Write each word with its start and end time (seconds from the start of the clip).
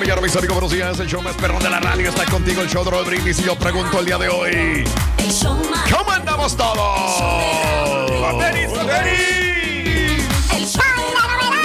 Mañana, 0.00 0.20
mis 0.20 0.36
amigos, 0.36 0.54
buenos 0.54 0.72
días. 0.72 0.98
El 1.00 1.06
show 1.06 1.22
más 1.22 1.34
perrón 1.36 1.62
de 1.62 1.70
la 1.70 1.80
radio 1.80 2.10
está 2.10 2.24
contigo, 2.26 2.60
el 2.60 2.68
show 2.68 2.84
de 2.84 3.02
Brindis. 3.04 3.38
Y 3.38 3.44
yo 3.44 3.56
pregunto 3.56 4.00
el 4.00 4.06
día 4.06 4.18
de 4.18 4.28
hoy: 4.28 4.84
¿Cómo 5.90 6.10
andamos 6.10 6.56
todos? 6.56 7.22
¡Con 8.20 8.38
tenis, 8.38 8.68
con 8.68 8.86
tenis! 8.86 10.24
El 10.52 10.66
show 10.66 10.82
de 10.96 11.14
la 11.14 11.26
novedad. 11.32 11.62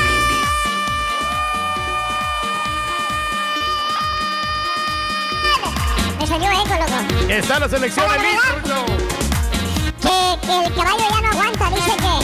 Me 6.19 6.27
salió 6.27 6.51
eco, 6.51 6.75
loco. 6.79 6.99
Está 7.29 7.59
la 7.59 7.67
selección. 7.69 8.05
Que, 10.01 10.47
que 10.47 10.65
el 10.65 10.73
caballo 10.73 11.03
ya 11.09 11.21
no 11.21 11.29
aguanta, 11.31 11.69
dice 11.69 11.95
que, 11.97 12.20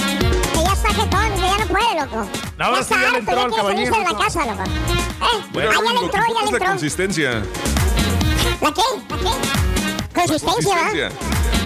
que 1.09 1.41
ya 1.41 1.57
no 1.57 1.67
puede, 1.67 2.01
loco. 2.01 2.29
No, 2.57 2.65
ahora 2.65 2.77
ya 2.79 2.83
sí 2.83 2.93
está 2.93 2.95
ya 2.95 3.01
le 3.01 3.05
harto, 3.07 3.17
entró 3.17 3.35
quiere 3.35 3.55
caballero, 3.57 3.97
de 3.97 4.03
la 4.03 4.17
casa, 4.17 4.45
loco. 4.45 4.63
Eh, 4.63 4.69
ah, 5.21 5.31
ya 5.85 5.93
le 5.93 5.99
entró, 5.99 6.21
ya 6.21 6.27
le 6.27 6.45
es 6.45 6.51
la 6.51 6.57
entró. 6.57 6.65
consistencia. 6.69 7.31
¿La 8.61 8.71
qué? 8.73 8.81
¿La 9.09 9.17
qué? 9.17 10.13
Consistencia, 10.13 10.75
¿va? 10.75 10.81
Consistencia. 10.81 11.09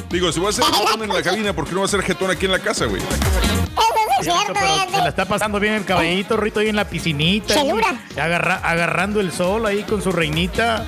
Digo, 0.09 0.31
si 0.31 0.39
voy 0.39 0.49
a 0.49 0.51
ser 0.51 0.65
jetón 0.65 1.03
en 1.09 1.09
la 1.13 1.23
cabina, 1.23 1.53
¿por 1.53 1.65
qué 1.65 1.73
no 1.73 1.79
va 1.81 1.85
a 1.85 1.89
ser 1.89 2.01
jetón 2.03 2.29
aquí 2.31 2.45
en 2.45 2.51
la 2.51 2.59
casa, 2.59 2.85
güey? 2.85 3.01
Eso 3.01 4.29
es 4.31 4.37
cierto, 4.37 4.53
Pero 4.53 4.91
se 4.91 4.97
la 4.97 5.09
está 5.09 5.25
pasando 5.25 5.59
bien 5.59 5.73
el 5.73 5.85
caballito, 5.85 6.37
Rito, 6.37 6.59
ahí 6.59 6.69
en 6.69 6.75
la 6.75 6.85
piscinita. 6.87 7.53
Segura. 7.55 7.87
agarra- 8.15 8.61
agarrando 8.63 9.19
el 9.19 9.31
sol 9.31 9.65
ahí 9.65 9.83
con 9.83 10.01
su 10.03 10.11
reinita. 10.11 10.85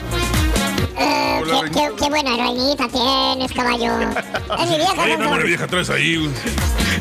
Eh, 0.98 1.40
Hola, 1.42 1.62
qué, 1.66 1.72
qué, 1.72 1.90
qué 1.98 2.10
buena 2.10 2.36
reinita 2.38 2.88
tienes, 2.88 3.52
caballo. 3.54 4.00
Es 4.60 4.70
mi 4.70 4.78
vieja, 4.78 5.02
Oye, 5.04 5.18
¿no? 5.18 5.30
Una 5.32 5.44
vieja 5.44 5.66
atrás 5.66 5.90
ahí, 5.90 6.18
güey. 6.18 6.32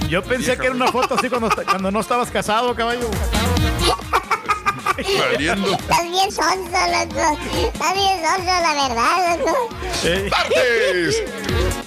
Yo 0.08 0.22
pensé 0.22 0.56
que 0.56 0.66
era 0.66 0.74
una 0.74 0.88
foto 0.88 1.14
así 1.14 1.28
cuando, 1.28 1.50
cuando 1.50 1.90
no 1.90 2.00
estabas 2.00 2.30
casado, 2.30 2.74
caballo. 2.74 3.08
Valiendo. 5.18 5.72
Estás 5.72 6.10
bien 6.10 6.32
sonso, 6.32 6.54
loco. 6.54 7.38
Estás 7.66 7.94
bien 7.94 8.20
sonso, 8.22 8.44
la 8.44 8.88
verdad, 8.88 9.38
loco. 9.38 9.68
Eh, 10.04 10.28
Martes 10.30 11.22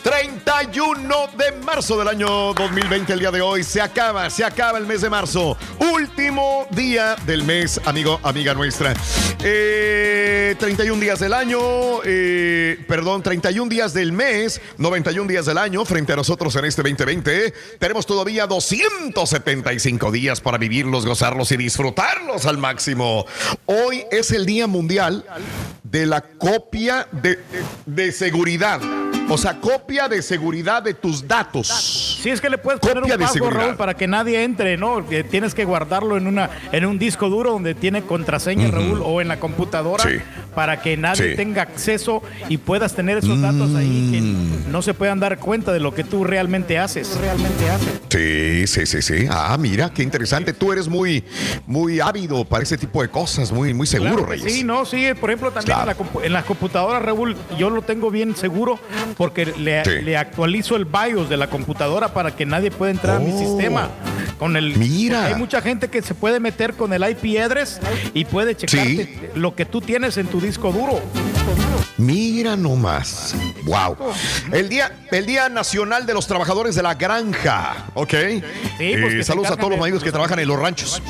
31 0.06 1.30
de 1.36 1.52
marzo 1.64 1.98
del 1.98 2.08
año 2.08 2.54
2020, 2.54 3.14
el 3.14 3.20
día 3.20 3.32
de 3.32 3.42
hoy. 3.42 3.64
Se 3.64 3.82
acaba, 3.82 4.30
se 4.30 4.44
acaba 4.44 4.78
el 4.78 4.86
mes 4.86 5.02
de 5.02 5.10
marzo. 5.10 5.58
Último 5.80 6.68
día 6.70 7.16
del 7.26 7.44
mes, 7.44 7.82
amigo, 7.86 8.20
amiga 8.22 8.54
nuestra. 8.54 8.94
Eh, 9.44 10.56
31 10.60 11.02
días 11.02 11.20
del 11.20 11.34
año, 11.34 11.58
eh, 12.04 12.78
perdón, 12.88 13.24
31 13.24 13.68
días 13.68 13.94
del 13.94 14.12
mes, 14.12 14.62
91 14.78 15.28
días 15.28 15.48
del 15.48 15.58
año 15.58 15.84
frente 15.86 16.14
a 16.14 16.16
nosotros 16.16 16.56
en 16.56 16.66
este 16.66 16.84
2020. 16.84 17.54
Tenemos 17.80 18.06
todavía 18.06 18.46
275 18.46 20.12
días 20.12 20.40
para 20.40 20.60
vivirlos, 20.60 21.06
gozarlos 21.06 21.52
y 21.52 21.58
disfrutarlos 21.58 22.46
al 22.46 22.60
máximo. 22.60 23.05
Hoy 23.66 24.06
es 24.12 24.32
el 24.32 24.46
Día 24.46 24.68
Mundial 24.68 25.26
de 25.84 26.06
la 26.06 26.22
copia 26.22 27.08
de, 27.12 27.40
de 27.86 28.12
seguridad. 28.12 28.82
O 29.28 29.38
sea, 29.40 29.60
copia 29.60 30.08
de 30.08 30.22
seguridad 30.22 30.84
de 30.84 30.94
tus 30.94 31.28
datos. 31.28 31.68
Sí, 32.22 32.30
es 32.30 32.40
que 32.40 32.50
le 32.50 32.58
puedes 32.60 32.80
poner 32.80 32.98
un 33.04 33.10
de 33.10 33.18
password, 33.18 33.34
seguridad. 33.34 33.62
Raúl, 33.62 33.76
para 33.76 33.96
que 33.96 34.08
nadie 34.08 34.44
entre, 34.44 34.78
¿no? 34.78 35.08
Que 35.08 35.24
tienes 35.24 35.56
que 35.56 35.66
guardarlo 35.66 36.16
en 36.18 36.28
una 36.28 36.50
en 36.72 36.86
un 36.86 37.00
disco 37.00 37.28
duro 37.30 37.52
donde 37.54 37.74
tiene 37.74 38.04
contraseña, 38.04 38.70
Raúl, 38.70 39.02
o 39.04 39.22
en 39.22 39.28
la 39.28 39.40
computadora 39.40 40.04
Sí. 40.04 40.18
para 40.54 40.82
que 40.82 40.96
nadie 40.96 41.32
Sí. 41.32 41.36
tenga 41.36 41.64
acceso 41.64 42.22
y 42.50 42.58
puedas 42.58 42.94
tener 42.94 43.18
esos 43.18 43.42
datos 43.42 43.74
ahí 43.76 44.10
que 44.12 44.22
Mm. 44.22 44.72
no 44.72 44.82
se 44.84 44.94
puedan 44.94 45.20
dar 45.20 45.40
cuenta 45.40 45.74
de 45.74 45.80
lo 45.80 45.94
que 45.94 46.04
tú 46.04 46.24
realmente 46.24 46.78
haces. 46.78 47.18
Realmente 47.20 47.70
haces. 47.70 48.02
Sí, 48.10 48.68
sí, 48.68 48.86
sí, 48.86 49.02
sí. 49.02 49.28
Ah, 49.30 49.58
mira, 49.60 49.90
qué 49.92 50.04
interesante. 50.04 50.54
Tú 50.54 50.72
eres 50.72 50.88
muy, 50.88 51.24
muy 51.66 52.00
ávido 52.00 52.46
para 52.46 52.64
ese 52.64 52.78
tipo 52.78 53.02
de 53.02 53.10
cosas, 53.10 53.52
muy, 53.52 53.74
muy 53.74 53.88
seguro, 53.88 54.14
Claro 54.18 54.28
Reyes. 54.28 54.54
Sí, 54.54 54.64
no, 54.64 54.86
sí, 54.86 55.08
por 55.20 55.32
ejemplo, 55.32 55.52
también 55.52 55.76
Claro. 55.78 55.92
en, 55.92 55.98
la 55.98 55.98
compu- 55.98 56.24
en 56.24 56.34
las 56.34 56.46
computadoras, 56.46 57.02
Raúl, 57.02 57.36
yo 57.58 57.70
lo 57.72 57.82
tengo 57.82 58.12
bien 58.12 58.36
seguro 58.36 58.80
porque 59.18 59.46
le, 59.46 59.84
Sí. 59.86 59.92
le 60.04 60.18
actualizo 60.18 60.76
el 60.76 60.86
BIOS 60.86 61.30
de 61.30 61.38
la 61.38 61.48
computadora 61.50 62.14
para 62.14 62.36
que 62.36 62.46
nadie 62.46 62.72
pueda 62.72 62.92
entrar 62.92 63.18
a 63.18 63.20
mi 63.20 63.32
Oh. 63.32 63.40
sistema. 63.40 63.90
Con 64.40 64.58
el, 64.58 64.76
Mira. 64.78 65.26
Hay 65.28 65.36
mucha 65.36 65.62
gente 65.62 65.88
que 65.90 66.02
se 66.02 66.14
puede 66.14 66.40
meter 66.42 66.74
con 66.74 66.92
el 66.92 67.04
IP 67.10 67.40
address 67.40 67.80
y 68.14 68.26
puede 68.26 68.56
checarte 68.56 69.32
lo 69.36 69.56
que 69.56 69.66
tú 69.66 69.80
tienes 69.80 70.18
en 70.18 70.28
tu 70.28 70.42
disco 70.42 70.72
duro. 70.74 71.02
Mira 71.98 72.56
nomás. 72.58 73.34
Wow. 73.64 73.96
El 74.52 74.68
día, 74.68 74.92
el 75.12 75.26
día 75.26 75.48
Nacional 75.48 76.06
de 76.06 76.14
los 76.14 76.28
Trabajadores 76.28 76.76
de 76.76 76.84
la 76.84 76.96
Granja. 76.96 77.86
¿Ok? 77.94 78.14
Sí, 78.78 78.94
pues 79.02 79.14
se 79.14 79.24
saludos 79.24 79.52
a 79.52 79.56
todos 79.56 79.72
los 79.72 79.80
amigos 79.80 80.04
que 80.04 80.12
trabajan 80.12 80.40
en 80.40 80.48
los 80.50 80.60
ranchos. 80.60 81.02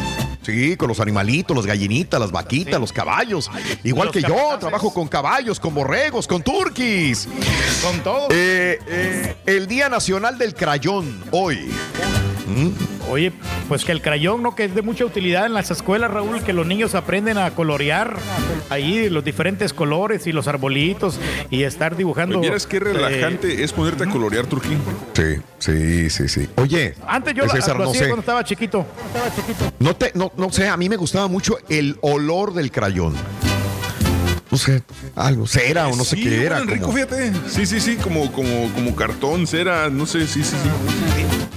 Sí, 0.46 0.78
con 0.78 0.90
los 0.90 1.00
animalitos, 1.00 1.56
los 1.56 1.66
gallinitas, 1.66 2.20
las 2.20 2.32
vaquitas, 2.32 2.80
los 2.80 2.94
caballos. 2.94 3.50
Igual 3.84 4.08
Los 4.08 4.14
que 4.14 4.22
yo, 4.22 4.58
trabajo 4.60 4.94
con 4.94 5.08
caballos, 5.08 5.60
con 5.60 5.74
borregos, 5.74 6.28
con 6.28 6.44
turquis. 6.44 7.28
Con 7.82 8.00
todo. 8.02 8.28
Eh, 8.30 8.80
eh, 8.88 9.36
el 9.48 9.66
Día 9.66 9.90
Nacional 9.90 10.38
del 10.38 10.54
Crayón, 10.54 11.24
hoy. 11.32 11.72
Oye, 13.10 13.32
pues 13.68 13.86
que 13.86 13.92
el 13.92 14.02
crayón, 14.02 14.42
¿no? 14.42 14.56
Que 14.56 14.66
es 14.66 14.76
de 14.76 14.82
mucha 14.82 15.06
utilidad 15.06 15.46
en 15.46 15.54
las 15.54 15.72
escuelas, 15.72 16.12
Raúl, 16.12 16.42
que 16.44 16.54
los 16.54 16.66
niños 16.66 16.96
aprenden 16.96 17.38
a 17.38 17.52
colorear 17.52 18.18
ahí 18.70 19.10
los 19.10 19.24
diferentes 19.24 19.74
colores 19.74 20.28
y 20.28 20.32
los 20.32 20.48
arbolitos 20.48 21.20
y 21.50 21.64
estar 21.64 21.96
dibujando. 21.96 22.40
Vieras 22.40 22.66
qué 22.68 22.78
eh, 22.78 22.82
relajante 22.82 23.64
es 23.64 23.74
ponerte 23.74 24.04
a 24.04 24.10
colorear, 24.10 24.48
Turquín. 24.48 24.80
Sí, 25.14 25.36
sí, 25.60 26.10
sí, 26.10 26.28
sí. 26.28 26.50
Oye, 26.56 26.96
antes 27.08 27.34
yo 27.34 27.48
César, 27.48 27.78
lo 27.78 27.86
no 27.86 27.90
hacía 27.92 28.02
sé. 28.02 28.08
cuando 28.08 28.22
estaba 28.22 28.44
chiquito. 28.44 28.86
No, 29.80 29.96
te, 29.96 30.12
no, 30.16 30.32
no 30.38 30.52
sé, 30.52 30.68
a 30.68 30.78
mí 30.78 30.90
me 30.90 30.98
gustaba 30.98 31.28
mucho 31.28 31.58
el 31.70 31.98
olor 32.02 32.54
del 32.54 32.72
crayón. 32.72 33.14
No 34.52 34.58
sé, 34.58 34.84
algo, 35.16 35.48
cera 35.48 35.88
o 35.88 35.96
no 35.96 36.04
sé 36.04 36.16
qué 36.16 36.46
era. 36.46 36.58
huelen 36.58 36.70
rico, 36.76 36.86
como- 36.88 36.98
fíjate. 36.98 37.32
Sí, 37.50 37.66
sí, 37.66 37.80
sí, 37.82 37.96
como, 37.98 38.32
como, 38.32 38.72
como 38.74 38.96
cartón, 38.96 39.48
cera, 39.48 39.90
no 39.90 40.06
sé, 40.06 40.28
sí, 40.28 40.44
sí, 40.44 40.56
sí. 40.62 40.70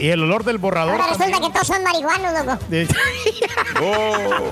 Y 0.05 0.08
el 0.11 0.23
olor 0.23 0.44
del 0.44 0.58
borrador. 0.58 0.93
Ahora 0.93 1.06
resulta 1.08 1.25
también. 1.31 1.52
que 1.52 1.58
todos 1.58 1.67
son 1.67 1.82
marihuanos, 1.82 2.32
loco. 2.46 2.58
Oh, 3.81 4.50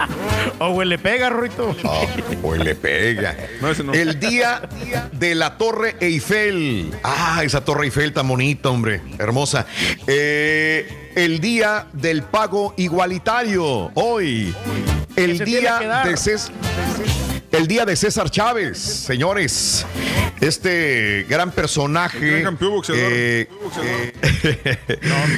o 0.58 0.68
huele 0.70 0.98
pega, 0.98 1.30
Ruito. 1.30 1.74
Ah, 1.84 2.02
pues 2.42 2.62
le 2.62 2.74
pega. 2.76 3.36
No, 3.60 3.70
ese 3.70 3.82
no. 3.82 3.92
El 3.92 4.20
día 4.20 4.62
de 5.12 5.34
la 5.34 5.56
Torre 5.58 5.96
Eiffel. 6.00 6.94
Ah, 7.02 7.40
esa 7.44 7.64
Torre 7.64 7.86
Eiffel 7.86 8.12
tan 8.12 8.28
bonita, 8.28 8.70
hombre. 8.70 9.00
Hermosa. 9.18 9.66
Eh, 10.06 11.12
el 11.16 11.40
día 11.40 11.86
del 11.92 12.22
pago 12.22 12.74
igualitario. 12.76 13.90
Hoy. 13.94 14.54
El 15.16 15.38
día 15.38 16.02
de 16.04 16.16
César. 16.16 16.52
El 17.56 17.66
día 17.68 17.84
de 17.86 17.96
César 17.96 18.30
Chávez, 18.30 18.78
señores. 18.78 19.86
Este 20.40 21.24
gran 21.30 21.50
personaje 21.50 22.18
El 22.18 22.30
gran 22.32 22.42
campeón 22.44 22.72
boxeador. 22.72 23.10
eh, 23.10 23.48
eh, 24.42 24.78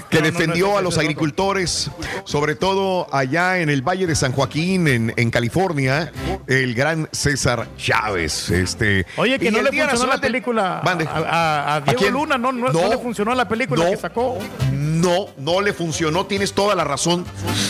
que 0.10 0.20
defendió 0.22 0.76
a 0.76 0.82
los 0.82 0.98
agricultores, 0.98 1.88
sobre 2.24 2.56
todo 2.56 3.06
allá 3.14 3.58
en 3.60 3.68
el 3.70 3.82
Valle 3.82 4.08
de 4.08 4.16
San 4.16 4.32
Joaquín, 4.32 4.88
en, 4.88 5.12
en 5.16 5.30
California, 5.30 6.10
el 6.48 6.74
gran 6.74 7.08
César 7.12 7.68
Chávez. 7.76 8.50
Este, 8.50 9.06
Oye, 9.16 9.38
que 9.38 9.46
y 9.46 9.50
no 9.52 9.62
le 9.62 9.70
funcionó 9.70 10.06
la 10.06 10.20
película 10.20 10.78
a, 10.84 10.90
a- 11.28 11.74
a 11.76 11.80
Diego 11.82 11.98
quién? 12.00 12.12
Luna, 12.14 12.36
no, 12.36 12.50
no, 12.50 12.72
no 12.72 12.82
No. 12.82 12.88
le 12.88 12.98
funcionó 12.98 13.32
la 13.36 13.46
película 13.48 13.84
No. 13.84 13.90
que 13.92 13.96
sacó. 13.96 14.38
No, 14.72 15.28
no 15.36 15.60
le 15.60 15.72
funcionó, 15.72 16.26
tienes 16.26 16.52
toda 16.54 16.74
la 16.74 16.82
razón. 16.82 17.24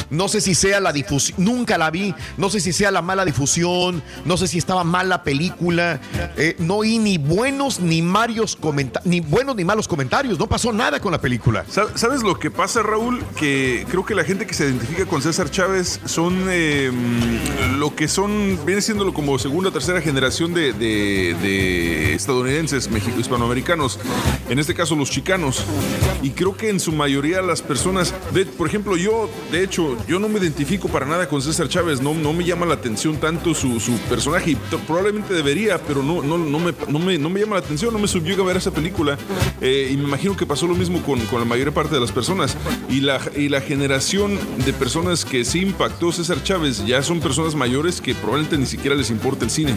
No 0.08 0.28
sé 0.28 0.40
si 0.40 0.54
sea 0.54 0.80
la 0.80 0.92
difusión, 0.94 1.44
nunca 1.44 1.76
la 1.76 1.90
vi, 1.90 2.14
no 2.38 2.48
sé 2.48 2.58
si 2.60 2.72
sea 2.72 2.90
la 2.90 3.02
mala 3.02 3.26
difusión, 3.26 4.02
no 4.24 4.37
sé 4.38 4.48
si 4.48 4.56
estaba 4.56 4.84
mal 4.84 5.08
la 5.10 5.22
película. 5.22 6.00
Eh, 6.38 6.56
no 6.58 6.76
oí 6.76 6.98
ni 6.98 7.18
buenos 7.18 7.80
ni 7.80 8.00
marios 8.00 8.56
ni 9.04 9.20
buenos 9.20 9.54
ni 9.56 9.64
malos 9.64 9.86
comentarios, 9.86 10.38
no 10.38 10.46
pasó 10.48 10.72
nada 10.72 11.00
con 11.00 11.12
la 11.12 11.20
película. 11.20 11.64
Sa- 11.68 11.96
¿Sabes 11.96 12.22
lo 12.22 12.38
que 12.38 12.50
pasa, 12.50 12.82
Raúl? 12.82 13.22
Que 13.36 13.84
creo 13.90 14.04
que 14.04 14.14
la 14.14 14.24
gente 14.24 14.46
que 14.46 14.54
se 14.54 14.64
identifica 14.64 15.04
con 15.04 15.20
César 15.20 15.50
Chávez 15.50 16.00
son 16.06 16.46
eh, 16.48 16.90
lo 17.76 17.94
que 17.94 18.08
son, 18.08 18.58
viene 18.64 18.80
siendo 18.80 19.12
como 19.12 19.38
segunda 19.38 19.70
o 19.70 19.72
tercera 19.72 20.00
generación 20.00 20.54
de, 20.54 20.72
de- 20.72 21.34
de 21.42 22.14
estadounidenses, 22.14 22.88
México, 22.90 23.18
hispanoamericanos, 23.20 23.98
en 24.48 24.58
este 24.58 24.74
caso 24.74 24.94
los 24.96 25.10
chicanos. 25.10 25.64
Y 26.22 26.30
creo 26.30 26.56
que 26.56 26.68
en 26.70 26.80
su 26.80 26.92
mayoría 26.92 27.42
las 27.42 27.62
personas, 27.62 28.14
por 28.56 28.66
ejemplo, 28.68 28.96
yo, 28.96 29.28
de 29.52 29.62
hecho, 29.64 29.96
yo 30.06 30.18
no 30.18 30.28
me 30.28 30.38
identifico 30.38 30.88
para 30.88 31.06
nada 31.06 31.28
con 31.28 31.42
César 31.42 31.68
Chávez, 31.68 32.00
no, 32.00 32.14
no 32.14 32.32
me 32.32 32.44
llama 32.44 32.66
la 32.66 32.74
atención 32.74 33.16
tanto 33.18 33.54
su, 33.54 33.80
su 33.80 33.98
y 34.46 34.54
probablemente 34.86 35.34
debería, 35.34 35.78
pero 35.78 36.02
no, 36.02 36.22
no, 36.22 36.38
me, 36.58 36.74
no, 36.88 36.98
me, 36.98 37.18
no 37.18 37.30
me 37.30 37.40
llama 37.40 37.56
la 37.56 37.60
atención, 37.60 37.92
no 37.92 37.98
me 37.98 38.08
subyuga 38.08 38.44
ver 38.44 38.56
esa 38.56 38.70
película. 38.70 39.18
Eh, 39.60 39.90
y 39.90 39.96
me 39.96 40.04
imagino 40.04 40.36
que 40.36 40.46
pasó 40.46 40.66
lo 40.66 40.74
mismo 40.74 41.02
con, 41.02 41.20
con 41.26 41.40
la 41.40 41.46
mayor 41.46 41.72
parte 41.72 41.94
de 41.94 42.00
las 42.00 42.12
personas. 42.12 42.56
Y 42.88 43.00
la, 43.00 43.20
y 43.36 43.48
la 43.48 43.60
generación 43.60 44.38
de 44.64 44.72
personas 44.72 45.24
que 45.24 45.44
sí 45.44 45.60
impactó 45.60 46.12
César 46.12 46.42
Chávez 46.42 46.84
ya 46.86 47.02
son 47.02 47.20
personas 47.20 47.54
mayores 47.54 48.00
que 48.00 48.14
probablemente 48.14 48.58
ni 48.58 48.66
siquiera 48.66 48.94
les 48.94 49.10
importa 49.10 49.44
el 49.44 49.50
cine. 49.50 49.74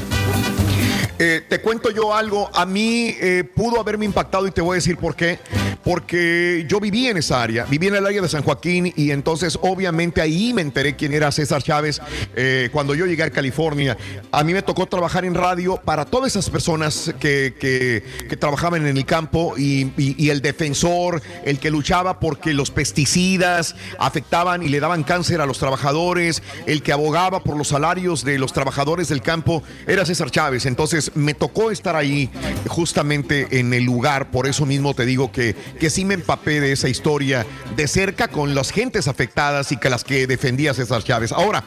Eh, 1.19 1.41
te 1.47 1.61
cuento 1.61 1.91
yo 1.91 2.15
algo, 2.15 2.49
a 2.53 2.65
mí 2.65 3.15
eh, 3.19 3.43
pudo 3.43 3.79
haberme 3.79 4.05
impactado 4.05 4.47
y 4.47 4.51
te 4.51 4.61
voy 4.61 4.73
a 4.73 4.75
decir 4.75 4.97
por 4.97 5.15
qué. 5.15 5.39
Porque 5.83 6.63
yo 6.67 6.79
viví 6.79 7.07
en 7.07 7.17
esa 7.17 7.41
área, 7.41 7.65
viví 7.65 7.87
en 7.87 7.95
el 7.95 8.05
área 8.05 8.21
de 8.21 8.29
San 8.29 8.43
Joaquín 8.43 8.93
y 8.95 9.09
entonces 9.09 9.57
obviamente 9.63 10.21
ahí 10.21 10.53
me 10.53 10.61
enteré 10.61 10.95
quién 10.95 11.11
era 11.11 11.31
César 11.31 11.63
Chávez 11.63 11.99
eh, 12.35 12.69
cuando 12.71 12.93
yo 12.93 13.07
llegué 13.07 13.23
a 13.23 13.31
California. 13.31 13.97
A 14.31 14.43
mí 14.43 14.53
me 14.53 14.61
tocó 14.61 14.85
trabajar 14.85 15.25
en 15.25 15.33
radio 15.33 15.77
para 15.77 16.05
todas 16.05 16.31
esas 16.31 16.51
personas 16.51 17.11
que, 17.19 18.03
trabajaban 18.39 18.85
en 18.85 18.95
el 18.95 19.05
campo 19.05 19.55
y, 19.57 19.91
y- 19.97 20.15
y 20.23 20.29
el 20.29 20.41
defensor, 20.41 21.21
el 21.45 21.57
que 21.59 21.71
luchaba 21.71 22.19
porque 22.19 22.53
los 22.53 22.69
pesticidas 22.71 23.75
afectaban 23.97 24.61
y 24.63 24.69
le 24.69 24.79
daban 24.79 25.03
cáncer 25.03 25.41
a 25.41 25.45
los 25.47 25.57
trabajadores, 25.59 26.43
el 26.67 26.83
que 26.83 26.93
abogaba 26.93 27.43
por 27.43 27.57
los 27.57 27.69
salarios 27.69 28.23
de 28.23 28.37
los 28.37 28.53
trabajadores 28.53 29.07
del 29.09 29.21
campo, 29.23 29.63
era 29.87 30.05
César 30.05 30.29
Chávez. 30.29 30.65
Entonces 30.67 31.10
me 31.15 31.33
tocó 31.33 31.71
estar 31.71 31.95
ahí 31.95 32.29
justamente 32.67 33.59
en 33.59 33.73
el 33.73 33.83
lugar, 33.83 34.31
por 34.31 34.47
eso 34.47 34.65
mismo 34.65 34.93
te 34.93 35.05
digo 35.05 35.31
que, 35.31 35.55
que 35.79 35.89
sí 35.89 36.05
me 36.05 36.13
empapé 36.13 36.59
de 36.59 36.71
esa 36.71 36.89
historia 36.89 37.45
de 37.75 37.87
cerca 37.87 38.27
con 38.27 38.55
las 38.55 38.71
gentes 38.71 39.07
afectadas 39.07 39.71
y 39.71 39.77
que 39.77 39.89
las 39.89 40.03
que 40.03 40.27
defendía 40.27 40.73
César 40.73 41.03
Chávez. 41.03 41.31
Ahora, 41.31 41.63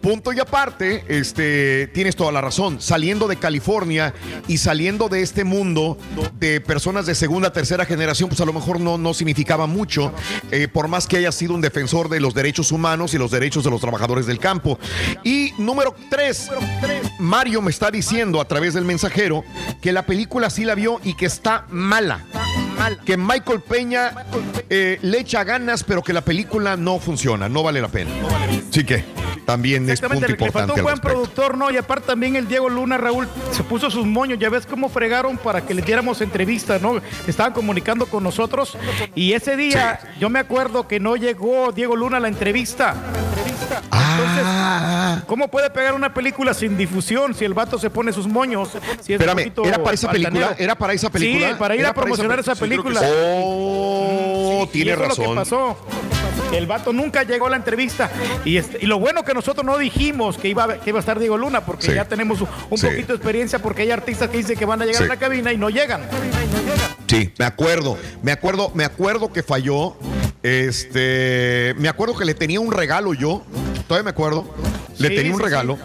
punto 0.00 0.32
y 0.32 0.40
aparte, 0.40 1.04
este, 1.08 1.88
tienes 1.88 2.16
toda 2.16 2.32
la 2.32 2.40
razón, 2.40 2.80
saliendo 2.80 3.28
de 3.28 3.36
California 3.36 4.14
y 4.46 4.58
saliendo 4.58 5.08
de 5.08 5.22
este 5.22 5.44
mundo 5.44 5.98
de 6.38 6.60
personas 6.60 7.06
de 7.06 7.14
segunda, 7.14 7.52
tercera 7.52 7.84
generación, 7.84 8.28
pues 8.28 8.40
a 8.40 8.44
lo 8.44 8.52
mejor 8.52 8.80
no, 8.80 8.98
no 8.98 9.14
significaba 9.14 9.66
mucho, 9.66 10.12
eh, 10.50 10.68
por 10.68 10.88
más 10.88 11.06
que 11.06 11.16
haya 11.16 11.32
sido 11.32 11.54
un 11.54 11.60
defensor 11.60 12.08
de 12.08 12.20
los 12.20 12.34
derechos 12.34 12.72
humanos 12.72 13.14
y 13.14 13.18
los 13.18 13.30
derechos 13.30 13.64
de 13.64 13.70
los 13.70 13.80
trabajadores 13.80 14.26
del 14.26 14.38
campo. 14.38 14.78
Y 15.24 15.52
número 15.58 15.94
tres, 16.10 16.50
Mario 17.18 17.62
me 17.62 17.70
está 17.70 17.90
diciendo 17.90 18.40
a 18.40 18.46
través 18.46 18.65
del 18.74 18.84
mensajero 18.84 19.44
que 19.80 19.92
la 19.92 20.04
película 20.04 20.50
sí 20.50 20.64
la 20.64 20.74
vio 20.74 21.00
y 21.04 21.14
que 21.14 21.26
está 21.26 21.64
mala. 21.70 22.24
Que 23.04 23.16
Michael 23.16 23.60
Peña 23.60 24.12
eh, 24.68 24.98
le 25.02 25.20
echa 25.20 25.44
ganas, 25.44 25.82
pero 25.82 26.02
que 26.02 26.12
la 26.12 26.20
película 26.20 26.76
no 26.76 26.98
funciona, 26.98 27.48
no 27.48 27.62
vale 27.62 27.80
la 27.80 27.88
pena. 27.88 28.10
Sí 28.70 28.84
que 28.84 29.04
también 29.46 29.88
es 29.88 30.00
punto 30.00 30.14
le, 30.14 30.28
le 30.28 30.36
faltó 30.36 30.46
importante. 30.46 30.80
un 30.80 30.82
buen 30.82 30.98
productor, 30.98 31.56
¿no? 31.56 31.70
Y 31.70 31.76
aparte 31.76 32.08
también 32.08 32.36
el 32.36 32.48
Diego 32.48 32.68
Luna, 32.68 32.98
Raúl, 32.98 33.28
se 33.52 33.62
puso 33.62 33.90
sus 33.90 34.04
moños. 34.04 34.38
Ya 34.38 34.50
ves 34.50 34.66
cómo 34.66 34.88
fregaron 34.88 35.38
para 35.38 35.62
que 35.62 35.72
le 35.72 35.82
diéramos 35.82 36.20
entrevistas, 36.20 36.82
¿no? 36.82 37.00
Estaban 37.26 37.52
comunicando 37.52 38.06
con 38.06 38.24
nosotros. 38.24 38.76
Y 39.14 39.32
ese 39.32 39.56
día, 39.56 40.00
yo 40.20 40.28
me 40.30 40.40
acuerdo 40.40 40.88
que 40.88 41.00
no 41.00 41.16
llegó 41.16 41.72
Diego 41.72 41.96
Luna 41.96 42.18
a 42.18 42.20
la 42.20 42.28
entrevista. 42.28 42.94
Ah, 43.90 45.22
¿Cómo 45.26 45.48
puede 45.48 45.70
pegar 45.70 45.94
una 45.94 46.12
película 46.14 46.54
sin 46.54 46.76
difusión 46.76 47.34
si 47.34 47.44
el 47.44 47.54
vato 47.54 47.78
se 47.78 47.90
pone 47.90 48.12
sus 48.12 48.26
moños? 48.26 48.70
Si 48.70 49.12
es 49.12 49.18
un 49.20 49.28
Espérame, 49.28 49.36
poquito 49.38 49.64
¿era 49.64 49.82
para 49.82 49.94
esa 49.94 50.10
película? 50.10 50.54
¿Era 50.58 50.74
para 50.76 50.92
esa 50.92 51.10
película? 51.10 51.48
Sí, 51.50 51.54
para 51.58 51.74
ir 51.74 51.80
¿Era 51.80 51.88
a 51.88 51.92
esa 51.92 52.00
promocionar 52.00 52.38
esa, 52.40 52.54
película. 52.54 53.00
sí. 53.00 53.06
Oh, 53.10 54.68
tiene 54.72 54.92
eso 54.92 55.02
es 55.02 55.08
lo 55.08 55.14
razón. 55.14 55.28
que 55.30 55.34
pasó. 55.34 55.76
El 56.52 56.66
vato 56.66 56.92
nunca 56.92 57.22
llegó 57.24 57.46
a 57.46 57.50
la 57.50 57.56
entrevista. 57.56 58.10
Y, 58.44 58.56
este- 58.56 58.78
y 58.80 58.86
lo 58.86 58.98
bueno 58.98 59.24
que 59.24 59.34
nosotros 59.34 59.64
no 59.66 59.76
dijimos 59.78 60.38
que 60.38 60.48
iba, 60.48 60.64
a- 60.64 60.78
que 60.78 60.90
iba 60.90 60.98
a 60.98 61.00
estar 61.00 61.18
Diego 61.18 61.36
Luna, 61.36 61.62
porque 61.64 61.86
Sí. 61.88 61.94
ya 61.94 62.04
tenemos 62.04 62.40
un, 62.40 62.48
un 62.70 62.78
Sí. 62.78 62.86
poquito 62.86 63.08
de 63.08 63.16
experiencia, 63.16 63.58
porque 63.58 63.82
hay 63.82 63.90
artistas 63.90 64.28
que 64.30 64.38
dicen 64.38 64.56
que 64.56 64.64
van 64.64 64.80
a 64.80 64.84
llegar 64.84 65.02
Sí. 65.02 65.04
a 65.04 65.08
la 65.08 65.16
cabina 65.16 65.52
y 65.52 65.56
no 65.56 65.70
llegan. 65.70 66.02
Sí, 67.08 67.32
me 67.38 67.44
acuerdo, 67.44 67.98
me 68.22 68.32
acuerdo, 68.32 68.70
me 68.74 68.84
acuerdo 68.84 69.32
que 69.32 69.42
falló. 69.42 69.96
Este, 70.46 71.74
me 71.76 71.88
acuerdo 71.88 72.16
que 72.16 72.24
le 72.24 72.32
tenía 72.32 72.60
un 72.60 72.70
regalo 72.70 73.14
yo, 73.14 73.42
todavía 73.88 74.04
me 74.04 74.10
acuerdo. 74.10 74.54
Le 74.98 75.08
Sí, 75.08 75.16
tenía 75.16 75.32
un 75.32 75.38
sí, 75.38 75.44
regalo 75.44 75.76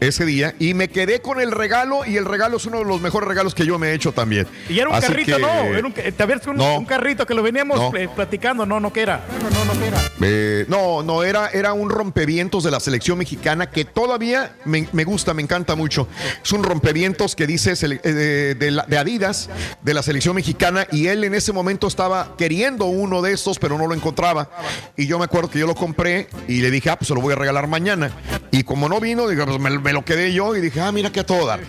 ese 0.00 0.24
día 0.26 0.54
y 0.58 0.74
me 0.74 0.88
quedé 0.88 1.20
con 1.20 1.40
el 1.40 1.50
regalo 1.52 2.04
y 2.04 2.16
el 2.16 2.24
regalo 2.24 2.56
es 2.58 2.66
uno 2.66 2.78
de 2.78 2.84
los 2.84 3.00
mejores 3.00 3.28
regalos 3.28 3.54
que 3.54 3.64
yo 3.66 3.78
me 3.78 3.88
he 3.88 3.94
hecho 3.94 4.12
también. 4.12 4.46
Y 4.68 4.78
era 4.78 4.88
un 4.88 4.94
Así 4.94 5.06
carrito, 5.08 5.36
que, 5.36 5.42
no, 5.42 5.48
era 5.64 5.86
un, 5.86 5.92
te 5.92 6.22
habías 6.22 6.46
un, 6.46 6.56
No. 6.56 6.78
un 6.78 6.84
carrito 6.84 7.26
que 7.26 7.34
lo 7.34 7.42
veníamos 7.42 7.78
No. 7.78 7.96
eh, 7.96 8.08
platicando, 8.14 8.66
no, 8.66 8.80
no 8.80 8.92
que 8.92 9.02
era. 9.02 9.24
No, 9.42 9.50
no, 9.50 9.64
no 9.74 9.80
que 9.80 9.86
era. 9.88 9.98
eh, 10.22 10.64
no, 10.68 11.02
no, 11.02 11.22
era, 11.22 11.48
era 11.48 11.72
un 11.72 11.90
rompevientos 11.90 12.64
de 12.64 12.70
la 12.70 12.80
selección 12.80 13.18
mexicana 13.18 13.70
que 13.70 13.84
todavía 13.84 14.56
me, 14.64 14.88
me 14.92 15.04
gusta, 15.04 15.32
me 15.34 15.42
encanta 15.42 15.74
mucho. 15.74 16.08
Es 16.44 16.52
un 16.52 16.62
rompevientos 16.64 17.34
que 17.34 17.46
dice 17.46 17.72
eh, 17.72 18.12
de, 18.12 18.54
de 18.54 18.70
la- 18.70 18.84
de 18.84 18.98
Adidas, 18.98 19.48
de 19.82 19.94
la 19.94 20.02
selección 20.02 20.34
mexicana, 20.36 20.86
y 20.92 21.06
él 21.06 21.24
en 21.24 21.34
ese 21.34 21.52
momento 21.52 21.86
estaba 21.86 22.34
queriendo 22.36 22.84
uno 22.86 23.22
de 23.22 23.32
estos, 23.32 23.58
pero 23.58 23.78
no 23.78 23.86
lo 23.86 23.94
encontraba. 23.94 24.50
Y 24.96 25.06
yo 25.06 25.18
me 25.18 25.24
acuerdo 25.24 25.50
que 25.50 25.58
yo 25.58 25.66
lo 25.66 25.74
compré 25.74 26.28
y 26.48 26.60
le 26.60 26.70
dije, 26.70 26.90
ah, 26.90 26.98
pues 26.98 27.08
se 27.08 27.14
lo 27.14 27.20
voy 27.20 27.32
a 27.32 27.36
regalar 27.36 27.66
mañana. 27.68 28.10
Y 28.50 28.62
como 28.64 28.88
no 28.88 29.00
vino, 29.00 29.26
digo, 29.28 29.44
pues 29.46 29.58
me, 29.58 29.70
me 29.84 29.92
lo 29.92 30.02
quedé 30.04 30.32
yo 30.32 30.56
y 30.56 30.62
dije, 30.62 30.80
ah, 30.80 30.90
mira 30.90 31.12
qué 31.12 31.20
a 31.20 31.26
todo 31.26 31.46
dar. 31.46 31.60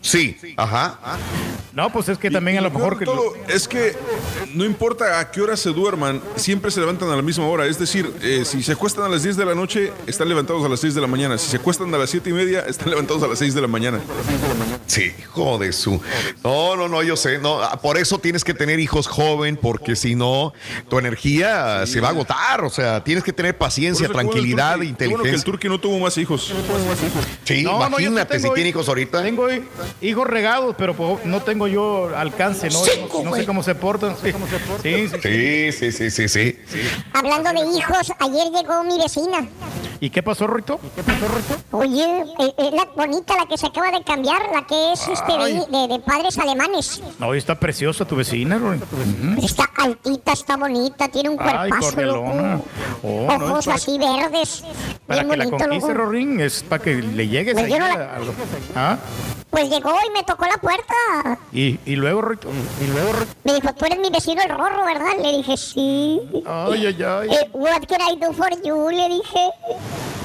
Sí, 0.00 0.36
ajá. 0.56 0.98
No, 1.72 1.92
pues 1.92 2.08
es 2.08 2.18
que 2.18 2.30
también 2.30 2.56
Y 2.56 2.58
a 2.58 2.62
lo 2.62 2.70
mejor 2.70 2.98
que 2.98 3.04
todo 3.04 3.34
es 3.48 3.68
que 3.68 3.94
no 4.54 4.64
importa 4.64 5.20
a 5.20 5.30
qué 5.30 5.40
hora 5.42 5.56
se 5.56 5.70
duerman, 5.70 6.20
siempre 6.36 6.70
se 6.70 6.80
levantan 6.80 7.10
a 7.10 7.16
la 7.16 7.22
misma 7.22 7.46
hora. 7.46 7.66
Es 7.66 7.78
decir, 7.78 8.12
eh, 8.22 8.44
si 8.44 8.62
se 8.62 8.72
acuestan 8.72 9.04
a 9.04 9.08
las 9.08 9.22
10 9.22 9.36
de 9.36 9.44
la 9.44 9.54
noche, 9.54 9.92
están 10.06 10.28
levantados 10.28 10.64
a 10.64 10.68
las 10.68 10.80
6 10.80 10.94
de 10.94 11.00
la 11.00 11.06
mañana. 11.06 11.36
Si 11.38 11.48
se 11.48 11.56
acuestan 11.56 11.92
a 11.94 11.98
las 11.98 12.10
7 12.10 12.30
y 12.30 12.32
media, 12.32 12.60
están 12.60 12.90
levantados 12.90 13.22
a 13.22 13.26
las 13.28 13.38
6 13.38 13.54
de 13.54 13.60
la 13.60 13.68
mañana. 13.68 14.00
Sí, 14.86 15.12
hijo 15.20 15.58
de 15.58 15.72
su. 15.72 16.00
No, 16.42 16.74
no, 16.76 16.88
no, 16.88 17.02
yo 17.02 17.16
sé. 17.16 17.38
No, 17.38 17.60
ah, 17.62 17.80
por 17.80 17.96
eso 17.98 18.18
tienes 18.18 18.42
que 18.44 18.54
tener 18.54 18.80
hijos 18.80 19.06
joven, 19.06 19.56
porque 19.60 19.94
si 19.94 20.14
no, 20.14 20.52
tu 20.88 20.98
energía 20.98 21.86
se 21.86 22.00
va 22.00 22.08
a 22.08 22.10
agotar. 22.12 22.64
O 22.64 22.70
sea, 22.70 23.04
tienes 23.04 23.22
que 23.22 23.32
tener 23.32 23.56
paciencia, 23.58 24.08
tranquilidad, 24.08 24.76
Turqui- 24.78 24.96
qué 24.96 25.06
bueno 25.06 25.22
que 25.22 25.28
el 25.28 25.34
inteligencia. 25.36 25.44
Turqui 25.44 25.68
no 25.68 25.78
tuvo 25.80 25.98
más 25.98 26.16
hijos. 26.18 26.52
Sí, 27.44 27.62
No, 27.62 27.78
no, 27.78 27.86
imagínate 28.00 28.38
si 28.40 28.48
tiene 28.50 28.68
hi- 28.68 28.70
hijos 28.70 28.88
ahorita. 28.88 29.22
Tengo 29.22 29.46
hijos 30.00 30.26
regados, 30.26 30.74
pero 30.78 30.94
pues, 30.94 31.24
no 31.24 31.42
tengo 31.42 31.66
yo 31.68 32.16
alcance, 32.16 32.70
¿no? 32.70 32.78
Cinco, 32.84 33.22
no, 33.24 33.34
sé 33.34 33.46
cómo 33.46 33.62
se 33.62 33.74
portan. 33.74 34.16
Sí, 34.16 34.32
sí, 34.82 35.08
sí. 35.08 35.72
Sí, 35.72 35.92
sí, 35.92 36.10
sí, 36.10 36.28
sí, 36.28 36.28
sí. 36.28 36.58
Hablando 37.12 37.50
de 37.52 37.78
hijos, 37.78 38.12
ayer 38.18 38.50
llegó 38.52 38.84
mi 38.84 38.98
vecina. 38.98 39.48
¿Y 40.00 40.10
qué 40.10 40.22
pasó, 40.22 40.46
Rito? 40.46 40.78
Oye, 41.72 42.04
eh, 42.38 42.54
es 42.56 42.72
la 42.72 42.86
bonita, 42.96 43.34
la 43.36 43.46
que 43.46 43.58
se 43.58 43.66
acaba 43.66 43.90
de 43.90 44.02
cambiar, 44.04 44.40
la 44.54 44.64
que 44.66 44.92
es 44.92 45.08
este, 45.08 45.32
de, 45.32 45.38
Ay. 45.42 45.62
de- 45.70 45.88
de 45.88 45.98
padres 46.00 46.38
alemanes. 46.38 47.02
No, 47.18 47.34
está 47.34 47.58
preciosa 47.58 48.04
tu 48.04 48.14
vecina. 48.14 48.56
Ujú. 48.58 49.44
Está 49.44 49.64
altita, 49.76 50.32
está 50.32 50.56
bonita, 50.56 51.08
tiene 51.08 51.30
un 51.30 51.36
Ay, 51.40 51.68
cuerpazo, 51.70 51.90
cordialona. 51.96 52.52
loco. 52.54 52.64
Oh, 53.02 53.26
no, 53.38 53.44
Ojos 53.46 53.64
para- 53.66 53.76
así 53.76 53.98
verdes. 53.98 54.64
Para 55.06 55.20
bien 55.22 55.30
que 55.32 55.36
la 55.36 55.44
bonito, 55.46 55.64
conquiste, 55.64 55.88
loco. 55.92 56.00
Rorín, 56.04 56.40
es 56.40 56.62
para 56.62 56.82
que 56.82 56.94
le 56.94 57.26
llegues 57.28 57.54
Pues 57.54 57.66
ahí 57.66 57.78
no 57.78 57.84
a- 57.84 57.88
la- 57.98 58.14
a 58.14 58.18
lo- 58.20 58.32
¿Ah? 58.76 58.98
Pues 59.50 59.70
llegó 59.70 59.90
y 60.06 60.10
me 60.12 60.22
tocó 60.24 60.44
la 60.44 60.58
puerta. 60.58 61.38
¿Y, 61.52 61.80
y 61.86 61.96
luego, 61.96 62.20
Rito? 62.20 62.48
¿Y 62.82 62.86
luego, 62.92 63.12
Rito? 63.14 63.32
Me 63.44 63.54
dijo, 63.54 63.72
tú 63.74 63.86
eres 63.86 63.98
mi 63.98 64.10
vecino 64.10 64.42
el 64.42 64.50
Rorro, 64.50 64.84
¿verdad? 64.84 65.12
Le 65.22 65.38
dije, 65.38 65.56
sí. 65.56 66.20
Ay, 66.46 66.86
ay, 66.86 67.02
ay. 67.02 67.28
Eh, 67.30 67.50
what 67.54 67.82
can 67.88 67.98
I 68.02 68.16
do 68.20 68.30
for 68.34 68.50
you? 68.62 68.90
Le 68.90 69.08
dije. 69.08 69.48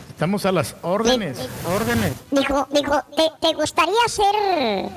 Estamos 0.10 0.46
a 0.46 0.52
las 0.52 0.76
órdenes. 0.82 1.38
Órdenes. 1.68 2.14
Dijo, 2.32 2.68
dijo, 2.72 3.02
¿te, 3.16 3.32
te 3.42 3.54
gustaría 3.56 4.08
ser 4.08 4.90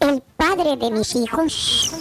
el 0.00 0.22
padre 0.36 0.76
de 0.76 0.90
mis 0.90 1.14
hijos? 1.16 1.94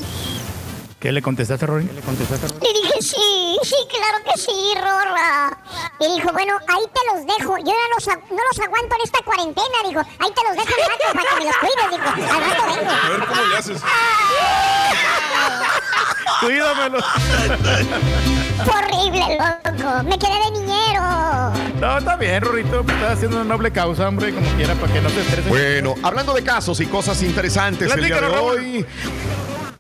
¿Qué 1.04 1.12
le 1.12 1.22
contestaste, 1.22 1.66
Rorín? 1.66 1.90
¿Qué 1.90 1.96
le 1.96 2.02
contestaste? 2.02 2.48
Le 2.48 2.74
dije, 2.74 3.02
sí, 3.02 3.58
sí, 3.64 3.76
claro 3.90 4.24
que 4.24 4.40
sí, 4.40 4.74
Rorra. 4.76 5.58
Y 6.00 6.14
dijo, 6.16 6.32
bueno, 6.32 6.54
ahí 6.70 6.86
te 6.94 7.02
los 7.14 7.26
dejo. 7.38 7.58
Yo 7.58 7.66
ya 7.66 7.74
los, 7.94 8.08
no 8.08 8.38
los 8.38 8.60
aguanto 8.66 8.96
en 8.96 9.02
esta 9.04 9.20
cuarentena. 9.26 9.84
Dijo, 9.86 10.00
ahí 10.00 10.32
te 10.32 10.42
los 10.48 10.56
dejo 10.56 10.70
rato 10.88 11.04
para 11.14 11.30
que 11.30 11.36
me 11.40 11.46
los 11.46 11.58
cuides. 11.58 11.90
Dijo, 11.92 12.08
al 12.32 12.42
rato 12.42 12.64
vengo. 12.68 12.92
A 12.92 13.10
ver 13.10 13.26
cómo 13.28 13.44
le 13.44 13.58
haces. 13.58 13.82
Cuídamelo. 16.40 17.00
Fue 18.64 18.74
horrible, 18.74 19.38
loco. 19.38 20.04
Me 20.04 20.18
quedé 20.18 20.38
de 20.46 20.52
niñero. 20.52 21.54
No, 21.80 21.98
está 21.98 22.16
bien, 22.16 22.42
Rorito. 22.42 22.82
Estás 22.82 23.14
haciendo 23.14 23.38
una 23.38 23.46
noble 23.46 23.72
causa, 23.72 24.08
hombre, 24.08 24.34
como 24.34 24.48
quiera, 24.52 24.74
para 24.76 24.94
que 24.94 25.02
no 25.02 25.10
te 25.10 25.22
estreses. 25.22 25.48
Bueno, 25.48 25.96
hablando 26.04 26.34
de 26.34 26.44
casos 26.44 26.80
y 26.80 26.86
cosas 26.86 27.22
interesantes 27.24 27.92
el 27.92 28.04
día 28.04 28.16
de 28.16 28.22
Raúl. 28.22 28.86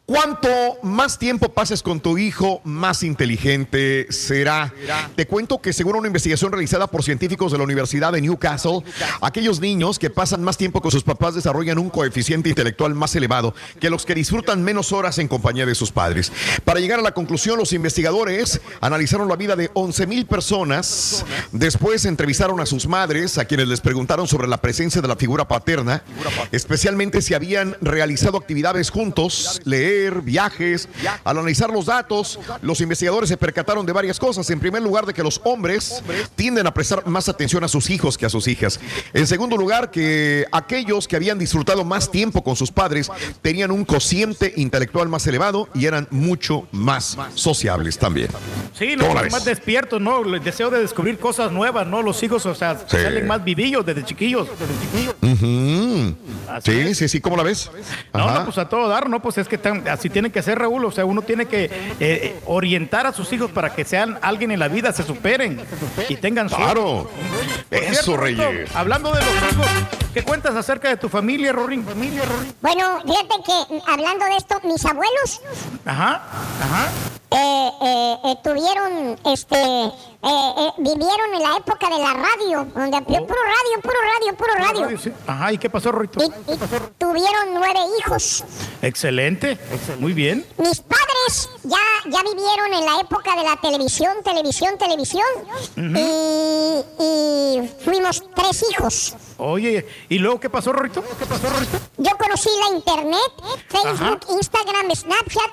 Cuanto 0.05 0.49
más 0.83 1.17
tiempo 1.17 1.47
pases 1.53 1.81
con 1.81 2.01
tu 2.01 2.17
hijo, 2.17 2.59
más 2.65 3.03
inteligente 3.03 4.05
será. 4.09 4.73
Te 5.15 5.25
cuento 5.25 5.61
que 5.61 5.71
según 5.71 5.95
una 5.95 6.07
investigación 6.07 6.51
realizada 6.51 6.87
por 6.87 7.03
científicos 7.03 7.53
de 7.53 7.57
la 7.57 7.63
Universidad 7.63 8.11
de 8.11 8.19
Newcastle, 8.19 8.81
aquellos 9.21 9.61
niños 9.61 9.99
que 9.99 10.09
pasan 10.09 10.43
más 10.43 10.57
tiempo 10.57 10.81
con 10.81 10.91
sus 10.91 11.05
papás 11.05 11.35
desarrollan 11.35 11.77
un 11.77 11.89
coeficiente 11.89 12.49
intelectual 12.49 12.93
más 12.95 13.15
elevado 13.15 13.55
que 13.79 13.89
los 13.89 14.05
que 14.05 14.13
disfrutan 14.13 14.61
menos 14.61 14.91
horas 14.91 15.19
en 15.19 15.29
compañía 15.29 15.65
de 15.65 15.73
sus 15.73 15.93
padres. 15.93 16.33
Para 16.65 16.81
llegar 16.81 16.99
a 16.99 17.03
la 17.03 17.13
conclusión, 17.13 17.57
los 17.57 17.71
investigadores 17.71 18.59
analizaron 18.81 19.29
la 19.29 19.37
vida 19.37 19.55
de 19.55 19.71
11 19.73 20.05
mil 20.07 20.25
personas. 20.25 21.23
Después 21.53 22.03
entrevistaron 22.03 22.59
a 22.59 22.65
sus 22.65 22.87
madres, 22.87 23.37
a 23.37 23.45
quienes 23.45 23.69
les 23.69 23.79
preguntaron 23.79 24.27
sobre 24.27 24.49
la 24.49 24.57
presencia 24.57 25.01
de 25.01 25.07
la 25.07 25.15
figura 25.15 25.47
paterna, 25.47 26.03
especialmente 26.51 27.21
si 27.21 27.35
habían 27.35 27.77
realizado 27.79 28.37
actividades 28.37 28.89
juntos, 28.89 29.61
leer, 29.63 29.92
viajes. 30.23 30.87
Al 31.23 31.37
analizar 31.37 31.69
los 31.69 31.85
datos, 31.85 32.39
los 32.61 32.81
investigadores 32.81 33.29
se 33.29 33.37
percataron 33.37 33.85
de 33.85 33.93
varias 33.93 34.19
cosas. 34.19 34.49
En 34.49 34.59
primer 34.59 34.81
lugar, 34.81 35.05
de 35.05 35.13
que 35.13 35.23
los 35.23 35.41
hombres 35.43 36.03
tienden 36.35 36.67
a 36.67 36.73
prestar 36.73 37.05
más 37.07 37.29
atención 37.29 37.63
a 37.63 37.67
sus 37.67 37.89
hijos 37.89 38.17
que 38.17 38.25
a 38.25 38.29
sus 38.29 38.47
hijas. 38.47 38.79
En 39.13 39.27
segundo 39.27 39.57
lugar, 39.57 39.91
que 39.91 40.45
aquellos 40.51 41.07
que 41.07 41.15
habían 41.15 41.37
disfrutado 41.39 41.83
más 41.83 42.09
tiempo 42.11 42.43
con 42.43 42.55
sus 42.55 42.71
padres 42.71 43.09
tenían 43.41 43.71
un 43.71 43.85
cociente 43.85 44.53
intelectual 44.57 45.09
más 45.09 45.25
elevado 45.27 45.69
y 45.73 45.85
eran 45.85 46.07
mucho 46.11 46.67
más 46.71 47.17
sociables 47.35 47.97
también. 47.97 48.29
Sí, 48.77 48.95
no, 48.95 49.03
¿Cómo 49.03 49.15
la 49.15 49.21
ves? 49.23 49.31
más 49.31 49.45
despiertos, 49.45 50.01
¿no? 50.01 50.23
El 50.23 50.43
deseo 50.43 50.69
de 50.69 50.79
descubrir 50.79 51.17
cosas 51.19 51.51
nuevas, 51.51 51.85
¿no? 51.87 52.01
Los 52.01 52.21
hijos, 52.23 52.45
o 52.45 52.55
sea, 52.55 52.77
Sí. 52.87 52.97
salen 52.97 53.27
más 53.27 53.43
vivillos 53.43 53.85
desde 53.85 54.03
chiquillos. 54.03 54.47
Desde 54.59 54.73
chiquillos. 54.81 55.15
Sí, 56.63 56.71
es. 56.71 56.97
sí, 56.97 57.07
sí, 57.09 57.21
¿cómo 57.21 57.37
la 57.37 57.43
ves? 57.43 57.69
No, 58.13 58.29
no, 58.31 58.45
pues 58.45 58.57
a 58.57 58.67
todo 58.67 58.87
dar, 58.87 59.09
¿no? 59.09 59.21
Pues 59.21 59.37
es 59.37 59.47
que 59.47 59.57
tan- 59.57 59.82
así 59.89 60.09
tiene 60.09 60.31
que 60.31 60.41
ser, 60.41 60.59
Raúl. 60.59 60.85
O 60.85 60.91
sea, 60.91 61.05
uno 61.05 61.21
tiene 61.21 61.45
que 61.45 61.65
eh, 61.65 61.71
eh, 61.99 62.39
orientar 62.45 63.07
a 63.07 63.13
sus 63.13 63.31
hijos 63.33 63.51
para 63.51 63.73
que 63.73 63.85
sean 63.85 64.17
alguien 64.21 64.51
en 64.51 64.59
la 64.59 64.67
vida, 64.67 64.91
se 64.91 65.03
superen 65.03 65.61
y 66.09 66.15
tengan 66.15 66.49
suerte. 66.49 66.65
Claro. 66.65 67.09
Eso, 67.71 67.91
cierto, 67.91 68.17
Rito, 68.17 68.43
Reyes. 68.43 68.75
Hablando 68.75 69.11
de 69.11 69.21
los 69.21 69.51
hijos, 69.51 69.67
¿qué 70.13 70.23
cuentas 70.23 70.55
acerca 70.55 70.89
de 70.89 70.97
tu 70.97 71.09
familia, 71.09 71.51
Rorín? 71.51 71.83
Familia, 71.83 72.23
Rorín. 72.25 72.53
Bueno, 72.61 73.01
fíjate 73.01 73.35
que 73.45 73.75
mm, 73.75 73.89
hablando 73.89 74.25
de 74.25 74.37
esto, 74.37 74.59
mis 74.63 74.85
abuelos 74.85 75.41
Ajá, 75.85 76.21
ajá. 76.61 76.91
Eh, 77.33 78.17
eh, 78.25 78.35
tuvieron, 78.43 79.19
este, 79.25 79.55
eh, 79.55 79.91
eh, 80.21 80.69
vivieron 80.77 81.33
en 81.33 81.41
la 81.41 81.57
época 81.57 81.89
de 81.89 81.97
la 81.97 82.13
radio, 82.13 82.65
donde 82.73 83.01
puro 83.01 83.17
radio, 83.17 83.81
puro 83.81 83.95
radio, 84.13 84.37
puro 84.37 84.53
radio. 84.55 84.97
Sí. 84.99 85.11
Ajá, 85.27 85.51
¿y 85.51 85.57
qué 85.57 85.69
pasó, 85.69 85.91
Rito? 85.91 86.23
Y, 86.23 86.29
tuvieron 86.97 87.53
nueve 87.53 87.79
hijos. 87.99 88.43
Excelente, 88.81 89.57
muy 89.99 90.13
bien. 90.13 90.45
Mis 90.57 90.79
padres 90.81 91.49
ya, 91.63 91.77
ya 92.05 92.21
vivieron 92.23 92.73
en 92.73 92.85
la 92.85 92.99
época 93.01 93.35
de 93.35 93.43
la 93.43 93.55
televisión, 93.57 94.15
televisión, 94.23 94.77
televisión. 94.77 95.25
y, 95.77 96.83
y 97.03 97.69
fuimos 97.83 98.23
tres 98.35 98.65
hijos. 98.71 99.15
Oye, 99.37 99.85
¿y 100.09 100.19
luego 100.19 100.39
qué 100.39 100.49
pasó, 100.49 100.71
Rorito? 100.73 101.03
¿Qué 101.17 101.25
pasó, 101.25 101.49
Rorito? 101.49 101.79
Yo 101.97 102.11
conocí 102.17 102.49
la 102.59 102.67
internet, 102.77 103.31
Facebook, 103.69 104.19
Instagram, 104.29 104.93
Snapchat 104.95 105.51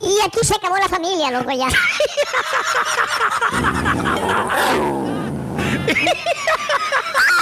y 0.00 0.20
aquí 0.26 0.38
se 0.42 0.54
acabó 0.54 0.76
la 0.76 0.88
familia, 0.88 1.30
loco, 1.30 1.50
ya. 1.52 1.68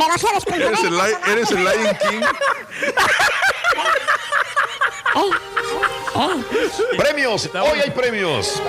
Me 0.00 0.08
vas 0.08 0.24
a 0.24 0.32
descomponer. 0.34 0.68
¿Eres 0.68 0.84
el, 0.84 0.96
li- 0.96 1.32
eres 1.32 1.50
el 1.50 1.58
Lion 1.58 1.96
King? 2.08 2.20
Premios, 6.96 7.48
hoy 7.54 7.80
hay 7.80 7.90
premios. 7.90 8.60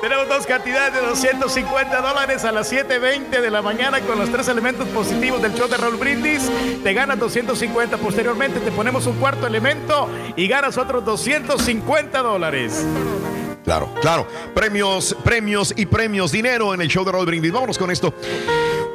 Tenemos 0.00 0.28
dos 0.28 0.46
cantidades 0.46 0.94
de 0.94 1.00
250 1.00 2.00
dólares 2.00 2.44
a 2.44 2.52
las 2.52 2.72
7.20 2.72 3.28
de 3.40 3.50
la 3.50 3.62
mañana 3.62 4.00
con 4.00 4.18
los 4.18 4.30
tres 4.30 4.48
elementos 4.48 4.86
positivos 4.88 5.40
del 5.42 5.54
show 5.54 5.68
de 5.68 5.76
Raúl 5.76 5.96
Brindis. 5.96 6.50
Te 6.82 6.92
ganas 6.94 7.18
250. 7.18 7.96
Posteriormente 7.98 8.60
te 8.60 8.70
ponemos 8.70 9.06
un 9.06 9.16
cuarto 9.18 9.46
elemento 9.46 10.08
y 10.36 10.46
ganas 10.48 10.76
otros 10.78 11.04
250 11.04 12.22
dólares. 12.22 12.84
Claro, 13.64 13.92
claro. 14.00 14.26
Premios, 14.54 15.16
premios 15.24 15.72
y 15.76 15.86
premios. 15.86 16.30
Dinero 16.32 16.72
en 16.74 16.80
el 16.82 16.88
show 16.88 17.04
de 17.04 17.12
Raúl 17.12 17.26
Brindis. 17.26 17.52
Vámonos 17.52 17.78
con 17.78 17.90
esto. 17.90 18.14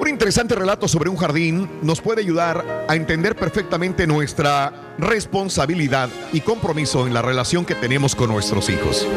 Un 0.02 0.08
interesante 0.08 0.56
relato 0.56 0.88
sobre 0.88 1.12
un 1.12 1.16
jardín 1.16 1.70
nos 1.84 2.02
puede 2.02 2.22
ayudar 2.22 2.86
a 2.90 2.96
entender 2.96 3.36
perfectamente 3.36 4.08
nuestra 4.08 4.96
responsabilidad 4.98 6.10
y 6.34 6.42
compromiso 6.42 7.06
en 7.06 7.14
la 7.14 7.22
relación 7.22 7.66
que 7.66 7.76
tenemos 7.76 8.16
con 8.16 8.32
nuestros 8.32 8.72
hijos. 8.72 9.08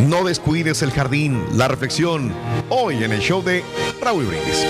No 0.00 0.24
descuides 0.24 0.82
el 0.82 0.90
jardín. 0.90 1.44
La 1.54 1.68
reflexión 1.68 2.32
hoy 2.70 3.04
en 3.04 3.12
el 3.12 3.20
show 3.20 3.40
de 3.40 3.62
Raúl 4.02 4.24
Brindis. 4.24 4.66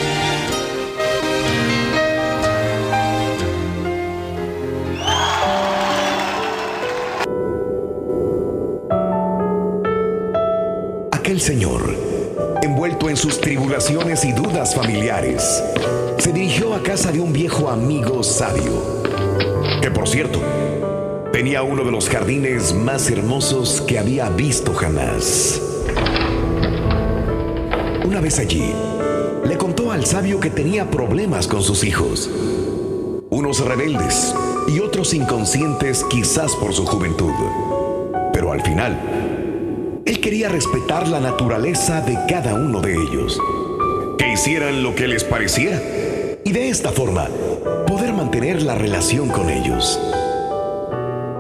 Aquel 11.13 11.41
señor, 11.41 12.06
envuelto 12.67 13.09
en 13.09 13.17
sus 13.17 13.41
tribulaciones 13.41 14.25
y 14.25 14.33
dudas 14.33 14.75
familiares, 14.75 15.63
se 16.19 16.33
dirigió 16.33 16.75
a 16.75 16.83
casa 16.83 17.13
de 17.13 17.21
un 17.21 17.33
viejo 17.33 17.71
amigo 17.71 18.25
sabio, 18.25 19.03
que 19.81 19.91
por 19.91 20.09
cierto, 20.09 20.41
tenía 21.33 21.63
uno 21.63 21.85
de 21.85 21.93
los 21.93 22.09
jardines 22.09 22.75
más 22.75 23.09
hermosos 23.09 23.81
que 23.83 24.01
había 24.01 24.29
visto 24.31 24.75
jamás. 24.75 25.63
Una 28.05 28.21
vez 28.21 28.41
allí, 28.41 28.73
le 29.45 29.57
contó 29.57 29.93
al 29.93 30.05
sabio 30.05 30.41
que 30.41 30.51
tenía 30.51 30.91
problemas 30.91 31.47
con 31.47 31.63
sus 31.63 31.85
hijos, 31.85 32.29
unos 33.31 33.65
rebeldes 33.65 34.35
y 34.67 34.81
otros 34.81 35.15
inconscientes 35.15 36.05
quizás 36.11 36.57
por 36.57 36.75
su 36.75 36.85
juventud, 36.85 37.33
pero 38.33 38.51
al 38.51 38.63
final, 38.63 39.26
quería 40.27 40.49
respetar 40.49 41.07
la 41.07 41.21
naturaleza 41.21 42.01
de 42.01 42.19
cada 42.27 42.55
uno 42.55 42.81
de 42.81 42.95
ellos, 42.95 43.41
que 44.19 44.33
hicieran 44.33 44.83
lo 44.83 44.93
que 44.93 45.07
les 45.07 45.23
pareciera 45.23 45.81
y 46.43 46.51
de 46.51 46.69
esta 46.69 46.91
forma 46.91 47.29
poder 47.87 48.13
mantener 48.13 48.61
la 48.63 48.75
relación 48.75 49.29
con 49.29 49.49
ellos. 49.49 50.01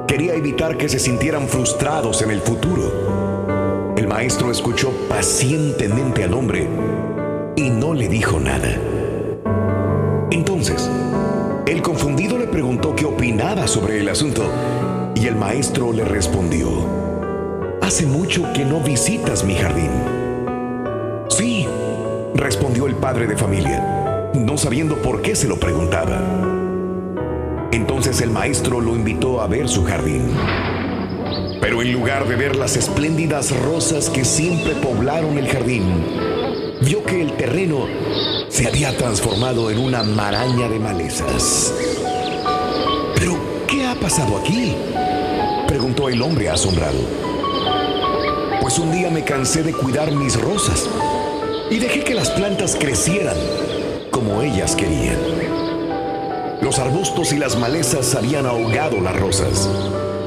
Quería 0.06 0.34
evitar 0.34 0.76
que 0.76 0.88
se 0.88 1.00
sintieran 1.00 1.48
frustrados 1.48 2.22
en 2.22 2.30
el 2.30 2.40
futuro. 2.40 3.94
El 3.96 4.06
maestro 4.06 4.52
escuchó 4.52 4.92
pacientemente 5.08 6.22
al 6.22 6.34
hombre 6.34 6.68
y 7.56 7.70
no 7.70 7.92
le 7.92 8.06
dijo 8.06 8.38
nada. 8.38 8.72
Entonces, 10.30 10.88
el 11.66 11.82
confundido 11.82 12.38
le 12.38 12.46
preguntó 12.46 12.94
qué 12.94 13.04
opinaba 13.04 13.66
sobre 13.66 13.98
el 13.98 14.08
asunto 14.08 14.48
y 15.16 15.26
el 15.26 15.34
maestro 15.34 15.92
le 15.92 16.04
respondió, 16.04 16.68
Hace 17.86 18.04
mucho 18.04 18.52
que 18.52 18.64
no 18.64 18.80
visitas 18.80 19.44
mi 19.44 19.54
jardín. 19.54 19.92
Sí, 21.28 21.68
respondió 22.34 22.88
el 22.88 22.96
padre 22.96 23.28
de 23.28 23.36
familia, 23.36 24.32
no 24.34 24.58
sabiendo 24.58 25.00
por 25.00 25.22
qué 25.22 25.36
se 25.36 25.46
lo 25.46 25.60
preguntaba. 25.60 26.20
Entonces 27.70 28.20
el 28.22 28.30
maestro 28.30 28.80
lo 28.80 28.96
invitó 28.96 29.40
a 29.40 29.46
ver 29.46 29.68
su 29.68 29.84
jardín. 29.84 30.32
Pero 31.60 31.80
en 31.80 31.92
lugar 31.92 32.26
de 32.26 32.34
ver 32.34 32.56
las 32.56 32.76
espléndidas 32.76 33.56
rosas 33.56 34.10
que 34.10 34.24
siempre 34.24 34.74
poblaron 34.74 35.38
el 35.38 35.46
jardín, 35.46 35.84
vio 36.82 37.04
que 37.04 37.22
el 37.22 37.36
terreno 37.36 37.86
se 38.48 38.66
había 38.66 38.96
transformado 38.96 39.70
en 39.70 39.78
una 39.78 40.02
maraña 40.02 40.68
de 40.68 40.80
malezas. 40.80 41.72
¿Pero 43.14 43.38
qué 43.68 43.86
ha 43.86 43.94
pasado 43.94 44.38
aquí? 44.38 44.74
preguntó 45.68 46.08
el 46.08 46.20
hombre 46.20 46.50
asombrado. 46.50 47.35
Pues 48.66 48.80
un 48.80 48.90
día 48.90 49.10
me 49.10 49.22
cansé 49.22 49.62
de 49.62 49.72
cuidar 49.72 50.10
mis 50.10 50.40
rosas 50.40 50.90
y 51.70 51.78
dejé 51.78 52.02
que 52.02 52.14
las 52.14 52.30
plantas 52.30 52.74
crecieran 52.74 53.36
como 54.10 54.42
ellas 54.42 54.74
querían. 54.74 55.18
Los 56.60 56.80
arbustos 56.80 57.32
y 57.32 57.38
las 57.38 57.56
malezas 57.56 58.16
habían 58.16 58.44
ahogado 58.44 59.00
las 59.00 59.14
rosas, 59.14 59.70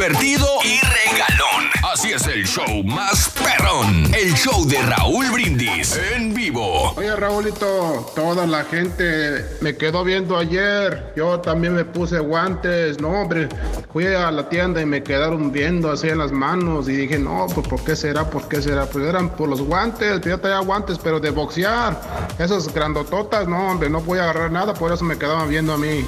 Divertido 0.00 0.46
y 0.64 0.80
regalón. 0.80 1.68
Así 1.92 2.12
es 2.12 2.26
el 2.26 2.46
show 2.46 2.82
más 2.84 3.28
perrón. 3.34 4.10
El 4.14 4.32
show 4.32 4.66
de 4.66 4.80
Raúl 4.80 5.30
Brindis 5.30 6.00
en 6.14 6.32
vivo. 6.32 6.94
Oye, 6.96 7.14
Raúlito, 7.14 8.10
toda 8.14 8.46
la 8.46 8.64
gente 8.64 9.44
me 9.60 9.76
quedó 9.76 10.02
viendo 10.02 10.38
ayer. 10.38 11.12
Yo 11.16 11.40
también 11.40 11.74
me 11.74 11.84
puse 11.84 12.18
guantes. 12.18 12.98
No, 12.98 13.10
hombre, 13.10 13.50
fui 13.92 14.06
a 14.06 14.30
la 14.30 14.48
tienda 14.48 14.80
y 14.80 14.86
me 14.86 15.02
quedaron 15.02 15.52
viendo 15.52 15.92
así 15.92 16.08
en 16.08 16.16
las 16.16 16.32
manos. 16.32 16.88
Y 16.88 16.92
dije, 16.92 17.18
no, 17.18 17.46
pues 17.54 17.68
¿por 17.68 17.84
qué 17.84 17.94
será? 17.94 18.30
¿Por 18.30 18.48
qué 18.48 18.62
será? 18.62 18.86
Pues 18.86 19.04
eran 19.04 19.28
por 19.28 19.50
los 19.50 19.60
guantes. 19.60 20.22
Yo 20.22 20.40
traía 20.40 20.60
guantes, 20.60 20.96
pero 20.96 21.20
de 21.20 21.28
boxear. 21.28 22.00
Esas 22.38 22.72
grandototas, 22.72 23.46
no, 23.46 23.72
hombre, 23.72 23.90
no 23.90 24.00
voy 24.00 24.18
a 24.18 24.22
agarrar 24.22 24.50
nada. 24.50 24.72
Por 24.72 24.94
eso 24.94 25.04
me 25.04 25.18
quedaban 25.18 25.50
viendo 25.50 25.74
a 25.74 25.76
mí. 25.76 26.06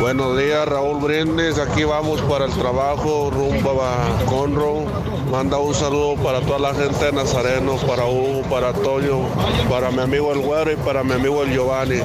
Buenos 0.00 0.38
días, 0.38 0.66
Raúl 0.66 1.00
Brindis. 1.00 1.58
Aquí 1.58 1.84
vamos 1.84 2.20
para 2.22 2.44
el 2.46 2.52
trabajo, 2.52 3.30
rumbo 3.30 3.82
a 3.82 4.24
Conroe. 4.26 4.86
Manda 5.30 5.58
un 5.58 5.74
saludo 5.74 6.16
para 6.22 6.40
toda 6.40 6.58
la 6.58 6.74
gente 6.74 7.06
de 7.06 7.12
Nazareno, 7.12 7.76
para 7.86 8.06
Hugo, 8.06 8.42
para 8.48 8.72
Toño, 8.72 9.26
para 9.68 9.90
mi 9.90 10.00
amigo 10.00 10.32
el 10.32 10.40
Güero 10.40 10.72
y 10.72 10.76
para 10.76 11.02
mi 11.02 11.12
amigo 11.12 11.42
el 11.42 11.52
Giovanni. 11.52 12.00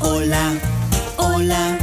Hola, 0.00 0.54
hola, 1.16 1.78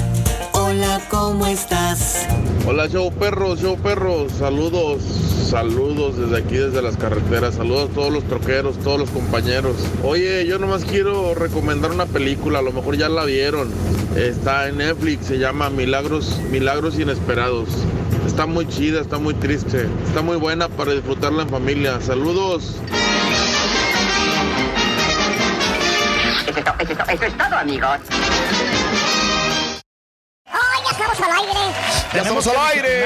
hola, 0.82 1.00
¿cómo 1.10 1.46
estás? 1.46 2.28
Hola, 2.66 2.88
show 2.88 3.12
perros, 3.12 3.62
show 3.62 3.78
perros. 3.78 4.32
Saludos, 4.32 5.04
saludos 5.04 6.18
desde 6.18 6.38
aquí, 6.44 6.56
desde 6.56 6.82
las 6.82 6.98
carreteras. 6.98 7.56
Saludos 7.56 7.92
a 7.92 7.94
todos 7.94 8.12
los 8.12 8.24
troqueros, 8.24 8.80
todos 8.80 9.00
los 9.00 9.10
compañeros. 9.12 9.76
Oye, 10.04 10.46
yo 10.48 10.58
nomás 10.58 10.84
quiero 10.84 11.36
recomendar 11.36 11.92
una 11.92 12.08
película, 12.08 12.60
a 12.60 12.62
lo 12.64 12.72
mejor 12.72 12.98
ya 12.98 13.10
la 13.10 13.26
vieron. 13.26 13.70
Está 14.16 14.70
en 14.70 14.78
Netflix, 14.78 15.28
se 15.28 15.38
llama 15.38 15.70
Milagros, 15.70 16.40
Milagros 16.50 16.98
Inesperados. 16.98 17.70
Está 18.26 18.48
muy 18.48 18.68
chida, 18.68 19.02
está 19.02 19.20
muy 19.20 19.36
triste. 19.36 19.88
Está 20.08 20.24
muy 20.24 20.38
buena 20.38 20.68
para 20.68 20.94
disfrutarla 20.94 21.44
en 21.44 21.50
familia. 21.50 22.02
Saludos. 22.02 22.78
Eso 26.48 26.60
es, 26.80 27.22
eso 27.22 27.38
todo, 27.38 27.56
amigos. 27.56 28.00
¡Ya 32.14 32.22
estamos 32.22 32.48
al 32.48 32.58
aire! 32.72 33.02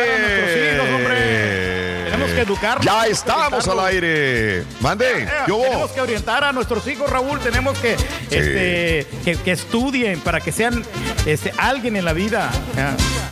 Tenemos 2.06 2.32
que 2.32 2.42
educarlos. 2.42 2.86
Ya 2.86 3.08
estamos 3.08 3.68
al 3.68 3.80
aire. 3.82 4.64
Mande, 4.80 5.28
yo 5.48 5.58
tenemos 5.58 5.92
que 5.92 6.02
orientar 6.02 6.44
a 6.44 6.52
nuestros 6.52 6.88
hijos, 6.88 7.10
Raúl. 7.10 7.40
Tenemos 7.40 7.78
que, 7.80 7.94
este, 8.32 9.08
que, 9.24 9.38
que 9.44 9.52
estudien 9.52 10.20
para 10.22 10.40
que 10.40 10.52
sean 10.52 10.84
este, 11.26 11.52
alguien 11.58 11.96
en 11.96 12.06
la 12.06 12.14
vida. 12.14 12.50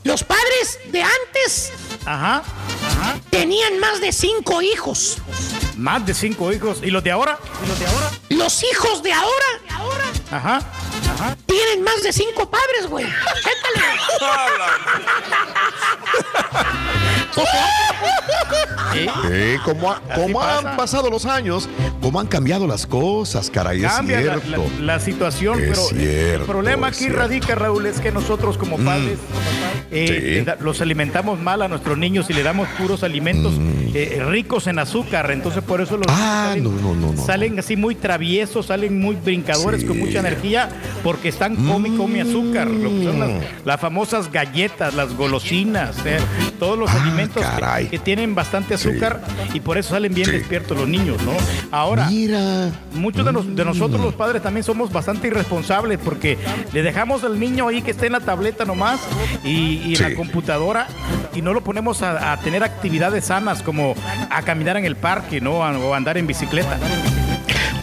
Los 0.04 0.24
padres 0.24 0.80
de 0.92 1.04
antes 1.04 1.72
Ajá. 2.06 2.44
tenían 3.30 3.80
más 3.80 4.02
de 4.02 4.12
cinco 4.12 4.62
hijos. 4.62 5.18
Más 5.78 6.06
de 6.06 6.14
cinco 6.14 6.52
hijos. 6.54 6.80
¿Y 6.84 6.90
los 6.92 7.04
de 7.04 7.12
ahora? 7.12 7.38
¿Y 7.64 7.68
los 7.68 7.80
de 7.80 7.86
ahora? 7.88 8.12
Los 8.30 8.64
hijos 8.64 9.04
de 9.04 9.12
ahora 9.14 9.46
Ajá. 10.32 10.62
Ajá. 11.14 11.38
tienen 11.46 11.84
más 11.84 12.02
de 12.02 12.12
cinco 12.14 12.50
padres, 12.50 12.88
güey. 12.88 13.06
Eh, 19.30 19.58
¿Cómo, 19.66 19.92
ha- 19.92 20.02
cómo 20.16 20.42
han 20.42 20.64
pasa. 20.64 20.78
pasado 20.78 21.10
los 21.10 21.26
años? 21.26 21.68
¿Cómo 22.02 22.20
han 22.20 22.28
cambiado 22.28 22.68
las 22.68 22.86
cosas, 22.88 23.50
caray? 23.50 23.84
Es 23.84 23.92
Cambia 23.92 24.22
la, 24.22 24.40
cierto. 24.40 24.66
la- 24.80 24.94
la 24.94 25.00
situación, 25.00 25.60
Es 25.62 25.70
pero 25.70 25.82
cierto, 25.88 26.42
el 26.42 26.48
problema 26.48 26.88
es 26.90 26.94
aquí 26.96 27.04
cierto. 27.06 27.20
radica, 27.20 27.56
Raúl, 27.56 27.86
es 27.88 28.00
que 28.00 28.12
nosotros 28.12 28.58
como 28.58 28.78
padres 28.78 29.20
eh, 29.92 30.38
Sí. 30.40 30.46
da- 30.46 30.58
los 30.60 30.82
alimentamos 30.82 31.40
mal 31.40 31.62
a 31.62 31.68
nuestros 31.68 31.98
niños 31.98 32.30
y 32.30 32.34
le 32.34 32.44
damos 32.44 32.68
puros 32.78 33.04
alimentos 33.04 33.54
eh, 33.94 34.24
ricos 34.28 34.68
en 34.68 34.80
azúcar. 34.80 35.32
Entonces 35.32 35.64
por 35.66 35.82
eso 35.82 35.98
los 35.98 36.06
Mm. 36.08 36.12
Ah, 36.18 36.52
niños 36.56 36.74
no, 36.82 36.94
no, 36.94 36.96
no, 37.08 37.14
no. 37.14 37.26
salen 37.26 37.60
así 37.60 37.76
muy 37.76 37.96
traviesos, 37.96 38.68
salen 38.68 39.00
muy 39.00 39.16
brincadores 39.16 39.84
con 39.84 39.98
mucha 40.00 40.20
energía 40.20 40.70
porque 41.04 41.30
están 41.30 41.56
come 41.56 41.90
y 41.90 41.98
come 41.98 42.22
azúcar. 42.22 42.68
Lo 42.68 42.90
que 42.90 43.04
son 43.04 43.20
las, 43.20 43.30
Mm. 43.30 43.40
las 43.66 43.82
famosas 43.82 44.32
galletas, 44.32 44.94
las 44.94 45.14
golosinas, 45.16 45.96
eh, 46.06 46.18
todos 46.60 46.78
los 46.78 46.90
alimentos 46.92 47.42
que- 47.42 47.48
Ah, 47.48 47.58
caray. 47.60 47.88
que, 47.88 48.00
tienen 48.00 48.36
bastante 48.36 48.74
azúcar 48.76 49.22
y 49.54 49.60
por 49.60 49.78
eso 49.78 49.90
salen 49.92 50.14
bien 50.14 50.30
despiertos 50.32 50.78
los 50.78 50.88
niños, 50.88 51.18
¿no? 51.24 51.32
Ahora, 51.72 52.08
Mira. 52.08 52.70
muchos 52.94 53.26
de, 53.26 53.32
de 53.56 53.66
nosotros 53.66 54.00
los 54.02 54.14
padres 54.14 54.42
también 54.44 54.64
somos 54.64 54.92
bastante 54.92 55.28
irresponsables 55.28 55.98
porque 56.04 56.38
le 56.72 56.84
dejamos 56.84 57.24
al 57.24 57.40
niño 57.40 57.68
ahí 57.68 57.82
que 57.82 57.92
esté 57.92 58.06
en 58.08 58.12
la 58.14 58.20
tableta 58.20 58.64
nomás 58.66 59.00
y, 59.44 59.82
y 59.86 59.96
en 59.96 60.02
la 60.02 60.16
computadora 60.16 60.88
y 61.34 61.42
no 61.42 61.54
lo 61.54 61.64
ponemos 61.64 62.02
a, 62.02 62.32
a 62.34 62.40
tener 62.40 62.64
actividades 62.64 63.26
sanas 63.26 63.62
como 63.62 63.96
a 64.30 64.42
caminar 64.44 64.78
en 64.78 64.86
el 64.86 64.96
parque, 64.96 65.42
¿no? 65.42 65.55
O 65.58 65.94
andar 65.94 66.18
en 66.18 66.28
bicicleta. 66.28 66.78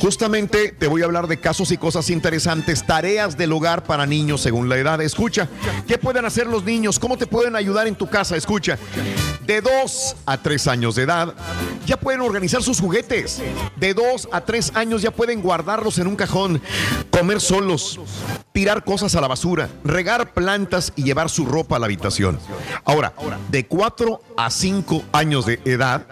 Justamente 0.01 0.75
te 0.77 0.89
voy 0.89 1.03
a 1.03 1.05
hablar 1.05 1.29
de 1.29 1.39
casos 1.39 1.71
y 1.71 1.77
cosas 1.77 2.11
interesantes, 2.11 2.85
tareas 2.85 3.39
del 3.39 3.53
hogar 3.53 3.85
para 3.85 4.05
niños 4.05 4.41
según 4.41 4.69
la 4.69 4.77
edad. 4.77 5.01
Escucha, 5.01 5.49
¿qué 5.87 5.97
pueden 5.97 6.25
hacer 6.25 6.49
los 6.49 6.65
niños? 6.65 6.99
¿Cómo 6.99 7.17
te 7.17 7.29
pueden 7.29 7.55
ayudar 7.55 7.87
en 7.87 7.95
tu 7.95 8.11
casa? 8.11 8.37
Escucha, 8.37 8.77
de 9.47 9.61
2 9.61 10.17
a 10.27 10.39
3 10.39 10.67
años 10.67 10.97
de 10.97 11.05
edad 11.05 11.35
ya 11.87 11.97
pueden 11.97 12.21
organizar 12.21 12.63
sus 12.65 12.81
juguetes. 12.81 13.41
De 13.77 13.95
2 13.95 14.29
a 14.33 14.41
3 14.41 14.73
años 14.75 15.03
ya 15.03 15.13
pueden 15.13 15.41
guardarlos 15.41 15.99
en 15.99 16.09
un 16.09 16.17
cajón, 16.17 16.61
comer 17.11 17.41
solos, 17.41 18.01
tirar 18.53 18.85
cosas 18.85 19.15
a 19.15 19.21
la 19.21 19.29
basura, 19.29 19.69
regar 19.85 20.33
plantas 20.33 20.93
y 20.97 21.03
llevar 21.03 21.31
su 21.31 21.47
ropa 21.47 21.77
a 21.77 21.79
la 21.79 21.87
habitación. 21.87 22.39
Ahora, 22.85 23.13
de 23.51 23.67
4 23.67 24.23
a 24.37 24.51
5 24.51 25.05
años 25.13 25.47
de 25.47 25.61
edad 25.65 26.07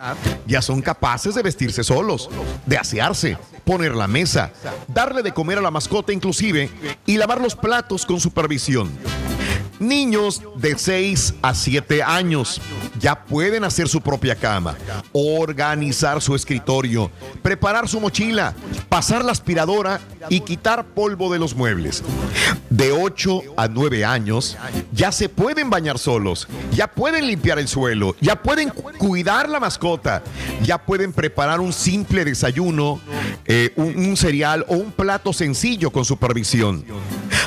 ya 0.46 0.62
son 0.62 0.82
capaces 0.82 1.34
de 1.34 1.42
vestirse 1.42 1.84
solos, 1.84 2.30
de 2.66 2.78
asearse, 2.78 3.36
poner 3.64 3.94
la 3.94 4.08
mesa, 4.08 4.52
darle 4.88 5.22
de 5.22 5.32
comer 5.32 5.58
a 5.58 5.62
la 5.62 5.70
mascota 5.70 6.12
inclusive 6.12 6.70
y 7.06 7.16
lavar 7.16 7.40
los 7.40 7.54
platos 7.54 8.06
con 8.06 8.20
supervisión. 8.20 8.90
Niños 9.80 10.42
de 10.56 10.76
6 10.78 11.34
a 11.40 11.54
7 11.54 12.02
años 12.02 12.60
ya 13.00 13.24
pueden 13.24 13.64
hacer 13.64 13.88
su 13.88 14.02
propia 14.02 14.36
cama, 14.36 14.76
organizar 15.12 16.20
su 16.20 16.34
escritorio, 16.34 17.10
preparar 17.42 17.88
su 17.88 17.98
mochila, 17.98 18.54
pasar 18.90 19.24
la 19.24 19.32
aspiradora 19.32 19.98
y 20.28 20.40
quitar 20.40 20.84
polvo 20.84 21.32
de 21.32 21.38
los 21.38 21.54
muebles. 21.56 22.02
De 22.68 22.92
8 22.92 23.40
a 23.56 23.68
9 23.68 24.04
años 24.04 24.58
ya 24.92 25.10
se 25.12 25.30
pueden 25.30 25.70
bañar 25.70 25.98
solos, 25.98 26.46
ya 26.72 26.86
pueden 26.86 27.26
limpiar 27.26 27.58
el 27.58 27.66
suelo, 27.66 28.14
ya 28.20 28.36
pueden 28.36 28.68
cu- 28.68 28.92
cuidar 28.98 29.48
la 29.48 29.60
mascota, 29.60 30.22
ya 30.62 30.76
pueden 30.76 31.14
preparar 31.14 31.58
un 31.58 31.72
simple 31.72 32.26
desayuno, 32.26 33.00
eh, 33.46 33.72
un, 33.76 33.96
un 33.96 34.16
cereal 34.18 34.66
o 34.68 34.74
un 34.74 34.92
plato 34.92 35.32
sencillo 35.32 35.90
con 35.90 36.04
supervisión. 36.04 36.84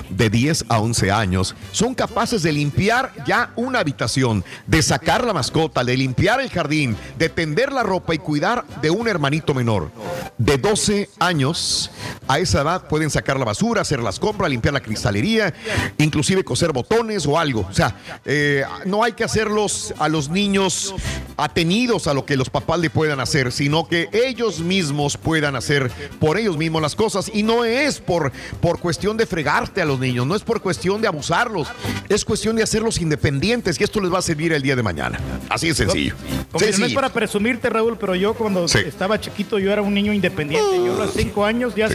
De 0.09 0.29
10 0.29 0.65
a 0.69 0.79
11 0.79 1.11
años 1.11 1.55
son 1.71 1.93
capaces 1.95 2.22
de 2.23 2.53
limpiar 2.53 3.11
ya 3.27 3.51
una 3.57 3.79
habitación, 3.79 4.45
de 4.65 4.81
sacar 4.81 5.25
la 5.25 5.33
mascota, 5.33 5.83
de 5.83 5.97
limpiar 5.97 6.39
el 6.39 6.49
jardín, 6.49 6.95
de 7.17 7.27
tender 7.27 7.73
la 7.73 7.83
ropa 7.83 8.15
y 8.15 8.17
cuidar 8.17 8.63
de 8.81 8.89
un 8.89 9.09
hermanito 9.09 9.53
menor. 9.53 9.91
De 10.37 10.57
12 10.57 11.09
años 11.19 11.91
a 12.29 12.39
esa 12.39 12.61
edad 12.61 12.87
pueden 12.87 13.09
sacar 13.09 13.37
la 13.37 13.43
basura, 13.43 13.81
hacer 13.81 14.01
las 14.01 14.19
compras, 14.19 14.49
limpiar 14.49 14.73
la 14.73 14.79
cristalería, 14.79 15.53
inclusive 15.97 16.45
coser 16.45 16.71
botones 16.71 17.25
o 17.25 17.37
algo. 17.37 17.67
O 17.69 17.73
sea, 17.73 17.93
eh, 18.23 18.63
no 18.85 19.03
hay 19.03 19.11
que 19.11 19.25
hacerlos 19.25 19.93
a 19.99 20.07
los 20.07 20.29
niños 20.29 20.95
atenidos 21.35 22.07
a 22.07 22.13
lo 22.13 22.25
que 22.25 22.37
los 22.37 22.49
papás 22.49 22.79
le 22.79 22.89
puedan 22.89 23.19
hacer, 23.19 23.51
sino 23.51 23.87
que 23.87 24.07
ellos 24.13 24.59
mismos 24.59 25.17
puedan 25.17 25.57
hacer 25.57 25.91
por 26.19 26.37
ellos 26.37 26.55
mismos 26.55 26.81
las 26.81 26.95
cosas. 26.95 27.29
Y 27.33 27.43
no 27.43 27.65
es 27.65 27.99
por, 27.99 28.31
por 28.61 28.79
cuestión 28.79 29.17
de 29.17 29.25
fregarte 29.25 29.81
a 29.81 29.85
los 29.85 29.99
niños, 29.99 30.25
no 30.25 30.35
es 30.35 30.43
por 30.43 30.61
cuestión 30.61 31.01
de 31.01 31.07
abusarlos, 31.07 31.67
es 32.15 32.25
cuestión 32.25 32.55
de 32.55 32.63
hacerlos 32.63 32.99
independientes 32.99 33.79
y 33.79 33.83
esto 33.83 33.99
les 34.01 34.13
va 34.13 34.19
a 34.19 34.21
servir 34.21 34.53
el 34.53 34.61
día 34.61 34.75
de 34.75 34.83
mañana. 34.83 35.19
Así 35.49 35.67
de 35.69 35.75
sencillo. 35.75 36.15
Como 36.51 36.63
no 36.63 36.69
es 36.69 36.75
Sencillo. 36.75 36.95
para 36.95 37.09
presumirte, 37.11 37.69
Raúl, 37.69 37.97
pero 37.97 38.15
yo 38.15 38.33
cuando 38.33 38.65
estaba 38.65 39.19
chiquito 39.19 39.59
yo 39.59 39.71
era 39.71 39.81
un 39.81 39.93
niño 39.93 40.13
independiente. 40.13 40.77
Yo 40.77 40.93
a 40.93 41.05
los 41.05 41.13
cinco 41.13 41.45
años 41.45 41.73
ya, 41.75 41.87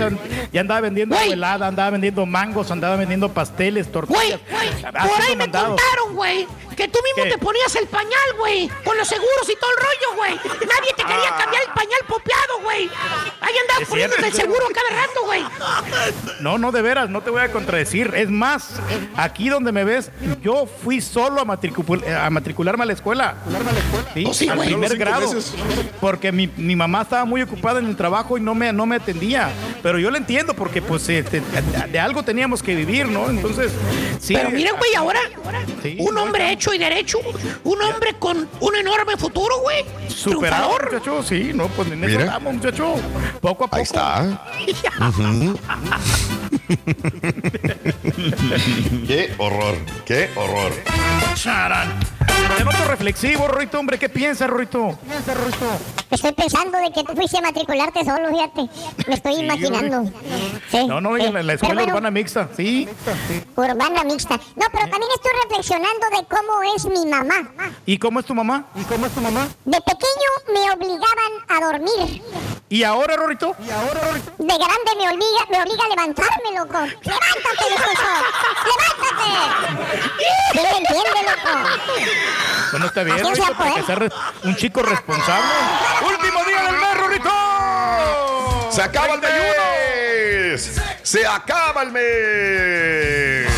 andaba 0.60 0.80
vendiendo 0.80 1.16
helada, 1.18 1.66
andaba 1.68 1.90
vendiendo 1.90 2.24
mangos, 2.26 2.70
andaba 2.70 2.96
vendiendo 2.96 3.32
pasteles, 3.32 3.90
tortillas. 3.90 4.40
Por 4.40 4.96
haciendo 4.96 5.14
ahí 5.22 5.30
me 5.30 5.36
mandados. 5.36 5.80
contaron, 5.80 6.14
güey, 6.16 6.46
que 6.78 6.88
tú 6.88 6.98
mismo 7.02 7.24
¿Qué? 7.24 7.30
te 7.30 7.38
ponías 7.38 7.74
el 7.76 7.86
pañal, 7.88 8.28
güey, 8.38 8.68
con 8.84 8.96
los 8.96 9.06
seguros 9.08 9.50
y 9.50 9.56
todo 9.56 9.70
el 9.70 9.76
rollo, 9.84 10.16
güey. 10.16 10.34
Nadie 10.60 10.92
te 10.96 11.02
quería 11.02 11.36
cambiar 11.36 11.62
el 11.66 11.72
pañal 11.74 12.00
popeado, 12.06 12.60
güey. 12.62 12.88
Ahí 13.40 13.54
andabas 13.62 13.88
poniéndote 13.88 14.26
el 14.28 14.32
seguro 14.32 14.64
cada 14.72 14.90
rato, 15.02 15.24
güey. 15.24 15.42
No, 16.40 16.56
no, 16.56 16.70
de 16.72 16.80
veras, 16.82 17.10
no 17.10 17.20
te 17.20 17.30
voy 17.30 17.40
a 17.42 17.50
contradecir. 17.50 18.12
Es 18.14 18.30
más, 18.30 18.74
aquí 19.16 19.48
donde 19.48 19.72
me 19.72 19.82
ves, 19.84 20.10
yo 20.40 20.66
fui 20.66 21.00
solo 21.00 21.40
a, 21.40 21.44
matricul- 21.44 22.04
eh, 22.04 22.14
a 22.14 22.30
matricularme 22.30 22.84
a 22.84 22.86
la 22.86 22.92
escuela. 22.92 23.34
Sí, 24.14 24.24
Oh, 24.28 24.34
sí, 24.34 24.48
al 24.48 24.58
primer 24.60 24.96
grado. 24.96 25.28
Porque 26.00 26.30
mi, 26.32 26.46
mi 26.56 26.76
mamá 26.76 27.02
estaba 27.02 27.24
muy 27.24 27.42
ocupada 27.42 27.80
en 27.80 27.86
el 27.86 27.96
trabajo 27.96 28.38
y 28.38 28.40
no 28.40 28.54
me, 28.54 28.72
no 28.72 28.86
me 28.86 28.96
atendía. 28.96 29.50
Pero 29.82 29.98
yo 29.98 30.10
lo 30.10 30.16
entiendo 30.16 30.54
porque 30.54 30.80
pues 30.82 31.08
este, 31.08 31.40
de, 31.40 31.86
de 31.90 31.98
algo 32.00 32.22
teníamos 32.22 32.62
que 32.62 32.74
vivir, 32.74 33.06
¿no? 33.06 33.28
Entonces, 33.30 33.72
sí. 34.20 34.34
Pero 34.34 34.50
miren, 34.50 34.76
güey, 34.76 34.94
ahora, 34.94 35.20
Sí. 35.82 35.96
un 35.98 36.16
hombre 36.18 36.52
hecho 36.52 36.67
y 36.72 36.78
derecho, 36.78 37.18
un 37.64 37.82
hombre 37.82 38.14
con 38.18 38.48
un 38.60 38.76
enorme 38.76 39.16
futuro, 39.16 39.60
güey. 39.60 39.84
Superado, 40.08 40.68
Triunfador. 40.76 40.92
muchacho, 40.92 41.22
sí, 41.22 41.52
no, 41.54 41.68
pues 41.68 41.90
en 41.90 42.04
eso 42.04 42.12
Mira. 42.18 42.24
estamos, 42.24 42.54
muchacho. 42.54 42.94
Poco 43.40 43.64
a 43.64 43.68
poco. 43.68 43.76
Ahí 43.76 44.70
está. 44.70 44.98
qué 49.06 49.34
horror, 49.38 49.76
qué 50.04 50.28
horror. 50.36 50.72
Charán. 51.34 51.98
Te 52.56 52.64
noto 52.64 52.84
reflexivo, 52.86 53.46
Rorito, 53.48 53.78
hombre. 53.78 53.98
¿Qué 53.98 54.08
piensas, 54.08 54.48
Rorito? 54.48 54.98
Estoy 56.10 56.32
pensando 56.32 56.78
de 56.78 56.90
que 56.92 57.04
tú 57.04 57.12
fuiste 57.14 57.36
a 57.38 57.42
matricularte 57.42 58.04
solo, 58.04 58.28
fíjate. 58.30 58.68
Me 59.06 59.14
estoy 59.14 59.34
imaginando. 59.36 60.10
Sí, 60.70 60.86
No, 60.86 61.00
no, 61.00 61.16
sí. 61.16 61.22
en 61.24 61.34
la, 61.34 61.42
la 61.42 61.52
escuela 61.54 61.74
bueno, 61.74 61.90
urbana 61.92 62.10
mixta, 62.10 62.48
sí. 62.56 62.88
Urbana 63.56 64.04
mixta. 64.04 64.36
No, 64.56 64.66
pero 64.72 64.88
también 64.88 65.10
estoy 65.14 65.30
reflexionando 65.44 66.06
de 66.10 66.24
cómo 66.26 66.62
es 66.74 66.84
mi 66.86 67.06
mamá. 67.10 67.50
¿Y 67.86 67.98
cómo 67.98 68.20
es 68.20 68.26
tu 68.26 68.34
mamá? 68.34 68.66
¿Y 68.74 68.82
cómo 68.84 69.06
es 69.06 69.12
tu 69.12 69.20
mamá? 69.20 69.46
De 69.64 69.78
pequeño 69.80 70.30
me 70.52 70.70
obligaban 70.72 71.32
a 71.48 71.60
dormir. 71.72 72.22
¿Y 72.70 72.82
ahora, 72.82 73.16
Rorito? 73.16 73.54
De 73.58 74.46
grande 74.46 74.90
me 74.98 75.08
obliga, 75.10 75.46
me 75.50 75.62
obliga 75.62 75.84
a 75.84 75.88
levantarme, 75.88 76.52
loco. 76.58 76.78
¡Levántate, 76.78 77.64
viejoso! 77.68 78.12
¡Levántate! 78.68 79.30
¿Sí 80.52 80.58
me 80.62 80.78
entiende, 80.78 81.20
loco? 81.22 81.68
Bueno, 82.72 82.86
está 82.86 83.02
bien, 83.02 83.16
Así 83.26 83.40
para 83.56 83.74
que 83.74 83.82
seas 83.84 83.98
re- 83.98 84.10
un 84.44 84.56
chico 84.56 84.82
responsable. 84.82 85.46
¡Último 86.06 86.44
día 86.44 86.62
del 86.62 86.76
mes, 86.76 86.94
Rorito! 86.98 88.68
Se 88.72 88.82
acaba 88.82 89.14
el 89.14 89.20
mes. 89.20 90.80
Se 91.02 91.26
acaba 91.26 91.82
el 91.82 91.92
mes. 91.92 93.48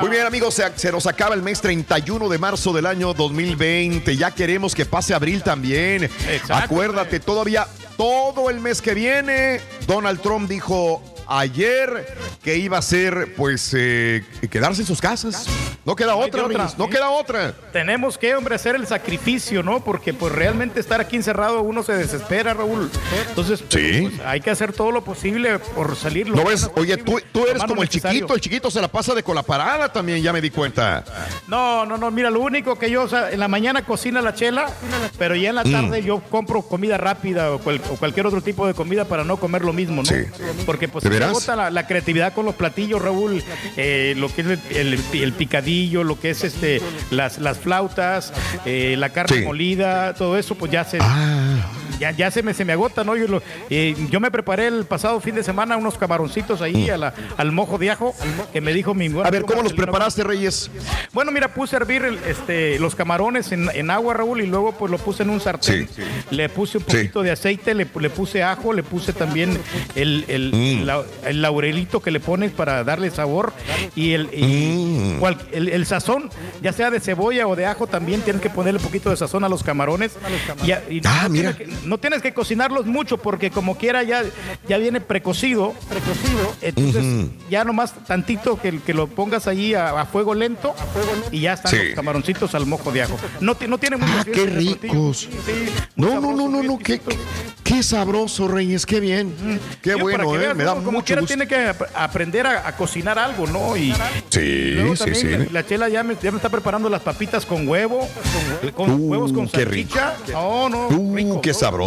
Muy 0.00 0.08
bien 0.10 0.26
amigos, 0.26 0.54
se, 0.54 0.72
se 0.78 0.90
nos 0.90 1.06
acaba 1.06 1.34
el 1.34 1.42
mes 1.42 1.60
31 1.60 2.28
de 2.28 2.38
marzo 2.38 2.72
del 2.72 2.86
año 2.86 3.12
2020. 3.12 4.16
Ya 4.16 4.30
queremos 4.30 4.74
que 4.74 4.86
pase 4.86 5.12
abril 5.14 5.42
también. 5.42 6.10
Acuérdate, 6.48 7.20
todavía 7.20 7.66
todo 7.98 8.48
el 8.48 8.60
mes 8.60 8.80
que 8.80 8.94
viene, 8.94 9.60
Donald 9.86 10.20
Trump 10.22 10.48
dijo 10.48 11.02
ayer 11.30 12.06
que 12.42 12.56
iba 12.58 12.76
a 12.78 12.82
ser 12.82 13.34
pues 13.36 13.72
eh, 13.76 14.24
quedarse 14.50 14.82
en 14.82 14.86
sus 14.86 15.00
casas. 15.00 15.46
No 15.86 15.96
queda 15.96 16.14
otra, 16.16 16.42
no 16.76 16.88
queda 16.90 17.10
otra. 17.10 17.54
Tenemos 17.72 18.18
que, 18.18 18.34
hombre, 18.34 18.54
hacer 18.56 18.74
el 18.74 18.86
sacrificio, 18.86 19.62
¿no? 19.62 19.82
Porque 19.82 20.12
pues 20.12 20.32
realmente 20.32 20.80
estar 20.80 21.00
aquí 21.00 21.16
encerrado 21.16 21.62
uno 21.62 21.82
se 21.82 21.94
desespera, 21.94 22.52
Raúl. 22.54 22.90
Entonces, 23.28 23.64
Sí. 23.68 24.08
pues, 24.10 24.26
hay 24.26 24.40
que 24.40 24.50
hacer 24.50 24.72
todo 24.72 24.90
lo 24.92 25.02
posible 25.04 25.58
por 25.58 25.96
salir. 25.96 26.28
lo 26.28 26.36
¿No 26.36 26.44
ves? 26.44 26.68
Oye, 26.76 26.96
tú, 26.98 27.18
tú 27.32 27.46
eres 27.46 27.62
como 27.64 27.82
el 27.82 27.88
necesario. 27.88 28.18
chiquito, 28.20 28.34
el 28.34 28.40
chiquito 28.40 28.70
se 28.70 28.80
la 28.80 28.88
pasa 28.88 29.14
de 29.14 29.22
con 29.22 29.34
la 29.34 29.42
parada 29.42 29.90
también, 29.92 30.20
ya 30.22 30.32
me 30.32 30.40
di 30.40 30.50
cuenta. 30.50 31.04
No, 31.48 31.86
no, 31.86 31.96
no, 31.96 32.10
mira, 32.10 32.30
lo 32.30 32.40
único 32.40 32.76
que 32.78 32.90
yo, 32.90 33.02
o 33.04 33.08
sea, 33.08 33.30
en 33.30 33.38
la 33.40 33.48
mañana 33.48 33.84
cocina 33.84 34.20
la 34.20 34.34
chela, 34.34 34.68
pero 35.18 35.34
ya 35.36 35.50
en 35.50 35.54
la 35.54 35.64
Mm. 35.64 35.72
tarde 35.72 36.02
yo 36.02 36.20
compro 36.30 36.62
comida 36.62 36.96
rápida 36.98 37.52
o, 37.52 37.58
cual- 37.58 37.80
o 37.90 37.96
cualquier 37.96 38.26
otro 38.26 38.42
tipo 38.42 38.66
de 38.66 38.74
comida 38.74 39.04
para 39.04 39.24
no 39.24 39.36
comer 39.38 39.62
lo 39.64 39.72
mismo, 39.72 40.02
¿no? 40.02 40.08
Porque 40.66 40.88
pues 40.88 41.04
Agota 41.28 41.56
la, 41.56 41.70
la 41.70 41.86
creatividad 41.86 42.32
con 42.32 42.44
los 42.46 42.54
platillos, 42.54 43.00
Raúl, 43.02 43.42
eh, 43.76 44.14
lo 44.16 44.32
que 44.32 44.40
es 44.42 44.46
el, 44.48 44.60
el- 44.94 45.00
el 45.22 45.32
picadillo, 45.32 46.04
lo 46.04 46.18
que 46.18 46.30
es 46.30 46.44
este, 46.44 46.80
las, 47.10 47.38
las 47.38 47.58
flautas, 47.58 48.32
eh, 48.64 48.94
la 48.98 49.10
carne 49.10 49.38
Sí. 49.38 49.44
molida, 49.44 50.14
todo 50.14 50.36
eso, 50.38 50.54
pues 50.54 50.70
ya 50.72 50.84
se... 50.84 50.98
Ya, 52.00 52.10
ya 52.12 52.30
se 52.30 52.42
me, 52.42 52.54
se 52.54 52.64
me 52.64 52.72
agota, 52.72 53.04
¿no? 53.04 53.14
Yo, 53.14 53.28
lo- 53.28 53.42
eh, 53.68 53.94
yo 54.10 54.18
me 54.20 54.30
preparé 54.30 54.66
el 54.68 54.84
pasado 54.86 55.20
fin 55.20 55.34
de 55.34 55.42
semana 55.44 55.76
unos 55.76 55.98
camaroncitos 55.98 56.62
ahí 56.62 56.88
a 56.88 56.96
la- 56.96 57.14
al 57.36 57.52
mojo 57.52 57.76
de 57.76 57.90
ajo 57.90 58.14
que 58.52 58.60
me 58.62 58.72
dijo 58.72 58.94
mi 58.94 59.08
buen 59.08 59.24
Mm. 59.24 59.26
A 59.26 59.30
ver, 59.30 59.42
¿cómo 59.44 59.62
los 59.62 59.74
preparaste, 59.74 60.24
Reyes? 60.24 60.70
Bueno, 61.12 61.30
mira, 61.30 61.52
puse 61.52 61.76
a 61.76 61.78
hervir 61.80 62.02
el- 62.06 62.18
este, 62.26 62.78
los 62.78 62.94
camarones 62.94 63.52
en, 63.52 63.68
en 63.74 63.90
agua, 63.90 64.14
Raúl, 64.14 64.40
y 64.40 64.46
luego 64.46 64.72
pues 64.72 64.90
lo 64.90 64.96
puse 64.96 65.22
en 65.24 65.30
un 65.30 65.40
sartén. 65.40 65.88
Sí. 65.94 66.02
Le 66.30 66.48
puse 66.48 66.78
un 66.78 66.84
poquito 66.84 67.22
de 67.22 67.32
aceite, 67.32 67.74
le, 67.74 67.86
le 68.00 68.10
puse 68.10 68.42
ajo, 68.42 68.72
le 68.72 68.82
puse 68.82 69.12
también 69.12 69.58
el, 69.94 70.24
el, 70.28 70.52
Mm. 70.54 70.84
la- 70.86 71.04
el 71.26 71.42
laurelito 71.42 72.00
que 72.00 72.10
le 72.10 72.20
pones 72.20 72.50
para 72.50 72.82
darle 72.82 73.10
sabor 73.10 73.52
y, 73.94 74.12
el, 74.12 74.30
y 74.32 75.16
Mm. 75.16 75.18
cual- 75.18 75.36
el, 75.52 75.68
el 75.68 75.84
sazón, 75.84 76.30
ya 76.62 76.72
sea 76.72 76.90
de 76.90 76.98
cebolla 77.00 77.46
o 77.46 77.56
de 77.56 77.66
ajo, 77.66 77.86
también 77.86 78.22
tienes 78.22 78.40
que 78.40 78.48
ponerle 78.48 78.78
un 78.78 78.86
poquito 78.86 79.10
de 79.10 79.16
sazón 79.18 79.44
a 79.44 79.50
los 79.50 79.62
camarones. 79.62 80.12
Y, 80.64 80.72
a- 80.72 80.82
y 80.88 81.00
Ah, 81.04 81.24
no, 81.24 81.28
mira. 81.28 81.52
Que, 81.56 81.66
no 81.90 81.98
tienes 81.98 82.22
que 82.22 82.32
cocinarlos 82.32 82.86
mucho 82.86 83.18
porque 83.18 83.50
como 83.50 83.76
quiera 83.76 84.02
ya, 84.04 84.22
ya 84.68 84.78
viene 84.78 85.00
precocido. 85.00 85.74
precocido 85.88 86.54
entonces 86.62 87.04
Ujú. 87.04 87.30
ya 87.50 87.64
nomás 87.64 87.92
tantito 88.06 88.56
que, 88.60 88.78
que 88.80 88.94
lo 88.94 89.08
pongas 89.08 89.48
allí 89.48 89.74
a, 89.74 90.00
a 90.00 90.06
fuego 90.06 90.34
lento 90.34 90.72
y 91.32 91.40
ya 91.40 91.54
están 91.54 91.72
Sí. 91.72 91.78
los 91.86 91.94
camaroncitos 91.96 92.54
al 92.54 92.64
mojo 92.66 92.92
de 92.92 93.02
ajo. 93.02 93.18
No, 93.40 93.56
no 93.68 93.78
tiene 93.78 93.96
mucha 93.96 94.20
Ah, 94.20 94.24
qué 94.24 94.46
ricos. 94.46 95.28
Sí, 95.30 95.30
No, 95.96 96.06
no, 96.06 96.12
sabroso, 96.12 96.36
no, 96.36 96.48
no, 96.48 96.62
no, 96.62 96.78
qué, 96.78 97.00
qué 97.64 97.82
sabroso, 97.82 98.46
Reyes, 98.48 98.86
qué 98.86 99.00
bien. 99.00 99.34
Qué 99.82 99.94
bueno, 99.96 100.30
que 100.30 100.36
eh, 100.36 100.38
veas, 100.38 100.56
me 100.56 100.64
da 100.64 100.74
como 100.74 100.92
mucho 100.92 101.04
quiera 101.06 101.22
gusto. 101.22 101.34
tiene 101.34 101.48
que 101.48 101.68
ap- 101.70 101.90
aprender 101.94 102.46
a, 102.46 102.68
a 102.68 102.76
cocinar 102.76 103.18
algo, 103.18 103.46
¿no? 103.48 103.76
Y 103.76 103.92
Sí, 104.28 104.72
luego 104.74 104.94
sí, 104.96 105.04
también 105.04 105.16
sí. 105.26 105.46
La, 105.52 105.60
la 105.60 105.66
chela 105.66 105.88
ya 105.88 106.02
me, 106.04 106.16
ya 106.22 106.30
me 106.30 106.36
está 106.36 106.48
preparando 106.48 106.88
las 106.88 107.02
papitas 107.02 107.44
con 107.44 107.66
huevo, 107.68 108.06
con 108.76 108.90
Uh, 108.90 108.94
huevos 109.10 109.32
con 109.32 109.48
qué 109.48 109.64
rico. 109.64 109.94
salchicha. 109.96 110.32
No, 110.32 110.68
no, 110.68 110.88
Uh, 110.88 111.16
rico. 111.16 111.40
qué 111.40 111.52
sabroso. 111.54 111.79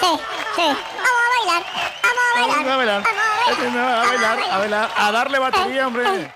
sí, 0.00 0.10
sí. 0.56 0.66
Vamos 0.96 1.20
a 1.20 1.22
bailar, 1.38 1.62
vamos 2.02 2.18
a 2.18 2.20
bailar. 2.26 2.32
Vamos 2.36 2.56
a 2.56 2.58
bailar. 2.76 3.02
Vamos 3.02 3.18
a 3.18 3.20
bailar. 3.24 3.24
A 3.44 3.46
bailar, 3.64 3.94
a 3.94 4.06
bailar, 4.06 4.36
a 4.50 4.58
bailar, 4.58 4.90
a 4.96 5.12
darle 5.12 5.38
batería, 5.38 5.86
hombre. 5.86 6.32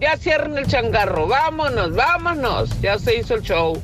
Ya 0.00 0.16
cierren 0.16 0.56
el 0.58 0.66
changarro, 0.66 1.26
vámonos, 1.26 1.94
vámonos. 1.94 2.80
Ya 2.80 2.98
se 2.98 3.16
hizo 3.16 3.34
el 3.34 3.42
show. 3.42 3.80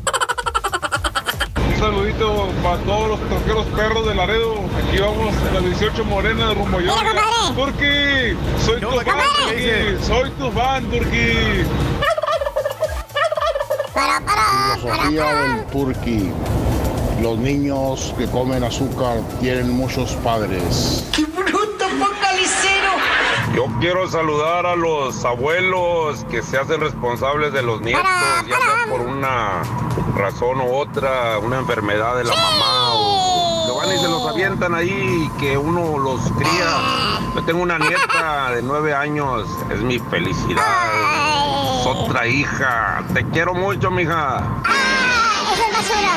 Un 1.68 1.78
saludito 1.78 2.48
para 2.62 2.76
todos 2.78 3.10
los 3.10 3.20
troqueros 3.28 3.66
perros 3.76 4.06
de 4.06 4.14
Laredo. 4.14 4.54
Aquí 4.86 4.98
vamos 4.98 5.34
en 5.48 5.54
la 5.54 5.60
18 5.60 6.04
Morena 6.04 6.48
de 6.48 6.54
Rumbo 6.54 6.78
Turqui, 7.56 8.36
soy 8.64 8.80
tu 8.80 8.90
fan, 8.90 9.06
Turqui. 9.06 10.06
Soy 10.06 10.30
tu 10.30 10.50
fan, 10.52 10.84
Turqui. 10.90 11.64
Filosofía 14.82 15.34
del 15.34 15.66
Turqui. 15.66 16.32
Los 17.22 17.38
niños 17.38 18.12
que 18.18 18.26
comen 18.26 18.64
azúcar 18.64 19.20
tienen 19.40 19.70
muchos 19.70 20.10
padres. 20.24 21.08
¡Qué 21.14 21.24
bruto, 21.24 21.84
focalicero! 21.88 22.90
Yo 23.54 23.66
quiero 23.78 24.10
saludar 24.10 24.66
a 24.66 24.74
los 24.74 25.24
abuelos 25.24 26.24
que 26.32 26.42
se 26.42 26.58
hacen 26.58 26.80
responsables 26.80 27.52
de 27.52 27.62
los 27.62 27.80
nietos, 27.80 28.02
ya 28.48 28.58
sea 28.58 28.86
por 28.90 29.02
una 29.02 29.62
razón 30.16 30.62
u 30.62 30.74
otra, 30.74 31.38
una 31.38 31.58
enfermedad 31.60 32.16
de 32.16 32.24
la 32.24 32.34
mamá 32.34 32.94
o 32.94 33.66
que 33.66 33.86
van 33.86 33.96
y 33.96 34.00
se 34.00 34.08
los 34.08 34.26
avientan 34.26 34.74
ahí 34.74 34.90
y 35.30 35.40
que 35.40 35.56
uno 35.56 35.98
los 35.98 36.20
cría. 36.32 37.20
Yo 37.36 37.44
tengo 37.44 37.62
una 37.62 37.78
nieta 37.78 38.50
de 38.50 38.62
nueve 38.62 38.94
años, 38.94 39.48
es 39.70 39.80
mi 39.80 40.00
felicidad. 40.00 41.80
Es 41.80 41.86
otra 41.86 42.26
hija. 42.26 43.04
Te 43.14 43.24
quiero 43.28 43.54
mucho, 43.54 43.92
mija. 43.92 44.42
Eso 45.52 45.62
es 45.62 45.72
basura. 45.76 46.12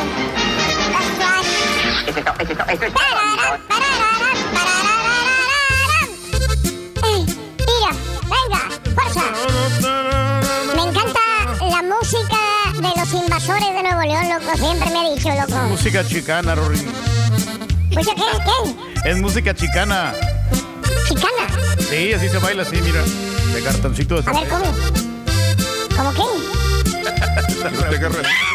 Es 2.08 2.13
todo, 2.15 2.34
eso 2.38 2.52
es 2.52 2.58
todo, 2.58 2.65
eso 2.69 2.86
es 2.86 2.93
todo, 2.93 3.06
amigo. 3.19 3.43
¡Ey! 7.04 7.26
¡Tira! 7.58 7.91
¡Venga! 8.24 8.62
¡Fuerza! 8.95 9.26
Me 10.74 10.84
encanta 10.84 11.19
la 11.60 11.82
música 11.84 12.41
de 12.76 12.91
los 12.98 13.13
invasores 13.13 13.74
de 13.74 13.84
Nuevo 13.84 14.02
León, 14.04 14.30
loco. 14.30 14.58
Siempre 14.58 14.89
me 14.91 15.00
ha 15.00 15.04
dicho, 15.13 15.30
loco. 15.30 15.58
Música 15.67 16.08
chicana, 16.08 16.56
Rory. 16.56 16.82
¿Música 17.91 18.15
qué? 18.15 18.21
¿Qué? 19.04 19.10
Es 19.10 19.17
música 19.17 19.54
chicana. 19.54 20.13
¿Chicana? 21.10 21.48
Sí, 21.89 22.13
así 22.13 22.30
se 22.30 22.38
baila, 22.38 22.63
así, 22.63 22.78
mira. 22.82 23.02
De 23.54 23.62
cartoncito 23.62 24.21
de 24.21 24.30
A 24.30 24.34
ver, 24.34 24.48
¿cómo? 24.48 24.65
¿Cómo 25.95 26.13
qué? 26.13 26.24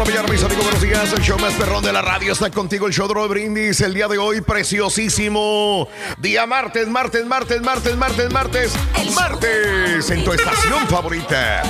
La 0.00 0.06
mañana, 0.06 0.28
mis 0.28 0.42
amigos, 0.42 0.64
buenos 0.64 0.80
días. 0.80 1.12
El 1.12 1.20
show 1.20 1.38
más 1.38 1.52
perrón 1.54 1.84
de 1.84 1.92
la 1.92 2.00
radio 2.00 2.32
está 2.32 2.50
contigo. 2.50 2.86
El 2.86 2.92
show 2.94 3.06
de 3.06 3.28
Brindis. 3.28 3.82
El 3.82 3.92
día 3.92 4.08
de 4.08 4.16
hoy, 4.16 4.40
preciosísimo. 4.40 5.88
Día 6.16 6.46
martes, 6.46 6.88
martes, 6.88 7.26
martes, 7.26 7.60
martes, 7.60 7.96
martes, 7.96 8.32
martes. 8.32 8.72
Martes 9.14 10.10
en 10.10 10.24
tu 10.24 10.32
estación 10.32 10.86
favorita. 10.88 11.62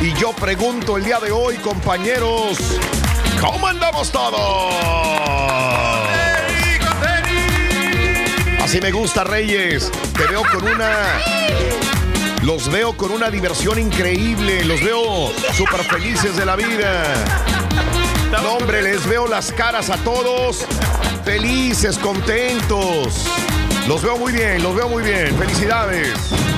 Y 0.00 0.12
yo 0.14 0.32
pregunto 0.32 0.96
el 0.96 1.04
día 1.04 1.18
de 1.18 1.32
hoy, 1.32 1.56
compañeros, 1.56 2.58
¿cómo 3.40 3.66
andamos 3.66 4.12
todos? 4.12 4.72
Así 8.62 8.80
me 8.80 8.92
gusta, 8.92 9.24
Reyes. 9.24 9.90
Te 10.16 10.24
veo 10.26 10.42
con 10.52 10.68
una. 10.68 11.87
Los 12.42 12.70
veo 12.70 12.96
con 12.96 13.10
una 13.10 13.30
diversión 13.30 13.78
increíble. 13.78 14.64
Los 14.64 14.82
veo 14.82 15.32
súper 15.56 15.82
felices 15.84 16.36
de 16.36 16.44
la 16.46 16.56
vida. 16.56 17.14
No, 18.30 18.52
hombre, 18.54 18.82
les 18.82 19.06
veo 19.06 19.26
las 19.26 19.52
caras 19.52 19.90
a 19.90 19.96
todos. 19.98 20.64
Felices, 21.24 21.98
contentos. 21.98 23.24
Los 23.86 24.02
veo 24.02 24.16
muy 24.18 24.32
bien, 24.32 24.62
los 24.62 24.74
veo 24.74 24.88
muy 24.88 25.02
bien. 25.02 25.36
Felicidades. 25.38 26.12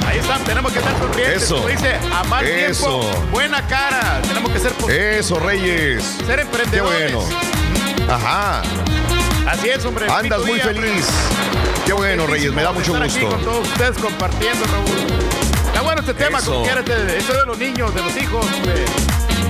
Ahí 0.06 0.18
están, 0.18 0.42
tenemos 0.44 0.72
que 0.72 0.78
estar 0.80 0.96
sonrientes. 0.98 1.42
Eso. 1.44 1.56
Como 1.56 1.68
dice, 1.68 1.94
a 2.12 2.24
mal 2.24 2.44
Eso. 2.46 3.00
tiempo, 3.00 3.26
buena 3.32 3.66
cara. 3.66 4.20
Tenemos 4.26 4.50
que 4.52 4.58
ser 4.58 4.72
positivos. 4.72 5.02
Eso, 5.16 5.38
Reyes. 5.40 6.04
Ser 6.26 6.36
Qué 6.36 6.42
emprendedores. 6.42 7.12
bueno. 7.14 7.28
Ajá. 8.12 8.62
Así 9.48 9.68
es, 9.68 9.84
hombre. 9.84 10.06
Andas 10.10 10.40
muy 10.40 10.54
día, 10.54 10.66
hombre. 10.66 10.88
feliz. 10.88 11.06
Qué 11.86 11.92
bueno, 11.92 12.26
Reyes. 12.26 12.52
Me 12.52 12.62
da 12.62 12.72
mucho 12.72 12.92
estar 12.92 13.02
aquí 13.08 13.20
gusto. 13.20 13.36
con 13.36 13.44
todos 13.44 13.68
ustedes 13.68 13.98
compartiendo, 13.98 14.64
Raúl. 14.66 15.29
Está 15.80 15.94
bueno 15.94 16.00
este 16.02 16.12
tema, 16.12 16.42
como 16.42 16.62
quieras, 16.62 16.84
de- 16.84 17.16
esto 17.16 17.32
de 17.32 17.46
los 17.46 17.56
niños, 17.56 17.94
de 17.94 18.02
los 18.02 18.14
hijos, 18.14 18.44
hombre. 18.54 18.84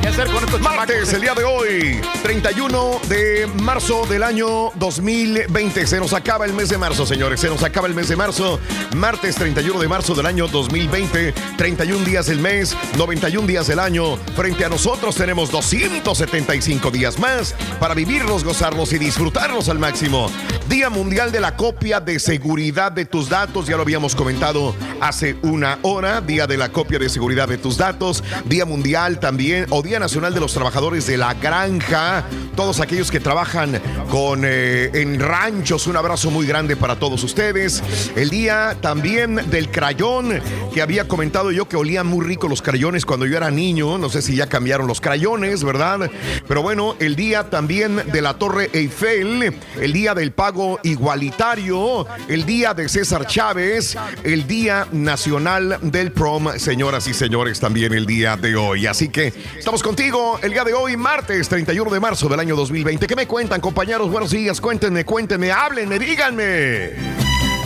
¿Qué 0.03 0.09
hacer 0.09 0.29
con 0.29 0.43
estos 0.43 0.61
Martes, 0.63 1.13
el 1.13 1.21
día 1.21 1.35
de 1.35 1.45
hoy, 1.45 2.01
31 2.23 3.01
de 3.07 3.47
marzo 3.61 4.07
del 4.07 4.23
año 4.23 4.71
2020. 4.77 5.87
Se 5.87 6.01
nos 6.01 6.15
acaba 6.15 6.47
el 6.47 6.55
mes 6.55 6.71
de 6.71 6.79
marzo, 6.79 7.05
señores. 7.05 7.41
Se 7.41 7.49
nos 7.49 7.63
acaba 7.63 7.87
el 7.87 7.95
mes 7.95 8.09
de 8.09 8.17
marzo. 8.17 8.59
Martes 8.97 9.35
31 9.37 9.79
de 9.79 9.89
marzo 9.89 10.15
del 10.15 10.25
año 10.25 10.49
2020. 10.49 11.35
31 11.59 12.05
días 12.05 12.27
del 12.27 12.39
mes, 12.39 12.75
91 12.97 13.47
días 13.47 13.67
del 13.67 13.79
año. 13.79 14.17
Frente 14.37 14.65
a 14.65 14.71
nosotros 14.71 15.17
tenemos 15.17 15.51
275 15.51 16.91
días 16.91 17.19
más 17.19 17.55
para 17.79 17.93
vivirlos, 17.93 18.43
gozarlos 18.43 18.95
y 18.95 18.99
disfrutarlos 18.99 19.69
al 19.69 19.79
máximo. 19.79 20.31
Día 20.69 20.89
Mundial 20.89 21.31
de 21.33 21.41
la 21.41 21.57
Copia 21.57 22.01
de 22.01 22.19
Seguridad 22.21 22.93
de 22.93 23.05
tus 23.05 23.29
Datos. 23.29 23.67
Ya 23.67 23.77
lo 23.77 23.83
habíamos 23.83 24.15
comentado 24.15 24.75
hace 25.01 25.37
una 25.43 25.79
hora. 25.83 26.23
Día 26.23 26.47
de 26.47 26.57
la 26.57 26.71
Copia 26.71 26.99
de 26.99 27.09
Seguridad 27.11 27.49
de 27.49 27.59
tus 27.59 27.77
Datos. 27.77 28.25
Día 28.47 28.65
Mundial 28.65 29.21
también, 29.21 29.67
o 29.71 29.83
Nacional 29.99 30.33
de 30.35 30.41
los 30.41 30.53
Trabajadores 30.53 31.07
de 31.07 31.17
la 31.17 31.35
Granja. 31.35 32.25
Todos 32.55 32.81
aquellos 32.81 33.11
que 33.11 33.19
trabajan 33.19 33.81
con, 34.11 34.43
eh, 34.45 34.91
en 34.95 35.19
ranchos. 35.19 35.87
Un 35.87 35.97
abrazo 35.97 36.31
muy 36.31 36.47
grande 36.47 36.77
para 36.77 36.99
todos 36.99 37.25
ustedes. 37.25 37.83
El 38.15 38.31
día 38.31 38.77
también 38.81 39.37
del 39.51 39.71
crayón, 39.71 40.41
que 40.73 40.83
había 40.83 41.09
comentado 41.09 41.51
yo 41.51 41.69
que 41.69 41.77
olían 41.77 42.07
muy 42.07 42.25
rico 42.25 42.49
los 42.49 42.63
crayones 42.63 43.05
cuando 43.05 43.27
yo 43.27 43.37
era 43.37 43.51
niño. 43.51 43.99
No 43.99 44.09
sé 44.11 44.23
si 44.23 44.37
ya 44.37 44.49
cambiaron 44.49 44.87
los 44.87 45.01
crayones, 45.01 45.65
¿verdad? 45.65 46.11
Pero 46.47 46.63
bueno, 46.63 46.95
el 47.01 47.17
día 47.17 47.51
también 47.51 47.97
de 48.13 48.23
la 48.23 48.35
Torre 48.35 48.71
Eiffel, 48.73 49.55
el 49.81 49.93
día 49.93 50.15
del 50.15 50.33
pago 50.33 50.79
igualitario, 50.83 52.07
el 52.29 52.45
día 52.45 52.75
de 52.75 52.89
César 52.89 53.27
Chávez, 53.27 53.97
el 54.23 54.47
día 54.47 54.87
nacional 54.93 55.79
del 55.83 56.13
prom, 56.13 56.49
señoras 56.59 57.07
y 57.07 57.15
señores, 57.15 57.61
también 57.61 57.93
el 57.93 58.07
día 58.07 58.37
de 58.37 58.57
hoy. 58.57 58.87
Así 58.87 59.09
que 59.09 59.33
estamos 59.57 59.80
contigo 59.83 60.39
el 60.43 60.53
día 60.53 60.65
de 60.65 60.75
hoy, 60.75 60.97
martes 60.97 61.49
31 61.49 61.91
de 61.91 62.01
marzo 62.01 62.29
del 62.29 62.41
año 62.41 62.57
2020. 62.57 63.07
¿Qué 63.07 63.17
me 63.17 63.27
cuentan, 63.27 63.61
compañeros? 63.61 64.11
Buenos 64.11 64.31
días, 64.31 64.61
cuéntenme, 64.61 65.05
cuéntenme, 65.05 65.53
háblenme, 65.53 65.99
díganme. 65.99 66.91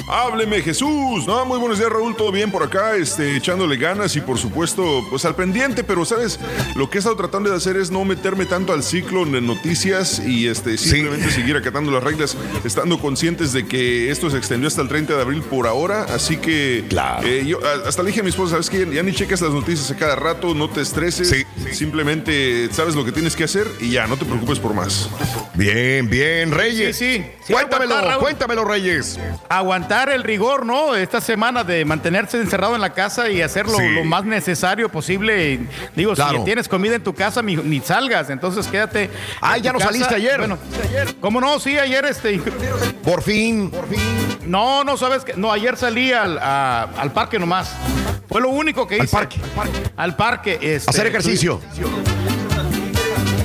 Hábleme 0.06 0.60
Jesús. 0.60 1.26
No, 1.26 1.46
muy 1.46 1.58
buenos 1.58 1.78
días 1.78 1.90
Raúl, 1.90 2.14
todo 2.14 2.30
bien 2.30 2.50
por 2.50 2.62
acá, 2.62 2.94
este, 2.94 3.36
echándole 3.36 3.76
ganas 3.76 4.14
y 4.16 4.20
por 4.20 4.38
supuesto, 4.38 5.02
pues 5.08 5.24
al 5.24 5.34
pendiente, 5.34 5.82
pero 5.82 6.04
sabes, 6.04 6.38
lo 6.74 6.90
que 6.90 6.98
he 6.98 7.00
estado 7.00 7.16
tratando 7.16 7.48
de 7.48 7.56
hacer 7.56 7.78
es 7.78 7.90
no 7.90 8.04
meterme 8.04 8.44
tanto 8.44 8.74
al 8.74 8.82
ciclo 8.82 9.24
de 9.24 9.40
noticias 9.40 10.18
y 10.18 10.46
este, 10.46 10.76
simplemente 10.76 11.30
seguir 11.30 11.56
acatando 11.56 11.90
las 11.90 12.04
reglas, 12.04 12.36
estando 12.64 12.98
conscientes 12.98 13.54
de 13.54 13.66
que 13.66 14.10
esto 14.10 14.28
se 14.28 14.36
extendió 14.36 14.68
hasta 14.68 14.82
el 14.82 14.88
30 14.88 15.14
de 15.14 15.22
abril 15.22 15.42
por 15.42 15.66
ahora, 15.66 16.02
así 16.04 16.36
que 16.36 16.84
eh, 17.24 17.44
yo 17.46 17.58
hasta 17.86 18.02
le 18.02 18.08
dije 18.08 18.20
a 18.20 18.24
mi 18.24 18.28
esposa, 18.28 18.52
sabes 18.52 18.68
que 18.68 18.86
ya 18.92 19.02
ni 19.02 19.12
cheques 19.12 19.40
las 19.40 19.52
noticias 19.52 19.90
a 19.90 19.96
cada 19.96 20.16
rato, 20.16 20.54
no 20.54 20.68
te 20.68 20.82
estreses, 20.82 21.46
simplemente 21.72 22.68
sabes 22.72 22.94
lo 22.94 23.06
que 23.06 23.12
tienes 23.12 23.34
que 23.34 23.44
hacer 23.44 23.66
y 23.80 23.92
ya, 23.92 24.06
no 24.06 24.18
te 24.18 24.26
preocupes 24.26 24.58
por 24.58 24.74
más. 24.74 25.08
Bien, 25.54 26.10
bien, 26.10 26.50
Reyes. 26.50 26.96
Sí, 26.96 27.16
sí. 27.16 27.24
Sí, 27.46 27.52
cuéntamelo, 27.52 27.94
aguantar, 27.94 28.20
cuéntamelo, 28.20 28.64
Reyes. 28.64 29.18
Aguantar 29.48 29.93
aumentar 29.94 30.14
el 30.14 30.22
rigor, 30.24 30.66
¿no? 30.66 30.94
Esta 30.94 31.20
semana 31.20 31.64
de 31.64 31.84
mantenerse 31.84 32.40
encerrado 32.40 32.74
en 32.74 32.80
la 32.80 32.92
casa 32.92 33.28
y 33.30 33.40
hacer 33.42 33.66
lo, 33.66 33.78
Sí. 33.78 33.88
lo 33.94 34.04
más 34.04 34.24
necesario 34.24 34.88
posible. 34.88 35.60
Digo, 35.94 36.14
Claro. 36.14 36.38
si 36.38 36.44
tienes 36.44 36.68
comida 36.68 36.94
en 36.96 37.02
tu 37.02 37.14
casa, 37.14 37.42
ni, 37.42 37.56
ni 37.56 37.80
salgas, 37.80 38.30
entonces 38.30 38.66
quédate. 38.66 39.10
Ay, 39.40 39.58
en 39.58 39.64
ya 39.64 39.72
no 39.72 39.80
saliste 39.80 40.14
ayer. 40.14 40.38
Bueno, 40.38 40.58
¿cómo 41.20 41.40
no? 41.40 41.58
Sí, 41.60 41.78
ayer 41.78 42.04
este. 42.06 42.38
Por 43.02 43.22
fin. 43.22 43.70
No, 44.46 44.84
no 44.84 44.96
sabes 44.96 45.24
que. 45.24 45.34
No, 45.34 45.52
ayer 45.52 45.76
salí 45.76 46.12
al, 46.12 46.38
a- 46.38 46.88
al 46.98 47.12
parque 47.12 47.38
nomás. 47.38 47.72
Fue 48.28 48.40
lo 48.40 48.48
único 48.48 48.86
que 48.86 48.96
Al 48.96 49.04
hice. 49.04 49.16
parque. 49.16 49.36
Al 49.96 50.16
parque. 50.16 50.58
este, 50.60 50.90
Hacer 50.90 51.06
ejercicio. 51.06 51.60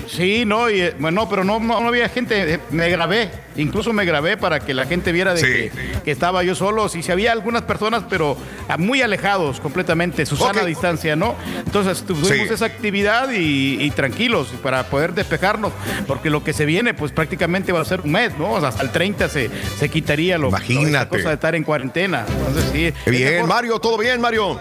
Sí, 0.09 0.43
no, 0.45 0.69
y, 0.69 0.81
eh, 0.81 0.95
bueno, 0.97 1.29
pero 1.29 1.43
no, 1.43 1.59
no, 1.59 1.79
no 1.79 1.87
había 1.87 2.09
gente. 2.09 2.55
eh, 2.55 2.59
Me 2.71 2.89
grabé, 2.89 3.29
incluso 3.57 3.93
me 3.93 4.05
grabé 4.05 4.37
para 4.37 4.59
que 4.59 4.73
la 4.73 4.85
gente 4.85 5.11
viera 5.11 5.33
de 5.35 5.39
Sí. 5.41 5.45
que, 5.45 5.71
que 6.03 6.11
estaba 6.11 6.41
yo 6.43 6.55
solo. 6.55 6.89
Sí, 6.89 7.03
sí 7.03 7.11
había 7.11 7.31
algunas 7.31 7.61
personas, 7.61 8.03
pero 8.09 8.35
ah, 8.67 8.77
muy 8.77 9.01
alejados 9.03 9.59
completamente, 9.59 10.25
Susana 10.25 10.61
Ok. 10.61 10.67
distancia, 10.67 11.15
¿no? 11.15 11.35
Entonces 11.63 12.03
tuvimos 12.03 12.29
Sí. 12.29 12.53
esa 12.53 12.65
actividad 12.65 13.29
y, 13.31 13.81
y 13.83 13.91
tranquilos 13.91 14.47
para 14.63 14.83
poder 14.89 15.13
despejarnos, 15.13 15.71
porque 16.07 16.29
lo 16.31 16.43
que 16.43 16.53
se 16.53 16.65
viene, 16.65 16.93
pues 16.95 17.11
prácticamente 17.11 17.71
va 17.71 17.81
a 17.81 17.85
ser 17.85 18.01
un 18.01 18.11
mes, 18.11 18.35
¿no? 18.37 18.53
O 18.53 18.59
sea, 18.59 18.69
hasta 18.69 18.81
el 18.81 18.89
30 18.89 19.29
se, 19.29 19.49
se 19.77 19.89
quitaría 19.89 20.37
lo 20.39 20.47
Imagínate. 20.49 21.09
cosa 21.17 21.29
de 21.29 21.35
estar 21.35 21.53
en 21.53 21.63
cuarentena. 21.63 22.25
Entonces, 22.27 22.65
sí. 22.73 23.11
Bien, 23.11 23.33
mejor- 23.33 23.47
Mario, 23.49 23.79
todo 23.79 23.97
bien, 23.97 24.19
Mario. 24.19 24.59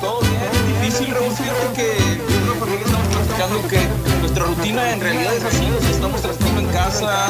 Todo 0.00 0.20
bien, 0.22 0.82
difícil. 0.82 1.06
Fíjate 1.14 1.76
que 1.76 2.19
platicando 3.40 3.68
que 3.68 4.18
nuestra 4.20 4.44
rutina 4.44 4.92
en 4.92 5.00
realidad 5.00 5.34
es 5.34 5.44
así. 5.44 5.66
O 5.70 5.80
sea, 5.80 5.90
estamos 5.90 6.20
tratando 6.20 6.60
en 6.60 6.66
casa, 6.68 7.26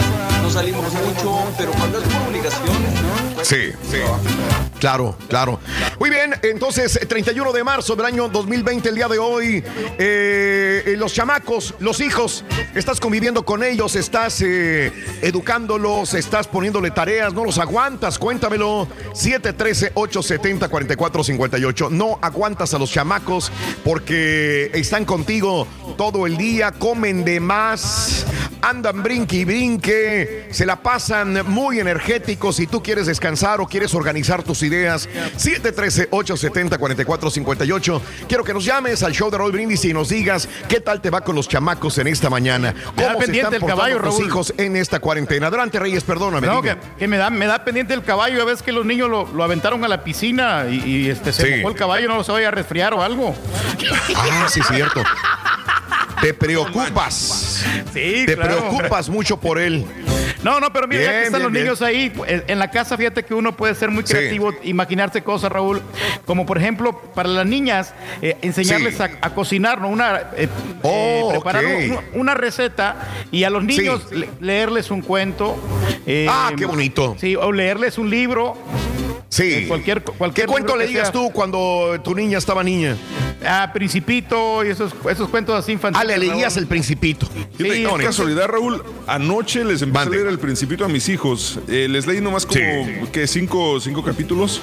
no 0.50 0.54
salimos 0.54 0.92
mucho, 0.92 1.44
pero 1.56 1.70
cuando 1.72 1.98
es 1.98 2.04
por 2.04 2.22
pues, 3.34 3.46
Sí, 3.46 3.72
sí. 3.88 3.98
Claro, 4.80 5.16
claro. 5.28 5.60
Muy 6.00 6.10
bien, 6.10 6.34
entonces, 6.42 6.96
eh, 6.96 7.06
31 7.06 7.52
de 7.52 7.62
marzo 7.62 7.94
del 7.94 8.06
año 8.06 8.28
2020, 8.28 8.88
el 8.88 8.94
día 8.94 9.08
de 9.08 9.18
hoy, 9.18 9.62
eh, 9.98 10.82
eh, 10.86 10.94
los 10.96 11.12
chamacos, 11.12 11.74
los 11.78 12.00
hijos, 12.00 12.44
estás 12.74 12.98
conviviendo 12.98 13.44
con 13.44 13.62
ellos, 13.62 13.94
estás 13.94 14.40
eh, 14.40 14.90
educándolos, 15.22 16.14
estás 16.14 16.48
poniéndole 16.48 16.90
tareas, 16.90 17.34
no 17.34 17.44
los 17.44 17.58
aguantas, 17.58 18.18
cuéntamelo. 18.18 18.88
713-870-4458. 19.12 21.90
No 21.90 22.18
aguantas 22.22 22.72
a 22.72 22.78
los 22.78 22.90
chamacos 22.90 23.52
porque 23.84 24.70
están 24.72 25.04
contigo 25.04 25.66
todo 25.98 26.26
el 26.26 26.38
día, 26.38 26.72
comen 26.72 27.22
de 27.24 27.40
más, 27.40 28.24
andan 28.62 29.02
brinque 29.02 29.36
y 29.36 29.44
brinque, 29.44 30.39
se 30.50 30.66
la 30.66 30.76
pasan 30.82 31.42
muy 31.46 31.80
energéticos. 31.80 32.56
Si 32.56 32.66
tú 32.66 32.82
quieres 32.82 33.06
descansar 33.06 33.60
o 33.60 33.66
quieres 33.66 33.94
organizar 33.94 34.42
tus 34.42 34.62
ideas, 34.62 35.08
713-870-4458. 35.38 38.00
Quiero 38.28 38.44
que 38.44 38.54
nos 38.54 38.64
llames 38.64 39.02
al 39.02 39.12
show 39.12 39.30
de 39.30 39.38
Roll 39.38 39.52
Brindis 39.52 39.84
y 39.84 39.92
nos 39.92 40.08
digas 40.08 40.48
qué 40.68 40.80
tal 40.80 41.00
te 41.00 41.10
va 41.10 41.20
con 41.22 41.34
los 41.36 41.48
chamacos 41.48 41.98
en 41.98 42.06
esta 42.08 42.30
mañana. 42.30 42.74
¿Cómo 42.96 43.10
se 43.12 43.16
pendiente 43.18 43.56
están 43.56 43.70
el 43.70 43.76
caballo, 43.76 43.98
Raúl. 43.98 44.26
hijos 44.26 44.54
en 44.56 44.76
esta 44.76 44.98
cuarentena? 45.00 45.48
Adelante, 45.48 45.78
Reyes, 45.78 46.04
perdóname. 46.04 46.46
No, 46.46 46.62
que, 46.62 46.76
que 46.98 47.08
me, 47.08 47.16
da, 47.16 47.30
me 47.30 47.46
da 47.46 47.64
pendiente 47.64 47.94
el 47.94 48.02
caballo. 48.02 48.42
A 48.42 48.44
veces 48.44 48.62
que 48.62 48.72
los 48.72 48.84
niños 48.86 49.08
lo, 49.10 49.26
lo 49.32 49.44
aventaron 49.44 49.84
a 49.84 49.88
la 49.88 50.02
piscina 50.04 50.66
y, 50.68 50.82
y, 50.84 51.10
este, 51.10 51.32
se 51.32 51.40
Sí. 51.50 51.56
mojó 51.56 51.70
el 51.70 51.76
caballo, 51.76 52.08
no 52.08 52.22
se 52.22 52.30
vaya 52.32 52.48
a 52.48 52.50
resfriar 52.50 52.92
o 52.94 53.02
algo. 53.02 53.34
Ah, 54.16 54.46
sí, 54.48 54.60
cierto. 54.68 55.02
Te 56.22 56.34
preocupas. 56.34 57.64
Sí, 57.92 58.24
Te 58.26 58.36
claro. 58.36 58.68
preocupas 58.68 59.08
mucho 59.08 59.38
por 59.38 59.58
él. 59.58 59.84
No, 60.42 60.58
no, 60.58 60.72
pero 60.72 60.86
mira, 60.88 61.02
ya 61.02 61.10
que 61.10 61.22
están 61.24 61.32
bien, 61.40 61.42
los 61.42 61.52
bien. 61.52 61.64
niños 61.64 61.82
ahí, 61.82 62.08
pues, 62.10 62.44
en 62.46 62.58
la 62.58 62.70
casa, 62.70 62.96
fíjate 62.96 63.24
que 63.24 63.34
uno 63.34 63.54
puede 63.56 63.74
ser 63.74 63.90
muy 63.90 64.04
Sí. 64.06 64.14
creativo, 64.14 64.52
imaginarse 64.62 65.22
cosas, 65.22 65.52
Raúl, 65.52 65.82
como 66.24 66.46
por 66.46 66.56
ejemplo, 66.56 66.98
para 67.14 67.28
las 67.28 67.44
niñas, 67.46 67.92
eh, 68.22 68.36
enseñarles 68.40 68.96
Sí. 68.96 69.02
a, 69.02 69.10
a 69.20 69.34
cocinar, 69.34 69.80
¿no? 69.82 69.88
Una, 69.88 70.16
eh, 70.36 70.48
eh, 70.48 70.48
Oh, 70.82 71.28
preparar 71.30 71.64
ok. 71.66 71.72
una, 71.90 72.00
una 72.14 72.34
receta 72.34 72.96
y 73.30 73.44
a 73.44 73.50
los 73.50 73.64
niños 73.64 74.06
Sí. 74.08 74.14
le- 74.16 74.30
leerles 74.40 74.90
un 74.90 75.02
cuento. 75.02 75.56
eh, 76.06 76.26
Ah, 76.30 76.52
qué 76.56 76.64
bonito. 76.64 77.16
Sí, 77.20 77.36
o 77.36 77.52
leerles 77.52 77.98
un 77.98 78.08
libro. 78.08 78.56
Sí. 79.28 79.42
eh, 79.44 79.64
cualquier, 79.68 80.02
¿Qué 80.02 80.12
cualquier 80.12 80.46
cuento 80.46 80.76
le 80.76 80.86
digas 80.86 81.08
sea. 81.08 81.12
tú 81.12 81.30
cuando 81.32 82.00
tu 82.02 82.14
niña 82.14 82.38
estaba 82.38 82.62
niña? 82.64 82.96
Ah, 83.44 83.70
Principito 83.72 84.64
y 84.64 84.68
esos, 84.68 84.92
esos 85.10 85.28
cuentos 85.30 85.58
así 85.58 85.72
infantiles. 85.72 86.02
Ah, 86.02 86.06
le 86.06 86.18
leías 86.18 86.54
Raúl. 86.54 86.62
el 86.64 86.66
Principito. 86.66 87.26
Sí, 87.26 87.64
qué 87.64 87.82
Tony. 87.84 88.04
casualidad, 88.04 88.48
Raúl. 88.48 88.82
Anoche 89.06 89.64
les 89.64 89.82
empecé 89.82 90.04
Mande. 90.04 90.16
a 90.16 90.20
leer 90.20 90.32
el 90.32 90.38
Principito 90.38 90.84
a 90.84 90.88
mis 90.88 91.08
hijos. 91.08 91.58
Eh, 91.68 91.86
les 91.88 92.06
leí 92.06 92.20
nomás 92.20 92.44
como 92.44 92.60
Sí. 92.60 93.08
que 93.12 93.26
cinco, 93.26 93.80
cinco 93.80 94.02
capítulos. 94.04 94.60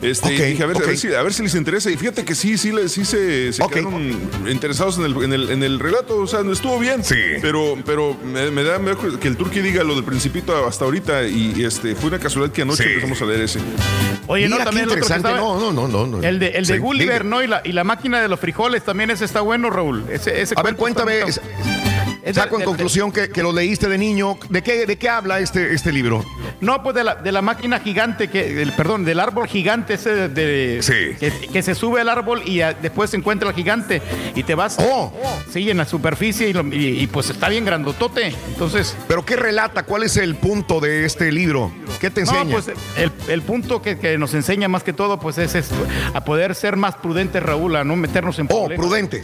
Este, 0.00 0.32
y 0.32 0.36
Ok, 0.38 0.42
dije, 0.44 0.62
a 0.62 0.66
ver, 0.66 0.76
a, 0.76 0.80
ok. 0.80 0.86
ver 0.86 0.96
si, 0.98 1.14
a 1.14 1.22
ver 1.22 1.32
si 1.34 1.42
les 1.42 1.54
interesa. 1.54 1.90
Y 1.90 1.96
fíjate 1.96 2.24
que 2.24 2.34
sí, 2.34 2.56
sí, 2.56 2.72
les- 2.72 2.92
sí 2.92 3.04
se, 3.04 3.52
se 3.52 3.66
quedaron 3.68 4.10
interesados 4.50 4.98
en 4.98 5.04
el, 5.04 5.22
en, 5.22 5.32
el, 5.32 5.50
en 5.50 5.62
el 5.62 5.78
relato. 5.78 6.16
O 6.16 6.26
sea, 6.26 6.40
estuvo 6.50 6.78
bien. 6.78 7.04
Sí. 7.04 7.14
Pero, 7.42 7.76
pero 7.84 8.16
me, 8.24 8.50
me 8.50 8.62
da 8.64 8.78
mejor 8.78 9.18
que 9.18 9.28
el 9.28 9.36
Turqui 9.36 9.60
diga 9.60 9.84
lo 9.84 9.94
del 9.94 10.04
Principito 10.04 10.66
hasta 10.66 10.84
ahorita. 10.86 11.26
Y, 11.28 11.52
y, 11.56 11.64
este 11.64 11.94
fue 11.94 12.08
una 12.08 12.18
casualidad 12.18 12.52
que 12.54 12.62
anoche 12.62 12.84
Sí. 12.84 12.88
empezamos 12.90 13.20
a 13.20 13.24
leer 13.26 13.40
ese. 13.42 13.58
Oye, 14.26 14.48
no, 14.48 14.56
Mira, 14.56 14.58
qué 14.58 14.64
también 14.64 14.86
otro 14.86 14.94
que 14.96 15.00
interesante. 15.06 15.28
estaba- 15.28 15.36
No, 15.38 15.60
no, 15.72 15.72
no, 15.72 15.88
no, 15.88 16.06
no. 16.18 16.22
El 16.26 16.38
de, 16.38 16.48
el 16.50 16.66
de 16.66 16.74
Sí, 16.74 16.78
Gulliver, 16.80 17.18
dime. 17.24 17.30
¿no? 17.30 17.42
Y 17.42 17.46
la, 17.46 17.60
y 17.62 17.72
la 17.72 17.84
máquina 17.84 18.22
de 18.22 18.28
los 18.28 18.40
frijoles 18.40 18.82
también 18.82 19.10
ese 19.10 19.24
está 19.26 19.42
bueno, 19.42 19.68
Raúl. 19.70 20.04
Ese, 20.10 20.40
ese 20.40 20.54
A 20.56 20.62
ver, 20.62 20.76
cuéntame. 20.76 21.20
Es 22.24 22.36
Saco 22.36 22.50
de- 22.50 22.54
en 22.56 22.60
de- 22.60 22.64
conclusión 22.66 23.12
que, 23.12 23.28
que 23.28 23.42
lo 23.42 23.52
leíste 23.52 23.88
de 23.88 23.98
niño. 23.98 24.38
¿De 24.48 24.62
qué, 24.62 24.86
de 24.86 24.96
qué 24.96 25.08
habla 25.08 25.40
este, 25.40 25.74
este 25.74 25.92
libro? 25.92 26.24
No, 26.60 26.82
pues 26.82 26.94
de 26.94 27.04
la, 27.04 27.14
de 27.16 27.32
la 27.32 27.42
máquina 27.42 27.80
gigante, 27.80 28.28
que, 28.28 28.54
del- 28.54 28.72
perdón, 28.72 29.04
del 29.04 29.20
árbol 29.20 29.46
gigante 29.46 29.94
ese 29.94 30.28
de, 30.28 30.78
Sí. 30.82 31.16
que, 31.18 31.30
que 31.52 31.62
se 31.62 31.74
sube 31.74 32.00
al 32.00 32.08
árbol 32.08 32.42
y 32.46 32.58
después 32.82 33.10
se 33.10 33.16
encuentra 33.16 33.50
el 33.50 33.54
gigante 33.54 34.00
y 34.34 34.42
te 34.42 34.54
vas, 34.54 34.76
Oh. 34.80 35.12
sí, 35.52 35.68
en 35.70 35.76
la 35.78 35.84
superficie 35.84 36.48
y, 36.48 36.52
lo- 36.52 36.66
y- 36.66 37.00
y, 37.02 37.06
pues 37.06 37.30
está 37.30 37.48
bien 37.48 37.64
grandotote. 37.64 38.34
Entonces, 38.48 38.96
¿Pero 39.08 39.24
qué 39.24 39.36
relata? 39.36 39.82
¿Cuál 39.84 40.02
es 40.04 40.16
el 40.16 40.34
punto 40.36 40.80
de 40.80 41.04
este 41.04 41.30
libro? 41.32 41.72
¿Qué 42.00 42.10
te 42.10 42.20
enseña? 42.22 42.44
no, 42.44 42.50
pues 42.50 42.68
el, 42.96 43.12
el 43.28 43.42
punto 43.42 43.82
que, 43.82 43.98
que 43.98 44.16
nos 44.18 44.34
enseña 44.34 44.68
más 44.68 44.82
que 44.82 44.92
todo, 44.92 45.18
pues 45.20 45.38
es 45.38 45.54
esto, 45.54 45.74
a 46.14 46.24
poder 46.24 46.54
ser 46.54 46.76
más 46.76 46.94
prudentes, 46.96 47.42
Raúl, 47.42 47.76
a 47.76 47.84
no 47.84 47.96
meternos 47.96 48.38
en 48.38 48.46
Oh, 48.50 48.66
problemas. 48.66 48.86
prudente. 48.86 49.22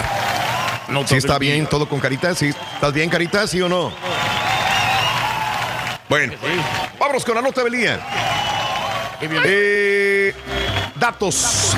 ¿Sí 1.06 1.16
está 1.16 1.38
bien 1.38 1.66
todo 1.66 1.88
con 1.88 1.98
Carita? 1.98 2.34
¿Sí? 2.34 2.48
¿Estás 2.74 2.92
bien, 2.92 3.10
Carita? 3.10 3.46
¿Sí 3.46 3.60
o 3.60 3.68
no? 3.68 3.92
Bueno, 6.08 6.34
vámonos 6.98 7.24
con 7.24 7.34
la 7.34 7.42
nota 7.42 7.64
del 7.64 7.72
día. 7.72 8.00
Eh, 9.20 10.34
datos. 10.96 11.74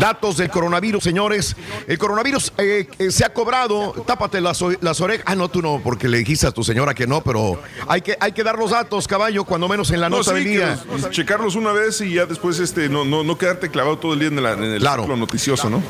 Datos 0.00 0.38
del 0.38 0.48
coronavirus, 0.50 1.04
señores. 1.04 1.54
El 1.86 1.98
coronavirus 1.98 2.52
eh, 2.58 2.88
eh, 2.98 3.10
se 3.10 3.24
ha 3.24 3.32
cobrado. 3.32 3.92
Tápate 4.06 4.40
las, 4.40 4.60
orejas. 4.62 5.24
Ah, 5.26 5.34
no, 5.34 5.48
tú 5.50 5.60
no, 5.60 5.80
porque 5.84 6.08
le 6.08 6.18
dijiste 6.18 6.46
a 6.46 6.50
tu 6.52 6.64
señora 6.64 6.94
que 6.94 7.06
no, 7.06 7.20
pero 7.22 7.60
hay 7.86 8.00
que, 8.00 8.16
hay 8.18 8.32
que 8.32 8.42
dar 8.42 8.58
los 8.58 8.70
datos, 8.70 9.06
caballo, 9.06 9.44
cuando 9.44 9.68
menos 9.68 9.90
en 9.90 10.00
la 10.00 10.08
No, 10.08 10.16
nota 10.18 10.30
sí, 10.30 10.36
del 10.36 10.44
día. 10.44 10.78
los- 10.90 11.10
checarlos 11.10 11.54
una 11.54 11.72
vez 11.72 12.00
y 12.00 12.14
ya 12.14 12.24
después 12.26 12.58
este, 12.60 12.88
no, 12.88 13.04
no, 13.04 13.22
no 13.22 13.36
quedarte 13.36 13.70
clavado 13.70 13.98
todo 13.98 14.14
el 14.14 14.20
día 14.20 14.28
en, 14.28 14.42
la- 14.42 14.52
en 14.52 14.64
el 14.64 14.80
Claro. 14.80 15.02
ciclo 15.02 15.16
noticioso, 15.16 15.68
¿no? 15.68 15.82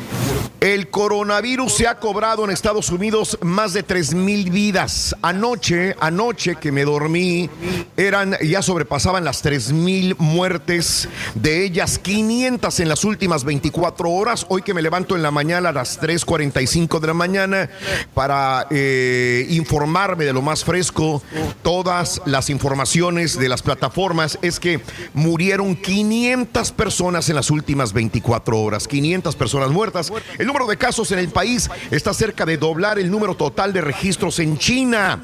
El 0.61 0.91
coronavirus 0.91 1.73
se 1.73 1.89
ha 1.89 1.99
cobrado 1.99 2.45
en 2.45 2.51
Estados 2.51 2.91
Unidos 2.91 3.39
más 3.41 3.73
de 3.73 3.83
3 3.83 4.13
mil 4.13 4.51
vidas. 4.51 5.17
Anoche, 5.23 5.97
anoche 6.01 6.57
que 6.57 6.71
me 6.71 6.85
dormí, 6.85 7.49
eran, 7.97 8.37
ya 8.43 8.61
sobrepasaban 8.61 9.25
las 9.25 9.41
3 9.41 9.73
mil 9.73 10.17
muertes, 10.19 11.09
de 11.35 11.65
ellas 11.65 11.99
500 11.99 12.79
en 12.81 12.91
las 12.91 13.05
últimas 13.05 13.45
24 13.45 14.11
horas. 14.11 14.45
Hoy 14.51 14.61
que 14.61 14.75
me 14.75 14.83
levanto 14.83 15.17
en 15.17 15.23
la 15.23 15.31
mañana 15.31 15.71
a 15.71 15.73
las 15.73 15.99
3.45 15.99 17.01
de 17.01 17.07
la 17.07 17.15
mañana 17.15 17.71
para 18.13 18.67
eh, 18.69 19.47
informarme 19.49 20.27
de 20.27 20.35
lo 20.35 20.43
más 20.43 20.63
fresco, 20.63 21.23
todas 21.63 22.21
las 22.27 22.51
informaciones 22.51 23.39
de 23.39 23.49
las 23.49 23.63
plataformas 23.63 24.39
es 24.43 24.61
que 24.61 24.83
murieron 25.15 25.75
500 25.75 26.73
personas 26.73 27.31
en 27.31 27.37
las 27.37 27.51
últimas 27.51 27.95
24 27.95 28.61
horas. 28.61 28.87
500 28.87 29.37
personas 29.37 29.71
muertas. 29.71 30.13
Número 30.51 30.66
de 30.66 30.76
casos 30.76 31.12
en 31.12 31.20
el 31.20 31.28
país 31.28 31.70
está 31.92 32.12
cerca 32.12 32.44
de 32.44 32.57
doblar 32.57 32.98
el 32.98 33.09
número 33.09 33.36
total 33.36 33.72
de 33.72 33.80
registros 33.80 34.40
en 34.40 34.59
China. 34.59 35.22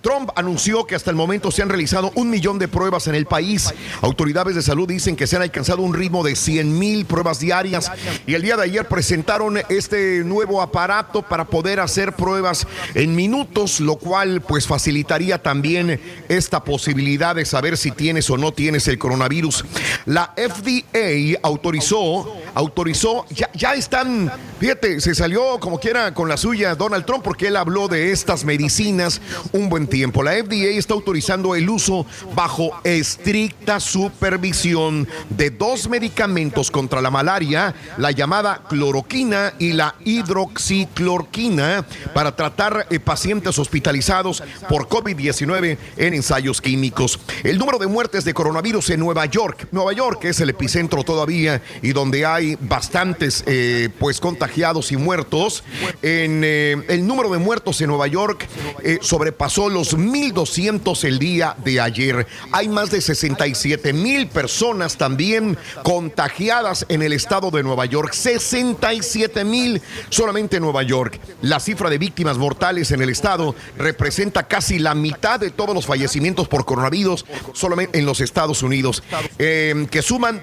Trump 0.00 0.30
anunció 0.36 0.86
que 0.86 0.94
hasta 0.94 1.10
el 1.10 1.16
momento 1.16 1.50
se 1.50 1.62
han 1.62 1.68
realizado 1.68 2.12
un 2.14 2.30
millón 2.30 2.60
de 2.60 2.68
pruebas 2.68 3.08
en 3.08 3.16
el 3.16 3.26
país. 3.26 3.74
Autoridades 4.02 4.54
de 4.54 4.62
salud 4.62 4.86
dicen 4.86 5.16
que 5.16 5.26
se 5.26 5.34
han 5.34 5.42
alcanzado 5.42 5.82
un 5.82 5.94
ritmo 5.94 6.22
de 6.22 6.36
100 6.36 6.78
mil 6.78 7.06
pruebas 7.06 7.40
diarias 7.40 7.90
y 8.24 8.34
el 8.34 8.42
día 8.42 8.56
de 8.56 8.62
ayer 8.62 8.86
presentaron 8.86 9.58
este 9.68 10.22
nuevo 10.22 10.62
aparato 10.62 11.22
para 11.22 11.46
poder 11.46 11.80
hacer 11.80 12.12
pruebas 12.12 12.64
en 12.94 13.16
minutos, 13.16 13.80
lo 13.80 13.96
cual 13.96 14.42
pues 14.42 14.68
facilitaría 14.68 15.42
también 15.42 16.00
esta 16.28 16.62
posibilidad 16.62 17.34
de 17.34 17.44
saber 17.44 17.76
si 17.76 17.90
tienes 17.90 18.30
o 18.30 18.36
no 18.36 18.52
tienes 18.52 18.86
el 18.86 18.96
coronavirus. 18.96 19.64
La 20.06 20.34
FDA 20.36 21.36
autorizó, 21.42 22.32
autorizó, 22.54 23.26
ya, 23.30 23.50
ya 23.54 23.74
están 23.74 24.30
Se 24.68 25.14
salió 25.14 25.58
como 25.60 25.80
quiera 25.80 26.12
con 26.12 26.28
la 26.28 26.36
suya 26.36 26.74
Donald 26.74 27.06
Trump 27.06 27.24
porque 27.24 27.46
él 27.46 27.56
habló 27.56 27.88
de 27.88 28.12
estas 28.12 28.44
medicinas 28.44 29.18
un 29.52 29.70
buen 29.70 29.86
tiempo. 29.86 30.22
La 30.22 30.32
FDA 30.32 30.76
está 30.76 30.92
autorizando 30.92 31.54
el 31.54 31.70
uso 31.70 32.04
bajo 32.34 32.78
estricta 32.84 33.80
supervisión 33.80 35.08
de 35.30 35.48
dos 35.48 35.88
medicamentos 35.88 36.70
contra 36.70 37.00
la 37.00 37.10
malaria, 37.10 37.74
la 37.96 38.10
llamada 38.10 38.62
cloroquina 38.68 39.54
y 39.58 39.72
la 39.72 39.94
hidroxicloroquina, 40.04 41.86
para 42.12 42.36
tratar 42.36 42.88
eh, 42.90 43.00
pacientes 43.00 43.58
hospitalizados 43.58 44.42
por 44.68 44.86
COVID-19 44.86 45.78
en 45.96 46.12
ensayos 46.12 46.60
químicos. 46.60 47.18
El 47.42 47.56
número 47.56 47.78
de 47.78 47.86
muertes 47.86 48.22
de 48.26 48.34
coronavirus 48.34 48.90
en 48.90 49.00
Nueva 49.00 49.24
York, 49.24 49.68
Nueva 49.72 49.94
York 49.94 50.24
es 50.24 50.40
el 50.40 50.50
epicentro 50.50 51.04
todavía 51.04 51.62
y 51.80 51.94
donde 51.94 52.26
hay 52.26 52.58
bastantes 52.60 53.44
eh, 53.46 53.88
pues 53.98 54.20
contagiados 54.20 54.57
y 54.90 54.96
muertos. 54.96 55.62
En, 56.02 56.42
eh, 56.44 56.76
el 56.88 57.06
número 57.06 57.30
de 57.30 57.38
muertos 57.38 57.80
en 57.80 57.88
Nueva 57.88 58.08
York 58.08 58.48
eh, 58.82 58.98
sobrepasó 59.00 59.68
los 59.68 59.96
1.200 59.96 61.04
el 61.04 61.18
día 61.18 61.54
de 61.64 61.80
ayer. 61.80 62.26
Hay 62.50 62.68
más 62.68 62.90
de 62.90 63.00
67 63.00 63.92
mil 63.92 64.26
personas 64.26 64.96
también 64.96 65.56
contagiadas 65.84 66.86
en 66.88 67.02
el 67.02 67.12
estado 67.12 67.50
de 67.52 67.62
Nueva 67.62 67.86
York. 67.86 68.12
67 68.12 69.44
mil 69.44 69.80
solamente 70.10 70.56
en 70.56 70.64
Nueva 70.64 70.82
York. 70.82 71.20
La 71.42 71.60
cifra 71.60 71.88
de 71.88 71.98
víctimas 71.98 72.36
mortales 72.36 72.90
en 72.90 73.00
el 73.00 73.10
estado 73.10 73.54
representa 73.78 74.48
casi 74.48 74.80
la 74.80 74.94
mitad 74.94 75.38
de 75.38 75.50
todos 75.50 75.74
los 75.74 75.86
fallecimientos 75.86 76.48
por 76.48 76.64
coronavirus 76.64 77.24
solamente 77.52 77.98
en 77.98 78.06
los 78.06 78.20
Estados 78.20 78.62
Unidos, 78.62 79.04
eh, 79.38 79.86
que 79.90 80.02
suman 80.02 80.42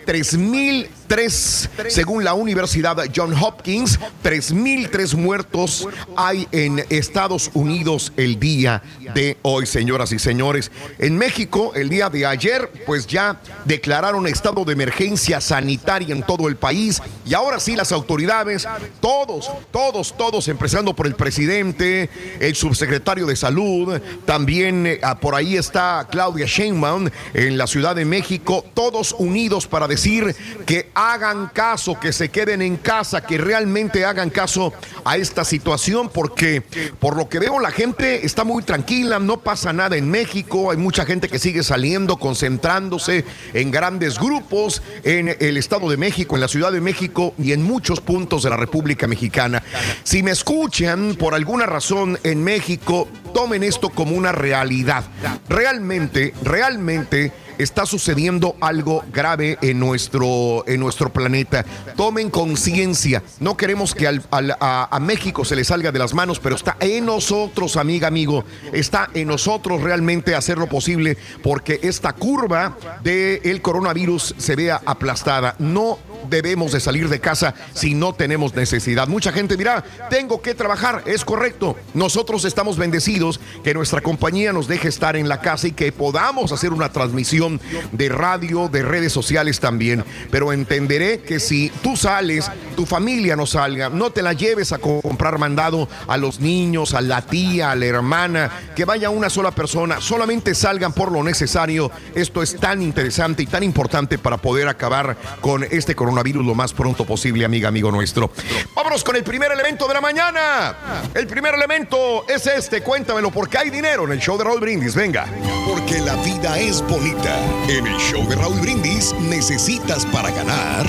3.003 1.07 1.89
según 1.89 2.23
la 2.23 2.33
Universidad 2.33 2.97
John 3.15 3.33
Hopkins. 3.33 3.99
3.003 4.23 5.15
muertos 5.15 5.87
hay 6.15 6.47
en 6.51 6.83
Estados 6.89 7.51
Unidos 7.53 8.13
el 8.17 8.39
día 8.39 8.81
de 9.13 9.37
hoy, 9.41 9.65
señoras 9.65 10.11
y 10.11 10.19
señores. 10.19 10.71
En 10.99 11.17
México, 11.17 11.73
el 11.75 11.89
día 11.89 12.09
de 12.09 12.25
ayer, 12.25 12.69
pues 12.85 13.07
ya 13.07 13.39
declararon 13.65 14.27
estado 14.27 14.65
de 14.65 14.73
emergencia 14.73 15.41
sanitaria 15.41 16.13
en 16.13 16.23
todo 16.23 16.47
el 16.47 16.55
país 16.55 17.01
y 17.25 17.33
ahora 17.33 17.59
sí 17.59 17.75
las 17.75 17.91
autoridades, 17.91 18.67
todos, 18.99 19.49
todos, 19.71 20.15
todos, 20.17 20.47
empezando 20.47 20.95
por 20.95 21.07
el 21.07 21.15
presidente, 21.15 22.09
el 22.39 22.55
subsecretario 22.55 23.25
de 23.25 23.35
salud, 23.35 23.99
también 24.25 24.87
eh, 24.87 24.99
ah, 25.03 25.19
por 25.19 25.35
ahí 25.35 25.57
está 25.57 26.07
Claudia 26.09 26.45
Sheinbaum 26.45 27.09
en 27.33 27.57
la 27.57 27.67
Ciudad 27.67 27.95
de 27.95 28.05
México, 28.05 28.65
todos 28.73 29.15
unidos 29.17 29.67
para 29.67 29.87
decir 29.87 30.35
que 30.65 30.89
hagan 30.95 31.47
caso, 31.47 31.99
que 31.99 32.13
se 32.13 32.29
queden 32.29 32.61
en 32.61 32.77
casa, 32.77 33.21
que 33.21 33.37
realmente 33.37 34.05
hagan 34.05 34.29
caso 34.29 34.73
a 35.03 35.17
esta 35.17 35.43
situación, 35.43 36.09
porque 36.09 36.63
por 36.99 37.17
lo 37.17 37.29
que 37.29 37.39
veo 37.39 37.59
la 37.59 37.71
gente 37.71 38.25
está 38.25 38.43
muy 38.43 38.63
tranquila, 38.63 39.19
no 39.19 39.41
pasa 39.41 39.73
nada 39.73 39.97
en 39.97 40.09
México, 40.09 40.71
hay 40.71 40.77
mucha 40.77 41.05
gente 41.05 41.27
que 41.27 41.37
sigue 41.37 41.63
saliendo, 41.63 42.17
concentrándose 42.17 43.25
en 43.53 43.71
grandes 43.71 44.17
grupos 44.17 44.81
en 45.03 45.35
el 45.39 45.57
Estado 45.57 45.89
de 45.89 45.97
México, 45.97 46.35
en 46.35 46.41
la 46.41 46.47
Ciudad 46.47 46.71
de 46.71 46.81
México 46.81 47.33
y 47.37 47.51
en 47.51 47.61
muchos 47.61 47.99
puntos 47.99 48.43
de 48.43 48.49
la 48.49 48.57
República 48.57 49.05
Mexicana. 49.05 49.61
Si 50.03 50.23
me 50.23 50.31
escuchan 50.31 51.15
por 51.15 51.35
alguna 51.35 51.65
razón 51.65 52.17
en 52.23 52.43
México, 52.43 53.09
tomen 53.35 53.63
esto 53.63 53.89
como 53.89 54.15
una 54.15 54.31
realidad. 54.31 55.03
Realmente, 55.49 56.33
realmente 56.41 57.33
está 57.57 57.85
sucediendo 57.85 58.55
algo 58.61 59.03
grave 59.11 59.57
en 59.61 59.77
nuestro, 59.77 60.63
en 60.67 60.79
nuestro 60.79 61.11
planeta. 61.11 61.65
Tomen 61.97 62.29
conciencia. 62.29 63.23
No 63.41 63.57
queremos 63.57 63.93
que 63.93 64.07
a, 64.07 64.99
México 65.01 65.43
se 65.43 65.57
le 65.57 65.65
salga 65.65 65.91
de 65.91 65.99
las 65.99 66.13
manos, 66.13 66.39
pero 66.39 66.55
está 66.55 66.77
en 66.79 67.05
nosotros, 67.05 67.75
amiga, 67.75 68.07
amigo. 68.07 68.45
Está 68.71 69.09
en 69.13 69.27
nosotros 69.27 69.81
realmente 69.81 70.33
hacer 70.33 70.57
lo 70.57 70.67
posible 70.67 71.17
porque 71.43 71.81
esta 71.83 72.13
curva 72.13 72.77
del 73.03 73.61
coronavirus 73.61 74.35
se 74.37 74.55
vea 74.55 74.81
aplastada. 74.85 75.55
No 75.59 75.99
debemos 76.29 76.71
de 76.71 76.79
salir 76.79 77.09
de 77.09 77.19
casa 77.19 77.53
si 77.73 77.93
no 77.93 78.13
tenemos 78.13 78.55
necesidad. 78.55 79.07
Mucha 79.07 79.31
gente 79.31 79.55
dirá, 79.57 79.83
tengo 80.09 80.41
que 80.41 80.53
trabajar, 80.55 81.03
es 81.05 81.25
correcto. 81.25 81.75
Nosotros 81.93 82.45
estamos 82.45 82.77
bendecidos 82.77 83.39
que 83.63 83.73
nuestra 83.73 84.01
compañía 84.01 84.53
nos 84.53 84.67
deje 84.67 84.87
estar 84.87 85.15
en 85.15 85.29
la 85.29 85.41
casa 85.41 85.67
y 85.67 85.71
que 85.71 85.91
podamos 85.91 86.51
hacer 86.51 86.73
una 86.73 86.91
transmisión 86.91 87.59
de 87.91 88.09
radio, 88.09 88.67
de 88.67 88.83
redes 88.83 89.13
sociales 89.13 89.59
también. 89.59 90.03
Pero 90.31 90.53
entenderé 90.53 91.21
que 91.21 91.39
si 91.39 91.69
tú 91.81 91.95
sales, 91.97 92.49
tu 92.75 92.85
familia 92.85 93.35
no 93.35 93.45
salga, 93.45 93.89
no 93.89 94.11
te 94.11 94.21
la 94.21 94.33
lleves 94.33 94.71
a 94.71 94.77
co- 94.77 95.01
comprar 95.01 95.37
mandado 95.37 95.87
a 96.07 96.17
los 96.17 96.39
niños, 96.39 96.93
a 96.93 97.01
la 97.01 97.21
tía, 97.21 97.71
a 97.71 97.75
la 97.75 97.85
hermana, 97.85 98.51
que 98.75 98.85
vaya 98.85 99.09
una 99.09 99.29
sola 99.29 99.51
persona, 99.51 100.01
solamente 100.01 100.53
salgan 100.55 100.93
por 100.93 101.11
lo 101.11 101.23
necesario. 101.23 101.91
Esto 102.13 102.41
es 102.43 102.55
tan 102.57 102.81
interesante 102.81 103.43
y 103.43 103.47
tan 103.47 103.63
importante 103.63 104.17
para 104.17 104.37
poder 104.37 104.67
acabar 104.67 105.17
con 105.41 105.63
este 105.63 105.95
coronavirus 106.15 106.45
lo 106.45 106.55
más 106.55 106.73
pronto 106.73 107.03
posible, 107.03 107.43
amiga, 107.43 107.67
amigo 107.67 107.91
nuestro. 107.91 108.31
Vámonos 108.73 109.03
con 109.03 109.17
el 109.17 109.23
primer 109.23 109.51
elemento 109.51 109.85
de 109.85 109.93
la 109.93 109.99
mañana. 109.99 110.75
El 111.13 111.27
primer 111.27 111.55
elemento 111.55 112.25
es 112.29 112.47
este, 112.47 112.81
cuéntamelo, 112.81 113.31
porque 113.31 113.57
hay 113.57 113.69
dinero 113.69 114.05
en 114.05 114.13
el 114.13 114.19
show 114.19 114.37
de 114.37 114.45
Raúl 114.45 114.61
Brindis, 114.61 114.95
venga. 114.95 115.25
Porque 115.67 115.99
la 115.99 116.15
vida 116.23 116.57
es 116.57 116.81
bonita. 116.87 117.37
En 117.67 117.85
el 117.85 117.97
show 117.97 118.25
de 118.29 118.35
Raúl 118.37 118.61
Brindis 118.61 119.13
necesitas 119.19 120.05
para 120.05 120.31
ganar 120.31 120.85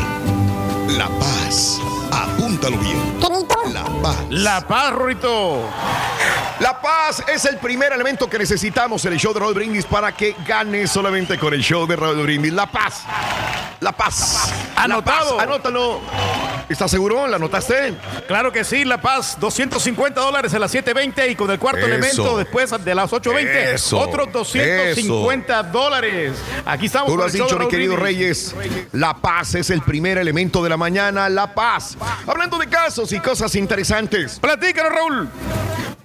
la 0.96 1.08
paz. 1.18 1.80
Apúntalo 2.12 2.78
bien. 2.78 3.18
La 4.06 4.12
paz. 4.12 4.26
La 4.30 4.60
paz, 4.60 4.92
Rorito. 4.92 5.68
La 6.60 6.80
paz 6.80 7.22
es 7.26 7.44
el 7.44 7.58
primer 7.58 7.92
elemento 7.92 8.30
que 8.30 8.38
necesitamos 8.38 9.04
en 9.04 9.12
el 9.12 9.18
show 9.18 9.34
de 9.34 9.40
Raúl 9.40 9.54
Brindis 9.54 9.84
para 9.84 10.12
que 10.12 10.34
gane 10.46 10.86
solamente 10.86 11.38
con 11.38 11.52
el 11.52 11.60
show 11.60 11.86
de 11.86 11.96
Raúl 11.96 12.22
Brindis. 12.22 12.52
La 12.52 12.70
paz. 12.70 13.02
La 13.80 13.92
paz. 13.92 14.52
Anotado. 14.76 15.32
La 15.32 15.36
paz, 15.36 15.46
Anótalo. 15.46 16.00
¿Estás 16.68 16.90
seguro? 16.90 17.28
¿La 17.28 17.36
anotaste? 17.36 17.94
Claro 18.26 18.50
que 18.50 18.64
sí, 18.64 18.84
La 18.84 19.00
Paz, 19.00 19.36
250 19.38 20.20
dólares 20.20 20.52
a 20.52 20.58
las 20.58 20.74
7.20 20.74 21.30
y 21.30 21.36
con 21.36 21.48
el 21.52 21.60
cuarto 21.60 21.78
Eso. 21.78 21.86
elemento 21.86 22.36
después 22.36 22.72
de 22.84 22.94
las 22.94 23.12
8.20, 23.12 23.74
Eso. 23.74 24.00
otros 24.00 24.32
250 24.32 25.62
dólares. 25.64 26.32
Aquí 26.64 26.86
estamos. 26.86 27.06
Tú 27.08 27.16
lo 27.16 27.22
con 27.22 27.28
has 27.28 27.34
el 27.34 27.40
show 27.40 27.48
de 27.48 27.52
dicho, 27.52 27.58
mi 27.58 27.60
Raúl 27.60 27.70
querido. 27.70 27.96
Reyes. 27.96 28.54
La 28.92 29.14
paz 29.14 29.54
es 29.54 29.70
el 29.70 29.82
primer 29.82 30.18
elemento 30.18 30.60
de 30.62 30.70
la 30.70 30.76
mañana. 30.76 31.28
La 31.28 31.54
paz. 31.54 31.96
Hablando 32.26 32.58
de 32.58 32.66
casos 32.66 33.12
y 33.12 33.20
cosas 33.20 33.54
interesantes. 33.54 33.95
Platícanos, 34.38 34.92
Raúl. 34.92 35.28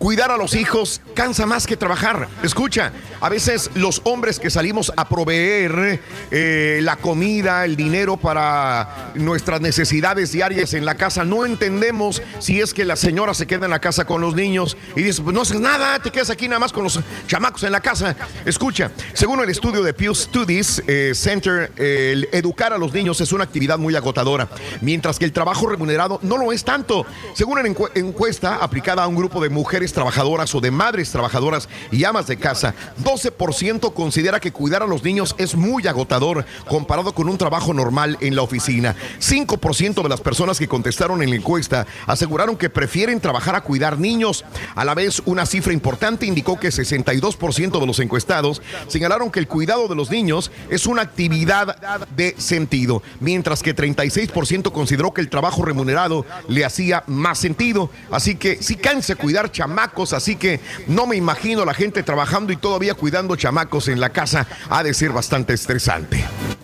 Cuidar 0.02 0.32
a 0.32 0.38
los 0.38 0.56
hijos 0.56 1.00
cansa 1.14 1.46
más 1.46 1.68
que 1.68 1.78
trabajar. 1.78 2.28
Escucha, 2.42 2.92
a 3.20 3.30
veces 3.30 3.70
los 3.76 4.02
hombres 4.04 4.40
que 4.40 4.50
salimos 4.50 4.92
a 4.98 5.08
proveer 5.08 6.02
eh, 6.32 6.80
la 6.82 6.96
comida, 6.96 7.66
el 7.66 7.76
dinero 7.76 8.18
para 8.18 9.12
nuestras 9.14 9.62
necesidades 9.62 10.32
diarias 10.32 10.74
en 10.74 10.86
la 10.86 10.96
casa, 10.96 11.24
no 11.24 11.46
entendemos 11.46 12.24
si 12.40 12.60
es 12.62 12.74
que 12.74 12.84
la 12.84 12.96
señora 12.96 13.36
se 13.36 13.46
queda 13.46 13.66
en 13.66 13.70
la 13.70 13.78
casa 13.78 14.06
con 14.06 14.22
los 14.22 14.34
niños 14.34 14.76
y 14.96 15.04
dice, 15.04 15.22
pues 15.22 15.36
no 15.36 15.42
haces 15.44 15.60
nada, 15.60 16.00
te 16.00 16.10
quedas 16.10 16.32
aquí 16.32 16.48
nada 16.48 16.58
más 16.58 16.74
con 16.74 16.84
los 16.84 17.00
chamacos 17.28 17.62
en 17.62 17.72
la 17.72 17.80
casa. 17.82 18.16
Escucha, 18.44 18.90
según 19.14 19.40
el 19.42 19.52
estudio 19.52 19.84
de 19.84 19.94
Pew 19.94 20.16
Studies 20.16 20.82
eh, 20.88 21.12
Center, 21.14 21.74
eh, 21.78 22.10
el 22.14 22.30
educar 22.32 22.74
a 22.74 22.80
los 22.80 22.92
niños 22.92 23.22
es 23.22 23.32
una 23.34 23.44
actividad 23.44 23.78
muy 23.78 23.96
agotadora, 23.96 24.50
mientras 24.82 25.20
que 25.20 25.26
el 25.26 25.32
trabajo 25.32 25.68
remunerado 25.68 26.18
no 26.24 26.38
lo 26.40 26.52
es 26.52 26.64
tanto. 26.64 27.06
Según 27.36 27.60
una 27.60 27.70
encue- 27.70 27.92
encuesta 27.94 28.56
aplicada 28.56 29.04
a 29.04 29.08
un 29.08 29.16
grupo 29.16 29.40
de 29.40 29.50
mujeres 29.50 29.91
trabajadoras 29.94 30.54
o 30.56 30.62
de 30.62 30.72
madres 30.72 31.12
trabajadoras 31.12 31.70
y 31.92 32.04
amas 32.04 32.28
de 32.28 32.38
casa, 32.38 32.74
12% 33.04 33.94
considera 33.94 34.40
que 34.40 34.52
cuidar 34.52 34.84
a 34.84 34.88
los 34.88 35.04
niños 35.04 35.36
es 35.38 35.56
muy 35.56 35.88
agotador 35.88 36.46
comparado 36.68 37.14
con 37.14 37.30
un 37.30 37.38
trabajo 37.38 37.74
normal 37.74 38.18
en 38.22 38.36
la 38.36 38.42
oficina. 38.42 38.96
5% 39.20 40.04
de 40.04 40.10
las 40.10 40.22
personas 40.22 40.60
que 40.60 40.68
contestaron 40.68 41.22
en 41.24 41.30
la 41.30 41.36
encuesta 41.36 41.86
aseguraron 42.08 42.58
que 42.58 42.70
prefieren 42.70 43.20
trabajar 43.20 43.56
a 43.56 43.62
cuidar 43.62 44.00
niños. 44.00 44.46
A 44.76 44.86
la 44.86 44.96
vez, 44.96 45.22
una 45.26 45.46
cifra 45.46 45.74
importante 45.74 46.26
indicó 46.26 46.60
que 46.60 46.70
62% 46.70 47.80
de 47.80 47.86
los 47.86 48.00
encuestados 48.00 48.62
señalaron 48.88 49.32
que 49.32 49.40
el 49.40 49.48
cuidado 49.48 49.88
de 49.88 49.96
los 49.96 50.12
niños 50.12 50.52
es 50.70 50.86
una 50.86 51.02
actividad 51.02 51.78
de 52.16 52.36
sentido, 52.38 53.04
mientras 53.20 53.62
que 53.64 53.76
36% 53.76 54.72
consideró 54.72 55.14
que 55.14 55.22
el 55.22 55.30
trabajo 55.30 55.64
remunerado 55.64 56.26
le 56.48 56.66
hacía 56.66 57.04
más 57.08 57.40
sentido. 57.40 57.90
Así 58.12 58.36
que 58.36 58.62
sí 58.62 58.76
cansa 58.76 59.16
cuidar 59.16 59.52
chamacos, 59.52 59.81
así 60.14 60.36
que 60.36 60.60
no 60.88 61.08
me 61.08 61.16
imagino 61.16 61.66
la 61.66 61.74
gente 61.74 62.04
trabajando 62.04 62.52
y 62.54 62.58
todavía 62.58 62.94
cuidando 62.94 63.36
chamacos 63.36 63.88
en 63.88 64.00
la 64.00 64.10
casa. 64.10 64.48
Ha 64.70 64.84
de 64.84 64.94
ser 64.94 65.12
bastante 65.12 65.54
estresante. 65.54 66.24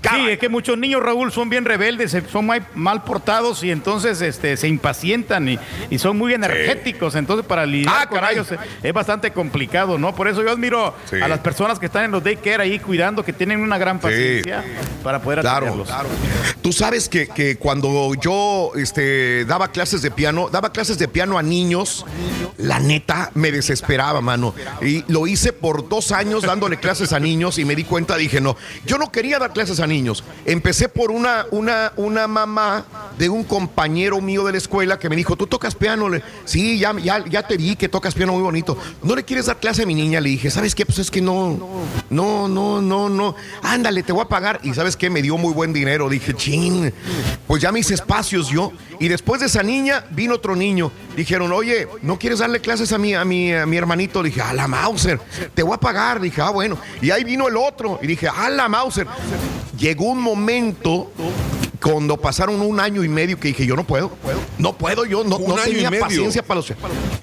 Sí, 0.09 0.29
es 0.29 0.39
que 0.39 0.47
muchos 0.47 0.77
niños, 0.77 1.01
Raúl, 1.03 1.31
son 1.33 1.49
bien 1.49 1.65
rebeldes, 1.65 2.15
son 2.31 2.45
muy 2.45 2.61
mal 2.75 3.03
portados 3.03 3.61
y 3.63 3.71
entonces 3.71 4.21
este, 4.21 4.55
se 4.55 4.67
impacientan 4.67 5.49
y, 5.49 5.59
y 5.89 5.97
son 5.99 6.17
muy 6.17 6.33
energéticos. 6.33 7.15
Entonces, 7.15 7.45
para 7.45 7.65
lidiar 7.65 8.07
con 8.07 8.19
ellos 8.31 8.49
es, 8.51 8.59
es 8.83 8.93
bastante 8.93 9.31
complicado, 9.31 9.97
¿no? 9.97 10.15
Por 10.15 10.27
eso 10.27 10.41
yo 10.43 10.51
admiro 10.51 10.95
Sí. 11.09 11.17
a 11.21 11.27
las 11.27 11.39
personas 11.39 11.79
que 11.79 11.87
están 11.87 12.05
en 12.05 12.11
los 12.11 12.23
daycare 12.23 12.63
ahí 12.63 12.79
cuidando, 12.79 13.23
que 13.23 13.33
tienen 13.33 13.59
una 13.61 13.77
gran 13.77 13.99
paciencia 13.99 14.63
para 15.03 15.21
poder 15.21 15.41
Claro, 15.41 15.67
atenderlos. 15.67 15.87
claro. 15.87 16.09
Tú 16.61 16.71
sabes 16.71 17.09
que, 17.09 17.27
que 17.27 17.57
cuando 17.57 18.13
yo 18.15 18.71
este, 18.75 19.45
daba 19.45 19.69
clases 19.71 20.01
de 20.01 20.11
piano, 20.11 20.49
daba 20.49 20.71
clases 20.71 20.97
de 20.97 21.07
piano 21.07 21.37
a 21.37 21.43
niños, 21.43 22.05
la 22.57 22.79
neta 22.79 22.96
me 23.33 23.51
desesperaba, 23.51 24.21
mano. 24.21 24.53
Y 24.81 25.03
lo 25.11 25.27
hice 25.27 25.53
por 25.53 25.87
dos 25.89 26.11
años 26.11 26.43
dándole 26.43 26.77
clases 26.77 27.13
a 27.13 27.19
niños 27.19 27.57
y 27.59 27.65
me 27.65 27.75
di 27.75 27.83
cuenta, 27.83 28.17
dije, 28.17 28.41
no, 28.41 28.55
yo 28.85 28.97
no 28.97 29.11
quería 29.11 29.39
dar 29.39 29.53
clases 29.53 29.79
a 29.79 29.87
niños. 29.87 30.23
Empecé 30.45 30.89
por 30.89 31.11
una, 31.11 31.45
una, 31.51 31.93
una 31.95 32.27
mamá 32.27 32.85
de 33.17 33.29
un 33.29 33.43
compañero 33.43 34.21
mío 34.21 34.45
de 34.45 34.51
la 34.53 34.57
escuela 34.57 34.99
que 34.99 35.09
me 35.09 35.15
dijo, 35.15 35.35
¿tú 35.35 35.47
tocas 35.47 35.75
piano? 35.75 36.09
Le- 36.09 36.23
sí, 36.45 36.77
ya, 36.79 36.93
ya, 36.99 37.23
ya 37.27 37.43
te 37.47 37.57
vi 37.57 37.75
que 37.75 37.89
tocas 37.89 38.13
piano 38.13 38.33
muy 38.33 38.41
bonito. 38.43 38.77
¿No 39.03 39.15
le 39.15 39.23
quieres 39.23 39.47
dar 39.47 39.59
clase 39.59 39.83
a 39.83 39.85
mi 39.85 39.95
niña? 39.95 40.21
Le 40.21 40.29
dije, 40.29 40.49
¿sabes 40.49 40.75
qué? 40.75 40.85
Pues 40.85 40.99
es 40.99 41.11
que 41.11 41.21
no, 41.21 41.83
no, 42.09 42.47
no, 42.47 42.81
no, 42.81 43.09
no. 43.09 43.35
Ándale, 43.63 44.03
te 44.03 44.11
voy 44.13 44.21
a 44.23 44.27
pagar. 44.27 44.59
Y 44.63 44.73
¿sabes 44.73 44.95
qué? 44.95 45.09
Me 45.09 45.21
dio 45.21 45.37
muy 45.37 45.53
buen 45.53 45.73
dinero. 45.73 46.09
Dije, 46.09 46.33
chin, 46.33 46.93
pues 47.47 47.61
ya 47.61 47.71
me 47.71 47.79
hice 47.79 47.93
espacios 47.93 48.49
yo. 48.49 48.71
Y 48.99 49.07
después 49.07 49.41
de 49.41 49.47
esa 49.47 49.63
niña 49.63 50.05
vino 50.11 50.35
otro 50.35 50.55
niño. 50.55 50.91
Dijeron, 51.17 51.51
oye, 51.51 51.87
¿no 52.03 52.19
quieres 52.19 52.37
darle 52.37 52.61
clases 52.61 52.93
a 52.93 52.99
mi, 52.99 53.15
a 53.15 53.25
mi, 53.25 53.51
a 53.51 53.65
mi 53.65 53.75
hermanito? 53.75 54.21
Le 54.21 54.29
dije, 54.29 54.39
a 54.39 54.53
la 54.53 54.67
Mauser, 54.67 55.19
te 55.55 55.63
voy 55.63 55.73
a 55.73 55.79
pagar. 55.79 56.21
Dije, 56.21 56.39
ah, 56.43 56.51
bueno. 56.51 56.77
Y 57.01 57.09
ahí 57.09 57.23
vino 57.23 57.47
el 57.47 57.57
otro. 57.57 57.97
Y 58.03 58.05
dije, 58.05 58.27
a 58.27 58.51
la 58.51 58.69
Mauser. 58.69 59.07
Llegó 59.79 60.05
un 60.05 60.21
momento 60.21 61.11
cuando 61.81 62.17
pasaron 62.17 62.61
un 62.61 62.79
año 62.79 63.03
y 63.03 63.07
medio 63.07 63.39
que 63.39 63.49
dije, 63.49 63.65
yo 63.65 63.75
no 63.75 63.85
puedo, 63.85 64.11
no 64.57 64.77
puedo, 64.77 65.05
yo 65.05 65.23
no, 65.23 65.39
no 65.39 65.55
tenía 65.55 65.91
paciencia 65.91 66.43
para 66.43 66.59
los 66.59 66.73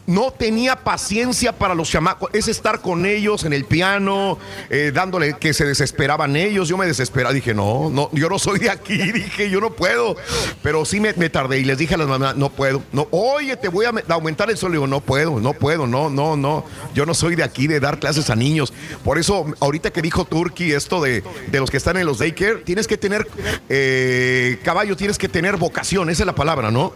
no 0.07 0.31
tenía 0.33 0.77
paciencia 0.77 1.53
para 1.53 1.75
los 1.75 1.91
chamacos, 1.91 2.31
es 2.33 2.49
estar 2.49 2.81
con 2.81 3.07
ellos 3.07 3.45
en 3.45 3.53
el 3.53 3.65
piano, 3.65 4.39
eh, 4.71 4.93
dándole 4.95 5.37
que 5.39 5.55
se 5.55 5.65
desesperaban 5.65 6.37
ellos, 6.37 6.69
yo 6.69 6.77
me 6.77 6.87
desesperaba, 6.87 7.33
dije, 7.33 7.55
no, 7.55 7.91
no, 7.91 8.11
yo 8.13 8.29
no 8.29 8.39
soy 8.39 8.59
de 8.59 8.71
aquí, 8.71 8.97
dije, 9.13 9.51
yo 9.51 9.61
no 9.61 9.71
puedo, 9.71 10.17
pero 10.63 10.85
sí 10.85 11.01
me, 11.01 11.13
me 11.15 11.31
tardé 11.31 11.59
y 11.59 11.65
les 11.65 11.79
dije 11.79 11.95
a 11.95 11.99
las 11.99 12.09
mamás, 12.09 12.37
no 12.37 12.51
puedo, 12.51 12.83
no, 12.93 13.09
oye, 13.11 13.57
te 13.57 13.69
voy 13.69 13.84
a 13.85 13.93
me- 13.93 14.03
aumentar 14.09 14.51
el 14.51 14.57
sueldo, 14.57 14.75
digo, 14.75 14.87
no 14.87 15.01
puedo, 15.01 15.41
no 15.41 15.53
puedo, 15.53 15.87
no, 15.87 16.11
no, 16.11 16.37
no, 16.37 16.65
yo 16.95 17.07
no 17.07 17.15
soy 17.15 17.35
de 17.37 17.43
aquí 17.43 17.67
de 17.67 17.81
dar 17.81 17.99
clases 17.99 18.31
a 18.31 18.37
niños, 18.37 18.73
por 19.05 19.19
eso 19.19 19.47
ahorita 19.61 19.91
que 19.91 20.03
dijo 20.03 20.25
Turkey 20.25 20.73
esto 20.73 21.01
de, 21.01 21.23
de 21.51 21.61
los 21.61 21.71
que 21.71 21.77
están 21.77 21.97
en 21.97 22.07
los 22.07 22.19
daycare, 22.19 22.57
tienes 22.65 22.87
que 22.87 22.97
tener 22.97 23.27
eh, 23.69 24.59
caballo, 24.63 24.97
tienes 24.97 25.19
que 25.19 25.29
tener 25.29 25.57
vocación, 25.57 26.11
esa 26.11 26.23
es 26.23 26.27
la 26.27 26.35
palabra, 26.35 26.71
¿no? 26.71 26.93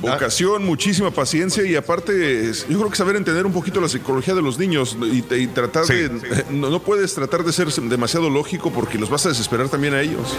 Vocación, 0.00 0.64
muchísima 0.64 1.10
paciencia 1.10 1.64
y 1.64 1.76
aparte, 1.76 2.52
yo 2.68 2.78
creo 2.78 2.90
que 2.90 2.96
saber 2.96 3.16
entender 3.16 3.46
un 3.46 3.52
poquito 3.52 3.80
la 3.80 3.88
psicología 3.88 4.34
de 4.34 4.42
los 4.42 4.58
niños 4.58 4.96
y, 5.00 5.24
y 5.34 5.46
tratar 5.48 5.84
de. 5.86 6.10
No, 6.50 6.70
no 6.70 6.80
puedes 6.82 7.14
tratar 7.14 7.44
de 7.44 7.52
ser 7.52 7.68
demasiado 7.72 8.28
lógico 8.30 8.70
porque 8.72 8.98
los 8.98 9.08
vas 9.10 9.24
a 9.26 9.28
desesperar 9.30 9.68
también 9.68 9.94
a 9.94 10.00
ellos. 10.00 10.36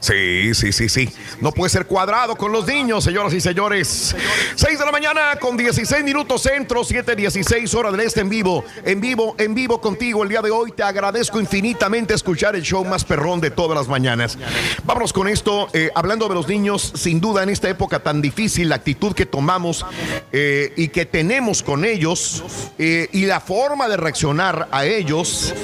Sí, 0.00 0.54
sí, 0.54 0.72
sí, 0.72 0.88
sí. 0.88 1.08
No 1.40 1.52
puede 1.52 1.70
ser 1.70 1.86
cuadrado 1.86 2.36
con 2.36 2.52
los 2.52 2.66
niños, 2.66 3.04
señoras 3.04 3.32
y 3.32 3.40
señores. 3.40 4.14
6 4.54 4.78
de 4.78 4.84
la 4.84 4.92
mañana 4.92 5.25
con 5.34 5.56
16 5.56 6.04
minutos 6.04 6.42
centro, 6.42 6.84
7:16 6.84 7.74
hora 7.74 7.90
del 7.90 8.00
este 8.00 8.20
en 8.20 8.28
vivo. 8.28 8.64
En 8.84 9.00
vivo, 9.00 9.34
en 9.38 9.54
vivo 9.54 9.80
contigo 9.80 10.22
el 10.22 10.28
día 10.28 10.40
de 10.40 10.50
hoy. 10.50 10.70
Te 10.70 10.84
agradezco 10.84 11.40
infinitamente 11.40 12.14
escuchar 12.14 12.54
el 12.54 12.62
show 12.62 12.84
más 12.84 13.04
perrón 13.04 13.40
de 13.40 13.50
todas 13.50 13.76
las 13.76 13.88
mañanas. 13.88 14.38
Vámonos 14.84 15.12
con 15.12 15.28
esto. 15.28 15.68
eh, 15.72 15.90
hablando 15.94 16.28
de 16.28 16.34
los 16.34 16.46
niños, 16.46 16.92
sin 16.94 17.20
duda 17.20 17.42
en 17.42 17.48
esta 17.48 17.68
época 17.68 17.98
tan 18.00 18.22
difícil, 18.22 18.68
la 18.68 18.76
actitud 18.76 19.14
que 19.14 19.26
tomamos 19.26 19.84
eh, 20.32 20.72
y 20.76 20.88
que 20.88 21.06
tenemos 21.06 21.62
con 21.62 21.84
ellos 21.84 22.44
eh, 22.78 23.08
y 23.12 23.26
la 23.26 23.40
forma 23.40 23.88
de 23.88 23.96
reaccionar 23.96 24.68
a 24.70 24.84
ellos 24.84 25.54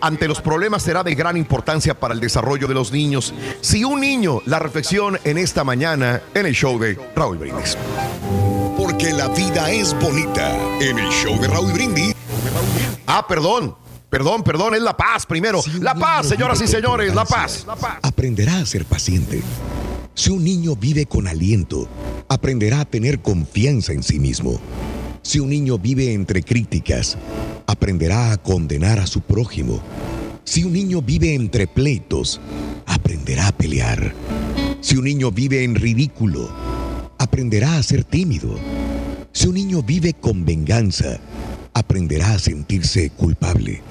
ante 0.00 0.28
los 0.28 0.40
problemas 0.40 0.82
será 0.82 1.02
de 1.02 1.14
gran 1.14 1.36
importancia 1.36 1.98
para 1.98 2.14
el 2.14 2.20
desarrollo 2.20 2.66
de 2.66 2.74
los 2.74 2.90
niños. 2.90 3.34
Si 3.60 3.84
un 3.84 4.00
niño, 4.00 4.40
la 4.46 4.58
reflexión 4.58 5.18
en 5.24 5.38
esta 5.38 5.62
mañana 5.62 6.22
en 6.34 6.46
el 6.46 6.54
show 6.54 6.78
de 6.78 6.98
Raúl 7.14 7.38
Brindis. 7.38 7.76
Porque 9.04 9.18
la 9.18 9.28
vida 9.28 9.70
es 9.70 9.94
bonita. 10.00 10.56
En 10.80 10.98
el 10.98 11.10
show 11.10 11.38
de 11.38 11.46
Raúl 11.46 11.70
Brindis. 11.74 12.14
Ah, 13.06 13.26
perdón. 13.28 13.76
Perdón, 14.08 14.42
perdón, 14.42 14.74
es 14.74 14.80
La 14.80 14.96
Paz 14.96 15.26
primero. 15.26 15.60
La 15.82 15.94
Paz, 15.94 16.28
señoras 16.28 16.58
y 16.62 16.66
señores, 16.66 17.14
La 17.14 17.26
Paz. 17.26 17.66
Aprenderá 18.00 18.56
a 18.56 18.64
ser 18.64 18.86
paciente. 18.86 19.42
Si 20.14 20.30
un 20.30 20.42
niño 20.42 20.74
vive 20.74 21.04
con 21.04 21.28
aliento, 21.28 21.86
aprenderá 22.30 22.80
a 22.80 22.84
tener 22.86 23.20
confianza 23.20 23.92
en 23.92 24.02
sí 24.02 24.18
mismo. 24.18 24.58
Si 25.20 25.38
un 25.38 25.50
niño 25.50 25.76
vive 25.76 26.14
entre 26.14 26.42
críticas, 26.42 27.18
aprenderá 27.66 28.32
a 28.32 28.38
condenar 28.38 29.00
a 29.00 29.06
su 29.06 29.20
prójimo. 29.20 29.82
Si 30.44 30.64
un 30.64 30.72
niño 30.72 31.02
vive 31.02 31.34
entre 31.34 31.66
pleitos, 31.66 32.40
aprenderá 32.86 33.48
a 33.48 33.52
pelear. 33.52 34.14
Si 34.80 34.96
un 34.96 35.04
niño 35.04 35.30
vive 35.30 35.62
en 35.62 35.74
ridículo, 35.74 36.48
aprenderá 37.18 37.76
a 37.76 37.82
ser 37.82 38.04
tímido. 38.04 38.58
Si 39.34 39.48
un 39.48 39.54
niño 39.56 39.82
vive 39.82 40.12
con 40.12 40.44
venganza, 40.44 41.18
aprenderá 41.74 42.34
a 42.34 42.38
sentirse 42.38 43.10
culpable. 43.10 43.82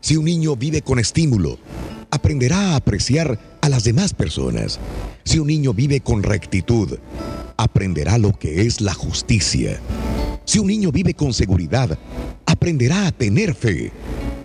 Si 0.00 0.16
un 0.16 0.24
niño 0.24 0.54
vive 0.54 0.82
con 0.82 1.00
estímulo, 1.00 1.58
aprenderá 2.12 2.70
a 2.70 2.76
apreciar 2.76 3.58
a 3.60 3.68
las 3.68 3.82
demás 3.82 4.14
personas. 4.14 4.78
Si 5.24 5.40
un 5.40 5.48
niño 5.48 5.74
vive 5.74 6.00
con 6.00 6.22
rectitud, 6.22 6.96
aprenderá 7.56 8.18
lo 8.18 8.38
que 8.38 8.62
es 8.62 8.80
la 8.80 8.94
justicia. 8.94 9.80
Si 10.44 10.60
un 10.60 10.68
niño 10.68 10.92
vive 10.92 11.14
con 11.14 11.34
seguridad, 11.34 11.98
aprenderá 12.46 13.08
a 13.08 13.12
tener 13.12 13.56
fe. 13.56 13.90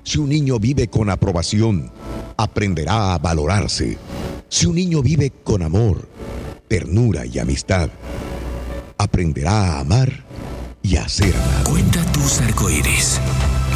Si 0.04 0.18
un 0.18 0.30
niño 0.30 0.58
vive 0.58 0.88
con 0.88 1.12
aprobación, 1.12 1.92
aprenderá 2.38 3.14
a 3.14 3.20
valorarse. 3.20 4.00
Si 4.50 4.66
un 4.66 4.76
niño 4.76 5.04
vive 5.04 5.32
con 5.44 5.62
amor, 5.62 6.10
ternura 6.68 7.28
y 7.28 7.38
amistad, 7.38 7.92
aprenderá 8.98 9.76
a 9.76 9.80
amar 9.82 10.29
y 10.82 10.98
a 10.98 11.08
ser 11.08 11.36
amado. 11.36 11.70
Cuenta 11.70 12.04
tus 12.12 12.40
arcoíris, 12.42 13.20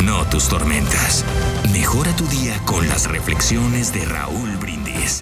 no 0.04 0.26
tus 0.30 0.47
tormentas. 0.47 1.24
Mejora 1.72 2.16
tu 2.16 2.26
día 2.28 2.60
con 2.66 2.88
las 2.88 3.10
reflexiones 3.10 3.93
de 3.93 4.06
Raúl 4.06 4.58
Brindis. 4.58 5.22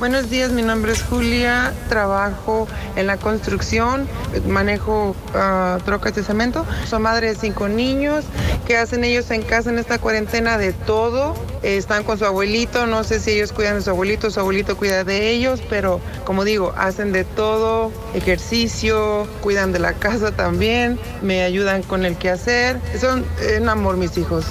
Buenos 0.00 0.30
días, 0.30 0.50
mi 0.50 0.62
nombre 0.62 0.92
es 0.92 1.02
Julia, 1.02 1.74
trabajo 1.90 2.66
en 2.96 3.06
la 3.06 3.18
construcción, 3.18 4.08
manejo 4.48 5.14
ah, 5.34 5.76
trocas 5.84 6.14
de 6.14 6.22
cemento. 6.22 6.64
Soy 6.88 7.00
madre 7.00 7.26
de 7.26 7.34
cinco 7.34 7.68
niños. 7.68 8.24
¿Qué 8.66 8.78
hacen 8.78 9.04
ellos 9.04 9.30
en 9.30 9.42
casa 9.42 9.68
en 9.68 9.78
esta 9.78 9.98
cuarentena? 9.98 10.56
De 10.56 10.72
todo. 10.72 11.34
Están 11.62 12.02
con 12.04 12.18
su 12.18 12.24
abuelito, 12.24 12.86
no 12.86 13.04
sé 13.04 13.20
si 13.20 13.32
ellos 13.32 13.52
cuidan 13.52 13.74
de 13.74 13.82
su 13.82 13.90
abuelito, 13.90 14.30
su 14.30 14.40
abuelito 14.40 14.74
cuida 14.74 15.04
de 15.04 15.28
ellos, 15.28 15.60
pero 15.68 16.00
como 16.24 16.44
digo, 16.44 16.72
hacen 16.78 17.12
de 17.12 17.24
todo, 17.24 17.92
ejercicio, 18.14 19.26
cuidan 19.42 19.70
de 19.70 19.80
la 19.80 19.92
casa 19.92 20.32
también, 20.32 20.98
me 21.20 21.42
ayudan 21.42 21.82
con 21.82 22.06
el 22.06 22.16
quehacer. 22.16 22.80
Son 22.98 23.26
eh, 23.42 23.58
un 23.60 23.68
amor 23.68 23.98
mis 23.98 24.16
hijos. 24.16 24.46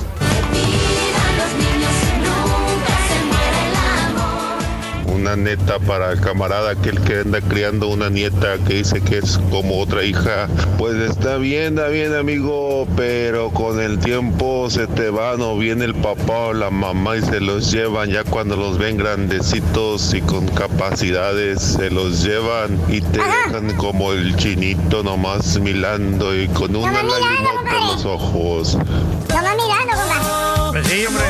Una 5.19 5.35
neta 5.35 5.79
para 5.79 6.13
el 6.13 6.21
camarada 6.21 6.71
aquel 6.71 6.97
que 7.01 7.19
anda 7.19 7.41
criando 7.41 7.89
una 7.89 8.09
nieta 8.09 8.57
que 8.65 8.75
dice 8.75 9.01
que 9.01 9.17
es 9.17 9.37
como 9.51 9.81
otra 9.81 10.01
hija. 10.05 10.47
Pues 10.77 10.95
está 10.95 11.35
bien, 11.35 11.77
está 11.77 11.89
bien 11.89 12.15
amigo, 12.15 12.87
pero 12.95 13.49
con 13.49 13.81
el 13.81 13.99
tiempo 13.99 14.69
se 14.69 14.87
te 14.87 15.09
van 15.09 15.41
o 15.41 15.57
viene 15.57 15.83
el 15.83 15.93
papá 15.93 16.47
o 16.47 16.53
la 16.53 16.69
mamá 16.69 17.17
y 17.17 17.21
se 17.21 17.41
los 17.41 17.69
llevan 17.69 18.11
ya 18.11 18.23
cuando 18.23 18.55
los 18.55 18.77
ven 18.77 18.95
grandecitos 18.95 20.13
y 20.13 20.21
con 20.21 20.47
capacidades 20.47 21.61
se 21.61 21.89
los 21.89 22.23
llevan 22.23 22.79
y 22.87 23.01
te 23.01 23.19
dejan 23.19 23.75
como 23.75 24.13
el 24.13 24.37
chinito 24.37 25.03
nomás 25.03 25.59
mirando 25.59 26.33
y 26.33 26.47
con 26.47 26.73
una 26.77 27.03
lagrimota 27.03 27.77
en 27.77 27.87
los 27.87 28.05
ojos. 28.05 28.77
Va 28.77 29.41
mirando, 29.53 29.97
compa. 29.97 30.71
Pues 30.71 30.87
sí, 30.87 31.05
hombre. 31.05 31.25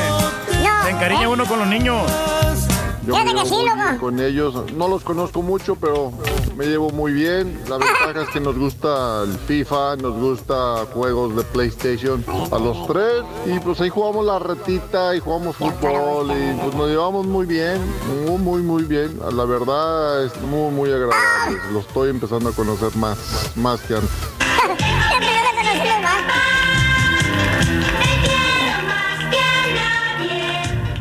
Se 0.84 0.90
encariña 0.90 1.28
uno 1.28 1.44
con 1.44 1.58
los 1.58 1.66
niños. 1.66 2.08
Yo 3.06 3.14
Fíjate 3.14 3.34
me 3.34 3.42
que 3.42 3.44
llevo 3.44 3.48
sí, 3.48 3.54
muy 3.54 3.64
loco. 3.64 3.76
bien 3.82 3.98
con 3.98 4.20
ellos. 4.20 4.72
No 4.72 4.88
los 4.88 5.02
conozco 5.02 5.42
mucho, 5.42 5.74
pero 5.76 6.12
me 6.56 6.66
llevo 6.66 6.90
muy 6.90 7.12
bien. 7.12 7.60
La 7.68 7.78
ventaja 7.78 8.22
es 8.22 8.28
que 8.28 8.40
nos 8.40 8.56
gusta 8.58 9.22
el 9.22 9.38
FIFA, 9.38 9.96
nos 9.96 10.14
gusta 10.20 10.84
juegos 10.92 11.34
de 11.34 11.42
PlayStation 11.44 12.24
a 12.52 12.58
los 12.58 12.86
tres. 12.86 13.22
Y 13.46 13.58
pues 13.60 13.80
ahí 13.80 13.88
jugamos 13.88 14.26
la 14.26 14.38
retita 14.38 15.14
y 15.16 15.20
jugamos 15.20 15.56
fútbol 15.56 16.30
y 16.30 16.54
pues 16.60 16.74
nos 16.74 16.88
llevamos 16.88 17.26
muy 17.26 17.46
bien, 17.46 17.80
muy, 18.26 18.38
muy, 18.38 18.62
muy 18.62 18.82
bien. 18.84 19.18
La 19.32 19.44
verdad 19.44 20.24
es 20.24 20.40
muy, 20.42 20.70
muy 20.70 20.92
agradable. 20.92 21.58
Lo 21.72 21.80
estoy 21.80 22.10
empezando 22.10 22.50
a 22.50 22.52
conocer 22.52 22.94
más, 22.96 23.18
más 23.56 23.80
que 23.80 23.94
antes. 23.94 24.10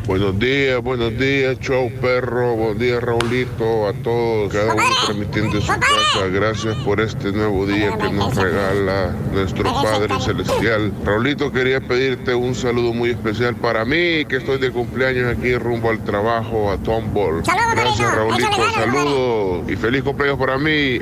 Buenos 0.09 0.39
días, 0.39 0.81
buenos 0.81 1.15
días, 1.19 1.59
show 1.59 1.91
perro, 2.01 2.55
buenos 2.55 2.79
días 2.79 2.99
Raulito, 2.99 3.87
a 3.87 3.93
todos, 3.93 4.51
cada 4.51 4.73
uno 4.73 4.83
transmitiendo 5.05 5.57
en 5.57 5.61
su 5.61 5.67
casa. 5.67 6.27
Gracias 6.31 6.75
por 6.77 6.99
este 6.99 7.31
nuevo 7.31 7.67
día 7.67 7.95
que 7.95 8.09
nos 8.09 8.33
regala 8.33 9.15
nuestro 9.31 9.71
Padre 9.71 10.19
Celestial. 10.19 10.91
Raulito, 11.05 11.51
quería 11.51 11.79
pedirte 11.79 12.33
un 12.33 12.55
saludo 12.55 12.91
muy 12.91 13.11
especial 13.11 13.55
para 13.55 13.85
mí, 13.85 14.25
que 14.25 14.37
estoy 14.37 14.57
de 14.57 14.71
cumpleaños 14.71 15.37
aquí 15.37 15.55
rumbo 15.55 15.91
al 15.91 16.03
trabajo 16.03 16.71
a 16.71 16.79
Tomball. 16.79 17.43
Gracias 17.75 18.15
Raulito, 18.15 18.71
saludos. 18.73 19.69
Y 19.69 19.75
feliz 19.75 20.01
cumpleaños 20.01 20.39
para 20.39 20.57
mí. 20.57 20.99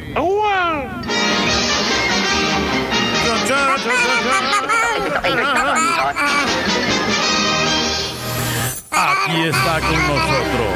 Aquí 8.99 9.43
está 9.43 9.79
con 9.79 10.07
nosotros. 10.07 10.73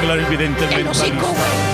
Clarividente 0.00 0.66
mentalista. 0.66 1.71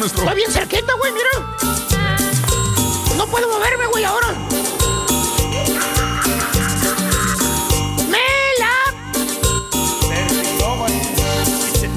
Maestro? 0.00 0.22
Estoy 0.22 0.36
bien 0.36 0.50
cerquita, 0.50 0.92
güey, 0.94 1.12
mira. 1.12 1.28
No 3.16 3.26
puedo 3.26 3.48
moverme, 3.48 3.86
güey, 3.86 4.04
ahora. 4.04 4.28
¡Mela! 8.08 8.74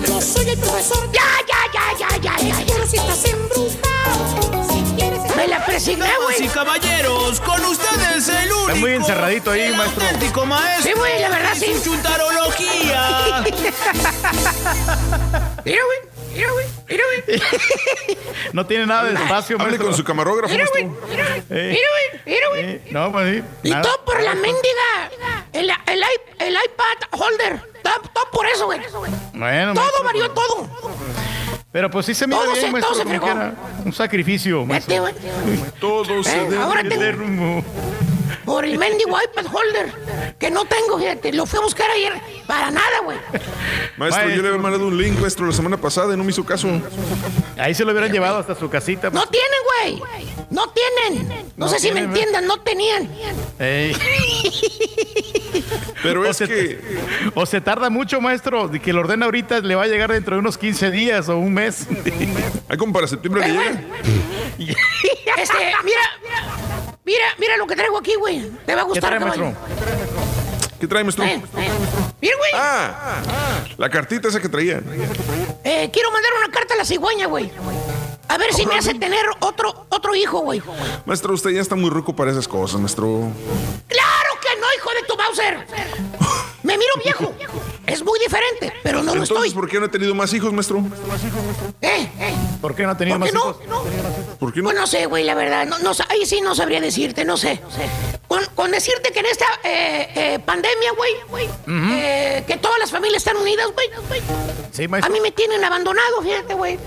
Yo 0.07 0.21
soy 0.21 0.49
el 0.49 0.57
profesor. 0.59 1.09
Ya, 1.11 1.21
ya, 1.47 1.57
ya, 1.73 1.93
ya, 1.97 2.17
ya, 2.17 2.37
ya, 2.39 2.59
ya. 2.59 2.65
Pero 2.73 2.85
si 2.87 2.97
estás 2.97 3.25
embrujado. 3.25 4.67
Si 4.69 4.83
quieres. 4.95 5.19
Me 5.35 5.47
la 5.47 5.65
presigné, 5.65 6.05
Damas 6.05 6.21
güey. 6.23 6.43
y 6.45 6.49
caballeros, 6.49 7.39
con 7.39 7.63
ustedes 7.65 8.27
el 8.27 8.51
único. 8.51 8.67
Está 8.69 8.79
muy 8.81 8.91
encerradito 8.93 9.51
ahí, 9.51 9.61
el 9.61 9.75
maestro. 9.77 10.03
auténtico 10.03 10.45
maestro. 10.45 10.91
Sí, 10.91 10.97
güey, 10.99 11.21
la 11.21 11.29
verdad, 11.29 11.53
sí. 11.57 11.73
chuntarología. 11.83 13.43
Mira, 15.65 15.81
güey. 15.85 16.12
Mira, 16.33 16.51
güey. 16.51 16.65
Mira, 16.89 17.03
güey. 17.25 17.41
No 18.53 18.65
tiene 18.65 18.85
nada 18.85 19.05
de 19.05 19.13
espacio, 19.13 19.55
Hable 19.55 19.65
maestro. 19.69 19.87
con 19.87 19.95
su 19.97 20.03
camarógrafo, 20.03 20.53
Mira, 20.53 20.65
güey. 20.71 20.85
maestro. 20.85 21.07
Mira, 21.09 21.25
güey. 21.27 21.43
Eh. 21.49 21.77
Mira, 21.77 21.87
güey. 21.89 22.21
Mira, 22.35 22.47
güey. 22.49 22.63
Eh, 22.63 22.81
no, 22.91 23.11
pues 23.11 23.35
sí. 23.35 23.43
Y 23.63 23.69
nada. 23.71 23.81
todo 23.83 24.05
por 24.05 24.21
la 24.21 24.33
mendiga. 24.35 25.09
El, 25.53 25.69
el, 25.69 25.99
i- 25.99 26.43
el 26.43 26.53
iPad 26.53 27.07
holder. 27.19 27.61
Todo, 27.83 27.93
todo 28.13 28.31
por 28.31 28.45
eso, 28.47 28.65
güey. 28.67 28.79
Bueno, 29.33 29.73
Todo 29.73 29.83
maestro, 29.83 30.03
varió, 30.03 30.31
todo. 30.31 30.69
Pero 31.71 31.89
pues 31.89 32.05
sí 32.05 32.13
se 32.13 32.27
mira 32.27 32.39
Todo 32.39 32.51
bien, 32.53 32.65
se- 32.65 32.71
maestro. 32.71 32.93
todo 32.93 33.03
se 33.03 33.03
como 33.03 33.19
fregó. 33.19 33.25
quiera. 33.25 33.53
Un 33.85 33.93
sacrificio, 33.93 34.65
Vete, 34.65 34.99
maestro. 34.99 35.01
güey. 35.01 35.71
Todo 35.79 36.23
se 36.23 36.37
Eh, 36.37 36.43
debe 36.49 36.57
ahora 36.63 36.83
tengo 36.83 37.01
derrumbo. 37.01 37.63
Por 38.45 38.65
el 38.65 38.77
mendigo 38.77 39.17
iPad 39.21 39.45
holder. 39.53 40.35
Que 40.39 40.49
no 40.51 40.65
tengo, 40.65 40.99
fíjate. 40.99 41.33
Lo 41.33 41.45
fui 41.45 41.59
a 41.59 41.61
buscar 41.61 41.89
ayer. 41.91 42.13
Para 42.47 42.71
nada, 42.71 42.99
güey. 43.03 43.17
Maestro, 43.97 44.29
yo 44.29 44.41
le 44.41 44.47
había 44.49 44.61
mandado 44.61 44.87
un 44.87 44.97
link, 44.97 45.19
maestro, 45.19 45.45
la 45.45 45.53
semana 45.53 45.77
pasada 45.77 46.13
y 46.13 46.17
no 46.17 46.23
me 46.23 46.31
hizo 46.31 46.43
caso. 46.45 46.67
Ahí 47.57 47.73
se 47.73 47.85
lo 47.85 47.91
hubieran 47.91 48.11
llevado 48.11 48.37
hasta 48.37 48.55
su 48.55 48.69
casita. 48.69 49.09
No 49.09 49.25
tienen, 49.27 49.99
güey. 49.99 50.03
No 50.49 50.69
tienen. 50.69 51.27
No, 51.55 51.65
No 51.65 51.67
sé 51.69 51.79
si 51.79 51.91
me 51.91 52.01
entiendan. 52.01 52.45
No 52.47 52.59
tenían. 52.61 53.09
Ey. 53.59 53.95
Pero 56.03 56.21
O 56.21 56.25
es 56.25 56.37
se, 56.37 56.47
que 56.47 56.79
o 57.33 57.45
se 57.45 57.61
tarda 57.61 57.89
mucho, 57.89 58.19
maestro, 58.19 58.67
de 58.67 58.81
que 58.81 58.91
lo 58.91 58.99
ordena 58.99 59.25
ahorita 59.25 59.59
le 59.61 59.75
va 59.75 59.83
a 59.83 59.87
llegar 59.87 60.11
dentro 60.11 60.35
de 60.35 60.39
unos 60.41 60.57
15 60.57 60.91
días 60.91 61.29
o 61.29 61.37
un 61.37 61.53
mes. 61.53 61.87
hay 62.69 62.77
como 62.77 62.91
para 62.91 63.07
septiembre 63.07 63.43
que 63.43 63.51
llega. 63.51 63.81
Este, 65.35 65.55
mira. 65.83 65.99
Mira, 66.23 66.82
mira 67.05 67.57
lo 67.57 67.67
que 67.67 67.75
traigo 67.75 67.97
aquí, 67.97 68.15
güey. 68.15 68.49
Te 68.65 68.75
va 68.75 68.81
a 68.81 68.83
¿Qué 68.85 68.89
gustar, 68.89 69.09
trae, 69.09 69.19
caballo. 69.19 69.43
maestro? 69.43 69.67
¿Qué 70.79 70.87
trae, 70.87 71.03
maestro? 71.03 71.25
Eh, 71.25 71.41
eh. 71.57 71.69
Mira, 72.21 72.35
güey. 72.37 72.51
Ah, 72.55 73.23
la 73.77 73.89
cartita 73.89 74.27
esa 74.29 74.39
que 74.41 74.49
traía. 74.49 74.81
Eh, 75.63 75.89
quiero 75.91 76.11
mandar 76.11 76.31
una 76.43 76.51
carta 76.51 76.73
a 76.73 76.77
la 76.77 76.85
cigüeña, 76.85 77.27
güey. 77.27 77.51
A 78.29 78.37
ver 78.37 78.53
si 78.53 78.65
me 78.65 78.75
hace 78.75 78.93
tener 78.93 79.25
otro, 79.41 79.85
otro 79.89 80.15
hijo, 80.15 80.39
güey. 80.39 80.61
Maestro, 81.05 81.33
usted 81.33 81.51
ya 81.51 81.61
está 81.61 81.75
muy 81.75 81.89
rico 81.89 82.15
para 82.15 82.31
esas 82.31 82.47
cosas, 82.47 82.79
maestro. 82.79 83.31
¡Claro 83.87 84.29
que 84.41 84.59
no, 84.59 84.67
hijo 84.77 84.89
de 84.91 85.03
tu 85.07 85.15
Bowser! 85.17 85.67
Me 86.63 86.77
miro 86.77 86.93
viejo. 87.03 87.33
Es 87.85 88.03
muy 88.03 88.17
diferente, 88.19 88.73
pero 88.81 88.99
no 88.99 89.13
lo 89.15 89.23
Entonces, 89.23 89.35
estoy. 89.35 89.51
¿por 89.51 89.69
qué 89.69 89.79
no 89.79 89.85
ha 89.87 89.91
tenido 89.91 90.15
más 90.15 90.33
hijos, 90.33 90.53
maestro? 90.53 90.79
¿Eh? 91.81 92.09
¿Eh? 92.19 92.33
¿Por 92.61 92.75
qué 92.75 92.83
no 92.83 92.91
ha 92.91 92.97
tenido 92.97 93.19
¿Por 93.19 93.25
más 93.27 93.33
no? 93.33 93.39
hijos? 93.41 93.57
¿Por 94.39 94.53
qué 94.53 94.59
no? 94.61 94.69
Pues 94.69 94.77
no 94.79 94.87
sé, 94.87 95.05
güey, 95.05 95.23
la 95.25 95.35
verdad. 95.35 95.65
No, 95.67 95.77
no, 95.79 95.91
ahí 96.09 96.25
sí 96.25 96.39
no 96.41 96.55
sabría 96.55 96.79
decirte, 96.79 97.25
no 97.25 97.35
sé. 97.35 97.59
Con, 98.27 98.43
con 98.55 98.71
decirte 98.71 99.11
que 99.11 99.19
en 99.19 99.25
esta 99.25 99.45
eh, 99.65 100.09
eh, 100.15 100.39
pandemia, 100.39 100.93
güey, 100.93 101.49
eh, 101.67 102.43
que 102.47 102.57
todas 102.57 102.79
las 102.79 102.89
familias 102.89 103.17
están 103.25 103.35
unidas, 103.37 103.67
güey. 103.73 103.89
Sí, 104.71 104.85
A 104.85 104.87
maestro. 104.87 105.13
mí 105.13 105.19
me 105.19 105.31
tienen 105.31 105.63
abandonado, 105.63 106.21
fíjate, 106.21 106.53
güey. 106.53 106.79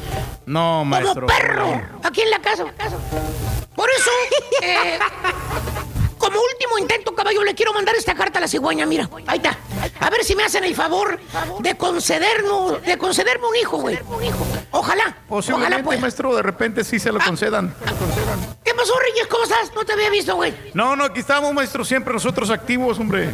No, 0.47 0.85
maestro. 0.85 1.15
Como 1.15 1.27
perro, 1.27 1.81
aquí 2.05 2.23
en 2.23 2.31
la 2.31 2.41
casa. 2.41 2.65
Por 3.75 3.91
eso, 3.91 4.11
eh, 4.63 4.99
como 6.27 6.41
último 6.53 6.79
intento, 6.79 7.15
caballo, 7.15 7.45
le 7.45 7.55
quiero 7.55 7.73
mandar 7.73 7.95
esta 7.95 8.15
carta 8.15 8.39
a 8.39 8.43
la 8.43 8.49
cigüeña, 8.49 8.85
mira. 8.87 9.09
Ahí 9.27 9.37
está. 9.39 9.57
A 10.01 10.11
ver 10.11 10.25
si 10.25 10.35
me 10.35 10.43
hacen 10.45 10.65
el 10.65 10.75
favor 10.75 11.19
de 11.61 11.75
concedernos, 11.77 12.83
de 12.83 12.99
concederme 12.99 13.47
un 13.47 13.57
hijo, 13.57 13.79
güey. 13.79 13.99
Ojalá. 14.73 14.73
Ojalá, 14.73 15.17
Posiblemente, 15.29 15.83
pues. 15.85 16.01
maestro, 16.01 16.35
de 16.35 16.43
repente 16.43 16.83
sí 16.85 16.99
se 16.99 17.13
lo 17.13 17.21
concedan. 17.21 17.75
¿Qué 18.65 18.75
pasó, 18.75 18.93
Reyes? 18.99 19.27
¿Cómo 19.29 19.45
estás? 19.45 19.73
No 19.75 19.85
te 19.85 19.93
había 19.93 20.11
visto, 20.11 20.35
güey. 20.35 20.53
No, 20.75 20.97
no, 20.97 21.05
aquí 21.05 21.21
estamos, 21.21 21.53
maestro, 21.55 21.85
siempre 21.85 22.13
nosotros 22.13 22.51
activos, 22.51 22.99
hombre. 22.99 23.31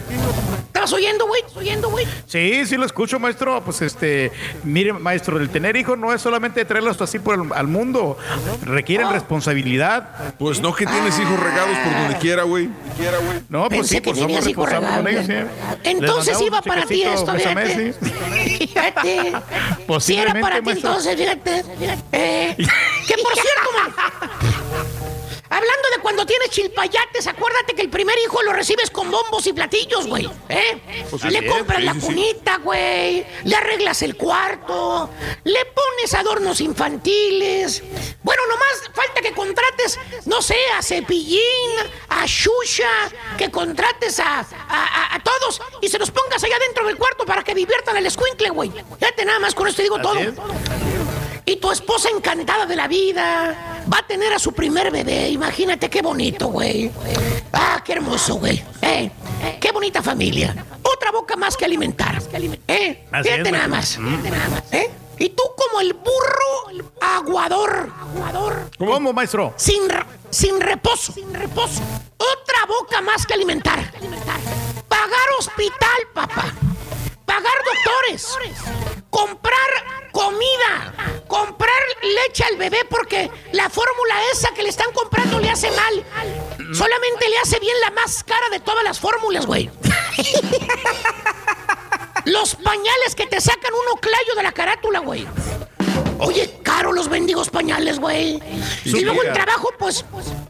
Estabas 0.66 0.92
oyendo, 0.94 1.26
güey? 1.26 1.42
oyendo, 1.54 1.90
güey? 1.90 2.06
Sí, 2.26 2.64
sí 2.66 2.76
lo 2.76 2.86
escucho, 2.86 3.18
maestro. 3.18 3.62
Pues 3.62 3.82
este, 3.82 4.32
mire, 4.64 4.92
maestro, 4.94 5.38
el 5.38 5.50
tener 5.50 5.76
hijos 5.76 5.98
no 5.98 6.12
es 6.12 6.20
solamente 6.22 6.64
traerlos 6.64 7.00
así 7.00 7.18
por 7.18 7.34
el- 7.34 7.52
al 7.52 7.66
mundo, 7.68 8.16
requieren 8.62 9.10
responsabilidad. 9.12 10.34
Pues 10.38 10.60
no 10.60 10.74
que 10.74 10.86
tienes 10.86 11.18
hijos 11.18 11.38
regados 11.38 11.76
por 11.78 11.92
donde 11.92 12.16
quiera, 12.18 12.42
güey. 12.44 12.68
No, 13.48 13.68
pues 13.68 13.80
Pensé 13.80 13.94
sí, 13.96 14.00
que 14.00 14.10
pues 14.10 14.18
somos 14.18 14.44
responsables 14.44 14.90
con 14.96 15.06
ellos. 15.06 15.48
Entonces 15.84 16.40
iba 16.40 16.62
para 16.62 16.86
ti 16.86 17.02
esto, 17.02 17.34
fíjate. 17.34 17.92
¿sí? 17.92 18.58
Fíjate. 18.58 19.32
Si 20.00 20.16
era 20.16 20.40
para 20.40 20.62
ti 20.62 20.70
entonces, 20.70 21.16
fíjate. 21.16 21.64
Eh, 22.12 22.56
que 23.06 23.14
por 23.22 23.34
cierto, 23.34 23.68
man, 23.76 25.01
Hablando 25.54 25.88
de 25.94 26.00
cuando 26.00 26.24
tienes 26.24 26.48
chilpayates, 26.50 27.26
acuérdate 27.26 27.74
que 27.74 27.82
el 27.82 27.90
primer 27.90 28.16
hijo 28.24 28.40
lo 28.42 28.52
recibes 28.54 28.90
con 28.90 29.10
bombos 29.10 29.46
y 29.46 29.52
platillos, 29.52 30.06
güey. 30.06 30.28
¿Eh? 30.48 31.04
Pues 31.10 31.24
le 31.24 31.38
es, 31.46 31.52
compras 31.52 31.82
la 31.84 31.92
sí, 31.92 32.00
cunita, 32.00 32.56
güey. 32.56 33.26
Le 33.44 33.54
arreglas 33.54 34.00
el 34.02 34.16
cuarto. 34.16 35.10
Le 35.44 35.64
pones 35.66 36.14
adornos 36.14 36.60
infantiles. 36.62 37.82
Bueno, 38.22 38.42
nomás 38.48 38.90
falta 38.94 39.20
que 39.20 39.32
contrates, 39.32 39.98
no 40.24 40.40
sé, 40.40 40.56
a 40.78 40.82
Cepillín, 40.82 41.40
a 42.08 42.24
Shusha, 42.24 43.10
que 43.36 43.50
contrates 43.50 44.20
a, 44.20 44.40
a, 44.40 44.44
a- 44.68 45.14
a 45.16 45.22
todos 45.22 45.60
y 45.82 45.88
se 45.88 45.98
los 45.98 46.10
pongas 46.10 46.42
allá 46.42 46.58
dentro 46.60 46.86
del 46.86 46.96
cuarto 46.96 47.26
para 47.26 47.44
que 47.44 47.54
diviertan 47.54 47.96
al 47.96 48.06
escuincle, 48.06 48.48
güey. 48.50 48.72
Fíjate, 48.98 49.24
nada 49.26 49.38
más 49.38 49.54
con 49.54 49.66
esto 49.68 49.76
te 49.78 49.82
digo 49.82 50.00
todo. 50.00 50.14
Y 51.44 51.56
tu 51.56 51.70
esposa 51.70 52.08
encantada 52.08 52.66
de 52.66 52.76
la 52.76 52.86
vida 52.86 53.82
va 53.92 53.98
a 53.98 54.06
tener 54.06 54.32
a 54.32 54.38
su 54.38 54.52
primer 54.52 54.90
bebé. 54.90 55.28
Imagínate 55.30 55.90
qué 55.90 56.00
bonito, 56.02 56.48
güey. 56.48 56.90
Ah, 57.52 57.82
qué 57.84 57.94
hermoso, 57.94 58.36
güey. 58.36 58.62
Eh, 58.80 59.10
qué 59.60 59.72
bonita 59.72 60.02
familia. 60.02 60.54
Otra 60.82 61.10
boca 61.10 61.36
más 61.36 61.56
que 61.56 61.64
alimentar. 61.64 62.22
Eh, 62.68 63.06
Así 63.10 63.28
fíjate 63.28 63.52
nada 63.52 63.68
más. 63.68 63.98
¿Eh? 64.70 64.90
Y 65.18 65.30
tú 65.30 65.42
como 65.56 65.80
el 65.80 65.94
burro 65.94 66.86
aguador. 67.00 67.92
Aguador. 68.00 68.70
¿Cómo, 68.78 69.12
maestro? 69.12 69.52
Sin, 69.56 69.82
sin 70.30 70.60
reposo. 70.60 71.12
Sin 71.12 71.32
reposo. 71.34 71.80
Otra 72.16 72.66
boca 72.66 73.00
más 73.00 73.26
que 73.26 73.34
alimentar. 73.34 73.92
Pagar 74.88 75.28
hospital, 75.38 76.08
papá. 76.14 76.52
Pagar 77.32 77.64
doctores. 77.64 78.38
Comprar 79.08 80.10
comida. 80.12 81.22
Comprar 81.26 81.82
leche 82.02 82.44
al 82.44 82.58
bebé 82.58 82.84
porque 82.90 83.30
la 83.52 83.70
fórmula 83.70 84.14
esa 84.32 84.52
que 84.52 84.62
le 84.62 84.68
están 84.68 84.92
comprando 84.92 85.38
le 85.40 85.48
hace 85.48 85.70
mal. 85.70 86.04
Solamente 86.74 87.30
le 87.30 87.38
hace 87.38 87.58
bien 87.58 87.80
la 87.80 87.90
más 87.92 88.22
cara 88.22 88.50
de 88.50 88.60
todas 88.60 88.84
las 88.84 89.00
fórmulas, 89.00 89.46
güey. 89.46 89.70
Los 92.26 92.54
pañales 92.56 93.14
que 93.16 93.26
te 93.26 93.40
sacan 93.40 93.72
un 93.72 93.96
oclayo 93.96 94.34
de 94.36 94.42
la 94.42 94.52
carátula, 94.52 94.98
güey. 94.98 95.26
Oye, 96.26 96.50
caro 96.62 96.92
los 96.92 97.08
bendigos 97.08 97.50
pañales, 97.50 97.98
güey. 97.98 98.40
Sí, 98.84 98.98
y 98.98 99.00
luego 99.00 99.22
el 99.22 99.32
trabajo, 99.32 99.70
pues, 99.78 100.04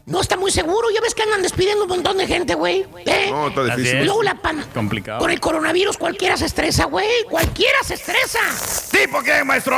no 0.05 0.21
está 0.21 0.37
muy 0.37 0.51
seguro. 0.51 0.89
Ya 0.93 1.01
ves 1.01 1.15
que 1.15 1.23
andan 1.23 1.41
despidiendo 1.41 1.83
un 1.83 1.89
montón 1.89 2.17
de 2.17 2.27
gente, 2.27 2.55
güey. 2.55 2.85
¿Eh? 3.05 3.27
No, 3.29 3.47
está 3.47 3.63
difícil. 3.65 3.97
es. 3.97 4.05
Luego 4.05 4.23
la 4.23 4.35
pan. 4.35 4.63
Complicado. 4.73 5.19
Con 5.19 5.31
el 5.31 5.39
coronavirus 5.39 5.97
cualquiera 5.97 6.37
se 6.37 6.45
estresa, 6.45 6.85
güey. 6.85 7.23
Cualquiera 7.29 7.77
se 7.85 7.95
estresa. 7.95 8.39
¿Tipo 8.91 9.21
qué, 9.23 9.43
maestro? 9.43 9.77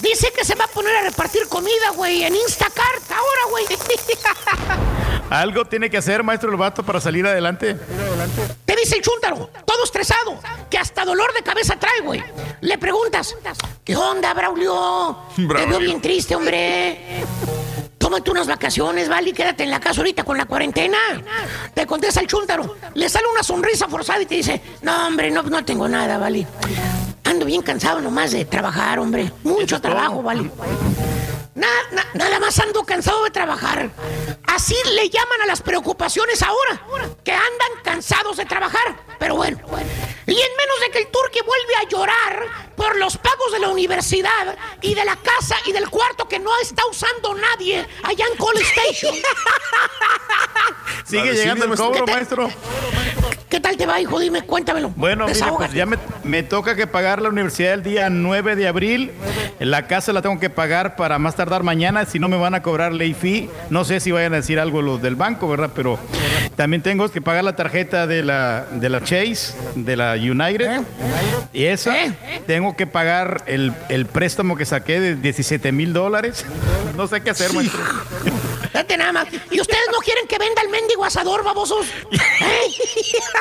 Dice 0.00 0.32
que 0.34 0.44
se 0.44 0.54
va 0.54 0.64
a 0.64 0.68
poner 0.68 0.96
a 0.96 1.02
repartir 1.02 1.46
comida, 1.48 1.90
güey, 1.94 2.24
en 2.24 2.34
Instacart 2.34 3.10
ahora, 3.10 3.50
güey. 3.50 3.64
Algo 5.30 5.64
tiene 5.64 5.90
que 5.90 5.98
hacer, 5.98 6.22
maestro, 6.22 6.50
el 6.50 6.56
vato 6.56 6.82
para 6.82 7.00
salir 7.00 7.26
adelante. 7.26 7.76
Te 8.64 8.69
dice 8.80 8.96
el 8.96 9.02
chúntaro, 9.02 9.50
todo 9.64 9.84
estresado, 9.84 10.38
que 10.68 10.78
hasta 10.78 11.04
dolor 11.04 11.32
de 11.34 11.42
cabeza 11.42 11.76
trae, 11.76 12.00
güey. 12.00 12.22
Le 12.60 12.78
preguntas, 12.78 13.36
¿qué 13.84 13.96
onda, 13.96 14.34
Braulio? 14.34 15.18
Te 15.36 15.66
veo 15.66 15.78
bien 15.78 16.00
triste, 16.00 16.34
hombre. 16.34 17.24
Tómate 17.98 18.30
unas 18.30 18.46
vacaciones, 18.46 19.08
¿vale? 19.08 19.30
Y 19.30 19.32
quédate 19.32 19.62
en 19.62 19.70
la 19.70 19.78
casa 19.78 20.00
ahorita 20.00 20.24
con 20.24 20.36
la 20.36 20.46
cuarentena. 20.46 20.98
Te 21.74 21.86
contesta 21.86 22.20
el 22.20 22.26
chúntaro. 22.26 22.76
Le 22.94 23.08
sale 23.08 23.26
una 23.30 23.42
sonrisa 23.42 23.88
forzada 23.88 24.22
y 24.22 24.26
te 24.26 24.36
dice, 24.36 24.60
no, 24.82 25.06
hombre, 25.06 25.30
no, 25.30 25.42
no 25.42 25.64
tengo 25.64 25.86
nada, 25.88 26.18
¿vale? 26.18 26.46
Ando 27.24 27.44
bien 27.44 27.62
cansado 27.62 28.00
nomás 28.00 28.32
de 28.32 28.44
trabajar, 28.46 28.98
hombre. 28.98 29.30
Mucho 29.44 29.80
trabajo, 29.80 30.22
¿vale? 30.22 30.50
Na- 31.60 31.82
na- 31.92 32.06
nada 32.14 32.40
más 32.40 32.58
ando 32.58 32.84
cansado 32.84 33.22
de 33.24 33.30
trabajar. 33.30 33.90
Así 34.46 34.74
le 34.94 35.10
llaman 35.10 35.42
a 35.42 35.46
las 35.46 35.60
preocupaciones 35.60 36.42
ahora, 36.42 36.80
que 37.22 37.32
andan 37.32 37.82
cansados 37.84 38.38
de 38.38 38.46
trabajar. 38.46 38.96
Pero 39.18 39.36
bueno, 39.36 39.58
y 40.26 40.32
en 40.32 40.56
menos 40.56 40.80
de 40.80 40.90
que 40.90 40.98
el 41.00 41.06
turque 41.08 41.40
vuelve 41.42 41.74
a 41.76 41.88
llorar 41.88 42.46
por 42.80 42.96
los 42.96 43.18
pagos 43.18 43.52
de 43.52 43.58
la 43.58 43.68
universidad 43.68 44.56
y 44.80 44.94
de 44.94 45.04
la 45.04 45.14
casa 45.16 45.54
y 45.66 45.72
del 45.72 45.90
cuarto 45.90 46.26
que 46.26 46.38
no 46.38 46.50
está 46.62 46.82
usando 46.86 47.34
nadie 47.34 47.86
allá 48.02 48.24
en 48.32 48.38
College 48.38 48.72
Station. 48.74 49.14
Sigue 51.04 51.34
llegando 51.34 51.66
el 51.66 51.74
cobro, 51.74 52.06
maestro. 52.06 52.44
maestro. 52.44 53.40
¿Qué 53.50 53.58
tal 53.58 53.76
te 53.76 53.84
va, 53.84 54.00
hijo? 54.00 54.20
Dime, 54.20 54.42
cuéntamelo. 54.42 54.92
Bueno, 54.94 55.26
mire, 55.26 55.40
pues 55.56 55.72
ya 55.72 55.84
me, 55.84 55.98
me 56.22 56.44
toca 56.44 56.76
que 56.76 56.86
pagar 56.86 57.20
la 57.20 57.30
universidad 57.30 57.74
el 57.74 57.82
día 57.82 58.08
9 58.08 58.54
de 58.54 58.68
abril. 58.68 59.10
La 59.58 59.88
casa 59.88 60.12
la 60.12 60.22
tengo 60.22 60.38
que 60.38 60.50
pagar 60.50 60.94
para 60.94 61.18
más 61.18 61.34
tardar 61.34 61.64
mañana, 61.64 62.06
si 62.06 62.20
no 62.20 62.28
me 62.28 62.36
van 62.36 62.54
a 62.54 62.62
cobrar 62.62 62.92
ley 62.92 63.12
fee. 63.12 63.50
No 63.68 63.84
sé 63.84 63.98
si 63.98 64.12
vayan 64.12 64.34
a 64.34 64.36
decir 64.36 64.60
algo 64.60 64.82
los 64.82 65.02
del 65.02 65.16
banco, 65.16 65.48
¿verdad? 65.48 65.70
Pero 65.74 65.98
también 66.54 66.80
tengo 66.80 67.08
que 67.10 67.20
pagar 67.20 67.42
la 67.42 67.56
tarjeta 67.56 68.06
de 68.06 68.22
la, 68.22 68.66
de 68.70 68.88
la 68.88 69.02
Chase, 69.02 69.54
de 69.74 69.96
la 69.96 70.12
United. 70.12 70.82
Y 71.52 71.64
esa, 71.64 71.92
tengo 72.46 72.69
que 72.76 72.86
pagar 72.86 73.42
el, 73.46 73.72
el 73.88 74.06
préstamo 74.06 74.56
que 74.56 74.64
saqué 74.64 75.00
de 75.00 75.16
17 75.16 75.72
mil 75.72 75.92
dólares. 75.92 76.44
No 76.96 77.06
sé 77.06 77.20
qué 77.20 77.30
hacer, 77.30 77.52
maestro. 77.52 77.80
Fíjate 78.72 78.96
nada 78.96 79.12
más. 79.12 79.28
¿Y 79.50 79.60
ustedes 79.60 79.84
no 79.92 79.98
quieren 79.98 80.26
que 80.26 80.38
venda 80.38 80.62
el 80.62 80.68
mendigo 80.68 81.04
asador, 81.04 81.42
babosos? 81.42 81.86
¿Eh? 82.10 82.18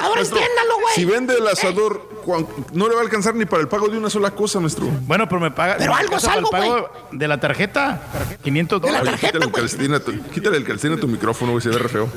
Ahora 0.02 0.16
Maestro, 0.16 0.38
entiéndanlo, 0.38 0.80
güey. 0.82 0.96
Si 0.96 1.06
vende 1.06 1.36
el 1.36 1.48
asador, 1.48 2.10
Juan, 2.26 2.48
no 2.74 2.88
le 2.88 2.96
va 2.96 3.02
a 3.02 3.04
alcanzar 3.04 3.36
ni 3.36 3.46
para 3.46 3.62
el 3.62 3.68
pago 3.68 3.88
de 3.88 3.98
una 3.98 4.10
sola 4.10 4.32
cosa, 4.32 4.60
maestro. 4.60 4.88
Bueno, 5.02 5.28
pero 5.30 5.40
me 5.42 5.52
paga. 5.52 5.76
Pero 5.78 5.94
me 5.94 6.00
algo 6.00 6.18
es 6.18 6.24
el 6.24 6.30
algo, 6.30 6.50
pago 6.50 6.90
de 7.12 7.28
la 7.28 7.40
tarjeta. 7.40 8.02
500 8.44 8.82
De 8.82 8.92
la 8.92 9.00
dólares. 9.00 9.20
Oye, 9.22 9.28
quítale, 9.28 9.46
el 9.46 9.52
güey. 9.52 9.62
calcetín 9.62 9.94
a 9.94 10.00
tu, 10.00 10.24
quítale 10.32 10.58
el 10.58 10.64
calcetín 10.66 10.98
a 10.98 11.00
tu 11.00 11.08
micrófono, 11.08 11.52
güey, 11.52 11.62
se 11.62 11.70
ve 11.70 11.78
re 11.78 11.90
feo. 11.90 12.10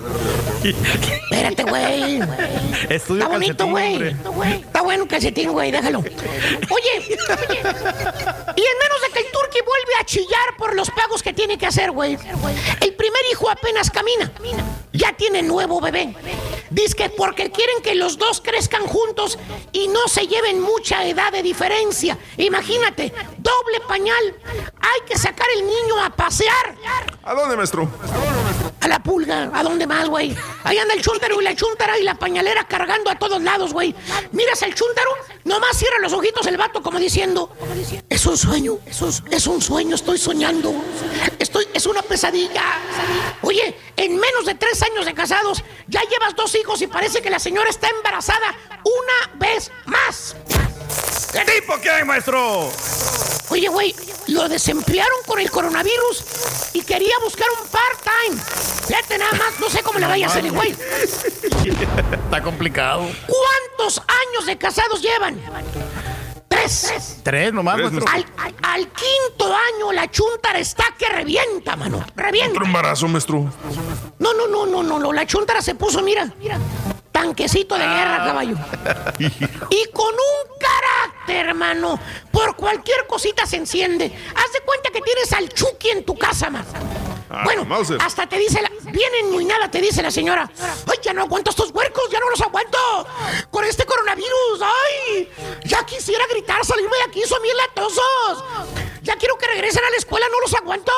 Espérate, 0.64 1.64
güey. 1.64 2.20
Estudio 2.88 3.22
Está 3.24 3.28
bonito, 3.28 3.66
güey. 3.66 4.08
Está 4.60 4.82
bueno 4.82 5.02
un 5.04 5.08
calcetín, 5.08 5.50
güey, 5.52 5.70
déjalo. 5.70 5.98
Oye, 6.00 6.10
oye, 6.70 7.12
y 8.56 8.62
en 8.62 8.78
menos 8.78 9.00
de 9.02 9.12
que 9.12 9.18
el 9.20 9.26
turqui 9.32 9.58
vuelve 9.60 9.94
a 10.00 10.04
chillar 10.04 10.56
por 10.56 10.74
los 10.74 10.90
pagos 10.90 11.22
que 11.22 11.32
tiene 11.32 11.58
que 11.58 11.66
hacer, 11.66 11.90
güey. 11.90 12.18
El 12.80 12.94
primer 13.03 13.22
hijo 13.32 13.50
apenas 13.50 13.90
camina. 13.90 14.30
Ya 14.92 15.12
tiene 15.16 15.42
nuevo 15.42 15.80
bebé. 15.80 16.14
Dice 16.70 16.94
que 16.94 17.11
porque 17.11 17.50
quieren 17.50 17.82
que 17.82 17.96
los 17.96 18.16
dos 18.16 18.40
crezcan 18.40 18.86
juntos 18.86 19.40
y 19.72 19.88
no 19.88 20.07
se 20.07 20.28
lleven 20.28 20.61
mucha 20.61 21.05
edad 21.05 21.32
de 21.32 21.42
diferencia. 21.42 22.16
Imagínate, 22.36 23.12
doble 23.38 23.80
pañal. 23.88 24.36
Hay 24.78 25.00
que 25.09 25.18
sacar 25.18 25.48
el 25.57 25.66
niño 25.66 26.05
a 26.05 26.11
pasear. 26.11 26.76
¿A 27.24 27.34
dónde, 27.34 27.57
maestro? 27.57 27.88
A 28.05 28.72
la 28.89 29.03
pulga, 29.03 29.51
¿a 29.53 29.62
dónde 29.62 29.87
más, 29.87 30.09
güey? 30.09 30.37
Ahí 30.64 30.78
anda 30.78 30.95
el 30.95 31.03
chúntaro 31.03 31.41
y 31.41 31.45
la 31.45 31.55
chúntara 31.55 31.99
y 31.99 32.03
la 32.03 32.14
pañalera 32.14 32.64
cargando 32.64 33.11
a 33.11 33.14
todos 33.16 33.41
lados, 33.43 33.72
güey. 33.72 33.95
Miras 34.33 34.62
al 34.62 34.74
chúntaro, 34.74 35.11
nomás 35.45 35.76
cierra 35.76 35.99
los 36.01 36.12
ojitos 36.12 36.47
el 36.47 36.57
vato 36.57 36.83
como 36.83 36.99
diciendo, 36.99 37.51
es 38.09 38.26
un 38.26 38.37
sueño, 38.37 38.78
es 38.87 39.01
un, 39.03 39.12
es 39.30 39.47
un 39.47 39.62
sueño, 39.62 39.95
estoy 39.95 40.18
soñando, 40.18 40.74
estoy, 41.39 41.66
es 41.72 41.87
una 41.87 42.03
pesadilla. 42.03 42.62
Oye, 43.43 43.76
en 43.97 44.16
menos 44.16 44.47
de 44.47 44.55
tres 44.55 44.83
años 44.83 45.07
de 45.07 45.14
casados, 45.14 45.62
ya 45.89 46.01
llevas 46.03 46.35
dos 46.37 46.55
hijos 46.55 46.80
y 46.83 46.87
parece 46.87 47.22
que 47.22 47.30
la 47.30 47.39
señora 47.39 47.70
está 47.70 47.89
embarazada 47.89 48.55
una 48.85 49.39
vez 49.39 49.70
más. 49.87 50.37
¿Tipo 51.33 51.74
quién, 51.80 52.07
maestro? 52.07 52.70
Oye, 53.49 53.68
güey, 53.68 53.95
lo 54.28 54.49
desemplearon 54.49 55.18
con 55.26 55.39
el 55.39 55.51
coronavirus 55.51 56.24
y 56.72 56.83
quería 56.83 57.14
buscar 57.22 57.47
un 57.61 57.68
part-time. 57.68 58.43
Fíjate 58.87 59.18
nada 59.18 59.33
más, 59.33 59.61
no 59.61 59.68
sé 59.70 59.83
cómo 59.83 59.99
le 59.99 60.07
vaya 60.07 60.26
a 60.26 60.30
hacer 60.30 60.45
el 60.47 60.53
güey. 60.53 60.70
Está 62.24 62.43
complicado. 62.43 63.09
¿Cuántos 63.26 63.99
años 63.99 64.47
de 64.47 64.57
casados 64.59 65.03
llevan? 65.03 65.41
Tres. 66.49 67.18
Tres 67.22 67.53
nomás, 67.53 67.76
Tres, 67.76 67.93
maestro. 67.93 68.12
Al, 68.12 68.26
al- 68.39 68.55
al 68.62 68.89
quinto 68.93 69.47
año 69.55 69.93
la 69.93 70.11
chuntara 70.11 70.59
está 70.59 70.85
que 70.99 71.09
revienta, 71.09 71.76
mano. 71.76 72.05
Revienta. 72.14 72.53
Otro 72.53 72.66
embarazo, 72.66 73.09
maestro. 73.09 73.51
No, 74.18 74.33
no, 74.35 74.47
no, 74.47 74.66
no, 74.66 74.83
no, 74.83 74.99
no. 74.99 75.12
La 75.12 75.26
chuntara 75.26 75.61
se 75.62 75.74
puso, 75.74 76.03
mira. 76.03 76.30
Tanquecito 77.12 77.76
de 77.76 77.84
guerra, 77.84 78.24
caballo. 78.24 78.56
Y 79.70 79.90
con 79.92 80.12
un 80.14 80.58
carácter, 80.58 81.46
hermano. 81.46 81.98
Por 82.30 82.56
cualquier 82.56 83.06
cosita 83.06 83.46
se 83.46 83.56
enciende. 83.56 84.06
Haz 84.34 84.52
de 84.52 84.60
cuenta 84.60 84.90
que 84.90 85.00
tienes 85.00 85.32
al 85.32 85.48
Chucky 85.48 85.90
en 85.90 86.04
tu 86.04 86.16
casa, 86.16 86.50
man. 86.50 86.64
Ah, 87.30 87.42
bueno, 87.44 87.64
Mauser. 87.64 87.98
hasta 88.00 88.26
te 88.26 88.38
dice 88.38 88.60
la. 88.60 88.70
Bien 88.90 89.12
nada 89.46 89.70
te 89.70 89.80
dice 89.80 90.02
la 90.02 90.10
señora. 90.10 90.50
Ay, 90.86 90.98
ya 91.02 91.12
no 91.12 91.22
aguanto 91.22 91.50
estos 91.50 91.70
huercos, 91.70 92.04
ya 92.10 92.20
no 92.20 92.28
los 92.30 92.40
aguanto. 92.40 92.78
Con 93.50 93.64
este 93.64 93.84
coronavirus, 93.84 94.60
ay. 94.62 95.30
Ya 95.64 95.84
quisiera 95.84 96.24
gritar, 96.30 96.64
salirme 96.64 96.96
de 96.96 97.02
aquí, 97.04 97.22
son 97.26 97.42
bien 97.42 97.56
latosos. 97.56 98.44
Ya 99.02 99.16
quiero 99.16 99.36
que 99.38 99.46
regresen 99.46 99.84
a 99.84 99.90
la 99.90 99.96
escuela, 99.96 100.26
no 100.30 100.40
los 100.40 100.54
aguanto. 100.54 100.92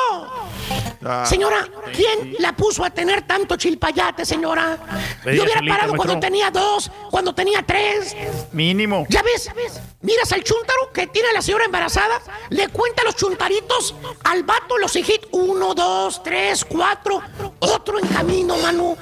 Ah. 1.03 1.25
Señora, 1.25 1.67
¿quién 1.93 2.35
la 2.39 2.55
puso 2.55 2.83
a 2.83 2.89
tener 2.89 3.21
tanto 3.27 3.55
chilpayate, 3.57 4.25
señora? 4.25 4.77
Yo 5.25 5.43
hubiera 5.43 5.61
parado 5.61 5.95
cuando 5.95 6.13
maestro. 6.15 6.19
tenía 6.19 6.51
dos, 6.51 6.91
cuando 7.11 7.35
tenía 7.35 7.61
tres. 7.63 8.15
Mínimo. 8.51 9.05
¿Ya 9.09 9.21
ves? 9.21 9.49
Miras 10.01 10.31
al 10.31 10.43
chuntaro 10.43 10.91
que 10.93 11.07
tiene 11.07 11.31
la 11.33 11.41
señora 11.41 11.65
embarazada, 11.65 12.21
le 12.49 12.67
cuenta 12.69 13.03
los 13.03 13.15
chuntaritos 13.15 13.95
al 14.23 14.43
vato 14.43 14.77
los 14.77 14.95
hijitos. 14.95 15.29
Uno, 15.31 15.73
dos, 15.73 16.23
tres, 16.23 16.65
cuatro, 16.65 17.21
otro 17.59 17.99
en 17.99 18.07
camino, 18.07 18.57
mano. 18.57 18.97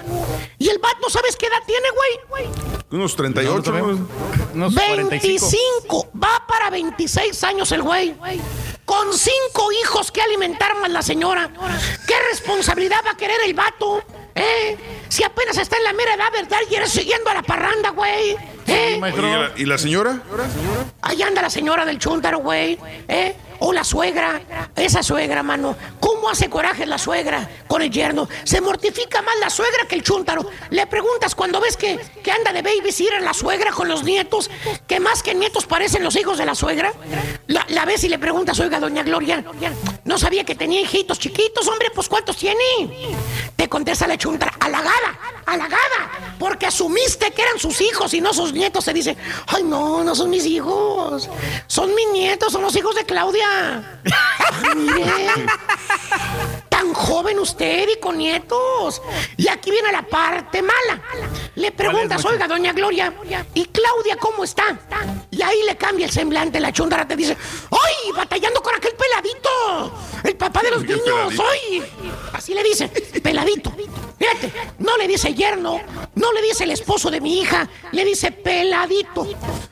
Y 0.57 0.69
el 0.69 0.79
vato, 0.79 1.09
¿sabes 1.09 1.35
qué 1.35 1.47
edad 1.47 1.61
tiene, 1.65 1.87
güey? 1.91 2.49
Unos 2.91 3.15
38. 3.15 3.71
¿no? 3.71 4.07
Unos 4.53 4.73
45. 4.75 5.47
25. 5.49 6.09
Va 6.21 6.45
para 6.47 6.69
26 6.69 7.43
años 7.43 7.71
el 7.71 7.81
güey. 7.81 8.15
Con 8.85 9.13
cinco 9.13 9.71
hijos 9.71 10.11
que 10.11 10.21
alimentar 10.21 10.75
más 10.79 10.91
la 10.91 11.01
señora. 11.01 11.49
¿Qué 12.07 12.15
responsabilidad 12.31 12.97
va 13.05 13.11
a 13.11 13.17
querer 13.17 13.37
el 13.45 13.53
vato? 13.53 14.03
¿Eh? 14.35 14.77
Si 15.13 15.23
apenas 15.23 15.55
está 15.59 15.77
en 15.77 15.83
la 15.83 15.93
mera 15.93 16.15
edad, 16.15 16.31
¿verdad? 16.31 16.57
Y 16.71 16.73
eres 16.73 16.89
siguiendo 16.89 17.29
a 17.29 17.35
la 17.35 17.43
parranda, 17.43 17.91
güey. 17.91 18.35
¿Eh? 18.65 18.99
Oye, 18.99 19.13
¿y 19.15 19.21
la- 19.21 19.51
¿Y 19.57 19.65
la 19.65 19.77
señora? 19.77 20.19
Ahí 21.03 21.21
anda 21.21 21.43
la 21.43 21.51
señora 21.51 21.85
del 21.85 21.99
chúntaro, 21.99 22.39
güey. 22.39 22.79
¿Eh? 23.07 23.35
O 23.59 23.71
la 23.71 23.83
suegra. 23.83 24.41
Esa 24.75 25.03
suegra, 25.03 25.43
mano. 25.43 25.75
¿Cómo 25.99 26.29
hace 26.31 26.49
coraje 26.49 26.87
la 26.87 26.97
suegra 26.97 27.47
con 27.67 27.83
el 27.83 27.91
yerno? 27.91 28.27
Se 28.43 28.59
mortifica 28.59 29.21
más 29.21 29.35
la 29.39 29.51
suegra 29.51 29.85
que 29.87 29.93
el 29.93 30.01
chúntaro. 30.01 30.49
Le 30.71 30.87
preguntas 30.87 31.35
cuando 31.35 31.61
ves 31.61 31.77
que, 31.77 31.99
que 32.23 32.31
anda 32.31 32.51
de 32.51 32.63
babysitter 32.63 33.21
la 33.21 33.35
suegra 33.35 33.71
con 33.71 33.87
los 33.87 34.03
nietos, 34.03 34.49
que 34.87 34.99
más 34.99 35.21
que 35.21 35.35
nietos 35.35 35.67
parecen 35.67 36.03
los 36.03 36.15
hijos 36.15 36.39
de 36.39 36.45
la 36.47 36.55
suegra. 36.55 36.91
La, 37.47 37.63
la 37.69 37.85
ves 37.85 38.03
y 38.03 38.09
le 38.09 38.17
preguntas, 38.17 38.59
oiga, 38.59 38.79
doña 38.79 39.03
Gloria, 39.03 39.43
no 40.05 40.17
sabía 40.17 40.43
que 40.43 40.55
tenía 40.55 40.81
hijitos 40.81 41.19
chiquitos, 41.19 41.67
hombre, 41.67 41.89
pues 41.93 42.07
¿cuántos 42.09 42.35
tiene? 42.37 42.63
Te 43.55 43.67
contesta 43.69 44.07
la 44.07 44.17
chuntara, 44.17 44.53
halagada, 44.59 45.02
halagada, 45.45 46.35
porque 46.39 46.65
asumiste 46.65 47.31
que 47.31 47.41
eran 47.41 47.59
sus 47.59 47.81
hijos 47.81 48.13
y 48.13 48.21
no 48.21 48.33
sus 48.33 48.53
nietos. 48.53 48.83
Se 48.85 48.93
dice, 48.93 49.17
ay, 49.47 49.63
no, 49.63 50.03
no 50.03 50.15
son 50.15 50.29
mis 50.29 50.45
hijos, 50.45 51.29
son 51.67 51.93
mis 51.95 52.09
nietos, 52.11 52.51
son 52.51 52.61
los 52.61 52.75
hijos 52.75 52.95
de 52.95 53.05
Claudia. 53.05 54.01
Ay, 54.63 54.75
mire, 54.75 55.13
tan 56.73 56.91
joven 56.91 57.37
usted 57.37 57.87
y 57.87 57.99
con 57.99 58.17
nietos. 58.17 58.99
Y 59.37 59.47
aquí 59.47 59.69
viene 59.69 59.91
la 59.91 60.01
parte 60.01 60.63
mala. 60.63 61.03
Le 61.53 61.71
preguntas, 61.71 62.25
oiga, 62.25 62.47
doña 62.47 62.73
Gloria, 62.73 63.13
¿y 63.53 63.65
Claudia 63.65 64.17
cómo 64.17 64.43
está? 64.43 64.79
Y 65.29 65.43
ahí 65.43 65.61
le 65.67 65.77
cambia 65.77 66.07
el 66.07 66.11
semblante, 66.11 66.59
la 66.59 66.73
chuntara 66.73 67.07
te 67.07 67.15
dice, 67.15 67.37
¡ay, 67.69 68.11
batallando 68.15 68.59
con 68.63 68.73
aquel 68.73 68.93
peladito! 68.95 69.93
El 70.23 70.35
papá 70.35 70.63
de 70.63 70.71
los 70.71 70.83
¿Qué 70.83 70.95
niños? 70.95 71.33
¡ay! 71.51 71.83
Así 72.33 72.55
le 72.55 72.63
dice, 72.63 72.87
peladito. 73.21 73.71
Fíjate, 74.17 74.53
no 74.79 74.97
le 74.97 75.07
dice 75.07 75.33
yerno, 75.33 75.79
no 76.15 76.31
le 76.31 76.41
dice 76.41 76.63
el 76.63 76.71
esposo 76.71 77.11
de 77.11 77.19
mi 77.19 77.41
hija, 77.41 77.67
le 77.91 78.05
dice 78.05 78.31
peladito. 78.31 79.27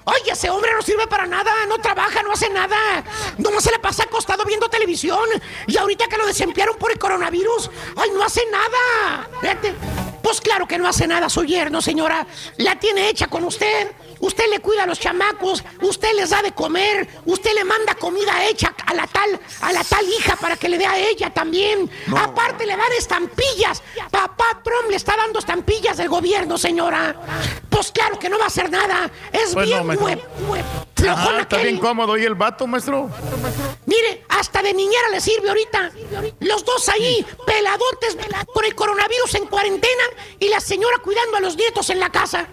Ay, 0.06 0.22
ese 0.32 0.50
hombre 0.50 0.72
no 0.76 0.82
sirve 0.82 1.08
para 1.08 1.26
nada, 1.26 1.52
no 1.68 1.78
trabaja, 1.78 2.22
no 2.24 2.34
hace 2.34 2.50
nada. 2.50 3.04
Nomás 3.38 3.64
se 3.64 3.72
le 3.72 3.80
pasa 3.80 4.04
acostado 4.04 4.44
viendo 4.44 4.68
televisión. 4.68 5.28
Y 5.68 5.78
ahorita 5.78 6.08
que 6.08 6.18
lo 6.18 6.26
desemplearon 6.26 6.78
por 6.78 6.91
el 6.92 7.00
coronavirus, 7.00 7.70
ay, 7.98 8.10
no 8.14 8.24
hace 8.24 8.42
nada. 8.52 9.30
Fíjate. 9.42 9.74
Pues 10.22 10.40
claro 10.40 10.68
que 10.68 10.78
no 10.78 10.88
hace 10.88 11.08
nada 11.08 11.30
su 11.30 11.44
yerno, 11.44 11.82
señora. 11.82 12.26
La 12.58 12.80
tiene 12.80 13.10
hecha 13.10 13.28
con 13.28 13.44
usted. 13.44 13.92
Usted 14.20 14.44
le 14.52 14.60
cuida 14.60 14.84
a 14.84 14.86
los 14.86 15.00
chamacos, 15.00 15.64
usted 15.82 16.14
les 16.14 16.30
da 16.30 16.44
de 16.44 16.52
comer, 16.52 17.08
usted 17.26 17.54
le 17.56 17.64
manda 17.64 17.96
comida 17.96 18.46
hecha 18.46 18.72
a 18.86 18.94
la 18.94 19.08
tal, 19.08 19.40
a 19.62 19.74
la 19.74 19.84
tal 19.84 20.08
hija 20.08 20.36
para 20.36 20.56
que 20.58 20.70
le 20.70 20.78
dé 20.78 20.86
a 20.86 20.96
ella 21.00 21.32
también. 21.34 21.90
Aparte 22.16 22.68
le 22.68 22.78
dan 22.78 22.92
estampillas. 23.00 23.82
Papá 24.12 24.62
Trump 24.64 24.92
le 24.92 24.98
está 24.98 25.18
dando 25.18 25.40
estampillas 25.40 25.98
del 25.98 26.08
gobierno, 26.10 26.56
señora. 26.60 27.16
Pues 27.68 27.92
claro 27.92 28.20
que 28.20 28.30
no 28.30 28.38
va 28.38 28.44
a 28.44 28.48
hacer 28.48 28.70
nada. 28.70 29.10
Es 29.34 29.54
Pues 29.56 29.68
no, 29.70 29.84
bien 29.84 29.88
maestro. 29.88 30.08
hue- 30.08 30.22
hue- 30.50 30.64
Ah, 31.10 31.38
está 31.42 31.58
bien 31.58 31.78
cómodo. 31.78 32.18
¿Y 32.18 32.26
el 32.26 32.36
vato, 32.36 32.68
maestro? 32.68 33.10
Mire, 33.86 34.24
hasta 34.30 34.62
de 34.62 34.74
niñera 34.74 35.10
le 35.10 35.20
sirve 35.22 35.50
ahorita. 35.50 35.92
Los 36.40 36.64
dos 36.64 36.88
ahí, 36.90 37.26
peladotes, 37.46 38.18
por 38.54 38.66
el 38.66 38.76
coronavirus 38.76 39.36
en 39.36 39.48
cuarentena 39.48 40.04
y 40.40 40.50
la 40.50 40.60
señora 40.60 40.98
cuidando 41.04 41.38
a 41.38 41.40
los 41.40 41.56
nietos 41.56 41.90
en 41.90 42.00
la 42.00 42.10
casa. 42.10 42.48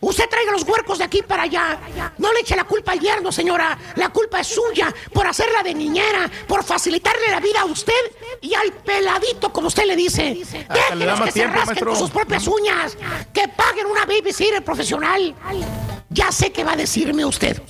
Usted 0.00 0.28
traiga 0.28 0.52
los 0.52 0.62
huercos 0.62 0.98
de 0.98 1.04
aquí 1.04 1.22
para 1.22 1.44
allá. 1.44 1.78
No 2.18 2.32
le 2.32 2.40
eche 2.40 2.56
la 2.56 2.64
culpa 2.64 2.92
al 2.92 3.00
yerno, 3.00 3.32
señora. 3.32 3.78
La 3.96 4.08
culpa 4.10 4.40
es 4.40 4.46
suya 4.46 4.92
por 5.12 5.26
hacerla 5.26 5.62
de 5.62 5.74
niñera, 5.74 6.30
por 6.46 6.64
facilitarle 6.64 7.30
la 7.30 7.40
vida 7.40 7.60
a 7.60 7.64
usted 7.64 7.92
y 8.40 8.54
al 8.54 8.72
peladito, 8.72 9.52
como 9.52 9.68
usted 9.68 9.84
le 9.84 9.96
dice. 9.96 10.38
Déjenlos 10.72 11.20
que 11.20 11.32
se 11.32 11.46
rasquen 11.46 11.66
maestro. 11.66 11.90
con 11.90 11.98
sus 11.98 12.10
propias 12.10 12.46
uñas. 12.46 12.96
Que 13.32 13.48
paguen 13.48 13.86
una 13.86 14.04
babysitter 14.06 14.64
profesional. 14.64 15.34
Ya 16.08 16.32
sé 16.32 16.50
que 16.50 16.64
va 16.64 16.72
a 16.72 16.76
decirme 16.76 17.24
usted. 17.24 17.60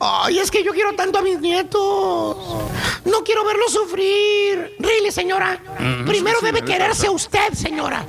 Ay, 0.00 0.38
es 0.38 0.50
que 0.50 0.62
yo 0.62 0.72
quiero 0.72 0.94
tanto 0.94 1.18
a 1.18 1.22
mis 1.22 1.40
nietos. 1.40 2.36
No 3.04 3.24
quiero 3.24 3.44
verlos 3.44 3.72
sufrir. 3.72 4.74
Really, 4.78 5.10
señora. 5.10 5.58
Mm, 5.78 6.06
Primero 6.06 6.38
sí, 6.40 6.46
debe 6.46 6.62
quererse 6.62 7.08
usted, 7.08 7.52
señora. 7.52 8.04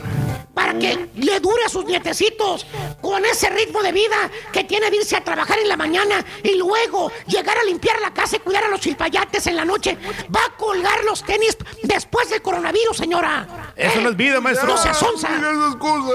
Para 0.59 0.77
que 0.77 1.07
le 1.15 1.39
dure 1.39 1.63
a 1.63 1.69
sus 1.69 1.85
nietecitos 1.85 2.65
con 3.01 3.23
ese 3.23 3.49
ritmo 3.49 3.81
de 3.81 3.93
vida 3.93 4.29
que 4.51 4.65
tiene 4.65 4.91
de 4.91 4.97
irse 4.97 5.15
a 5.15 5.23
trabajar 5.23 5.57
en 5.57 5.69
la 5.69 5.77
mañana 5.77 6.21
y 6.43 6.55
luego 6.55 7.13
llegar 7.27 7.57
a 7.57 7.63
limpiar 7.63 8.01
la 8.01 8.13
casa 8.13 8.35
y 8.35 8.39
cuidar 8.39 8.65
a 8.65 8.67
los 8.67 8.81
chilpayates 8.81 9.47
en 9.47 9.55
la 9.55 9.63
noche. 9.63 9.97
Va 10.35 10.41
a 10.43 10.57
colgar 10.57 11.05
los 11.05 11.23
tenis 11.23 11.55
después 11.83 12.29
del 12.29 12.41
coronavirus, 12.41 12.97
señora. 12.97 13.71
Eso 13.73 14.01
no 14.01 14.09
es 14.09 14.17
vida, 14.17 14.41
maestro. 14.41 14.67
No 14.67 14.77
se 14.77 14.89
asonza. 14.89 15.29
Esas 15.29 15.75
cosas. 15.77 16.13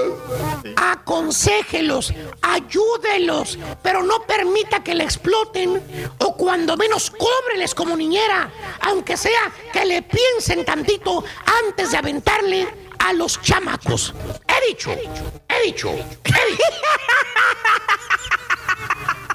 Aconséjelos, 0.75 2.13
ayúdelos, 2.43 3.57
pero 3.81 4.03
no 4.03 4.27
permita 4.27 4.83
que 4.83 4.93
le 4.93 5.05
exploten 5.05 5.81
o 6.19 6.37
cuando 6.37 6.77
menos 6.77 7.09
cóbreles 7.09 7.73
como 7.73 7.97
niñera, 7.97 8.51
aunque 8.81 9.17
sea 9.17 9.51
que 9.73 9.85
le 9.85 10.03
piensen 10.03 10.63
tantito 10.63 11.23
antes 11.65 11.89
de 11.89 11.97
aventarle 11.97 12.85
a 13.05 13.13
los 13.13 13.39
chamacos. 13.41 14.13
He 14.47 14.67
dicho, 14.69 14.91
he 14.91 14.95
dicho, 14.95 15.31
he 15.47 15.65
dicho. 15.67 15.91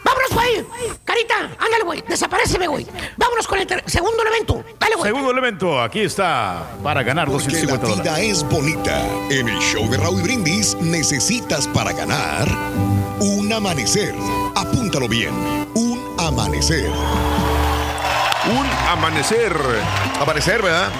Vámonos, 0.02 0.30
güey. 0.32 0.64
Carita, 1.04 1.36
ándale, 1.58 1.84
güey. 1.84 2.02
Desapareceme, 2.08 2.66
güey. 2.66 2.84
Vámonos 3.16 3.46
con 3.46 3.60
el 3.60 3.68
segundo 3.86 4.22
elemento. 4.22 4.64
Dale, 4.78 4.96
güey. 4.96 5.08
Segundo 5.10 5.30
elemento, 5.30 5.80
aquí 5.80 6.00
está 6.00 6.66
para 6.82 7.04
ganar 7.04 7.28
Porque 7.30 7.44
la 7.50 7.60
250 7.60 7.86
vida 8.02 8.10
dólares. 8.12 8.38
es 8.38 8.42
bonita. 8.48 9.06
En 9.30 9.48
el 9.48 9.58
show 9.60 9.88
de 9.88 9.98
Raúl 9.98 10.22
Brindis 10.22 10.74
necesitas 10.80 11.68
para 11.68 11.92
ganar 11.92 12.48
un 13.20 13.52
amanecer. 13.52 14.14
Apúntalo 14.56 15.06
bien. 15.06 15.32
Un 15.74 16.16
amanecer. 16.18 16.90
Un 18.50 18.66
amanecer. 18.88 19.54
Amanecer, 20.20 20.60
¿verdad? 20.62 20.90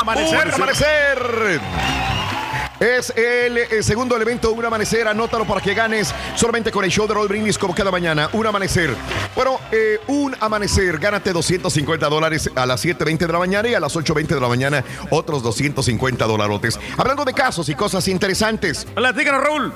Amanecer, 0.00 0.52
amanecer. 0.52 1.60
Es 2.84 3.14
el, 3.16 3.56
eh, 3.56 3.82
segundo 3.82 4.14
elemento, 4.14 4.52
un 4.52 4.62
amanecer. 4.62 5.08
Anótalo 5.08 5.46
para 5.46 5.62
que 5.62 5.72
ganes 5.72 6.14
solamente 6.36 6.70
con 6.70 6.84
el 6.84 6.90
show 6.90 7.08
de 7.08 7.14
Roll 7.14 7.28
Brindis 7.28 7.56
como 7.56 7.74
cada 7.74 7.90
mañana. 7.90 8.28
Un 8.34 8.46
amanecer. 8.46 8.94
Bueno, 9.34 9.58
eh, 9.72 10.00
un 10.08 10.36
amanecer. 10.38 10.98
Gánate 10.98 11.32
250 11.32 12.06
dólares 12.10 12.50
a 12.54 12.66
las 12.66 12.84
7.20 12.84 13.26
de 13.26 13.32
la 13.32 13.38
mañana 13.38 13.68
y 13.70 13.74
a 13.74 13.80
las 13.80 13.96
8.20 13.96 14.26
de 14.26 14.40
la 14.40 14.48
mañana 14.48 14.84
otros 15.08 15.42
250 15.42 16.26
dolarotes. 16.26 16.78
Hablando 16.98 17.24
de 17.24 17.32
casos 17.32 17.70
y 17.70 17.74
cosas 17.74 18.06
interesantes. 18.06 18.86
Platícanos, 18.94 19.42
Raúl. 19.42 19.72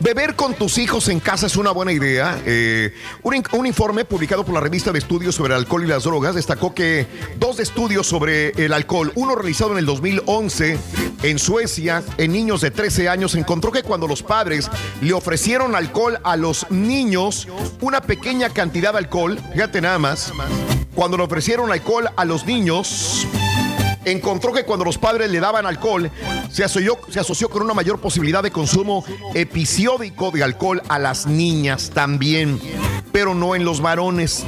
Beber 0.00 0.36
con 0.36 0.52
tus 0.52 0.76
hijos 0.76 1.08
en 1.08 1.20
casa 1.20 1.46
es 1.46 1.56
una 1.56 1.70
buena 1.70 1.90
idea. 1.90 2.38
Eh, 2.44 2.92
un, 3.22 3.42
un 3.52 3.66
informe 3.66 4.04
publicado 4.04 4.44
por 4.44 4.54
la 4.54 4.60
revista 4.60 4.92
de 4.92 4.98
estudios 4.98 5.34
sobre 5.34 5.54
el 5.54 5.60
alcohol 5.60 5.84
y 5.84 5.86
las 5.86 6.04
drogas 6.04 6.34
destacó 6.34 6.74
que 6.74 7.06
dos 7.38 7.60
estudios 7.60 8.06
sobre 8.06 8.50
el 8.62 8.74
alcohol, 8.74 9.10
uno 9.14 9.34
realizado 9.34 9.72
en 9.72 9.78
el 9.78 9.86
2011 9.86 10.78
en 11.22 11.38
Suecia, 11.38 12.02
en 12.18 12.25
niños 12.28 12.60
de 12.60 12.70
13 12.70 13.08
años, 13.08 13.34
encontró 13.34 13.72
que 13.72 13.82
cuando 13.82 14.06
los 14.06 14.22
padres 14.22 14.70
le 15.00 15.12
ofrecieron 15.12 15.74
alcohol 15.74 16.18
a 16.24 16.36
los 16.36 16.70
niños, 16.70 17.48
una 17.80 18.00
pequeña 18.00 18.50
cantidad 18.50 18.92
de 18.92 18.98
alcohol, 18.98 19.38
fíjate 19.52 19.80
nada 19.80 19.98
más, 19.98 20.32
cuando 20.94 21.16
le 21.16 21.24
ofrecieron 21.24 21.70
alcohol 21.70 22.08
a 22.16 22.24
los 22.24 22.46
niños, 22.46 23.26
encontró 24.06 24.52
que 24.52 24.64
cuando 24.64 24.84
los 24.84 24.96
padres 24.96 25.30
le 25.30 25.40
daban 25.40 25.66
alcohol, 25.66 26.10
se 26.50 26.64
asoció, 26.64 26.98
se 27.10 27.20
asoció 27.20 27.48
con 27.48 27.62
una 27.62 27.74
mayor 27.74 28.00
posibilidad 28.00 28.42
de 28.42 28.50
consumo 28.50 29.04
episódico 29.34 30.30
de 30.30 30.44
alcohol 30.44 30.80
a 30.88 30.98
las 30.98 31.26
niñas 31.26 31.90
también, 31.92 32.60
pero 33.12 33.34
no 33.34 33.54
en 33.54 33.64
los 33.64 33.80
varones. 33.80 34.46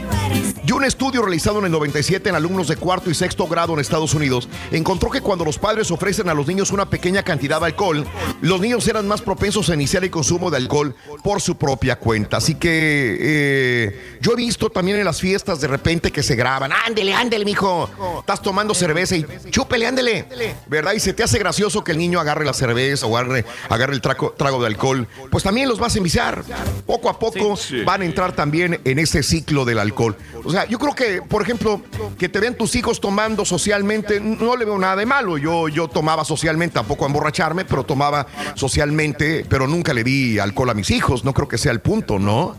Y 0.64 0.72
un 0.72 0.84
estudio 0.84 1.22
realizado 1.22 1.58
en 1.60 1.64
el 1.64 1.72
97 1.72 2.28
en 2.28 2.34
alumnos 2.34 2.68
de 2.68 2.76
cuarto 2.76 3.10
y 3.10 3.14
sexto 3.14 3.46
grado 3.46 3.72
en 3.72 3.80
Estados 3.80 4.12
Unidos 4.12 4.48
encontró 4.70 5.10
que 5.10 5.22
cuando 5.22 5.44
los 5.44 5.58
padres 5.58 5.90
ofrecen 5.90 6.28
a 6.28 6.34
los 6.34 6.46
niños 6.46 6.70
una 6.72 6.90
pequeña 6.90 7.22
cantidad 7.22 7.58
de 7.58 7.66
alcohol, 7.66 8.06
los 8.42 8.60
niños 8.60 8.86
eran 8.86 9.08
más 9.08 9.22
propensos 9.22 9.70
a 9.70 9.74
iniciar 9.74 10.04
el 10.04 10.10
consumo 10.10 10.50
de 10.50 10.58
alcohol 10.58 10.94
por 11.24 11.40
su 11.40 11.56
propia 11.56 11.96
cuenta. 11.98 12.36
Así 12.36 12.56
que 12.56 13.16
eh, 13.18 14.18
yo 14.20 14.32
he 14.32 14.36
visto 14.36 14.68
también 14.68 14.98
en 14.98 15.06
las 15.06 15.20
fiestas 15.20 15.60
de 15.60 15.68
repente 15.68 16.12
que 16.12 16.22
se 16.22 16.36
graban, 16.36 16.70
ándele, 16.86 17.14
ándele, 17.14 17.46
mijo, 17.46 17.88
estás 18.20 18.42
tomando 18.42 18.74
cerveza 18.74 19.16
y 19.16 19.24
chúpele, 19.50 19.86
ándele, 19.86 20.26
¿verdad? 20.66 20.92
Y 20.92 21.00
se 21.00 21.12
te 21.12 21.22
hace 21.22 21.38
gracioso 21.38 21.84
que 21.84 21.92
el 21.92 21.98
niño 21.98 22.20
agarre 22.20 22.44
la 22.44 22.52
cerveza 22.52 23.06
o 23.06 23.16
agarre, 23.16 23.44
agarre 23.68 23.94
el 23.94 24.00
trago, 24.00 24.34
trago 24.36 24.60
de 24.60 24.66
alcohol. 24.66 25.06
Pues 25.30 25.44
también 25.44 25.68
los 25.68 25.78
vas 25.78 25.94
a 25.94 25.98
enviciar. 25.98 26.42
Poco 26.86 27.08
a 27.08 27.18
poco 27.18 27.54
van 27.84 28.02
a 28.02 28.04
entrar 28.04 28.32
también 28.32 28.80
en 28.84 28.98
ese 28.98 29.22
ciclo 29.22 29.64
del 29.64 29.78
alcohol. 29.78 30.16
O 30.44 30.50
sea, 30.50 30.66
yo 30.66 30.78
creo 30.78 30.94
que, 30.94 31.22
por 31.22 31.42
ejemplo, 31.42 31.82
que 32.18 32.28
te 32.28 32.40
vean 32.40 32.54
tus 32.54 32.74
hijos 32.76 33.00
tomando 33.00 33.44
socialmente, 33.44 34.20
no 34.20 34.56
le 34.56 34.64
veo 34.64 34.78
nada 34.78 34.96
de 34.96 35.06
malo. 35.06 35.38
Yo, 35.38 35.68
yo 35.68 35.88
tomaba 35.88 36.24
socialmente, 36.24 36.74
tampoco 36.74 37.04
a 37.04 37.08
emborracharme, 37.08 37.64
pero 37.64 37.84
tomaba 37.84 38.26
socialmente, 38.54 39.44
pero 39.48 39.66
nunca 39.66 39.92
le 39.92 40.04
di 40.04 40.38
alcohol 40.38 40.70
a 40.70 40.74
mis 40.74 40.90
hijos. 40.90 41.24
No 41.24 41.32
creo 41.34 41.48
que 41.48 41.58
sea 41.58 41.72
el 41.72 41.80
punto, 41.80 42.18
¿no? 42.18 42.56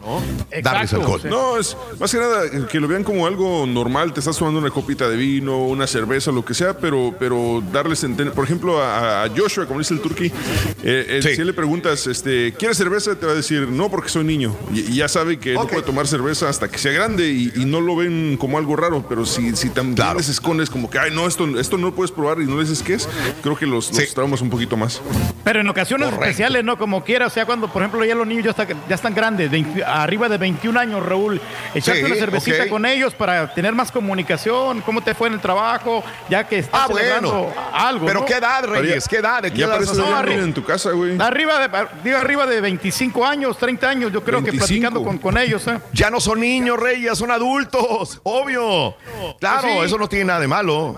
Darles 0.62 0.94
alcohol. 0.94 1.22
No, 1.26 1.58
es 1.58 1.76
más 2.00 2.12
que 2.12 2.18
nada 2.18 2.68
que 2.68 2.80
lo 2.80 2.88
vean 2.88 3.04
como 3.04 3.28
algo 3.28 3.66
normal. 3.66 4.14
Te 4.14 4.20
estás 4.20 4.38
tomando 4.38 4.60
una 4.60 4.72
copita 4.72 5.10
de 5.10 5.18
vino, 5.18 5.66
una 5.66 5.88
cerveza, 5.88 6.32
lo 6.32 6.44
que 6.44 6.54
sea, 6.54 6.78
pero, 6.80 7.14
pero 7.20 7.62
darles, 7.72 8.04
enten- 8.04 8.32
por 8.32 8.44
ejemplo, 8.46 8.82
a, 8.82 9.24
a 9.24 9.30
Joshua, 9.30 9.66
como 9.66 9.80
dice 9.80 9.94
el 9.94 10.02
turqui, 10.02 10.26
eh, 10.28 11.20
eh, 11.24 11.36
si 11.36 11.44
le 11.44 11.54
preguntas, 11.54 12.08
este, 12.08 12.54
¿quieres 12.54 12.78
cerveza? 12.78 13.16
Te 13.16 13.26
va 13.26 13.34
a 13.34 13.36
decir, 13.36 13.68
no, 13.68 13.90
porque 13.90 14.10
soy 14.10 14.24
niño. 14.24 14.56
Y, 14.74 14.80
y 14.92 14.96
ya 14.96 15.08
sabe 15.08 15.38
que 15.40 15.54
no 15.54 15.68
puede 15.68 15.82
tomar 15.84 16.08
cerveza 16.08 16.50
hasta 16.50 16.68
que 16.70 16.78
sea 16.78 16.92
grande 16.92 17.30
y, 17.30 17.52
y 17.56 17.66
no 17.66 17.82
lo 17.82 17.96
ven 17.96 18.38
como 18.40 18.58
algo 18.58 18.76
raro. 18.76 19.06
Pero 19.08 19.26
si, 19.26 19.56
si 19.56 19.70
también 19.70 20.18
les 20.18 20.30
escondes 20.30 20.70
como 20.70 20.90
que, 20.90 21.00
ay, 21.00 21.12
no, 21.14 21.28
esto, 21.28 21.60
esto 21.60 21.78
no 21.78 21.88
lo 21.88 21.96
puedes 21.96 22.12
probar 22.12 22.40
y 22.42 22.46
no 22.46 22.58
les 22.60 22.70
dices 22.70 22.84
qué 22.86 22.94
es, 22.94 23.08
creo 23.42 23.56
que 23.58 23.66
los, 23.66 23.92
los 23.94 24.14
traumas 24.14 24.42
un 24.42 24.50
poquito 24.50 24.78
más. 24.78 25.02
Pero 25.44 25.62
en 25.62 25.68
ocasiones 25.68 26.12
especiales, 26.12 26.64
¿no? 26.64 26.78
Como 26.78 27.04
quiera, 27.04 27.28
o 27.28 27.30
sea, 27.30 27.46
cuando, 27.46 27.72
por 27.72 27.82
ejemplo, 27.82 28.04
ya 28.06 28.16
los 28.16 28.28
niños 28.28 28.46
ya, 28.46 28.52
está- 28.52 28.68
ya 28.88 28.96
están 28.96 29.14
grandes, 29.16 29.50
de- 29.52 29.84
arriba 29.86 30.30
de 30.30 30.38
21 30.38 30.80
años, 30.80 31.04
Raúl, 31.06 31.42
echarte 31.74 32.02
Sí, 32.02 32.06
una 32.06 32.16
cervecita 32.16 32.68
con 32.70 32.86
ellos 32.86 33.14
para 33.14 33.54
tener 33.54 33.74
más 33.74 33.92
comunicación, 33.92 34.82
cómo 34.82 35.02
te 35.02 35.14
fue 35.16 35.28
en 35.28 35.36
el 35.36 35.40
trabajo, 35.40 36.04
ya 36.30 36.48
que 36.48 36.60
Ah, 36.72 36.86
celebrando 36.88 37.32
bueno. 37.32 37.54
algo, 37.74 38.06
Pero 38.06 38.20
¿no? 38.22 38.26
¿qué 38.26 38.34
edad, 38.36 38.64
Reyes? 38.66 39.08
¿Qué 39.08 39.18
edad? 39.18 39.42
¿De 39.42 39.52
qué 39.52 39.60
Ya 39.60 39.66
edad 39.66 39.76
hablando? 39.76 40.22
viven 40.30 40.44
en 40.46 40.54
tu 40.54 40.64
casa, 40.64 40.92
güey. 40.92 41.20
Arriba 41.20 41.68
de, 41.68 41.88
digo, 42.04 42.18
arriba 42.18 42.46
de 42.46 42.62
25 42.62 43.26
años, 43.26 43.58
30 43.58 43.90
años, 43.90 44.12
yo 44.12 44.24
creo 44.24 44.40
que 44.40 44.52
25. 44.52 44.66
platicando 44.68 45.04
con, 45.04 45.18
con 45.18 45.38
ellos, 45.38 45.66
¿eh? 45.68 45.80
Ya 45.94 46.10
no 46.10 46.20
son 46.20 46.40
niños, 46.42 46.80
Reyes, 46.80 47.18
son 47.18 47.32
adultos, 47.32 48.20
obvio. 48.24 48.96
Claro, 49.40 49.62
Pues 49.64 49.74
sí. 49.80 49.86
eso 49.86 49.98
no 49.98 50.08
tiene 50.08 50.26
nada 50.26 50.40
de 50.42 50.48
malo. 50.48 50.96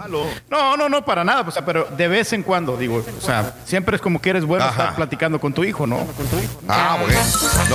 No, 0.49 0.75
no, 0.77 0.89
no, 0.89 1.05
para 1.05 1.23
nada, 1.23 1.41
o 1.47 1.51
sea, 1.51 1.63
pero 1.65 1.85
de 1.85 2.07
vez 2.07 2.33
en 2.33 2.43
cuando, 2.43 2.75
digo, 2.77 3.03
o 3.17 3.21
sea, 3.21 3.53
siempre 3.65 3.95
es 3.95 4.01
como 4.01 4.21
que 4.21 4.29
eres 4.31 4.45
bueno 4.45 4.65
Ajá. 4.65 4.71
estar 4.81 4.95
platicando 4.95 5.39
con 5.39 5.53
tu 5.53 5.63
hijo, 5.63 5.87
¿no? 5.87 6.05
Ah, 6.67 6.97
bueno. 7.01 7.19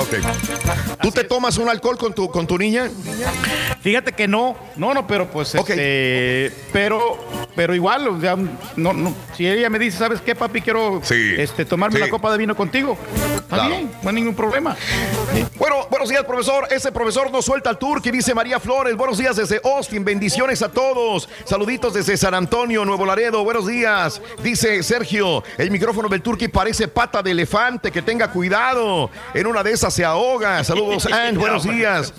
Ok. 0.01 1.01
¿Tú 1.03 1.11
te 1.11 1.25
tomas 1.25 1.57
un 1.59 1.69
alcohol 1.69 1.97
con 1.97 2.15
tu, 2.15 2.31
con 2.31 2.47
tu 2.47 2.59
niña? 2.59 2.91
Fíjate 3.81 4.13
que 4.13 4.27
no, 4.29 4.57
no, 4.77 4.93
no, 4.95 5.07
pero 5.07 5.29
pues, 5.31 5.55
este, 5.55 6.53
pero, 6.73 7.19
pero 7.55 7.75
igual, 7.75 7.86
o 7.87 8.21
sea, 8.21 8.37
no, 8.77 8.93
no, 8.93 9.15
si 9.35 9.47
ella 9.47 9.71
me 9.71 9.79
dice, 9.79 9.99
¿sabes 9.99 10.21
qué, 10.21 10.35
papi? 10.35 10.61
Quiero, 10.61 11.01
este, 11.11 11.65
tomarme 11.65 11.97
sí. 11.97 12.03
una 12.03 12.11
copa 12.11 12.33
de 12.33 12.39
vino 12.39 12.57
contigo. 12.57 12.99
Está 13.47 13.57
Claro. 13.59 13.77
bien, 13.77 13.93
no 14.03 14.09
hay 14.09 14.15
ningún 14.17 14.35
problema. 14.35 14.77
Bueno, 15.57 15.87
buenos 15.89 16.09
días, 16.09 16.25
profesor. 16.25 16.67
Ese 16.69 16.91
profesor 16.91 17.31
nos 17.31 17.45
suelta 17.45 17.71
al 17.71 17.79
tour 17.79 18.03
que 18.03 18.11
dice 18.11 18.35
María 18.35 18.59
Flores. 18.59 18.97
Buenos 18.97 19.19
días 19.19 19.37
desde 19.37 19.61
Austin. 19.63 20.05
Bendiciones 20.05 20.63
a 20.63 20.69
todos. 20.69 21.29
Saluditos 21.45 21.95
desde 21.95 22.17
San 22.17 22.35
Antonio, 22.35 22.85
Nuevo 22.85 23.07
Laredo. 23.07 23.45
Buenos 23.45 23.69
días. 23.69 24.21
Dice 24.43 24.83
Sergio, 24.83 25.45
el 25.59 25.71
micrófono 25.71 26.09
del 26.09 26.23
Turqui 26.23 26.49
parece 26.49 26.89
pata 26.89 27.23
de 27.23 27.31
elefante. 27.31 27.93
Que 27.93 28.03
tenga 28.03 28.33
cuidado. 28.33 29.11
En 29.33 29.47
una 29.47 29.63
de 29.63 29.71
esas 29.71 29.95
se 29.95 30.05
ahoga. 30.05 30.65
Saludos, 30.65 31.07
and 31.13 31.39
buenos 31.39 31.63
días. 31.63 32.13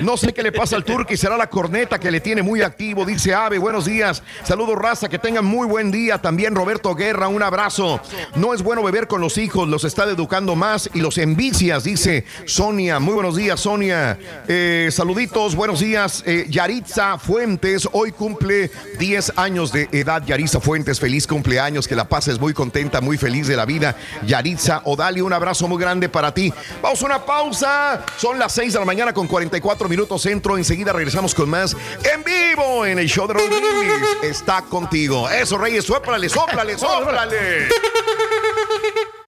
No 0.00 0.16
sé 0.16 0.34
qué 0.34 0.42
le 0.42 0.50
pasa 0.50 0.74
al 0.74 0.82
Turqui. 0.84 1.16
Será 1.16 1.36
la 1.36 1.48
corneta 1.48 2.00
que 2.00 2.10
le 2.10 2.20
tiene 2.20 2.42
muy 2.42 2.60
activo. 2.60 3.04
Dice 3.04 3.32
Ave, 3.32 3.58
buenos 3.58 3.84
días. 3.84 4.20
Saludos, 4.42 4.74
raza. 4.76 5.08
Que 5.08 5.20
tengan 5.20 5.44
muy 5.44 5.68
buen 5.68 5.92
día. 5.92 6.18
También 6.18 6.56
Roberto 6.56 6.92
Guerra, 6.96 7.28
un 7.28 7.42
abrazo. 7.44 8.00
No 8.34 8.52
es 8.52 8.62
bueno 8.62 8.82
beber 8.82 9.06
con 9.06 9.20
los 9.20 9.38
hijos. 9.38 9.68
Los 9.68 9.84
está 9.84 10.02
educando 10.04 10.56
más 10.56 10.71
y 10.94 11.00
los 11.00 11.18
envicias, 11.18 11.84
dice 11.84 12.24
Sonia. 12.46 12.98
Muy 12.98 13.14
buenos 13.14 13.36
días, 13.36 13.60
Sonia. 13.60 14.18
Eh, 14.48 14.88
saluditos, 14.90 15.54
buenos 15.54 15.80
días. 15.80 16.22
Eh, 16.24 16.46
Yaritza 16.48 17.18
Fuentes, 17.18 17.86
hoy 17.92 18.12
cumple 18.12 18.70
10 18.98 19.34
años 19.36 19.70
de 19.70 19.88
edad. 19.92 20.24
Yaritza 20.24 20.60
Fuentes, 20.60 20.98
feliz 20.98 21.26
cumpleaños. 21.26 21.86
Que 21.86 21.94
la 21.94 22.08
pases 22.08 22.40
muy 22.40 22.54
contenta, 22.54 23.02
muy 23.02 23.18
feliz 23.18 23.48
de 23.48 23.56
la 23.56 23.66
vida. 23.66 23.96
Yaritza 24.26 24.80
Odali, 24.84 25.20
un 25.20 25.32
abrazo 25.32 25.68
muy 25.68 25.78
grande 25.78 26.08
para 26.08 26.32
ti. 26.32 26.52
Vamos 26.80 27.02
a 27.02 27.06
una 27.06 27.24
pausa. 27.24 28.06
Son 28.16 28.38
las 28.38 28.52
6 28.52 28.72
de 28.72 28.78
la 28.78 28.86
mañana 28.86 29.12
con 29.12 29.26
44 29.26 29.88
minutos 29.90 30.22
centro. 30.22 30.56
Enseguida 30.56 30.92
regresamos 30.94 31.34
con 31.34 31.50
más 31.50 31.76
en 32.14 32.24
vivo 32.24 32.86
en 32.86 32.98
el 32.98 33.08
show 33.08 33.26
de 33.28 33.34
Brindis. 33.34 34.08
Está 34.22 34.62
contigo. 34.62 35.28
Eso, 35.28 35.58
Reyes, 35.58 35.84
sóplale, 35.84 36.30
sóplale, 36.30 36.78
sóplale. 36.78 37.68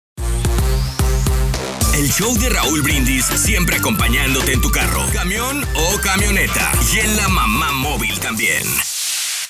El 1.97 2.11
show 2.11 2.37
de 2.39 2.49
Raúl 2.49 2.83
Brindis 2.83 3.25
siempre 3.25 3.77
acompañándote 3.77 4.53
en 4.53 4.61
tu 4.61 4.69
carro, 4.69 5.03
camión 5.13 5.63
o 5.77 6.01
camioneta. 6.01 6.73
Y 6.93 6.99
en 6.99 7.17
la 7.17 7.29
mamá 7.29 7.71
móvil 7.71 8.19
también. 8.19 8.65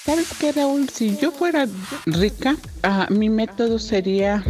¿Sabes 0.05 0.27
qué, 0.39 0.53
Raúl? 0.53 0.91
Si 0.91 1.17
yo 1.17 1.33
fuera 1.33 1.67
rica, 2.05 2.57
ah, 2.83 3.07
mi 3.09 3.31
método 3.31 3.79
sería 3.79 4.45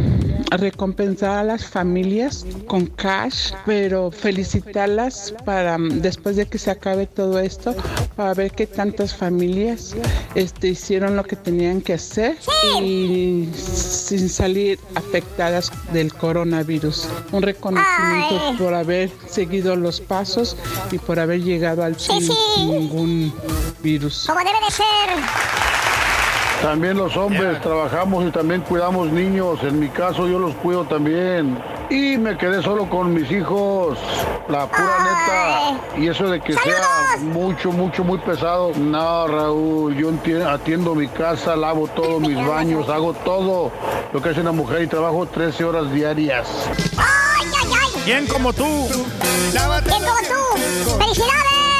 recompensar 0.51 1.39
a 1.39 1.43
las 1.43 1.65
familias 1.65 2.45
con 2.67 2.87
cash, 2.87 3.51
pero 3.65 4.11
felicitarlas 4.11 5.33
para 5.45 5.77
mm, 5.77 6.01
después 6.01 6.35
de 6.35 6.45
que 6.45 6.57
se 6.57 6.71
acabe 6.71 7.07
todo 7.07 7.39
esto, 7.39 7.75
para 8.15 8.33
ver 8.33 8.51
qué 8.51 8.67
tantas 8.67 9.15
familias 9.15 9.95
este, 10.35 10.69
hicieron 10.69 11.15
lo 11.15 11.23
que 11.23 11.35
tenían 11.35 11.81
que 11.81 11.93
hacer 11.93 12.37
y 12.81 13.49
sin 13.55 14.29
salir 14.29 14.79
afectadas 14.95 15.71
del 15.91 16.13
coronavirus. 16.13 17.07
Un 17.31 17.41
reconocimiento 17.41 18.41
Ay. 18.49 18.57
por 18.57 18.73
haber 18.73 19.11
seguido 19.27 19.75
los 19.75 20.01
pasos 20.01 20.55
y 20.91 20.97
por 20.97 21.19
haber 21.19 21.41
llegado 21.41 21.83
al 21.83 21.95
fin 21.95 22.21
sin 22.21 22.71
ningún 22.71 23.33
virus. 23.83 24.25
Como 24.27 24.39
debe 24.39 24.59
de 24.65 24.71
ser. 24.71 25.74
También 26.61 26.97
los 26.97 27.15
hombres 27.15 27.61
trabajamos 27.61 28.25
y 28.25 28.31
también 28.31 28.61
cuidamos 28.61 29.11
niños. 29.11 29.59
En 29.63 29.79
mi 29.79 29.89
caso 29.89 30.27
yo 30.27 30.39
los 30.39 30.55
cuido 30.55 30.83
también. 30.85 31.57
Y 31.89 32.17
me 32.17 32.37
quedé 32.37 32.61
solo 32.63 32.89
con 32.89 33.13
mis 33.13 33.29
hijos. 33.31 33.97
La 34.49 34.65
pura 34.67 34.97
neta. 34.99 35.99
Y 35.99 36.07
eso 36.07 36.27
de 36.29 36.41
que 36.41 36.53
sea 36.53 37.17
mucho, 37.19 37.71
mucho, 37.71 38.03
muy 38.03 38.17
pesado. 38.19 38.71
No, 38.75 39.27
Raúl, 39.27 39.95
yo 39.95 40.11
atiendo 40.49 40.95
mi 40.95 41.07
casa, 41.07 41.55
lavo 41.55 41.87
todos 41.87 42.19
mis 42.21 42.37
baños, 42.47 42.89
hago 42.89 43.13
todo 43.13 43.71
lo 44.13 44.21
que 44.21 44.29
hace 44.29 44.41
una 44.41 44.51
mujer 44.51 44.83
y 44.83 44.87
trabajo 44.87 45.25
13 45.25 45.63
horas 45.63 45.91
diarias. 45.91 46.47
¡Ay, 46.97 47.47
ay, 47.61 47.71
ay! 47.73 48.01
¿Quién 48.05 48.27
como 48.27 48.53
tú? 48.53 48.87
¿Quién 49.51 50.03
como 50.03 50.19
tú? 50.19 50.97
¡Felicidades! 50.99 51.74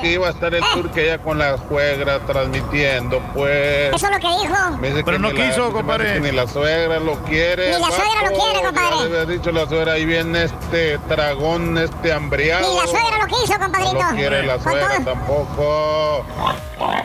No 0.00 0.02
que 0.02 0.12
iba 0.12 0.28
a 0.28 0.30
estar 0.30 0.54
el 0.54 0.62
turque 0.74 1.02
allá 1.02 1.18
con 1.22 1.38
la 1.38 1.58
suegra 1.68 2.20
transmitiendo, 2.20 3.20
pues. 3.34 3.94
Eso 3.94 4.06
es 4.06 4.12
lo 4.12 4.18
que 4.18 4.28
dijo. 4.28 4.70
Me 4.80 4.88
dice 4.90 5.04
Pero 5.04 5.16
que 5.16 5.22
no 5.22 5.32
la- 5.32 5.46
quiso, 5.48 5.72
compadre. 5.72 6.14
que 6.14 6.20
Ni 6.20 6.32
la 6.32 6.46
suegra 6.48 6.98
lo 7.00 7.14
quiere. 7.24 7.74
Ni 7.74 7.80
la 7.80 7.90
suegra 7.90 8.30
lo 8.30 8.38
quiere, 8.38 8.66
compadre. 8.66 8.96
Le 9.10 9.20
había 9.20 9.24
dicho 9.26 9.52
la 9.52 9.66
suegra, 9.68 9.92
ahí 9.92 10.04
viene 10.06 10.44
este 10.44 10.98
dragón, 11.08 11.76
este 11.78 12.12
hambriado. 12.12 12.68
Ni 12.68 12.76
la 12.80 12.86
suegra 12.86 13.18
lo 13.18 13.26
quiso, 13.26 13.52
No 13.58 13.60
compadrito. 13.60 13.92
lo 14.10 14.16
quiere 14.16 14.42
la 14.46 14.58
suegra 14.60 15.04
tampoco. 15.04 16.24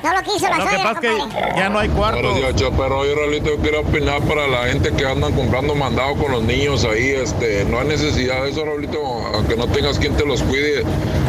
No 0.04 0.14
lo 0.14 0.22
quiso 0.24 0.48
la 0.50 0.58
Lo 0.58 0.64
que 0.64 0.70
suegra, 0.70 0.94
pasa 0.94 1.08
es 1.08 1.12
que 1.14 1.18
compadre. 1.20 1.54
ya 1.58 1.70
no 1.70 1.80
hay 1.80 1.90
cuarto. 1.90 2.34
Días, 2.36 2.56
Chaperro. 2.56 3.06
Yo, 3.06 3.16
Raulito, 3.16 3.50
yo 3.50 3.58
quiero 3.58 3.80
opinar 3.82 4.22
para 4.22 4.48
la 4.48 4.64
gente 4.68 4.92
que 4.94 5.06
andan 5.06 5.34
comprando 5.34 5.76
mandado 5.76 6.16
con 6.16 6.32
los 6.32 6.44
niños 6.44 6.86
ahí. 6.86 7.10
Este, 7.10 7.66
no 7.66 7.80
hay 7.80 7.88
necesidad 7.88 8.44
de 8.44 8.52
eso, 8.52 8.64
Raulito. 8.64 9.00
Aunque 9.34 9.56
no 9.58 9.68
tengas 9.68 10.00
quien 10.00 10.16
te 10.16 10.26
los 10.26 10.42
cuide, 10.44 10.82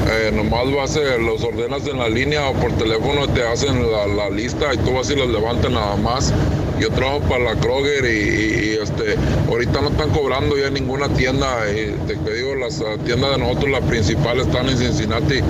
eh, 0.08 0.30
nomás 0.32 0.72
vas, 0.72 0.96
eh, 0.96 1.18
los 1.18 1.42
ordenas 1.56 1.86
en 1.86 1.98
la 1.98 2.08
línea 2.08 2.48
o 2.48 2.52
por 2.54 2.72
teléfono 2.72 3.26
te 3.28 3.42
hacen 3.46 3.90
la, 3.90 4.06
la 4.06 4.30
lista 4.30 4.74
y 4.74 4.78
tú 4.78 4.92
vas 4.92 5.10
y 5.10 5.16
los 5.16 5.28
levantas 5.28 5.70
nada 5.70 5.96
más. 5.96 6.32
Yo 6.78 6.90
trabajo 6.90 7.20
para 7.20 7.44
la 7.44 7.54
Kroger 7.54 8.04
y, 8.04 8.08
y, 8.08 8.74
y, 8.74 8.78
este, 8.82 9.16
ahorita 9.48 9.80
no 9.80 9.88
están 9.88 10.10
cobrando 10.10 10.58
ya 10.58 10.68
ninguna 10.68 11.08
tienda. 11.08 11.48
Y 11.70 11.96
te, 12.06 12.16
te 12.16 12.34
digo, 12.34 12.54
las 12.56 12.82
tiendas 13.04 13.30
de 13.30 13.38
nosotros, 13.38 13.70
las 13.70 13.82
principales, 13.84 14.46
están 14.46 14.68
en 14.68 14.76
Cincinnati. 14.76 15.40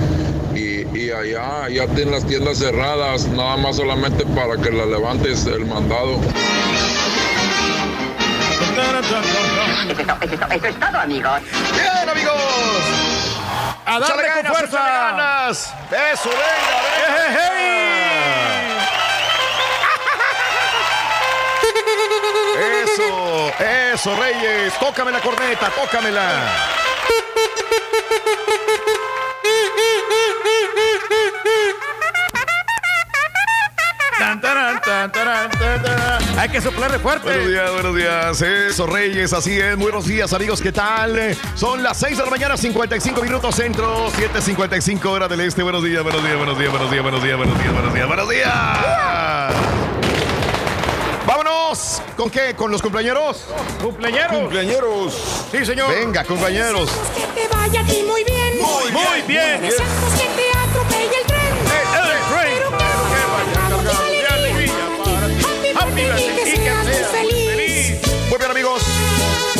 Y, 0.55 0.97
y 0.97 1.11
allá 1.11 1.67
ya 1.69 1.85
tienen 1.87 2.11
las 2.11 2.25
tiendas 2.25 2.57
cerradas, 2.57 3.27
nada 3.27 3.57
más 3.57 3.75
solamente 3.75 4.25
para 4.27 4.55
que 4.55 4.71
la 4.71 4.85
levantes 4.85 5.45
el 5.45 5.65
mandado. 5.65 6.21
Eso 9.89 10.01
es 10.01 10.07
todo, 10.07 10.51
eso 10.51 10.67
es 10.67 10.79
todo, 10.79 10.97
amigos. 10.99 11.41
Bien, 11.73 12.09
amigos. 12.09 13.06
A 13.89 13.99
darle 13.99 14.23
Échale 14.27 14.27
con 14.33 14.43
ganas, 14.43 14.57
fuerza. 14.57 14.77
ganas. 14.83 15.73
Eso, 16.11 16.29
venga, 16.29 16.81
venga. 16.83 17.57
Eso, 22.83 23.53
eso, 23.93 24.15
Reyes. 24.15 24.73
Tócame 24.79 25.11
la 25.11 25.19
corneta, 25.21 25.69
tócamela. 25.69 26.67
Tan, 34.17 34.41
taran, 34.41 34.81
tan, 34.81 35.11
taran, 35.11 35.49
tan, 35.51 35.83
taran. 35.83 36.39
Hay 36.39 36.49
que 36.49 36.59
soplarle 36.59 36.97
fuerte. 36.99 37.27
Buenos 37.27 37.47
días, 37.47 37.71
buenos 37.71 37.95
días. 37.95 38.41
Eso, 38.41 38.87
Reyes, 38.87 39.31
así 39.33 39.59
es. 39.59 39.77
Muy 39.77 39.91
buenos 39.91 40.05
días, 40.05 40.33
amigos. 40.33 40.61
¿Qué 40.61 40.71
tal? 40.71 41.37
Son 41.55 41.83
las 41.83 41.97
6 41.97 42.17
de 42.17 42.23
la 42.23 42.29
mañana, 42.29 42.57
55 42.57 43.21
minutos 43.21 43.55
centro, 43.55 44.09
7.55 44.11 45.05
hora 45.05 45.27
del 45.27 45.41
este. 45.41 45.61
Buenos 45.61 45.83
días, 45.83 46.03
buenos 46.03 46.23
días, 46.23 46.37
buenos 46.37 46.57
días, 46.57 46.71
buenos 46.71 46.91
días, 46.91 47.03
buenos 47.03 47.23
días, 47.23 47.37
buenos 47.37 47.57
días, 47.59 47.73
buenos 47.73 47.93
días, 47.93 48.07
buenos 48.07 48.29
días. 48.29 49.53
Vámonos. 51.27 52.01
¿Con 52.15 52.29
qué? 52.29 52.55
¿Con 52.55 52.71
los 52.71 52.81
compañeros? 52.81 53.43
Cumpleañeros. 53.81 54.31
Cumpleaños. 54.31 55.47
Sí, 55.51 55.65
señor. 55.65 55.89
Venga, 55.89 56.23
compañeros. 56.23 56.89
Que 57.15 57.41
te 57.41 57.47
vaya 57.55 57.81
a 57.81 57.85
ti 57.85 58.03
muy 58.07 58.23
bien. 58.23 58.57
Muy, 58.61 58.91
muy 58.91 59.21
bien. 59.27 59.61
Que 59.61 59.69
te 59.69 60.57
atropelle 60.57 61.19
el 61.21 61.27
tren. 61.27 61.46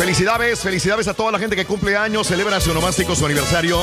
Felicidades, 0.08 0.60
felicidades 0.60 1.06
a 1.06 1.12
toda 1.12 1.30
la 1.32 1.38
gente 1.38 1.54
que 1.54 1.66
cumple 1.66 1.94
años, 1.94 2.26
celebra 2.26 2.58
su 2.62 2.72
nomástico, 2.72 3.14
su 3.14 3.26
aniversario. 3.26 3.78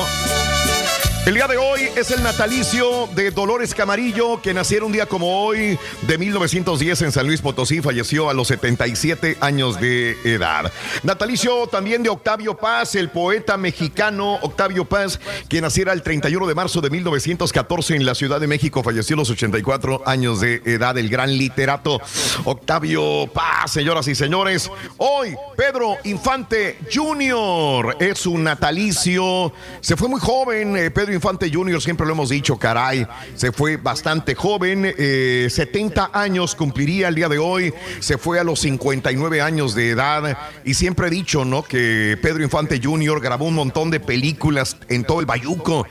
El 1.26 1.34
día 1.34 1.48
de 1.48 1.56
hoy 1.56 1.80
es 1.96 2.12
el 2.12 2.22
natalicio 2.22 3.08
de 3.16 3.32
Dolores 3.32 3.74
Camarillo, 3.74 4.40
que 4.40 4.54
naciera 4.54 4.84
un 4.84 4.92
día 4.92 5.06
como 5.06 5.44
hoy 5.44 5.76
de 6.02 6.18
1910 6.18 7.02
en 7.02 7.10
San 7.10 7.26
Luis 7.26 7.40
Potosí, 7.40 7.80
falleció 7.80 8.30
a 8.30 8.32
los 8.32 8.46
77 8.46 9.36
años 9.40 9.80
de 9.80 10.12
edad. 10.22 10.70
Natalicio 11.02 11.66
también 11.66 12.04
de 12.04 12.10
Octavio 12.10 12.56
Paz, 12.56 12.94
el 12.94 13.08
poeta 13.08 13.56
mexicano 13.56 14.36
Octavio 14.36 14.84
Paz, 14.84 15.18
que 15.48 15.60
naciera 15.60 15.92
el 15.92 16.02
31 16.02 16.46
de 16.46 16.54
marzo 16.54 16.80
de 16.80 16.90
1914 16.90 17.96
en 17.96 18.06
la 18.06 18.14
Ciudad 18.14 18.38
de 18.38 18.46
México, 18.46 18.84
falleció 18.84 19.14
a 19.14 19.18
los 19.18 19.30
84 19.30 20.04
años 20.06 20.40
de 20.40 20.62
edad, 20.64 20.96
el 20.96 21.08
gran 21.08 21.36
literato 21.36 22.00
Octavio 22.44 23.26
Paz, 23.34 23.72
señoras 23.72 24.06
y 24.06 24.14
señores. 24.14 24.70
Hoy, 24.98 25.34
Pedro 25.56 25.96
Infante 26.04 26.78
Jr. 26.94 27.96
es 27.98 28.16
su 28.16 28.38
natalicio. 28.38 29.52
Se 29.80 29.96
fue 29.96 30.06
muy 30.06 30.20
joven, 30.20 30.76
eh, 30.76 30.92
Pedro 30.92 31.15
Infante 31.16 31.50
Jr., 31.52 31.82
siempre 31.82 32.06
lo 32.06 32.12
hemos 32.12 32.28
dicho, 32.28 32.56
caray. 32.58 33.06
Se 33.34 33.52
fue 33.52 33.76
bastante 33.76 34.34
joven, 34.34 34.94
eh, 34.96 35.48
70 35.50 36.10
años 36.12 36.54
cumpliría 36.54 37.08
el 37.08 37.14
día 37.14 37.28
de 37.28 37.38
hoy. 37.38 37.74
Se 38.00 38.18
fue 38.18 38.38
a 38.38 38.44
los 38.44 38.60
59 38.60 39.40
años 39.40 39.74
de 39.74 39.90
edad. 39.90 40.38
Y 40.64 40.74
siempre 40.74 41.08
he 41.08 41.10
dicho, 41.10 41.44
¿no? 41.44 41.62
Que 41.62 42.18
Pedro 42.22 42.42
Infante 42.42 42.80
Jr. 42.82 43.20
grabó 43.20 43.46
un 43.46 43.54
montón 43.54 43.90
de 43.90 44.00
películas 44.00 44.76
en 44.88 45.04
todo 45.04 45.20
el 45.20 45.26
Bayuco. 45.26 45.86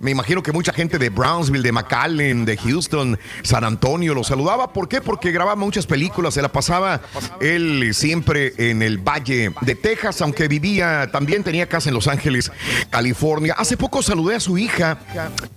Me 0.00 0.10
imagino 0.10 0.42
que 0.42 0.52
mucha 0.52 0.72
gente 0.72 0.98
de 0.98 1.10
Brownsville, 1.10 1.62
de 1.62 1.72
McAllen, 1.72 2.44
de 2.44 2.56
Houston, 2.56 3.18
San 3.42 3.64
Antonio 3.64 4.14
lo 4.14 4.24
saludaba. 4.24 4.72
¿Por 4.72 4.88
qué? 4.88 5.00
Porque 5.00 5.32
grababa 5.32 5.56
muchas 5.56 5.86
películas. 5.86 6.34
Se 6.34 6.42
la 6.42 6.52
pasaba 6.52 7.00
él 7.40 7.94
siempre 7.94 8.52
en 8.58 8.82
el 8.82 8.98
Valle 8.98 9.52
de 9.60 9.74
Texas, 9.74 10.20
aunque 10.22 10.48
vivía, 10.48 11.08
también 11.12 11.42
tenía 11.42 11.68
casa 11.68 11.88
en 11.88 11.94
Los 11.94 12.08
Ángeles, 12.08 12.50
California. 12.90 13.54
Hace 13.56 13.76
poco 13.76 14.02
saludé 14.02 14.36
a 14.36 14.40
su 14.40 14.55
hija. 14.58 14.98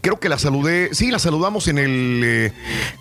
Creo 0.01 0.19
que 0.19 0.29
la 0.29 0.37
saludé. 0.37 0.93
Sí, 0.93 1.11
la 1.11 1.19
saludamos 1.19 1.67
en 1.67 1.77
el 1.77 2.21
eh, 2.23 2.53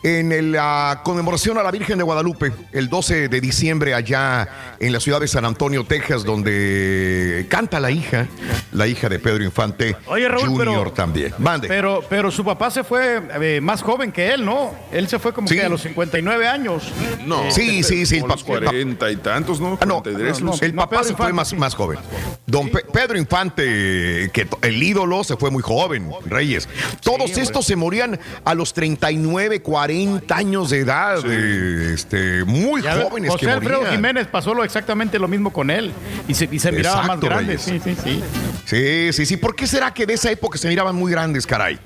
en 0.02 0.52
la 0.52 1.00
conmemoración 1.04 1.58
a 1.58 1.62
la 1.62 1.70
Virgen 1.70 1.98
de 1.98 2.04
Guadalupe, 2.04 2.52
el 2.72 2.88
12 2.88 3.28
de 3.28 3.40
diciembre, 3.40 3.94
allá 3.94 4.48
en 4.80 4.92
la 4.92 5.00
ciudad 5.00 5.20
de 5.20 5.28
San 5.28 5.44
Antonio, 5.44 5.84
Texas, 5.84 6.24
donde 6.24 7.46
canta 7.48 7.80
la 7.80 7.90
hija, 7.90 8.26
la 8.72 8.86
hija 8.86 9.08
de 9.08 9.18
Pedro 9.18 9.44
Infante 9.44 9.96
Oye, 10.06 10.28
Raúl, 10.28 10.48
Junior 10.48 10.66
pero- 10.84 10.92
también. 10.92 11.34
Mande. 11.38 11.68
Pero, 11.68 12.02
pero 12.08 12.30
su 12.30 12.44
papá 12.44 12.70
se 12.70 12.84
fue 12.84 13.20
eh, 13.40 13.60
más 13.60 13.82
joven 13.82 14.12
que 14.12 14.32
él, 14.32 14.44
¿no? 14.44 14.72
Él 14.92 15.08
se 15.08 15.18
fue 15.18 15.32
como 15.32 15.48
Sí. 15.48 15.54
que 15.56 15.62
a 15.64 15.68
los 15.68 15.82
59 15.82 16.46
años. 16.46 16.92
No. 17.26 17.44
Eh, 17.44 17.50
Sí, 17.52 17.82
sí, 17.82 18.06
sí. 18.06 18.20
Los 18.20 18.42
pa- 18.44 18.52
el 18.54 18.58
pa- 18.64 18.70
40 18.70 19.10
y 19.10 19.16
tantos, 19.16 19.60
¿no? 19.60 19.78
Ah, 19.80 19.86
no, 19.86 20.02
43, 20.02 20.40
no, 20.42 20.52
Luz. 20.52 20.62
el 20.62 20.74
papá 20.74 20.90
Pedro 21.00 21.04
se 21.04 21.14
fue 21.16 21.32
más, 21.32 21.48
sí. 21.48 21.56
más 21.56 21.74
joven. 21.74 21.98
Don 22.46 22.68
Pe- 22.70 22.84
Pedro 22.92 23.18
Infante, 23.18 24.30
que 24.32 24.46
el 24.62 24.82
ídolo 24.82 25.24
se 25.24 25.36
fue 25.36 25.50
muy 25.50 25.62
joven, 25.62 25.87
Reyes. 26.26 26.68
Todos 27.02 27.36
estos 27.38 27.66
se 27.66 27.76
morían 27.76 28.18
a 28.44 28.54
los 28.54 28.72
39, 28.74 29.62
40 29.62 30.36
años 30.36 30.70
de 30.70 30.78
edad. 30.80 31.18
eh, 31.26 31.92
este, 31.94 32.44
muy 32.44 32.82
Ya 32.82 33.02
jóvenes 33.02 33.30
José 33.30 33.46
que 33.46 33.52
Alfredo 33.52 33.78
morían. 33.78 33.94
Jiménez 33.96 34.26
pasó 34.26 34.54
lo 34.54 34.64
exactamente 34.64 35.18
lo 35.18 35.28
mismo 35.28 35.52
con 35.52 35.70
él 35.70 35.92
y 36.26 36.34
se, 36.34 36.48
y 36.50 36.58
se 36.58 36.72
miraba 36.72 37.02
más 37.02 37.20
grande. 37.20 37.56
Reyes. 37.56 37.62
Sí, 37.62 37.80
sí, 37.82 37.96
sí. 38.02 38.22
Sí, 38.64 39.12
sí, 39.12 39.26
sí. 39.26 39.36
¿Por 39.36 39.54
qué 39.56 39.66
será 39.66 39.92
que 39.94 40.06
de 40.06 40.14
esa 40.14 40.30
época 40.30 40.58
se 40.58 40.68
miraban 40.68 40.94
muy 40.94 41.10
grandes, 41.10 41.46
caray? 41.46 41.78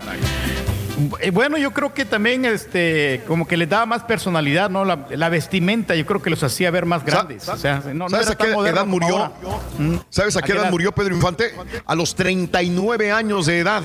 Bueno, 1.32 1.58
yo 1.58 1.70
creo 1.72 1.94
que 1.94 2.04
también 2.04 2.44
este, 2.44 3.22
como 3.26 3.46
que 3.46 3.56
les 3.56 3.68
daba 3.68 3.86
más 3.86 4.02
personalidad, 4.02 4.70
¿no? 4.70 4.84
La, 4.84 5.06
la 5.10 5.28
vestimenta, 5.28 5.94
yo 5.94 6.06
creo 6.06 6.22
que 6.22 6.30
los 6.30 6.42
hacía 6.42 6.70
ver 6.70 6.86
más 6.86 7.04
grandes. 7.04 7.48
O 7.48 7.56
sea, 7.56 7.82
no, 7.94 8.08
¿Sabes 8.08 8.30
a 8.30 8.36
qué 8.36 8.46
edad 8.48 8.86
murió? 8.86 9.32
Mm. 9.78 9.96
¿Sabes 10.10 10.36
a 10.36 10.42
qué 10.42 10.52
edad 10.52 10.70
murió 10.70 10.92
Pedro 10.92 11.14
Infante? 11.14 11.52
A 11.86 11.94
los 11.94 12.14
39 12.14 13.12
años 13.12 13.46
de 13.46 13.58
edad. 13.60 13.82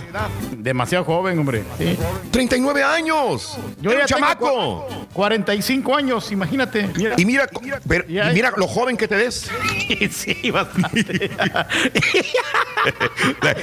Demasiado 0.57 1.03
joven, 1.05 1.39
hombre. 1.39 1.63
Sí. 1.77 1.97
39 2.31 2.83
años. 2.83 3.57
Yo 3.81 3.91
Era 3.91 4.05
ya 4.05 4.15
un 4.17 4.21
chamaco. 4.23 4.87
cua- 4.89 5.07
45 5.13 5.95
años, 5.95 6.31
imagínate. 6.31 6.87
Mira. 6.95 7.13
Y 7.17 7.25
mira, 7.25 7.47
pero- 7.87 8.05
y 8.07 8.13
Ya- 8.13 8.31
mira 8.31 8.51
lo 8.55 8.67
joven 8.67 8.97
que 8.97 9.07
te 9.07 9.15
ves. 9.15 9.49
sí, 10.11 10.51
bastante. 10.51 11.31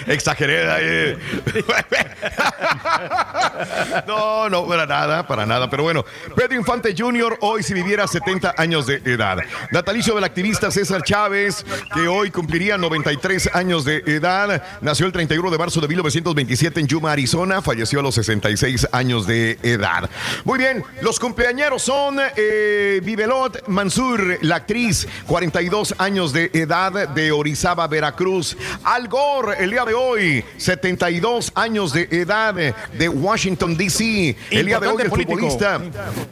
Exageré. 0.06 0.70
ahí. 0.70 1.16
No, 4.06 4.48
no, 4.48 4.66
para 4.66 4.86
nada, 4.86 5.26
para 5.26 5.46
nada. 5.46 5.70
Pero 5.70 5.82
bueno, 5.82 6.04
Pedro 6.34 6.56
Infante 6.56 6.94
Jr. 6.96 7.38
hoy 7.40 7.62
si 7.62 7.74
viviera 7.74 8.06
70 8.06 8.54
años 8.56 8.86
de 8.86 8.96
edad. 9.04 9.38
Natalicio 9.70 10.14
del 10.14 10.24
activista 10.24 10.70
César 10.70 11.02
Chávez, 11.02 11.64
que 11.92 12.08
hoy 12.08 12.30
cumpliría 12.30 12.76
93 12.76 13.50
años 13.54 13.84
de 13.84 13.98
edad. 14.06 14.62
Nació 14.80 15.06
el 15.06 15.12
31 15.12 15.50
de 15.50 15.58
marzo 15.58 15.80
de 15.80 15.88
1927 15.88 16.80
en 16.80 16.86
Yuma, 16.86 17.12
Arizona. 17.12 17.62
Falleció 17.62 18.00
a 18.00 18.02
los 18.02 18.14
66 18.16 18.88
años 18.92 19.26
de 19.26 19.58
edad. 19.62 20.08
Muy 20.44 20.58
bien, 20.58 20.84
los 21.00 21.18
cumpleañeros 21.18 21.82
son 21.82 22.18
eh, 22.36 23.00
Vivelot 23.02 23.68
Mansur, 23.68 24.38
la 24.42 24.56
actriz, 24.56 25.06
42 25.26 25.94
años 25.98 26.32
de 26.32 26.50
edad 26.52 27.08
de 27.08 27.32
Orizaba, 27.32 27.86
Veracruz. 27.86 28.56
Al 28.84 29.08
Gore, 29.08 29.62
el 29.62 29.70
día 29.70 29.84
de 29.84 29.94
hoy, 29.94 30.44
72 30.56 31.52
años 31.54 31.92
de 31.92 32.08
edad 32.10 32.54
de 32.54 33.08
Washington, 33.08 33.33
D.C. 33.34 34.36
El 34.50 34.66
día 34.66 34.78
de 34.78 34.86
hoy, 34.86 35.02
el 35.02 35.10
político. 35.10 35.38
futbolista 35.38 35.80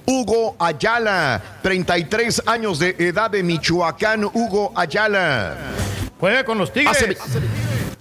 Hugo 0.06 0.56
Ayala, 0.58 1.58
33 1.62 2.42
años 2.46 2.78
de 2.78 2.94
edad 2.98 3.30
de 3.30 3.42
Michoacán, 3.42 4.24
Hugo 4.24 4.72
Ayala. 4.76 5.56
Juega 6.20 6.44
con 6.44 6.58
los 6.58 6.72
Tigres. 6.72 6.96
Hace, 6.96 7.16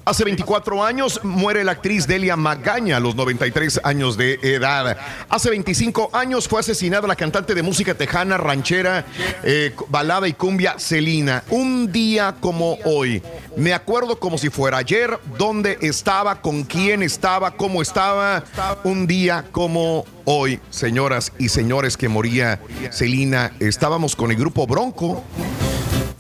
hace 0.06 0.23
24 0.23 0.84
años 0.84 1.19
muere 1.23 1.64
la 1.64 1.73
actriz 1.73 2.07
Delia 2.07 2.36
Magaña 2.36 2.98
a 2.98 2.99
los 2.99 3.15
93 3.15 3.82
años 3.84 4.18
de 4.18 4.40
edad. 4.41 4.98
Hace 5.30 5.49
25 5.49 6.10
años 6.14 6.48
fue 6.48 6.60
asesinada 6.60 7.07
la 7.07 7.15
cantante 7.15 7.56
de 7.56 7.64
música 7.64 7.94
tejana, 7.94 8.38
ranchera, 8.38 9.06
eh, 9.44 9.73
balada 9.90 10.28
y 10.28 10.34
cumbia 10.34 10.76
Celina. 10.80 11.44
Un 11.49 11.91
día 11.91 12.36
como 12.40 12.78
hoy. 12.86 13.22
Me 13.57 13.73
acuerdo 13.73 14.19
como 14.19 14.38
si 14.38 14.49
fuera 14.49 14.78
ayer, 14.78 15.19
dónde 15.38 15.78
estaba, 15.82 16.41
con 16.41 16.64
quién 16.64 17.03
estaba, 17.03 17.52
cómo 17.52 17.82
estaba. 17.82 18.44
Un 18.84 19.07
día 19.07 19.45
como 19.52 20.06
hoy, 20.26 20.60
señoras 20.69 21.34
y 21.38 21.49
señores, 21.49 21.98
que 21.98 22.07
moría 22.07 22.60
Celina. 22.91 23.53
Estábamos 23.60 24.15
con 24.15 24.32
el 24.32 24.38
grupo 24.38 24.68
Bronco 24.68 25.23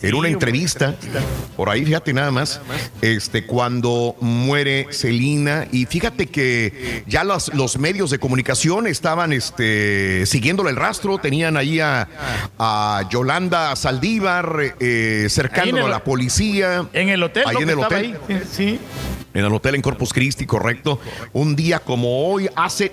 en 0.01 0.15
una 0.15 0.27
entrevista, 0.29 0.95
por 1.55 1.69
ahí 1.69 1.85
fíjate 1.85 2.13
nada 2.13 2.31
más, 2.31 2.59
este, 3.01 3.45
cuando 3.45 4.15
muere 4.19 4.87
Celina, 4.91 5.67
y 5.71 5.85
fíjate 5.85 6.27
que 6.27 7.03
ya 7.07 7.23
los, 7.23 7.53
los 7.53 7.77
medios 7.77 8.09
de 8.09 8.17
comunicación 8.19 8.87
estaban 8.87 9.31
este, 9.33 10.25
siguiéndole 10.25 10.71
el 10.71 10.75
rastro, 10.75 11.17
tenían 11.19 11.55
ahí 11.57 11.79
a, 11.79 12.07
a 12.57 13.03
Yolanda 13.11 13.75
Saldívar 13.75 14.75
eh, 14.79 15.27
cercándolo 15.29 15.79
el- 15.85 15.85
a 15.85 15.89
la 15.97 16.03
policía. 16.03 16.87
En 16.93 17.09
el 17.09 17.21
hotel, 17.21 17.43
Ahí 17.45 17.57
en 17.61 17.69
el 17.69 17.79
hotel. 17.79 18.17
ahí. 18.29 18.41
Sí. 18.51 18.79
En 19.33 19.45
el 19.45 19.53
hotel 19.53 19.75
en 19.75 19.81
Corpus 19.81 20.11
Christi, 20.13 20.45
correcto. 20.45 20.99
Un 21.33 21.55
día 21.55 21.79
como 21.79 22.27
hoy, 22.27 22.49
hace, 22.55 22.91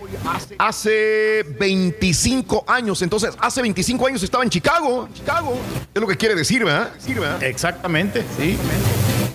hace 0.58 1.44
25 1.58 2.64
años. 2.66 3.02
Entonces, 3.02 3.34
hace 3.40 3.60
25 3.62 4.06
años 4.06 4.22
estaba 4.22 4.44
en 4.44 4.50
Chicago. 4.50 5.08
Chicago. 5.14 5.56
Es 5.94 6.00
lo 6.00 6.06
que 6.06 6.16
quiere 6.16 6.34
decir, 6.34 6.64
¿verdad? 6.64 6.90
Exactamente, 7.42 8.24
sí. 8.38 8.56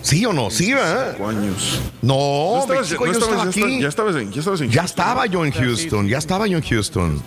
¿Sí 0.02 0.26
o 0.26 0.34
no? 0.34 0.50
Sí, 0.50 0.74
¿verdad? 0.74 1.16
años. 1.22 1.80
No, 2.02 2.16
¿No 2.16 2.60
estabas- 2.62 2.68
25 2.90 3.06
no 3.06 3.12
años 3.12 3.18
estabas- 3.24 3.48
estaba 3.48 3.68
ya 3.68 3.74
aquí. 3.74 3.82
ya 3.82 3.88
estabas 3.90 4.16
en- 4.16 4.32
ya 4.32 4.40
estabas 4.40 4.62
en 4.62 4.70
Ya 4.70 4.82
Houston, 4.82 4.86
estaba 4.86 5.26
yo 5.28 5.46
en 5.46 5.52
Houston, 5.52 6.08
ya 6.10 6.18
estaba 6.18 6.48
yo 6.48 6.58
en 6.58 6.64
Houston. 6.64 7.24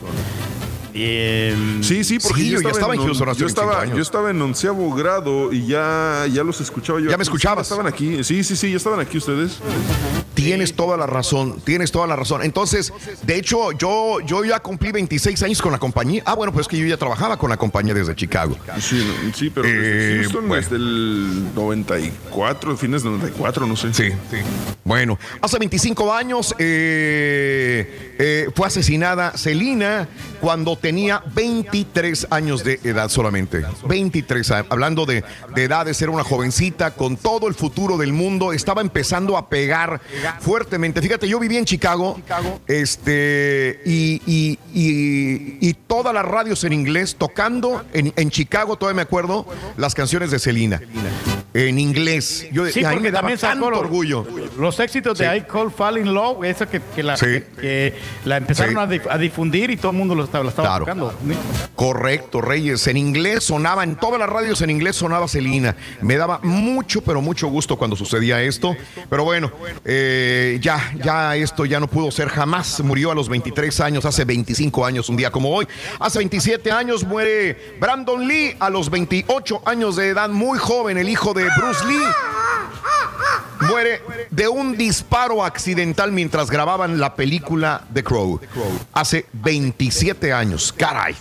Sí, 1.82 2.05
sí, 2.05 2.18
porque 2.18 2.40
Sí, 2.43 2.51
yo 2.51 2.60
yo 2.62 2.68
estaba 2.70 2.94
en 2.94 3.01
on- 3.01 3.06
Houston 3.06 3.28
hace 3.28 3.40
yo 3.40 3.47
25 3.47 3.48
estaba, 3.70 3.82
años. 3.82 3.97
yo 3.97 4.02
estaba 4.02 4.31
en 4.31 4.40
onceavo 4.43 4.94
grado 4.94 5.52
y 5.52 5.66
ya, 5.66 6.24
ya 6.32 6.43
los 6.43 6.60
escuchaba 6.60 7.01
yo. 7.01 7.10
¿Ya 7.10 7.16
me 7.16 7.23
escuchabas? 7.23 7.66
Sí, 7.66 7.73
estaban 7.74 7.93
aquí. 7.93 8.24
Sí, 8.24 8.43
sí, 8.44 8.56
sí, 8.56 8.70
ya 8.70 8.77
estaban 8.77 9.01
aquí 9.01 9.18
ustedes. 9.18 9.59
Tienes 10.35 10.74
toda 10.74 10.97
la 10.97 11.06
razón, 11.06 11.60
tienes 11.64 11.90
toda 11.90 12.06
la 12.06 12.14
razón. 12.16 12.43
Entonces, 12.43 12.93
de 13.23 13.36
hecho, 13.36 13.73
yo, 13.73 14.20
yo 14.20 14.44
ya 14.44 14.60
cumplí 14.60 14.93
26 14.93 15.43
años 15.43 15.60
con 15.62 15.73
la 15.73 15.78
compañía. 15.78 16.23
Ah, 16.27 16.35
bueno, 16.35 16.52
pues 16.52 16.64
es 16.64 16.68
que 16.68 16.78
yo 16.78 16.86
ya 16.86 16.97
trabajaba 16.97 17.36
con 17.39 17.51
la 17.51 17.56
compañía 17.56 17.94
desde 17.94 18.14
Chicago. 18.14 18.56
Sí, 18.81 19.02
sí 19.35 19.51
pero 19.51 19.66
desde 19.66 20.16
Eh, 20.16 20.18
Houston 20.23 20.47
bueno. 20.48 20.62
desde 20.62 20.77
el 20.77 21.55
94, 21.55 22.77
fines 22.77 23.02
del 23.02 23.12
94, 23.12 23.66
no 23.66 23.77
sé. 23.77 23.93
Sí, 23.94 24.09
Bueno, 24.85 25.18
hace 25.40 25.59
25 25.59 26.12
años 26.12 26.55
eh, 26.59 28.14
eh, 28.18 28.48
fue 28.55 28.66
asesinada 28.68 29.32
Celina 29.36 30.06
cuando 30.40 30.77
tenía 30.86 31.20
23 31.34 32.28
años 32.30 32.62
de 32.62 32.78
edad 32.84 33.08
solamente. 33.08 33.64
23 33.88 34.50
años. 34.52 34.66
Hablando 34.70 35.04
de, 35.04 35.24
de 35.52 35.64
edades, 35.64 36.00
era 36.00 36.12
una 36.12 36.22
jovencita 36.22 36.92
con 36.92 37.16
todo 37.16 37.48
el 37.48 37.54
futuro 37.54 37.96
del 37.98 38.12
mundo. 38.12 38.52
Estaba 38.52 38.82
empezando 38.82 39.36
a 39.36 39.48
pegar 39.48 40.00
fuertemente. 40.38 41.02
Fíjate, 41.02 41.28
yo 41.28 41.40
vivía 41.40 41.58
en 41.58 41.64
Chicago 41.64 42.20
este, 42.68 43.80
y, 43.84 44.22
y- 44.26 44.58
y- 44.74 45.58
y 45.68 45.74
todas 45.74 46.14
las 46.14 46.24
radios 46.24 46.62
en 46.62 46.72
inglés 46.72 47.16
tocando 47.18 47.84
en, 47.92 48.12
en 48.16 48.30
Chicago, 48.30 48.76
todavía 48.76 48.96
me 48.96 49.02
acuerdo, 49.02 49.44
las 49.76 49.92
canciones 49.94 50.30
de 50.30 50.38
Celina. 50.38 50.80
En 51.52 51.78
inglés. 51.78 52.46
Yo, 52.52 52.66
Sí, 52.66 52.84
a 52.84 52.90
mí 52.90 52.96
porque 52.96 53.02
me 53.08 53.10
daba 53.10 53.36
tanto 53.36 53.70
los, 53.70 53.78
orgullo. 53.80 54.26
los 54.58 54.78
éxitos 54.78 55.16
de 55.18 55.26
Sí. 55.30 55.36
I 55.38 55.40
Call 55.50 55.70
Fall 55.72 55.98
in 55.98 56.12
Love, 56.12 56.44
esa 56.44 56.66
que, 56.68 56.80
que 56.94 57.02
la, 57.02 57.16
Sí. 57.16 57.24
que, 57.26 57.44
que 57.60 57.94
la 58.26 58.36
empezaron 58.36 58.76
a, 58.78 58.86
dif- 58.86 59.06
a 59.10 59.16
difundir 59.16 59.70
y 59.70 59.76
todo 59.78 59.90
el 59.92 59.96
mundo 59.96 60.14
lo 60.14 60.24
estaba, 60.24 60.44
la 60.44 60.50
estaba 60.50 60.68
Claro. 60.85 61.07
tocando. 61.11 61.15
Correcto, 61.74 62.40
Reyes. 62.40 62.86
En 62.86 62.97
inglés 62.97 63.44
sonaba, 63.44 63.85
en 63.85 63.97
todas 63.97 64.19
las 64.19 64.28
radios 64.28 64.61
en 64.62 64.70
inglés 64.70 64.97
sonaba 64.97 65.28
Celina. 65.28 65.77
Me 66.01 66.16
daba 66.16 66.40
mucho, 66.43 67.01
pero 67.03 67.20
mucho 67.20 67.48
gusto 67.48 67.77
cuando 67.77 67.97
sucedía 67.97 68.43
esto. 68.43 68.77
Pero 69.09 69.24
bueno, 69.24 69.53
eh, 69.85 70.59
ya, 70.61 70.93
ya 71.03 71.36
esto 71.36 71.65
ya 71.65 71.81
no 71.81 71.86
pudo 71.86 72.11
ser 72.11 72.28
jamás. 72.28 72.81
Murió 72.81 73.11
a 73.11 73.15
los 73.15 73.28
23 73.28 73.81
años, 73.81 74.05
hace 74.05 74.24
25 74.24 74.85
años, 74.85 75.09
un 75.09 75.16
día 75.16 75.31
como 75.31 75.55
hoy. 75.55 75.66
Hace 76.01 76.19
27 76.19 76.70
años 76.73 77.05
muere 77.05 77.77
Brandon 77.81 78.27
Lee 78.27 78.57
a 78.59 78.70
los 78.70 78.90
28 78.90 79.62
años 79.65 79.97
de 79.97 80.09
edad, 80.09 80.28
muy 80.28 80.59
joven, 80.59 80.98
el 80.98 81.09
hijo 81.09 81.35
de 81.35 81.44
Bruce 81.57 81.85
Lee. 81.86 82.05
Muere 83.69 84.03
de 84.31 84.48
un 84.48 84.77
disparo 84.77 85.43
accidental 85.44 86.12
mientras 86.12 86.51
grababan 86.51 87.01
la 87.01 87.15
película 87.15 87.85
The 87.93 88.05
Crow. 88.05 88.40
Hace 88.93 89.27
27 89.32 90.32
años, 90.32 90.55
caray. 90.76 91.14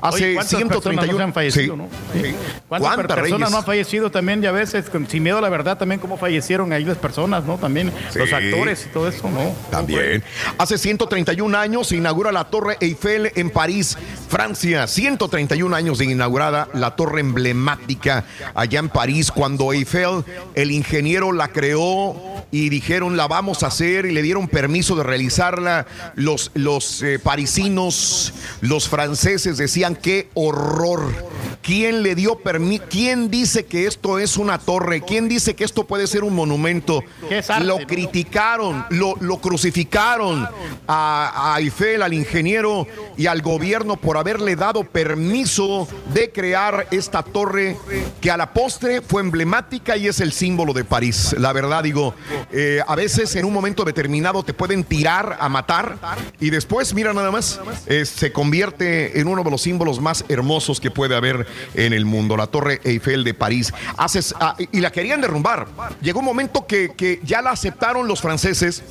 Hace 0.00 0.16
Oye, 0.16 0.34
¿cuántas 0.34 0.56
131 0.58 0.70
personas 0.80 1.06
no 1.08 1.16
se 1.16 1.22
han 1.22 1.32
fallecido, 1.32 1.74
Sí. 1.74 1.78
no? 1.80 1.88
Sí. 2.12 2.34
¿Cuántas, 2.68 2.96
per- 2.96 2.96
¿Cuántas, 2.96 3.06
personas 3.06 3.22
Reyes? 3.40 3.50
no 3.50 3.58
han 3.58 3.64
fallecido 3.64 4.10
también? 4.10 4.42
Ya 4.42 4.48
a 4.50 4.52
veces, 4.52 4.84
sin 5.08 5.22
miedo 5.22 5.38
a 5.38 5.40
la 5.40 5.48
verdad, 5.48 5.78
también 5.78 6.00
cómo 6.00 6.16
fallecieron 6.18 6.72
ahí 6.72 6.84
las 6.84 6.98
personas, 6.98 7.44
¿no? 7.44 7.58
También 7.58 7.92
los 8.14 8.32
actores 8.32 8.86
y 8.86 8.92
todo 8.92 9.08
eso, 9.08 9.30
¿no? 9.30 9.54
También. 9.70 10.22
Hace 10.58 10.78
131 10.78 11.54
años 11.56 11.88
se 11.88 11.96
inaugura 11.96 12.32
la 12.32 12.44
Torre 12.44 12.76
Eiffel 12.80 13.32
en 13.34 13.50
París, 13.50 13.96
Francia. 14.28 14.86
131 14.86 15.74
años 15.74 15.98
de 15.98 16.06
inaugurada 16.06 16.68
la 16.74 16.96
torre 16.96 17.20
emblemática 17.20 18.24
allá 18.54 18.78
en 18.80 18.88
París, 18.88 19.30
cuando 19.30 19.72
Eiffel, 19.72 20.24
el 20.54 20.70
ingeniero 20.70 21.32
la 21.32 21.48
creó 21.48 22.14
y 22.50 22.68
dijeron 22.68 23.16
la 23.16 23.28
vamos 23.28 23.62
a 23.62 23.68
hacer 23.68 24.06
y 24.06 24.12
le 24.12 24.22
dieron 24.22 24.48
permiso 24.48 24.94
de 24.96 25.02
realizarla. 25.02 25.86
Los, 26.14 26.50
los 26.54 27.02
eh, 27.02 27.18
parisinos, 27.18 28.32
los 28.60 28.71
franceses 28.80 29.56
decían 29.56 29.96
qué 29.96 30.28
horror. 30.34 31.32
¿Quién 31.62 32.02
le 32.02 32.16
dio 32.16 32.40
permiso? 32.40 32.82
¿Quién 32.90 33.30
dice 33.30 33.66
que 33.66 33.86
esto 33.86 34.18
es 34.18 34.36
una 34.36 34.58
torre? 34.58 35.02
¿Quién 35.02 35.28
dice 35.28 35.54
que 35.54 35.62
esto 35.62 35.84
puede 35.84 36.08
ser 36.08 36.24
un 36.24 36.34
monumento? 36.34 37.04
¿Qué 37.28 37.38
es 37.38 37.50
arte, 37.50 37.64
Lo 37.64 37.78
criticaron, 37.86 38.84
lo, 38.90 39.14
lo 39.20 39.36
crucificaron 39.36 40.48
a, 40.88 41.54
a 41.54 41.60
Eiffel, 41.60 42.02
al 42.02 42.14
ingeniero 42.14 42.88
y 43.16 43.26
al 43.26 43.42
gobierno 43.42 43.96
por 43.96 44.16
haberle 44.16 44.56
dado 44.56 44.82
permiso 44.82 45.86
de 46.12 46.32
crear 46.32 46.88
esta 46.90 47.22
torre 47.22 47.76
que 48.20 48.32
a 48.32 48.36
la 48.36 48.52
postre 48.52 49.00
fue 49.00 49.22
emblemática 49.22 49.96
y 49.96 50.08
es 50.08 50.18
el 50.18 50.32
símbolo 50.32 50.72
de 50.72 50.82
París. 50.82 51.32
La 51.38 51.52
verdad 51.52 51.84
digo, 51.84 52.14
eh, 52.50 52.80
a 52.84 52.96
veces 52.96 53.36
en 53.36 53.44
un 53.44 53.52
momento 53.52 53.84
determinado 53.84 54.42
te 54.42 54.52
pueden 54.52 54.82
tirar 54.82 55.36
a 55.38 55.48
matar 55.48 55.96
y 56.40 56.50
después, 56.50 56.92
mira 56.92 57.12
nada 57.12 57.30
más, 57.30 57.60
eh, 57.86 58.04
se 58.04 58.32
convierte 58.32 58.61
en 58.62 59.26
uno 59.26 59.42
de 59.42 59.50
los 59.50 59.62
símbolos 59.62 60.00
más 60.00 60.24
hermosos 60.28 60.80
que 60.80 60.90
puede 60.90 61.16
haber 61.16 61.46
en 61.74 61.92
el 61.92 62.04
mundo, 62.04 62.36
la 62.36 62.46
Torre 62.46 62.80
Eiffel 62.84 63.24
de 63.24 63.34
París. 63.34 63.72
Haces, 63.96 64.34
ah, 64.40 64.56
y 64.58 64.80
la 64.80 64.90
querían 64.90 65.20
derrumbar. 65.20 65.66
Llegó 66.00 66.20
un 66.20 66.24
momento 66.24 66.66
que, 66.66 66.92
que 66.96 67.20
ya 67.24 67.42
la 67.42 67.50
aceptaron 67.50 68.06
los 68.06 68.20
franceses, 68.20 68.82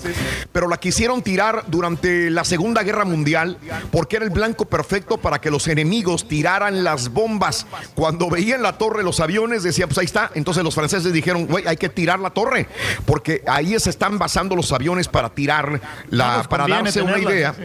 pero 0.52 0.68
la 0.68 0.78
quisieron 0.78 1.22
tirar 1.22 1.64
durante 1.68 2.30
la 2.30 2.44
Segunda 2.44 2.84
Guerra 2.84 3.06
Mundial 3.06 3.58
porque 3.92 4.18
era 4.18 4.26
el 4.26 4.32
blanco 4.32 4.66
perfecto 4.66 5.18
para 5.18 5.40
que 5.40 5.52
los 5.52 5.68
enemigos 5.68 6.28
tiraran 6.28 6.84
las 6.84 7.10
bombas. 7.10 7.66
Cuando 7.96 8.30
veían 8.30 8.62
la 8.62 8.78
torre, 8.78 9.04
los 9.04 9.20
aviones, 9.20 9.64
decían, 9.64 9.90
pues 9.90 10.00
ahí 10.00 10.06
está. 10.06 10.32
Entonces 10.36 10.64
los 10.64 10.76
franceses 10.76 11.14
dijeron, 11.14 11.46
güey, 11.46 11.68
hay 11.68 11.78
que 11.78 11.90
tirar 11.90 12.20
la 12.20 12.32
torre, 12.32 12.68
porque 13.06 13.44
ahí 13.48 13.78
se 13.80 13.90
están 13.90 14.18
basando 14.20 14.56
los 14.56 14.72
aviones 14.72 15.08
para 15.08 15.30
tirar 15.30 15.82
la, 16.10 16.38
No 16.38 16.50
para 16.50 16.68
darse 16.68 17.02
una 17.02 17.20
idea. 17.20 17.56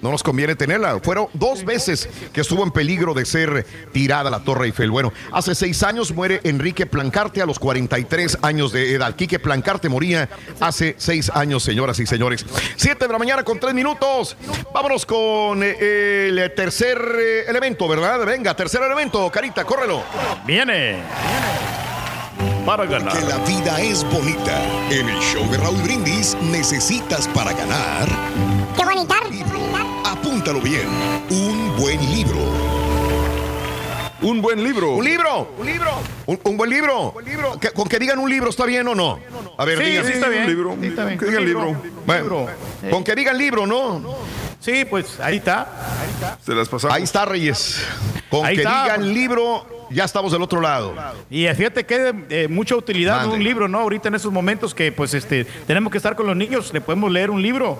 No 0.00 0.10
nos 0.10 0.22
conviene 0.22 0.54
tenerla. 0.54 1.00
Fueron 1.00 1.28
dos 1.34 1.51
veces 1.64 2.08
que 2.32 2.40
estuvo 2.40 2.64
en 2.64 2.70
peligro 2.70 3.14
de 3.14 3.24
ser 3.24 3.66
tirada 3.92 4.30
la 4.30 4.40
Torre 4.40 4.66
Eiffel. 4.66 4.90
Bueno, 4.90 5.12
hace 5.30 5.54
seis 5.54 5.82
años 5.82 6.12
muere 6.12 6.40
Enrique 6.44 6.86
Plancarte 6.86 7.42
a 7.42 7.46
los 7.46 7.58
43 7.58 8.38
años 8.42 8.72
de 8.72 8.94
edad. 8.94 9.14
Quique 9.14 9.38
Plancarte 9.38 9.88
moría 9.88 10.28
hace 10.60 10.94
seis 10.98 11.30
años, 11.34 11.62
señoras 11.62 11.98
y 12.00 12.06
señores. 12.06 12.44
Siete 12.76 13.06
de 13.06 13.12
la 13.12 13.18
mañana 13.18 13.44
con 13.44 13.60
tres 13.60 13.74
minutos. 13.74 14.36
Vámonos 14.72 15.06
con 15.06 15.62
eh, 15.62 16.28
el 16.28 16.54
tercer 16.54 16.98
eh, 17.18 17.44
elemento, 17.48 17.86
¿verdad? 17.88 18.24
Venga, 18.24 18.54
tercer 18.54 18.82
elemento. 18.82 19.30
Carita, 19.30 19.64
córrelo. 19.64 20.02
Viene. 20.46 21.02
Para 22.66 22.86
ganar. 22.86 23.12
Que 23.18 23.26
la 23.26 23.38
vida 23.38 23.80
es 23.80 24.04
bonita. 24.04 24.56
En 24.90 25.08
el 25.08 25.20
show 25.20 25.48
de 25.50 25.58
Raúl 25.58 25.82
Brindis 25.82 26.36
necesitas 26.42 27.28
para 27.28 27.52
ganar. 27.52 28.08
Qué 28.76 28.84
bonita. 28.84 29.14
Apúntalo 30.04 30.60
bien. 30.60 30.86
Un 31.30 31.76
buen 31.76 32.00
libro. 32.14 32.38
Un 34.22 34.40
buen 34.40 34.62
libro. 34.62 34.92
Un 34.92 35.04
libro, 35.04 35.48
un 35.58 35.66
libro, 35.66 35.90
un, 36.26 36.40
un 36.44 36.56
buen 36.56 36.70
libro. 36.70 37.12
Que- 37.60 37.70
con 37.72 37.88
que 37.88 37.98
digan 37.98 38.20
un 38.20 38.30
libro, 38.30 38.50
¿está 38.50 38.64
bien 38.66 38.86
o 38.86 38.94
no? 38.94 39.18
A 39.58 39.64
ver, 39.64 39.78
Sí, 39.78 39.84
digan. 39.84 40.06
sí, 40.06 40.12
está 40.12 40.28
bien. 40.28 40.42
Un 40.44 40.48
libro. 40.48 40.76
Sí, 40.80 40.86
está 40.86 41.04
bien. 41.06 41.18
Que 41.18 41.26
digan 41.26 41.44
libro. 41.44 41.76
Bueno, 42.06 42.46
con 42.90 43.02
que 43.02 43.14
digan 43.16 43.36
libro, 43.36 43.66
¿no? 43.66 44.00
Sí, 44.60 44.84
pues 44.84 45.18
ahí 45.18 45.38
está. 45.38 45.66
Se 46.46 46.54
las 46.54 46.68
pasamos. 46.68 46.96
Ahí 46.96 47.02
está, 47.02 47.24
Reyes. 47.24 47.78
Con 48.30 48.46
Ahí 48.46 48.54
que 48.54 48.62
está. 48.62 48.84
digan 48.84 49.12
libro, 49.12 49.66
ya 49.92 50.04
estamos 50.04 50.32
del 50.32 50.42
otro 50.42 50.60
lado. 50.60 50.94
Y 51.30 51.46
eh, 51.46 51.54
fíjate 51.54 51.84
que 51.84 51.98
de 51.98 52.44
eh, 52.44 52.48
mucha 52.48 52.74
utilidad 52.76 53.20
Mande. 53.22 53.36
un 53.36 53.44
libro, 53.44 53.68
¿no? 53.68 53.78
Ahorita 53.80 54.08
en 54.08 54.14
esos 54.14 54.32
momentos 54.32 54.74
que 54.74 54.92
pues 54.92 55.14
este 55.14 55.44
tenemos 55.66 55.90
que 55.90 55.98
estar 55.98 56.14
con 56.16 56.26
los 56.26 56.36
niños, 56.36 56.72
le 56.72 56.80
podemos 56.80 57.10
leer 57.10 57.30
un 57.30 57.40
libro 57.42 57.78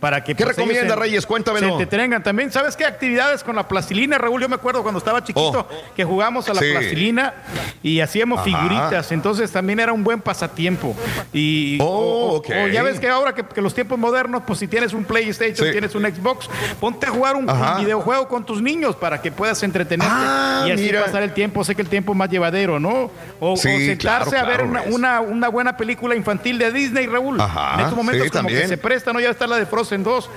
para 0.00 0.22
que 0.22 0.34
¿Qué 0.34 0.44
pues, 0.44 0.56
recomienda, 0.56 0.94
se- 0.94 1.00
Reyes? 1.00 1.26
Cuéntamelo. 1.26 1.66
Se 1.66 1.72
entretengan 1.82 2.22
también. 2.22 2.52
¿Sabes 2.52 2.76
qué 2.76 2.84
actividades 2.84 3.42
con 3.44 3.56
la 3.56 3.66
plastilina, 3.68 4.18
Raúl? 4.18 4.40
Yo 4.42 4.48
me 4.48 4.56
acuerdo 4.56 4.82
cuando 4.82 4.98
estaba 4.98 5.22
chiquito 5.24 5.66
que 5.96 6.04
jugamos 6.04 6.48
a 6.48 6.54
la 6.54 6.60
Oh. 6.60 6.62
Sí. 6.64 6.70
plastilina 6.72 7.34
y 7.82 8.00
hacíamos 8.00 8.38
Ajá. 8.40 8.44
figuritas, 8.44 9.12
entonces 9.12 9.50
también 9.50 9.80
era 9.80 9.92
un 9.92 10.04
buen 10.04 10.20
pasatiempo. 10.20 10.94
Y 11.32 11.78
Oh, 11.80 12.36
o- 12.36 12.36
o- 12.38 12.68
ya 12.68 12.82
ves 12.82 12.98
que 13.00 13.08
ahora 13.08 13.34
que, 13.34 13.42
que 13.44 13.60
los 13.60 13.74
tiempos 13.74 13.98
modernos, 13.98 14.42
pues 14.46 14.58
si 14.58 14.68
tienes 14.68 14.92
un 14.92 15.04
PlayStation, 15.04 15.66
Sí. 15.66 15.72
tienes 15.72 15.94
un 15.94 16.04
Xbox, 16.04 16.48
ponte 16.80 17.06
a 17.06 17.10
jugar 17.10 17.36
un, 17.36 17.46
videojuego 17.78 18.28
con 18.28 18.44
tus 18.44 18.60
niños 18.62 18.96
para 18.96 19.20
que 19.22 19.30
puedas 19.32 19.62
entretenerte 19.62 20.14
Ah, 20.16 20.64
y 20.66 20.70
así 20.72 20.82
mira. 20.84 21.04
pasar 21.04 21.22
el 21.22 21.32
tiempo. 21.32 21.53
Sé 21.62 21.74
que 21.74 21.82
el 21.82 21.88
tiempo 21.88 22.12
es 22.12 22.18
más 22.18 22.30
llevadero, 22.30 22.80
¿no? 22.80 23.10
O, 23.38 23.56
sentarse 23.56 23.96
claro, 23.98 24.24
a 24.24 24.44
ver 24.44 24.56
claro, 24.56 24.64
una, 24.64 24.80
Reyes. 24.80 24.94
una, 24.94 25.20
una 25.20 25.48
buena 25.48 25.76
película 25.76 26.16
infantil 26.16 26.58
de 26.58 26.72
Disney, 26.72 27.06
Raúl. 27.06 27.40
Ajá, 27.40 27.74
en 27.74 27.80
estos 27.80 27.96
momentos 27.96 28.24
sí, 28.24 28.30
como 28.30 28.48
que 28.48 28.66
se 28.66 28.76
presta, 28.76 29.12
¿no? 29.12 29.20
Ya 29.20 29.30
está 29.30 29.46
la 29.46 29.56
de 29.56 29.66
Frozen 29.66 30.02
2. 30.02 30.30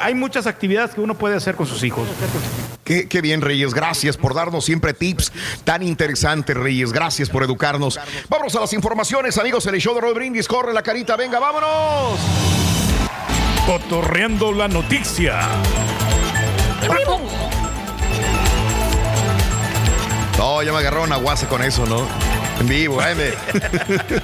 Hay 0.00 0.14
muchas 0.14 0.46
actividades 0.46 0.94
que 0.94 1.00
uno 1.00 1.14
puede 1.14 1.36
hacer 1.36 1.54
con 1.54 1.66
sus 1.66 1.82
hijos. 1.84 2.08
Qué, 2.84 3.08
qué 3.08 3.20
bien, 3.20 3.40
Reyes. 3.40 3.72
Gracias 3.72 4.16
por 4.16 4.34
darnos 4.34 4.64
siempre 4.64 4.94
tips 4.94 5.32
tan 5.64 5.82
interesantes, 5.82 6.56
Reyes. 6.56 6.92
Gracias 6.92 7.28
por 7.28 7.42
educarnos. 7.42 7.98
Vámonos 8.28 8.54
a 8.56 8.60
las 8.60 8.72
informaciones, 8.72 9.38
amigos. 9.38 9.66
El 9.66 9.78
show 9.80 9.94
de 9.94 10.00
Roy 10.00 10.14
Brindis. 10.14 10.48
Corre 10.48 10.72
la 10.72 10.82
carita. 10.82 11.16
Venga, 11.16 11.38
vámonos. 11.38 12.18
Cotorreando 13.66 14.52
la 14.52 14.68
noticia. 14.68 15.40
No, 20.38 20.62
ya 20.62 20.70
me 20.72 20.78
agarraron 20.78 21.12
a 21.12 21.16
guasa 21.16 21.48
con 21.48 21.62
eso, 21.64 21.84
¿no? 21.84 22.27
Vivo, 22.64 23.00
eh, 23.02 23.14
me- 23.14 23.32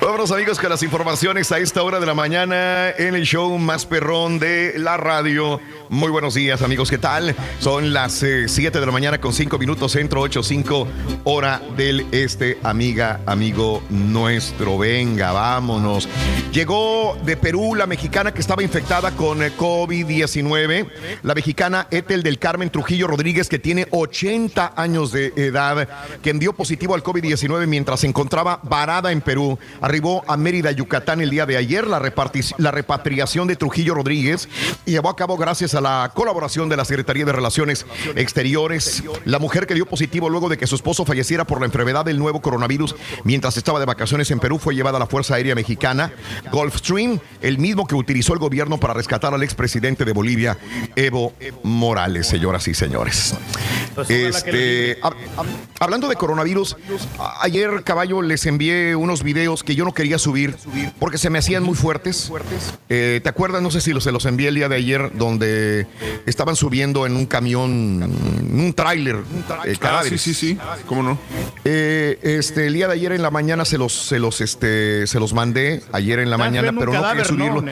Vámonos 0.00 0.30
amigos 0.32 0.58
con 0.58 0.70
las 0.70 0.82
informaciones 0.82 1.50
a 1.52 1.58
esta 1.58 1.82
hora 1.82 1.98
de 2.00 2.06
la 2.06 2.14
mañana 2.14 2.90
en 2.90 3.14
el 3.14 3.24
show 3.24 3.56
más 3.58 3.86
perrón 3.86 4.38
de 4.38 4.74
la 4.78 4.96
radio. 4.96 5.60
Muy 5.88 6.10
buenos 6.10 6.34
días 6.34 6.62
amigos, 6.62 6.90
¿qué 6.90 6.98
tal? 6.98 7.34
Son 7.60 7.92
las 7.92 8.12
7 8.46 8.80
de 8.80 8.86
la 8.86 8.92
mañana 8.92 9.20
con 9.20 9.32
5 9.32 9.58
minutos, 9.58 9.92
centro 9.92 10.22
8-5 10.26 10.86
hora 11.24 11.60
del 11.76 12.06
este, 12.12 12.58
amiga, 12.62 13.20
amigo 13.26 13.82
nuestro. 13.90 14.78
Venga, 14.78 15.32
vámonos. 15.32 16.08
Llegó 16.52 17.16
de 17.24 17.36
Perú 17.36 17.74
la 17.74 17.86
mexicana 17.86 18.32
que 18.32 18.40
estaba 18.40 18.62
infectada 18.62 19.10
con 19.12 19.42
eh, 19.42 19.52
COVID-19, 19.56 20.88
la 21.22 21.34
mexicana 21.34 21.86
Ethel 21.90 22.22
del 22.22 22.38
Carmen 22.38 22.70
Trujillo 22.70 23.06
Rodríguez, 23.06 23.48
que 23.48 23.58
tiene 23.58 23.86
80 23.90 24.72
años 24.76 25.12
de 25.12 25.32
edad, 25.36 25.88
quien 26.22 26.38
dio 26.38 26.52
positivo 26.52 26.73
al 26.74 27.02
COVID-19 27.02 27.66
mientras 27.66 28.00
se 28.00 28.06
encontraba 28.06 28.60
varada 28.62 29.12
en 29.12 29.20
Perú. 29.20 29.58
Arribó 29.80 30.22
a 30.26 30.36
Mérida, 30.36 30.70
Yucatán 30.72 31.20
el 31.20 31.30
día 31.30 31.46
de 31.46 31.56
ayer. 31.56 31.86
La, 31.86 32.00
la 32.58 32.70
repatriación 32.70 33.48
de 33.48 33.56
Trujillo 33.56 33.94
Rodríguez 33.94 34.48
llevó 34.84 35.08
a 35.08 35.16
cabo 35.16 35.36
gracias 35.36 35.74
a 35.74 35.80
la 35.80 36.10
colaboración 36.14 36.68
de 36.68 36.76
la 36.76 36.84
Secretaría 36.84 37.24
de 37.24 37.32
Relaciones 37.32 37.86
Exteriores. 38.16 39.02
La 39.24 39.38
mujer 39.38 39.66
que 39.66 39.74
dio 39.74 39.86
positivo 39.86 40.28
luego 40.28 40.48
de 40.48 40.58
que 40.58 40.66
su 40.66 40.74
esposo 40.74 41.04
falleciera 41.04 41.44
por 41.46 41.60
la 41.60 41.66
enfermedad 41.66 42.04
del 42.04 42.18
nuevo 42.18 42.40
coronavirus 42.42 42.94
mientras 43.24 43.56
estaba 43.56 43.78
de 43.80 43.86
vacaciones 43.86 44.30
en 44.30 44.40
Perú 44.40 44.58
fue 44.58 44.74
llevada 44.74 44.96
a 44.96 45.00
la 45.00 45.06
Fuerza 45.06 45.34
Aérea 45.36 45.54
Mexicana 45.54 46.12
Gulfstream, 46.52 47.20
el 47.40 47.58
mismo 47.58 47.86
que 47.86 47.94
utilizó 47.94 48.32
el 48.34 48.38
gobierno 48.40 48.78
para 48.78 48.94
rescatar 48.94 49.32
al 49.32 49.42
expresidente 49.42 50.04
de 50.04 50.12
Bolivia, 50.12 50.58
Evo 50.96 51.32
Morales, 51.62 52.26
señoras 52.26 52.66
y 52.68 52.74
señores. 52.74 53.34
Este, 54.08 55.00
hab- 55.02 55.14
hab- 55.36 55.46
hablando 55.78 56.08
de 56.08 56.16
coronavirus, 56.16 56.63
ayer, 57.40 57.82
caballo, 57.84 58.22
les 58.22 58.46
envié 58.46 58.96
unos 58.96 59.22
videos 59.22 59.62
que 59.62 59.74
yo 59.74 59.84
no 59.84 59.92
quería 59.92 60.18
subir 60.18 60.56
porque 60.98 61.18
se 61.18 61.30
me 61.30 61.38
hacían 61.38 61.62
muy 61.62 61.74
fuertes. 61.74 62.30
Eh, 62.88 63.20
¿Te 63.22 63.28
acuerdas? 63.28 63.62
No 63.62 63.70
sé 63.70 63.80
si 63.80 63.92
los, 63.92 64.04
se 64.04 64.12
los 64.12 64.24
envié 64.26 64.48
el 64.48 64.54
día 64.54 64.68
de 64.68 64.76
ayer, 64.76 65.10
donde 65.14 65.86
estaban 66.26 66.56
subiendo 66.56 67.06
en 67.06 67.16
un 67.16 67.26
camión, 67.26 68.02
en 68.02 68.60
un 68.60 68.72
tráiler, 68.74 69.16
eh, 69.64 69.76
Ah, 69.82 70.02
sí, 70.08 70.18
sí, 70.18 70.34
sí. 70.34 70.58
¿Cómo 70.86 71.02
no? 71.02 71.18
Eh, 71.64 72.18
este, 72.22 72.66
el 72.66 72.74
día 72.74 72.86
de 72.88 72.94
ayer 72.94 73.12
en 73.12 73.22
la 73.22 73.30
mañana 73.30 73.64
se 73.64 73.78
los, 73.78 73.92
se 73.92 74.18
los, 74.18 74.40
este, 74.40 75.06
se 75.06 75.20
los 75.20 75.32
mandé 75.34 75.82
ayer 75.92 76.18
en 76.18 76.30
la 76.30 76.38
mañana, 76.38 76.72
pero 76.76 76.92
no 76.92 77.02
quería 77.08 77.24
subirlo. 77.24 77.64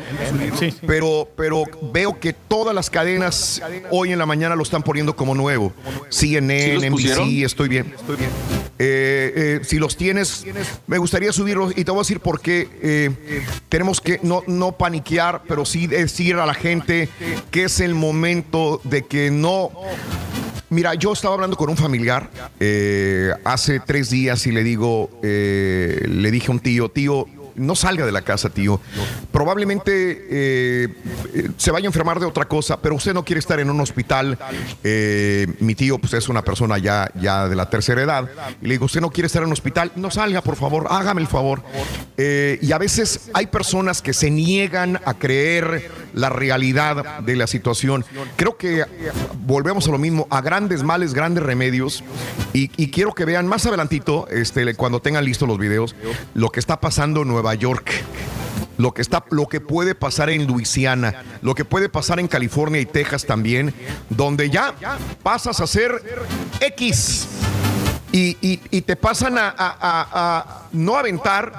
Sí. 0.58 0.74
Pero, 0.86 1.28
pero 1.36 1.64
veo 1.92 2.20
que 2.20 2.32
todas 2.32 2.74
las 2.74 2.90
cadenas 2.90 3.62
hoy 3.90 4.12
en 4.12 4.18
la 4.18 4.26
mañana 4.26 4.54
lo 4.56 4.62
están 4.62 4.82
poniendo 4.82 5.16
como 5.16 5.34
nuevo. 5.34 5.72
CNN, 6.10 6.64
¿Sí 6.64 6.72
los 6.74 6.90
pusieron? 6.90 7.28
NBC, 7.28 7.44
estoy 7.44 7.68
bien. 7.68 7.94
Eh, 8.84 9.32
eh, 9.36 9.60
si 9.62 9.78
los 9.78 9.96
tienes, 9.96 10.44
me 10.88 10.98
gustaría 10.98 11.32
subirlos 11.32 11.72
y 11.76 11.84
te 11.84 11.92
voy 11.92 12.00
a 12.00 12.02
decir 12.02 12.18
por 12.18 12.40
qué. 12.40 12.68
eh, 12.82 13.10
tenemos 13.68 14.00
que 14.00 14.18
no, 14.24 14.42
no 14.48 14.72
paniquear, 14.72 15.42
pero 15.46 15.64
sí 15.64 15.86
decir 15.86 16.34
a 16.34 16.46
la 16.46 16.54
gente 16.54 17.08
que 17.52 17.64
es 17.64 17.78
el 17.78 17.94
momento 17.94 18.80
de 18.82 19.02
que 19.02 19.30
no 19.30 19.70
Mira, 20.72 20.94
yo 20.94 21.12
estaba 21.12 21.34
hablando 21.34 21.54
con 21.54 21.68
un 21.68 21.76
familiar 21.76 22.30
eh, 22.58 23.30
hace 23.44 23.78
tres 23.78 24.08
días 24.08 24.46
y 24.46 24.52
le 24.52 24.64
digo, 24.64 25.10
eh, 25.22 26.06
le 26.08 26.30
dije 26.30 26.46
a 26.48 26.52
un 26.52 26.60
tío, 26.60 26.88
tío, 26.88 27.26
no 27.56 27.74
salga 27.74 28.06
de 28.06 28.12
la 28.12 28.22
casa, 28.22 28.50
tío. 28.50 28.80
Probablemente 29.30 30.26
eh, 30.30 30.88
se 31.56 31.70
vaya 31.70 31.86
a 31.86 31.88
enfermar 31.88 32.20
de 32.20 32.26
otra 32.26 32.46
cosa, 32.46 32.80
pero 32.80 32.94
usted 32.94 33.14
no 33.14 33.24
quiere 33.24 33.40
estar 33.40 33.60
en 33.60 33.70
un 33.70 33.80
hospital. 33.80 34.38
Eh, 34.82 35.46
mi 35.60 35.74
tío, 35.74 35.98
pues 35.98 36.12
es 36.14 36.28
una 36.28 36.42
persona 36.42 36.78
ya, 36.78 37.10
ya 37.20 37.48
de 37.48 37.56
la 37.56 37.68
tercera 37.70 38.02
edad. 38.02 38.28
Y 38.60 38.66
le 38.66 38.74
digo, 38.74 38.86
usted 38.86 39.00
no 39.00 39.10
quiere 39.10 39.26
estar 39.26 39.42
en 39.42 39.46
un 39.46 39.52
hospital, 39.52 39.92
no 39.96 40.10
salga, 40.10 40.42
por 40.42 40.56
favor, 40.56 40.86
hágame 40.90 41.20
el 41.20 41.28
favor. 41.28 41.62
Eh, 42.16 42.58
y 42.62 42.72
a 42.72 42.78
veces 42.78 43.30
hay 43.34 43.46
personas 43.46 44.02
que 44.02 44.12
se 44.12 44.30
niegan 44.30 45.00
a 45.04 45.14
creer 45.14 45.90
la 46.14 46.28
realidad 46.28 47.20
de 47.20 47.36
la 47.36 47.46
situación. 47.46 48.04
Creo 48.36 48.56
que 48.56 48.84
volvemos 49.44 49.88
a 49.88 49.90
lo 49.90 49.98
mismo, 49.98 50.26
a 50.30 50.40
grandes 50.40 50.82
males, 50.82 51.14
grandes 51.14 51.42
remedios. 51.42 52.04
Y, 52.52 52.70
y 52.76 52.90
quiero 52.90 53.14
que 53.14 53.24
vean 53.24 53.46
más 53.46 53.66
adelantito, 53.66 54.28
este, 54.28 54.74
cuando 54.74 55.00
tengan 55.00 55.24
listos 55.24 55.48
los 55.48 55.58
videos, 55.58 55.94
lo 56.34 56.50
que 56.50 56.60
está 56.60 56.80
pasando 56.80 57.22
en 57.22 57.28
Nueva 57.28 57.51
York. 57.54 57.90
Lo 58.78 58.92
que, 58.92 59.02
está, 59.02 59.24
lo 59.30 59.46
que 59.46 59.60
puede 59.60 59.94
pasar 59.94 60.30
en 60.30 60.46
Luisiana, 60.46 61.22
lo 61.42 61.54
que 61.54 61.64
puede 61.64 61.88
pasar 61.88 62.18
en 62.18 62.26
California 62.26 62.80
y 62.80 62.86
Texas 62.86 63.24
también, 63.26 63.72
donde 64.08 64.50
ya 64.50 64.74
pasas 65.22 65.60
a 65.60 65.66
ser 65.66 66.02
X 66.60 67.28
y, 68.10 68.80
te 68.80 68.96
pasan 68.96 69.34
a 69.38 70.62
no 70.72 70.96
aventar, 70.96 71.52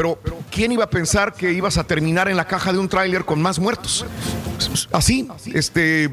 pero 0.00 0.18
¿quién 0.50 0.72
iba 0.72 0.84
a 0.84 0.88
pensar 0.88 1.34
que 1.34 1.52
ibas 1.52 1.76
a 1.76 1.84
terminar 1.84 2.26
en 2.30 2.36
la 2.38 2.46
caja 2.46 2.72
de 2.72 2.78
un 2.78 2.88
tráiler 2.88 3.26
con 3.26 3.42
más 3.42 3.58
muertos? 3.58 4.06
Así, 4.92 5.28
este, 5.52 6.10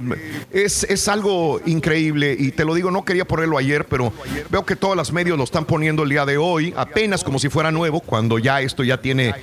es, 0.51 0.83
es 0.83 1.07
algo 1.07 1.61
increíble 1.65 2.35
y 2.37 2.51
te 2.51 2.65
lo 2.65 2.73
digo, 2.75 2.91
no 2.91 3.05
quería 3.05 3.25
ponerlo 3.25 3.57
ayer, 3.57 3.85
pero 3.85 4.11
veo 4.49 4.65
que 4.65 4.75
todas 4.75 4.97
las 4.97 5.13
medios 5.13 5.37
lo 5.37 5.45
están 5.45 5.63
poniendo 5.63 6.03
el 6.03 6.09
día 6.09 6.25
de 6.25 6.37
hoy, 6.37 6.73
apenas 6.75 7.23
como 7.23 7.39
si 7.39 7.47
fuera 7.47 7.71
nuevo, 7.71 8.01
cuando 8.01 8.39
ya 8.39 8.59
esto 8.59 8.83
ya 8.83 8.99
tiene, 8.99 9.33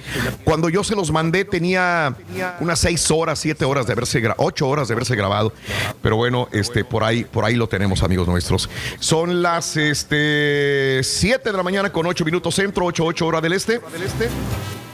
cuando 0.44 0.68
yo 0.68 0.84
se 0.84 0.94
los 0.94 1.10
mandé 1.10 1.46
tenía 1.46 2.14
unas 2.60 2.78
seis 2.78 3.10
horas, 3.10 3.38
siete 3.38 3.64
horas 3.64 3.86
de 3.86 3.94
haberse, 3.94 4.22
ocho 4.36 4.68
horas 4.68 4.88
de 4.88 4.94
haberse 4.94 5.16
grabado, 5.16 5.54
pero 6.02 6.16
bueno, 6.16 6.48
este, 6.52 6.84
por 6.84 7.02
ahí, 7.02 7.24
por 7.24 7.46
ahí 7.46 7.54
lo 7.54 7.66
tenemos, 7.66 8.02
amigos 8.02 8.28
nuestros. 8.28 8.68
Son 8.98 9.40
las, 9.40 9.78
este, 9.78 11.00
siete 11.02 11.50
de 11.50 11.56
la 11.56 11.62
mañana 11.62 11.90
con 11.90 12.04
ocho 12.06 12.26
minutos 12.26 12.54
centro, 12.54 12.84
ocho, 12.84 13.04
ocho 13.04 13.26
hora 13.26 13.40
del 13.40 13.54
este. 13.54 13.80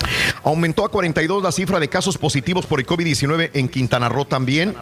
あ! 0.05 0.10
Aumentó 0.45 0.85
a 0.85 0.91
42 0.91 1.43
la 1.43 1.53
cifra 1.53 1.81
de 1.81 1.89
casos 1.89 2.19
positivos 2.19 2.67
por 2.67 2.81
el 2.81 2.87
COVID-19 2.87 3.51
en 3.55 3.69
Quintana 3.69 4.09
Roo 4.09 4.25
también. 4.25 4.75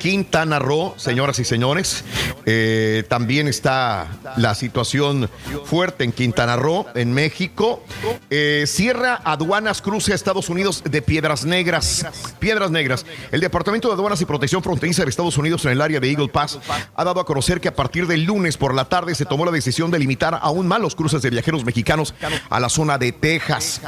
Quintana 0.00 0.58
Roo, 0.58 0.94
señoras 0.96 1.38
y 1.38 1.44
señores. 1.44 2.04
Eh, 2.46 3.04
también 3.08 3.48
está 3.48 4.08
la 4.36 4.54
situación 4.54 5.28
fuerte 5.64 6.04
en 6.04 6.12
Quintana 6.12 6.56
Roo, 6.56 6.86
en 6.94 7.12
México. 7.12 7.84
Eh, 8.30 8.64
cierra 8.66 9.20
aduanas 9.24 9.82
cruce 9.82 10.12
a 10.12 10.14
Estados 10.14 10.48
Unidos 10.48 10.82
de 10.84 11.02
Piedras 11.02 11.44
Negras. 11.44 12.06
Piedras 12.38 12.70
Negras. 12.70 13.04
El 13.30 13.40
Departamento 13.40 13.88
de 13.88 13.94
Aduanas 13.94 14.20
y 14.20 14.24
Protección 14.24 14.62
Fronteriza 14.62 15.04
de 15.04 15.10
Estados 15.10 15.36
Unidos 15.38 15.64
en 15.64 15.72
el 15.72 15.80
área 15.80 16.00
de 16.00 16.10
Eagle 16.10 16.28
Pass 16.28 16.58
ha 16.94 17.04
dado 17.04 17.20
a 17.20 17.26
conocer 17.26 17.60
que 17.60 17.68
a 17.68 17.74
partir 17.74 18.06
del 18.06 18.24
lunes 18.24 18.56
por 18.56 18.74
la 18.74 18.84
tarde 18.86 19.14
se 19.14 19.24
tomó 19.24 19.44
la 19.44 19.52
decisión 19.52 19.90
de 19.90 19.98
limitar 19.98 20.38
aún 20.42 20.66
más 20.66 20.80
los 20.80 20.94
cruces 20.94 21.22
de 21.22 21.30
viajeros 21.30 21.64
mexicanos 21.64 22.14
a 22.48 22.60
la 22.60 22.68
zona 22.68 22.98
de 22.98 23.12
Texas. 23.12 23.80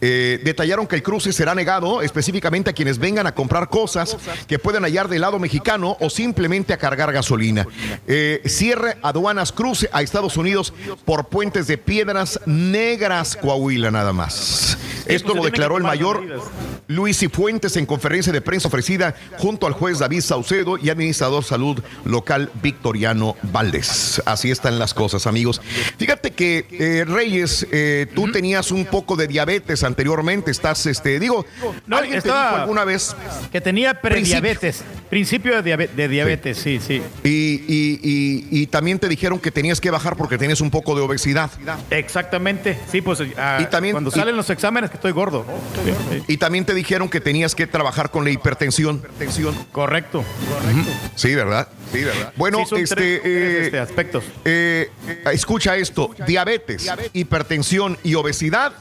Eh, 0.00 0.40
detallaron 0.62 0.86
que 0.86 0.94
el 0.94 1.02
cruce 1.02 1.32
será 1.32 1.56
negado 1.56 2.02
específicamente 2.02 2.70
a 2.70 2.72
quienes 2.72 2.98
vengan 2.98 3.26
a 3.26 3.34
comprar 3.34 3.68
cosas 3.68 4.16
que 4.46 4.60
puedan 4.60 4.84
hallar 4.84 5.08
del 5.08 5.22
lado 5.22 5.40
mexicano 5.40 5.96
o 5.98 6.08
simplemente 6.08 6.72
a 6.72 6.76
cargar 6.76 7.12
gasolina. 7.12 7.66
Eh, 8.06 8.40
cierre 8.46 8.96
aduanas 9.02 9.50
cruce 9.50 9.90
a 9.92 10.02
Estados 10.02 10.36
Unidos 10.36 10.72
por 11.04 11.26
puentes 11.26 11.66
de 11.66 11.78
piedras 11.78 12.38
negras, 12.46 13.34
Coahuila 13.34 13.90
nada 13.90 14.12
más. 14.12 14.78
Esto 15.06 15.28
pues 15.30 15.36
lo 15.38 15.44
declaró 15.44 15.78
el 15.78 15.82
mayor. 15.82 16.22
Luis 16.86 17.18
Cifuentes 17.18 17.76
en 17.76 17.86
conferencia 17.86 18.32
de 18.32 18.40
prensa 18.40 18.68
ofrecida 18.68 19.14
junto 19.38 19.66
al 19.66 19.72
juez 19.72 19.98
David 19.98 20.20
Saucedo 20.20 20.78
y 20.78 20.90
administrador 20.90 21.42
salud 21.42 21.82
local 22.04 22.50
Victoriano 22.62 23.34
Valdés. 23.42 24.22
Así 24.26 24.50
están 24.50 24.78
las 24.78 24.92
cosas, 24.92 25.26
amigos. 25.26 25.60
Fíjate 25.96 26.32
que 26.32 26.66
eh, 26.70 27.04
Reyes, 27.06 27.66
eh, 27.72 28.06
tú 28.14 28.30
tenías 28.30 28.70
un 28.70 28.84
poco 28.84 29.16
de 29.16 29.26
diabetes 29.26 29.84
anteriormente. 29.84 30.51
Estás, 30.52 30.86
este, 30.86 31.18
digo, 31.18 31.44
No, 31.88 31.96
alguien 31.96 32.22
te 32.22 32.28
dijo 32.28 32.38
alguna 32.38 32.84
vez 32.84 33.16
Que 33.50 33.60
tenía 33.60 34.00
prediabetes. 34.00 34.84
Principio 35.10 35.60
de, 35.60 35.62
diabe- 35.76 35.88
de 35.94 36.08
diabetes, 36.08 36.56
sí, 36.58 36.80
sí. 36.80 37.02
y, 37.24 37.28
y- 37.30 38.00
y- 38.02 38.62
y 38.62 38.66
también 38.68 38.98
te 38.98 39.08
dijeron 39.08 39.38
que 39.40 39.50
tenías 39.50 39.80
que 39.80 39.90
bajar 39.90 40.16
porque 40.16 40.38
tenías 40.38 40.60
un 40.62 40.70
poco 40.70 40.94
de 40.94 41.02
obesidad. 41.02 41.50
Exactamente. 41.90 42.78
Sí, 42.90 43.02
pues 43.02 43.18
ah, 43.36 43.58
Y 43.60 43.66
también- 43.66 43.92
cuando 43.92 44.10
salen 44.10 44.36
los 44.36 44.48
exámenes 44.50 44.88
que 44.90 44.96
estoy 44.96 45.12
gordo. 45.12 45.44
Sí. 45.84 46.22
Y 46.28 46.36
también 46.38 46.64
te 46.64 46.72
dijeron 46.74 47.08
que 47.08 47.20
tenías 47.20 47.54
que 47.54 47.66
trabajar 47.66 48.10
con 48.10 48.24
la 48.24 48.30
hipertensión. 48.30 49.02
Correcto. 49.72 50.24
Sí, 51.14 51.34
¿verdad? 51.34 51.68
Sí, 51.92 52.04
¿verdad? 52.04 52.32
Bueno, 52.36 52.58
Sí, 52.58 52.76
este, 52.76 52.94
tres- 52.94 53.20
tres, 53.20 53.20
eh, 53.24 53.60
este, 53.64 53.78
aspectos. 53.78 54.24
eh, 54.44 54.90
escucha 55.32 55.76
esto, 55.76 56.14
diabetes, 56.26 56.86
hipertensión 57.12 57.98
y 58.02 58.14
obesidad. 58.14 58.72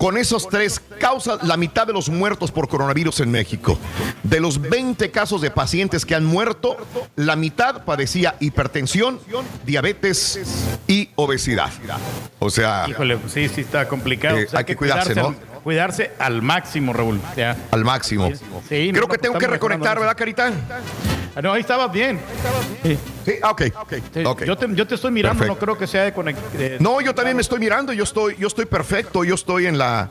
Con 0.00 0.16
esos 0.16 0.48
tres 0.48 0.80
causas 0.98 1.42
la 1.42 1.58
mitad 1.58 1.86
de 1.86 1.92
los 1.92 2.08
muertos 2.08 2.50
por 2.50 2.68
coronavirus 2.68 3.20
en 3.20 3.30
México. 3.30 3.78
De 4.22 4.40
los 4.40 4.58
20 4.58 5.10
casos 5.10 5.42
de 5.42 5.50
pacientes 5.50 6.06
que 6.06 6.14
han 6.14 6.24
muerto, 6.24 6.78
la 7.16 7.36
mitad 7.36 7.84
padecía 7.84 8.34
hipertensión, 8.40 9.20
diabetes 9.66 10.40
y 10.86 11.10
obesidad. 11.16 11.70
O 12.38 12.48
sea, 12.48 12.86
Híjole, 12.88 13.18
pues 13.18 13.34
sí, 13.34 13.50
sí 13.50 13.60
está 13.60 13.88
complicado. 13.88 14.38
Eh, 14.38 14.48
hay 14.54 14.64
que 14.64 14.74
cuidarse, 14.74 15.14
¿no? 15.14 15.36
Cuidarse 15.62 16.12
al 16.18 16.42
máximo, 16.42 16.92
Raúl. 16.92 17.20
Ya. 17.36 17.56
al 17.70 17.84
máximo. 17.84 18.30
Sí, 18.68 18.90
Creo 18.92 19.02
no, 19.02 19.08
que 19.08 19.18
tengo 19.18 19.38
que 19.38 19.46
reconectar, 19.46 19.98
¿verdad, 19.98 20.16
Carita? 20.16 20.50
Ah, 21.36 21.40
No, 21.42 21.52
ahí 21.52 21.60
estabas 21.60 21.92
bien. 21.92 22.18
Sí. 22.82 22.94
Sí, 22.94 22.98
Sí, 23.26 23.32
ah, 23.42 23.50
ok. 23.50 23.62
ok. 24.26 24.42
Yo, 24.44 24.56
te, 24.56 24.66
yo 24.74 24.86
te 24.86 24.94
estoy 24.96 25.10
mirando, 25.12 25.38
Perfecto. 25.44 25.54
no 25.54 25.58
creo 25.60 25.78
que 25.78 25.86
sea 25.86 26.02
de 26.04 26.14
conect- 26.14 26.50
de- 26.52 26.78
No, 26.80 27.00
yo 27.00 27.14
también 27.14 27.36
me 27.36 27.42
estoy 27.42 27.60
mirando, 27.60 27.92
yo 27.92 28.02
estoy, 28.04 28.34
yo 28.38 28.48
estoy 28.48 28.64
perfecto, 28.66 29.22
yo 29.24 29.34
estoy 29.36 29.66
en 29.66 29.78
la. 29.78 30.08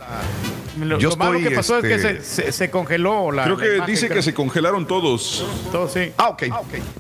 Lo, 0.80 1.00
yo 1.00 1.10
lo 1.10 1.16
malo 1.18 1.38
estoy, 1.38 1.50
que 1.50 1.56
pasó 1.56 1.78
es 1.80 1.84
que 1.84 1.94
este, 1.96 2.22
se, 2.24 2.44
se- 2.44 2.52
se 2.52 2.70
congeló 2.70 3.32
la. 3.32 3.44
Creo 3.44 3.58
la 3.58 3.64
que 3.64 3.76
imagen, 3.76 3.94
dice 3.94 4.06
creo. 4.08 4.18
que 4.18 4.24
se 4.24 4.34
congelaron 4.34 4.88
todos. 4.88 5.46
Todo, 5.72 5.88
sí. 5.90 6.12
Ah, 6.18 6.30
ok. 6.30 6.44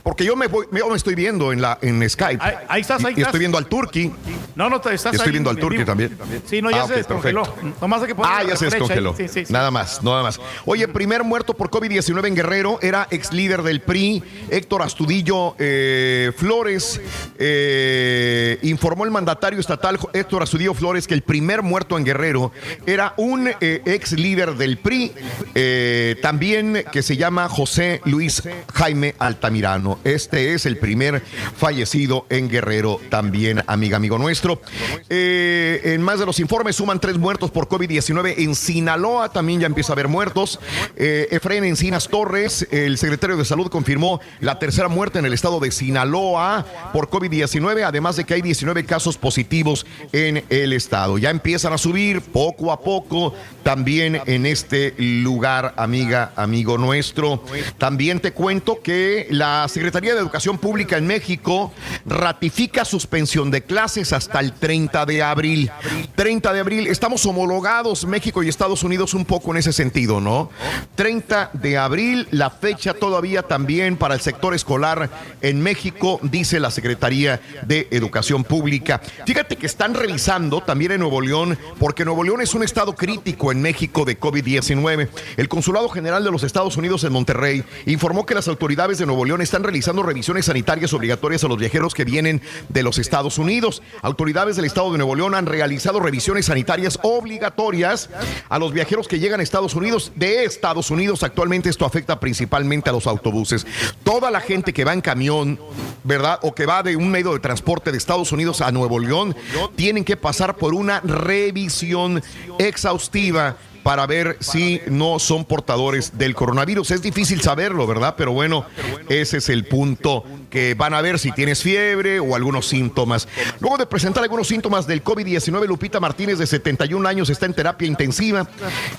Porque 0.04 0.24
yo 0.26 0.36
me 0.36 0.48
voy, 0.48 0.66
yo 0.72 0.90
me 0.90 0.96
estoy 0.98 1.16
viendo 1.16 1.52
en 1.54 1.62
la 1.62 1.78
en 1.82 2.08
Skype. 2.10 2.44
Ahí, 2.44 2.56
ahí 2.68 2.82
estás, 2.82 3.04
ahí 3.04 3.12
Y 3.12 3.20
estás. 3.20 3.28
estoy 3.28 3.40
viendo 3.40 3.58
al 3.58 3.66
Turkey. 3.68 4.12
No, 4.56 4.70
no, 4.70 4.82
te- 4.82 4.94
estás 4.94 5.14
Y 5.14 5.16
estoy 5.16 5.28
ahí 5.28 5.32
viendo 5.32 5.50
al 5.50 5.56
vivo. 5.58 5.86
también. 5.86 6.18
Sí, 6.46 6.62
no, 6.62 6.70
ya 6.72 6.84
Ah, 6.84 6.88
se 6.88 6.96
descongeló. 6.96 7.44
Nomás 7.82 8.02
hay 8.02 8.08
que 8.08 8.16
poner 8.16 8.32
Ah, 8.34 8.44
ya 8.44 8.56
se 8.56 8.66
descongeló. 8.66 9.16
Sí, 9.16 9.28
sí, 9.28 9.46
sí. 9.46 9.54
Nada 9.54 9.72
más, 9.72 10.02
nada 10.04 10.24
más. 10.24 10.40
Oye, 10.66 10.88
primer 10.88 11.24
muerto 11.24 11.54
por 11.54 11.70
COVID-19 11.70 12.28
en 12.28 12.36
Guerrero 12.36 12.80
era 12.82 13.08
ex 13.12 13.32
líder 13.34 13.62
del 13.64 13.82
PRI, 13.82 14.22
Héctor 14.50 14.82
Astudillo 14.82 15.56
eh, 15.60 16.32
Flores. 16.36 17.00
eh, 17.38 18.58
informó 18.64 19.06
el 19.06 19.12
mandatario 19.12 19.60
estatal 19.60 19.98
Héctor 20.14 20.44
Astudillo 20.44 20.74
Flores 20.74 21.08
que 21.08 21.14
el 21.14 21.22
primer 21.22 21.62
muerto 21.62 21.98
en 21.98 22.04
Guerrero 22.06 22.52
era 22.86 23.14
un 23.18 23.48
eh, 23.48 23.69
ex 23.86 24.12
líder 24.14 24.56
del 24.56 24.78
PRI, 24.78 25.12
eh, 25.56 26.16
también 26.22 26.84
que 26.92 27.04
se 27.04 27.18
llama 27.18 27.50
José 27.50 28.02
Luis 28.06 28.44
Jaime 28.74 29.16
Altamirano. 29.20 30.00
Este 30.04 30.54
es 30.54 30.66
el 30.66 30.78
primer 30.78 31.22
fallecido 31.56 32.26
en 32.30 32.50
Guerrero 32.50 33.00
también, 33.10 33.64
amiga, 33.68 33.98
amigo 33.98 34.18
nuestro. 34.18 34.62
Eh, 35.10 35.82
en 35.84 36.02
más 36.02 36.20
de 36.20 36.26
los 36.26 36.40
informes 36.40 36.76
suman 36.76 37.00
tres 37.00 37.18
muertos 37.18 37.52
por 37.52 37.68
COVID-19 37.68 38.36
en 38.38 38.56
Sinaloa, 38.56 39.30
también 39.32 39.60
ya 39.60 39.68
empieza 39.68 39.94
a 39.94 39.96
haber 39.96 40.08
muertos. 40.08 40.60
Eh, 40.96 41.28
Efraín 41.32 41.64
Encinas 41.64 42.08
Torres, 42.08 42.68
el 42.72 42.98
secretario 42.98 43.38
de 43.38 43.46
Salud, 43.46 43.70
confirmó 43.70 44.20
la 44.40 44.60
tercera 44.60 44.88
muerte 44.88 45.20
en 45.20 45.26
el 45.26 45.34
estado 45.34 45.60
de 45.60 45.72
Sinaloa 45.72 46.66
por 46.94 47.10
COVID-19, 47.10 47.84
además 47.84 48.16
de 48.16 48.24
que 48.24 48.36
hay 48.36 48.42
19 48.42 48.86
casos 48.86 49.18
positivos 49.18 49.86
en 50.12 50.44
el 50.50 50.74
estado. 50.74 51.18
Ya 51.18 51.30
empiezan 51.30 51.74
a 51.74 51.78
subir 51.78 52.22
poco 52.22 52.72
a 52.72 52.80
poco 52.82 53.34
también 53.64 54.22
en 54.26 54.46
este 54.46 54.94
lugar, 54.98 55.74
amiga, 55.78 56.34
amigo 56.36 56.78
nuestro. 56.78 57.44
También 57.78 58.20
te 58.20 58.32
cuento 58.32 58.82
que 58.82 59.28
la 59.30 59.68
Secretaría 59.68 60.14
de 60.14 60.20
Educación 60.20 60.58
Pública 60.58 60.98
en 60.98 61.08
México 61.08 61.72
ratifica 62.06 62.86
suspensión 62.86 63.52
de 63.52 63.64
clases 63.64 64.14
hasta 64.14 64.40
el 64.40 64.54
30 64.54 65.06
de 65.06 65.24
abril. 65.24 65.72
30 66.16 66.54
de 66.54 66.60
abril, 66.60 66.88
estamos 66.88 67.26
homologados 67.26 68.06
México 68.06 68.44
y 68.44 68.50
Estados 68.50 68.84
Unidos 68.84 69.14
un 69.14 69.26
poco 69.26 69.52
en 69.52 69.58
ese 69.58 69.74
sentido, 69.74 70.20
¿no? 70.22 70.50
30 70.96 71.52
de 71.54 71.78
abril, 71.78 72.28
la 72.32 72.50
fecha 72.50 72.94
todavía 72.94 73.44
también 73.44 73.98
para 73.98 74.16
el 74.16 74.22
sector 74.22 74.54
escolar 74.54 75.10
en 75.42 75.62
México, 75.62 76.20
dice 76.24 76.60
la 76.60 76.72
Secretaría 76.72 77.40
de 77.64 77.88
Educación 77.92 78.44
Pública. 78.44 79.02
Fíjate 79.26 79.56
que 79.56 79.66
están 79.66 79.94
revisando 79.94 80.62
también 80.62 80.94
en 80.94 81.00
Nuevo 81.02 81.22
León, 81.22 81.58
porque 81.80 82.06
Nuevo 82.06 82.24
León 82.24 82.42
es 82.42 82.54
un 82.54 82.64
estado 82.64 82.96
crítico 82.96 83.49
en 83.52 83.62
México 83.62 84.06
de 84.06 84.20
COVID-19. 84.20 85.10
El 85.38 85.50
Consulado 85.50 85.90
General 85.90 86.24
de 86.24 86.32
los 86.32 86.44
Estados 86.44 86.78
Unidos 86.78 87.04
en 87.04 87.14
Monterrey 87.14 87.64
informó 87.86 88.26
que 88.26 88.36
las 88.36 88.48
autoridades 88.48 88.98
de 88.98 89.06
Nuevo 89.06 89.26
León 89.26 89.42
están 89.42 89.64
realizando 89.64 90.04
revisiones 90.04 90.46
sanitarias 90.46 90.94
obligatorias 90.94 91.44
a 91.44 91.48
los 91.48 91.58
viajeros 91.58 91.94
que 91.94 92.06
vienen 92.06 92.42
de 92.70 92.84
los 92.84 92.98
Estados 92.98 93.38
Unidos. 93.38 93.82
Autoridades 94.02 94.56
del 94.56 94.66
estado 94.66 94.92
de 94.92 94.98
Nuevo 94.98 95.16
León 95.16 95.36
han 95.36 95.46
realizado 95.46 96.00
revisiones 96.00 96.48
sanitarias 96.48 97.00
obligatorias 97.04 98.10
a 98.50 98.60
los 98.60 98.74
viajeros 98.74 99.08
que 99.08 99.20
llegan 99.20 99.40
a 99.40 99.44
Estados 99.44 99.76
Unidos 99.76 100.12
de 100.16 100.46
Estados 100.46 100.92
Unidos. 100.92 101.24
Actualmente 101.24 101.70
esto 101.70 101.86
afecta 101.86 102.20
principalmente 102.20 102.90
a 102.90 102.94
los 102.94 103.08
autobuses. 103.08 103.66
Toda 104.04 104.32
la 104.32 104.42
gente 104.42 104.74
que 104.74 104.86
va 104.86 104.94
en 104.94 105.02
camión, 105.02 105.60
¿verdad? 106.04 106.40
O 106.42 106.54
que 106.54 106.66
va 106.66 106.84
de 106.84 106.96
un 106.96 107.10
medio 107.10 107.34
de 107.34 107.40
transporte 107.40 107.92
de 107.92 107.98
Estados 107.98 108.32
Unidos 108.32 108.62
a 108.62 108.72
Nuevo 108.72 109.00
León, 109.00 109.36
tienen 109.76 110.04
que 110.04 110.18
pasar 110.18 110.56
por 110.56 110.74
una 110.74 111.00
revisión 111.02 112.22
exhaustiva 112.58 113.39
arriba 113.40 113.69
para 113.84 114.06
ver 114.06 114.38
si 114.40 114.82
no 114.88 115.20
son 115.20 115.46
portadores 115.46 116.18
del 116.18 116.36
coronavirus. 116.36 116.92
Es 116.92 117.02
difícil 117.02 117.42
saberlo, 117.42 117.88
¿verdad? 117.88 118.16
Pero 118.18 118.32
bueno, 118.32 118.66
ese 119.10 119.38
es 119.38 119.50
el 119.50 119.66
punto 119.66 120.24
que 120.50 120.74
van 120.74 120.94
a 120.94 121.02
ver 121.02 121.20
si 121.20 121.32
tienes 121.32 121.62
fiebre 121.62 122.20
o 122.20 122.36
algunos 122.36 122.68
síntomas. 122.68 123.28
Luego 123.60 123.78
de 123.78 123.86
presentar 123.86 124.24
algunos 124.24 124.48
síntomas 124.48 124.88
del 124.88 125.04
COVID-19, 125.04 125.68
Lupita 125.68 126.00
Martínez, 126.00 126.38
de 126.38 126.48
71 126.48 127.08
años, 127.08 127.30
está 127.30 127.46
en 127.46 127.54
terapia 127.54 127.88
intensiva 127.88 128.48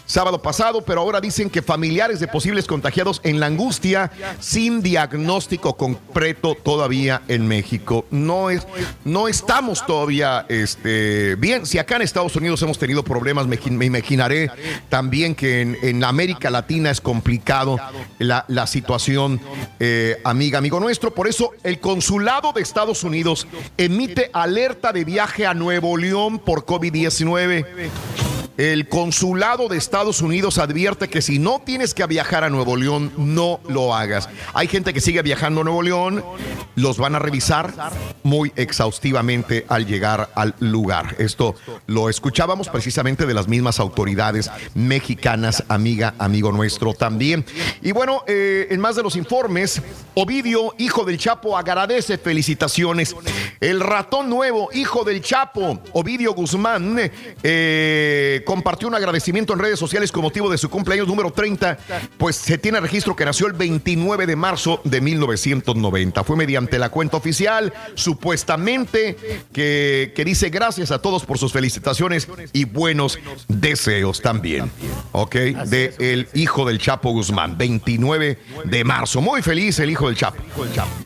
sábado 0.07 0.43
pasado, 0.43 0.83
pero 0.83 1.01
ahora 1.01 1.21
dicen 1.21 1.51
que 1.51 1.63
familiares 1.63 2.21
de 2.21 2.29
posibles 2.29 2.67
contagiados 2.67 3.21
en 3.25 3.41
la 3.41 3.47
angustia 3.47 4.11
sin 4.39 4.83
diagnóstico 4.83 5.77
completo 5.77 6.57
todavía 6.63 7.23
en 7.29 7.47
México. 7.47 8.07
No 8.11 8.51
es, 8.51 8.67
no 9.05 9.29
estamos 9.29 9.85
todavía 9.87 10.47
este, 10.49 11.37
bien. 11.37 11.67
Si 11.67 11.79
acá 11.79 11.97
en 11.97 12.03
Estados 12.03 12.37
Unidos 12.37 12.63
hemos 12.63 12.79
tenido 12.79 13.03
problemas, 13.03 13.47
me, 13.47 13.59
me 13.71 13.87
imaginaré 13.87 14.51
también 14.89 15.35
que 15.35 15.61
en, 15.61 16.05
América 16.05 16.51
Latina 16.51 16.91
es 16.91 17.01
complicado 17.01 17.79
la, 18.19 18.45
la 18.49 18.67
situación, 18.67 19.41
eh, 19.79 20.21
amiga, 20.25 20.59
amigo 20.59 20.81
nuestro. 20.81 21.15
Por 21.15 21.29
eso 21.29 21.53
el 21.63 21.79
consulado 21.79 22.53
de 22.53 22.63
Estados 22.63 23.05
Unidos 23.05 23.47
emite 23.77 24.31
alerta 24.33 24.93
de 24.93 25.05
viaje 25.05 25.47
a 25.47 25.55
Nuevo 25.55 25.97
León 25.97 26.39
por 26.39 26.65
COVID-19. 26.65 27.65
El 28.61 28.91
consulado 28.91 29.69
de 29.69 29.79
Estados 29.79 30.21
Unidos 30.21 30.59
advierte 30.59 31.09
que 31.09 31.23
si 31.23 31.39
no 31.39 31.63
tienes 31.65 31.95
que 31.95 32.05
viajar 32.05 32.45
a 32.45 32.51
Nuevo 32.51 32.77
León, 32.77 33.11
no 33.17 33.59
lo 33.67 33.95
hagas. 33.95 34.29
Hay 34.53 34.69
gente 34.69 34.93
que 34.93 35.01
sigue 35.01 35.23
viajando 35.23 35.63
a 35.63 35.65
Nuevo 35.65 35.81
León, 35.81 36.23
los 36.75 36.99
van 36.99 37.15
a 37.15 37.19
revisar 37.19 37.73
muy 38.23 38.53
exhaustivamente 38.57 39.65
al 39.69 39.87
llegar 39.87 40.29
al 40.35 40.55
lugar. 40.61 41.17
Esto 41.19 41.55
lo 41.87 42.11
escuchábamos 42.11 42.69
precisamente 42.69 43.25
de 43.25 43.33
las 43.33 43.49
mismas 43.49 43.81
autoridades 43.81 44.51
mexicanas, 44.75 45.65
amiga, 45.69 46.15
amigo 46.19 46.53
nuestro 46.53 46.95
también. 46.95 47.45
Y 47.83 47.93
bueno, 47.93 48.25
eh, 48.27 48.69
en 48.71 48.81
más 48.81 48.97
de 48.97 49.03
los 49.03 49.17
informes, 49.17 49.83
Ovidio, 50.15 50.75
hijo 50.79 51.05
del 51.05 51.19
Chapo, 51.19 51.57
agradece 51.57 52.19
felicitaciones. 52.19 53.15
El 53.61 53.81
ratón 53.81 54.29
nuevo, 54.29 54.71
hijo 54.73 55.05
del 55.05 55.21
Chapo, 55.21 55.81
Ovidio 55.93 56.35
Guzmán, 56.35 57.11
eh, 57.43 58.43
compartió 58.45 58.89
un 58.89 58.95
agradecimiento 58.95 59.53
en 59.53 59.59
redes 59.59 59.79
sociales 59.79 60.11
con 60.13 60.23
motivo 60.23 60.51
de 60.51 60.59
su 60.59 60.69
cumpleaños 60.69 61.07
número 61.07 61.31
30, 61.31 61.79
pues 62.19 62.37
se 62.37 62.59
tiene 62.59 62.81
registro 62.81 63.15
que 63.15 63.25
nació 63.25 63.47
el 63.47 63.53
29 63.53 64.27
de 64.27 64.37
marzo 64.37 64.81
de 64.85 65.01
1990. 65.01 66.25
Fue 66.25 66.37
mediante 66.37 66.79
la 66.79 66.89
cuenta 66.89 67.17
oficial, 67.17 67.73
supuestamente, 67.95 69.17
que, 69.53 70.13
que 70.15 70.25
dice 70.25 70.51
gracias 70.51 70.91
a 70.91 71.01
todos 71.01 71.25
por 71.25 71.39
sus 71.39 71.53
felicitaciones 71.53 72.29
y 72.53 72.65
buenos 72.65 73.19
deseos 73.49 74.21
también. 74.21 74.50
¿Ok? 75.13 75.35
De 75.71 75.95
el 75.99 76.29
hijo 76.35 76.65
del 76.67 76.79
Chapo 76.79 77.11
Guzmán, 77.13 77.57
29 77.59 78.39
de 78.65 78.85
marzo. 78.85 79.21
Muy 79.21 79.43
feliz 79.43 79.79
el 79.79 79.91
hijo 79.91 80.07
del 80.09 80.17
Chapo. 80.17 80.43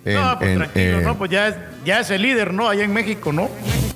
En- 0.04 0.14
No, 0.14 0.38
pues 0.38 0.50
en- 0.50 0.58
tranquilo, 0.58 0.98
eh, 0.98 1.02
no, 1.04 1.18
pues 1.18 1.30
ya 1.30 1.48
es, 1.48 1.54
ya 1.84 2.00
es 2.00 2.10
el 2.10 2.22
líder, 2.22 2.52
¿no? 2.52 2.68
Allá 2.68 2.84
en 2.84 2.92
México, 2.92 3.32
¿no? 3.32 3.48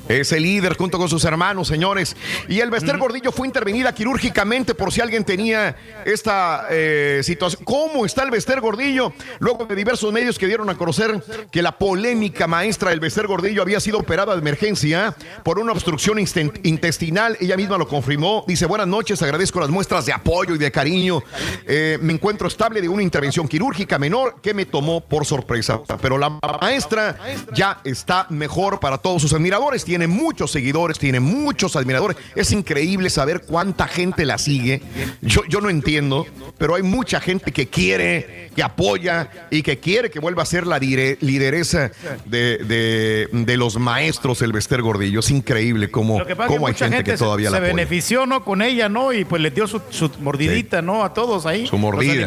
es 0.09 0.33
el 0.33 0.43
líder 0.43 0.77
junto 0.77 0.99
con 0.99 1.09
sus 1.09 1.25
hermanos, 1.25 1.69
señores. 1.69 2.17
Y 2.49 2.61
el 2.61 2.71
Bester 2.71 2.97
Gordillo 2.99 3.31
fue 3.31 3.47
intervenida 3.47 3.95
quirúrgicamente 3.95 4.75
por 4.75 4.93
si 4.93 5.01
alguien 5.01 5.25
tenía 5.25 5.77
esta 6.05 6.67
eh, 6.71 7.21
situación. 7.23 7.63
¿Cómo 7.65 8.07
está 8.07 8.23
el 8.23 8.31
Bester 8.31 8.61
Gordillo? 8.61 9.13
Luego 9.39 9.67
de 9.67 9.75
diversos 9.75 10.13
medios 10.13 10.39
que 10.39 10.47
dieron 10.47 10.71
a 10.71 10.77
conocer 10.77 11.23
que 11.51 11.63
la 11.63 11.73
polémica 11.73 12.47
maestra 12.47 12.91
del 12.91 13.01
Bester 13.01 13.27
Gordillo 13.27 13.63
había 13.63 13.81
sido 13.81 13.99
operada 13.99 14.33
de 14.33 14.41
emergencia 14.41 15.15
por 15.43 15.59
una 15.59 15.73
obstrucción 15.73 16.19
intestinal. 16.19 17.37
Ella 17.41 17.57
misma 17.57 17.77
lo 17.77 17.87
confirmó. 17.87 18.45
Dice, 18.47 18.67
buenas 18.67 18.89
noches, 18.89 19.21
agradezco 19.23 19.61
las 19.61 19.69
muestras 19.69 20.07
de 20.07 20.13
apoyo 20.13 20.55
y 20.55 20.59
de 20.59 20.73
cariño. 20.73 21.23
Eh, 21.67 21.99
me 22.01 22.15
encuentro 22.15 22.49
estable 22.49 22.81
de 22.81 22.89
una 22.89 23.03
intervención 23.03 23.47
quirúrgica 23.47 23.99
menor 23.99 24.41
que 24.41 24.55
me 24.55 24.65
tomó 24.65 25.01
por 25.01 25.27
sorpresa. 25.27 25.81
Pero 26.01 26.17
la 26.17 26.31
maestra 26.61 27.19
ya 27.53 27.78
está 27.85 28.27
mejor 28.31 28.81
para 28.81 28.99
todos 28.99 29.23
sus 29.23 29.33
admiradores. 29.33 29.85
Tiene 29.85 30.07
muchos 30.07 30.51
seguidores, 30.51 30.99
tiene 30.99 31.21
muchos 31.21 31.77
admiradores. 31.77 32.17
Es 32.35 32.53
increíble 32.53 33.11
saber 33.11 33.43
cuánta 33.43 33.87
gente 33.89 34.25
la 34.25 34.39
sigue. 34.39 34.83
Yo, 35.23 35.43
yo 35.49 35.61
no 35.61 35.71
entiendo, 35.71 36.27
pero 36.59 36.75
hay 36.75 36.83
mucha 36.83 37.21
gente 37.21 37.53
que 37.53 37.69
quiere, 37.69 38.51
que 38.55 38.63
apoya 38.63 39.31
y 39.51 39.63
que 39.63 39.79
quiere 39.79 40.11
que 40.11 40.21
vuelva 40.21 40.43
a 40.43 40.47
ser 40.47 40.67
la 40.67 40.79
lideresa 40.79 41.91
de, 42.25 42.59
de- 42.59 43.29
de 43.33 43.57
los 43.57 43.79
maestros 43.79 44.43
el 44.43 44.53
Bester 44.53 44.83
Gordillo. 44.83 45.21
Es 45.21 45.31
increíble 45.31 45.91
cómo, 45.91 46.19
cómo 46.47 46.67
hay 46.67 46.75
gente, 46.75 46.97
gente, 46.97 47.11
que 47.13 47.17
todavía 47.17 47.49
se, 47.49 47.53
la 47.53 47.59
se 47.59 47.65
apoya. 47.67 47.75
benefició, 47.75 48.27
¿no? 48.27 48.45
Con 48.45 48.63
ella, 48.63 48.89
¿no? 48.89 49.13
Y 49.13 49.25
pues 49.25 49.43
le 49.43 49.51
dio 49.51 49.67
su, 49.67 49.81
su 49.91 50.11
mordidita, 50.21 50.83
¿no? 50.83 51.05
A 51.05 51.13
todos 51.15 51.47
ahí. 51.47 51.67
Su 51.67 51.79
mordida. 51.79 52.25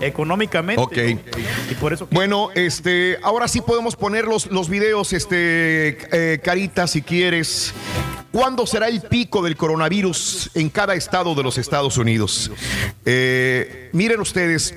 Económicamente. 0.00 0.82
Ok. 0.82 0.96
¿no? 0.96 1.40
Y 1.70 1.74
por 1.74 1.92
eso. 1.92 2.08
Bueno, 2.10 2.48
este, 2.54 3.18
ahora 3.22 3.48
sí 3.48 3.60
podemos 3.60 3.96
poner 3.96 4.24
los, 4.26 4.46
los 4.46 4.68
videos, 4.68 4.89
este, 4.90 5.98
eh, 6.12 6.40
Carita, 6.40 6.86
si 6.86 7.02
quieres. 7.02 7.72
¿Cuándo 8.32 8.66
será 8.66 8.88
el 8.88 9.02
pico 9.02 9.42
del 9.42 9.56
coronavirus 9.56 10.50
en 10.54 10.68
cada 10.68 10.94
estado 10.94 11.34
de 11.34 11.42
los 11.42 11.58
Estados 11.58 11.96
Unidos? 11.96 12.50
Eh, 13.04 13.90
miren 13.92 14.20
ustedes, 14.20 14.74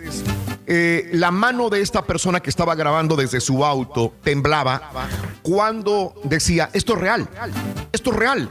eh, 0.65 1.09
la 1.13 1.29
mano 1.29 1.69
de 1.69 1.81
esta 1.81 2.03
persona 2.03 2.39
que 2.39 2.49
estaba 2.49 2.73
grabando 2.73 3.15
desde 3.15 3.41
su 3.41 3.65
auto 3.65 4.13
temblaba 4.23 4.91
cuando 5.41 6.15
decía, 6.23 6.69
esto 6.73 6.93
es 6.93 6.99
real, 6.99 7.27
esto 7.91 8.11
es 8.11 8.15
real, 8.15 8.49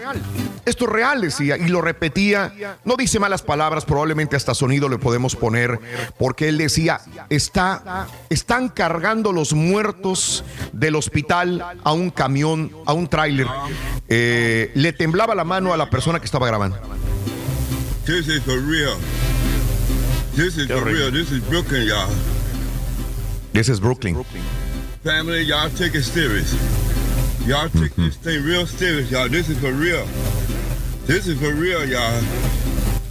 esto 0.66 0.84
es 0.84 0.90
real, 0.90 1.20
decía, 1.22 1.56
y 1.56 1.68
lo 1.68 1.80
repetía. 1.80 2.78
No 2.84 2.96
dice 2.96 3.18
malas 3.18 3.42
palabras, 3.42 3.86
probablemente 3.86 4.36
hasta 4.36 4.54
sonido 4.54 4.88
le 4.88 4.98
podemos 4.98 5.34
poner, 5.34 5.80
porque 6.18 6.48
él 6.48 6.58
decía, 6.58 7.00
está, 7.30 8.06
están 8.28 8.68
cargando 8.68 9.32
los 9.32 9.54
muertos 9.54 10.44
del 10.72 10.96
hospital 10.96 11.51
a 11.60 11.92
un 11.92 12.10
camión, 12.10 12.70
a 12.86 12.92
un 12.92 13.08
tráiler. 13.08 13.46
Eh, 14.08 14.70
le 14.74 14.92
temblaba 14.92 15.34
la 15.34 15.44
mano 15.44 15.72
a 15.72 15.76
la 15.76 15.90
persona 15.90 16.18
que 16.18 16.26
estaba 16.26 16.46
grabando. 16.46 16.76
This 18.04 18.28
is 18.28 18.42
for 18.42 18.58
real. 18.58 18.96
This 20.34 20.56
is 20.56 20.66
for 20.68 20.84
real. 20.84 21.10
This 21.10 21.30
is 21.30 21.40
Brooklyn, 21.48 21.86
y'all. 21.86 22.08
This 23.52 23.68
is 23.68 23.80
Brooklyn. 23.80 24.24
Family, 25.04 25.42
y'all 25.42 25.68
take 25.70 25.94
it 25.94 26.04
serious. 26.04 26.54
Y'all 27.46 27.68
take 27.68 27.94
this 27.96 28.16
thing 28.16 28.42
real 28.44 28.66
serious, 28.66 29.10
y'all. 29.10 29.28
This 29.28 29.48
is 29.48 29.58
for 29.58 29.72
real. 29.72 30.06
This 31.06 31.26
is 31.26 31.38
for 31.38 31.52
real, 31.52 31.84
y'all. 31.84 32.61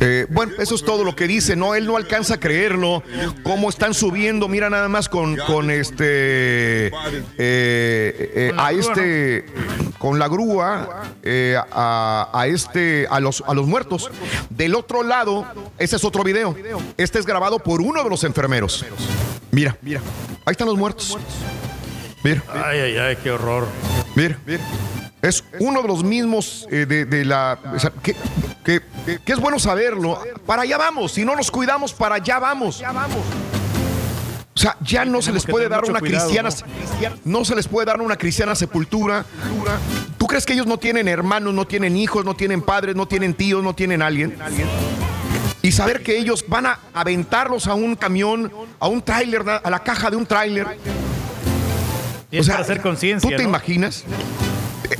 Eh, 0.03 0.25
bueno, 0.29 0.53
eso 0.57 0.73
es 0.73 0.83
todo 0.83 1.03
lo 1.03 1.15
que 1.15 1.27
dice, 1.27 1.55
¿no? 1.55 1.75
Él 1.75 1.85
no 1.85 1.95
alcanza 1.95 2.33
a 2.33 2.39
creerlo. 2.39 3.03
Cómo 3.43 3.69
están 3.69 3.93
subiendo, 3.93 4.47
mira 4.47 4.67
nada 4.69 4.89
más 4.89 5.07
con, 5.07 5.37
con 5.37 5.69
este. 5.69 6.87
eh, 6.87 6.91
eh, 7.37 8.51
a 8.57 8.71
este. 8.71 9.45
Con 9.99 10.17
la 10.17 10.27
grúa, 10.27 11.03
eh, 11.21 11.55
a, 11.71 12.29
a 12.33 12.47
este. 12.47 13.05
A 13.11 13.19
los, 13.19 13.43
a 13.45 13.53
los 13.53 13.67
muertos. 13.67 14.09
Del 14.49 14.73
otro 14.73 15.03
lado, 15.03 15.45
ese 15.77 15.97
es 15.97 16.03
otro 16.03 16.23
video. 16.23 16.55
Este 16.97 17.19
es 17.19 17.25
grabado 17.27 17.59
por 17.59 17.79
uno 17.79 18.03
de 18.03 18.09
los 18.09 18.23
enfermeros. 18.23 18.83
Mira, 19.51 19.77
mira. 19.81 20.01
Ahí 20.45 20.53
están 20.53 20.67
los 20.67 20.77
muertos. 20.77 21.15
Mira. 22.23 22.43
Ay, 22.51 22.79
ay, 22.79 22.97
ay, 22.97 23.17
qué 23.21 23.29
horror. 23.29 23.67
Mira, 24.15 24.39
mira. 24.47 24.63
Es 25.21 25.43
uno 25.59 25.81
de 25.83 25.87
los 25.87 26.03
mismos 26.03 26.67
eh, 26.71 26.85
de, 26.87 27.05
de 27.05 27.25
la. 27.25 27.59
o 27.75 27.79
sea, 27.79 27.91
que, 28.01 28.15
que- 28.63 28.81
que 29.23 29.33
es 29.33 29.39
bueno 29.39 29.59
saberlo. 29.59 30.19
Para 30.45 30.61
allá 30.63 30.77
vamos. 30.77 31.11
Si 31.13 31.25
no 31.25 31.35
nos 31.35 31.49
cuidamos, 31.51 31.93
para 31.93 32.15
allá 32.15 32.39
vamos. 32.39 32.81
O 34.53 34.59
sea, 34.59 34.75
ya 34.81 35.05
no 35.05 35.21
se 35.21 35.31
les 35.31 35.45
puede 35.45 35.69
dar 35.69 35.85
una 35.85 35.99
cuidado, 35.99 36.25
cristiana. 36.27 36.49
¿no? 37.23 37.39
¿no? 37.39 37.45
se 37.45 37.55
les 37.55 37.67
puede 37.67 37.85
dar 37.85 38.01
una 38.01 38.15
cristiana 38.17 38.53
sepultura. 38.53 39.25
¿Tú 40.17 40.27
crees 40.27 40.45
que 40.45 40.53
ellos 40.53 40.67
no 40.67 40.77
tienen 40.77 41.07
hermanos, 41.07 41.53
no 41.53 41.65
tienen 41.65 41.95
hijos, 41.97 42.25
no 42.25 42.35
tienen 42.35 42.61
padres, 42.61 42.95
no 42.95 43.07
tienen 43.07 43.33
tíos, 43.33 43.63
no 43.63 43.73
tienen 43.73 44.01
alguien? 44.01 44.37
Y 45.63 45.71
saber 45.71 46.03
que 46.03 46.17
ellos 46.17 46.43
van 46.47 46.65
a 46.65 46.79
aventarlos 46.93 47.67
a 47.67 47.73
un 47.75 47.95
camión, 47.95 48.51
a 48.79 48.87
un 48.87 49.01
tráiler, 49.01 49.43
a 49.63 49.69
la 49.69 49.79
caja 49.83 50.09
de 50.11 50.17
un 50.17 50.25
tráiler. 50.25 50.67
Es 52.31 52.47
para 52.47 52.61
hacer 52.61 52.81
conciencia, 52.81 53.29
¿Tú 53.29 53.35
te 53.35 53.43
¿no? 53.43 53.49
imaginas? 53.49 54.03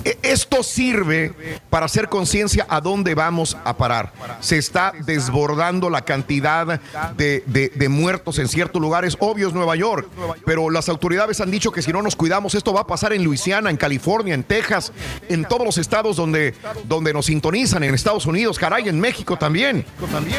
E- 0.04 0.18
Esto 0.22 0.64
sirve 0.64 1.34
para 1.70 1.86
hacer 1.86 2.10
conciencia 2.10 2.66
a 2.70 2.82
dónde 2.82 3.16
vamos 3.16 3.58
a 3.66 3.76
parar. 3.78 4.14
Se 4.40 4.58
está 4.58 4.94
desbordando 5.06 5.90
la 5.90 6.02
cantidad 6.04 6.80
de, 7.18 7.44
de- 7.48 7.70
de 7.70 7.90
muertos 7.90 8.40
en 8.40 8.48
ciertos 8.48 8.82
lugares. 8.82 9.18
Obvio 9.20 9.48
es 9.48 9.54
Nueva 9.54 9.76
York, 9.76 10.08
pero 10.46 10.70
las 10.70 10.90
autoridades 10.90 11.42
han 11.42 11.52
dicho 11.52 11.72
que 11.72 11.82
si 11.82 11.92
no 11.92 12.02
nos 12.02 12.16
cuidamos, 12.16 12.56
esto 12.56 12.74
va 12.74 12.82
a 12.82 12.88
pasar 12.88 13.14
en 13.14 13.24
Luisiana, 13.24 13.70
en 13.70 13.78
California, 13.78 14.34
en 14.34 14.44
Texas, 14.44 14.92
en 15.30 15.46
todos 15.46 15.66
los 15.66 15.78
estados 15.78 16.16
donde, 16.16 16.54
donde 16.86 17.14
nos 17.14 17.26
sintonizan, 17.28 17.84
en 17.84 17.94
Estados 17.94 18.26
Unidos, 18.26 18.58
caray, 18.60 18.88
en 18.90 19.00
México 19.00 19.38
también. 19.38 19.86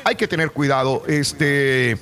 Hay 0.04 0.16
que 0.16 0.28
tener 0.28 0.50
cuidado. 0.50 1.02
Este, 1.06 1.98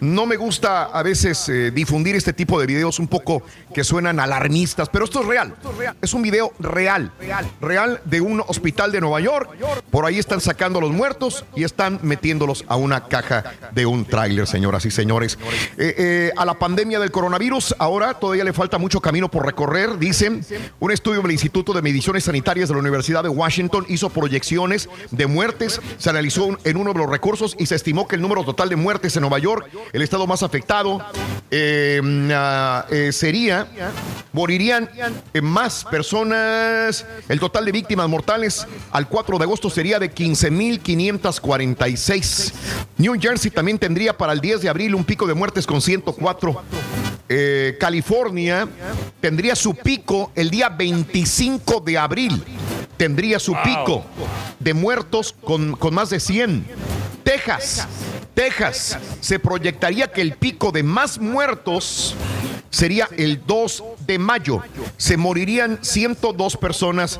no 0.00 0.26
me 0.26 0.36
gusta 0.36 0.84
a 0.84 1.02
veces 1.02 1.48
eh, 1.48 1.70
difundir 1.70 2.16
este 2.16 2.32
tipo 2.32 2.60
de 2.60 2.66
videos 2.66 2.98
un 2.98 3.08
poco 3.08 3.42
que 3.74 3.84
suenan 3.84 4.20
alarmistas, 4.20 4.88
pero 4.88 5.04
esto 5.04 5.20
es 5.20 5.26
real. 5.26 5.54
Es 6.02 6.14
un 6.14 6.22
video 6.22 6.52
real, 6.58 6.67
real 6.68 8.00
de 8.04 8.20
un 8.20 8.42
hospital 8.46 8.92
de 8.92 9.00
Nueva 9.00 9.20
York. 9.20 9.50
Por 9.90 10.04
ahí 10.04 10.18
están 10.18 10.40
sacando 10.40 10.78
a 10.78 10.82
los 10.82 10.92
muertos 10.92 11.44
y 11.54 11.64
están 11.64 11.98
metiéndolos 12.02 12.64
a 12.68 12.76
una 12.76 13.06
caja 13.08 13.44
de 13.72 13.86
un 13.86 14.04
tráiler, 14.04 14.46
señoras 14.46 14.84
y 14.84 14.90
señores. 14.90 15.38
Eh, 15.76 15.94
eh, 15.98 16.32
a 16.36 16.44
la 16.44 16.54
pandemia 16.54 16.98
del 17.00 17.10
coronavirus, 17.10 17.74
ahora 17.78 18.14
todavía 18.14 18.44
le 18.44 18.52
falta 18.52 18.78
mucho 18.78 19.00
camino 19.00 19.30
por 19.30 19.44
recorrer, 19.44 19.98
dicen. 19.98 20.44
Un 20.80 20.92
estudio 20.92 21.22
del 21.22 21.32
Instituto 21.32 21.72
de 21.72 21.82
Mediciones 21.82 22.24
Sanitarias 22.24 22.68
de 22.68 22.74
la 22.74 22.80
Universidad 22.80 23.22
de 23.22 23.28
Washington 23.28 23.86
hizo 23.88 24.10
proyecciones 24.10 24.88
de 25.10 25.26
muertes, 25.26 25.80
se 25.98 26.10
analizó 26.10 26.58
en 26.64 26.76
uno 26.76 26.92
de 26.92 26.98
los 26.98 27.10
recursos 27.10 27.56
y 27.58 27.66
se 27.66 27.74
estimó 27.74 28.06
que 28.06 28.16
el 28.16 28.22
número 28.22 28.44
total 28.44 28.68
de 28.68 28.76
muertes 28.76 29.16
en 29.16 29.22
Nueva 29.22 29.38
York, 29.38 29.68
el 29.92 30.02
estado 30.02 30.26
más 30.26 30.42
afectado, 30.42 31.04
eh, 31.50 32.00
ah, 32.32 32.86
eh, 32.90 33.12
sería, 33.12 33.66
morirían 34.32 34.88
más 35.42 35.84
personas, 35.84 36.57
el 37.28 37.40
total 37.40 37.64
de 37.64 37.72
víctimas 37.72 38.08
mortales 38.08 38.66
al 38.90 39.08
4 39.08 39.38
de 39.38 39.44
agosto 39.44 39.70
sería 39.70 39.98
de 39.98 40.12
15.546. 40.14 42.52
New 42.98 43.14
Jersey 43.20 43.50
también 43.50 43.78
tendría 43.78 44.16
para 44.16 44.32
el 44.32 44.40
10 44.40 44.62
de 44.62 44.68
abril 44.68 44.94
un 44.94 45.04
pico 45.04 45.26
de 45.26 45.34
muertes 45.34 45.66
con 45.66 45.80
104. 45.80 46.62
Eh, 47.30 47.76
California 47.78 48.66
tendría 49.20 49.54
su 49.54 49.74
pico 49.74 50.32
el 50.34 50.50
día 50.50 50.68
25 50.70 51.80
de 51.80 51.98
abril. 51.98 52.42
Tendría 52.96 53.38
su 53.38 53.52
Wow. 53.52 53.62
pico 53.62 54.04
de 54.58 54.74
muertos 54.74 55.34
con, 55.44 55.76
con 55.76 55.94
más 55.94 56.10
de 56.10 56.18
100. 56.20 56.66
Texas, 57.22 57.86
Texas, 58.34 58.98
se 59.20 59.38
proyectaría 59.38 60.10
que 60.10 60.22
el 60.22 60.32
pico 60.34 60.72
de 60.72 60.82
más 60.82 61.18
muertos 61.18 62.14
sería 62.70 63.08
el 63.16 63.40
2 63.46 63.84
de 64.06 64.18
mayo. 64.18 64.62
Se 64.96 65.16
morirían 65.16 65.78
102 65.82 66.56
personas 66.56 67.18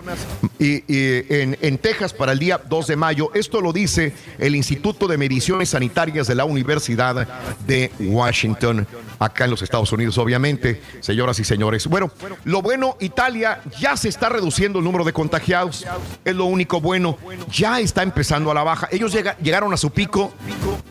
en, 0.58 1.56
en 1.60 1.78
Texas 1.78 2.12
para 2.12 2.32
el 2.32 2.38
día 2.38 2.60
2 2.68 2.86
de 2.86 2.96
mayo. 2.96 3.30
Esto 3.34 3.60
lo 3.60 3.72
dice 3.72 4.12
el 4.38 4.54
Instituto 4.56 5.06
de 5.06 5.16
Mediciones 5.18 5.70
Sanitarias 5.70 6.26
de 6.26 6.34
la 6.34 6.44
Universidad 6.44 7.26
de 7.66 7.90
Washington, 8.00 8.86
acá 9.18 9.44
en 9.44 9.50
los 9.50 9.62
Estados 9.62 9.92
Unidos, 9.92 10.18
obviamente, 10.18 10.80
señoras 11.00 11.38
y 11.38 11.44
señores. 11.44 11.86
Bueno, 11.86 12.10
lo 12.44 12.62
bueno, 12.62 12.96
Italia 13.00 13.60
ya 13.80 13.96
se 13.96 14.08
está 14.08 14.28
reduciendo 14.28 14.78
el 14.80 14.84
número 14.84 15.04
de 15.04 15.12
contagiados. 15.12 15.86
Es 16.24 16.34
lo 16.34 16.44
único 16.46 16.80
bueno. 16.80 17.16
Ya 17.50 17.80
está 17.80 18.02
empezando 18.02 18.50
a 18.50 18.54
la 18.54 18.62
baja. 18.62 18.88
Ellos 18.90 19.12
llega- 19.12 19.36
llegaron 19.38 19.72
a 19.72 19.76
su 19.76 19.90
pico 19.90 20.32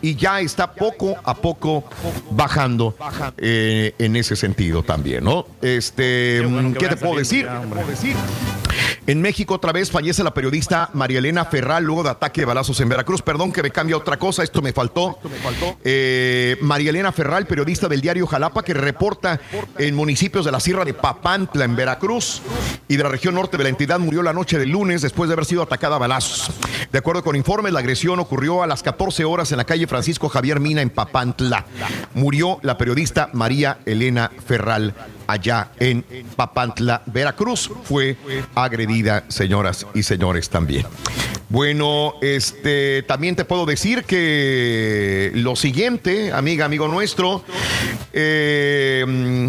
y 0.02 0.14
ya 0.16 0.40
está 0.40 0.72
poco 0.72 1.14
a 1.24 1.34
poco 1.34 1.84
bajando 2.30 2.94
eh, 3.36 3.94
en 3.98 4.16
ese 4.16 4.34
sentido 4.34 4.47
también, 4.82 5.24
¿no? 5.24 5.46
Este, 5.62 6.40
bueno 6.44 6.72
que 6.72 6.78
¿qué 6.78 6.88
te 6.88 6.96
puedo 6.96 7.16
decir? 7.16 7.46
ya. 7.46 8.67
En 9.08 9.22
México 9.22 9.54
otra 9.54 9.72
vez 9.72 9.90
fallece 9.90 10.22
la 10.22 10.34
periodista 10.34 10.90
María 10.92 11.20
Elena 11.20 11.46
Ferral 11.46 11.82
luego 11.82 12.02
de 12.02 12.10
ataque 12.10 12.42
de 12.42 12.44
balazos 12.44 12.78
en 12.80 12.90
Veracruz. 12.90 13.22
Perdón 13.22 13.52
que 13.52 13.62
me 13.62 13.70
cambie 13.70 13.94
a 13.94 13.96
otra 13.96 14.18
cosa, 14.18 14.42
esto 14.42 14.60
me 14.60 14.74
faltó. 14.74 15.18
Eh, 15.82 16.58
María 16.60 16.90
Elena 16.90 17.10
Ferral, 17.10 17.46
periodista 17.46 17.88
del 17.88 18.02
diario 18.02 18.26
Jalapa, 18.26 18.62
que 18.62 18.74
reporta 18.74 19.40
en 19.78 19.94
municipios 19.94 20.44
de 20.44 20.52
la 20.52 20.60
Sierra 20.60 20.84
de 20.84 20.92
Papantla, 20.92 21.64
en 21.64 21.74
Veracruz, 21.74 22.42
y 22.86 22.98
de 22.98 23.02
la 23.02 23.08
región 23.08 23.34
norte 23.34 23.56
de 23.56 23.62
la 23.62 23.70
entidad, 23.70 23.98
murió 23.98 24.22
la 24.22 24.34
noche 24.34 24.58
del 24.58 24.68
lunes 24.68 25.00
después 25.00 25.28
de 25.28 25.32
haber 25.32 25.46
sido 25.46 25.62
atacada 25.62 25.96
a 25.96 26.00
balazos. 26.00 26.50
De 26.92 26.98
acuerdo 26.98 27.24
con 27.24 27.34
informes, 27.34 27.72
la 27.72 27.78
agresión 27.78 28.20
ocurrió 28.20 28.62
a 28.62 28.66
las 28.66 28.82
14 28.82 29.24
horas 29.24 29.50
en 29.52 29.56
la 29.56 29.64
calle 29.64 29.86
Francisco 29.86 30.28
Javier 30.28 30.60
Mina, 30.60 30.82
en 30.82 30.90
Papantla. 30.90 31.64
Murió 32.12 32.58
la 32.60 32.76
periodista 32.76 33.30
María 33.32 33.78
Elena 33.86 34.30
Ferral 34.46 34.92
allá 35.28 35.70
en 35.78 36.04
Papantla, 36.34 37.02
Veracruz. 37.06 37.70
Fue 37.84 38.16
agredida, 38.56 39.24
señoras 39.28 39.86
y 39.94 40.02
señores, 40.02 40.48
también. 40.48 40.86
Bueno, 41.48 42.14
este 42.20 43.04
también 43.04 43.36
te 43.36 43.44
puedo 43.44 43.64
decir 43.64 44.04
que 44.04 45.30
lo 45.34 45.54
siguiente, 45.54 46.32
amiga, 46.32 46.64
amigo 46.64 46.88
nuestro, 46.88 47.44
mm, 48.12 49.48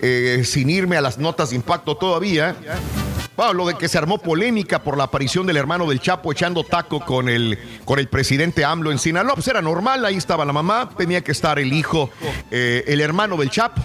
eh, 0.00 0.42
sin 0.44 0.68
irme 0.68 0.96
a 0.96 1.00
las 1.00 1.18
notas 1.18 1.50
de 1.50 1.56
impacto 1.56 1.96
todavía. 1.96 2.54
Bueno, 3.36 3.52
lo 3.52 3.66
de 3.66 3.74
que 3.74 3.88
se 3.88 3.98
armó 3.98 4.18
polémica 4.18 4.82
por 4.82 4.96
la 4.96 5.04
aparición 5.04 5.46
del 5.46 5.56
hermano 5.56 5.88
del 5.88 6.00
Chapo 6.00 6.30
echando 6.30 6.62
taco 6.62 7.00
con 7.00 7.28
el, 7.28 7.58
con 7.84 7.98
el 7.98 8.06
presidente 8.08 8.64
AMLO 8.64 8.92
en 8.92 8.98
Sinaloa. 8.98 9.34
Pues 9.34 9.48
era 9.48 9.60
normal, 9.60 10.04
ahí 10.04 10.16
estaba 10.16 10.44
la 10.44 10.52
mamá, 10.52 10.90
tenía 10.96 11.20
que 11.22 11.32
estar 11.32 11.58
el 11.58 11.72
hijo, 11.72 12.10
eh, 12.52 12.84
el 12.86 13.00
hermano 13.00 13.36
del 13.36 13.50
Chapo. 13.50 13.82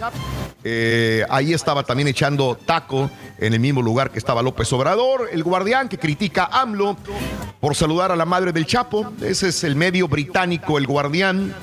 Eh, 0.63 1.25
ahí 1.29 1.53
estaba 1.53 1.83
también 1.83 2.07
echando 2.07 2.55
taco 2.55 3.09
en 3.37 3.53
el 3.53 3.59
mismo 3.59 3.81
lugar 3.81 4.11
que 4.11 4.19
estaba 4.19 4.41
López 4.41 4.71
Obrador, 4.73 5.29
el 5.31 5.43
guardián 5.43 5.87
que 5.87 5.97
critica 5.97 6.49
a 6.51 6.61
AMLO 6.61 6.97
por 7.59 7.75
saludar 7.75 8.11
a 8.11 8.15
la 8.15 8.25
madre 8.25 8.51
del 8.51 8.65
Chapo. 8.65 9.13
Ese 9.21 9.49
es 9.49 9.63
el 9.63 9.75
medio 9.75 10.07
británico, 10.07 10.77
el 10.77 10.87
guardián. 10.87 11.53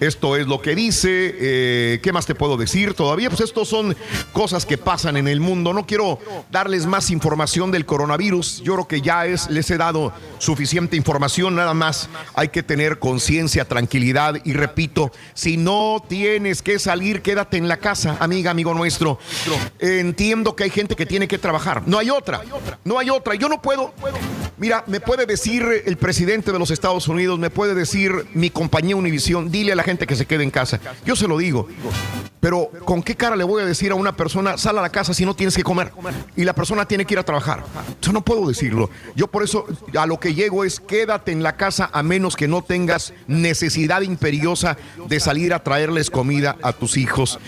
Esto 0.00 0.36
es 0.36 0.46
lo 0.46 0.60
que 0.60 0.74
dice. 0.74 1.34
Eh, 1.38 2.00
¿Qué 2.02 2.12
más 2.12 2.26
te 2.26 2.34
puedo 2.34 2.56
decir 2.56 2.94
todavía? 2.94 3.30
Pues 3.30 3.40
estos 3.40 3.68
son 3.68 3.96
cosas 4.32 4.66
que 4.66 4.76
pasan 4.76 5.16
en 5.16 5.26
el 5.26 5.40
mundo. 5.40 5.72
No 5.72 5.86
quiero 5.86 6.18
darles 6.50 6.86
más 6.86 7.10
información 7.10 7.70
del 7.70 7.86
coronavirus. 7.86 8.62
Yo 8.62 8.74
creo 8.74 8.88
que 8.88 9.00
ya 9.00 9.26
es, 9.26 9.48
les 9.48 9.70
he 9.70 9.78
dado 9.78 10.12
suficiente 10.38 10.96
información. 10.96 11.54
Nada 11.54 11.72
más 11.72 12.08
hay 12.34 12.48
que 12.48 12.62
tener 12.62 12.98
conciencia, 12.98 13.64
tranquilidad. 13.64 14.36
Y 14.44 14.52
repito, 14.52 15.12
si 15.34 15.56
no 15.56 16.04
tienes 16.06 16.60
que 16.60 16.78
salir, 16.78 17.22
quédate 17.22 17.56
en 17.56 17.68
la 17.68 17.78
casa, 17.78 18.18
amiga, 18.20 18.50
amigo 18.50 18.74
nuestro. 18.74 19.18
Entiendo 19.78 20.54
que 20.54 20.64
hay 20.64 20.70
gente 20.70 20.94
que 20.94 21.06
tiene 21.06 21.26
que 21.26 21.38
trabajar. 21.38 21.82
No 21.86 21.98
hay 21.98 22.10
otra. 22.10 22.42
No 22.84 22.98
hay 22.98 23.08
otra. 23.08 23.34
Yo 23.34 23.48
no 23.48 23.62
puedo. 23.62 23.94
Mira, 24.58 24.84
me 24.86 25.00
puede 25.00 25.26
decir 25.26 25.64
el 25.84 25.96
presidente 25.98 26.50
de 26.50 26.58
los 26.58 26.70
Estados 26.70 27.08
Unidos, 27.08 27.38
me 27.38 27.50
puede 27.50 27.74
decir 27.74 28.26
mi 28.32 28.48
compañía 28.48 28.96
Univisión, 28.96 29.50
dile 29.50 29.72
a 29.72 29.76
la 29.76 29.82
gente 29.86 30.06
que 30.06 30.16
se 30.16 30.26
quede 30.26 30.42
en 30.42 30.50
casa. 30.50 30.80
Yo 31.04 31.16
se 31.16 31.26
lo 31.26 31.38
digo. 31.38 31.68
Pero 32.46 32.70
¿con 32.84 33.02
qué 33.02 33.16
cara 33.16 33.34
le 33.34 33.42
voy 33.42 33.60
a 33.60 33.66
decir 33.66 33.90
a 33.90 33.96
una 33.96 34.16
persona, 34.16 34.56
sal 34.56 34.78
a 34.78 34.80
la 34.80 34.90
casa 34.90 35.12
si 35.12 35.24
no 35.24 35.34
tienes 35.34 35.56
que 35.56 35.64
comer? 35.64 35.90
Y 36.36 36.44
la 36.44 36.54
persona 36.54 36.86
tiene 36.86 37.04
que 37.04 37.14
ir 37.14 37.18
a 37.18 37.24
trabajar. 37.24 37.64
Yo 38.00 38.12
no 38.12 38.20
puedo 38.20 38.46
decirlo. 38.46 38.88
Yo 39.16 39.26
por 39.26 39.42
eso 39.42 39.66
a 39.98 40.06
lo 40.06 40.20
que 40.20 40.32
llego 40.32 40.62
es 40.62 40.78
quédate 40.78 41.32
en 41.32 41.42
la 41.42 41.56
casa 41.56 41.90
a 41.92 42.04
menos 42.04 42.36
que 42.36 42.46
no 42.46 42.62
tengas 42.62 43.14
necesidad 43.26 44.02
imperiosa 44.02 44.76
de 45.08 45.18
salir 45.18 45.54
a 45.54 45.64
traerles 45.64 46.08
comida 46.08 46.56
a 46.62 46.72
tus 46.72 46.96
hijos. 46.96 47.40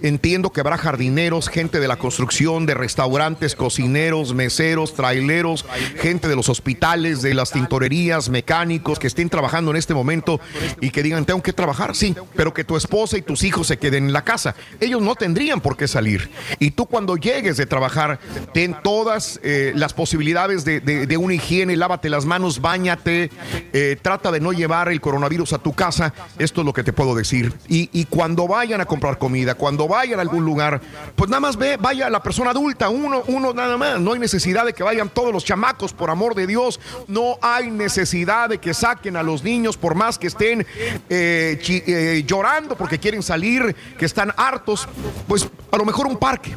Entiendo 0.00 0.48
que 0.48 0.60
habrá 0.60 0.78
jardineros, 0.78 1.50
gente 1.50 1.78
de 1.78 1.88
la 1.88 1.96
construcción, 1.96 2.64
de 2.64 2.72
restaurantes, 2.72 3.54
cocineros, 3.54 4.32
meseros, 4.32 4.94
traileros, 4.94 5.66
gente 5.98 6.26
de 6.28 6.36
los 6.36 6.48
hospitales, 6.48 7.20
de 7.20 7.34
las 7.34 7.50
tintorerías, 7.50 8.30
mecánicos 8.30 8.98
que 8.98 9.08
estén 9.08 9.28
trabajando 9.28 9.72
en 9.72 9.76
este 9.76 9.92
momento 9.92 10.40
y 10.80 10.88
que 10.88 11.02
digan, 11.02 11.26
tengo 11.26 11.42
que 11.42 11.52
trabajar, 11.52 11.94
sí, 11.94 12.16
pero 12.34 12.54
que 12.54 12.64
tu 12.64 12.78
esposa 12.78 13.18
y 13.18 13.22
tus 13.22 13.44
hijos 13.44 13.66
se 13.66 13.76
queden 13.76 14.06
en 14.06 14.14
la 14.14 14.21
casa. 14.22 14.54
Ellos 14.80 15.00
no 15.02 15.14
tendrían 15.14 15.60
por 15.60 15.76
qué 15.76 15.86
salir. 15.88 16.30
Y 16.58 16.70
tú 16.72 16.86
cuando 16.86 17.16
llegues 17.16 17.56
de 17.56 17.66
trabajar, 17.66 18.18
ten 18.54 18.76
todas 18.82 19.40
eh, 19.42 19.72
las 19.74 19.92
posibilidades 19.92 20.64
de, 20.64 20.80
de- 20.80 21.16
una 21.16 21.34
higiene, 21.34 21.76
lávate 21.76 22.08
las 22.08 22.24
manos, 22.24 22.60
bañate, 22.60 23.30
eh, 23.72 23.96
trata 24.02 24.30
de 24.32 24.40
no 24.40 24.52
llevar 24.52 24.88
el 24.88 25.00
coronavirus 25.00 25.52
a 25.52 25.58
tu 25.58 25.72
casa. 25.72 26.12
Esto 26.38 26.62
es 26.62 26.64
lo 26.64 26.72
que 26.72 26.82
te 26.82 26.92
puedo 26.92 27.14
decir. 27.14 27.52
Y, 27.68 27.88
y 27.92 28.06
cuando 28.06 28.48
vayan 28.48 28.80
a 28.80 28.86
comprar 28.86 29.18
comida, 29.18 29.54
cuando 29.54 29.86
vayan 29.86 30.18
a 30.18 30.22
algún 30.22 30.44
lugar, 30.44 30.80
pues 31.14 31.30
nada 31.30 31.40
más 31.40 31.56
ve, 31.56 31.76
vaya 31.76 32.10
la 32.10 32.22
persona 32.22 32.50
adulta, 32.50 32.88
uno, 32.88 33.22
uno 33.28 33.52
nada 33.52 33.76
más. 33.76 34.00
No 34.00 34.14
hay 34.14 34.18
necesidad 34.18 34.64
de 34.66 34.72
que 34.72 34.82
vayan 34.82 35.08
todos 35.10 35.32
los 35.32 35.44
chamacos, 35.44 35.92
por 35.92 36.10
amor 36.10 36.34
de 36.34 36.46
Dios. 36.46 36.80
No 37.06 37.38
hay 37.40 37.70
necesidad 37.70 38.48
de 38.48 38.58
que 38.58 38.74
saquen 38.74 39.16
a 39.16 39.22
los 39.22 39.44
niños, 39.44 39.76
por 39.76 39.94
más 39.94 40.18
que 40.18 40.26
estén 40.26 40.66
eh, 41.08 42.24
llorando 42.26 42.76
porque 42.76 42.98
quieren 42.98 43.22
salir, 43.22 43.74
que 43.98 44.04
están 44.12 44.32
hartos. 44.36 44.88
Pues 45.26 45.48
a 45.70 45.76
lo 45.76 45.84
mejor 45.84 46.06
un 46.06 46.16
parque. 46.16 46.54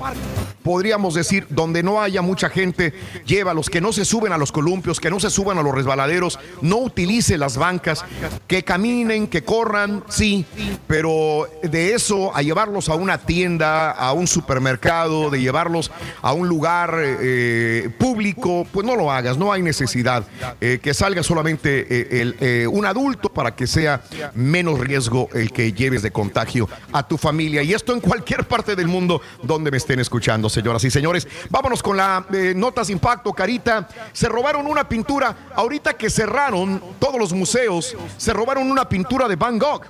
Podríamos 0.61 1.13
decir, 1.13 1.45
donde 1.49 1.83
no 1.83 2.01
haya 2.01 2.21
mucha 2.21 2.49
gente, 2.49 2.93
lleva 3.25 3.53
los 3.53 3.69
que 3.69 3.81
no 3.81 3.93
se 3.93 4.03
suben 4.03 4.33
a 4.33 4.37
los 4.37 4.51
columpios, 4.51 4.99
que 4.99 5.11
no 5.11 5.19
se 5.19 5.29
suban 5.29 5.57
a 5.57 5.63
los 5.63 5.73
resbaladeros, 5.73 6.39
no 6.61 6.77
utilice 6.77 7.37
las 7.37 7.55
bancas, 7.55 8.03
que 8.47 8.63
caminen, 8.63 9.27
que 9.27 9.43
corran, 9.43 10.03
sí, 10.09 10.43
pero 10.87 11.47
de 11.61 11.93
eso 11.93 12.35
a 12.35 12.41
llevarlos 12.41 12.89
a 12.89 12.95
una 12.95 13.19
tienda, 13.19 13.91
a 13.91 14.11
un 14.13 14.25
supermercado, 14.25 15.29
de 15.29 15.39
llevarlos 15.39 15.91
a 16.23 16.33
un 16.33 16.47
lugar 16.47 16.97
eh, 16.99 17.89
público, 17.99 18.65
pues 18.71 18.85
no 18.87 18.95
lo 18.95 19.11
hagas, 19.11 19.37
no 19.37 19.53
hay 19.53 19.61
necesidad. 19.61 20.25
Eh, 20.61 20.79
que 20.81 20.93
salga 20.93 21.21
solamente 21.21 21.85
eh, 21.89 22.21
el, 22.21 22.35
eh, 22.39 22.67
un 22.67 22.85
adulto 22.85 23.29
para 23.29 23.55
que 23.55 23.67
sea 23.67 24.01
menos 24.33 24.79
riesgo 24.79 25.29
el 25.33 25.51
que 25.51 25.73
lleves 25.73 26.01
de 26.01 26.11
contagio 26.11 26.67
a 26.91 27.07
tu 27.07 27.17
familia. 27.17 27.34
Y 27.43 27.73
esto 27.73 27.93
en 27.93 27.99
cualquier 27.99 28.47
parte 28.47 28.75
del 28.75 28.87
mundo 28.87 29.21
donde 29.43 29.71
me 29.71 29.77
estén 29.77 29.99
escuchando, 29.99 30.49
señoras 30.49 30.83
y 30.83 30.91
señores. 30.91 31.27
Vámonos 31.49 31.83
con 31.83 31.97
la 31.97 32.25
eh, 32.33 32.53
notas 32.55 32.89
impacto, 32.89 33.33
Carita. 33.33 33.87
Se 34.13 34.29
robaron 34.29 34.65
una 34.67 34.87
pintura. 34.87 35.49
Ahorita 35.55 35.93
que 35.93 36.09
cerraron 36.09 36.81
todos 36.99 37.19
los 37.19 37.33
museos, 37.33 37.95
se 38.17 38.33
robaron 38.33 38.69
una 38.69 38.87
pintura 38.87 39.27
de 39.27 39.35
Van 39.35 39.59
Gogh. 39.59 39.83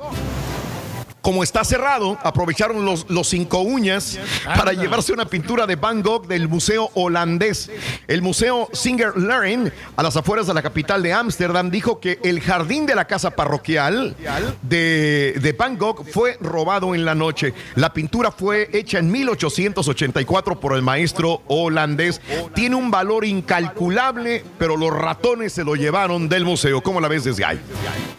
Como 1.25 1.41
está 1.41 1.63
cerrado, 1.63 2.19
aprovecharon 2.21 2.85
los, 2.85 3.09
los 3.09 3.27
cinco 3.27 3.61
uñas 3.61 4.19
para 4.45 4.73
llevarse 4.73 5.11
una 5.11 5.25
pintura 5.25 5.65
de 5.65 5.75
Van 5.75 6.03
Gogh 6.03 6.27
del 6.27 6.47
Museo 6.47 6.91
Holandés. 6.93 7.71
El 8.07 8.21
Museo 8.21 8.69
Singer 8.73 9.17
Laren, 9.17 9.73
a 9.95 10.03
las 10.03 10.15
afueras 10.17 10.45
de 10.45 10.53
la 10.53 10.61
capital 10.61 11.01
de 11.01 11.13
Ámsterdam, 11.13 11.71
dijo 11.71 11.99
que 11.99 12.19
el 12.23 12.41
jardín 12.41 12.85
de 12.85 12.93
la 12.93 13.05
casa 13.05 13.31
parroquial 13.31 14.15
de, 14.61 15.33
de 15.41 15.51
Van 15.53 15.79
Gogh 15.79 16.05
fue 16.07 16.37
robado 16.41 16.93
en 16.93 17.05
la 17.05 17.15
noche. 17.15 17.55
La 17.73 17.91
pintura 17.91 18.29
fue 18.29 18.69
hecha 18.71 18.99
en 18.99 19.11
1884 19.11 20.59
por 20.59 20.75
el 20.75 20.83
maestro 20.83 21.41
holandés. 21.47 22.21
Tiene 22.53 22.75
un 22.75 22.91
valor 22.91 23.25
incalculable, 23.25 24.45
pero 24.59 24.77
los 24.77 24.93
ratones 24.93 25.53
se 25.53 25.63
lo 25.63 25.73
llevaron 25.73 26.29
del 26.29 26.45
museo. 26.45 26.83
¿Cómo 26.83 27.01
la 27.01 27.07
ves 27.07 27.23
desde 27.23 27.45
ahí? 27.45 27.59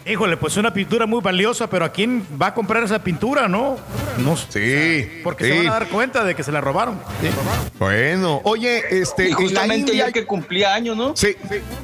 Híjole, 0.05 0.35
pues 0.35 0.57
una 0.57 0.73
pintura 0.73 1.05
muy 1.05 1.21
valiosa, 1.21 1.69
pero 1.69 1.85
¿a 1.85 1.89
quién 1.89 2.25
va 2.41 2.47
a 2.47 2.53
comprar 2.53 2.83
esa 2.83 2.96
pintura, 3.03 3.47
no? 3.47 3.77
No 4.17 4.35
Sí. 4.37 5.21
Porque 5.23 5.45
sí. 5.45 5.51
se 5.51 5.57
van 5.57 5.67
a 5.67 5.71
dar 5.71 5.87
cuenta 5.87 6.23
de 6.23 6.35
que 6.35 6.43
se 6.43 6.51
la 6.51 6.61
robaron. 6.61 6.99
Bueno, 7.79 8.41
oye, 8.43 8.83
este. 8.89 9.29
Y 9.29 9.33
justamente 9.33 9.91
el 9.91 9.97
día 9.97 10.11
que 10.11 10.25
cumplía 10.25 10.73
años, 10.73 10.97
¿no? 10.97 11.15
Sí, 11.15 11.35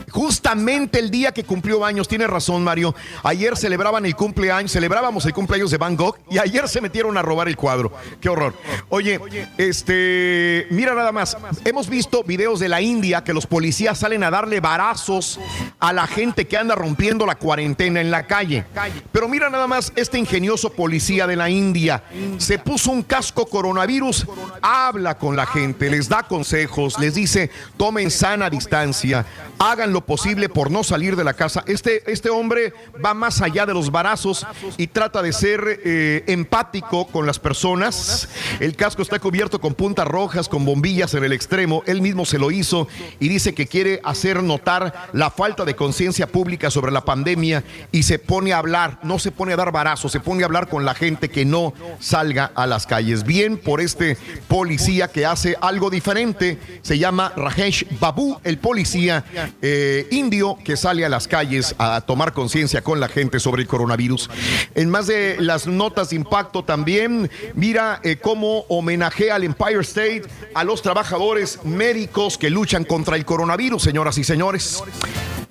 justamente 0.09 0.99
el 0.99 1.11
día 1.11 1.31
que 1.31 1.43
cumplió 1.43 1.85
años, 1.85 2.07
tienes 2.07 2.29
razón, 2.29 2.63
Mario. 2.63 2.95
Ayer 3.23 3.57
celebraban 3.57 4.05
el 4.05 4.15
cumpleaños, 4.15 4.71
celebrábamos 4.71 5.25
el 5.25 5.33
cumpleaños 5.33 5.71
de 5.71 5.77
Van 5.77 5.95
Gogh 5.95 6.17
y 6.29 6.37
ayer 6.37 6.67
se 6.67 6.81
metieron 6.81 7.17
a 7.17 7.21
robar 7.21 7.47
el 7.47 7.57
cuadro. 7.57 7.93
Qué 8.21 8.29
horror. 8.29 8.53
Oye, 8.89 9.19
este, 9.57 10.67
mira 10.69 10.93
nada 10.93 11.11
más. 11.11 11.37
Hemos 11.65 11.89
visto 11.89 12.23
videos 12.23 12.59
de 12.59 12.69
la 12.69 12.81
India 12.81 13.23
que 13.23 13.33
los 13.33 13.45
policías 13.45 13.97
salen 13.99 14.23
a 14.23 14.31
darle 14.31 14.59
varazos 14.59 15.39
a 15.79 15.93
la 15.93 16.07
gente 16.07 16.47
que 16.47 16.57
anda 16.57 16.75
rompiendo 16.75 17.25
la 17.25 17.35
cuarentena 17.35 18.01
en 18.01 18.11
la 18.11 18.25
calle. 18.25 18.65
Pero 19.11 19.27
mira 19.27 19.49
nada 19.49 19.67
más 19.67 19.91
este 19.95 20.17
ingenioso 20.17 20.71
policía 20.71 21.02
de 21.03 21.35
la 21.35 21.49
India. 21.49 22.03
Se 22.37 22.59
puso 22.59 22.89
un 22.89 23.03
casco 23.03 23.45
coronavirus, 23.45 24.25
habla 24.61 25.17
con 25.17 25.35
la 25.35 25.45
gente, 25.45 25.89
les 25.89 26.07
da 26.07 26.23
consejos, 26.23 26.97
les 26.97 27.15
dice, 27.15 27.51
tomen 27.75 28.09
sana 28.09 28.49
distancia, 28.49 29.25
hagan 29.59 29.91
lo 29.91 30.05
posible 30.05 30.47
por 30.47 30.71
no 30.71 30.83
salir 30.83 31.17
de 31.17 31.25
la 31.25 31.33
casa. 31.33 31.65
Este, 31.67 32.09
este 32.09 32.29
hombre 32.29 32.73
va 33.03 33.13
más 33.13 33.41
allá 33.41 33.65
de 33.65 33.73
los 33.73 33.91
varazos 33.91 34.47
y 34.77 34.87
trata 34.87 35.21
de 35.21 35.33
ser 35.33 35.81
eh, 35.83 36.23
empático 36.27 37.07
con 37.07 37.25
las 37.25 37.37
personas. 37.37 38.29
El 38.61 38.77
casco 38.77 39.01
está 39.01 39.19
cubierto 39.19 39.59
con 39.59 39.73
puntas 39.73 40.07
rojas, 40.07 40.47
con 40.47 40.63
bombillas 40.63 41.13
en 41.15 41.25
el 41.25 41.33
extremo. 41.33 41.83
Él 41.85 42.01
mismo 42.01 42.25
se 42.25 42.39
lo 42.39 42.49
hizo 42.49 42.87
y 43.19 43.27
dice 43.27 43.53
que 43.53 43.67
quiere 43.67 43.99
hacer 44.05 44.41
notar 44.41 45.09
la 45.11 45.29
falta 45.29 45.65
de 45.65 45.75
conciencia 45.75 46.27
pública 46.27 46.71
sobre 46.71 46.93
la 46.93 47.03
pandemia 47.03 47.63
y 47.91 48.03
se 48.03 48.19
pone 48.19 48.53
a 48.53 48.59
hablar, 48.59 48.99
no 49.03 49.19
se 49.19 49.31
pone 49.31 49.51
a 49.51 49.57
dar 49.57 49.73
varazos, 49.73 50.11
se 50.11 50.21
pone 50.21 50.43
a 50.43 50.45
hablar 50.45 50.69
con 50.69 50.85
la 50.85 50.92
gente 50.93 51.29
que 51.29 51.45
no 51.45 51.73
salga 51.99 52.51
a 52.55 52.67
las 52.67 52.85
calles. 52.85 53.23
Bien 53.23 53.57
por 53.57 53.81
este 53.81 54.17
policía 54.47 55.07
que 55.07 55.25
hace 55.25 55.55
algo 55.61 55.89
diferente, 55.89 56.59
se 56.81 56.97
llama 56.97 57.33
Rajesh 57.35 57.85
Babu, 57.99 58.39
el 58.43 58.57
policía 58.57 59.25
eh, 59.61 60.07
indio 60.11 60.57
que 60.63 60.77
sale 60.77 61.05
a 61.05 61.09
las 61.09 61.27
calles 61.27 61.75
a 61.77 62.01
tomar 62.01 62.33
conciencia 62.33 62.81
con 62.81 62.99
la 62.99 63.07
gente 63.07 63.39
sobre 63.39 63.61
el 63.61 63.67
coronavirus. 63.67 64.29
En 64.75 64.89
más 64.89 65.07
de 65.07 65.37
las 65.39 65.67
notas 65.67 66.09
de 66.09 66.15
impacto 66.15 66.63
también, 66.63 67.29
mira 67.55 67.99
eh, 68.03 68.17
cómo 68.21 68.65
homenajea 68.69 69.35
al 69.35 69.43
Empire 69.43 69.81
State 69.81 70.23
a 70.53 70.63
los 70.63 70.81
trabajadores 70.81 71.59
médicos 71.63 72.37
que 72.37 72.49
luchan 72.49 72.83
contra 72.83 73.15
el 73.15 73.25
coronavirus, 73.25 73.83
señoras 73.83 74.17
y 74.17 74.23
señores. 74.23 74.83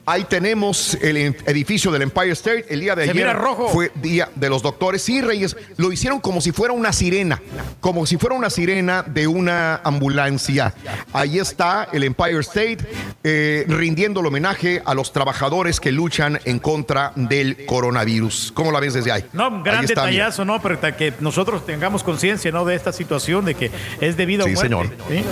Ahí 0.04 0.24
tenemos 0.24 0.96
el 1.00 1.16
edificio 1.46 1.92
del 1.92 2.02
Empire 2.02 2.32
State. 2.32 2.66
El 2.70 2.80
día 2.80 2.96
de 2.96 3.04
Se 3.04 3.10
ayer 3.12 3.36
rojo. 3.36 3.68
fue 3.68 3.92
día 3.94 4.28
de 4.34 4.48
los 4.48 4.60
doctores. 4.60 5.00
Sí, 5.02 5.20
Reyes, 5.20 5.56
lo 5.76 5.92
hicieron 5.92 6.18
como 6.18 6.40
si 6.40 6.50
fuera 6.50 6.72
una 6.74 6.92
sirena, 6.92 7.40
como 7.80 8.04
si 8.04 8.16
fuera 8.16 8.34
una 8.34 8.50
sirena 8.50 9.04
de 9.04 9.28
una 9.28 9.76
ambulancia. 9.84 10.74
Ahí 11.12 11.38
está 11.38 11.88
el 11.92 12.02
Empire 12.02 12.40
State 12.40 12.78
eh, 13.22 13.64
rindiendo 13.68 14.18
el 14.20 14.26
homenaje 14.26 14.82
a 14.84 14.92
los 14.94 15.12
trabajadores 15.12 15.78
que 15.78 15.92
luchan 15.92 16.40
en 16.46 16.58
contra 16.58 17.12
del 17.14 17.64
coronavirus. 17.66 18.50
¿Cómo 18.54 18.72
la 18.72 18.80
ves 18.80 18.94
desde 18.94 19.12
ahí? 19.12 19.24
No, 19.32 19.48
un 19.50 19.62
gran 19.62 19.78
Ahí 19.78 19.84
está, 19.84 20.00
mira. 20.06 20.10
detallazo, 20.24 20.44
¿no? 20.44 20.60
Pero 20.60 20.80
que 20.96 21.14
nosotros 21.20 21.64
tengamos 21.64 22.02
conciencia, 22.02 22.50
¿no? 22.50 22.64
De 22.64 22.74
esta 22.74 22.92
situación, 22.92 23.44
de 23.44 23.54
que 23.54 23.70
es 24.00 24.16
debido 24.16 24.46
a 24.46 24.48
Sí, 24.48 24.54
muerte. 24.54 24.68
señor. 24.68 24.86
¿sí? 25.08 25.24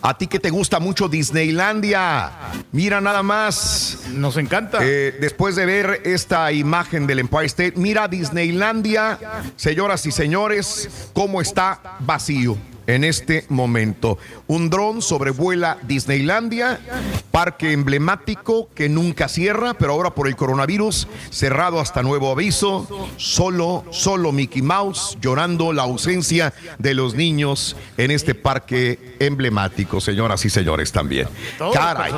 A 0.00 0.16
ti 0.16 0.26
que 0.28 0.38
te 0.40 0.48
gusta 0.48 0.80
mucho 0.80 1.08
Disneylandia, 1.08 2.30
mira 2.72 3.02
nada 3.02 3.22
más. 3.22 3.98
Nos 4.14 4.36
encanta. 4.36 4.78
Eh, 4.82 5.16
después 5.20 5.56
de 5.56 5.66
ver 5.66 6.00
esta 6.04 6.50
imagen 6.52 7.06
del 7.06 7.20
Empire 7.20 7.46
State, 7.46 7.74
mira 7.76 8.08
Disneylandia, 8.08 9.18
señoras 9.56 10.06
y 10.06 10.12
señores, 10.12 11.08
cómo 11.12 11.40
está 11.40 11.98
vacío. 12.00 12.56
En 12.86 13.04
este 13.04 13.46
momento. 13.48 14.18
Un 14.46 14.70
dron 14.70 15.02
sobrevuela 15.02 15.78
Disneylandia, 15.82 16.80
parque 17.30 17.72
emblemático 17.72 18.68
que 18.74 18.88
nunca 18.88 19.28
cierra, 19.28 19.74
pero 19.74 19.92
ahora 19.92 20.10
por 20.10 20.28
el 20.28 20.36
coronavirus 20.36 21.08
cerrado 21.30 21.80
hasta 21.80 22.02
nuevo 22.02 22.30
aviso. 22.30 22.86
Solo, 23.16 23.84
solo 23.90 24.32
Mickey 24.32 24.62
Mouse 24.62 25.16
llorando 25.20 25.72
la 25.72 25.82
ausencia 25.82 26.52
de 26.78 26.94
los 26.94 27.14
niños 27.14 27.76
en 27.96 28.10
este 28.10 28.34
parque 28.34 29.16
emblemático, 29.18 30.00
señoras 30.00 30.44
y 30.44 30.50
señores 30.50 30.92
también. 30.92 31.28
Caray, 31.72 32.12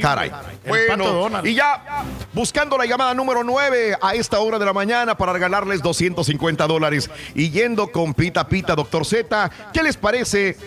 caray. 0.00 0.30
Bueno, 0.66 1.28
y 1.44 1.54
ya 1.54 2.04
buscando 2.32 2.78
la 2.78 2.86
llamada 2.86 3.14
número 3.14 3.42
9 3.42 3.96
a 4.00 4.14
esta 4.14 4.38
hora 4.38 4.58
de 4.58 4.66
la 4.66 4.72
mañana 4.72 5.16
para 5.16 5.32
regalarles 5.32 5.82
250 5.82 6.66
dólares. 6.66 7.10
Y 7.34 7.50
yendo 7.50 7.88
con 7.88 8.14
Pita 8.14 8.46
Pita, 8.46 8.74
doctor 8.74 9.04
Z, 9.04 9.50
¿qué 9.72 9.82
les 9.82 9.96
parece? 9.96 10.11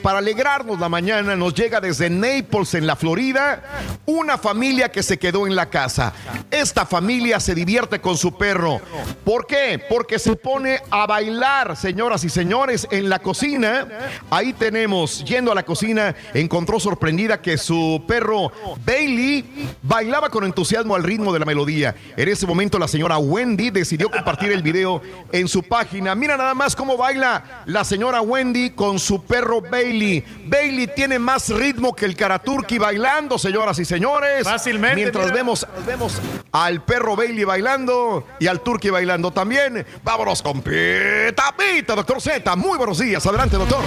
Para 0.01 0.17
alegrarnos 0.17 0.79
la 0.79 0.89
mañana, 0.89 1.35
nos 1.35 1.53
llega 1.53 1.79
desde 1.79 2.09
Naples, 2.09 2.73
en 2.73 2.87
la 2.87 2.95
Florida, 2.95 3.61
una 4.07 4.39
familia 4.39 4.91
que 4.91 5.03
se 5.03 5.19
quedó 5.19 5.45
en 5.45 5.55
la 5.55 5.69
casa. 5.69 6.13
Esta 6.49 6.83
familia 6.83 7.39
se 7.39 7.53
divierte 7.53 8.01
con 8.01 8.17
su 8.17 8.35
perro. 8.35 8.81
¿Por 9.23 9.45
qué? 9.45 9.79
Porque 9.87 10.17
se 10.17 10.35
pone 10.35 10.79
a 10.89 11.05
bailar, 11.05 11.77
señoras 11.77 12.23
y 12.23 12.29
señores, 12.29 12.87
en 12.89 13.07
la 13.07 13.19
cocina. 13.19 13.87
Ahí 14.31 14.51
tenemos, 14.51 15.23
yendo 15.23 15.51
a 15.51 15.55
la 15.55 15.63
cocina, 15.63 16.15
encontró 16.33 16.79
sorprendida 16.79 17.39
que 17.39 17.59
su 17.59 18.03
perro 18.07 18.51
Bailey 18.83 19.75
bailaba 19.83 20.29
con 20.29 20.43
entusiasmo 20.43 20.95
al 20.95 21.03
ritmo 21.03 21.31
de 21.31 21.39
la 21.39 21.45
melodía. 21.45 21.93
En 22.17 22.29
ese 22.29 22.47
momento 22.47 22.79
la 22.79 22.87
señora 22.87 23.19
Wendy 23.19 23.69
decidió 23.69 24.09
compartir 24.09 24.51
el 24.51 24.63
video 24.63 25.03
en 25.31 25.47
su 25.47 25.61
página. 25.61 26.15
Mira 26.15 26.35
nada 26.35 26.55
más 26.55 26.75
cómo 26.75 26.97
baila 26.97 27.63
la 27.67 27.83
señora 27.83 28.21
Wendy 28.21 28.71
con 28.71 28.97
su 28.97 29.21
perro 29.23 29.34
Bailey. 29.41 30.23
Bailey 30.45 30.87
tiene 30.87 31.19
más 31.19 31.49
ritmo 31.49 31.95
que 31.95 32.05
el 32.05 32.15
Karaturki 32.15 32.77
bailando, 32.77 33.37
señoras 33.37 33.77
y 33.79 33.85
señores. 33.85 34.43
Fácilmente, 34.43 34.95
Mientras 34.95 35.25
mira. 35.25 35.35
vemos, 35.35 35.67
vemos 35.85 36.21
al 36.51 36.83
perro 36.83 37.15
Bailey 37.15 37.43
bailando 37.43 38.25
y 38.39 38.47
al 38.47 38.61
Turkey 38.61 38.91
bailando 38.91 39.31
también. 39.31 39.85
Vámonos 40.03 40.41
con 40.41 40.61
Pita 40.61 41.53
Pita, 41.57 41.95
doctor 41.95 42.21
Z. 42.21 42.55
Muy 42.55 42.77
buenos 42.77 42.99
días. 42.99 43.25
Adelante, 43.25 43.57
doctor. 43.57 43.83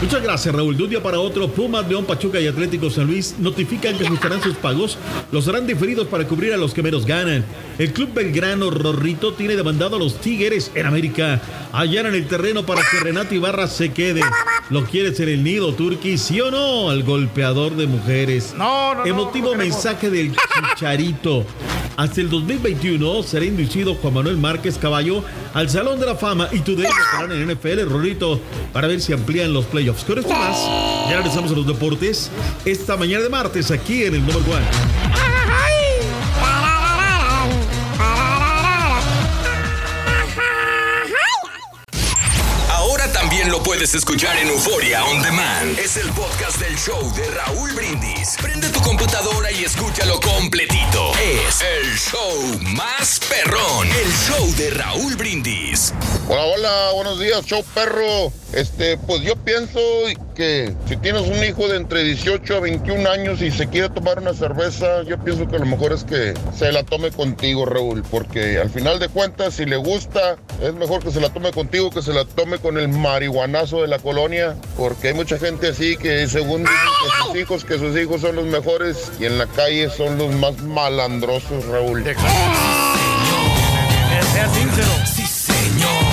Muchas 0.00 0.22
gracias, 0.22 0.54
Raúl. 0.54 0.78
De 0.78 0.84
un 0.84 0.88
día 0.88 1.02
para 1.02 1.20
otro, 1.20 1.46
Pumas, 1.48 1.86
León, 1.86 2.06
Pachuca 2.06 2.40
y 2.40 2.46
Atlético 2.46 2.88
San 2.88 3.06
Luis 3.06 3.34
notifican 3.38 3.98
que 3.98 4.06
ajustarán 4.06 4.42
sus 4.42 4.56
pagos. 4.56 4.96
Los 5.30 5.46
harán 5.46 5.66
diferidos 5.66 6.06
para 6.06 6.26
cubrir 6.26 6.54
a 6.54 6.56
los 6.56 6.72
que 6.72 6.82
menos 6.82 7.04
ganan. 7.04 7.44
El 7.78 7.92
club 7.92 8.14
belgrano 8.14 8.70
Rorrito 8.70 9.34
tiene 9.34 9.56
demandado 9.56 9.96
a 9.96 9.98
los 9.98 10.18
Tigres 10.18 10.72
en 10.74 10.86
América. 10.86 11.42
Allanan 11.72 12.14
el 12.14 12.26
terreno 12.26 12.64
para 12.64 12.80
que 12.90 12.98
Renato 13.00 13.34
Ibarra 13.34 13.66
se 13.66 13.92
quede. 13.92 14.22
¿Lo 14.70 14.86
quieres 14.86 15.20
en 15.20 15.28
el 15.28 15.44
nido, 15.44 15.74
Turqui? 15.74 16.16
¿Sí 16.16 16.40
o 16.40 16.50
no? 16.50 16.88
Al 16.88 17.02
golpeador 17.02 17.76
de 17.76 17.86
mujeres. 17.86 18.54
No, 18.56 18.94
no, 18.94 19.04
Emotivo 19.04 19.52
no 19.52 19.58
mensaje 19.58 20.08
del 20.08 20.32
Chicharito. 20.34 21.44
Hasta 21.96 22.22
el 22.22 22.30
2021 22.30 23.22
será 23.22 23.44
inducido 23.44 23.94
Juan 23.96 24.14
Manuel 24.14 24.38
Márquez 24.38 24.78
Caballo 24.78 25.22
al 25.52 25.68
Salón 25.68 26.00
de 26.00 26.06
la 26.06 26.14
Fama 26.14 26.48
y 26.52 26.60
Today 26.60 26.86
estarán 26.86 27.32
en 27.32 27.50
NFL, 27.50 27.90
Rorrito, 27.90 28.40
para 28.72 28.88
ver 28.88 29.00
si 29.00 29.12
amplían 29.12 29.52
los 29.52 29.66
playoffs. 29.66 29.89
Con 29.90 30.18
esto 30.18 30.32
más, 30.32 30.56
ya 31.08 31.16
regresamos 31.16 31.50
a 31.50 31.54
los 31.54 31.66
deportes 31.66 32.30
esta 32.64 32.96
mañana 32.96 33.24
de 33.24 33.28
martes 33.28 33.72
aquí 33.72 34.04
en 34.04 34.14
el 34.14 34.24
Number 34.24 34.54
One. 34.54 34.66
Ahora 42.70 43.12
también 43.12 43.50
lo 43.50 43.62
puedes 43.64 43.94
escuchar 43.96 44.36
en 44.38 44.48
Euforia 44.48 45.04
On 45.04 45.22
Demand. 45.22 45.76
Es 45.78 45.96
el 45.96 46.08
podcast 46.10 46.60
del 46.60 46.76
show 46.78 47.12
de 47.14 47.28
Raúl 47.32 47.72
Brindis. 47.72 48.36
Prende 48.40 48.68
tu 48.68 48.80
computadora 48.80 49.50
y 49.50 49.64
escúchalo 49.64 50.20
completito. 50.20 51.12
Es 51.18 51.62
el 51.62 51.98
show 51.98 52.60
más 52.76 53.20
perrón. 53.28 53.88
El 53.88 54.12
show 54.12 54.54
de 54.56 54.70
Raúl 54.70 55.16
Brindis. 55.16 55.92
Hola, 56.32 56.44
hola, 56.44 56.90
buenos 56.94 57.18
días, 57.18 57.44
show 57.44 57.64
perro. 57.74 58.30
Este, 58.52 58.96
pues 58.98 59.20
yo 59.22 59.34
pienso 59.34 59.80
que 60.36 60.72
si 60.86 60.96
tienes 60.96 61.22
un 61.22 61.42
hijo 61.42 61.66
de 61.66 61.76
entre 61.76 62.04
18 62.04 62.54
a 62.54 62.60
21 62.60 63.10
años 63.10 63.42
y 63.42 63.50
se 63.50 63.66
quiere 63.66 63.88
tomar 63.88 64.20
una 64.20 64.32
cerveza, 64.32 65.02
yo 65.02 65.18
pienso 65.18 65.48
que 65.48 65.58
lo 65.58 65.66
mejor 65.66 65.92
es 65.92 66.04
que 66.04 66.34
se 66.56 66.70
la 66.70 66.84
tome 66.84 67.10
contigo, 67.10 67.66
Raúl, 67.66 68.04
porque 68.08 68.60
al 68.60 68.70
final 68.70 69.00
de 69.00 69.08
cuentas, 69.08 69.54
si 69.54 69.66
le 69.66 69.74
gusta, 69.74 70.36
es 70.62 70.72
mejor 70.72 71.02
que 71.02 71.10
se 71.10 71.20
la 71.20 71.30
tome 71.30 71.50
contigo 71.50 71.90
que 71.90 72.00
se 72.00 72.12
la 72.12 72.24
tome 72.24 72.58
con 72.58 72.78
el 72.78 72.86
marihuanazo 72.86 73.82
de 73.82 73.88
la 73.88 73.98
colonia, 73.98 74.54
porque 74.76 75.08
hay 75.08 75.14
mucha 75.14 75.36
gente 75.36 75.66
así 75.66 75.96
que 75.96 76.28
según 76.28 76.62
dicen 76.62 76.76
que 76.76 77.26
sus 77.26 77.36
hijos, 77.40 77.64
que 77.64 77.76
sus 77.76 77.98
hijos 77.98 78.20
son 78.20 78.36
los 78.36 78.44
mejores 78.44 79.10
y 79.18 79.24
en 79.24 79.36
la 79.36 79.48
calle 79.48 79.90
son 79.90 80.16
los 80.16 80.32
más 80.36 80.56
malandrosos, 80.62 81.66
Raúl. 81.66 82.04
Sea 84.32 84.48
sincero. 84.48 84.88
Sí, 85.12 85.26
señor. 85.26 86.09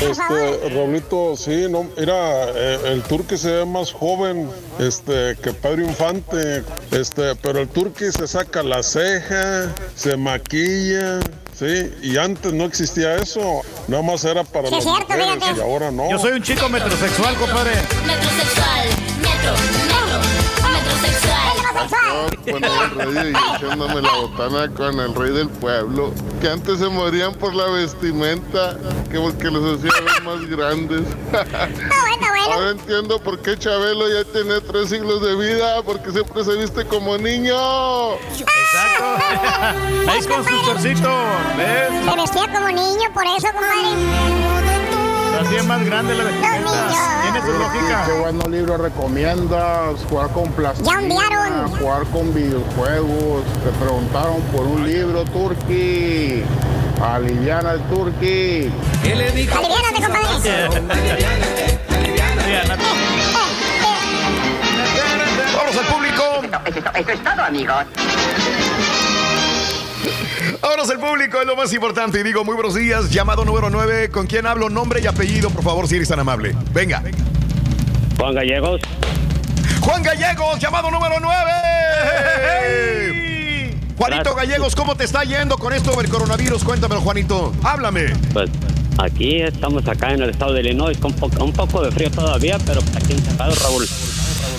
Este, 0.00 0.70
Raulito, 0.70 1.36
sí, 1.36 1.66
no, 1.68 1.86
mira, 1.96 2.48
eh, 2.54 2.78
el 2.86 3.02
turque 3.02 3.36
se 3.36 3.50
ve 3.50 3.64
más 3.66 3.92
joven, 3.92 4.48
este, 4.78 5.36
que 5.42 5.52
Pedro 5.52 5.82
Infante, 5.82 6.64
este, 6.90 7.36
pero 7.36 7.60
el 7.60 7.68
turque 7.68 8.10
se 8.10 8.26
saca 8.26 8.62
la 8.62 8.82
ceja, 8.82 9.72
se 9.94 10.16
maquilla, 10.16 11.20
sí, 11.56 11.92
y 12.02 12.16
antes 12.16 12.52
no 12.52 12.64
existía 12.64 13.16
eso, 13.16 13.60
nada 13.88 14.02
más 14.02 14.24
era 14.24 14.42
para 14.42 14.68
Sí, 14.68 14.74
las 14.76 14.86
es 14.86 14.90
cierto, 14.92 15.14
mujeres, 15.14 15.56
y 15.56 15.60
ahora 15.60 15.90
no. 15.90 16.10
Yo 16.10 16.18
soy 16.18 16.32
un 16.32 16.42
chico 16.42 16.68
metrosexual, 16.68 17.34
compadre. 17.36 17.72
Metrosexual, 18.06 18.88
metro, 19.20 19.52
metro, 19.52 19.79
Con 22.50 22.64
el 22.64 23.14
rey 23.14 23.32
y 23.32 23.56
echándome 23.56 24.02
la 24.02 24.12
botana 24.12 24.74
con 24.74 25.00
el 25.00 25.14
rey 25.14 25.32
del 25.32 25.48
pueblo, 25.48 26.12
que 26.40 26.48
antes 26.48 26.78
se 26.78 26.88
morían 26.88 27.34
por 27.34 27.54
la 27.54 27.66
vestimenta, 27.66 28.76
que 29.10 29.18
porque 29.18 29.50
los 29.50 29.78
hacía 29.78 29.92
ver 30.00 30.22
más 30.24 30.46
grandes. 30.46 31.02
Ahora 32.50 32.70
entiendo 32.70 33.18
por 33.20 33.38
qué 33.40 33.56
Chabelo 33.58 34.08
ya 34.08 34.24
tiene 34.32 34.60
tres 34.60 34.88
siglos 34.90 35.22
de 35.22 35.36
vida, 35.36 35.82
porque 35.82 36.10
siempre 36.10 36.44
se 36.44 36.56
viste 36.56 36.84
como 36.86 37.16
niño. 37.18 38.14
Exacto. 38.14 39.04
Ahí 40.10 40.24
con 40.24 40.44
su 40.44 40.64
chorcito. 40.64 41.10
¿Ves? 41.56 42.04
Se 42.04 42.16
vestía 42.16 42.52
como 42.52 42.68
niño, 42.68 43.12
por 43.14 43.24
eso, 43.24 43.48
compadre. 43.52 44.59
Así 45.40 45.56
es 45.56 45.64
más 45.64 45.84
grande 45.84 46.14
la 46.14 46.22
vestimenta. 46.24 46.70
Tiene 47.22 47.40
su 47.40 47.52
lógica. 47.58 48.04
¿Qué 48.06 48.12
buenos 48.12 48.48
libros 48.48 48.80
recomiendas? 48.80 50.04
Jugar 50.08 50.30
con 50.32 50.50
plastilina, 50.52 50.94
Ya 50.94 51.00
enviaron. 51.02 51.68
jugar 51.78 52.04
con 52.06 52.32
videojuegos. 52.34 53.44
Te 53.64 53.70
preguntaron 53.82 54.40
por 54.52 54.62
un 54.66 54.86
libro, 54.86 55.24
Turki. 55.24 56.42
Aliviana 57.02 57.72
el 57.72 57.80
Turki. 57.84 58.70
¿Qué 59.02 59.14
le 59.16 59.30
dijo? 59.32 59.58
Aliviánate, 59.58 60.02
compadre. 60.02 60.68
Vamos 65.56 65.76
al 65.76 65.86
público. 65.86 66.22
Eso 66.66 67.10
es 67.12 67.24
todo, 67.24 67.42
amigos. 67.42 67.84
Vámonos 70.60 70.90
al 70.90 70.98
público, 70.98 71.40
es 71.40 71.46
lo 71.46 71.56
más 71.56 71.72
importante. 71.72 72.20
Y 72.20 72.22
digo, 72.22 72.44
muy 72.44 72.54
buenos 72.54 72.74
días. 72.74 73.10
Llamado 73.10 73.44
número 73.44 73.70
9. 73.70 74.10
¿Con 74.10 74.26
quién 74.26 74.46
hablo? 74.46 74.68
Nombre 74.70 75.00
y 75.02 75.06
apellido, 75.06 75.50
por 75.50 75.62
favor, 75.64 75.86
si 75.88 75.96
eres 75.96 76.08
tan 76.08 76.20
amable. 76.20 76.54
Venga. 76.72 77.02
Juan 78.18 78.34
Gallegos. 78.34 78.80
Juan 79.80 80.02
Gallegos, 80.02 80.58
llamado 80.58 80.90
número 80.90 81.16
9. 81.20 81.40
Juanito 83.96 84.34
Gallegos, 84.34 84.74
¿cómo 84.74 84.94
te 84.96 85.04
está 85.04 85.24
yendo 85.24 85.58
con 85.58 85.72
esto 85.72 85.94
del 85.96 86.08
coronavirus? 86.08 86.64
Cuéntamelo, 86.64 87.00
Juanito. 87.02 87.52
Háblame. 87.62 88.14
Pues 88.32 88.50
aquí 88.98 89.40
estamos 89.42 89.86
acá 89.88 90.12
en 90.12 90.22
el 90.22 90.30
estado 90.30 90.52
de 90.54 90.60
Illinois 90.60 90.96
con 90.98 91.12
po- 91.12 91.30
un 91.44 91.52
poco 91.52 91.82
de 91.82 91.90
frío 91.90 92.10
todavía, 92.10 92.58
pero 92.64 92.80
pues 92.80 92.96
aquí 92.96 93.12
encerrados, 93.12 93.62
Raúl. 93.62 93.86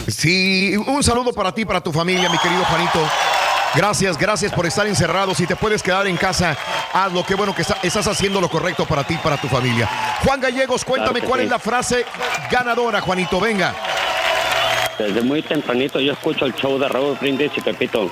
Sí, 0.07 0.75
un 0.77 1.03
saludo 1.03 1.33
para 1.33 1.51
ti, 1.53 1.65
para 1.65 1.81
tu 1.81 1.91
familia, 1.91 2.29
mi 2.29 2.37
querido 2.37 2.63
Juanito. 2.65 2.99
Gracias, 3.75 4.17
gracias 4.17 4.51
por 4.51 4.65
estar 4.65 4.85
encerrado. 4.85 5.33
Si 5.33 5.47
te 5.47 5.55
puedes 5.55 5.81
quedar 5.81 6.05
en 6.07 6.17
casa, 6.17 6.57
hazlo. 6.93 7.25
Qué 7.25 7.35
bueno 7.35 7.55
que 7.55 7.61
está- 7.61 7.77
estás 7.83 8.05
haciendo 8.07 8.41
lo 8.41 8.49
correcto 8.49 8.85
para 8.85 9.03
ti, 9.05 9.17
para 9.23 9.37
tu 9.37 9.47
familia. 9.47 9.87
Juan 10.25 10.41
Gallegos, 10.41 10.83
cuéntame 10.83 11.19
Claro 11.19 11.27
cuál 11.29 11.39
sí. 11.41 11.45
es 11.45 11.51
la 11.51 11.59
frase 11.59 12.05
ganadora, 12.51 12.99
Juanito. 13.01 13.39
Venga. 13.39 13.73
Desde 14.99 15.21
muy 15.21 15.41
tempranito 15.41 15.99
yo 15.99 16.11
escucho 16.13 16.45
el 16.45 16.53
show 16.53 16.77
de 16.77 16.87
Raúl 16.87 17.17
Brindis 17.19 17.51
y 17.55 17.61
Pepito. 17.61 18.11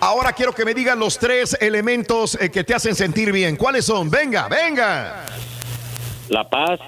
Ahora 0.00 0.32
quiero 0.32 0.52
que 0.54 0.64
me 0.64 0.72
digan 0.72 0.98
los 0.98 1.18
tres 1.18 1.56
elementos 1.60 2.38
eh, 2.40 2.50
que 2.50 2.62
te 2.64 2.72
hacen 2.74 2.94
sentir 2.94 3.30
bien. 3.32 3.56
¿Cuáles 3.56 3.84
son? 3.84 4.08
Venga, 4.08 4.48
venga. 4.48 5.24
La 6.28 6.48
paz, 6.48 6.78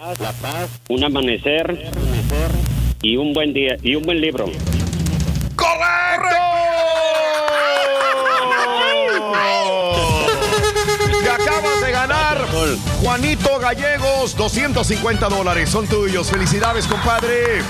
un 0.89 1.05
amanecer 1.05 1.91
y 3.03 3.17
un 3.17 3.35
buen 3.35 3.53
día 3.53 3.77
y 3.83 3.95
un 3.97 4.05
buen 4.05 4.21
libro. 4.21 4.47
Te 4.47 6.16
Juanito 13.03 13.59
Gallegos, 13.59 14.37
250 14.37 15.29
dólares. 15.29 15.69
Son 15.71 15.87
tuyos. 15.87 16.31
Felicidades, 16.31 16.87
compadre. 16.87 17.63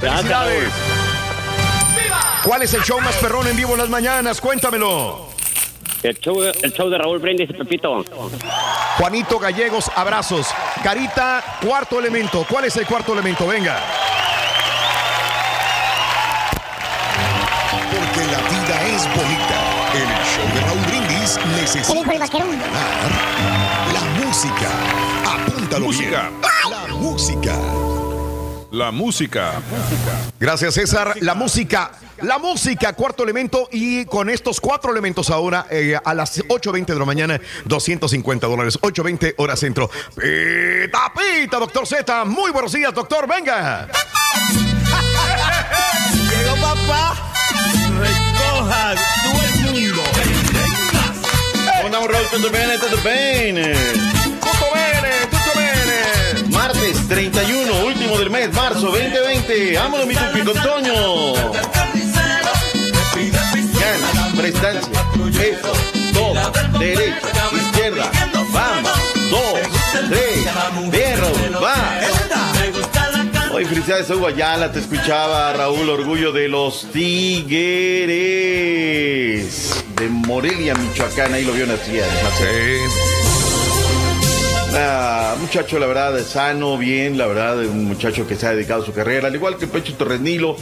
Felicidades. 0.00 0.70
¿Cuál 2.44 2.62
es 2.62 2.72
el 2.74 2.82
show 2.82 3.00
más 3.00 3.16
perrón 3.16 3.46
en 3.48 3.56
vivo 3.56 3.72
en 3.72 3.78
las 3.78 3.88
mañanas? 3.88 4.40
Cuéntamelo. 4.40 5.28
El 6.02 6.18
show, 6.20 6.40
el 6.40 6.72
show 6.72 6.88
de 6.88 6.96
Raúl 6.96 7.18
Brindis 7.18 7.50
y 7.50 7.52
Pepito. 7.52 8.04
Juanito 8.98 9.38
Gallegos, 9.38 9.90
abrazos. 9.94 10.46
Carita, 10.82 11.42
cuarto 11.60 11.98
elemento. 11.98 12.46
¿Cuál 12.48 12.66
es 12.66 12.76
el 12.76 12.86
cuarto 12.86 13.12
elemento? 13.12 13.46
Venga. 13.46 13.78
Porque 17.90 18.20
la 18.30 18.38
vida 18.48 18.86
es 18.86 19.04
bonita. 19.16 19.78
En 19.94 20.08
el 20.08 20.24
show 20.24 20.46
de 20.54 20.60
Raúl 20.60 20.84
Brindis 20.86 21.08
la 22.18 23.87
música. 24.38 24.70
Apúntalo 25.26 25.86
Música. 25.86 26.30
bien. 26.30 26.70
La 26.70 26.92
música. 26.92 27.56
La 28.70 28.92
música. 28.92 29.52
Gracias, 30.38 30.74
César. 30.74 31.16
La 31.22 31.34
música. 31.34 31.90
La 32.22 32.38
música, 32.38 32.92
cuarto 32.92 33.24
elemento. 33.24 33.68
Y 33.72 34.04
con 34.04 34.30
estos 34.30 34.60
cuatro 34.60 34.92
elementos 34.92 35.30
ahora, 35.30 35.66
eh, 35.70 35.98
a 36.04 36.14
las 36.14 36.38
8.20 36.38 36.86
de 36.86 36.98
la 37.00 37.04
mañana, 37.04 37.40
250 37.64 38.46
dólares. 38.46 38.78
8.20 38.80 39.34
hora 39.38 39.56
centro. 39.56 39.90
Pita, 40.14 41.12
pita, 41.16 41.58
doctor 41.58 41.84
Z. 41.84 42.24
Muy 42.26 42.52
buenos 42.52 42.72
días, 42.72 42.94
doctor. 42.94 43.26
Venga. 43.26 43.88
Llegó 46.12 46.54
papá. 46.60 47.32
Recoja 47.98 48.94
todo 49.24 49.42
el 49.42 49.82
mundo. 49.82 50.02
Buongiorno 51.80 52.06
Raúl, 52.06 52.26
tutto 52.30 54.17
31, 57.08 57.84
último 57.86 58.18
del 58.18 58.30
mes, 58.30 58.52
marzo 58.52 58.86
2020. 58.86 59.76
Vámonos, 59.76 60.06
mi 60.06 60.14
tupi 60.14 60.40
con 60.40 60.62
Toño. 60.62 61.32
Gana, 63.74 64.32
prestancia, 64.36 65.02
eso, 65.42 65.72
toma, 66.12 66.52
derecha, 66.78 67.28
izquierda. 67.56 68.10
Vamos, 68.52 68.92
dos, 69.30 69.60
tres, 70.10 70.44
Raúl, 71.18 71.64
va. 71.64 72.00
Hoy 73.52 73.64
felicidades 73.64 74.10
a 74.10 74.14
Hugo 74.14 74.26
Ayala, 74.26 74.70
te 74.70 74.80
escuchaba 74.80 75.54
Raúl, 75.54 75.88
orgullo 75.88 76.30
de 76.32 76.48
los 76.48 76.86
Tigres 76.92 77.48
de 79.96 80.08
Morelia, 80.08 80.74
Michoacán, 80.74 81.32
ahí 81.34 81.44
lo 81.44 81.52
vio 81.52 81.66
nacer. 81.66 82.80
Ah, 84.74 85.34
muchacho, 85.40 85.78
la 85.78 85.86
verdad, 85.86 86.18
sano, 86.20 86.76
bien, 86.76 87.16
la 87.16 87.26
verdad, 87.26 87.58
un 87.58 87.86
muchacho 87.86 88.26
que 88.26 88.36
se 88.36 88.46
ha 88.46 88.54
dedicado 88.54 88.82
a 88.82 88.86
su 88.86 88.92
carrera, 88.92 89.28
al 89.28 89.34
igual 89.34 89.56
que 89.56 89.66
Pecho 89.66 89.94
Torrenilo, 89.94 90.56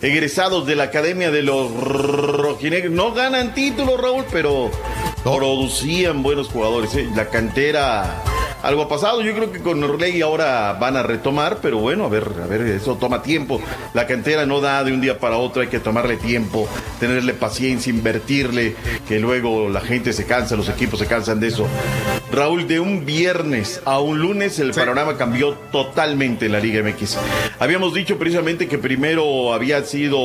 egresados 0.00 0.66
de 0.66 0.74
la 0.76 0.84
Academia 0.84 1.30
de 1.30 1.42
los 1.42 1.72
Rojinegros. 1.72 2.92
No 2.92 3.12
ganan 3.12 3.54
títulos, 3.54 4.00
Raúl, 4.00 4.24
pero 4.32 4.70
producían 5.22 6.22
buenos 6.22 6.48
jugadores. 6.48 6.94
¿eh? 6.94 7.08
La 7.14 7.28
cantera, 7.28 8.22
algo 8.62 8.82
ha 8.82 8.88
pasado. 8.88 9.22
Yo 9.22 9.34
creo 9.34 9.52
que 9.52 9.60
con 9.60 9.82
Orlegui 9.82 10.22
ahora 10.22 10.74
van 10.74 10.96
a 10.96 11.02
retomar, 11.02 11.58
pero 11.60 11.78
bueno, 11.78 12.04
a 12.04 12.08
ver, 12.08 12.28
a 12.42 12.46
ver, 12.46 12.62
eso 12.62 12.96
toma 12.96 13.22
tiempo. 13.22 13.60
La 13.94 14.06
cantera 14.06 14.46
no 14.46 14.60
da 14.60 14.84
de 14.84 14.92
un 14.92 15.00
día 15.00 15.18
para 15.18 15.36
otro, 15.36 15.62
hay 15.62 15.68
que 15.68 15.80
tomarle 15.80 16.16
tiempo, 16.16 16.68
tenerle 17.00 17.34
paciencia, 17.34 17.90
invertirle, 17.90 18.74
que 19.08 19.18
luego 19.20 19.68
la 19.68 19.80
gente 19.80 20.12
se 20.12 20.26
cansa, 20.26 20.56
los 20.56 20.68
equipos 20.68 20.98
se 20.98 21.06
cansan 21.06 21.40
de 21.40 21.48
eso. 21.48 21.66
Raúl, 22.32 22.66
de 22.66 22.80
un 22.80 23.04
viernes 23.04 23.82
a 23.84 24.00
un 24.00 24.18
lunes 24.20 24.58
el 24.58 24.72
panorama 24.72 25.18
cambió 25.18 25.52
totalmente 25.70 26.46
en 26.46 26.52
la 26.52 26.60
Liga 26.60 26.82
MX. 26.82 27.18
Habíamos 27.58 27.92
dicho 27.92 28.18
precisamente 28.18 28.68
que 28.68 28.78
primero 28.78 29.52
había 29.52 29.82
sido, 29.84 30.18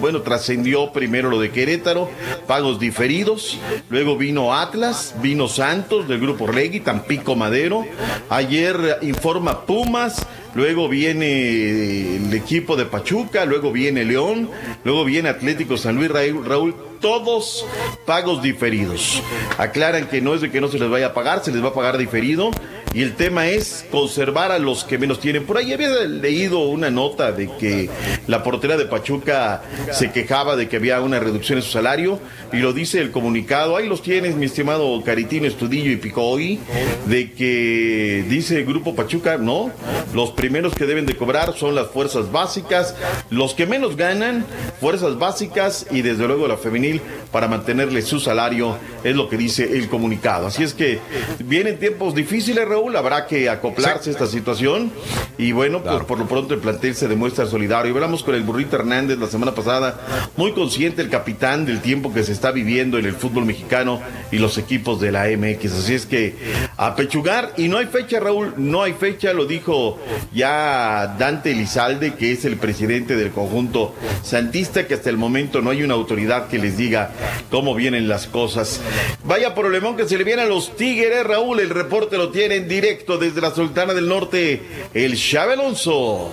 bueno, 0.00 0.20
trascendió 0.20 0.92
primero 0.92 1.30
lo 1.30 1.40
de 1.40 1.50
Querétaro, 1.50 2.10
pagos 2.46 2.78
diferidos, 2.78 3.58
luego 3.88 4.03
vino 4.12 4.52
Atlas, 4.52 5.14
vino 5.22 5.48
Santos 5.48 6.06
del 6.06 6.20
grupo 6.20 6.46
Regui, 6.46 6.80
Tampico 6.80 7.34
Madero, 7.34 7.86
ayer 8.28 8.98
informa 9.00 9.64
Pumas, 9.64 10.26
luego 10.54 10.88
viene 10.88 12.16
el 12.16 12.32
equipo 12.34 12.76
de 12.76 12.86
Pachuca, 12.86 13.44
luego 13.44 13.72
viene 13.72 14.04
León, 14.04 14.50
luego 14.84 15.04
viene 15.04 15.28
Atlético 15.28 15.76
San 15.76 15.96
Luis 15.96 16.10
Raúl, 16.10 16.74
todos 17.00 17.66
pagos 18.06 18.42
diferidos. 18.42 19.22
Aclaran 19.58 20.08
que 20.08 20.20
no 20.20 20.34
es 20.34 20.40
de 20.40 20.50
que 20.50 20.60
no 20.60 20.68
se 20.68 20.78
les 20.78 20.88
vaya 20.88 21.08
a 21.08 21.14
pagar, 21.14 21.44
se 21.44 21.52
les 21.52 21.62
va 21.62 21.68
a 21.68 21.74
pagar 21.74 21.98
diferido. 21.98 22.50
Y 22.94 23.02
el 23.02 23.14
tema 23.14 23.48
es 23.48 23.84
conservar 23.90 24.52
a 24.52 24.60
los 24.60 24.84
que 24.84 24.98
menos 24.98 25.18
tienen. 25.18 25.44
Por 25.44 25.58
ahí 25.58 25.72
había 25.72 25.88
leído 26.04 26.60
una 26.60 26.90
nota 26.90 27.32
de 27.32 27.50
que 27.58 27.90
la 28.28 28.44
portera 28.44 28.76
de 28.76 28.84
Pachuca 28.84 29.62
se 29.90 30.12
quejaba 30.12 30.54
de 30.54 30.68
que 30.68 30.76
había 30.76 31.00
una 31.00 31.18
reducción 31.18 31.58
en 31.58 31.64
su 31.64 31.72
salario. 31.72 32.20
Y 32.52 32.58
lo 32.58 32.72
dice 32.72 33.00
el 33.00 33.10
comunicado. 33.10 33.76
Ahí 33.76 33.88
los 33.88 34.00
tienes, 34.00 34.36
mi 34.36 34.46
estimado 34.46 35.02
Caritino 35.02 35.46
Estudillo 35.46 35.90
y 35.90 35.96
Picoy. 35.96 36.60
De 37.06 37.32
que 37.32 38.24
dice 38.28 38.58
el 38.58 38.64
Grupo 38.64 38.94
Pachuca, 38.94 39.38
no. 39.38 39.72
Los 40.14 40.30
primeros 40.44 40.74
que 40.74 40.84
deben 40.84 41.06
de 41.06 41.16
cobrar 41.16 41.54
son 41.56 41.74
las 41.74 41.86
fuerzas 41.86 42.30
básicas. 42.30 42.94
Los 43.30 43.54
que 43.54 43.64
menos 43.64 43.96
ganan, 43.96 44.44
fuerzas 44.78 45.18
básicas 45.18 45.86
y 45.90 46.02
desde 46.02 46.26
luego 46.26 46.46
la 46.46 46.58
femenil 46.58 47.00
para 47.32 47.48
mantenerle 47.48 48.02
su 48.02 48.20
salario. 48.20 48.76
Es 49.04 49.16
lo 49.16 49.30
que 49.30 49.38
dice 49.38 49.78
el 49.78 49.88
comunicado. 49.88 50.48
Así 50.48 50.62
es 50.62 50.74
que 50.74 50.98
vienen 51.38 51.78
tiempos 51.78 52.14
difíciles, 52.14 52.68
Raúl. 52.68 52.94
Habrá 52.94 53.26
que 53.26 53.48
acoplarse 53.48 54.10
a 54.10 54.12
esta 54.12 54.26
situación. 54.26 54.92
Y 55.38 55.52
bueno, 55.52 55.82
pues 55.82 56.04
por 56.04 56.18
lo 56.18 56.26
pronto 56.26 56.52
el 56.52 56.60
plantel 56.60 56.94
se 56.94 57.08
demuestra 57.08 57.46
solidario. 57.46 57.90
Y 57.90 57.94
hablamos 57.94 58.22
con 58.22 58.34
el 58.34 58.42
Burrito 58.42 58.76
Hernández 58.76 59.18
la 59.18 59.28
semana 59.28 59.54
pasada. 59.54 60.30
Muy 60.36 60.52
consciente 60.52 61.00
el 61.00 61.08
capitán 61.08 61.64
del 61.64 61.80
tiempo 61.80 62.12
que 62.12 62.22
se 62.22 62.32
está 62.32 62.50
viviendo 62.50 62.98
en 62.98 63.06
el 63.06 63.14
fútbol 63.14 63.46
mexicano 63.46 64.02
y 64.30 64.36
los 64.36 64.58
equipos 64.58 65.00
de 65.00 65.10
la 65.10 65.24
MX. 65.24 65.72
Así 65.72 65.94
es 65.94 66.04
que 66.04 66.36
a 66.76 66.94
pechugar. 66.94 67.54
Y 67.56 67.68
no 67.68 67.78
hay 67.78 67.86
fecha, 67.86 68.20
Raúl. 68.20 68.52
No 68.58 68.82
hay 68.82 68.92
fecha. 68.92 69.32
Lo 69.32 69.46
dijo 69.46 69.98
ya 70.34 71.14
Dante 71.18 71.52
Elizalde, 71.52 72.14
que 72.14 72.32
es 72.32 72.44
el 72.44 72.56
presidente 72.56 73.16
del 73.16 73.30
conjunto 73.30 73.94
santista, 74.22 74.86
que 74.86 74.94
hasta 74.94 75.10
el 75.10 75.16
momento 75.16 75.62
no 75.62 75.70
hay 75.70 75.82
una 75.82 75.94
autoridad 75.94 76.48
que 76.48 76.58
les 76.58 76.76
diga 76.76 77.12
cómo 77.50 77.74
vienen 77.74 78.08
las 78.08 78.26
cosas. 78.26 78.80
Vaya 79.24 79.54
problemón 79.54 79.96
que 79.96 80.08
se 80.08 80.18
le 80.18 80.24
viene 80.24 80.42
a 80.42 80.46
los 80.46 80.76
Tigres, 80.76 81.24
Raúl. 81.24 81.60
El 81.60 81.70
reporte 81.70 82.16
lo 82.16 82.30
tiene 82.30 82.56
en 82.56 82.68
directo 82.68 83.16
desde 83.16 83.40
la 83.40 83.54
Sultana 83.54 83.94
del 83.94 84.08
Norte, 84.08 84.62
el 84.92 85.16
Xavi 85.16 85.52
Alonso. 85.52 86.30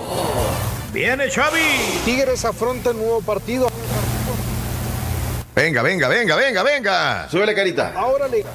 Viene 0.92 1.30
Xavi. 1.30 1.60
Tigres 2.04 2.44
afronta 2.44 2.90
el 2.90 2.96
nuevo 2.96 3.22
partido. 3.22 3.68
Venga, 5.54 5.82
venga, 5.82 6.08
venga, 6.08 6.34
venga, 6.34 6.62
venga. 6.62 7.28
Súbele 7.30 7.54
carita. 7.54 7.92
Ahora 7.94 8.26
legal 8.26 8.50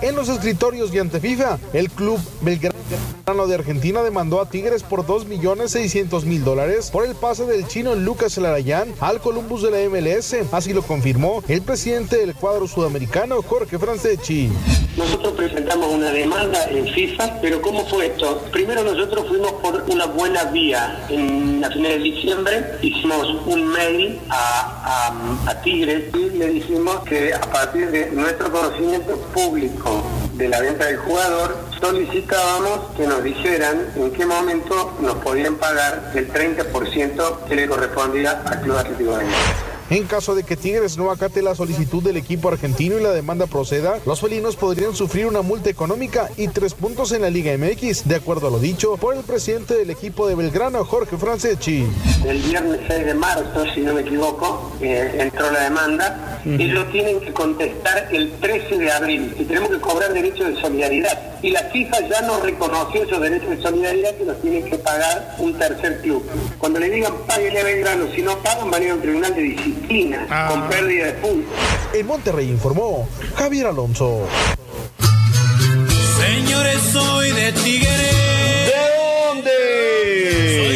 en 0.00 0.14
los 0.14 0.28
escritorios 0.28 0.94
y 0.94 0.98
ante 0.98 1.18
FIFA, 1.18 1.58
el 1.72 1.90
club 1.90 2.20
Belgrano 2.40 3.46
de 3.48 3.54
Argentina 3.54 4.02
demandó 4.02 4.40
a 4.40 4.48
Tigres 4.48 4.84
por 4.84 5.04
2.600.000 5.04 6.38
dólares 6.44 6.90
por 6.92 7.04
el 7.04 7.16
pase 7.16 7.44
del 7.46 7.66
chino 7.66 7.96
Lucas 7.96 8.38
Larayán 8.38 8.94
al 9.00 9.20
Columbus 9.20 9.62
de 9.62 9.72
la 9.72 9.88
MLS. 9.88 10.36
Así 10.52 10.72
lo 10.72 10.82
confirmó 10.82 11.42
el 11.48 11.62
presidente 11.62 12.18
del 12.18 12.34
cuadro 12.34 12.68
sudamericano, 12.68 13.42
Jorge 13.42 13.78
Franceschi. 13.78 14.50
Nosotros 14.96 15.34
presentamos 15.34 15.92
una 15.92 16.10
demanda 16.10 16.64
en 16.70 16.86
FIFA, 16.86 17.40
pero 17.42 17.60
¿cómo 17.60 17.84
fue 17.86 18.06
esto? 18.06 18.40
Primero 18.52 18.82
nosotros 18.82 19.26
fuimos 19.28 19.52
por 19.54 19.84
una 19.88 20.06
buena 20.06 20.44
vía. 20.44 21.04
En 21.10 21.60
la 21.60 21.70
final 21.70 21.92
de 21.92 21.98
diciembre 21.98 22.64
hicimos 22.80 23.26
un 23.46 23.66
mail 23.68 24.20
a, 24.30 25.10
a, 25.10 25.50
a 25.50 25.60
Tigres 25.62 26.04
y 26.14 26.38
le 26.38 26.46
dijimos 26.48 27.00
que 27.00 27.34
a 27.34 27.40
partir 27.40 27.90
de 27.90 28.10
nuestro 28.12 28.50
conocimiento 28.50 29.18
público 29.36 30.02
de 30.32 30.48
la 30.48 30.60
venta 30.62 30.86
del 30.86 30.96
jugador, 30.96 31.58
solicitábamos 31.78 32.96
que 32.96 33.06
nos 33.06 33.22
dijeran 33.22 33.86
en 33.94 34.10
qué 34.12 34.24
momento 34.24 34.96
nos 35.02 35.16
podían 35.16 35.56
pagar 35.56 36.10
el 36.14 36.32
30% 36.32 37.44
que 37.46 37.54
le 37.54 37.68
correspondía 37.68 38.42
al 38.46 38.62
Club 38.62 38.78
Atlético 38.78 39.18
de 39.18 39.26
En 39.88 40.04
caso 40.04 40.34
de 40.34 40.42
que 40.42 40.56
Tigres 40.56 40.96
no 40.96 41.12
acate 41.12 41.42
la 41.42 41.54
solicitud 41.54 42.02
del 42.02 42.16
equipo 42.16 42.48
argentino 42.48 42.98
y 42.98 43.02
la 43.02 43.12
demanda 43.12 43.46
proceda, 43.46 44.00
los 44.04 44.20
felinos 44.20 44.56
podrían 44.56 44.96
sufrir 44.96 45.26
una 45.26 45.42
multa 45.42 45.70
económica 45.70 46.28
y 46.36 46.48
tres 46.48 46.74
puntos 46.74 47.12
en 47.12 47.22
la 47.22 47.30
Liga 47.30 47.56
MX, 47.56 48.08
de 48.08 48.16
acuerdo 48.16 48.48
a 48.48 48.50
lo 48.50 48.58
dicho 48.58 48.96
por 48.96 49.14
el 49.14 49.22
presidente 49.22 49.74
del 49.74 49.90
equipo 49.90 50.26
de 50.26 50.34
Belgrano, 50.34 50.84
Jorge 50.84 51.16
Franceschi. 51.16 51.86
El 52.26 52.38
viernes 52.38 52.80
6 52.88 53.06
de 53.06 53.14
marzo, 53.14 53.64
si 53.74 53.82
no 53.82 53.94
me 53.94 54.00
equivoco, 54.00 54.72
eh, 54.80 55.18
entró 55.20 55.52
la 55.52 55.60
demanda. 55.60 56.40
Ellos 56.44 56.90
tienen 56.90 57.20
que 57.20 57.32
contestar 57.32 58.08
el 58.12 58.32
13 58.40 58.78
de 58.78 58.90
abril 58.90 59.34
y 59.38 59.44
tenemos 59.44 59.70
que 59.70 59.80
cobrar 59.80 60.12
derechos 60.12 60.48
de 60.48 60.60
solidaridad. 60.60 61.38
Y 61.42 61.50
la 61.50 61.60
FIFA 61.60 62.08
ya 62.08 62.22
no 62.22 62.40
reconoció 62.40 63.04
esos 63.04 63.20
derechos 63.20 63.50
de 63.50 63.62
solidaridad 63.62 64.16
que 64.16 64.24
los 64.24 64.40
tiene 64.40 64.62
que 64.64 64.78
pagar 64.78 65.36
un 65.38 65.54
tercer 65.54 66.00
club. 66.00 66.24
Cuando 66.58 66.80
le 66.80 66.90
digan 66.90 67.12
páguenle 67.26 67.60
a 67.60 67.64
Belgrano, 67.64 68.06
si 68.14 68.22
no 68.22 68.36
pagan, 68.38 68.70
van 68.70 68.82
a 68.82 68.84
ir 68.84 68.90
a 68.90 68.94
un 68.94 69.00
tribunal 69.00 69.34
de 69.34 69.42
disciplina 69.76 70.48
con 70.48 70.68
pérdida 70.68 71.06
de 71.06 71.12
puntos. 71.14 71.52
En 71.92 72.06
Monterrey 72.06 72.48
informó 72.48 73.08
Javier 73.36 73.66
Alonso. 73.66 74.26
Señores, 76.18 76.80
soy 76.92 77.32
de 77.32 77.52
Tigre. 77.52 77.88
¿De 78.66 78.72
dónde? 79.28 79.50
Soy 80.56 80.75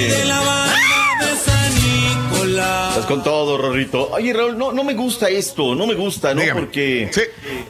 Nicolás. 2.51 2.91
Estás 2.91 3.07
con 3.07 3.23
todo, 3.23 3.59
Rorrito. 3.59 4.11
Oye, 4.11 4.33
Raúl, 4.33 4.59
no, 4.59 4.73
no 4.73 4.85
me 4.85 4.95
gusta 4.95 5.29
esto, 5.29 5.75
no 5.75 5.87
me 5.87 5.95
gusta, 5.95 6.35
¿no? 6.35 6.43
Porque 6.53 7.11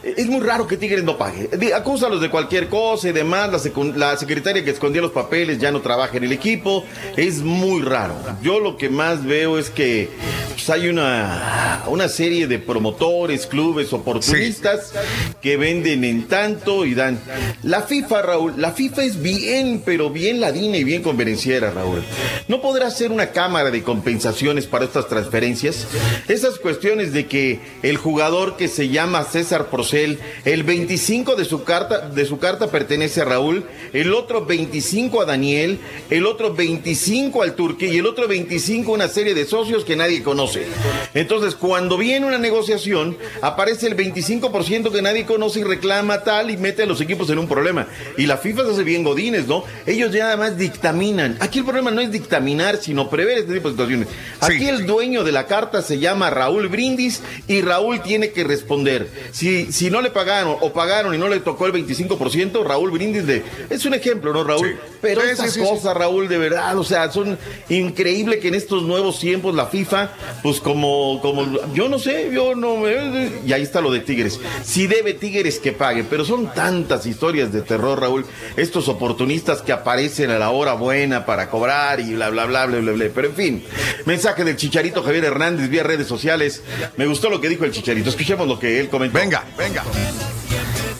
es 0.03 0.27
muy 0.27 0.41
raro 0.41 0.67
que 0.67 0.77
Tigres 0.77 1.03
no 1.03 1.17
pague. 1.17 1.49
Acúsalos 1.73 2.21
de 2.21 2.29
cualquier 2.29 2.67
cosa 2.67 3.09
y 3.09 3.11
demás. 3.11 3.49
La, 3.51 3.97
la 3.97 4.17
secretaria 4.17 4.63
que 4.63 4.71
escondía 4.71 5.01
los 5.01 5.11
papeles 5.11 5.59
ya 5.59 5.71
no 5.71 5.81
trabaja 5.81 6.17
en 6.17 6.23
el 6.23 6.31
equipo. 6.31 6.83
Es 7.15 7.39
muy 7.39 7.81
raro. 7.81 8.15
Yo 8.41 8.59
lo 8.59 8.77
que 8.77 8.89
más 8.89 9.25
veo 9.25 9.57
es 9.57 9.69
que 9.69 10.09
pues, 10.51 10.69
hay 10.69 10.89
una, 10.89 11.83
una 11.87 12.07
serie 12.07 12.47
de 12.47 12.59
promotores, 12.59 13.47
clubes, 13.47 13.93
oportunistas 13.93 14.93
que 15.41 15.57
venden 15.57 16.03
en 16.03 16.27
tanto 16.27 16.85
y 16.85 16.93
dan. 16.93 17.19
La 17.63 17.83
FIFA, 17.83 18.21
Raúl, 18.21 18.53
la 18.57 18.71
FIFA 18.71 19.03
es 19.03 19.21
bien, 19.21 19.81
pero 19.85 20.09
bien 20.09 20.39
ladina 20.39 20.77
y 20.77 20.83
bien 20.83 21.01
convenenciera, 21.01 21.71
Raúl. 21.71 22.03
¿No 22.47 22.61
podrá 22.61 22.89
ser 22.91 23.11
una 23.11 23.31
cámara 23.31 23.71
de 23.71 23.83
compensaciones 23.83 24.67
para 24.71 24.85
estas 24.85 25.07
transferencias? 25.07 25.85
Esas 26.27 26.57
cuestiones 26.57 27.13
de 27.13 27.27
que 27.27 27.59
el 27.83 27.97
jugador 27.97 28.57
que 28.57 28.67
se 28.67 28.89
llama 28.89 29.23
César 29.23 29.69
Procel, 29.69 30.19
el 30.45 30.63
25 30.63 31.35
de 31.35 31.45
su 31.45 31.63
carta, 31.63 32.07
de 32.09 32.25
su 32.25 32.39
carta 32.39 32.71
pertenece 32.71 33.21
a 33.21 33.25
Raúl, 33.25 33.65
el 33.93 34.13
otro 34.13 34.45
25 34.45 35.21
a 35.21 35.25
Daniel, 35.25 35.79
el 36.09 36.25
otro 36.25 36.53
25 36.53 37.43
al 37.43 37.55
Turque 37.55 37.87
y 37.87 37.97
el 37.97 38.07
otro 38.07 38.27
25 38.27 38.91
a 38.91 38.95
una 38.95 39.07
serie 39.07 39.33
de 39.33 39.45
socios 39.45 39.83
que 39.83 39.95
nadie 39.95 40.23
conoce. 40.23 40.65
Entonces, 41.13 41.55
cuando 41.55 41.97
viene 41.97 42.25
una 42.25 42.37
negociación, 42.37 43.17
aparece 43.41 43.87
el 43.87 43.97
25% 43.97 44.91
que 44.91 45.01
nadie 45.01 45.25
conoce 45.25 45.59
y 45.59 45.63
reclama 45.63 46.23
tal 46.23 46.49
y 46.49 46.57
mete 46.57 46.83
a 46.83 46.85
los 46.85 47.01
equipos 47.01 47.29
en 47.29 47.39
un 47.39 47.47
problema. 47.47 47.87
Y 48.17 48.25
la 48.25 48.37
FIFA 48.37 48.65
se 48.65 48.71
hace 48.71 48.83
bien 48.83 49.03
godines, 49.03 49.47
¿no? 49.47 49.63
Ellos 49.85 50.11
ya 50.13 50.27
además 50.27 50.57
dictaminan. 50.57 51.37
Aquí 51.39 51.59
el 51.59 51.65
problema 51.65 51.91
no 51.91 52.01
es 52.01 52.11
dictaminar, 52.11 52.77
sino 52.77 53.09
prever 53.09 53.39
este 53.39 53.53
tipo 53.53 53.67
de 53.67 53.73
situaciones. 53.73 54.07
Aquí 54.39 54.60
el 54.67 54.85
dueño 54.85 55.23
de 55.23 55.31
la 55.31 55.47
carta 55.47 55.81
se 55.81 55.99
llama 55.99 56.29
Raúl 56.29 56.67
Brindis 56.67 57.21
y 57.47 57.61
Raúl 57.61 58.01
tiene 58.01 58.31
que 58.31 58.43
responder. 58.43 59.09
Si, 59.31 59.71
si 59.71 59.89
no 59.89 60.01
le 60.01 60.11
pagaron 60.11 60.57
o 60.61 60.73
pagaron 60.73 61.13
y 61.13 61.17
no 61.17 61.27
le 61.27 61.39
tocó 61.39 61.65
el 61.65 61.73
25%, 61.73 62.63
Raúl 62.63 62.91
Brindis 62.91 63.25
de... 63.25 63.43
Es 63.69 63.85
un 63.85 63.93
ejemplo, 63.93 64.33
¿no, 64.33 64.43
Raúl? 64.43 64.77
Pero 65.01 65.21
Sí, 65.21 65.27
esas 65.29 65.53
sí, 65.53 65.61
cosas, 65.61 65.95
Raúl, 65.95 66.27
de 66.27 66.37
verdad, 66.37 66.77
o 66.77 66.83
sea, 66.83 67.11
son 67.11 67.37
increíble 67.69 68.39
que 68.39 68.49
en 68.49 68.55
estos 68.55 68.83
nuevos 68.83 69.19
tiempos 69.19 69.55
la 69.55 69.65
FIFA, 69.65 70.11
pues 70.43 70.59
como, 70.59 71.19
como, 71.21 71.45
yo 71.73 71.89
no 71.89 71.99
sé, 71.99 72.29
yo 72.33 72.55
no 72.55 72.77
me... 72.77 73.31
Y 73.45 73.53
ahí 73.53 73.63
está 73.63 73.81
lo 73.81 73.91
de 73.91 73.99
Tigres. 73.99 74.39
Si 74.63 74.87
debe 74.87 75.13
Tigres 75.13 75.59
que 75.59 75.71
pague, 75.71 76.03
pero 76.03 76.25
son 76.25 76.53
tantas 76.53 77.05
historias 77.05 77.51
de 77.51 77.61
terror, 77.61 77.99
Raúl, 77.99 78.25
estos 78.57 78.87
oportunistas 78.87 79.61
que 79.61 79.71
aparecen 79.71 80.29
a 80.31 80.39
la 80.39 80.51
hora 80.51 80.73
buena 80.73 81.25
para 81.25 81.49
cobrar 81.49 81.99
y 81.99 82.13
bla, 82.13 82.29
bla, 82.29 82.45
bla, 82.45 82.65
bla, 82.65 82.79
bla, 82.79 82.91
bla. 82.91 83.05
Pero 83.13 83.27
en 83.27 83.35
fin, 83.35 83.63
mensaje 84.05 84.43
del 84.51 84.57
Chicharito 84.57 85.01
Javier 85.01 85.23
Hernández 85.25 85.69
vía 85.69 85.81
redes 85.83 86.07
sociales. 86.07 86.61
Me 86.97 87.05
gustó 87.05 87.29
lo 87.29 87.39
que 87.39 87.47
dijo 87.47 87.63
el 87.63 87.71
Chicharito, 87.71 88.09
escuchemos 88.09 88.47
lo 88.47 88.59
que 88.59 88.79
él 88.81 88.89
comentó. 88.89 89.17
Venga, 89.17 89.45
venga. 89.57 89.83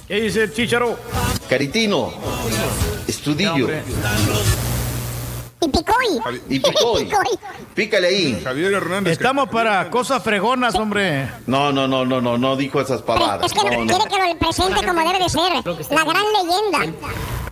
¿Qué 0.07 0.21
dice 0.21 0.43
el 0.43 0.53
Chicharo? 0.53 0.97
Caritino, 1.49 2.13
estudillo. 3.07 3.67
Y 5.63 5.67
picoy. 5.67 6.41
Y 6.49 6.59
picoy. 6.59 7.09
Pícale 7.75 8.07
ahí. 8.07 8.41
Javier 8.43 8.73
Hernández. 8.73 9.13
Estamos 9.13 9.49
para 9.49 9.89
cosas 9.89 10.23
fregonas, 10.23 10.75
hombre. 10.75 11.29
No, 11.45 11.71
no, 11.71 11.87
no, 11.87 12.05
no, 12.05 12.19
no, 12.21 12.37
no 12.37 12.55
dijo 12.55 12.79
esas 12.81 13.01
pavadas. 13.01 13.45
Es 13.45 13.53
que 13.53 13.69
No, 13.69 13.85
no. 13.85 13.87
quiere 13.87 14.09
que 14.09 14.33
lo 14.33 14.39
presente 14.39 14.85
como 14.85 14.99
debe 15.11 15.23
de 15.23 15.29
ser. 15.29 15.51
La 15.91 16.03
gran 16.03 16.23
leyenda. 16.33 16.97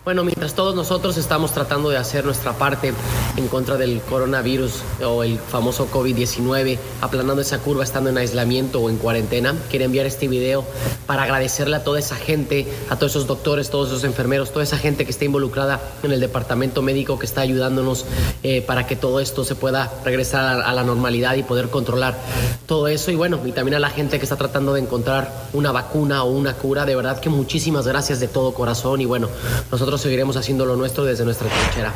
Bueno, 0.09 0.23
mientras 0.23 0.55
todos 0.55 0.73
nosotros 0.73 1.17
estamos 1.17 1.51
tratando 1.51 1.91
de 1.91 1.97
hacer 1.97 2.25
nuestra 2.25 2.53
parte 2.53 2.95
en 3.37 3.47
contra 3.47 3.77
del 3.77 4.01
coronavirus 4.01 4.81
o 5.05 5.21
el 5.21 5.37
famoso 5.37 5.87
COVID-19, 5.91 6.79
aplanando 6.99 7.43
esa 7.43 7.59
curva 7.59 7.83
estando 7.83 8.09
en 8.09 8.17
aislamiento 8.17 8.81
o 8.81 8.89
en 8.89 8.97
cuarentena, 8.97 9.53
quería 9.69 9.85
enviar 9.85 10.07
este 10.07 10.27
video 10.27 10.65
para 11.05 11.21
agradecerle 11.21 11.75
a 11.75 11.83
toda 11.83 11.99
esa 11.99 12.15
gente, 12.15 12.65
a 12.89 12.95
todos 12.95 13.11
esos 13.11 13.27
doctores, 13.27 13.69
todos 13.69 13.89
esos 13.89 14.03
enfermeros, 14.03 14.51
toda 14.51 14.63
esa 14.63 14.79
gente 14.79 15.05
que 15.05 15.11
está 15.11 15.25
involucrada 15.25 15.79
en 16.01 16.11
el 16.11 16.19
departamento 16.19 16.81
médico 16.81 17.19
que 17.19 17.27
está 17.27 17.41
ayudándonos 17.41 18.07
eh, 18.41 18.63
para 18.63 18.87
que 18.87 18.95
todo 18.95 19.19
esto 19.19 19.43
se 19.43 19.53
pueda 19.53 19.93
regresar 20.03 20.43
a, 20.43 20.67
a 20.67 20.73
la 20.73 20.83
normalidad 20.83 21.35
y 21.35 21.43
poder 21.43 21.69
controlar 21.69 22.17
todo 22.65 22.87
eso. 22.87 23.11
Y 23.11 23.15
bueno, 23.15 23.39
y 23.45 23.51
también 23.51 23.75
a 23.75 23.79
la 23.79 23.91
gente 23.91 24.17
que 24.17 24.25
está 24.25 24.37
tratando 24.37 24.73
de 24.73 24.81
encontrar 24.81 25.49
una 25.53 25.71
vacuna 25.71 26.23
o 26.23 26.31
una 26.31 26.53
cura. 26.53 26.87
De 26.87 26.95
verdad 26.95 27.19
que 27.19 27.29
muchísimas 27.29 27.85
gracias 27.85 28.19
de 28.19 28.27
todo 28.27 28.55
corazón 28.55 29.01
y 29.01 29.05
bueno, 29.05 29.29
nosotros 29.71 29.98
seguiremos 29.99 30.35
haciendo 30.37 30.65
lo 30.65 30.75
nuestro 30.75 31.03
desde 31.05 31.23
nuestra 31.25 31.47
trinchera. 31.47 31.93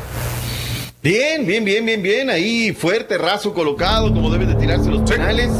Bien, 1.02 1.44
bien, 1.46 1.64
bien, 1.64 1.84
bien, 1.84 2.02
bien. 2.02 2.30
Ahí 2.30 2.72
fuerte, 2.72 3.18
raso 3.18 3.52
colocado, 3.52 4.12
como 4.12 4.30
deben 4.30 4.48
de 4.48 4.54
tirarse 4.54 4.90
los 4.90 5.08
penales. 5.08 5.50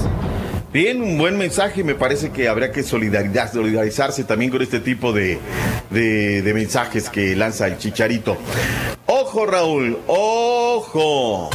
Bien, 0.72 1.02
un 1.02 1.18
buen 1.18 1.36
mensaje. 1.38 1.84
Me 1.84 1.94
parece 1.94 2.30
que 2.30 2.48
habría 2.48 2.72
que 2.72 2.82
solidaridad, 2.82 3.52
solidarizarse 3.52 4.24
también 4.24 4.50
con 4.50 4.62
este 4.62 4.80
tipo 4.80 5.12
de, 5.12 5.38
de- 5.90 6.42
de 6.42 6.54
mensajes 6.54 7.08
que 7.10 7.36
lanza 7.36 7.66
el 7.66 7.78
chicharito. 7.78 8.36
Ojo, 9.06 9.44
Raúl, 9.46 9.98
ojo. 10.06 11.50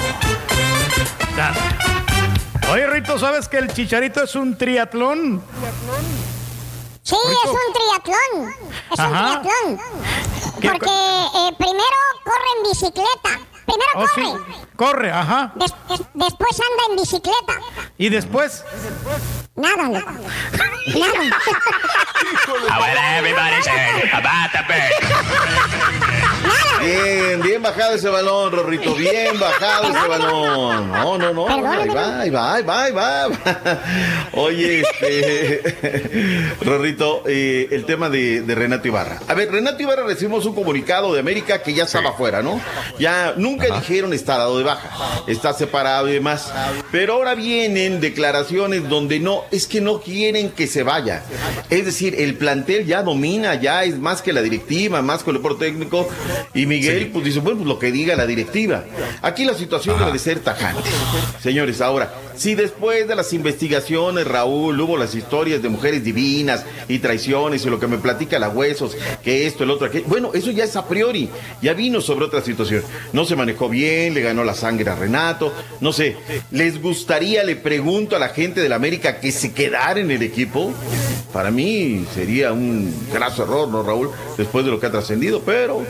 Oye, 2.72 2.86
Rito, 2.88 3.18
¿sabes 3.18 3.48
que 3.48 3.58
el 3.58 3.74
Chicharito 3.74 4.24
es 4.24 4.36
un 4.36 4.56
triatlón? 4.58 5.42
Sí, 7.10 7.16
es 7.46 7.50
un 7.50 7.74
triatlón. 7.74 8.56
Es 8.92 9.00
un 9.00 9.10
triatlón. 9.10 9.80
¿Qué 10.62 10.70
Porque 10.70 10.90
eh, 10.90 11.56
primero 11.58 11.98
corre 12.24 12.50
en 12.58 12.64
bicicleta. 12.70 13.40
Primero 13.66 13.92
Oh, 13.96 14.06
sí. 14.16 14.22
corre. 14.22 14.56
Corre, 14.76 15.12
ajá. 15.12 15.52
Des- 15.56 15.74
des- 15.90 16.08
después 16.14 16.52
anda 16.60 16.84
en 16.90 16.96
bicicleta. 16.98 17.54
Y 17.98 18.10
después. 18.10 18.64
Nada, 19.60 19.90
loco. 19.90 20.10
Nada. 20.88 21.38
Bien, 26.82 27.42
bien 27.42 27.62
bajado 27.62 27.96
ese 27.96 28.08
balón, 28.08 28.54
Rorrito. 28.54 28.96
Bien 28.96 29.38
bajado 29.38 29.90
ese 29.90 30.08
balón. 30.08 30.92
No, 30.92 31.18
no, 31.18 31.34
no. 31.34 31.48
Ahí 31.50 31.90
va, 31.90 32.22
ahí 32.22 32.30
va, 32.30 32.54
ahí 32.54 32.64
va, 32.64 32.84
ahí 32.84 32.92
va. 32.94 33.28
Oye, 34.34 34.82
este. 34.82 36.56
Rorrito, 36.62 37.24
eh, 37.28 37.68
el 37.72 37.86
tema 37.86 38.10
de, 38.10 38.42
de 38.42 38.56
Renato 38.56 38.88
Ibarra. 38.88 39.20
A 39.28 39.34
ver, 39.34 39.52
Renato 39.52 39.84
Ibarra 39.84 40.04
recibimos 40.04 40.46
un 40.46 40.56
comunicado 40.56 41.14
de 41.14 41.20
América 41.20 41.62
que 41.62 41.74
ya 41.74 41.84
estaba 41.84 42.12
afuera, 42.12 42.42
¿no? 42.42 42.62
Ya 42.98 43.34
nunca 43.36 43.76
dijeron 43.76 44.14
está 44.14 44.38
dado 44.38 44.58
de 44.58 44.64
baja, 44.64 44.90
está 45.28 45.54
separado 45.54 46.08
y 46.08 46.14
demás. 46.14 46.54
Pero 46.92 47.16
ahora 47.16 47.36
vienen 47.36 48.00
declaraciones 48.00 48.88
donde 48.88 49.20
no, 49.20 49.44
es 49.52 49.68
que 49.68 49.82
no 49.82 50.02
quieren 50.02 50.52
que 50.52 50.68
se 50.68 50.84
vaya. 50.84 51.24
Es 51.70 51.86
decir, 51.86 52.16
el 52.18 52.36
plantel 52.36 52.86
ya 52.86 53.04
domina, 53.04 53.56
ya 53.56 53.84
es 53.84 53.98
más 53.98 54.22
que 54.22 54.34
la 54.34 54.42
directiva, 54.42 55.02
más 55.02 55.24
que 55.24 55.32
el 55.32 55.38
deporte 55.38 55.66
técnico. 55.66 56.08
Y 56.54 56.66
Miguel, 56.66 57.10
pues 57.12 57.26
dice, 57.26 57.40
bueno, 57.40 57.60
pues 57.60 57.68
lo 57.68 57.80
que 57.80 57.92
diga 57.92 58.16
la 58.16 58.26
directiva. 58.26 58.86
Aquí 59.22 59.46
la 59.46 59.54
situación 59.54 60.00
debe 60.00 60.12
de 60.12 60.20
ser 60.20 60.40
tajante. 60.40 60.90
Señores, 61.42 61.82
ahora, 61.82 62.14
si 62.36 62.56
después 62.56 63.08
de 63.08 63.16
las 63.16 63.34
investigaciones, 63.34 64.26
Raúl, 64.26 64.80
hubo 64.80 64.98
las 64.98 65.14
historias 65.16 65.62
de 65.62 65.70
mujeres 65.70 66.04
divinas 66.04 66.66
y 66.88 67.00
traiciones 67.00 67.66
y 67.66 67.70
lo 67.70 67.80
que 67.80 67.88
me 67.88 67.98
platica 67.98 68.40
la 68.40 68.50
huesos, 68.50 68.96
que 69.24 69.46
esto, 69.46 69.64
el 69.64 69.72
otro, 69.72 69.88
aquello, 69.88 70.06
bueno, 70.08 70.32
eso 70.34 70.52
ya 70.52 70.64
es 70.64 70.76
a 70.76 70.88
priori, 70.88 71.30
ya 71.62 71.74
vino 71.74 72.02
sobre 72.02 72.26
otra 72.26 72.42
situación. 72.42 72.84
No 73.12 73.26
se 73.26 73.36
manejó 73.36 73.68
bien, 73.68 74.14
le 74.14 74.22
ganó 74.22 74.44
la 74.44 74.54
sangre 74.54 74.90
a 74.90 74.96
Renato, 74.96 75.54
no 75.82 75.92
sé, 75.92 76.16
¿les 76.52 76.82
gustaría, 76.82 77.44
le 77.44 77.56
pregunto 77.56 78.16
a 78.16 78.20
la 78.20 78.30
gente 78.30 78.62
de 78.62 78.70
la 78.70 78.76
América, 78.76 79.20
que 79.20 79.32
se 79.40 79.54
quedara 79.54 80.00
en 80.00 80.12
el 80.12 80.22
equipo? 80.22 80.74
Para 81.34 81.52
mí 81.52 82.06
sería 82.14 82.52
un 82.52 82.92
graso 83.14 83.44
error, 83.44 83.68
¿no, 83.68 83.84
Raúl? 83.84 84.10
Después 84.36 84.66
de 84.66 84.72
lo 84.72 84.80
que 84.80 84.88
ha 84.88 84.92
trascendido, 84.92 85.42
pero... 85.46 85.84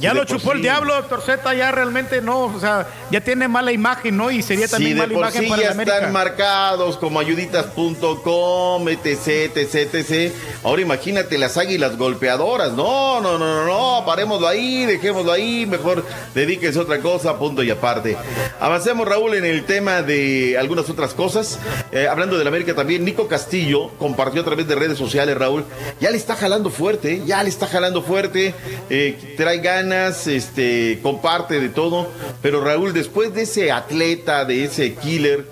Ya 0.00 0.14
lo 0.14 0.24
chupó 0.24 0.52
el 0.52 0.62
diablo, 0.62 0.94
doctor 0.94 1.22
Z, 1.22 1.54
ya 1.54 1.70
realmente 1.70 2.20
no, 2.20 2.44
o 2.44 2.58
sea, 2.58 2.88
ya 3.10 3.20
tiene 3.20 3.46
mala 3.46 3.70
imagen, 3.70 4.16
¿no? 4.16 4.32
Y 4.32 4.42
sería 4.42 4.66
también 4.66 4.98
mala 4.98 5.12
imagen 5.12 5.44
sí 5.44 5.48
para 5.48 5.62
ya 5.62 5.68
la 5.68 5.74
América. 5.74 5.96
están 5.96 6.12
marcados 6.12 6.96
como 6.96 7.20
ayuditas.com, 7.20 8.88
etc, 8.88 9.56
etc, 9.56 9.94
etc. 9.94 10.34
Ahora 10.64 10.82
imagínate 10.82 11.38
las 11.38 11.56
águilas 11.56 11.96
golpeadoras. 11.96 12.72
No, 12.72 13.20
no, 13.20 13.38
no, 13.38 13.64
no, 13.64 13.66
no, 13.66 14.04
parémoslo 14.04 14.48
ahí, 14.48 14.86
dejémoslo 14.86 15.30
ahí, 15.30 15.66
mejor 15.66 16.04
dedíquese 16.34 16.78
a 16.78 16.82
otra 16.82 16.98
cosa, 17.00 17.38
punto 17.38 17.62
y 17.62 17.70
aparte. 17.70 18.16
Avancemos, 18.58 19.06
Raúl, 19.06 19.34
en 19.34 19.44
el 19.44 19.64
tema 19.64 20.02
de 20.02 20.58
algunas 20.58 20.90
otras 20.90 21.14
cosas. 21.14 21.60
Eh, 21.92 22.08
hablando 22.08 22.36
de 22.36 22.44
la 22.44 22.48
América 22.48 22.74
también, 22.80 23.04
Nico 23.04 23.28
Castillo 23.28 23.90
compartió 23.98 24.40
a 24.40 24.44
través 24.46 24.66
de 24.66 24.74
redes 24.74 24.96
sociales, 24.96 25.36
Raúl, 25.36 25.66
ya 26.00 26.10
le 26.10 26.16
está 26.16 26.34
jalando 26.34 26.70
fuerte, 26.70 27.20
ya 27.26 27.42
le 27.42 27.50
está 27.50 27.66
jalando 27.66 28.00
fuerte, 28.00 28.54
eh, 28.88 29.34
trae 29.36 29.58
ganas, 29.58 30.26
este, 30.26 30.98
comparte 31.02 31.60
de 31.60 31.68
todo, 31.68 32.08
pero 32.40 32.64
Raúl, 32.64 32.94
después 32.94 33.34
de 33.34 33.42
ese 33.42 33.70
atleta, 33.70 34.46
de 34.46 34.64
ese 34.64 34.94
killer, 34.94 35.44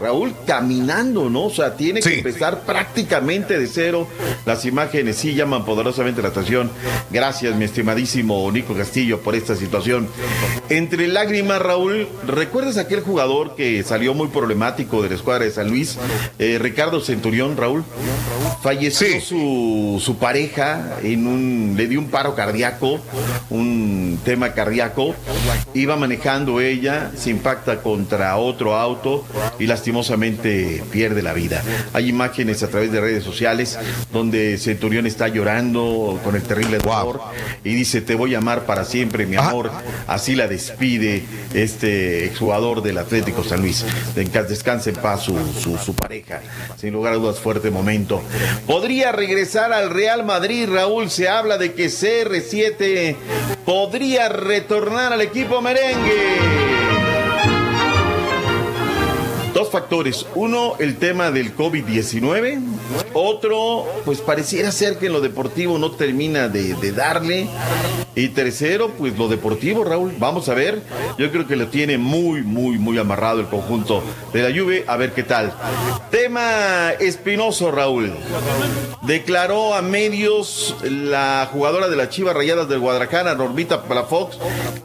Raúl, 0.00 0.34
caminando, 0.44 1.30
¿no? 1.30 1.44
O 1.44 1.50
sea, 1.50 1.76
tiene 1.76 2.00
que 2.00 2.16
empezar 2.16 2.62
prácticamente 2.62 3.60
de 3.60 3.68
cero. 3.68 4.08
Las 4.44 4.64
imágenes 4.64 5.18
sí 5.18 5.34
llaman 5.34 5.64
poderosamente 5.64 6.20
la 6.20 6.30
atención. 6.30 6.68
Gracias, 7.12 7.54
mi 7.54 7.64
estimadísimo 7.64 8.50
Nico 8.50 8.74
Castillo, 8.74 9.20
por 9.20 9.36
esta 9.36 9.54
situación. 9.54 10.08
Entre 10.68 11.06
lágrimas, 11.06 11.62
Raúl, 11.62 12.08
¿recuerdas 12.26 12.76
aquel 12.76 13.02
jugador 13.02 13.54
que 13.54 13.84
salió 13.84 14.14
muy 14.14 14.26
problemático 14.26 15.00
de 15.00 15.10
la 15.10 15.14
escuadra 15.14 15.44
de 15.44 15.52
San 15.52 15.68
Luis? 15.68 15.96
Eh, 16.40 16.58
Ricardo 16.72 17.00
Centurión, 17.02 17.54
Raúl. 17.58 17.84
Falleció 18.62 19.20
su, 19.20 20.00
su 20.02 20.16
pareja 20.16 20.96
en 21.02 21.26
un, 21.26 21.74
le 21.76 21.86
dio 21.86 21.98
un 21.98 22.08
paro 22.08 22.34
cardíaco, 22.34 22.98
un 23.50 24.18
tema 24.24 24.54
cardíaco. 24.54 25.14
Iba 25.74 25.96
manejando 25.96 26.60
ella, 26.62 27.10
se 27.14 27.28
impacta 27.30 27.82
contra 27.82 28.36
otro 28.38 28.76
auto 28.76 29.26
y 29.58 29.66
lastimosamente 29.66 30.82
pierde 30.90 31.22
la 31.22 31.34
vida. 31.34 31.62
Hay 31.92 32.08
imágenes 32.08 32.62
a 32.62 32.68
través 32.68 32.90
de 32.90 33.00
redes 33.02 33.22
sociales 33.24 33.78
donde 34.12 34.56
Centurión 34.56 35.06
está 35.06 35.28
llorando 35.28 36.18
con 36.24 36.36
el 36.36 36.42
terrible 36.42 36.78
dolor 36.78 37.20
y 37.64 37.74
dice, 37.74 38.00
te 38.00 38.14
voy 38.14 38.34
a 38.34 38.38
amar 38.38 38.64
para 38.64 38.84
siempre, 38.86 39.26
mi 39.26 39.36
amor. 39.36 39.70
Así 40.06 40.34
la 40.36 40.46
despide 40.48 41.22
este 41.52 42.24
exjugador 42.24 42.82
del 42.82 42.96
Atlético 42.96 43.44
San 43.44 43.60
Luis. 43.60 43.84
De- 44.14 44.22
Descanse 44.52 44.90
en 44.90 44.96
paz 44.96 45.22
su, 45.22 45.36
su- 45.60 45.76
su 45.78 45.94
pareja. 45.94 46.40
Sin 46.76 46.92
lugar 46.92 47.14
a 47.14 47.16
dudas, 47.16 47.38
fuerte 47.38 47.70
momento. 47.70 48.22
Podría 48.66 49.12
regresar 49.12 49.72
al 49.72 49.90
Real 49.90 50.24
Madrid, 50.24 50.68
Raúl. 50.70 51.10
Se 51.10 51.28
habla 51.28 51.58
de 51.58 51.74
que 51.74 51.86
CR7 51.86 53.16
podría 53.64 54.28
retornar 54.28 55.12
al 55.12 55.20
equipo 55.20 55.60
merengue. 55.60 56.71
Dos 59.54 59.68
factores. 59.68 60.24
Uno, 60.34 60.76
el 60.78 60.96
tema 60.96 61.30
del 61.30 61.54
COVID-19. 61.54 62.58
Otro, 63.12 63.86
pues 64.06 64.20
pareciera 64.20 64.72
ser 64.72 64.96
que 64.96 65.06
en 65.06 65.12
lo 65.12 65.20
deportivo 65.20 65.78
no 65.78 65.90
termina 65.90 66.48
de, 66.48 66.74
darle. 66.92 67.46
Y 68.14 68.28
tercero, 68.28 68.90
pues 68.96 69.18
lo 69.18 69.28
deportivo, 69.28 69.84
Raúl. 69.84 70.14
Vamos 70.18 70.48
a 70.48 70.54
ver. 70.54 70.82
Yo 71.18 71.30
creo 71.30 71.46
que 71.46 71.56
lo 71.56 71.68
tiene 71.68 71.98
muy, 71.98 72.42
muy, 72.42 72.78
muy 72.78 72.96
amarrado 72.98 73.40
el 73.40 73.48
conjunto 73.48 74.02
de 74.32 74.42
la 74.42 74.58
Juve. 74.58 74.84
A 74.86 74.96
ver 74.96 75.12
qué 75.12 75.22
tal. 75.22 75.52
Tema 76.10 76.92
espinoso, 76.98 77.70
Raúl. 77.70 78.12
Declaró 79.02 79.74
a 79.74 79.82
medios 79.82 80.76
la 80.82 81.48
jugadora 81.52 81.88
de 81.88 81.96
las 81.96 82.08
Chivas 82.08 82.34
Rayadas 82.34 82.68
del 82.68 82.78
Guadalajara, 82.78 83.34
Normita 83.34 83.82
Palafox, 83.82 84.38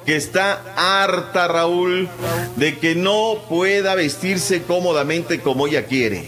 que 0.06 0.15
está 0.15 0.64
harta, 0.76 1.48
Raúl, 1.48 2.10
de 2.56 2.80
que 2.80 2.95
no 2.95 3.38
pueda 3.48 3.95
vestirse 3.95 4.57
cómodamente 4.62 5.40
como 5.40 5.68
ella 5.68 5.86
quiere. 5.86 6.26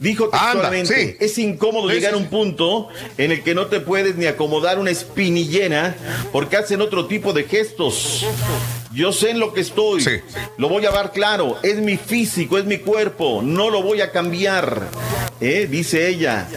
Dijo 0.00 0.28
textualmente, 0.28 1.16
es 1.20 1.38
incómodo 1.38 1.88
llegar 1.88 2.14
a 2.14 2.16
un 2.16 2.26
punto 2.26 2.88
en 3.18 3.32
el 3.32 3.42
que 3.42 3.54
no 3.54 3.66
te 3.66 3.80
puedes 3.80 4.16
ni 4.16 4.26
acomodar 4.26 4.78
una 4.78 4.90
espinillera 4.90 5.96
porque 6.32 6.56
hacen 6.56 6.80
otro 6.80 7.06
tipo 7.06 7.32
de 7.32 7.44
gestos. 7.44 8.26
Yo 8.92 9.12
sé 9.12 9.30
en 9.30 9.40
lo 9.40 9.52
que 9.52 9.60
estoy. 9.60 10.02
Lo 10.56 10.68
voy 10.70 10.86
a 10.86 10.90
dar 10.90 11.12
claro. 11.12 11.58
Es 11.62 11.76
mi 11.76 11.98
físico, 11.98 12.56
es 12.56 12.64
mi 12.64 12.78
cuerpo. 12.78 13.42
No 13.42 13.68
lo 13.68 13.82
voy 13.82 14.00
a 14.00 14.10
cambiar. 14.10 14.88
¿Eh? 15.40 15.66
Dice 15.70 16.08
ella. 16.08 16.48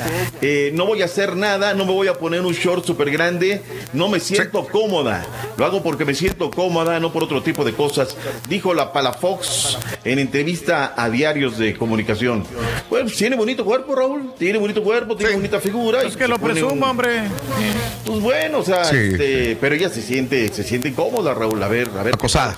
Eh, 0.42 0.72
no 0.74 0.86
voy 0.86 1.02
a 1.02 1.06
hacer 1.06 1.36
nada. 1.36 1.74
No 1.74 1.86
me 1.86 1.92
voy 1.94 2.08
a 2.08 2.14
poner 2.14 2.42
un 2.42 2.54
short 2.54 2.86
súper 2.86 3.12
grande. 3.12 3.62
No 3.94 4.08
me 4.10 4.20
siento 4.20 4.66
cómoda. 4.68 5.26
Lo 5.58 5.66
hago 5.66 5.84
porque 5.84 6.06
me 6.06 6.14
siento 6.14 6.50
cómoda, 6.52 7.00
no 7.00 7.12
por 7.12 7.24
otro 7.24 7.42
tipo 7.44 7.64
de 7.64 7.74
cosas. 7.74 8.16
Dijo 8.48 8.74
la 8.74 8.94
Palafox 8.94 9.78
en 10.04 10.20
entrevista 10.20 10.94
a 10.96 11.10
diarios 11.10 11.58
de 11.58 11.76
comunicación. 11.78 12.46
Bueno, 12.90 13.06
pues 13.06 13.18
tiene 13.18 13.36
bonito 13.36 13.66
cuerpo, 13.66 13.96
Raúl. 13.96 14.34
Tiene 14.38 14.58
bonito 14.60 14.84
cuerpo, 14.84 15.16
tiene 15.16 15.34
bonita 15.36 15.60
figura. 15.60 16.02
Es 16.04 16.16
que 16.16 16.28
lo 16.28 16.40
presuma, 16.40 16.92
hombre. 16.92 17.24
Pues 18.06 18.20
bueno, 18.22 18.60
o 18.60 18.64
sea, 18.64 18.86
Sí. 18.86 18.96
este, 18.98 19.58
pero 19.60 19.76
ella 19.76 19.90
se 19.90 20.02
siente, 20.02 20.48
se 20.54 20.64
siente 20.64 20.94
cómoda, 20.94 21.34
Raúl. 21.34 21.62
A 21.62 21.68
ver, 21.68 21.90
a 21.98 22.04
ver. 22.04 22.16
Acosada. 22.16 22.58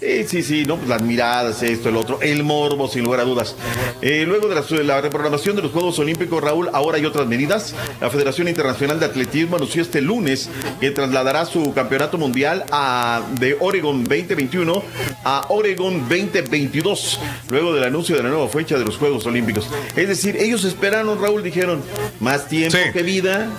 Sí, 0.00 0.24
sí, 0.24 0.42
sí, 0.42 0.64
no, 0.64 0.76
pues 0.76 0.88
las 0.88 1.02
miradas, 1.02 1.62
esto, 1.62 1.88
el 1.88 1.96
otro, 1.96 2.20
el 2.22 2.42
morbo, 2.42 2.88
sin 2.88 3.04
lugar 3.04 3.20
a 3.20 3.24
dudas. 3.24 3.54
Eh, 4.00 4.24
luego 4.26 4.48
de 4.48 4.54
la, 4.54 4.62
de 4.62 4.84
la 4.84 5.00
reprogramación 5.00 5.41
de 5.42 5.60
los 5.60 5.72
Juegos 5.72 5.98
Olímpicos, 5.98 6.40
Raúl, 6.40 6.70
ahora 6.72 6.98
hay 6.98 7.04
otras 7.04 7.26
medidas. 7.26 7.74
La 8.00 8.10
Federación 8.10 8.46
Internacional 8.46 9.00
de 9.00 9.06
Atletismo 9.06 9.56
anunció 9.56 9.82
este 9.82 10.00
lunes 10.00 10.48
que 10.80 10.92
trasladará 10.92 11.44
su 11.46 11.74
campeonato 11.74 12.16
mundial 12.16 12.64
a, 12.70 13.22
de 13.40 13.56
Oregon 13.58 14.04
2021 14.04 14.82
a 15.24 15.46
Oregon 15.48 16.08
2022, 16.08 17.18
luego 17.50 17.74
del 17.74 17.82
anuncio 17.82 18.16
de 18.16 18.22
la 18.22 18.28
nueva 18.28 18.48
fecha 18.48 18.78
de 18.78 18.84
los 18.84 18.96
Juegos 18.98 19.26
Olímpicos. 19.26 19.68
Es 19.96 20.06
decir, 20.06 20.36
ellos 20.36 20.62
esperaron, 20.62 21.20
Raúl, 21.20 21.42
dijeron, 21.42 21.82
más 22.20 22.48
tiempo 22.48 22.78
que 22.92 23.02
vida, 23.02 23.50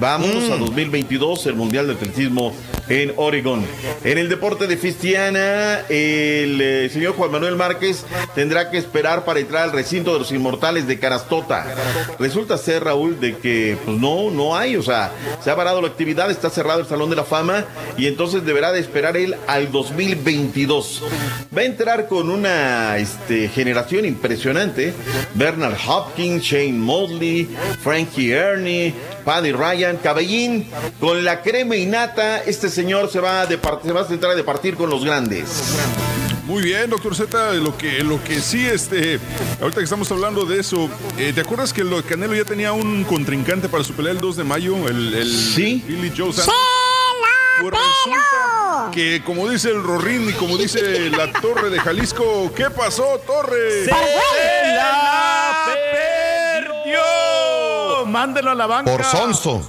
vámonos 0.00 0.50
a 0.50 0.56
2022, 0.56 1.46
el 1.46 1.54
Mundial 1.54 1.86
de 1.86 1.92
Atletismo 1.92 2.52
en 2.88 3.12
Oregon. 3.16 3.64
En 4.04 4.18
el 4.18 4.28
deporte 4.28 4.66
de 4.66 4.76
Fistiana, 4.76 5.80
el 5.88 6.60
eh, 6.60 6.90
señor 6.92 7.14
Juan 7.14 7.30
Manuel 7.30 7.56
Márquez 7.56 8.04
tendrá 8.34 8.70
que 8.70 8.78
esperar 8.78 9.24
para 9.24 9.40
entrar 9.40 9.64
al 9.64 9.72
recinto 9.72 10.12
de 10.12 10.20
los 10.20 10.32
inmortales 10.32 10.86
de 10.86 10.98
Carastota. 10.98 11.66
Resulta 12.18 12.58
ser, 12.58 12.84
Raúl, 12.84 13.20
de 13.20 13.36
que 13.36 13.76
pues 13.84 13.96
no, 13.96 14.30
no 14.30 14.56
hay, 14.56 14.76
o 14.76 14.82
sea, 14.82 15.12
se 15.42 15.50
ha 15.50 15.56
parado 15.56 15.80
la 15.80 15.88
actividad, 15.88 16.30
está 16.30 16.50
cerrado 16.50 16.80
el 16.80 16.86
Salón 16.86 17.10
de 17.10 17.16
la 17.16 17.24
Fama 17.24 17.64
y 17.96 18.06
entonces 18.06 18.44
deberá 18.44 18.72
de 18.72 18.80
esperar 18.80 19.16
él 19.16 19.36
al 19.46 19.70
2022. 19.70 21.02
Va 21.56 21.62
a 21.62 21.64
entrar 21.64 22.08
con 22.08 22.30
una 22.30 22.98
este, 22.98 23.48
generación 23.48 24.04
impresionante. 24.04 24.94
Bernard 25.34 25.76
Hopkins, 25.86 26.42
Shane 26.42 26.72
Mosley, 26.78 27.48
Frankie 27.82 28.32
Ernie, 28.32 28.94
Paddy 29.24 29.52
Ryan, 29.52 29.96
Cabellín, 29.98 30.66
con 31.00 31.24
la 31.24 31.42
crema 31.42 31.76
y 31.76 31.86
nata, 31.86 32.42
este 32.44 32.68
señor 32.78 33.10
se 33.10 33.18
va 33.18 33.42
a, 33.42 33.48
se 33.48 33.92
va 33.92 34.02
a 34.02 34.04
centrar 34.04 34.32
a 34.32 34.36
departir 34.36 34.76
con 34.76 34.88
los 34.88 35.04
grandes. 35.04 35.48
Muy 36.44 36.62
bien, 36.62 36.88
doctor 36.88 37.12
Z, 37.12 37.54
lo 37.54 37.76
que, 37.76 38.04
lo 38.04 38.22
que 38.22 38.40
sí, 38.40 38.64
este, 38.64 39.18
ahorita 39.60 39.80
que 39.80 39.84
estamos 39.84 40.10
hablando 40.12 40.44
de 40.44 40.60
eso, 40.60 40.88
eh, 41.18 41.32
¿te 41.34 41.40
acuerdas 41.40 41.72
que 41.72 41.82
lo, 41.82 42.00
Canelo 42.04 42.36
ya 42.36 42.44
tenía 42.44 42.72
un 42.72 43.02
contrincante 43.02 43.68
para 43.68 43.82
su 43.82 43.94
pelea 43.94 44.12
el 44.12 44.20
2 44.20 44.36
de 44.36 44.44
mayo? 44.44 44.76
El, 44.86 45.12
el 45.12 45.28
Billy 45.56 46.12
Joe 46.16 46.32
Sanders? 46.32 46.56
Pues 47.60 47.74
resulta 47.74 48.90
que 48.92 49.24
como 49.24 49.48
dice 49.48 49.70
el 49.70 49.82
Rorín 49.82 50.30
y 50.30 50.32
como 50.34 50.56
dice 50.56 51.10
la 51.10 51.32
Torre 51.32 51.70
de 51.70 51.80
Jalisco, 51.80 52.52
¿qué 52.54 52.70
pasó, 52.70 53.20
Torre? 53.26 53.84
¡Se 53.86 53.90
la 53.90 55.66
perdió! 56.62 58.06
Mándelo 58.06 58.52
a 58.52 58.54
la 58.54 58.66
banca. 58.66 58.92
Por 58.92 59.04
sonso. 59.04 59.66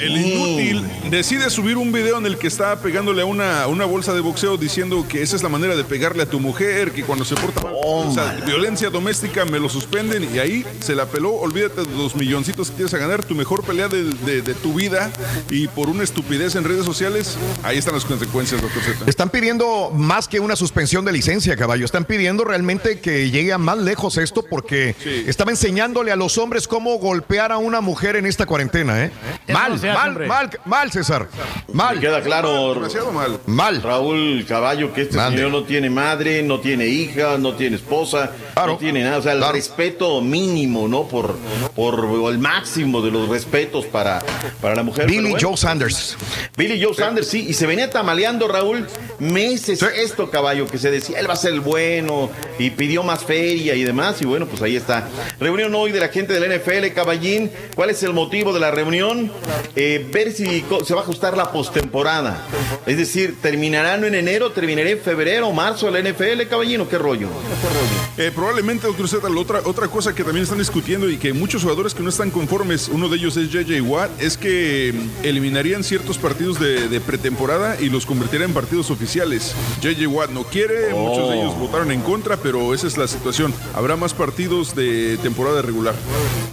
El 0.00 0.16
inútil 0.16 0.84
decide 1.10 1.50
subir 1.50 1.76
un 1.76 1.92
video 1.92 2.18
en 2.18 2.26
el 2.26 2.38
que 2.38 2.46
está 2.46 2.76
pegándole 2.80 3.22
a 3.22 3.24
una, 3.26 3.66
una 3.66 3.84
bolsa 3.84 4.14
de 4.14 4.20
boxeo 4.20 4.56
diciendo 4.56 5.06
que 5.08 5.22
esa 5.22 5.36
es 5.36 5.42
la 5.42 5.48
manera 5.48 5.76
de 5.76 5.84
pegarle 5.84 6.22
a 6.22 6.26
tu 6.26 6.40
mujer, 6.40 6.92
que 6.92 7.02
cuando 7.02 7.24
se 7.24 7.34
porta 7.34 7.60
mal, 7.60 7.74
o 7.84 8.10
sea, 8.12 8.40
violencia 8.46 8.88
doméstica 8.90 9.44
me 9.44 9.58
lo 9.58 9.68
suspenden 9.68 10.28
y 10.34 10.38
ahí 10.38 10.64
se 10.80 10.94
la 10.94 11.06
peló. 11.06 11.32
Olvídate 11.34 11.82
de 11.82 11.96
los 11.96 12.16
milloncitos 12.16 12.70
que 12.70 12.76
tienes 12.76 12.94
a 12.94 12.98
ganar, 12.98 13.24
tu 13.24 13.34
mejor 13.34 13.62
pelea 13.64 13.88
de, 13.88 14.04
de- 14.04 14.40
de 14.42 14.54
tu 14.54 14.72
vida 14.74 15.10
y 15.50 15.68
por 15.68 15.88
una 15.90 16.02
estupidez 16.02 16.54
en 16.54 16.64
redes 16.64 16.84
sociales, 16.86 17.36
ahí 17.62 17.76
están 17.78 17.94
las 17.94 18.04
consecuencias, 18.04 18.62
doctor 18.62 18.82
Z. 18.82 19.04
Están 19.06 19.28
pidiendo 19.28 19.90
más 19.94 20.28
que 20.28 20.40
una 20.40 20.56
suspensión 20.56 21.04
de 21.04 21.12
licencia, 21.12 21.56
caballo. 21.56 21.84
Están 21.84 22.04
pidiendo 22.06 22.44
realmente 22.44 23.00
que 23.00 23.30
llegue 23.30 23.52
a 23.52 23.58
más 23.58 23.76
lejos 23.78 24.16
esto 24.16 24.44
porque 24.48 24.94
estaba 25.26 25.50
enseñándole 25.50 26.10
a 26.12 26.16
los 26.16 26.38
hombres 26.38 26.66
cómo 26.66 26.96
golpear 26.98 27.52
a 27.52 27.58
una 27.58 27.80
mujer 27.80 28.16
en 28.16 28.24
esta 28.26 28.46
cuarentena, 28.46 29.04
¿eh? 29.04 29.10
Mal, 29.52 29.78
mal, 29.94 30.26
mal, 30.26 30.50
mal, 30.64 30.92
César. 30.92 31.28
Mal. 31.72 31.96
Me 31.96 32.00
queda 32.00 32.22
claro. 32.22 32.80
mal. 33.12 33.40
Mal. 33.46 33.82
Raúl 33.82 34.44
Caballo, 34.46 34.92
que 34.92 35.02
este 35.02 35.16
Mande. 35.16 35.38
señor 35.38 35.52
no 35.52 35.64
tiene 35.64 35.90
madre, 35.90 36.42
no 36.42 36.60
tiene 36.60 36.86
hija, 36.86 37.38
no 37.38 37.54
tiene 37.54 37.76
esposa, 37.76 38.32
no 38.56 38.76
tiene 38.76 39.02
nada. 39.02 39.18
O 39.18 39.22
sea, 39.22 39.32
el 39.32 39.52
respeto 39.52 40.20
mínimo, 40.20 40.88
¿no? 40.88 41.06
Por, 41.06 41.36
por 41.74 42.30
el 42.30 42.38
máximo 42.38 43.02
de 43.02 43.10
los 43.10 43.28
respetos 43.28 43.86
para, 43.86 44.22
para 44.60 44.74
la 44.74 44.82
mujer. 44.82 45.06
Billy 45.06 45.30
bueno, 45.30 45.48
Joe 45.48 45.56
Sanders. 45.56 46.16
Billy 46.56 46.82
Joe 46.82 46.94
Sanders, 46.94 47.28
sí, 47.28 47.46
y 47.48 47.54
se 47.54 47.66
venía 47.66 47.90
tamaleando 47.90 48.48
Raúl 48.48 48.86
meses 49.18 49.82
esto, 49.82 50.30
caballo, 50.30 50.66
que 50.66 50.78
se 50.78 50.90
decía, 50.90 51.18
él 51.20 51.28
va 51.28 51.34
a 51.34 51.36
ser 51.36 51.52
el 51.52 51.60
bueno, 51.60 52.30
y 52.58 52.70
pidió 52.70 53.02
más 53.02 53.24
feria 53.24 53.74
y 53.74 53.84
demás, 53.84 54.20
y 54.22 54.24
bueno, 54.24 54.46
pues 54.46 54.62
ahí 54.62 54.76
está. 54.76 55.08
Reunión 55.38 55.74
hoy 55.74 55.92
de 55.92 56.00
la 56.00 56.08
gente 56.08 56.38
del 56.38 56.60
NFL, 56.60 56.94
caballín, 56.94 57.50
¿cuál 57.74 57.90
es 57.90 58.02
el 58.02 58.12
motivo 58.12 58.52
de 58.52 58.60
la 58.60 58.70
reunión? 58.70 59.32
Eh, 59.76 60.06
ver 60.12 60.32
si 60.32 60.64
se 60.84 60.94
va 60.94 61.00
a 61.00 61.02
ajustar 61.02 61.36
la 61.36 61.52
postemporada. 61.52 62.44
Es 62.86 62.96
decir, 62.96 63.36
¿terminarán 63.40 64.04
en 64.04 64.14
enero, 64.14 64.50
terminará 64.52 64.90
en 64.90 65.00
febrero, 65.00 65.50
marzo 65.52 65.90
la 65.90 66.00
NFL, 66.00 66.46
caballino? 66.48 66.88
¿Qué 66.88 66.98
rollo? 66.98 67.28
Eh, 68.18 68.30
probablemente, 68.34 68.86
doctor 68.86 69.08
Z, 69.08 69.28
la 69.28 69.40
otra, 69.40 69.60
otra 69.64 69.88
cosa 69.88 70.14
que 70.14 70.24
también 70.24 70.42
están 70.44 70.58
discutiendo 70.58 71.08
y 71.08 71.16
que 71.16 71.32
muchos 71.32 71.62
jugadores 71.62 71.94
que 71.94 72.02
no 72.02 72.08
están 72.10 72.30
conformes, 72.30 72.88
uno 72.92 73.08
de 73.08 73.16
ellos 73.16 73.36
es 73.36 73.50
JJ 73.50 73.80
Watt, 73.82 74.10
es 74.20 74.36
que 74.36 74.92
mm, 74.94 75.24
eliminarían 75.26 75.84
ciertos 75.84 76.18
partidos 76.18 76.58
de, 76.60 76.88
de 76.88 77.00
pretemporada 77.00 77.80
y 77.80 77.88
los 77.88 78.06
convertirían 78.06 78.50
en 78.50 78.54
partidos 78.54 78.90
oficiales. 78.90 79.54
JJ 79.82 80.06
Watt 80.06 80.30
no 80.30 80.44
quiere, 80.44 80.92
Oh. 80.92 81.08
muchos 81.08 81.30
de 81.30 81.36
ellos 81.38 81.58
votaron 81.58 81.90
en 81.92 82.00
contra, 82.00 82.36
pero 82.36 82.74
esa 82.74 82.86
es 82.86 82.96
la 82.96 83.06
situación. 83.06 83.52
Habrá 83.74 83.96
más 83.96 84.12
partidos 84.14 84.74
de 84.74 85.18
temporada 85.22 85.62
regular. 85.62 85.94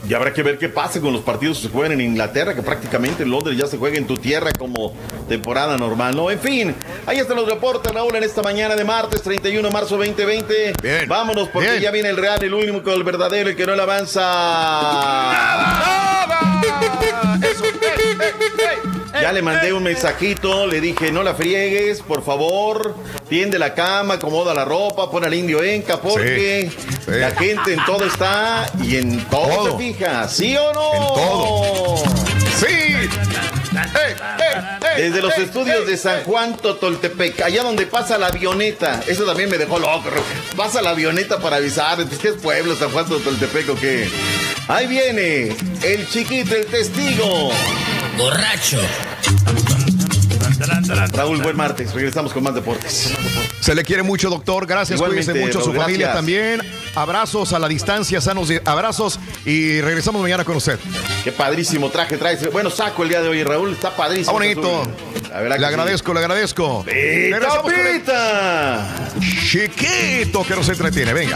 Y 0.07 0.13
habrá 0.13 0.33
que 0.33 0.43
ver 0.43 0.57
qué 0.57 0.69
pasa 0.69 1.01
con 1.01 1.11
los 1.13 1.21
partidos 1.21 1.57
que 1.57 1.63
se 1.67 1.69
juegan 1.73 1.93
en 1.93 2.01
Inglaterra, 2.01 2.55
que 2.55 2.61
prácticamente 2.61 3.06
en 3.19 3.29
Londres 3.31 3.57
ya 3.57 3.67
se 3.67 3.77
juega 3.77 3.97
en 3.97 4.05
tu 4.05 4.17
tierra 4.17 4.51
como 4.57 4.93
temporada 5.29 5.77
normal, 5.77 6.15
¿no? 6.15 6.29
En 6.29 6.39
fin, 6.39 6.75
ahí 7.05 7.17
están 7.19 7.37
los 7.37 7.47
reportes, 7.47 7.91
Raúl, 7.91 8.15
en 8.15 8.23
esta 8.23 8.41
mañana 8.41 8.75
de 8.75 8.83
martes 8.83 9.21
31 9.21 9.67
de 9.67 9.73
marzo 9.73 9.97
2020. 9.97 10.73
Vámonos 11.07 11.49
porque 11.49 11.69
Bien. 11.69 11.81
ya 11.81 11.91
viene 11.91 12.09
el 12.09 12.17
real, 12.17 12.43
el 12.43 12.53
único, 12.53 12.91
el 12.91 13.03
verdadero, 13.03 13.49
el 13.49 13.55
que 13.55 13.65
no 13.65 13.75
le 13.75 13.81
avanza. 13.81 14.23
Ya 19.21 19.31
le 19.31 19.41
mandé 19.41 19.73
un 19.73 19.83
mensajito, 19.83 20.67
le 20.67 20.79
dije, 20.81 21.11
no 21.11 21.23
la 21.23 21.33
friegues, 21.35 22.01
por 22.01 22.23
favor, 22.23 22.95
tiende 23.29 23.57
la 23.59 23.73
cama, 23.73 24.15
acomoda 24.15 24.53
la 24.53 24.63
ropa, 24.65 25.09
pon 25.11 25.23
al 25.25 25.33
indio 25.33 25.63
enca, 25.63 25.99
porque 25.99 26.69
Sí, 26.71 26.87
sí. 27.05 27.11
la 27.19 27.31
gente 27.31 27.73
en 27.73 27.83
todo 27.85 28.05
está 28.05 28.65
y 28.83 28.97
en 28.97 29.23
todo, 29.25 29.47
Todo. 29.47 29.71
se 29.71 29.77
fija, 29.77 30.27
¿sí 30.27 30.55
o 30.55 30.73
no? 30.73 30.93
En 30.93 30.99
todo. 30.99 31.95
¡Sí! 32.59 33.09
Desde 34.95 35.21
los 35.21 35.37
estudios 35.37 35.85
de 35.85 35.95
San 35.97 36.23
Juan 36.23 36.57
Totoltepec, 36.57 37.41
allá 37.41 37.61
donde 37.63 37.85
pasa 37.85 38.17
la 38.17 38.27
avioneta, 38.27 39.01
eso 39.07 39.25
también 39.25 39.49
me 39.49 39.57
dejó 39.57 39.77
loco. 39.77 40.09
Pasa 40.55 40.81
la 40.81 40.91
avioneta 40.91 41.37
para 41.39 41.57
avisar, 41.57 42.03
¿qué 42.19 42.29
es 42.29 42.33
pueblo 42.35 42.75
San 42.75 42.89
Juan 42.91 43.05
Totoltepec 43.07 43.69
o 43.69 43.75
qué? 43.75 44.09
Ahí 44.67 44.87
viene 44.87 45.55
el 45.83 46.09
chiquito, 46.09 46.55
el 46.55 46.65
testigo. 46.65 47.51
Borracho. 48.17 48.79
Raúl, 51.13 51.41
buen 51.41 51.55
martes, 51.55 51.93
regresamos 51.93 52.33
con 52.33 52.43
más 52.43 52.53
deportes. 52.55 53.13
Se 53.59 53.75
le 53.75 53.83
quiere 53.83 54.03
mucho, 54.03 54.29
doctor. 54.29 54.65
Gracias, 54.65 54.97
Igualmente, 54.97 55.31
cuídense 55.31 55.47
mucho 55.47 55.59
a 55.59 55.63
su 55.63 55.73
familia 55.77 56.07
gracias. 56.07 56.15
también. 56.15 56.61
Abrazos 56.95 57.53
a 57.53 57.59
la 57.59 57.67
distancia, 57.67 58.21
sanos 58.21 58.47
de- 58.47 58.61
abrazos 58.65 59.19
y 59.45 59.81
regresamos 59.81 60.21
mañana 60.21 60.43
con 60.43 60.55
usted. 60.57 60.79
Qué 61.23 61.31
padrísimo 61.31 61.89
traje 61.89 62.17
traes. 62.17 62.51
Bueno, 62.51 62.69
saco 62.69 63.03
el 63.03 63.09
día 63.09 63.21
de 63.21 63.29
hoy, 63.29 63.43
Raúl, 63.43 63.73
está 63.73 63.89
Está 63.89 63.97
padrísimo. 64.03 64.33
bonito. 64.33 64.83
La 65.31 65.41
Le 65.41 65.57
sí. 65.57 65.63
agradezco, 65.65 66.13
le 66.13 66.19
agradezco. 66.21 66.85
El 66.87 67.35
¡Pita! 67.99 68.95
chiquito 69.49 70.43
que 70.45 70.55
nos 70.55 70.69
entretiene. 70.69 71.13
Venga. 71.13 71.35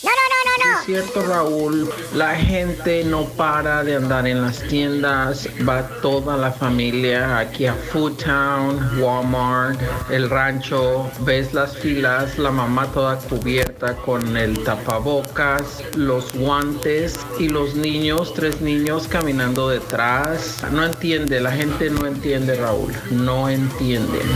No, 0.00 0.10
no, 0.10 0.14
no, 0.14 0.72
no, 0.72 0.78
Es 0.78 0.86
cierto, 0.86 1.22
Raúl, 1.22 1.90
la 2.14 2.36
gente 2.36 3.02
no 3.02 3.24
para 3.24 3.82
de 3.82 3.96
andar 3.96 4.28
en 4.28 4.42
las 4.42 4.60
tiendas, 4.62 5.48
va 5.68 5.88
toda 6.00 6.36
la 6.36 6.52
familia 6.52 7.38
aquí 7.38 7.66
a 7.66 7.74
Food 7.74 8.12
Town, 8.24 9.00
Walmart, 9.00 9.80
el 10.08 10.30
rancho, 10.30 11.10
ves 11.20 11.52
las 11.52 11.76
filas, 11.76 12.38
la 12.38 12.52
mamá 12.52 12.86
toda 12.92 13.18
cubierta 13.18 13.96
con 13.96 14.36
el 14.36 14.62
tapabocas, 14.62 15.82
los 15.96 16.32
guantes 16.32 17.18
y 17.40 17.48
los 17.48 17.74
niños, 17.74 18.32
tres 18.34 18.60
niños 18.60 19.08
caminando 19.08 19.68
detrás. 19.68 20.62
No 20.70 20.84
entiende, 20.84 21.40
la 21.40 21.50
gente 21.50 21.90
no 21.90 22.06
entiende, 22.06 22.54
Raúl, 22.54 22.92
no 23.10 23.48
entienden. 23.48 24.28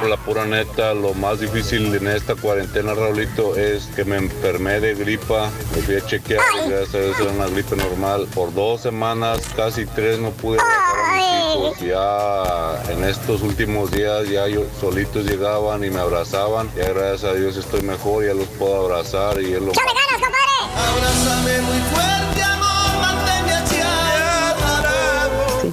Por 0.00 0.08
la 0.08 0.16
pura 0.16 0.46
neta, 0.46 0.94
lo 0.94 1.12
más 1.12 1.40
difícil 1.40 1.94
en 1.94 2.08
esta 2.08 2.34
cuarentena, 2.34 2.94
Raulito, 2.94 3.54
es 3.54 3.86
que 3.94 4.02
me 4.06 4.16
enfermé 4.16 4.80
de 4.80 4.94
gripa. 4.94 5.50
Me 5.74 5.82
fui 5.82 5.96
a 5.96 6.06
chequear 6.06 6.40
gracias 6.66 6.94
a 6.94 6.98
Dios 7.00 7.20
era 7.20 7.30
una 7.32 7.46
gripe 7.48 7.76
normal. 7.76 8.26
Por 8.34 8.54
dos 8.54 8.80
semanas, 8.80 9.40
casi 9.54 9.84
tres, 9.84 10.18
no 10.18 10.30
pude 10.30 10.58
a 10.58 11.12
mis 11.12 11.54
hijos. 11.54 11.78
Ya 11.80 12.82
en 12.90 13.04
estos 13.04 13.42
últimos 13.42 13.90
días, 13.90 14.26
ya 14.26 14.48
yo, 14.48 14.62
solitos 14.80 15.26
llegaban 15.26 15.84
y 15.84 15.90
me 15.90 16.00
abrazaban. 16.00 16.70
Ya 16.74 16.88
gracias 16.88 17.24
a 17.24 17.34
Dios 17.34 17.58
estoy 17.58 17.82
mejor, 17.82 18.24
ya 18.24 18.32
los 18.32 18.48
puedo 18.48 18.86
abrazar 18.86 19.38
y 19.42 19.52
es 19.52 19.60
lo 19.60 19.72
¡Chale 19.72 19.92
ganas, 19.92 20.14
compadre! 20.14 20.60
Abrázame 20.76 21.60
muy 21.60 21.78
fuerte, 21.92 22.39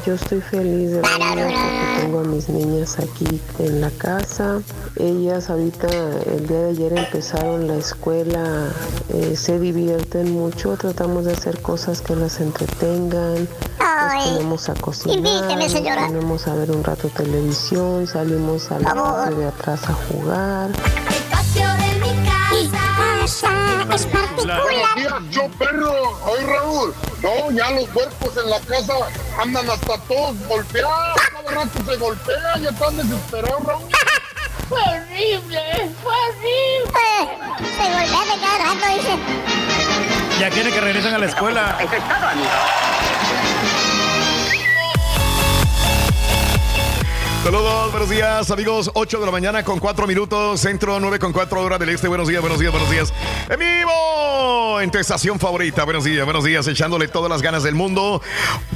yo 0.07 0.13
estoy 0.13 0.39
feliz 0.39 0.91
de 0.91 1.01
porque 1.01 2.01
tengo 2.01 2.21
a 2.21 2.23
mis 2.23 2.47
niñas 2.47 2.97
aquí 2.97 3.41
en 3.59 3.81
la 3.81 3.91
casa. 3.91 4.61
Ellas 4.95 5.49
ahorita, 5.49 5.89
el 6.33 6.47
día 6.47 6.59
de 6.59 6.69
ayer 6.69 6.97
empezaron 6.97 7.67
la 7.67 7.75
escuela, 7.75 8.71
eh, 9.09 9.35
se 9.35 9.59
divierten 9.59 10.31
mucho, 10.31 10.77
tratamos 10.77 11.25
de 11.25 11.33
hacer 11.33 11.61
cosas 11.61 12.01
que 12.01 12.15
las 12.15 12.39
entretengan. 12.39 13.49
Nos 13.79 14.27
ponemos 14.27 14.69
a 14.69 14.75
cocinar, 14.75 15.17
invíteme, 15.17 15.63
nos 15.63 15.71
señora. 15.73 16.07
ponemos 16.07 16.47
a 16.47 16.55
ver 16.55 16.71
un 16.71 16.85
rato 16.85 17.09
televisión, 17.09 18.07
salimos 18.07 18.71
al 18.71 18.83
patio 18.83 19.35
de 19.35 19.45
atrás 19.45 19.89
a 19.89 19.93
jugar. 19.93 20.69
Mi 22.53 22.69
casa 22.69 23.66
es 23.97 24.05
particular. 24.05 24.61
Yo 25.31 25.49
perro. 25.57 26.19
Oye, 26.25 26.45
Raúl. 26.45 26.93
No, 27.21 27.51
ya 27.51 27.71
los 27.71 27.87
cuerpos 27.89 28.37
en 28.37 28.49
la 28.49 28.59
casa 28.61 28.93
andan 29.41 29.69
hasta 29.69 29.97
todos 30.01 30.35
golpeados. 30.47 31.21
Cada 31.31 31.51
rato 31.51 31.79
se 31.85 31.95
golpean, 31.97 32.61
ya 32.61 32.69
están 32.69 32.97
desesperados, 32.97 33.63
Raúl. 33.63 33.89
Fue 34.69 34.81
horrible, 34.81 35.61
fue 36.03 36.13
horrible. 36.13 37.07
Se 37.57 37.83
golpea 37.83 38.35
de 38.35 38.41
cada 38.41 38.57
rato, 38.57 38.95
dice. 38.97 39.17
Ya 40.41 40.49
quieren 40.49 40.73
que 40.73 40.81
regresen 40.81 41.13
a 41.13 41.19
la 41.19 41.25
escuela. 41.25 41.77
Eso 41.79 41.95
es 41.95 42.03
todo, 42.03 42.27
amigo. 42.27 42.49
Saludos, 47.47 47.91
buenos 47.91 48.09
días, 48.09 48.51
amigos. 48.51 48.91
8 48.93 49.21
de 49.21 49.25
la 49.25 49.31
mañana 49.31 49.63
con 49.63 49.79
4 49.79 50.05
minutos, 50.05 50.59
centro 50.59 50.99
9 50.99 51.17
con 51.17 51.31
4 51.31 51.61
horas 51.61 51.79
del 51.79 51.87
este. 51.87 52.09
Buenos 52.09 52.27
días, 52.27 52.41
buenos 52.41 52.59
días, 52.59 52.73
buenos 52.73 52.91
días. 52.91 53.13
En 53.49 53.57
vivo, 53.57 54.81
en 54.81 54.91
tu 54.91 54.97
estación 54.97 55.39
favorita. 55.39 55.85
Buenos 55.85 56.03
días, 56.03 56.25
buenos 56.25 56.43
días, 56.43 56.67
echándole 56.67 57.07
todas 57.07 57.29
las 57.29 57.41
ganas 57.41 57.63
del 57.63 57.73
mundo. 57.73 58.21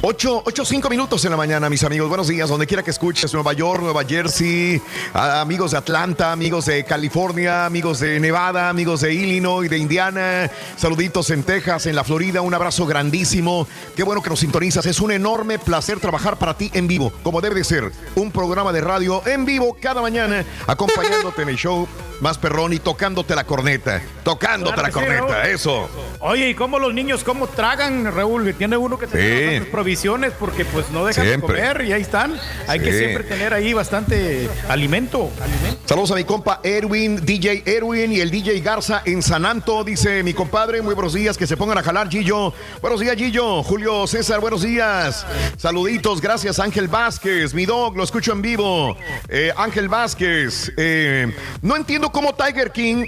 8, 0.00 0.44
8, 0.46 0.64
5 0.64 0.88
minutos 0.88 1.22
en 1.26 1.32
la 1.32 1.36
mañana, 1.36 1.68
mis 1.68 1.84
amigos. 1.84 2.08
Buenos 2.08 2.28
días, 2.28 2.48
donde 2.48 2.66
quiera 2.66 2.82
que 2.82 2.92
escuches. 2.92 3.34
Nueva 3.34 3.52
York, 3.52 3.82
Nueva 3.82 4.04
Jersey, 4.04 4.80
amigos 5.12 5.72
de 5.72 5.76
Atlanta, 5.76 6.32
amigos 6.32 6.64
de 6.64 6.82
California, 6.84 7.66
amigos 7.66 8.00
de 8.00 8.20
Nevada, 8.20 8.70
amigos 8.70 9.02
de 9.02 9.12
Illinois, 9.12 9.68
de 9.68 9.76
Indiana. 9.76 10.50
Saluditos 10.78 11.28
en 11.28 11.42
Texas, 11.42 11.84
en 11.84 11.94
la 11.94 12.04
Florida. 12.04 12.40
Un 12.40 12.54
abrazo 12.54 12.86
grandísimo. 12.86 13.68
Qué 13.94 14.02
bueno 14.02 14.22
que 14.22 14.30
nos 14.30 14.40
sintonizas. 14.40 14.86
Es 14.86 14.98
un 15.00 15.12
enorme 15.12 15.58
placer 15.58 16.00
trabajar 16.00 16.38
para 16.38 16.56
ti 16.56 16.70
en 16.72 16.88
vivo, 16.88 17.12
como 17.22 17.42
debe 17.42 17.56
de 17.56 17.64
ser. 17.64 17.92
Un 18.14 18.30
programa 18.30 18.61
de 18.70 18.80
radio 18.82 19.22
en 19.26 19.44
vivo 19.46 19.76
cada 19.80 20.02
mañana, 20.02 20.44
acompañándote 20.66 21.42
en 21.42 21.48
el 21.48 21.56
show 21.56 21.88
más 22.20 22.38
perrón 22.38 22.72
y 22.72 22.78
tocándote 22.78 23.34
la 23.34 23.42
corneta. 23.44 24.00
Tocándote 24.22 24.74
Claro 24.74 24.82
la 24.82 24.88
sí, 24.88 25.06
corneta, 25.18 25.48
eso. 25.48 25.88
Oye, 26.20 26.50
¿y 26.50 26.54
cómo 26.54 26.78
los 26.78 26.94
niños 26.94 27.24
cómo 27.24 27.48
tragan, 27.48 28.14
Raúl? 28.14 28.44
Que 28.44 28.52
Tiene 28.52 28.76
uno 28.76 28.96
que 28.96 29.08
tener 29.08 29.26
Sí. 29.26 29.44
bastantes 29.46 29.72
provisiones 29.72 30.32
porque 30.38 30.64
pues 30.64 30.88
no 30.90 31.04
dejan 31.04 31.24
Siempre. 31.24 31.60
de 31.60 31.68
comer 31.68 31.84
y 31.84 31.92
ahí 31.92 32.02
están. 32.02 32.38
Hay 32.68 32.78
que 32.78 32.96
siempre 32.96 33.24
tener 33.24 33.52
ahí 33.52 33.72
bastante 33.72 34.48
alimento. 34.68 35.30
Saludos 35.84 36.12
a 36.12 36.14
mi 36.14 36.22
compa 36.22 36.60
Erwin, 36.62 37.24
DJ 37.26 37.64
Erwin 37.66 38.12
y 38.12 38.20
el 38.20 38.30
DJ 38.30 38.60
Garza 38.60 39.02
en 39.04 39.20
Sananto, 39.20 39.82
dice 39.82 40.22
mi 40.22 40.32
compadre. 40.32 40.80
Muy 40.80 40.94
buenos 40.94 41.14
días, 41.14 41.36
que 41.36 41.46
se 41.48 41.56
pongan 41.56 41.78
a 41.78 41.82
jalar, 41.82 42.08
Gillo. 42.08 42.52
Buenos 42.80 43.00
días, 43.00 43.16
Gillo. 43.16 43.64
Julio 43.64 44.06
César, 44.06 44.38
buenos 44.40 44.62
días. 44.62 45.26
Saluditos, 45.56 46.20
gracias, 46.20 46.60
Ángel 46.60 46.86
Vázquez. 46.86 47.52
Mi 47.52 47.66
dog, 47.66 47.96
lo 47.96 48.04
escucho 48.04 48.30
en 48.32 48.41
vivo. 48.42 48.96
Eh, 49.28 49.52
Ángel 49.56 49.88
Vázquez. 49.88 50.72
eh, 50.76 51.34
no 51.62 51.76
entiendo 51.76 52.10
cómo 52.10 52.34
Tiger 52.34 52.70
King. 52.72 53.06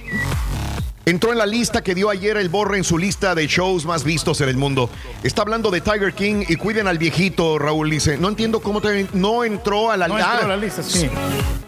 Entró 1.06 1.32
en 1.32 1.38
la 1.38 1.44
lista 1.44 1.82
que 1.82 1.94
dio 1.94 2.08
ayer 2.08 2.38
el 2.38 2.48
Borre 2.48 2.78
en 2.78 2.84
su 2.84 2.96
lista 2.96 3.34
de 3.34 3.46
shows 3.46 3.84
más 3.84 4.04
vistos 4.04 4.40
en 4.40 4.48
el 4.48 4.56
mundo. 4.56 4.88
Está 5.22 5.42
hablando 5.42 5.70
de 5.70 5.82
Tiger 5.82 6.14
King 6.14 6.44
y 6.48 6.56
cuiden 6.56 6.86
al 6.86 6.96
viejito, 6.96 7.58
Raúl 7.58 7.90
dice. 7.90 8.16
No 8.16 8.28
entiendo 8.28 8.60
cómo 8.60 8.80
te- 8.80 9.06
no 9.12 9.44
entró 9.44 9.90
a 9.90 9.98
la 9.98 10.08
No 10.08 10.18
entró 10.18 10.44
a 10.46 10.48
la 10.48 10.56
lista, 10.56 10.82
sí. 10.82 11.10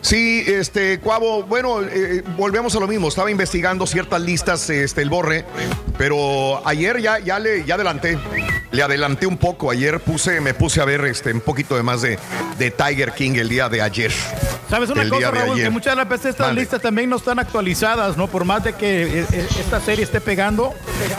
Sí, 0.00 0.42
este, 0.46 1.00
Cuavo, 1.00 1.42
bueno, 1.42 1.82
eh, 1.82 2.22
volvemos 2.36 2.74
a 2.76 2.80
lo 2.80 2.86
mismo. 2.88 3.08
Estaba 3.08 3.30
investigando 3.30 3.86
ciertas 3.86 4.22
listas, 4.22 4.70
este, 4.70 5.02
el 5.02 5.10
Borre, 5.10 5.44
pero 5.98 6.66
ayer 6.66 7.00
ya, 7.02 7.18
ya 7.18 7.38
le 7.38 7.64
ya 7.64 7.74
adelanté. 7.74 8.18
le 8.70 8.82
adelanté 8.82 9.26
un 9.26 9.36
poco. 9.36 9.70
Ayer 9.70 10.00
puse, 10.00 10.40
me 10.40 10.54
puse 10.54 10.80
a 10.80 10.84
ver 10.86 11.04
este, 11.04 11.32
un 11.32 11.40
poquito 11.40 11.76
de 11.76 11.82
más 11.82 12.00
de, 12.02 12.18
de 12.58 12.70
Tiger 12.70 13.12
King 13.12 13.32
el 13.36 13.48
día 13.50 13.68
de 13.68 13.82
ayer. 13.82 14.12
¿Sabes 14.70 14.90
una 14.90 15.02
El 15.02 15.10
cosa, 15.10 15.30
Raúl? 15.30 15.56
Que 15.56 15.70
muchas 15.70 15.92
de 15.92 15.96
las 15.96 16.08
veces 16.08 16.26
estas 16.30 16.54
listas 16.54 16.80
también 16.82 17.08
no 17.10 17.16
están 17.16 17.38
actualizadas, 17.38 18.16
¿no? 18.16 18.26
Por 18.28 18.44
más 18.44 18.64
de 18.64 18.72
que 18.72 19.20
eh, 19.20 19.25
esta 19.32 19.80
serie 19.80 20.04
esté 20.04 20.20
pegando, 20.20 20.74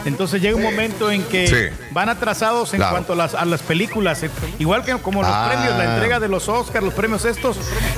entonces 0.05 0.41
llega 0.41 0.55
un 0.55 0.63
momento 0.63 1.11
en 1.11 1.23
que 1.23 1.47
Sí. 1.47 1.75
van 1.91 2.09
atrasados 2.09 2.73
en 2.73 2.77
Claro. 2.79 2.93
cuanto 2.93 3.13
a 3.13 3.15
las, 3.15 3.33
a 3.35 3.45
las 3.45 3.61
películas. 3.61 4.23
Eh, 4.23 4.29
Igual 4.59 4.83
que 4.83 4.93
como 4.97 5.21
los 5.21 5.31
Ah. 5.31 5.49
premios, 5.51 5.77
la 5.77 5.93
entrega 5.95 6.19
de 6.19 6.27
los 6.27 6.49
Oscars, 6.49 6.83
los 6.83 6.93
premios 6.93 7.25
estos, 7.25 7.57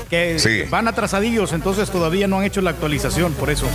que 0.10 0.40
Sí. 0.40 0.64
van 0.70 0.88
atrasadillos, 0.88 1.54
entonces 1.54 1.90
todavía 1.90 2.28
no 2.28 2.40
han 2.40 2.46
hecho 2.46 2.62
la 2.62 2.72
actualización, 2.72 3.34
por 3.34 3.50
eso. 3.50 3.66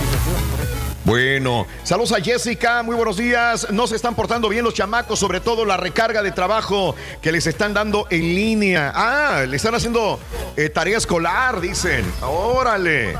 Bueno, 1.05 1.67
saludos 1.83 2.13
a 2.13 2.19
Jessica, 2.19 2.81
muy 2.81 2.95
buenos 2.95 3.17
días. 3.17 3.67
No 3.69 3.85
se 3.85 3.95
están 3.95 4.15
portando 4.15 4.49
bien 4.49 4.65
los 4.65 4.73
chamacos, 4.73 5.19
sobre 5.19 5.39
todo 5.39 5.63
la 5.63 5.77
recarga 5.77 6.23
de 6.23 6.31
trabajo 6.31 6.95
que 7.21 7.31
les 7.31 7.45
están 7.45 7.75
dando 7.75 8.07
en 8.09 8.21
línea. 8.21 8.91
Ah, 8.95 9.43
le 9.47 9.55
están 9.55 9.75
haciendo 9.75 10.19
eh, 10.57 10.67
tarea 10.69 10.97
escolar, 10.97 11.61
dicen. 11.61 12.03
Órale, 12.23 13.15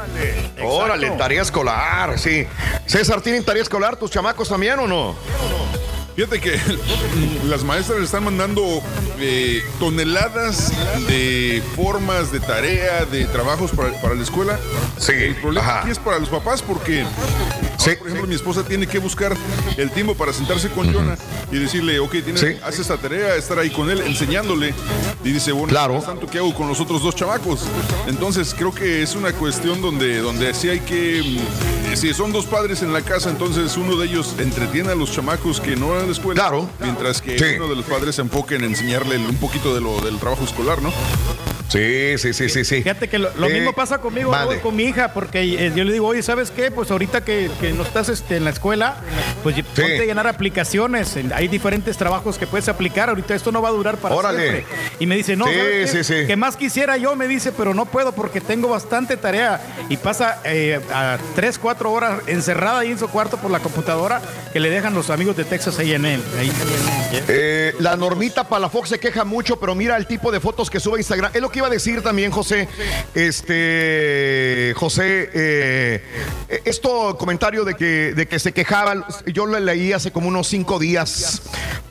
órale, 0.64 1.12
tarea 1.12 1.44
escolar, 1.44 2.18
sí. 2.18 2.48
César, 2.88 3.22
¿tienen 3.22 3.44
tarea 3.46 3.62
escolar 3.62 3.96
tus 3.98 4.10
chamacos 4.10 4.50
también 4.50 4.80
o 4.80 4.88
no? 4.88 5.16
Fíjate 6.16 6.40
que 6.40 6.58
las 7.46 7.64
maestras 7.64 8.00
le 8.00 8.06
están 8.06 8.24
mandando 8.24 8.82
eh, 9.20 9.62
toneladas 9.80 10.72
de 11.08 11.62
formas 11.76 12.32
de 12.32 12.40
tarea, 12.40 13.04
de 13.06 13.26
trabajos 13.26 13.72
para, 13.72 13.92
para 14.02 14.16
la 14.16 14.24
escuela. 14.24 14.58
Sí, 14.98 15.12
El 15.12 15.36
problema 15.36 15.82
aquí 15.82 15.92
es 15.92 16.00
para 16.00 16.18
los 16.18 16.30
papás 16.30 16.62
porque, 16.62 17.06
por 17.92 18.08
ejemplo, 18.08 18.28
mi 18.28 18.36
esposa 18.36 18.64
tiene 18.64 18.88
que 18.88 19.00
buscar 19.00 19.36
el 19.78 19.92
tiempo 19.92 20.16
para 20.16 20.34
sentarse 20.34 20.70
con 20.70 20.92
Jonah 20.94 21.18
y 21.52 21.58
decirle, 21.58 22.00
ok, 22.00 22.12
tienes, 22.24 22.40
Sí. 22.42 22.48
haz 22.64 22.80
esta 22.80 22.98
tarea, 22.98 23.36
estar 23.36 23.58
ahí 23.60 23.70
con 23.70 23.90
él, 23.90 24.02
enseñándole. 24.02 24.74
Y 25.24 25.32
dice, 25.32 25.52
bueno, 25.52 25.68
Claro. 25.70 26.00
¿qué 26.00 26.06
tanto 26.06 26.28
que 26.28 26.38
hago 26.38 26.54
con 26.54 26.68
los 26.68 26.80
otros 26.80 27.02
dos 27.04 27.16
chamacos? 27.16 27.62
Entonces 28.08 28.54
creo 28.58 28.74
que 28.74 29.02
es 29.02 29.16
una 29.16 29.32
cuestión 29.34 29.82
donde, 29.82 30.20
donde 30.20 30.54
sí 30.54 30.70
hay 30.70 30.80
que, 30.82 31.22
mm, 31.92 31.96
si 31.96 32.14
son 32.14 32.32
dos 32.32 32.46
padres 32.46 32.82
en 32.82 32.92
la 32.94 33.02
casa, 33.02 33.30
entonces 33.30 33.78
uno 33.78 33.96
de 33.98 34.08
ellos 34.08 34.36
entretiene 34.40 34.92
a 34.92 34.96
los 34.96 35.12
chamacos 35.12 35.60
que 35.62 35.76
no 35.76 35.90
van 35.90 36.02
a 36.02 36.06
la 36.06 36.12
escuela. 36.12 36.42
Claro. 36.42 36.70
Mientras 36.80 37.22
que 37.22 37.38
Sí. 37.38 37.46
uno 37.58 37.68
de 37.68 37.76
los 37.76 37.86
padres 37.86 38.16
se 38.16 38.22
enfoque 38.22 38.56
en 38.56 38.64
enseñarle 38.66 39.18
un 39.18 39.36
poquito 39.38 39.74
de 39.74 39.82
lo, 39.82 40.00
del 40.02 40.18
trabajo 40.20 40.44
escolar, 40.44 40.82
¿no? 40.82 40.92
Sí, 41.68 42.18
sí, 42.18 42.34
sí, 42.34 42.50
sí, 42.50 42.64
sí. 42.64 42.76
Fíjate 42.84 43.08
que 43.08 43.18
lo, 43.20 43.30
lo 43.36 43.48
Eh, 43.50 43.54
mismo 43.54 43.74
pasa 43.74 43.98
conmigo. 43.98 44.32
Raúl, 44.32 44.60
con 44.62 44.76
mi 44.76 44.84
hija, 44.84 45.14
porque 45.14 45.42
eh, 45.42 45.72
yo 45.76 45.84
le 45.84 45.94
digo, 45.94 46.08
oye, 46.08 46.22
¿sabes 46.22 46.52
qué? 46.52 46.70
Pues 46.72 46.92
ahorita 46.92 47.24
que, 47.26 47.50
que 47.60 47.74
no 47.74 47.84
estás 47.84 48.10
este, 48.10 48.38
en 48.38 48.44
la 48.44 48.52
escuela, 48.52 48.98
pues 49.44 49.56
ponte 49.64 50.00
a 50.02 50.06
llenar 50.06 50.28
aplicaciones. 50.28 51.18
Hay 51.34 51.48
diferentes 51.48 51.98
trabajos 51.98 52.38
que 52.38 52.46
puedes 52.48 52.70
aplicar. 52.70 53.10
Ahorita 53.10 53.34
esto 53.36 53.52
no 53.52 53.62
va 53.62 53.70
a 53.70 53.72
durar 53.72 53.98
para 53.98 54.16
Órale. 54.16 54.42
siempre. 54.52 54.66
Y 55.00 55.06
me 55.08 55.16
dice, 55.16 55.36
no, 55.36 55.46
Sí, 55.48 55.54
¿sabes 55.54 55.92
qué? 55.92 56.04
sí, 56.04 56.22
sí. 56.22 56.28
que 56.28 56.36
más 56.36 56.56
quisiera 56.56 56.98
yo, 56.98 57.16
me 57.16 57.28
dice, 57.28 57.52
pero 57.52 57.74
no 57.74 57.86
puedo 57.86 58.14
porque 58.14 58.42
tengo 58.42 58.70
bastante 58.70 59.18
tarea. 59.18 59.60
Y 59.90 59.98
pasa 59.98 60.42
eh, 60.46 60.80
a 60.94 61.18
tres, 61.36 61.60
cuatro 61.60 61.92
horas 61.92 62.22
encerrada 62.28 62.80
ahí 62.80 62.92
en 62.92 63.00
su 63.00 63.08
cuarto 63.10 63.38
por 63.38 63.52
la 63.52 63.60
computadora 63.60 64.22
que 64.54 64.60
le 64.60 64.70
dejan 64.70 64.94
los 64.94 65.10
amigos 65.10 65.36
de 65.36 65.44
Texas 65.44 65.78
A&M. 65.80 66.20
Ahí. 66.40 66.52
Eh, 67.28 67.74
la 67.80 67.96
normita 67.98 68.48
Palafox 68.48 68.90
se 68.90 69.00
queja 69.00 69.26
mucho, 69.26 69.60
pero 69.60 69.76
mira 69.76 69.98
el 69.98 70.08
tipo 70.08 70.32
de 70.32 70.40
fotos 70.40 70.70
que 70.70 70.80
sube 70.80 70.96
a 70.96 71.00
Instagram. 71.00 71.32
Es 71.34 71.42
lo 71.42 71.50
que 71.52 71.60
iba 71.60 71.68
a 71.68 71.72
decir 71.72 72.02
también, 72.02 72.32
José. 72.32 72.68
Este, 73.14 74.74
José, 74.78 75.30
eh, 75.34 76.04
esto 76.64 77.18
comentario 77.18 77.66
de 77.66 77.74
que, 77.76 78.14
de 78.14 78.28
que 78.28 78.40
se 78.40 78.54
quejaba, 78.54 79.08
yo 79.26 79.46
lo 79.46 79.60
leí 79.60 79.92
hace 79.94 80.12
como 80.12 80.30
unos 80.30 80.48
cinco 80.48 80.80
días, 80.80 81.42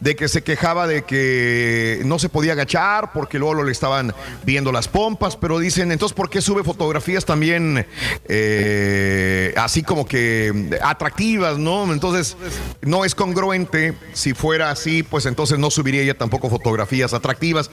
de 0.00 0.16
que 0.16 0.28
se 0.28 0.42
quejaba 0.42 0.86
de 0.86 1.02
que 1.02 2.00
no 2.04 2.18
se 2.18 2.28
podía 2.28 2.52
agachar 2.52 2.93
porque 3.12 3.38
luego 3.38 3.62
le 3.62 3.72
estaban 3.72 4.14
viendo 4.44 4.72
las 4.72 4.88
pompas, 4.88 5.36
pero 5.36 5.58
dicen, 5.58 5.92
entonces, 5.92 6.14
¿por 6.14 6.30
qué 6.30 6.40
sube 6.40 6.62
fotografías 6.62 7.24
también 7.24 7.86
eh, 8.28 9.54
así 9.56 9.82
como 9.82 10.06
que 10.06 10.78
atractivas, 10.82 11.58
no? 11.58 11.92
Entonces, 11.92 12.36
no 12.82 13.04
es 13.04 13.14
congruente. 13.14 13.94
Si 14.12 14.34
fuera 14.34 14.70
así, 14.70 15.02
pues 15.02 15.26
entonces 15.26 15.58
no 15.58 15.70
subiría 15.70 16.02
ella 16.02 16.14
tampoco 16.16 16.48
fotografías 16.50 17.12
atractivas. 17.14 17.70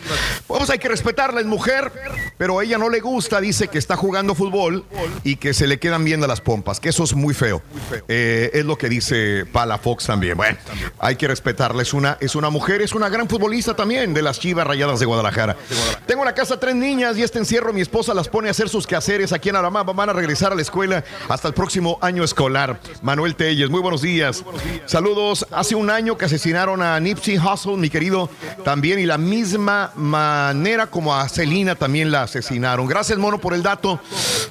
Pues 0.48 0.70
hay 0.70 0.80
que 0.80 0.90
respetarla, 0.90 1.42
es 1.42 1.46
mujer, 1.46 1.92
pero 2.38 2.60
a 2.60 2.64
ella 2.64 2.78
no 2.78 2.90
le 2.90 3.00
gusta, 3.00 3.40
dice 3.42 3.68
que 3.68 3.78
está 3.78 3.96
jugando 3.96 4.36
fútbol 4.36 4.86
y 5.24 5.36
que 5.36 5.54
se 5.54 5.68
le 5.68 5.80
quedan 5.80 6.04
viendo 6.04 6.28
las 6.28 6.42
pompas, 6.42 6.80
que 6.80 6.90
eso 6.90 7.04
es 7.04 7.14
muy 7.14 7.34
feo. 7.34 7.62
Eh, 8.08 8.52
es 8.54 8.66
lo 8.66 8.78
que 8.78 8.90
dice 8.90 9.46
Pala 9.52 9.78
Fox 9.78 10.06
también. 10.06 10.38
Bueno, 10.38 10.58
hay 11.00 11.16
que 11.16 11.28
respetarla, 11.28 11.82
es 11.82 11.94
una, 11.94 12.18
es 12.20 12.36
una 12.36 12.50
mujer, 12.50 12.82
es 12.82 12.94
una 12.94 13.10
gran 13.10 13.28
futbolista 13.28 13.76
también 13.76 14.14
de 14.14 14.22
las 14.22 14.40
Chivas 14.40 14.66
Rayadas 14.66 15.00
de 15.00 15.06
Guadalajara. 15.12 15.58
Tengo 16.06 16.22
en 16.22 16.28
la 16.28 16.36
casa 16.36 16.60
tres 16.60 16.76
niñas 16.76 17.18
y 17.18 17.24
este 17.24 17.40
encierro 17.40 17.74
mi 17.74 17.82
esposa 17.82 18.14
las 18.14 18.28
pone 18.28 18.48
a 18.48 18.52
hacer 18.52 18.70
sus 18.70 18.88
quehaceres 18.88 19.34
aquí 19.34 19.50
en 19.50 19.58
Alabama. 19.58 19.94
Van 19.94 20.10
a 20.10 20.14
regresar 20.14 20.52
a 20.52 20.56
la 20.56 20.62
escuela 20.62 21.04
hasta 21.28 21.48
el 21.48 21.54
próximo 21.54 21.98
año 22.02 22.24
escolar. 22.24 22.80
Manuel 23.02 23.36
Telles, 23.36 23.70
muy 23.70 23.82
buenos 23.82 24.02
días. 24.02 24.44
Saludos. 24.86 25.46
Hace 25.52 25.76
un 25.76 25.90
año 25.90 26.18
que 26.18 26.26
asesinaron 26.26 26.82
a 26.82 27.00
Nipsey 27.00 27.38
Hussle, 27.38 27.78
mi 27.78 27.90
querido, 27.90 28.30
también, 28.64 29.00
y 29.00 29.06
la 29.06 29.18
misma 29.18 29.92
manera 29.96 30.88
como 30.88 31.16
a 31.16 31.28
Celina 31.28 31.76
también 31.76 32.12
la 32.12 32.24
asesinaron. 32.24 32.88
Gracias, 32.88 33.18
Mono, 33.18 33.40
por 33.40 33.54
el 33.54 33.64
dato. 33.64 34.00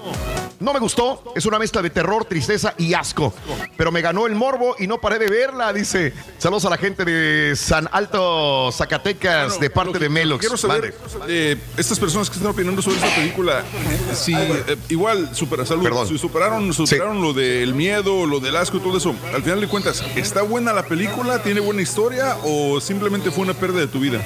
No 0.60 0.72
me 0.72 0.78
gustó, 0.80 1.32
es 1.36 1.46
una 1.46 1.56
mezcla 1.58 1.82
de 1.82 1.90
terror, 1.90 2.24
tristeza 2.24 2.74
y 2.78 2.94
asco. 2.94 3.32
Pero 3.76 3.92
me 3.92 4.00
ganó 4.00 4.26
el 4.26 4.34
morbo 4.34 4.74
y 4.78 4.88
no 4.88 5.00
paré 5.00 5.20
de 5.20 5.28
verla, 5.28 5.72
dice. 5.72 6.12
Saludos 6.38 6.64
a 6.64 6.70
la 6.70 6.76
gente 6.76 7.04
de 7.04 7.54
San 7.54 7.88
Alto, 7.92 8.72
Zacatecas, 8.72 9.60
de 9.60 9.70
parte 9.70 10.00
de 10.00 10.08
Melox. 10.08 10.40
Quiero 10.40 10.56
saber, 10.56 10.96
eh, 11.28 11.56
estas 11.76 12.00
personas 12.00 12.28
que 12.28 12.36
están 12.36 12.50
opinando 12.50 12.82
sobre 12.82 12.96
esta 12.96 13.14
película, 13.14 13.62
si 14.14 14.34
eh, 14.34 14.76
igual 14.88 15.30
super, 15.34 15.64
salud, 15.64 15.88
si 16.08 16.18
superaron, 16.18 16.72
superaron 16.72 17.22
lo 17.22 17.32
del 17.32 17.74
miedo, 17.74 18.26
lo 18.26 18.40
del 18.40 18.56
asco 18.56 18.78
y 18.78 18.80
todo 18.80 18.98
eso, 18.98 19.14
al 19.32 19.44
final 19.44 19.60
de 19.60 19.68
cuentas, 19.68 20.02
¿está 20.16 20.42
buena 20.42 20.72
la 20.72 20.86
película? 20.88 21.42
¿Tiene 21.42 21.60
buena 21.60 21.82
historia? 21.82 22.36
¿O 22.44 22.80
simplemente 22.80 23.30
fue 23.30 23.44
una 23.44 23.54
pérdida 23.54 23.80
de 23.80 23.86
tu 23.88 24.00
vida? 24.00 24.20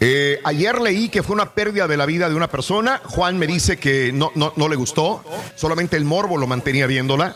Eh, 0.00 0.40
ayer 0.44 0.80
leí 0.80 1.08
que 1.08 1.22
fue 1.22 1.34
una 1.34 1.52
pérdida 1.54 1.88
de 1.88 1.96
la 1.96 2.06
vida 2.06 2.28
de 2.28 2.34
una 2.34 2.48
persona. 2.48 3.00
Juan 3.04 3.38
me 3.38 3.46
dice 3.46 3.76
que 3.78 4.12
no, 4.12 4.30
no, 4.34 4.52
no 4.56 4.68
le 4.68 4.76
gustó. 4.76 5.24
Solamente 5.56 5.96
el 5.96 6.04
morbo 6.04 6.36
lo 6.38 6.46
mantenía 6.46 6.86
viéndola. 6.86 7.34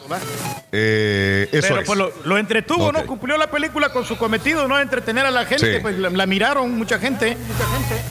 Eh, 0.73 1.49
eso 1.53 1.69
Pero 1.69 1.81
es. 1.81 1.87
pues 1.87 1.99
lo, 1.99 2.13
lo 2.25 2.39
entretuvo. 2.39 2.93
¿no? 2.93 3.07
Cumplió 3.07 3.37
la 3.39 3.51
película 3.51 3.93
con 3.93 4.05
su 4.05 4.17
cometido, 4.17 4.69
¿no? 4.69 4.79
Entretener 4.79 5.27
a 5.27 5.31
la 5.31 5.45
gente. 5.47 5.75
Sí. 5.75 5.79
Pues 5.81 5.99
la, 5.99 6.11
la 6.11 6.27
miraron 6.27 6.77
mucha 6.77 6.99
gente. 6.99 7.37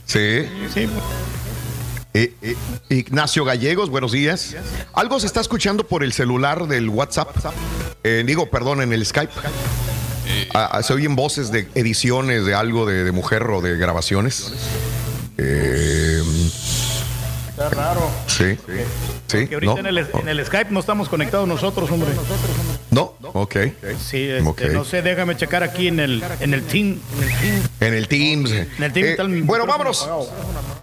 Sí. 0.06 0.46
Sí. 0.74 0.90
Eh, 2.14 2.34
eh, 2.42 2.56
Ignacio 2.88 3.44
Gallegos, 3.44 3.90
buenos 3.90 4.14
días. 4.14 4.56
Algo 4.94 5.20
se 5.20 5.28
está 5.28 5.42
escuchando 5.42 5.86
por 5.86 6.02
el 6.02 6.14
celular 6.14 6.66
del 6.66 6.88
WhatsApp. 6.88 7.30
Eh, 8.04 8.24
digo, 8.26 8.50
perdón, 8.50 8.82
en 8.82 8.94
el 8.94 9.06
Skype. 9.06 9.34
Ah, 10.54 10.70
ah, 10.74 10.84
se 10.84 10.94
oyen 10.94 11.16
voces 11.16 11.52
de 11.52 11.68
ediciones 11.76 12.46
de 12.46 12.54
algo 12.56 12.86
de, 12.86 13.04
de 13.04 13.12
mujer 13.12 13.44
o 13.44 13.62
de 13.62 13.78
grabaciones. 13.78 14.52
Eh, 15.38 16.22
Está 17.50 17.70
raro. 17.70 18.10
sí. 18.28 18.58
Sí. 19.28 19.48
Que 19.48 19.56
ahorita 19.56 19.74
¿no? 19.74 19.80
en, 19.80 19.86
el, 19.88 19.98
en 19.98 20.30
el 20.30 20.46
Skype 20.46 20.70
no 20.72 20.80
estamos 20.80 21.10
conectados 21.10 21.48
nosotros, 21.48 21.90
hombre. 21.90 22.10
No, 22.92 23.16
ok. 23.34 23.56
Sí, 24.00 24.24
este, 24.30 24.42
Ok. 24.48 24.62
no 24.72 24.86
sé, 24.86 25.02
déjame 25.02 25.36
checar 25.36 25.64
aquí 25.64 25.88
en 25.88 26.00
el, 26.00 26.24
en 26.40 26.54
el 26.54 26.64
team. 26.64 27.00
En 27.18 27.24
el 27.24 27.38
team. 27.40 27.62
En 27.80 27.94
el 27.94 28.08
Teams. 28.08 28.52
En 28.52 28.84
el 28.84 28.94
team 28.94 29.06
Eh, 29.34 29.42
bueno, 29.44 29.66
vámonos. 29.66 30.08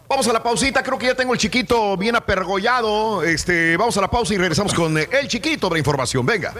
Vamos 0.08 0.26
a 0.26 0.32
la 0.32 0.42
pausita. 0.42 0.82
Creo 0.82 0.98
que 0.98 1.06
ya 1.06 1.14
tengo 1.14 1.32
el 1.34 1.38
chiquito 1.38 1.96
bien 1.96 2.16
apergollado. 2.16 3.22
Este, 3.22 3.76
vamos 3.76 3.96
a 3.96 4.00
la 4.00 4.10
pausa 4.10 4.34
y 4.34 4.38
regresamos 4.38 4.74
con 4.74 4.98
eh, 4.98 5.08
el 5.20 5.28
chiquito 5.28 5.68
de 5.70 5.78
información. 5.78 6.26
Venga. 6.26 6.52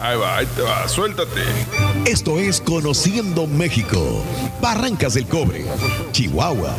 Ahí 0.00 0.16
va, 0.16 0.38
ahí 0.38 0.46
te 0.56 0.62
va, 0.62 0.88
suéltate. 0.88 1.42
Esto 2.06 2.40
es 2.40 2.58
Conociendo 2.62 3.46
México. 3.46 4.24
Barrancas 4.62 5.12
del 5.12 5.26
Cobre, 5.26 5.66
Chihuahua. 6.12 6.74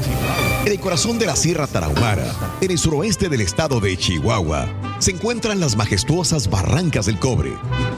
En 0.65 0.71
el 0.71 0.79
corazón 0.79 1.19
de 1.19 1.27
la 1.27 1.35
Sierra 1.35 1.67
Tarahumara, 1.67 2.33
en 2.61 2.71
el 2.71 2.79
suroeste 2.79 3.29
del 3.29 3.41
estado 3.41 3.79
de 3.79 3.95
Chihuahua, 3.95 4.67
se 4.97 5.11
encuentran 5.11 5.59
las 5.59 5.75
majestuosas 5.75 6.49
Barrancas 6.49 7.05
del 7.05 7.19
Cobre, 7.19 7.53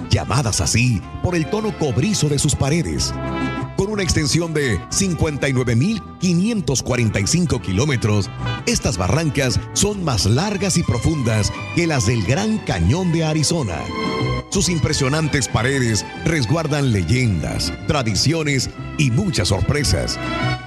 llamadas 0.09 0.59
así 0.59 1.01
por 1.23 1.35
el 1.35 1.49
tono 1.49 1.73
cobrizo 1.77 2.27
de 2.27 2.37
sus 2.37 2.53
paredes. 2.53 3.13
Con 3.77 3.89
una 3.89 4.03
extensión 4.03 4.53
de 4.53 4.79
59.545 4.89 7.59
kilómetros, 7.59 8.29
estas 8.67 8.97
barrancas 8.97 9.59
son 9.73 10.03
más 10.03 10.25
largas 10.25 10.77
y 10.77 10.83
profundas 10.83 11.51
que 11.75 11.87
las 11.87 12.05
del 12.05 12.23
Gran 12.23 12.59
Cañón 12.59 13.11
de 13.11 13.25
Arizona. 13.25 13.79
Sus 14.51 14.69
impresionantes 14.69 15.47
paredes 15.47 16.05
resguardan 16.25 16.91
leyendas, 16.91 17.73
tradiciones 17.87 18.69
y 18.99 19.09
muchas 19.09 19.47
sorpresas. 19.47 20.19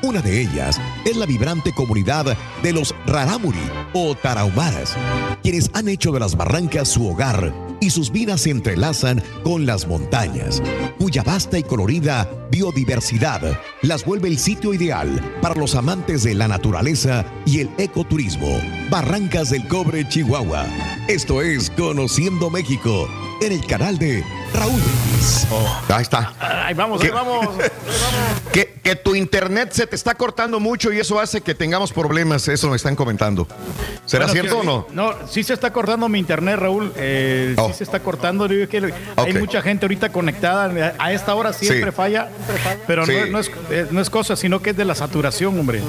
Una 0.02 0.20
de 0.20 0.40
ellas 0.40 0.80
es 1.04 1.16
la 1.16 1.26
vibrante 1.26 1.70
comunidad 1.72 2.36
de 2.64 2.72
los 2.72 2.92
Rarámuri 3.06 3.62
o 3.92 4.16
Tarahumaras, 4.16 4.96
quienes 5.44 5.70
han 5.74 5.86
hecho 5.88 6.10
de 6.10 6.18
las 6.18 6.36
barrancas 6.36 6.88
su 6.88 7.06
hogar 7.06 7.54
y 7.80 7.90
sus 7.90 8.10
vidas 8.10 8.40
se 8.40 8.50
entrelazan 8.50 9.22
con 9.44 9.66
las 9.66 9.86
montañas, 9.86 10.60
cuya 10.98 11.22
vasta 11.22 11.56
y 11.58 11.62
colorida 11.62 12.28
biodiversidad 12.50 12.95
las 13.82 14.04
vuelve 14.04 14.28
el 14.28 14.38
sitio 14.38 14.72
ideal 14.74 15.20
para 15.42 15.54
los 15.54 15.74
amantes 15.74 16.22
de 16.22 16.34
la 16.34 16.48
naturaleza 16.48 17.24
y 17.44 17.60
el 17.60 17.70
ecoturismo. 17.78 18.60
Barrancas 18.90 19.50
del 19.50 19.66
Cobre, 19.68 20.08
Chihuahua. 20.08 20.66
Esto 21.08 21.42
es 21.42 21.70
Conociendo 21.70 22.50
México 22.50 23.08
en 23.40 23.52
el 23.52 23.66
canal 23.66 23.98
de 23.98 24.24
Raúl 24.54 24.80
Brindis. 24.80 25.46
Ahí 25.88 26.02
está. 26.02 26.32
Ahí 26.66 26.74
vamos, 26.74 27.02
ahí 27.02 27.10
vamos. 27.10 27.48
Que, 28.52 28.72
que 28.82 28.96
tu 28.96 29.14
internet 29.14 29.72
se 29.72 29.86
te 29.86 29.94
está 29.96 30.14
cortando 30.14 30.58
mucho 30.60 30.90
y 30.90 30.98
eso 30.98 31.20
hace 31.20 31.42
que 31.42 31.54
tengamos 31.54 31.92
problemas. 31.92 32.48
Eso 32.48 32.70
me 32.70 32.76
están 32.76 32.96
comentando. 32.96 33.46
¿Será 34.06 34.24
Bueno, 34.24 34.32
cierto 34.40 34.62
sí, 34.62 34.66
o 34.66 34.70
no? 34.70 34.86
No, 34.92 35.28
sí 35.28 35.42
se 35.42 35.52
está 35.52 35.74
cortando 35.74 36.08
mi 36.08 36.18
internet, 36.18 36.56
Raúl. 36.58 36.90
Eh, 36.96 37.54
Oh. 37.58 37.68
Sí 37.68 37.74
se 37.74 37.84
está 37.84 38.00
cortando. 38.00 38.48
Que. 38.48 38.94
Hay 39.16 39.34
mucha 39.34 39.60
gente 39.60 39.84
ahorita 39.84 40.10
conectada. 40.10 40.94
A 40.98 41.12
esta 41.12 41.34
hora 41.34 41.52
siempre 41.52 41.90
Sí. 41.90 41.96
falla. 41.96 42.30
Pero 42.86 43.04
Sí. 43.04 43.12
no, 43.12 43.26
no 43.32 43.38
es, 43.40 43.50
eh, 43.70 43.88
no 43.90 44.00
es 44.00 44.08
cosa, 44.08 44.36
sino 44.36 44.62
que 44.62 44.70
es 44.70 44.76
de 44.76 44.86
la 44.86 44.94
saturación, 44.94 45.58
hombre. 45.60 45.82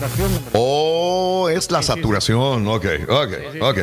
Oh, 0.52 1.48
es 1.49 1.72
la 1.72 1.82
saturación. 1.82 2.68
Ok, 2.68 2.86
ok, 3.07 3.34
ok. 3.61 3.78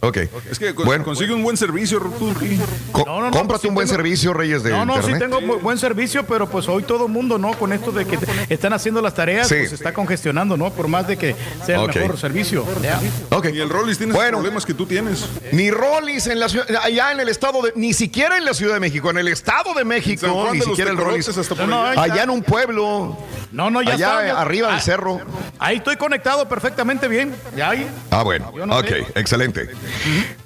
Ok. 0.00 0.16
Es 0.50 0.58
que 0.58 0.72
Bueno. 0.72 1.04
consigue 1.04 1.32
un 1.32 1.42
buen 1.42 1.56
servicio, 1.56 1.98
Turki. 2.18 2.58
Co- 2.90 3.04
No, 3.06 3.20
no, 3.20 3.26
no, 3.26 3.30
cómprate 3.30 3.62
sí 3.62 3.68
un 3.68 3.74
buen 3.74 3.86
tengo- 3.86 3.96
servicio, 3.96 4.32
Reyes 4.34 4.62
de 4.62 4.70
No, 4.70 4.84
no, 4.84 4.94
sí 5.02 5.10
internet. 5.12 5.20
tengo 5.20 5.40
bu- 5.40 5.60
buen 5.60 5.78
servicio, 5.78 6.24
pero 6.26 6.48
pues 6.48 6.68
hoy 6.68 6.82
todo 6.82 7.06
el 7.06 7.12
mundo, 7.12 7.38
¿no? 7.38 7.52
Con 7.54 7.72
esto 7.72 7.90
de 7.92 8.04
que 8.04 8.18
están 8.48 8.72
haciendo 8.72 9.00
las 9.00 9.14
tareas, 9.14 9.48
Sí. 9.48 9.54
pues 9.56 9.68
se 9.70 9.74
está 9.76 9.92
congestionando, 9.94 10.56
¿no? 10.56 10.70
Por 10.72 10.88
más 10.88 11.06
de 11.06 11.16
que 11.16 11.34
sea 11.64 11.80
el 11.80 11.86
mejor 11.88 12.18
servicio. 12.18 12.66
Ya. 12.82 13.00
Ok. 13.30 13.46
Y 13.54 13.60
el 13.60 13.68
Rollis 13.70 13.98
tiene 13.98 14.12
Bueno. 14.12 14.38
problemas 14.38 14.66
que 14.66 14.74
tú 14.74 14.84
tienes. 14.86 15.24
Ni 15.52 15.70
Rollis 15.70 16.26
en 16.26 16.40
la 16.40 16.48
ciudad, 16.48 16.66
allá 16.82 17.12
en 17.12 17.20
el 17.20 17.28
estado 17.28 17.62
de, 17.62 17.72
ni 17.76 17.92
siquiera 17.94 18.36
en 18.36 18.44
la 18.44 18.54
Ciudad 18.54 18.74
de 18.74 18.80
México, 18.80 19.10
en 19.10 19.18
el 19.18 19.28
estado 19.28 19.74
de 19.74 19.84
México, 19.84 20.22
San 20.26 20.32
Juan 20.34 20.46
ni 20.52 20.52
de 20.52 20.58
los 20.58 20.66
siquiera 20.68 20.90
el 20.90 20.96
Rollis. 20.96 21.26
Tecolotes 21.26 21.38
hasta 21.38 21.54
por 21.54 21.68
No, 21.68 21.94
no, 21.94 22.00
allá. 22.00 22.22
en 22.24 22.30
un 22.30 22.42
pueblo, 22.42 23.16
No, 23.52 23.70
no, 23.70 23.82
ya 23.82 23.92
allá 23.94 24.06
está, 24.20 24.26
ya- 24.26 24.40
arriba 24.40 24.68
del 24.68 24.76
Ah, 24.78 24.80
cerro. 24.80 25.20
Ahí 25.58 25.76
estoy 25.76 25.96
conectado 25.96 26.48
perfectamente 26.48 27.06
bien. 27.06 27.34
Ya 27.54 27.70
ahí. 27.70 27.86
Ah, 28.10 28.22
bueno. 28.22 28.50
Ok, 28.70 28.86
sé. 28.88 29.06
excelente. 29.14 29.68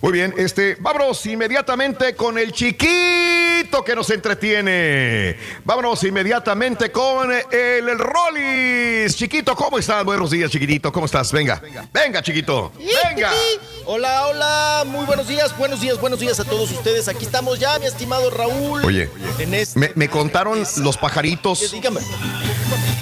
Muy 0.00 0.12
bien, 0.12 0.34
este, 0.36 0.76
vámonos 0.80 1.24
inmediatamente 1.26 2.14
con 2.16 2.26
el 2.36 2.53
chiquito 2.53 3.82
que 3.85 3.94
nos 3.94 4.11
entretiene. 4.11 5.36
Vámonos 5.65 6.03
inmediatamente 6.05 6.90
con 6.90 7.31
el, 7.32 7.89
el 7.89 7.98
Rollis. 7.98 9.15
Chiquito, 9.16 9.55
¿cómo 9.55 9.78
estás? 9.78 10.05
Buenos 10.05 10.31
días, 10.31 10.51
chiquitito. 10.51 10.90
¿Cómo 10.93 11.07
estás? 11.07 11.31
Venga, 11.32 11.62
venga, 11.93 12.23
chiquito. 12.23 12.73
Venga. 13.05 13.31
Hola, 13.86 14.27
hola, 14.27 14.85
muy 14.86 15.05
buenos 15.07 15.28
días, 15.28 15.57
buenos 15.57 15.81
días, 15.81 16.01
buenos 16.01 16.19
días 16.19 16.40
a 16.40 16.44
todos 16.44 16.70
ustedes. 16.73 17.07
Aquí 17.09 17.24
estamos 17.24 17.59
ya, 17.61 17.78
mi 17.78 17.86
estimado 17.86 18.31
Raúl. 18.31 18.85
Oye, 18.85 19.09
en 19.39 19.55
este- 19.55 19.78
me, 19.78 19.93
me 19.94 20.09
contaron 20.09 20.65
los 20.78 20.97
pajaritos 20.97 21.70
Dígame. 21.70 22.01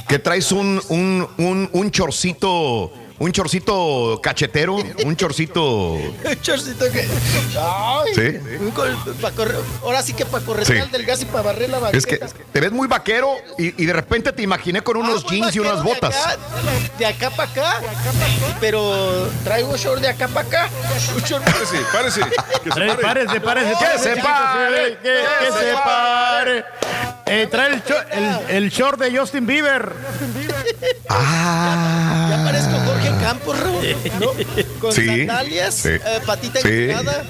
que 0.09 0.19
traes 0.19 0.53
un, 0.53 0.83
un, 0.89 1.27
un, 1.39 1.71
un 1.73 1.91
chorcito, 1.91 2.93
un 3.19 3.31
chorcito 3.33 4.21
cachetero, 4.23 4.75
un 5.05 5.17
chorcito. 5.17 5.99
Chorcito 6.43 6.91
que. 6.91 7.01
Ay, 7.59 8.15
Sí. 8.15 8.57
un 8.61 8.73
correr- 8.73 9.57
ahora 9.83 10.03
sí 10.03 10.13
que 10.15 10.27
para 10.27 10.45
corretear 10.45 10.87
Sí. 10.87 10.91
del 10.93 11.05
gas 11.07 11.23
y 11.23 11.25
para 11.27 11.43
barrer 11.43 11.71
la 11.71 11.79
banqueta. 11.79 12.27
Es 12.27 12.33
que 12.35 12.43
te 12.53 12.61
ves 12.61 12.73
muy 12.73 12.89
vaquero 12.89 13.35
y, 13.59 13.81
y 13.83 13.87
de 13.87 13.93
repente 13.93 14.33
te 14.33 14.43
imaginé 14.43 14.83
con 14.83 14.97
unos 14.97 15.25
Ah, 15.25 15.29
jeans 15.31 15.55
y 15.55 15.61
unas 15.61 15.83
botas. 15.83 16.15
De 16.99 17.07
acá, 17.07 17.31
para 17.31 17.51
acá, 17.51 17.81
pero 18.61 19.29
traigo 19.45 19.71
un 19.71 19.77
short 19.77 20.01
de 20.01 20.09
acá 20.09 20.29
para 20.29 20.47
acá. 20.47 20.69
Un 21.15 21.23
short 21.23 21.45
Párese, 21.45 21.79
párese. 21.93 22.21
Que 22.63 22.71
se 22.73 22.81
Pare-. 22.81 22.95
Párese, 22.97 23.41
párese, 23.41 23.71
¡Que 23.71 23.77
párese, 23.85 24.15
se 24.15 24.17
pare! 24.23 24.99
Que, 25.03 25.25
que 25.41 25.53
se 25.53 25.73
pare. 25.85 26.65
Eh, 27.27 27.49
trae 27.51 27.73
el, 27.73 27.83
el, 28.13 28.65
el 28.65 28.71
short 28.71 29.01
de 29.01 29.17
Justin 29.19 29.47
Bieber. 29.47 29.93
Ah. 31.09 32.29
Ya 32.31 32.45
parezco 32.45 32.71
Jorge 32.71 32.84
Campos, 33.25 33.57
¿no? 34.21 34.31
Con 34.81 34.93
Sí, 34.93 35.07
sandalias, 35.07 35.75
sí. 35.75 35.89
eh, 35.89 36.21
patita 36.27 36.61
Sí. 36.61 36.69
inclinada, 36.69 37.25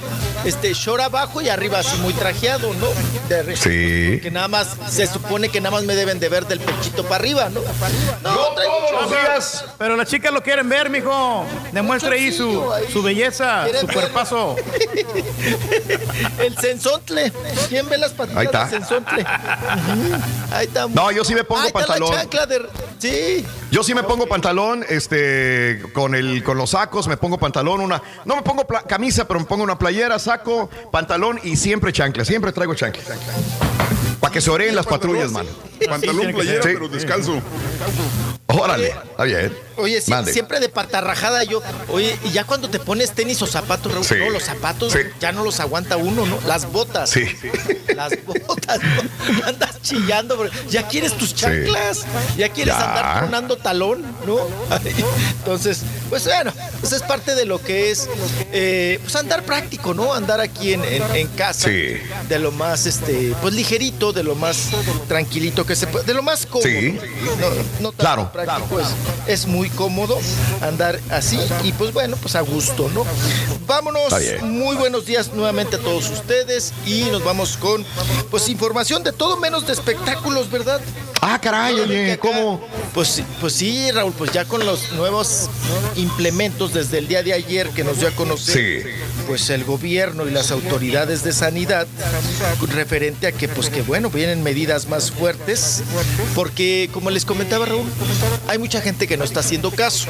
este, 0.45 0.75
short 0.75 1.01
abajo 1.03 1.41
y 1.41 1.49
arriba 1.49 1.79
así 1.79 1.97
muy 1.99 2.13
trajeado, 2.13 2.73
¿no? 2.75 2.89
De 3.29 3.43
re- 3.45 3.57
Sí. 3.57 4.21
Que 4.21 4.31
nada 4.33 4.49
más, 4.49 4.69
se 4.91 5.07
supone 5.07 5.49
que 5.51 5.61
nada 5.61 5.71
más 5.77 5.85
me 5.85 5.95
deben 5.95 6.19
de 6.19 6.29
ver 6.29 6.47
del 6.47 6.59
pechito 6.61 7.05
para 7.05 7.17
arriba, 7.17 7.49
¿no? 7.49 7.61
No, 8.23 8.49
un 8.51 8.55
Todos 8.57 8.93
los 9.03 9.11
días. 9.11 9.65
Pero 9.79 9.97
las 9.97 10.09
chicas 10.09 10.33
lo 10.33 10.43
quieren 10.43 10.69
ver, 10.69 10.91
mijo. 10.91 11.45
Demuestre 11.73 12.17
ahí 12.17 12.33
su, 12.33 12.73
ahí. 12.73 12.87
su 12.93 13.03
belleza, 13.03 13.63
¿Quieren 13.65 13.83
su 13.87 13.93
cuerpazo. 13.93 14.57
El 16.39 16.57
sensontle. 16.59 17.33
¿Quién 17.69 17.89
ve 17.89 17.99
las 17.99 18.13
patitas 18.13 18.39
Ahí 18.39 18.47
está. 18.47 18.61
del 18.67 18.71
sensontle? 18.71 19.25
Ahí 20.53 20.67
está. 20.67 20.87
No, 20.89 21.11
yo 21.11 21.25
sí 21.25 21.35
me 21.35 21.45
pongo 21.45 21.61
Ahí 21.63 21.67
está 21.69 21.81
la 21.81 21.87
pantalón. 21.87 22.13
chancla 22.15 22.47
de- 22.47 22.67
Sí. 22.99 23.45
Yo 23.71 23.83
sí 23.83 23.95
me 23.95 24.03
pongo 24.03 24.27
pantalón, 24.27 24.85
este, 24.89 25.83
con 25.93 26.15
el, 26.15 26.43
con 26.43 26.57
los 26.57 26.71
sacos, 26.71 27.07
me 27.09 27.17
pongo 27.17 27.39
pantalón, 27.39 27.81
una, 27.81 28.03
no 28.25 28.37
me 28.37 28.43
pongo 28.43 28.67
pla- 28.67 28.83
camisa, 28.83 29.27
pero 29.27 29.41
me 29.41 29.47
pongo 29.47 29.63
una 29.65 29.79
playera, 29.79 30.19
saco, 30.19 30.71
pantalón 30.91 31.41
y 31.43 31.57
siempre 31.57 31.93
chancla, 31.93 32.25
siempre 32.25 32.53
traigo 32.53 32.75
chancla. 32.75 33.03
Para 34.21 34.33
que 34.33 34.41
se 34.41 34.51
oreen 34.51 34.75
las 34.75 34.87
patrullas, 34.87 35.31
mano. 35.31 35.51
Pantalón, 35.89 36.33
playera, 36.33 36.61
pero 36.63 36.89
descalzo. 36.89 37.41
Órale, 38.47 38.89
está 38.89 39.25
bien. 39.25 39.53
Oye, 39.77 40.01
siempre 40.01 40.61
de 40.61 40.69
patarrajada 40.69 41.43
yo. 41.43 41.61
Oye, 41.89 42.17
y 42.25 42.31
ya 42.31 42.45
cuando 42.45 42.71
te 42.71 42.79
pones 42.79 43.11
tenis 43.13 43.43
o 43.43 43.47
zapatos, 43.47 43.91
Raúl, 43.93 44.05
Sí. 44.05 44.15
no, 44.19 44.31
los 44.31 44.45
zapatos 44.45 44.93
Sí. 44.93 45.01
ya 45.19 45.33
no 45.33 45.43
los 45.43 45.59
aguanta 45.59 45.97
uno, 45.97 46.25
¿no? 46.25 46.39
Las 46.47 46.71
botas. 46.71 47.11
Sí. 47.11 47.25
Las 47.97 48.13
botas, 48.25 48.79
¿no? 48.81 49.45
Andas 49.47 49.83
chillando, 49.83 50.37
bro. 50.37 50.51
ya 50.71 50.87
quieres 50.87 51.15
tus 51.15 51.35
chanclas, 51.35 52.05
ya 52.37 52.49
quieres 52.51 52.75
Ya. 52.75 52.89
andar 52.89 53.19
tronando 53.21 53.57
talón, 53.57 54.03
¿no? 54.25 54.37
Entonces, 55.39 55.74
pues 56.11 56.25
bueno, 56.25 56.53
pues 56.81 56.93
es 56.93 57.03
parte 57.03 57.35
de 57.35 57.45
lo 57.45 57.61
que 57.63 57.91
es, 57.91 58.09
eh, 58.53 58.99
pues 59.03 59.15
andar 59.17 59.43
práctico, 59.45 59.95
¿no? 59.95 60.13
Andar 60.15 60.41
aquí 60.41 60.73
en, 60.75 60.85
en- 60.85 61.03
en 61.15 61.29
casa, 61.29 61.69
Sí. 61.69 61.97
de 62.29 62.39
lo 62.39 62.53
más, 62.53 62.87
este, 62.87 63.35
pues 63.41 63.55
ligerito, 63.55 64.13
de 64.13 64.23
lo 64.23 64.35
más 64.35 64.69
tranquilito 65.09 65.65
que 65.67 65.77
se 65.77 65.87
puede, 65.87 66.05
de 66.05 66.15
lo 66.15 66.23
más 66.23 66.47
cómodo. 66.47 66.69
Sí. 66.69 66.99
No, 67.41 67.51
no 67.81 67.89
tan 67.93 67.99
Claro. 67.99 68.33
práctico, 68.33 68.81
es, 68.81 68.87
es 69.27 69.47
muy 69.47 69.71
cómodo 69.71 70.19
andar 70.61 70.99
así 71.11 71.39
y 71.63 71.73
pues 71.73 71.93
bueno, 71.93 72.17
pues 72.21 72.35
a 72.35 72.41
gusto, 72.41 72.89
¿no? 72.95 73.05
Vámonos, 73.67 74.13
muy 74.43 74.77
buenos 74.77 75.07
días 75.07 75.33
nuevamente 75.33 75.77
a 75.77 75.79
todos 75.79 76.11
ustedes 76.11 76.73
y 76.87 77.03
nos 77.05 77.25
vamos 77.25 77.57
con 77.57 77.85
pues 78.31 78.49
información 78.49 79.03
de 79.03 79.13
todo 79.13 79.37
menos 79.39 79.67
de 79.67 79.73
espectáculos, 79.73 80.51
¿verdad? 80.51 80.81
Ah, 81.27 81.39
caray, 81.41 81.81
oye, 81.81 82.19
¿cómo? 82.19 82.61
Pues, 82.93 83.09
sí- 83.09 83.25
pues 83.41 83.55
sí, 83.55 83.91
Raúl, 83.91 84.13
pues 84.13 84.31
ya 84.33 84.45
con 84.45 84.65
los 84.67 84.93
nuevos 84.93 85.49
implementos 85.97 86.75
desde 86.75 86.99
el 86.99 87.09
día 87.09 87.23
de 87.23 87.33
ayer 87.33 87.71
que 87.71 87.83
nos 87.83 87.99
dio 87.99 88.09
a 88.09 88.11
conocer 88.11 88.83
Sí. 88.83 88.89
pues 89.27 89.49
el 89.49 89.65
gobierno 89.65 90.27
y 90.29 90.31
las 90.31 90.51
autoridades 90.51 91.23
de 91.25 91.33
sanidad 91.33 91.87
referente 92.75 93.27
a 93.27 93.33
que 93.33 93.49
pues 93.49 93.71
que 93.71 93.81
bueno, 93.81 94.11
vienen 94.11 94.43
medidas 94.43 94.87
más 94.89 95.11
fuertes 95.11 95.83
porque 96.35 96.91
como 96.93 97.09
les 97.09 97.25
comentaba 97.25 97.65
Raúl, 97.65 97.87
hay 98.47 98.59
mucha 98.59 98.83
gente 98.83 99.07
que 99.09 99.17
no 99.17 99.25
está 99.25 99.41
haciendo 99.41 99.71
caso. 99.71 100.09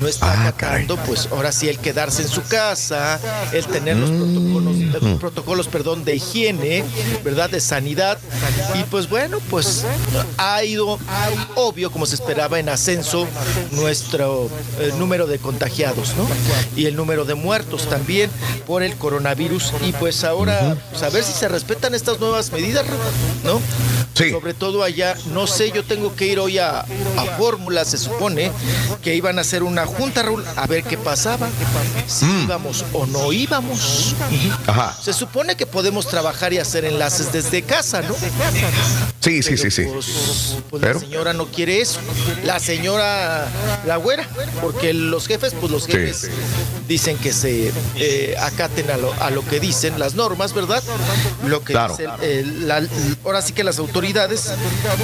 No 0.00 0.08
está 0.08 0.26
Ah, 0.32 0.48
acatando 0.48 0.96
pues 0.96 1.28
ahora 1.30 1.52
sí 1.52 1.68
el 1.68 1.78
quedarse 1.78 2.22
en 2.22 2.28
su 2.28 2.42
casa, 2.42 3.20
el 3.52 3.64
tener 3.66 3.96
los 3.96 4.10
protocolos 4.10 4.78
de 4.78 5.12
eh, 5.12 5.16
protocolos, 5.20 5.68
perdón, 5.68 6.04
de 6.04 6.16
higiene, 6.16 6.84
¿verdad? 7.24 7.48
De 7.48 7.60
sanidad. 7.60 8.18
Y 8.74 8.82
pues 8.84 9.08
bueno, 9.08 9.38
pues 9.48 9.84
ha 10.38 10.64
ido, 10.64 10.98
obvio, 11.54 11.90
como 11.90 12.06
se 12.06 12.14
esperaba, 12.14 12.58
en 12.58 12.68
ascenso 12.68 13.26
nuestro 13.72 14.48
eh, 14.78 14.92
número 14.98 15.26
de 15.26 15.38
contagiados, 15.38 16.14
¿no? 16.16 16.26
Y 16.76 16.86
el 16.86 16.96
número 16.96 17.24
de 17.24 17.34
muertos 17.34 17.88
también 17.88 18.30
por 18.66 18.82
el 18.82 18.96
coronavirus. 18.96 19.72
Y 19.86 19.92
pues 19.92 20.24
ahora, 20.24 20.76
pues 20.90 21.02
a 21.02 21.10
ver 21.10 21.24
si 21.24 21.32
se 21.32 21.48
respetan 21.48 21.94
estas 21.94 22.20
nuevas 22.20 22.52
medidas, 22.52 22.84
¿no? 23.44 23.60
Sobre 24.14 24.54
todo 24.54 24.82
allá, 24.82 25.16
no 25.32 25.46
sé, 25.46 25.72
yo 25.72 25.84
tengo 25.84 26.14
que 26.14 26.26
ir 26.26 26.38
hoy 26.38 26.58
a, 26.58 26.80
a 26.80 27.24
Fórmula, 27.38 27.84
se 27.84 27.96
supone 27.98 28.52
que 29.02 29.14
iban 29.14 29.38
a 29.38 29.40
hacer 29.40 29.62
una 29.62 29.86
junta, 29.86 30.22
Raúl, 30.22 30.44
a 30.56 30.66
ver 30.66 30.84
qué 30.84 30.98
pasaba, 30.98 31.48
si 32.06 32.26
íbamos 32.44 32.84
o 32.92 33.06
no 33.06 33.32
íbamos. 33.32 34.14
Ajá. 34.66 34.94
Se 35.02 35.12
supone 35.12 35.56
que 35.56 35.66
podemos 35.66 36.06
trabajar 36.06 36.52
y 36.52 36.58
hacer 36.58 36.84
enlaces 36.84 37.32
desde 37.32 37.62
casa, 37.62 38.02
¿no? 38.02 38.14
Sí, 39.20 39.42
sí, 39.42 39.56
sí, 39.56 39.70
sí. 39.70 39.84
Pues, 39.84 40.56
pues 40.68 40.80
Pero- 40.82 40.94
la 40.94 41.00
señora 41.00 41.32
no 41.32 41.46
quiere 41.46 41.80
eso. 41.80 41.98
La 42.44 42.58
señora, 42.60 43.48
la 43.86 43.96
güera, 43.96 44.28
porque 44.60 44.92
los 44.92 45.26
jefes, 45.26 45.54
pues 45.58 45.72
los 45.72 45.84
Sí. 45.84 45.92
jefes 45.92 46.28
dicen 46.88 47.16
que 47.16 47.32
se 47.32 47.72
eh, 47.96 48.36
acaten 48.40 48.90
a 48.90 48.96
lo, 48.96 49.12
a 49.22 49.30
lo 49.30 49.44
que 49.46 49.58
dicen 49.60 49.98
las 49.98 50.14
normas, 50.14 50.52
¿verdad? 50.52 50.82
Lo 51.46 51.60
que 51.64 51.72
Claro. 51.72 51.96
dice 51.96 52.44
la- 52.66 52.86
ahora 53.24 53.40
sí 53.42 53.52
que 53.52 53.64
las 53.64 53.78
autoridades, 53.78 54.01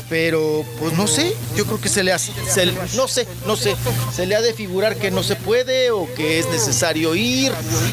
pero 0.08 0.64
pues 0.80 0.92
no 0.94 1.06
sé, 1.06 1.34
yo 1.56 1.64
creo 1.66 1.80
que 1.80 1.88
se 1.88 2.02
le 2.02 2.12
hace, 2.12 2.32
se 2.48 2.66
le- 2.66 2.74
no 2.94 3.08
sé, 3.08 3.26
no 3.46 3.56
sé, 3.56 3.76
se 4.14 4.26
le 4.26 4.34
ha 4.36 4.40
de 4.40 4.52
figurar 4.54 4.96
que 4.96 5.10
no 5.10 5.22
se 5.22 5.36
puede 5.36 5.90
o 5.90 6.08
que 6.14 6.38
es 6.38 6.48
necesario 6.48 7.14
ir 7.14 7.52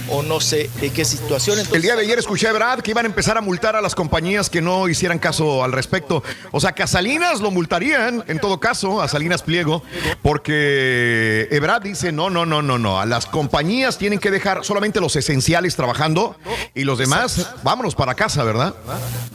o 0.10 0.23
no 0.23 0.40
sé 0.40 0.69
de 0.82 0.90
qué 0.91 1.06
situación. 1.06 1.60
El 1.73 1.82
día 1.82 1.95
de 1.95 2.02
ayer 2.03 2.18
escuché 2.19 2.48
a 2.48 2.53
Brad 2.53 2.80
que 2.80 2.91
iban 2.91 3.06
a 3.06 3.07
empezar 3.10 3.38
a 3.38 3.41
multar 3.41 3.76
a 3.76 3.82
las 3.82 3.95
compañías 3.95 4.49
que 4.49 4.61
no 4.61 4.88
hicieran 4.90 5.19
caso 5.19 5.64
al 5.64 5.72
respecto. 5.72 6.23
O 6.52 6.60
sea, 6.60 6.72
que 6.73 6.84
a 6.84 6.88
Salinas 6.88 7.41
lo 7.41 7.52
multarían, 7.52 8.23
en 8.27 8.40
todo 8.40 8.60
caso, 8.60 9.02
a 9.02 9.07
Salinas 9.07 9.41
Pliego, 9.44 9.84
porque 10.22 11.48
Ebrad 11.52 11.82
dice, 11.82 12.11
no, 12.11 12.30
no, 12.30 12.45
no, 12.45 12.61
no, 12.61 12.77
no, 12.77 12.99
a 12.99 13.06
las 13.06 13.26
compañías 13.26 13.98
tienen 13.98 14.19
que 14.19 14.32
dejar 14.32 14.64
solamente 14.65 14.99
los 14.99 15.15
esenciales 15.15 15.76
trabajando 15.76 16.36
y 16.73 16.84
los 16.84 16.98
demás, 16.99 17.48
vámonos 17.64 17.95
para 17.95 18.15
casa, 18.15 18.44
¿verdad? 18.44 18.73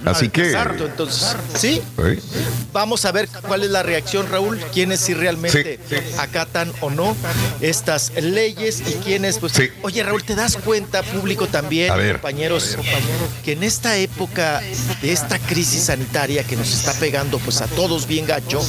Así 0.04 0.28
que... 0.28 0.46
Exacto, 0.48 0.86
entonces, 0.86 1.36
sí, 1.60 1.82
Sí. 1.96 2.18
Vamos 2.72 3.04
a 3.04 3.12
ver 3.12 3.28
cuál 3.46 3.64
es 3.64 3.70
la 3.70 3.82
reacción, 3.82 4.28
Raúl, 4.30 4.60
quiénes 4.72 5.00
si 5.00 5.14
realmente 5.14 5.80
acatan 6.18 6.72
o 6.80 6.90
no 6.90 7.16
estas 7.60 8.12
leyes 8.14 8.80
y 8.80 8.92
quiénes, 9.04 9.38
pues, 9.38 9.54
oye, 9.82 10.02
Raúl, 10.02 10.22
¿te 10.22 10.34
das 10.34 10.56
cuenta, 10.56 11.02
público 11.02 11.46
también, 11.48 11.94
ver. 11.96 12.12
compañeros, 12.14 12.76
que 13.44 13.52
en 13.52 13.64
esta 13.64 13.96
época 13.96 14.62
de 15.02 15.12
esta 15.12 15.38
crisis 15.38 15.84
sanitaria 15.84 16.44
que 16.44 16.56
nos 16.56 16.72
está 16.72 16.92
pegando, 16.94 17.38
pues, 17.38 17.60
a 17.60 17.66
todos 17.66 18.06
bien 18.06 18.26
gacho, 18.26 18.60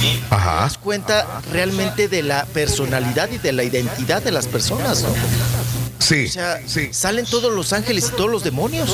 te 0.00 0.36
das 0.36 0.78
cuenta 0.78 1.42
realmente 1.52 2.08
de 2.08 2.22
la 2.22 2.46
personalidad 2.46 3.30
y 3.30 3.38
de 3.38 3.52
la 3.52 3.64
identidad 3.64 4.22
de 4.22 4.32
las 4.32 4.46
personas, 4.46 5.02
¿no? 5.02 5.61
Sí. 6.02 6.26
O 6.26 6.30
sea, 6.32 6.60
salen 6.92 7.26
todos 7.26 7.52
los 7.54 7.72
ángeles 7.72 8.10
y 8.12 8.16
todos 8.16 8.30
los 8.30 8.42
demonios 8.42 8.90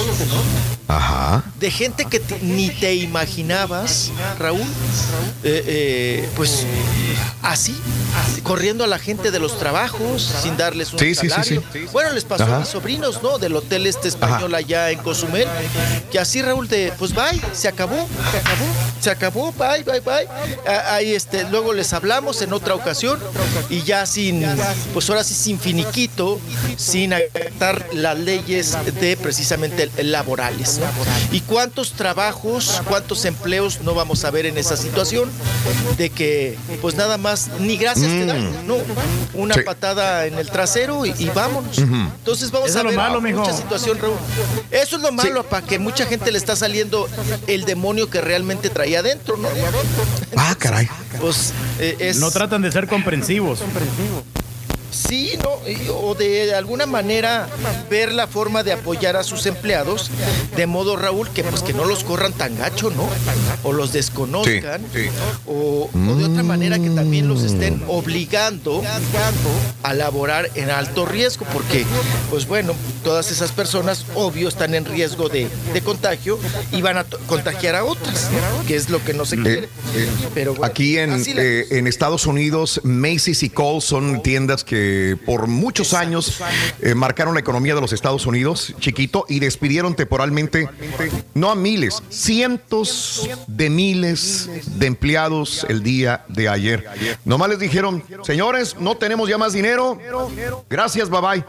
Ajá. 0.86 1.43
de 1.59 1.70
gente 1.70 2.05
que 2.05 2.20
te- 2.20 2.39
ni 2.40 2.70
te 2.70 2.94
imaginabas, 2.94 4.10
Raúl, 4.39 4.60
eh, 5.43 5.64
eh, 5.66 6.28
pues 6.36 6.64
así, 7.43 7.74
corriendo 8.43 8.85
a 8.85 8.86
la 8.86 8.98
gente 8.98 9.30
de 9.30 9.39
los 9.39 9.59
trabajos 9.59 10.30
sin 10.43 10.56
darles 10.56 10.93
un 10.93 10.98
Sí, 10.98 11.14
sí, 11.14 11.20
sí, 11.22 11.28
salario. 11.28 11.62
sí. 11.72 11.86
Bueno, 11.93 12.10
les 12.12 12.24
pasó 12.24 12.44
Ajá. 12.44 12.56
a 12.56 12.60
mis 12.60 12.68
sobrinos, 12.68 13.22
¿no? 13.22 13.39
Del 13.39 13.55
hotel 13.56 13.86
este 13.86 14.09
español 14.09 14.55
allá 14.55 14.90
en 14.90 14.98
Cozumel, 15.01 15.47
que 16.10 16.18
así, 16.18 16.43
Raúl, 16.43 16.68
de, 16.68 16.93
pues 16.98 17.14
bye, 17.14 17.40
se 17.52 17.68
acabó, 17.68 18.09
se 18.30 18.39
acabó, 18.39 18.66
se 19.01 19.10
acabó, 19.10 19.52
bye, 19.52 19.82
bye, 19.85 20.01
bye. 20.01 20.26
Ah, 20.66 20.94
Ahí, 20.98 21.12
este, 21.14 21.44
luego 21.51 21.72
les 21.72 21.93
hablamos 21.93 22.40
en 22.43 22.52
otra 22.52 22.74
ocasión 22.74 23.18
y 23.70 23.82
ya 23.82 24.05
sin, 24.06 24.44
pues 24.94 25.09
ahora 25.10 25.22
sí 25.22 25.35
sin 25.35 25.59
finiquito, 25.60 26.40
sin 26.76 26.98
acatar 27.07 27.87
las 27.93 28.19
leyes 28.19 28.77
de 29.01 29.16
precisamente 29.16 29.91
laborales. 30.03 30.79
¿no? 30.79 30.87
¿Y 31.33 31.41
cuántos 31.43 31.93
trabajos, 31.93 32.83
cuántos 32.89 33.25
empleos 33.25 33.81
no 33.83 33.95
vamos 33.95 34.25
a 34.25 34.31
ver 34.31 34.47
en 34.47 34.59
esa 34.59 34.77
situación? 34.77 35.31
De 35.97 36.11
que, 36.11 36.57
pues 36.81 36.95
nada 36.97 37.16
más, 37.19 37.49
ni 37.61 37.77
gracias 37.77 38.09
te 38.11 38.27
dan, 38.27 38.66
¿no? 38.66 38.77
Una 39.35 39.55
Sí. 39.55 39.61
patada 39.62 40.27
en 40.27 40.35
el 40.39 40.51
trasero 40.51 41.05
y, 41.07 41.15
y 41.19 41.27
vámonos. 41.31 41.79
Entonces 41.79 42.51
vamos 42.51 42.70
Eso 42.70 42.79
a 42.79 42.81
es 42.81 42.85
lo 42.85 42.91
ver 42.91 42.99
malo, 42.99 43.20
mijo. 43.20 43.41
mucha 43.41 43.53
situación, 43.57 43.99
Raúl. 43.99 44.16
Eso 44.70 44.97
es 44.97 45.03
lo 45.03 45.12
malo, 45.12 45.45
para 45.45 45.66
que 45.66 45.79
mucha 45.79 46.07
gente 46.07 46.31
le 46.33 46.39
está 46.39 46.55
saliendo 46.57 47.09
el 47.47 47.65
demonio 47.65 48.11
que 48.11 48.20
realmente 48.20 48.70
traía 48.70 49.01
adentro, 49.01 49.37
¿no? 49.37 49.49
Ah, 50.37 50.55
caray. 50.59 50.89
Pues 51.20 51.53
eh, 51.79 51.97
es... 51.99 52.16
No 52.19 52.31
tratan 52.31 52.62
de 52.62 52.70
ser 52.73 52.87
comprensivos. 52.87 53.61
Sí, 55.07 55.33
no, 55.43 55.61
y- 55.69 55.89
o 55.91 56.15
de 56.15 56.55
alguna 56.55 56.87
manera 56.87 57.49
ver 57.91 58.12
la 58.12 58.27
forma 58.27 58.62
de 58.62 58.73
apoyar 58.73 59.16
a 59.16 59.23
sus 59.23 59.47
empleados, 59.47 60.11
de 60.57 60.66
modo 60.66 60.97
Raúl 60.97 61.29
que 61.31 61.45
pues 61.45 61.62
que 61.62 61.73
no 61.73 61.85
los 61.85 62.03
corran 62.05 62.33
tan 62.33 62.57
gacho, 62.59 62.91
¿no? 62.91 63.09
O 63.62 63.73
los 63.73 63.93
desconozcan, 63.93 64.83
o, 65.47 65.89
o 65.93 66.15
de 66.16 66.25
otra 66.25 66.43
manera 66.43 66.79
que 66.79 66.91
también 66.91 67.29
los 67.29 67.43
estén 67.43 67.83
obligando 67.87 68.83
a 69.83 69.95
laborar 69.95 70.51
en 70.57 70.70
alto 70.70 71.07
riesgo, 71.07 71.47
porque 71.53 71.85
pues 72.31 72.47
bueno, 72.49 72.75
todas 73.05 73.31
esas 73.31 73.53
personas 73.53 74.05
obvio 74.15 74.49
están 74.49 74.75
en 74.75 74.85
riesgo 74.85 75.29
de, 75.29 75.49
de 75.73 75.81
contagio 75.83 76.39
y 76.73 76.83
van 76.83 76.99
a 76.99 77.05
contagiar 77.27 77.75
a 77.77 77.85
otras, 77.85 78.29
¿no? 78.33 78.66
que 78.66 78.75
es 78.77 78.91
lo 78.91 79.03
que 79.05 79.15
no 79.15 79.25
se 79.25 79.37
quiere. 79.37 79.69
Pero 80.35 80.53
bueno, 80.55 80.66
Aquí 80.66 80.99
en, 80.99 81.23
eh, 81.27 81.66
en 81.70 81.87
Estados 81.87 82.27
Unidos, 82.27 82.81
Macy's 82.85 83.43
y 83.43 83.51
Kohl's 83.51 83.85
son 83.85 84.23
tiendas 84.23 84.65
que 84.65 84.88
por 85.27 85.47
muchos 85.47 85.94
años 85.94 86.40
eh, 86.81 86.94
marcaron 86.94 87.35
la 87.35 87.40
economía 87.40 87.74
de 87.74 87.81
los 87.81 87.93
Estados 87.93 88.27
Unidos, 88.27 88.74
chiquito, 88.78 89.24
y 89.28 89.40
despidieron 89.40 89.94
temporalmente, 89.94 90.69
no 91.35 91.51
a 91.51 91.55
miles, 91.55 92.02
cientos 92.10 93.28
de 93.47 93.70
miles 93.70 94.48
de 94.78 94.86
empleados 94.86 95.66
el 95.69 95.82
día 95.82 96.24
de 96.28 96.48
ayer. 96.48 96.85
Nomás 97.24 97.51
les 97.51 97.59
dijeron, 97.59 98.02
señores, 98.23 98.77
no 98.78 98.97
tenemos 98.97 99.28
ya 99.28 99.39
más 99.39 99.52
dinero, 99.52 99.98
gracias, 100.69 101.09
bye 101.09 101.20
bye. 101.20 101.44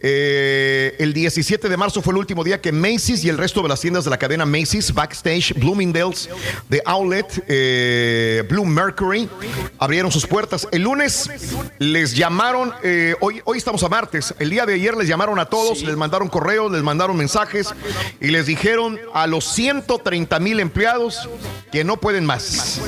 Eh, 0.00 0.96
el 0.98 1.12
17 1.12 1.68
de 1.68 1.76
marzo 1.76 2.02
fue 2.02 2.12
el 2.12 2.18
último 2.18 2.44
día 2.44 2.60
que 2.60 2.72
Macy's 2.72 3.24
y 3.24 3.28
el 3.28 3.38
resto 3.38 3.62
de 3.62 3.68
las 3.68 3.80
tiendas 3.80 4.04
de 4.04 4.10
la 4.10 4.18
cadena 4.18 4.46
Macy's, 4.46 4.92
Backstage, 4.92 5.54
Bloomingdale's, 5.54 6.28
The 6.68 6.82
Outlet, 6.84 7.44
eh, 7.48 8.44
Blue 8.48 8.64
Mercury, 8.64 9.28
abrieron 9.78 10.10
sus 10.10 10.26
puertas. 10.26 10.68
El 10.72 10.82
lunes 10.82 11.30
les 11.78 12.14
llamaron, 12.14 12.72
eh, 12.82 13.14
hoy, 13.20 13.40
hoy 13.44 13.58
estamos 13.58 13.82
a 13.82 13.88
martes, 13.88 14.34
el 14.38 14.50
día 14.50 14.66
de 14.66 14.74
ayer 14.74 14.96
les 14.96 15.08
llamaron 15.08 15.38
a 15.38 15.46
todos, 15.46 15.82
les 15.82 15.96
mandaron 15.96 16.28
correos, 16.28 16.70
les 16.70 16.82
mandaron 16.82 17.16
mensajes 17.16 17.74
y 18.20 18.28
les 18.28 18.46
dijeron 18.46 18.98
a 19.14 19.26
los 19.26 19.44
130 19.46 20.38
mil 20.40 20.60
empleados 20.60 21.28
que 21.72 21.84
no 21.84 21.96
pueden 21.98 22.24
más. 22.24 22.80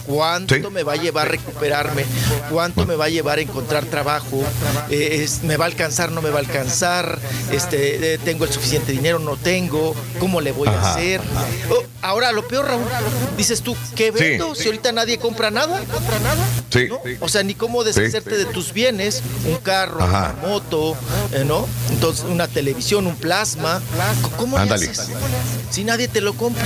¿Cuánto 0.05 0.69
me 0.69 0.83
va 0.83 0.93
a 0.93 0.97
llevar 0.97 1.27
a 1.27 1.31
recuperarme? 1.31 2.05
¿Cuánto 2.51 2.85
me 2.85 2.95
va 2.95 3.05
a 3.05 3.09
llevar 3.09 3.39
a 3.39 3.41
encontrar 3.41 3.85
trabajo? 3.85 4.43
Eh, 4.89 5.21
es- 5.23 5.41
¿Me 5.43 5.57
va 5.57 5.65
a 5.65 5.67
alcanzar? 5.67 6.11
¿No 6.11 6.21
me 6.21 6.29
va 6.29 6.37
a 6.37 6.41
alcanzar? 6.41 7.17
Este, 7.51 8.13
eh, 8.13 8.17
¿Tengo 8.19 8.43
el 8.45 8.51
suficiente 8.51 8.91
dinero? 8.91 9.17
¿No 9.17 9.35
tengo? 9.37 9.95
¿Cómo 10.19 10.41
le 10.41 10.51
voy 10.51 10.67
a 10.67 10.72
Ajá. 10.77 10.91
hacer? 10.91 11.21
Oh, 11.69 11.83
Ahora, 12.03 12.33
lo 12.33 12.45
peor, 12.45 12.65
Raúl, 12.67 12.83
dices 13.37 13.61
tú, 13.61 13.77
¿qué 13.95 14.11
Sí. 14.13 14.19
vendo? 14.23 14.53
Si 14.55 14.65
ahorita 14.65 14.91
nadie 14.91 15.17
compra 15.19 15.51
nada. 15.51 15.79
Sí. 16.69 16.89
O 17.21 17.29
sea, 17.29 17.43
ni 17.43 17.55
cómo 17.55 17.85
deshacerte 17.85 18.35
de 18.35 18.43
tus 18.45 18.73
bienes, 18.73 19.21
un 19.45 19.55
carro, 19.57 20.03
Ajá. 20.03 20.35
una 20.41 20.49
moto, 20.49 20.97
eh, 21.31 21.45
¿no? 21.45 21.65
Entonces, 21.91 22.25
una 22.27 22.49
televisión, 22.49 23.07
un 23.07 23.15
plasma. 23.15 23.81
¿Cómo 24.37 24.59
le 24.59 24.73
haces? 24.73 25.01
Si 25.69 25.85
nadie 25.85 26.09
te 26.09 26.19
lo 26.19 26.33
compra. 26.33 26.65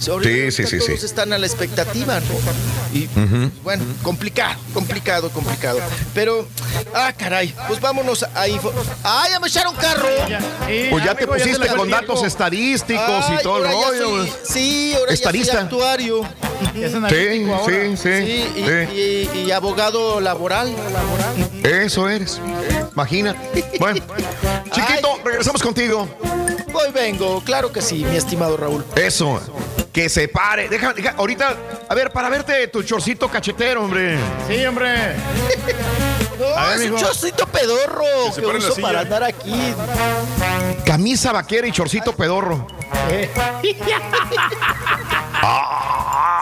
Si 0.00 0.10
ahorita 0.10 0.26
Sí, 0.50 0.50
sí, 0.50 0.66
sí, 0.66 0.78
Todos 0.84 0.98
sí. 1.00 1.06
están 1.06 1.32
a 1.32 1.38
la 1.38 1.46
expectativa, 1.46 2.18
¿no? 2.18 2.96
Y 2.98 3.08
bueno, 3.62 3.84
complicado, 4.02 4.58
complicado, 4.74 5.30
complicado. 5.30 5.78
Pero, 6.12 6.48
ah, 6.92 7.12
caray, 7.16 7.54
pues 7.68 7.80
vámonos 7.80 8.24
a 8.34 8.48
info. 8.48 8.72
¡Ah, 9.04 9.26
ya 9.30 9.38
me 9.38 9.46
echaron 9.46 9.76
carro! 9.76 10.08
Pues 10.90 11.04
ya 11.04 11.14
te 11.14 11.26
pusiste 11.26 11.68
con 11.68 11.88
datos 11.88 12.24
estadísticos 12.24 13.25
y 13.34 13.42
todo 13.42 13.58
el 13.58 13.64
rollo. 13.72 14.26
soy- 14.26 14.32
sí, 14.44 14.94
ahora 14.94 15.12
Estadista. 15.12 15.46
ya 15.52 15.58
soy 15.58 15.64
actuario. 15.64 16.20
Sí, 16.76 17.46
sí, 17.66 17.96
sí. 17.96 18.08
y, 18.08 18.64
sí. 18.66 19.30
y- 19.34 19.38
y 19.46 19.50
abogado 19.50 20.20
laboral. 20.20 20.74
Eso 21.62 22.08
eres. 22.08 22.40
Imagina. 22.92 23.34
Bueno, 23.78 24.00
chiquito, 24.72 25.18
regresamos 25.24 25.62
contigo. 25.62 26.06
Hoy 26.78 26.92
vengo, 26.92 27.40
claro 27.40 27.72
que 27.72 27.80
sí, 27.80 28.04
mi 28.04 28.16
estimado 28.16 28.54
Raúl. 28.56 28.84
Eso. 28.96 29.40
Que 29.94 30.10
se 30.10 30.28
pare. 30.28 30.68
Deja, 30.68 30.92
deja, 30.92 31.14
ahorita, 31.16 31.56
a 31.88 31.94
ver, 31.94 32.10
para 32.10 32.28
verte 32.28 32.68
tu 32.68 32.82
chorcito 32.82 33.30
cachetero, 33.30 33.82
hombre. 33.82 34.18
Sí, 34.46 34.64
hombre. 34.66 34.90
No, 36.38 36.46
A 36.48 36.68
ver, 36.68 36.82
es 36.82 36.90
un 36.90 36.98
chorcito 36.98 37.46
pedorro 37.46 38.04
Que 38.34 38.42
que, 38.42 38.46
uso 38.46 38.76
para 38.82 39.00
andar 39.00 39.24
aquí. 39.24 39.54
Camisa 40.84 41.32
vaquera 41.32 41.66
y 41.66 41.72
chorcito 41.72 42.14
pedorro. 42.14 42.66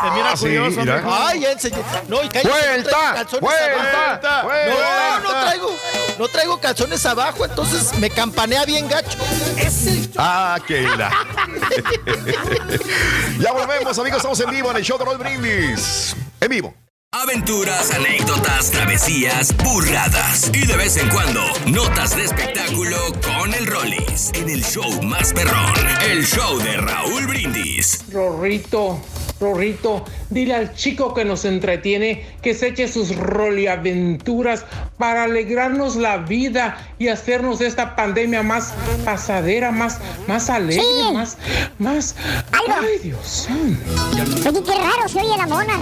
Se 0.03 0.11
mira 0.11 0.31
Ah, 0.33 0.37
sí, 0.37 0.45
curioso, 0.45 0.81
mira. 0.81 1.03
Ay, 1.07 1.41
ya 1.41 1.53
enseñé. 1.53 1.79
No, 2.09 2.23
y 2.23 2.29
cállate, 2.29 2.49
¡Vuelta! 2.49 3.25
no 3.33 3.41
¡Vuelta! 3.41 4.43
¡Vuelta! 4.43 5.21
No, 5.21 5.21
no 5.21 5.31
traigo, 5.41 5.77
no 6.19 6.29
traigo 6.29 6.61
calzones 6.61 7.07
abajo, 7.07 7.45
entonces 7.45 7.97
me 7.99 8.11
campanea 8.11 8.65
bien 8.65 8.89
gacho. 8.89 9.19
Es 9.57 9.87
el 9.87 10.11
Ah, 10.19 10.59
que 10.67 10.83
la. 10.83 11.11
ya 13.39 13.53
volvemos, 13.53 13.99
amigos. 13.99 14.19
Estamos 14.19 14.41
en 14.41 14.51
vivo 14.51 14.71
en 14.71 14.77
el 14.77 14.85
show 14.85 14.99
de 14.99 15.05
Roll 15.05 15.19
Brindis. 15.19 16.15
En 16.41 16.49
vivo. 16.49 16.75
Aventuras, 17.23 17.93
anécdotas, 17.93 18.73
travesías, 18.73 19.57
burradas 19.59 20.51
y 20.53 20.67
de 20.67 20.77
vez 20.77 20.97
en 20.97 21.09
cuando 21.11 21.43
notas 21.67 22.17
de 22.17 22.25
espectáculo 22.25 22.97
con 23.23 23.55
el 23.55 23.69
Rollis 23.69 24.33
en 24.35 24.51
el 24.51 24.65
show 24.65 25.01
más 25.01 25.33
perrón, 25.33 25.75
el 26.11 26.27
show 26.27 26.59
de 26.59 26.77
Raúl 26.77 27.29
Brindis. 27.29 28.01
Rorrito, 28.11 29.01
Rorrito, 29.41 30.05
dile 30.31 30.55
al 30.55 30.75
chico 30.75 31.13
que 31.13 31.25
nos 31.25 31.45
entretiene 31.45 32.25
que 32.41 32.55
se 32.55 32.69
eche 32.69 32.89
sus 32.89 33.15
roliaventuras 33.17 34.65
para 34.97 35.25
alegrarnos 35.25 35.97
la 35.97 36.19
vida 36.19 36.79
y 36.99 37.09
hacernos 37.09 37.61
esta 37.61 37.97
pandemia 37.97 38.43
más 38.43 38.73
pasadera, 39.05 39.71
más, 39.71 40.01
más 40.29 40.49
alegre, 40.51 40.85
Sí. 40.85 41.13
más, 41.15 41.37
más. 41.79 42.17
Ay, 42.53 42.99
Dios. 43.03 43.49
Oye, 43.51 44.63
qué 44.63 44.75
raro 44.75 45.09
se 45.09 45.19
oye 45.19 45.37
la 45.37 45.47
mona. 45.47 45.75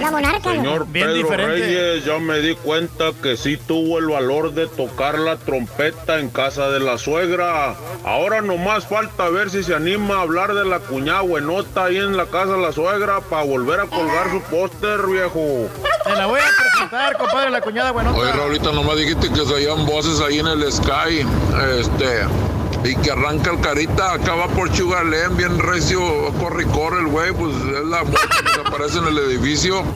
La 0.00 0.10
monarca. 0.10 0.50
¿no? 0.54 0.62
Señor 0.62 0.86
Pedro 0.92 1.28
Reyes, 1.36 2.04
ya 2.04 2.18
me 2.18 2.40
di 2.40 2.54
cuenta 2.54 3.12
que 3.22 3.36
sí 3.36 3.56
tuvo 3.56 3.98
el 3.98 4.06
valor 4.06 4.54
de 4.54 4.66
tocar 4.68 5.18
la 5.18 5.36
trompeta 5.36 6.18
en 6.18 6.30
casa 6.30 6.70
de 6.70 6.80
la 6.80 6.98
suegra. 6.98 7.74
Ahora 8.04 8.40
nomás 8.40 8.86
falta 8.86 9.28
ver 9.28 9.50
si 9.50 9.62
se 9.62 9.74
anima 9.74 10.16
a 10.16 10.22
hablar 10.22 10.54
de 10.54 10.64
la 10.64 10.78
cuñada 10.80 11.20
buenota 11.20 11.84
ahí 11.84 11.96
en 11.98 12.16
la 12.16 12.26
casa 12.26 12.52
de 12.54 12.62
la 12.62 12.72
suegra 12.72 12.95
para 13.28 13.42
volver 13.42 13.80
a 13.80 13.86
colgar 13.86 14.30
su 14.30 14.40
póster, 14.42 15.04
viejo. 15.06 15.68
Te 16.04 16.16
la 16.16 16.26
voy 16.26 16.40
a 16.40 16.44
presentar, 16.62 17.18
compadre, 17.18 17.50
la 17.50 17.60
cuñada 17.60 17.90
buenota. 17.90 18.18
Oye, 18.18 18.32
Raulito, 18.32 18.72
nomás 18.72 18.96
dijiste 18.96 19.30
que 19.30 19.44
se 19.44 19.52
oían 19.52 19.84
voces 19.84 20.18
ahí 20.20 20.38
en 20.38 20.46
el 20.46 20.72
Sky. 20.72 21.26
Este. 21.78 22.24
Y 22.84 22.94
que 22.96 23.10
arranca 23.10 23.50
el 23.50 23.60
carita, 23.60 24.12
acaba 24.12 24.46
por 24.48 24.72
Chugalén, 24.72 25.36
bien 25.36 25.58
recio, 25.58 26.32
corre 26.38 26.62
y 26.62 26.66
corre 26.66 27.00
el 27.00 27.08
güey, 27.08 27.32
pues 27.32 27.52
es 27.54 27.84
la 27.84 28.04
muerte 28.04 28.36
que 28.44 28.54
se 28.54 28.60
aparece 28.60 28.98
en 28.98 29.08
el 29.08 29.18
edificio. 29.18 29.80
Está 29.80 29.92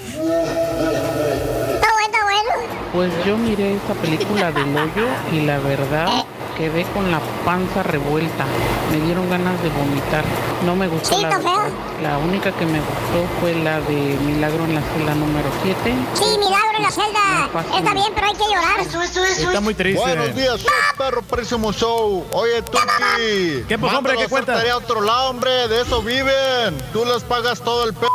bueno, 1.93 2.07
está 2.07 2.25
bueno. 2.25 2.51
Pues 2.93 3.12
yo 3.25 3.37
miré 3.37 3.77
esta 3.77 3.95
película 3.95 4.51
del 4.51 4.77
hoyo 4.77 5.07
y 5.33 5.47
la 5.47 5.61
verdad 5.61 6.25
quedé 6.61 6.85
con 6.93 7.11
la 7.11 7.21
panza 7.47 7.83
revuelta. 7.83 8.45
Me 8.91 9.01
dieron 9.01 9.31
ganas 9.31 9.61
de 9.63 9.71
vomitar. 9.71 10.23
No 10.67 10.77
me 10.77 10.89
gustó 10.89 11.17
Sí, 11.17 11.23
la 11.23 11.41
feo. 11.41 11.63
La 12.03 12.19
única 12.19 12.53
que 12.53 12.67
me 12.67 12.79
gustó 12.81 13.27
fue 13.41 13.55
la 13.55 13.81
de 13.81 13.95
Milagro 14.27 14.65
en 14.65 14.75
la 14.75 14.83
celda 14.83 15.15
número 15.15 15.49
7. 15.63 15.95
Sí, 16.13 16.25
milagro 16.39 16.77
en 16.77 16.83
la 16.83 16.91
celda. 16.91 17.79
Está 17.79 17.95
bien, 17.95 18.13
pero 18.15 18.27
hay 18.27 18.35
que 18.35 18.45
llorar. 18.45 18.81
Eso, 18.81 19.01
eso, 19.01 19.25
Está 19.25 19.61
muy 19.63 19.75
triste. 19.75 20.01
Buenos 20.03 20.35
días, 20.35 20.61
perro, 20.99 21.23
próximo 21.23 21.73
show. 21.73 22.27
Oye, 22.33 22.61
Tuki. 22.61 23.65
¿Qué, 23.67 23.79
pues, 23.79 23.93
hombre, 23.95 24.13
qué 24.17 24.19
Mándalos 24.19 24.19
a 24.19 24.25
hacer 24.25 24.29
cuentas? 24.29 24.57
tarea 24.59 24.73
a 24.75 24.77
otro 24.77 25.01
lado, 25.01 25.31
hombre. 25.31 25.67
De 25.69 25.81
eso 25.81 26.03
viven. 26.03 26.77
Tú 26.93 27.07
les 27.07 27.23
pagas 27.23 27.61
todo 27.63 27.85
el 27.87 27.95
p 27.95 28.07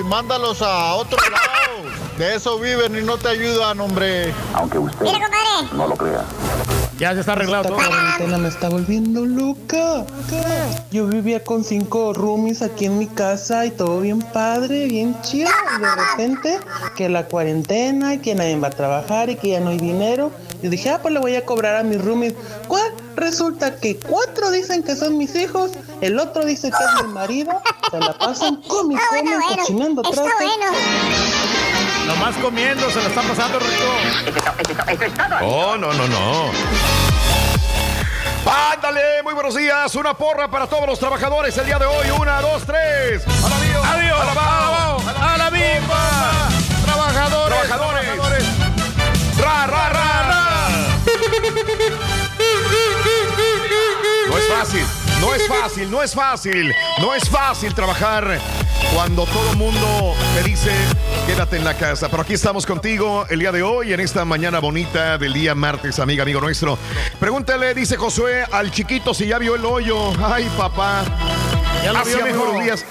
y 0.00 0.02
mándalos 0.02 0.60
a 0.60 0.94
otro 0.94 1.18
lado. 1.30 1.88
De 2.18 2.34
eso 2.34 2.58
viven 2.58 2.98
y 2.98 3.02
no 3.04 3.16
te 3.16 3.28
ayudan, 3.28 3.78
hombre. 3.78 4.34
Aunque 4.54 4.78
usted 4.78 5.02
Mira, 5.04 5.20
compadre. 5.20 5.76
no 5.76 5.86
lo 5.86 5.94
crea. 5.96 6.24
Ya 6.98 7.12
se 7.12 7.20
está 7.20 7.32
arreglado 7.32 7.64
Esta 7.64 7.76
todo. 7.76 7.86
cuarentena 7.86 8.38
me 8.38 8.48
está 8.48 8.68
volviendo 8.70 9.26
loca. 9.26 10.06
Yo 10.90 11.06
vivía 11.06 11.44
con 11.44 11.62
cinco 11.62 12.14
roomies 12.14 12.62
aquí 12.62 12.86
en 12.86 12.98
mi 12.98 13.06
casa 13.06 13.66
y 13.66 13.70
todo 13.70 14.00
bien 14.00 14.20
padre, 14.20 14.86
bien 14.86 15.14
chido. 15.20 15.50
Y 15.76 15.80
de 15.82 15.88
repente, 15.94 16.58
que 16.96 17.10
la 17.10 17.26
cuarentena, 17.26 18.20
que 18.22 18.34
nadie 18.34 18.58
va 18.58 18.68
a 18.68 18.70
trabajar 18.70 19.28
y 19.28 19.36
que 19.36 19.50
ya 19.50 19.60
no 19.60 19.70
hay 19.70 19.76
dinero. 19.78 20.32
Yo 20.62 20.70
dije, 20.70 20.88
ah, 20.88 20.98
pues 21.02 21.12
le 21.12 21.20
voy 21.20 21.36
a 21.36 21.44
cobrar 21.44 21.76
a 21.76 21.82
mis 21.82 22.02
roomies. 22.02 22.32
¿Cuál? 22.66 22.90
Resulta 23.14 23.76
que 23.76 23.98
cuatro 23.98 24.50
dicen 24.50 24.82
que 24.82 24.96
son 24.96 25.18
mis 25.18 25.34
hijos, 25.34 25.72
el 26.00 26.18
otro 26.18 26.44
dice 26.46 26.70
que 26.70 26.76
es 26.82 27.06
mi 27.06 27.12
marido. 27.12 27.50
Se 27.90 27.98
la 27.98 28.16
pasan 28.16 28.62
come 28.68 28.94
y 28.94 28.96
Está 28.96 29.08
bueno, 29.10 29.44
cochinando 29.56 30.02
Está 30.02 30.22
bueno. 30.22 30.66
Nomás 32.06 32.36
comiendo, 32.36 32.88
se 32.90 33.00
la 33.02 33.08
está 33.08 33.22
pasando 33.22 33.58
rico. 33.58 33.84
Oh, 35.42 35.76
no, 35.76 35.92
no, 35.92 36.06
no. 36.08 36.50
Ándale, 38.72 39.22
muy 39.24 39.34
buenos 39.34 39.54
días. 39.56 39.94
Una 39.96 40.14
porra 40.14 40.48
para 40.48 40.66
todos 40.66 40.86
los 40.86 40.98
trabajadores 40.98 41.56
el 41.58 41.66
día 41.66 41.78
de 41.78 41.86
hoy. 41.86 42.10
Una, 42.18 42.40
dos, 42.40 42.62
tres. 42.64 43.22
A 43.26 43.48
la 43.48 43.58
bio, 43.58 43.82
Adiós. 43.84 44.20
a 44.20 44.24
la 44.24 44.34
bao, 44.34 45.00
A 45.20 45.36
la 45.36 45.50
bimba. 45.50 46.48
Trabajadores. 46.84 47.58
Trabajadores. 47.68 48.44
Ra, 49.38 49.66
ra, 49.66 49.88
ra, 49.88 50.22
ra. 50.28 50.68
No 54.28 54.36
es 54.38 54.48
fácil, 54.48 54.84
no 55.20 55.34
es 55.34 55.46
fácil, 55.46 55.90
no 55.90 56.02
es 56.02 56.14
fácil, 56.14 56.74
no 57.00 57.14
es 57.14 57.28
fácil 57.28 57.74
trabajar 57.74 58.38
cuando 58.94 59.24
todo 59.26 59.50
el 59.50 59.56
mundo 59.56 60.14
te 60.34 60.42
dice 60.48 60.70
quédate 61.26 61.56
en 61.56 61.64
la 61.64 61.74
casa. 61.74 62.08
Pero 62.08 62.22
aquí 62.22 62.34
estamos 62.34 62.66
contigo 62.66 63.26
el 63.28 63.40
día 63.40 63.52
de 63.52 63.62
hoy, 63.62 63.92
en 63.92 64.00
esta 64.00 64.24
mañana 64.24 64.58
bonita 64.58 65.18
del 65.18 65.32
día 65.32 65.54
martes, 65.54 65.98
amiga, 65.98 66.22
amigo 66.22 66.40
nuestro. 66.40 66.78
Pregúntale, 67.18 67.74
dice 67.74 67.96
Josué, 67.96 68.44
al 68.50 68.70
chiquito 68.70 69.14
si 69.14 69.26
ya 69.26 69.38
vio 69.38 69.54
el 69.54 69.64
hoyo. 69.64 70.12
Ay, 70.24 70.48
papá. 70.56 71.04
Mijo. 71.92 72.38
buenos 72.38 72.64
días. 72.64 72.84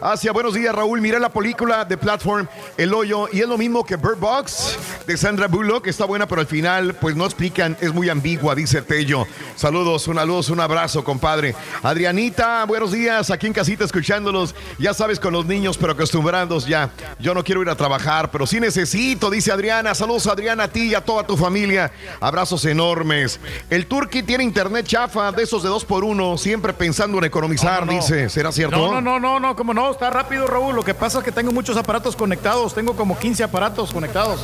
Asia, 0.00 0.32
buenos 0.32 0.54
días, 0.54 0.74
Raúl. 0.74 1.00
Miré 1.00 1.20
la 1.20 1.28
película 1.28 1.84
de 1.84 1.96
Platform, 1.96 2.48
El 2.76 2.92
Hoyo, 2.92 3.28
y 3.32 3.40
es 3.40 3.46
lo 3.46 3.56
mismo 3.56 3.84
que 3.84 3.94
Bird 3.94 4.18
Box 4.18 4.76
de 5.06 5.16
Sandra 5.16 5.46
Bullock. 5.46 5.86
Está 5.86 6.06
buena, 6.06 6.26
pero 6.26 6.40
al 6.40 6.48
final, 6.48 6.94
pues 6.94 7.14
no 7.14 7.24
explican, 7.24 7.76
es 7.80 7.92
muy 7.94 8.08
ambigua, 8.08 8.56
dice 8.56 8.82
Tello. 8.82 9.26
Saludos, 9.54 10.08
un 10.08 10.16
saludos, 10.16 10.50
un 10.50 10.58
abrazo, 10.58 11.04
compadre. 11.04 11.54
Adrianita, 11.84 12.64
buenos 12.64 12.90
días, 12.90 13.30
aquí 13.30 13.46
en 13.46 13.52
casita 13.52 13.84
escuchándolos. 13.84 14.56
Ya 14.78 14.92
sabes, 14.92 15.20
con 15.20 15.32
los 15.32 15.46
niños, 15.46 15.78
pero 15.78 15.92
acostumbrados 15.92 16.66
ya. 16.66 16.90
Yo 17.20 17.34
no 17.34 17.44
quiero 17.44 17.62
ir 17.62 17.68
a 17.68 17.76
trabajar, 17.76 18.32
pero 18.32 18.44
sí 18.46 18.58
necesito, 18.58 19.30
dice 19.30 19.52
Adriana. 19.52 19.94
Saludos, 19.94 20.26
Adriana, 20.26 20.64
a 20.64 20.68
ti 20.68 20.88
y 20.88 20.94
a 20.96 21.00
toda 21.00 21.24
tu 21.24 21.36
familia. 21.36 21.92
Abrazos 22.18 22.64
enormes. 22.64 23.38
El 23.70 23.86
Turqui 23.86 24.24
tiene 24.24 24.42
internet 24.42 24.84
chafa, 24.84 25.30
de 25.30 25.44
esos 25.44 25.62
de 25.62 25.68
dos 25.68 25.84
por 25.84 26.02
uno, 26.02 26.36
siempre 26.38 26.72
pensando 26.72 27.18
en 27.18 27.24
economizar, 27.24 27.86
No, 27.86 27.92
no, 27.92 27.92
no. 27.92 27.98
dice. 28.00 28.31
¿Será 28.32 28.50
cierto? 28.50 28.78
No, 28.78 28.92
no, 28.94 29.00
no, 29.02 29.20
no, 29.20 29.38
no, 29.38 29.54
como 29.54 29.74
no, 29.74 29.90
está 29.90 30.08
rápido, 30.08 30.46
Raúl. 30.46 30.74
Lo 30.74 30.82
que 30.82 30.94
pasa 30.94 31.18
es 31.18 31.24
que 31.24 31.30
tengo 31.32 31.52
muchos 31.52 31.76
aparatos 31.76 32.16
conectados. 32.16 32.74
Tengo 32.74 32.96
como 32.96 33.18
15 33.18 33.44
aparatos 33.44 33.92
conectados. 33.92 34.40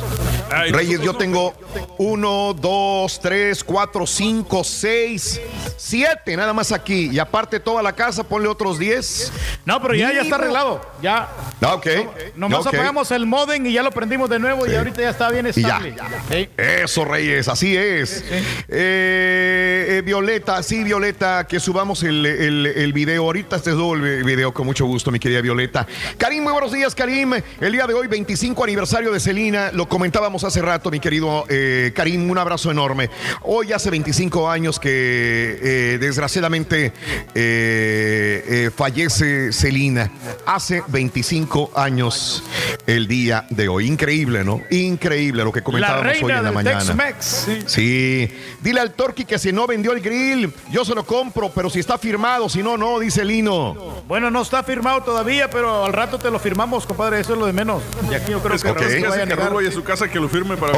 Reyes, 0.69 1.01
yo 1.01 1.15
tengo 1.15 1.55
uno, 1.97 2.53
dos, 2.53 3.19
tres, 3.19 3.63
cuatro, 3.63 4.05
cinco, 4.05 4.63
seis, 4.63 5.41
siete, 5.75 6.37
nada 6.37 6.53
más 6.53 6.71
aquí. 6.71 7.09
Y 7.11 7.17
aparte 7.17 7.59
toda 7.59 7.81
la 7.81 7.93
casa, 7.93 8.23
ponle 8.23 8.47
otros 8.47 8.77
diez. 8.77 9.31
No, 9.65 9.81
pero 9.81 9.95
ya, 9.95 10.13
ya 10.13 10.21
está 10.21 10.35
arreglado. 10.35 10.81
Ya. 11.01 11.27
Ah, 11.59 11.73
ok. 11.73 11.87
Nomás 12.35 12.61
Ok. 12.61 12.67
apagamos 12.67 13.09
el 13.09 13.25
modem 13.25 13.65
y 13.65 13.73
ya 13.73 13.81
lo 13.81 13.89
prendimos 13.89 14.29
de 14.29 14.37
nuevo 14.37 14.67
y 14.67 14.75
ahorita 14.75 15.01
ya 15.01 15.09
está 15.09 15.31
bien 15.31 15.45
ya. 15.47 15.49
estable. 15.49 15.95
Sí. 16.29 16.49
Eso, 16.57 17.05
Reyes, 17.05 17.47
así 17.47 17.75
es. 17.75 18.23
Eh, 18.31 19.85
eh, 19.97 20.01
Violeta, 20.05 20.61
sí, 20.61 20.83
Violeta, 20.83 21.47
que 21.47 21.59
subamos 21.59 22.03
el, 22.03 22.23
el, 22.25 22.65
el 22.67 22.93
video. 22.93 23.23
Ahorita 23.23 23.59
te 23.59 23.71
el 23.79 24.25
video 24.25 24.53
con 24.53 24.65
mucho 24.65 24.85
gusto, 24.85 25.09
mi 25.09 25.19
querida 25.19 25.39
Violeta. 25.39 25.87
Karim, 26.17 26.43
muy 26.43 26.51
buenos 26.51 26.73
días, 26.73 26.93
Karim. 26.93 27.31
El 27.61 27.71
día 27.71 27.87
de 27.87 27.93
hoy, 27.93 28.07
25 28.07 28.61
aniversario 28.61 29.13
de 29.13 29.21
Celina. 29.21 29.71
Lo 29.71 29.87
comentábamos 29.87 30.43
hace 30.43 30.61
rato, 30.61 30.91
mi 30.91 30.99
querido 30.99 31.45
eh, 31.47 31.93
Karim. 31.95 32.29
Un 32.29 32.37
abrazo 32.37 32.71
enorme. 32.71 33.09
Hoy 33.43 33.71
hace 33.71 33.89
25 33.89 34.49
años 34.49 34.81
que 34.81 34.89
eh, 34.89 35.97
desgraciadamente 35.97 36.91
eh, 37.33 38.69
fallece 38.75 39.53
Celina. 39.53 40.11
Hace 40.45 40.83
25 40.89 41.71
años 41.75 42.43
el 42.85 43.07
día 43.07 43.45
de 43.49 43.69
hoy. 43.69 43.87
Increíble, 43.87 44.43
¿no? 44.43 44.61
Increíble 44.71 45.45
lo 45.45 45.53
que 45.53 45.59
La 45.59 45.63
comentábamos 45.63 46.21
hoy 46.21 46.31
en 46.33 46.43
la 46.43 46.51
mañana. 46.51 47.15
Sí. 47.19 47.59
Sí, 47.65 48.29
dile 48.61 48.81
al 48.81 48.93
Torqui 48.93 49.23
que 49.23 49.39
si 49.39 49.53
no 49.53 49.67
vendió 49.67 49.93
el 49.93 50.01
grill, 50.01 50.51
yo 50.69 50.83
se 50.83 50.93
lo 50.93 51.05
compro, 51.05 51.49
pero 51.55 51.69
si 51.69 51.79
está 51.79 51.97
firmado, 51.97 52.49
si 52.49 52.61
no, 52.61 52.75
no, 52.77 52.99
dice 52.99 53.23
Lino. 53.23 53.58
Bueno, 54.07 54.31
no 54.31 54.41
está 54.41 54.63
firmado 54.63 55.01
todavía, 55.01 55.49
pero 55.49 55.85
al 55.85 55.93
rato 55.93 56.17
te 56.17 56.31
lo 56.31 56.39
firmamos, 56.39 56.85
compadre. 56.85 57.19
Eso 57.19 57.33
es 57.33 57.39
lo 57.39 57.45
de 57.45 57.53
menos. 57.53 57.83
Y 58.09 58.13
aquí 58.13 58.31
yo 58.31 58.41
creo 58.41 58.55
Es 58.55 58.63
que 58.63 58.69
que 58.69 58.71
Ok. 58.73 58.79
Raúl 58.79 58.91
se 59.01 59.07
vaya 59.07 59.23
a 59.23 59.25
negar. 59.25 59.45
Raúl 59.45 59.55
vaya 59.55 59.69
a 59.69 59.71
su 59.71 59.83
casa 59.83 60.09
que 60.09 60.19
lo 60.19 60.29
firme 60.29 60.57
para 60.57 60.73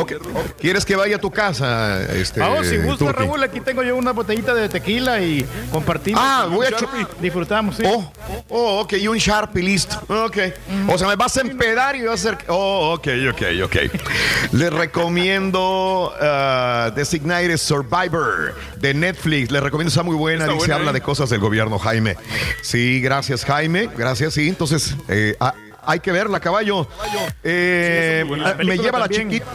¿Quieres 0.60 0.86
que 0.86 0.96
vaya 0.96 1.16
a 1.16 1.20
tu 1.20 1.32
casa? 1.32 2.02
Este, 2.14 2.40
Vamos, 2.40 2.68
si 2.68 2.78
gusta, 2.78 3.06
Turqui? 3.06 3.24
Raúl, 3.24 3.44
aquí 3.44 3.60
tengo 3.62 3.84
yo 3.84 3.96
una 3.96 4.12
botellita 4.12 4.54
de 4.54 4.70
tequila 4.70 5.22
y 5.22 5.46
compartimos. 5.72 6.22
Ah, 6.24 6.48
voy 6.50 6.66
a 6.68 6.72
Sharpie. 6.72 7.02
chupar. 7.02 7.22
Disfrutamos, 7.22 7.76
sí. 7.76 7.84
Oh, 7.86 8.12
oh, 8.50 8.80
ok, 8.82 8.94
y 8.94 9.08
un 9.08 9.18
Sharpie, 9.18 9.64
listo. 9.64 9.98
Ok. 10.08 10.38
O 10.90 10.98
sea, 10.98 11.08
me 11.08 11.16
vas 11.16 11.38
a 11.38 11.42
empedar 11.42 11.96
y 11.96 12.04
vas 12.04 12.26
a 12.26 12.30
hacer. 12.30 12.46
Oh, 12.48 12.94
ok, 12.96 13.08
ok, 13.32 13.42
ok. 13.66 13.76
Les 14.54 14.72
recomiendo 14.74 16.14
uh, 16.20 16.92
Designated 16.96 17.58
Survivor 17.58 18.56
de 18.78 18.94
Netflix. 18.94 19.52
Les 19.52 19.62
recomiendo, 19.62 19.90
está 19.90 20.04
muy 20.04 20.16
buena. 20.16 20.44
Está 20.46 20.54
Dice, 20.54 20.58
buena, 20.68 20.76
habla 20.76 20.90
¿eh? 20.92 20.94
de 20.94 21.02
cosas 21.02 21.30
del 21.30 21.40
gobierno, 21.40 21.80
Jaime. 21.80 22.18
Sí, 22.72 23.02
gracias, 23.02 23.44
Jaime. 23.44 23.90
Gracias, 23.98 24.34
sí. 24.34 24.48
Entonces, 24.48 24.96
eh, 25.10 25.36
ah, 25.42 25.54
hay 25.84 26.00
que 26.00 26.10
verla, 26.10 26.40
caballo. 26.40 26.88
Eh, 27.44 28.24
me 28.66 28.78
lleva 28.78 28.98
la 28.98 29.10
chiquita. 29.10 29.46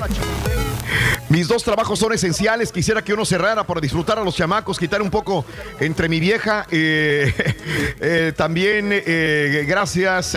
Mis 1.30 1.48
dos 1.48 1.64
trabajos 1.64 1.98
son 1.98 2.12
esenciales. 2.12 2.70
Quisiera 2.70 3.00
que 3.00 3.14
uno 3.14 3.24
cerrara 3.24 3.64
para 3.64 3.80
disfrutar 3.80 4.18
a 4.18 4.22
los 4.22 4.36
chamacos, 4.36 4.78
quitar 4.78 5.00
un 5.00 5.08
poco 5.08 5.46
entre 5.80 6.10
mi 6.10 6.20
vieja. 6.20 6.66
eh, 6.70 8.34
también, 8.36 8.90
eh, 8.92 9.64
gracias. 9.66 10.36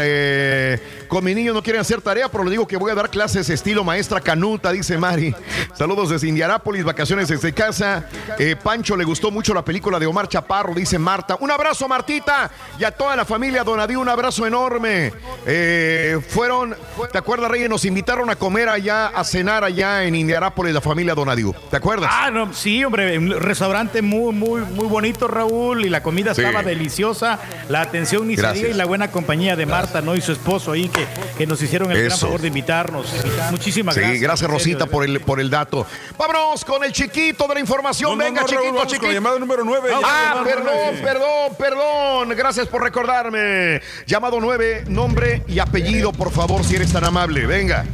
Con 1.09 1.23
mi 1.25 1.35
niño 1.35 1.53
no 1.53 1.61
quieren 1.61 1.81
hacer 1.81 2.01
tarea, 2.01 2.29
pero 2.29 2.43
le 2.45 2.51
digo 2.51 2.65
que 2.67 2.77
voy 2.77 2.91
a 2.91 2.95
dar 2.95 3.09
clases 3.09 3.49
estilo 3.49 3.83
maestra 3.83 4.21
canuta, 4.21 4.71
dice 4.71 4.97
Mari. 4.97 5.35
Saludos 5.73 6.09
desde 6.11 6.27
Indianápolis, 6.29 6.83
vacaciones 6.85 7.27
desde 7.27 7.51
casa. 7.51 8.05
Eh, 8.37 8.55
Pancho 8.61 8.95
le 8.95 9.03
gustó 9.03 9.31
mucho 9.31 9.53
la 9.53 9.65
película 9.65 9.99
de 9.99 10.05
Omar 10.05 10.27
Chaparro, 10.29 10.73
dice 10.73 10.97
Marta. 10.99 11.35
Un 11.39 11.51
abrazo, 11.51 11.87
Martita, 11.87 12.49
y 12.79 12.83
a 12.83 12.91
toda 12.91 13.15
la 13.15 13.25
familia 13.25 13.63
Donadío, 13.63 13.99
un 13.99 14.07
abrazo 14.09 14.45
enorme. 14.45 15.11
Eh, 15.45 16.19
fueron, 16.29 16.75
¿te 17.11 17.17
acuerdas, 17.17 17.49
Reyes? 17.51 17.69
Nos 17.69 17.85
invitaron 17.85 18.29
a 18.29 18.35
comer 18.35 18.69
allá, 18.69 19.07
a 19.07 19.23
cenar 19.23 19.63
allá 19.63 20.03
en 20.03 20.15
Indianápolis, 20.15 20.73
la 20.73 20.81
familia 20.81 21.15
Donadío. 21.15 21.53
¿Te 21.71 21.77
acuerdas? 21.77 22.11
Ah, 22.13 22.29
no, 22.31 22.53
sí, 22.53 22.83
hombre, 22.83 23.17
un 23.17 23.31
restaurante 23.39 24.01
muy, 24.03 24.31
muy, 24.33 24.61
muy 24.61 24.85
bonito, 24.87 25.27
Raúl, 25.27 25.85
y 25.85 25.89
la 25.89 26.03
comida 26.03 26.35
Sí. 26.35 26.41
estaba 26.41 26.61
deliciosa, 26.63 27.39
la 27.69 27.81
atención 27.81 28.27
ni 28.27 28.37
se 28.37 28.51
diga 28.53 28.69
y 28.69 28.73
la 28.73 28.85
buena 28.85 29.09
compañía 29.09 29.55
de 29.55 29.65
Marta, 29.65 30.01
¿no? 30.01 30.15
Y 30.15 30.21
su 30.21 30.31
esposo 30.33 30.73
ahí 30.73 30.87
que, 30.89 30.98
que 31.37 31.45
nos 31.47 31.61
hicieron 31.61 31.91
el 31.91 32.03
gran 32.05 32.17
favor 32.17 32.41
de 32.41 32.47
invitarnos. 32.47 33.13
Muchísimas 33.51 33.95
Sí, 33.95 34.01
gracias. 34.01 34.21
gracias, 34.21 34.49
Rosita, 34.51 34.85
por 34.85 35.03
el, 35.05 35.19
por 35.21 35.39
el 35.39 35.49
dato. 35.49 35.85
Vámonos 36.17 36.63
con 36.65 36.83
el 36.83 36.91
chiquito 36.91 37.47
de 37.47 37.53
la 37.55 37.59
información. 37.59 38.17
No, 38.17 38.23
Venga, 38.23 38.41
no, 38.41 38.47
chiquito, 38.47 38.65
vamos 38.65 38.79
con 38.81 38.87
chiquito. 38.89 39.07
la 39.07 39.13
llamada 39.13 39.39
número 39.39 39.63
9. 39.63 39.89
Ah, 40.03 40.41
perdón, 40.43 40.95
perdón, 41.03 41.55
perdón. 41.57 42.29
Gracias 42.37 42.67
por 42.67 42.81
recordarme. 42.83 43.81
Llamado 44.05 44.39
9, 44.39 44.85
nombre 44.87 45.43
y 45.47 45.59
apellido, 45.59 46.11
por 46.11 46.31
favor, 46.31 46.63
si 46.63 46.75
eres 46.75 46.91
tan 46.91 47.03
amable. 47.05 47.45
Venga. 47.45 47.85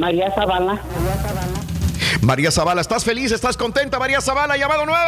María 0.00 0.30
Zavala. 0.34 0.74
María 0.74 1.16
Zavala, 1.22 1.46
¿estás 2.80 3.04
feliz? 3.04 3.32
¿Estás 3.32 3.56
contenta, 3.56 3.98
María 3.98 4.20
Zavala? 4.20 4.56
Llamado 4.56 4.86
9. 4.86 4.98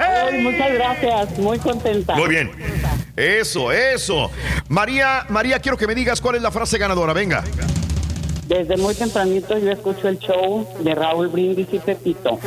Ay, 0.00 0.42
muchas 0.42 0.72
gracias, 0.72 1.38
muy 1.38 1.58
contenta. 1.58 2.14
Muy 2.14 2.28
bien. 2.28 2.50
Eso, 3.16 3.72
eso. 3.72 4.30
María, 4.68 5.26
María, 5.28 5.58
quiero 5.58 5.76
que 5.76 5.86
me 5.86 5.94
digas 5.94 6.20
cuál 6.20 6.36
es 6.36 6.42
la 6.42 6.50
frase 6.50 6.78
ganadora. 6.78 7.12
Venga. 7.12 7.44
Desde 8.46 8.78
muy 8.78 8.94
tempranito 8.94 9.58
yo 9.58 9.70
escucho 9.70 10.08
el 10.08 10.18
show 10.18 10.66
de 10.80 10.94
Raúl 10.94 11.28
Brindis 11.28 11.68
y 11.70 11.78
Pepito. 11.78 12.38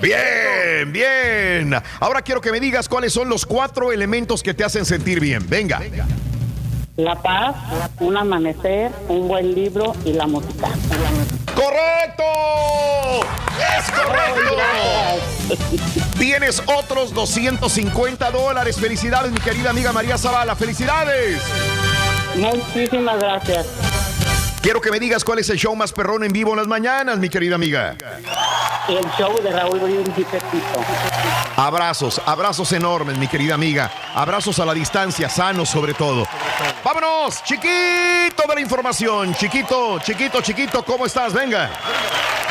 Bien, 0.00 0.92
bien. 0.92 1.74
Ahora 1.98 2.22
quiero 2.22 2.40
que 2.40 2.52
me 2.52 2.60
digas 2.60 2.88
cuáles 2.88 3.12
son 3.12 3.28
los 3.28 3.46
cuatro 3.46 3.90
elementos 3.90 4.42
que 4.44 4.54
te 4.54 4.62
hacen 4.62 4.84
sentir 4.84 5.18
bien. 5.18 5.44
Venga. 5.48 5.80
La 7.04 7.14
paz, 7.14 7.56
un 8.00 8.14
amanecer, 8.14 8.92
un 9.08 9.26
buen 9.26 9.54
libro 9.54 9.94
y 10.04 10.12
la 10.12 10.26
música. 10.26 10.68
¡Correcto! 11.54 12.24
¡Es 13.78 13.90
correcto! 13.90 15.56
Tienes 16.18 16.62
otros 16.66 17.14
250 17.14 18.30
dólares. 18.30 18.78
Felicidades, 18.78 19.32
mi 19.32 19.40
querida 19.40 19.70
amiga 19.70 19.92
María 19.92 20.18
Zavala. 20.18 20.54
¡Felicidades! 20.56 21.40
Muchísimas 22.36 23.18
gracias. 23.18 23.66
Quiero 24.62 24.80
que 24.80 24.90
me 24.90 25.00
digas 25.00 25.24
cuál 25.24 25.38
es 25.38 25.48
el 25.48 25.56
show 25.58 25.74
más 25.74 25.90
perrón 25.92 26.22
en 26.22 26.32
vivo 26.32 26.50
en 26.50 26.58
las 26.58 26.66
mañanas, 26.66 27.18
mi 27.18 27.30
querida 27.30 27.54
amiga. 27.54 27.96
El 28.88 29.00
show 29.16 29.40
de 29.42 29.50
Raúl 29.50 29.78
Brindis. 29.80 30.26
Abrazos, 31.56 32.20
abrazos 32.26 32.70
enormes, 32.72 33.16
mi 33.16 33.26
querida 33.26 33.54
amiga. 33.54 33.90
Abrazos 34.14 34.58
a 34.58 34.66
la 34.66 34.74
distancia, 34.74 35.30
sanos 35.30 35.70
sobre 35.70 35.94
todo. 35.94 36.26
Vámonos, 36.84 37.42
chiquito 37.44 38.42
de 38.48 38.54
la 38.54 38.60
información. 38.60 39.34
Chiquito, 39.34 39.98
chiquito, 40.00 40.42
chiquito, 40.42 40.84
¿cómo 40.84 41.06
estás? 41.06 41.32
Venga. 41.32 41.70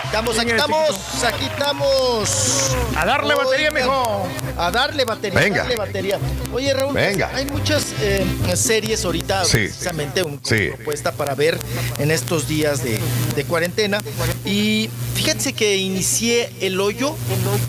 Estamos, 0.06 0.40
aquí 0.40 0.50
estamos, 0.50 1.24
aquí 1.24 1.46
estamos. 1.46 2.76
A 2.96 3.06
darle 3.06 3.36
batería, 3.36 3.70
mijo. 3.70 4.28
A 4.58 4.72
darle 4.72 5.06
batería, 5.06 5.40
Venga. 5.40 5.58
darle 5.60 5.76
batería. 5.76 6.18
Oye, 6.52 6.74
Raúl, 6.74 6.96
Venga. 6.96 7.30
hay 7.32 7.46
muchas 7.46 7.94
eh, 8.02 8.26
series 8.56 9.06
ahorita, 9.06 9.46
Sí. 9.46 9.52
precisamente 9.58 10.24
un, 10.24 10.40
Sí. 10.44 10.70
propuesta 10.76 11.12
para 11.12 11.36
ver 11.36 11.60
en 12.00 12.12
estos 12.12 12.48
días 12.48 12.84
de, 12.84 13.00
de 13.36 13.44
cuarentena. 13.46 14.00
Y 14.46 14.90
fíjense 15.16 15.54
que 15.54 15.78
inicié 15.78 16.50
el 16.62 16.80
hoyo, 16.80 17.16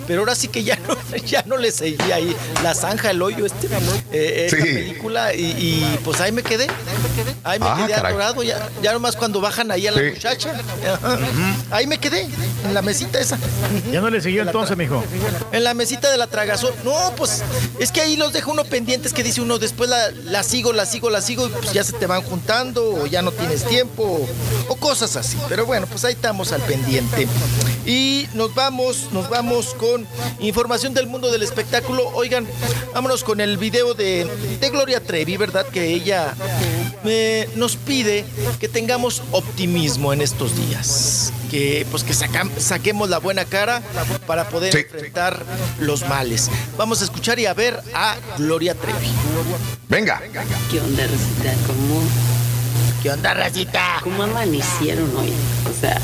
pero 0.06 0.20
ahora 0.20 0.34
sí 0.34 0.48
que 0.48 0.62
ya 0.64 0.76
no, 0.76 0.96
ya 1.26 1.42
no 1.46 1.56
le 1.56 1.70
seguí 1.72 2.10
ahí 2.12 2.34
la 2.62 2.74
zanja, 2.74 3.10
el 3.10 3.20
hoyo 3.22 3.44
este, 3.46 3.66
eh, 4.12 4.46
esta 4.46 4.56
Sí. 4.56 4.62
película, 4.72 5.34
y, 5.34 5.42
y, 5.42 5.98
pues 6.04 6.20
ahí 6.20 6.32
me 6.32 6.42
quedé. 6.42 6.66
Ahí 7.42 7.58
me 7.58 7.66
Ah, 7.66 7.74
quedé 7.78 7.94
caray. 7.94 8.12
atorado, 8.12 8.42
ya, 8.42 8.68
ya 8.82 8.92
nomás 8.92 9.16
cuando 9.16 9.40
bajan 9.40 9.70
ahí 9.70 9.86
a 9.86 9.92
la 9.92 9.98
Sí. 10.00 10.06
muchacha. 10.14 10.52
ajá, 10.86 11.18
Ahí 11.70 11.86
me 11.86 11.98
quedé, 11.98 12.28
en 12.64 12.74
la 12.74 12.82
mesita 12.82 13.18
esa. 13.20 13.38
Ya 13.90 14.00
no 14.00 14.10
le 14.10 14.20
siguió 14.20 14.42
entonces, 14.42 14.76
mijo. 14.76 15.02
En 15.52 15.64
la 15.64 15.74
mesita 15.74 16.10
de 16.10 16.16
la 16.18 16.26
tragazón. 16.26 16.72
No, 16.84 17.12
pues 17.16 17.42
es 17.78 17.90
que 17.92 18.00
ahí 18.00 18.16
los 18.16 18.32
deja 18.32 18.50
uno 18.50 18.64
pendientes 18.64 19.12
que 19.12 19.22
dice 19.22 19.40
uno, 19.40 19.58
después 19.58 19.88
la, 19.90 20.10
la 20.24 20.42
sigo, 20.42 20.72
la 20.72 20.86
sigo, 20.86 21.10
la 21.10 21.20
sigo 21.22 21.46
y 21.46 21.50
pues 21.50 21.72
ya 21.72 21.82
se 21.84 21.92
te 21.94 22.06
van 22.06 22.22
juntando 22.22 22.84
o 22.94 23.06
ya 23.06 23.22
no 23.22 23.32
tienes 23.32 23.64
tiempo 23.64 24.19
o, 24.68 24.76
cosas 24.76 25.16
así. 25.16 25.36
Pero 25.48 25.66
bueno, 25.66 25.86
pues 25.86 26.04
ahí 26.04 26.14
estamos 26.14 26.52
al 26.52 26.60
pendiente. 26.62 27.26
Y 27.86 28.26
nos 28.34 28.54
vamos, 28.54 29.08
nos 29.12 29.28
vamos 29.28 29.74
con 29.74 30.06
información 30.38 30.94
del 30.94 31.06
mundo 31.06 31.30
del 31.30 31.42
espectáculo. 31.42 32.08
Oigan, 32.14 32.46
vámonos 32.94 33.24
con 33.24 33.40
el 33.40 33.56
video 33.58 33.94
de, 33.94 34.26
de 34.60 34.70
Gloria 34.70 35.00
Trevi, 35.00 35.36
¿verdad? 35.36 35.66
Que 35.66 35.88
ella 35.94 36.34
eh, 37.04 37.48
nos 37.56 37.76
pide 37.76 38.24
que 38.58 38.68
tengamos 38.68 39.22
optimismo 39.32 40.12
en 40.12 40.20
estos 40.22 40.56
días. 40.56 41.32
Que 41.50 41.84
pues 41.90 42.04
que 42.04 42.14
saquemos 42.14 43.08
la 43.10 43.18
buena 43.18 43.44
cara 43.44 43.82
para 44.26 44.48
poder 44.48 44.72
Sí. 44.72 44.78
enfrentar 44.80 45.44
los 45.80 46.06
males. 46.08 46.48
Vamos 46.76 47.00
a 47.00 47.04
escuchar 47.04 47.38
y 47.40 47.46
a 47.46 47.54
ver 47.54 47.80
a 47.94 48.16
Gloria 48.38 48.74
Trevi. 48.74 49.10
Venga. 49.88 50.20
¿Qué 50.70 50.80
onda, 50.80 51.02
Rosita? 51.04 51.54
¿Cómo, 51.66 52.02
¿Qué 53.02 53.10
onda, 53.10 53.32
racita? 53.32 54.00
cómo 54.02 54.24
amanecieron 54.24 55.08
hoy? 55.16 55.32
O 55.70 55.80
sea, 55.80 55.98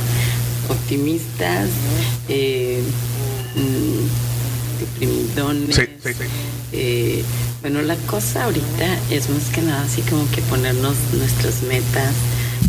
optimistas, 0.71 1.69
eh, 2.27 2.83
mm, 3.55 4.81
deprimidones. 4.81 5.77
Sí, 5.77 5.83
sí, 6.03 6.15
sí. 6.15 6.25
Eh, 6.73 7.25
bueno, 7.61 7.83
la 7.83 7.97
cosa 7.97 8.45
ahorita 8.45 8.99
es 9.11 9.29
más 9.29 9.45
que 9.55 9.61
nada 9.61 9.83
así 9.83 10.01
como 10.03 10.31
que 10.31 10.41
ponernos 10.43 10.97
nuestras 11.13 11.63
metas, 11.65 12.15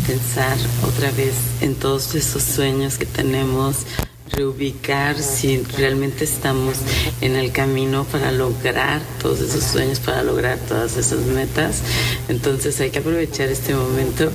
pensar 0.06 0.58
otra 0.86 1.10
vez 1.12 1.32
en 1.62 1.74
todos 1.74 2.14
esos 2.14 2.42
sueños 2.42 2.98
que 2.98 3.06
tenemos, 3.06 3.86
reubicar 4.30 5.18
si 5.18 5.62
realmente 5.76 6.24
estamos 6.24 6.76
en 7.20 7.36
el 7.36 7.50
camino 7.52 8.04
para 8.04 8.30
lograr 8.30 9.00
todos 9.22 9.40
esos 9.40 9.64
sueños, 9.64 10.00
para 10.00 10.22
lograr 10.22 10.58
todas 10.58 10.96
esas 10.96 11.20
metas. 11.20 11.82
Entonces 12.28 12.78
hay 12.80 12.90
que 12.90 12.98
aprovechar 12.98 13.48
este 13.48 13.74
momento 13.74 14.30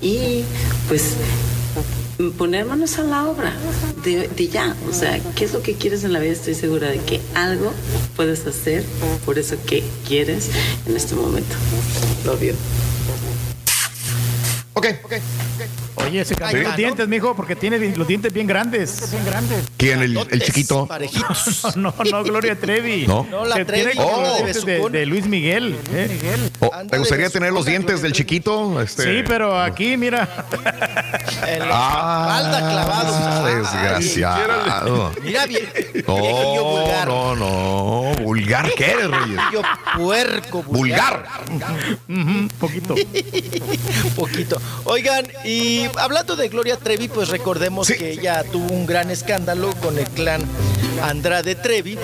y 0.00 0.42
pues 0.88 1.14
poner 2.38 2.64
manos 2.64 2.98
a 2.98 3.02
la 3.02 3.28
obra 3.28 3.52
de, 4.02 4.28
de 4.28 4.48
ya, 4.48 4.74
o 4.88 4.92
sea, 4.94 5.20
¿qué 5.34 5.44
es 5.44 5.52
lo 5.52 5.62
que 5.62 5.74
quieres 5.74 6.02
en 6.04 6.12
la 6.12 6.18
vida? 6.18 6.32
Estoy 6.32 6.54
segura 6.54 6.88
de 6.88 6.98
que 6.98 7.20
algo 7.34 7.72
puedes 8.16 8.46
hacer 8.46 8.84
por 9.24 9.38
eso 9.38 9.56
que 9.66 9.84
quieres 10.06 10.48
en 10.86 10.96
este 10.96 11.14
momento. 11.14 11.54
Lo 12.24 12.36
vio. 12.36 12.54
Ok, 14.74 14.86
ok. 15.04 15.12
Oye, 15.96 16.24
se 16.24 16.34
cambió 16.34 16.62
los 16.62 16.76
dientes, 16.76 17.08
mijo, 17.08 17.34
porque 17.34 17.56
tiene 17.56 17.78
los 17.96 18.06
dientes 18.06 18.32
bien 18.32 18.46
grandes. 18.46 19.10
Bien 19.10 19.24
grandes. 19.24 19.64
¿Quién? 19.76 20.02
¿El, 20.02 20.16
el 20.16 20.42
chiquito? 20.42 20.88
No, 21.76 21.92
no, 22.10 22.22
Gloria 22.24 22.58
Trevi. 22.58 23.06
No. 23.06 23.26
No, 23.30 23.44
la 23.44 23.64
Trevi, 23.64 23.94
los 23.94 24.64
de 24.64 24.88
de, 24.90 25.06
Luis 25.06 25.26
Miguel. 25.26 25.76
¿eh? 25.92 26.50
Oh, 26.60 26.70
¿Te 26.90 26.98
gustaría 26.98 27.28
tener 27.30 27.52
los 27.52 27.64
dientes 27.66 28.02
del 28.02 28.12
chiquito? 28.12 28.80
Este... 28.80 29.02
Sí, 29.02 29.24
pero 29.26 29.58
aquí, 29.60 29.96
mira. 29.96 30.28
La 31.58 31.66
Ah, 31.70 32.38
espalda 32.40 32.70
clavado. 32.70 33.46
desgraciado. 33.46 35.12
Mira 35.22 35.46
bien. 35.46 35.68
No, 36.06 36.14
vulgar. 36.16 37.08
no, 37.08 37.36
no. 37.36 38.14
¿Vulgar 38.22 38.70
qué 38.76 38.84
eres, 38.92 39.10
Reyes? 39.10 39.28
Viejillo 39.28 39.62
puerco. 39.96 40.62
Vulgar. 40.64 41.26
Ujú, 42.08 42.48
poquito. 42.58 42.94
Poquito. 44.16 44.60
Oigan, 44.84 45.26
y 45.44 45.85
hablando 45.98 46.36
de 46.36 46.48
Gloria 46.48 46.76
Trevi, 46.76 47.08
pues 47.08 47.28
recordemos 47.28 47.88
que 47.88 48.10
ella 48.10 48.42
tuvo 48.44 48.72
un 48.72 48.86
gran 48.86 49.10
escándalo 49.10 49.74
con 49.82 49.98
el 49.98 50.06
clan 50.06 50.42
Andrade 51.02 51.54
Trevi. 51.54 51.98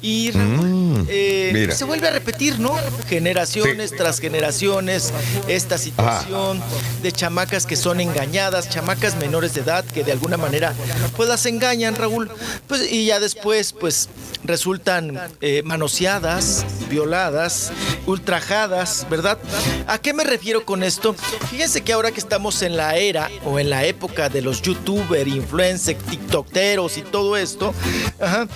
Y 0.00 0.30
Raúl, 0.30 0.81
eh, 1.08 1.50
Mm, 1.52 1.54
mira. 1.54 1.74
se 1.74 1.84
vuelve 1.84 2.08
a 2.08 2.12
repetir, 2.12 2.58
¿no? 2.58 2.74
Generaciones 3.08 3.94
tras 3.96 4.18
generaciones, 4.20 5.12
esta 5.48 5.78
situación 5.78 6.60
de 7.02 7.12
chamacas 7.12 7.66
que 7.66 7.76
son 7.76 8.00
engañadas, 8.00 8.68
chamacas 8.68 9.16
menores 9.16 9.54
de 9.54 9.60
edad 9.62 9.84
que 9.84 10.04
de 10.04 10.12
alguna 10.12 10.36
manera 10.36 10.72
pues 11.16 11.28
las 11.28 11.44
engañan, 11.46 11.94
Raúl. 11.96 12.30
Pues, 12.68 12.90
y 12.90 13.06
ya 13.06 13.20
después, 13.20 13.72
pues 13.72 14.08
resultan 14.44 15.18
eh, 15.40 15.62
manoseadas, 15.64 16.64
violadas, 16.88 17.70
ultrajadas, 18.06 19.06
¿verdad? 19.10 19.38
¿A 19.86 19.98
qué 19.98 20.12
me 20.12 20.24
refiero 20.24 20.64
con 20.64 20.82
esto? 20.82 21.14
Fíjense 21.50 21.82
que 21.82 21.92
ahora 21.92 22.10
que 22.12 22.20
estamos 22.20 22.62
en 22.62 22.76
la 22.76 22.96
era 22.96 23.30
o 23.44 23.58
en 23.58 23.70
la 23.70 23.84
época 23.84 24.28
de 24.28 24.42
los 24.42 24.62
youtubers, 24.62 25.28
influencers, 25.28 26.02
tiktokeros 26.04 26.96
y 26.98 27.02
todo 27.02 27.36
esto, 27.36 27.72
ajá, 28.20 28.46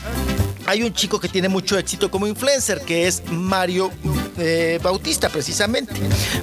hay 0.67 0.83
un 0.83 0.93
chico 0.93 1.21
que 1.21 1.29
tiene 1.29 1.49
mucho 1.49 1.79
éxito 1.79 2.11
como 2.11 2.27
influencer, 2.27 2.81
que 2.81 3.07
es 3.07 3.23
Mario 3.31 3.91
eh, 4.37 4.79
Bautista, 4.83 5.29
precisamente. 5.29 5.95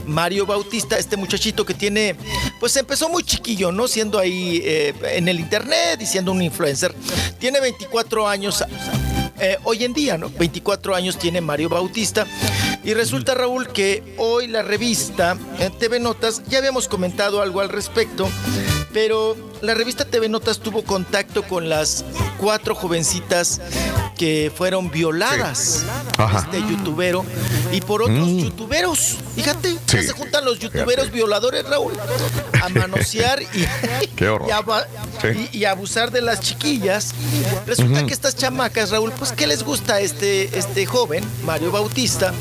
Mario 0.05 0.45
Bautista, 0.45 0.97
este 0.97 1.17
muchachito 1.17 1.65
que 1.65 1.73
tiene, 1.73 2.15
pues 2.59 2.75
empezó 2.77 3.09
muy 3.09 3.23
chiquillo, 3.23 3.71
¿no? 3.71 3.87
Siendo 3.87 4.19
ahí 4.19 4.61
eh, 4.63 4.93
en 5.11 5.27
el 5.27 5.39
internet 5.39 6.01
y 6.01 6.05
siendo 6.05 6.31
un 6.31 6.41
influencer. 6.41 6.95
Tiene 7.39 7.59
24 7.59 8.27
años. 8.27 8.63
eh, 9.39 9.57
hoy 9.63 9.83
en 9.83 9.93
día, 9.93 10.17
¿no? 10.17 10.29
24 10.29 10.95
años 10.95 11.17
tiene 11.17 11.41
Mario 11.41 11.69
Bautista. 11.69 12.25
Y 12.83 12.93
resulta, 12.93 13.33
Raúl, 13.33 13.67
que 13.67 14.15
hoy 14.17 14.47
la 14.47 14.61
revista 14.61 15.37
TV 15.79 15.99
Notas, 15.99 16.43
ya 16.47 16.57
habíamos 16.57 16.87
comentado 16.87 17.41
algo 17.41 17.61
al 17.61 17.69
respecto, 17.69 18.29
pero 18.91 19.52
la 19.63 19.73
revista 19.73 20.03
TV 20.03 20.27
Notas 20.27 20.59
tuvo 20.59 20.83
contacto 20.83 21.43
con 21.43 21.69
las 21.69 22.03
cuatro 22.37 22.75
jovencitas 22.75 23.61
que 24.17 24.51
fueron 24.55 24.91
violadas 24.91 25.85
por 26.17 26.25
Ajá. 26.25 26.39
este 26.39 26.59
youtubero 26.61 27.23
y 27.71 27.79
por 27.81 28.03
otros 28.03 28.27
Mm. 28.27 28.39
youtuberos. 28.39 29.17
Fíjate, 29.35 29.73
ya 29.73 30.01
Sí, 30.01 30.03
se 30.07 30.11
juntan 30.13 30.43
los 30.45 30.59
youtuberos 30.59 31.05
fíjate. 31.05 31.11
violadores, 31.11 31.63
Raúl, 31.67 31.93
a 32.61 32.69
manosear 32.69 33.41
y, 33.41 33.47
Qué 34.15 34.27
horror. 34.27 34.47
y 34.49 34.51
aba- 34.51 34.85
Sí. 35.21 35.49
y- 35.53 35.59
y 35.59 35.65
abusar 35.65 36.11
de 36.11 36.21
las 36.21 36.41
chiquillas. 36.41 37.11
Resulta 37.65 38.05
que 38.05 38.13
estas 38.13 38.35
chamacas, 38.35 38.91
Raúl, 38.91 39.11
pues 39.17 39.31
¿qué 39.31 39.47
les 39.47 39.63
gusta 39.63 39.95
a 39.95 39.99
este, 40.01 40.57
este 40.57 40.85
joven, 40.85 41.23
Mario 41.45 41.71
Bautista, 41.71 42.33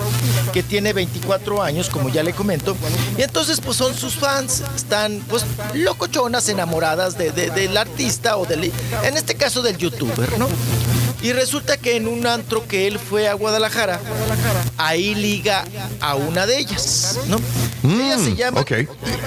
que 0.53 0.63
tiene 0.65 0.93
24 0.93 1.63
años, 1.63 1.89
como 1.89 2.09
ya 2.09 2.23
le 2.25 2.33
comento? 2.35 2.77
Y 3.17 3.23
entonces 3.23 3.61
pues 3.61 3.77
son 3.79 3.95
sus 3.97 4.15
fans, 4.17 4.63
están 4.77 5.23
pues 5.29 5.45
locochonas, 5.75 6.49
enamoradas 6.49 7.12
de, 7.19 7.31
de- 7.33 7.51
del 7.51 7.77
artista 7.77 8.37
o 8.37 8.45
del, 8.47 8.65
en 9.05 9.17
este 9.17 9.35
caso 9.35 9.63
del 9.63 9.77
youtuber, 9.79 10.39
¿no? 10.39 10.49
Y 11.21 11.33
resulta 11.33 11.77
que 11.77 11.97
en 11.97 12.09
un 12.09 12.27
antro 12.27 12.67
que 12.67 12.87
él 12.87 12.99
fue 12.99 13.29
a 13.29 13.35
Guadalajara, 13.35 14.01
ahí 14.77 15.15
liga 15.15 15.65
a 16.01 16.15
una 16.15 16.47
de 16.47 16.59
ellas, 16.59 17.19
¿no? 17.29 17.39
Ella 17.85 18.19
se 18.19 18.35
llama. 18.35 18.61
ok. 18.61 18.73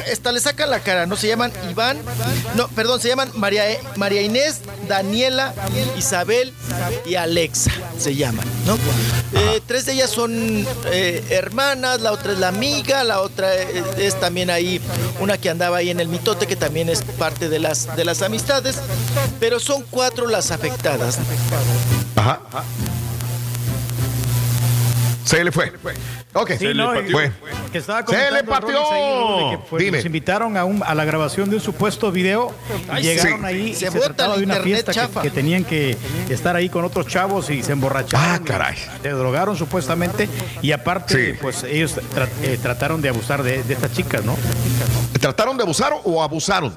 Esta 0.07 0.31
le 0.31 0.39
saca 0.39 0.65
la 0.65 0.80
cara, 0.80 1.05
¿no? 1.05 1.15
Se 1.15 1.27
llaman 1.27 1.51
Iván. 1.69 1.97
No, 2.55 2.67
perdón, 2.69 3.01
se 3.01 3.09
llaman 3.09 3.30
María, 3.35 3.64
María 3.95 4.22
Inés, 4.22 4.61
Daniela, 4.88 5.53
Isabel 5.97 6.53
y 7.05 7.15
Alexa. 7.15 7.72
Se 7.97 8.15
llaman, 8.15 8.45
¿no? 8.65 8.77
Eh, 9.33 9.61
tres 9.65 9.85
de 9.85 9.93
ellas 9.93 10.09
son 10.09 10.65
eh, 10.85 11.23
hermanas, 11.30 12.01
la 12.01 12.11
otra 12.11 12.33
es 12.33 12.39
la 12.39 12.47
amiga, 12.47 13.03
la 13.03 13.22
otra 13.22 13.53
eh, 13.55 13.83
es 13.97 14.17
también 14.19 14.49
ahí 14.49 14.80
una 15.19 15.38
que 15.38 15.49
andaba 15.49 15.77
ahí 15.77 15.89
en 15.89 15.99
el 15.99 16.07
mitote, 16.07 16.47
que 16.47 16.55
también 16.55 16.89
es 16.89 17.01
parte 17.03 17.49
de 17.49 17.59
las, 17.59 17.95
de 17.95 18.05
las 18.05 18.22
amistades. 18.22 18.77
Pero 19.39 19.59
son 19.59 19.83
cuatro 19.89 20.27
las 20.27 20.51
afectadas. 20.51 21.19
Ajá. 22.26 22.40
Se 25.26 25.44
le 25.44 25.52
fue. 25.52 25.72
Ok. 26.34 26.52
Sí, 26.60 26.68
no, 26.76 27.00
y- 27.02 27.10
Fue. 27.12 27.32
que 27.72 27.80
estaba 27.80 28.06
Se 28.06 28.32
le 28.32 28.44
que 28.44 29.58
fue- 29.68 29.84
Dime. 29.84 29.98
Los 29.98 30.06
invitaron 30.06 30.56
a, 30.56 30.66
un- 30.66 30.84
a 30.86 30.94
la 30.94 31.04
grabación 31.04 31.50
de 31.50 31.56
un 31.56 31.62
supuesto 31.62 32.12
video. 32.12 32.54
y 32.88 32.92
Ay, 32.92 33.04
llegaron 33.04 33.40
sí. 33.40 33.45
ahí 33.45 33.68
y 33.70 33.74
Se 33.74 33.90
se, 33.90 34.00
trataba 34.00 34.38
de 34.38 34.44
una 34.44 34.58
fiesta 34.58 34.92
que, 35.24 35.32
tenían 35.32 35.64
que 35.64 35.98
estar 36.30 36.56
ahí 36.56 36.70
con 36.70 36.86
otros 36.86 37.08
chavos 37.08 37.50
y 37.50 37.64
se 37.64 37.72
emborracharon. 37.72 38.24
Ah, 38.24 38.40
caray. 38.45 38.76
Se 39.02 39.10
drogaron 39.10 39.58
supuestamente. 39.58 40.30
Y 40.62 40.72
aparte, 40.74 41.34
Sí. 41.34 41.40
pues 41.42 41.64
ellos 41.64 41.95
tra- 42.14 42.30
eh, 42.44 42.60
trataron 42.62 43.02
de 43.02 43.10
abusar 43.10 43.42
de, 43.42 43.64
de 43.64 43.74
estas 43.74 43.94
chicas, 43.94 44.24
¿no? 44.24 44.38
¿Trataron 45.20 45.58
de 45.58 45.64
abusar 45.64 45.94
o 46.04 46.22
abusaron? 46.22 46.76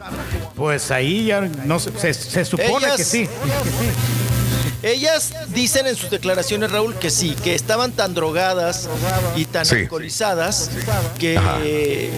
Pues 0.57 0.91
ahí 0.91 1.27
ya 1.27 1.43
no 1.43 1.79
se, 1.79 1.93
se- 1.99 2.15
se 2.15 2.45
supone 2.47 2.87
Ellas- 2.87 2.97
que 2.97 3.05
sí. 3.05 3.29
Ellas 4.83 5.33
dicen 5.49 5.87
en 5.89 5.97
sus 5.97 6.09
declaraciones, 6.11 6.71
Raúl, 6.71 6.95
que 6.95 7.11
sí, 7.11 7.35
que 7.43 7.55
estaban 7.55 7.91
tan 7.93 8.15
drogadas 8.15 8.89
y 9.37 9.45
tan 9.45 9.67
Sí. 9.67 9.75
alcoholizadas 9.77 10.71
que, 11.19 12.11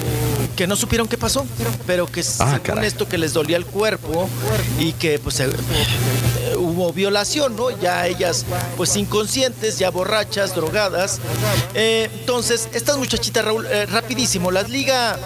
que 0.56 0.66
no 0.66 0.76
supieron 0.76 1.08
qué 1.08 1.16
pasó, 1.16 1.47
pero 1.86 2.06
que 2.06 2.20
Ah, 2.20 2.24
según 2.52 2.58
caray. 2.60 2.86
esto 2.86 3.08
que 3.08 3.16
les 3.16 3.32
dolía 3.32 3.56
el 3.56 3.64
cuerpo 3.64 4.28
y 4.78 4.92
que 4.92 5.18
pues 5.18 5.40
eh, 5.40 5.48
hubo 6.70 6.92
violación, 6.92 7.57
¿no? 7.57 7.70
Ya 7.70 8.07
ellas 8.07 8.44
pues 8.76 8.97
inconscientes, 8.97 9.78
ya 9.78 9.90
borrachas, 9.90 10.55
drogadas. 10.55 11.20
Eh, 11.74 12.08
entonces, 12.20 12.68
estas 12.73 12.97
muchachitas, 12.97 13.44
Raúl, 13.44 13.66
eh, 13.66 13.86
rapidísimo, 13.86 14.50
las 14.50 14.70
liga 14.70 15.18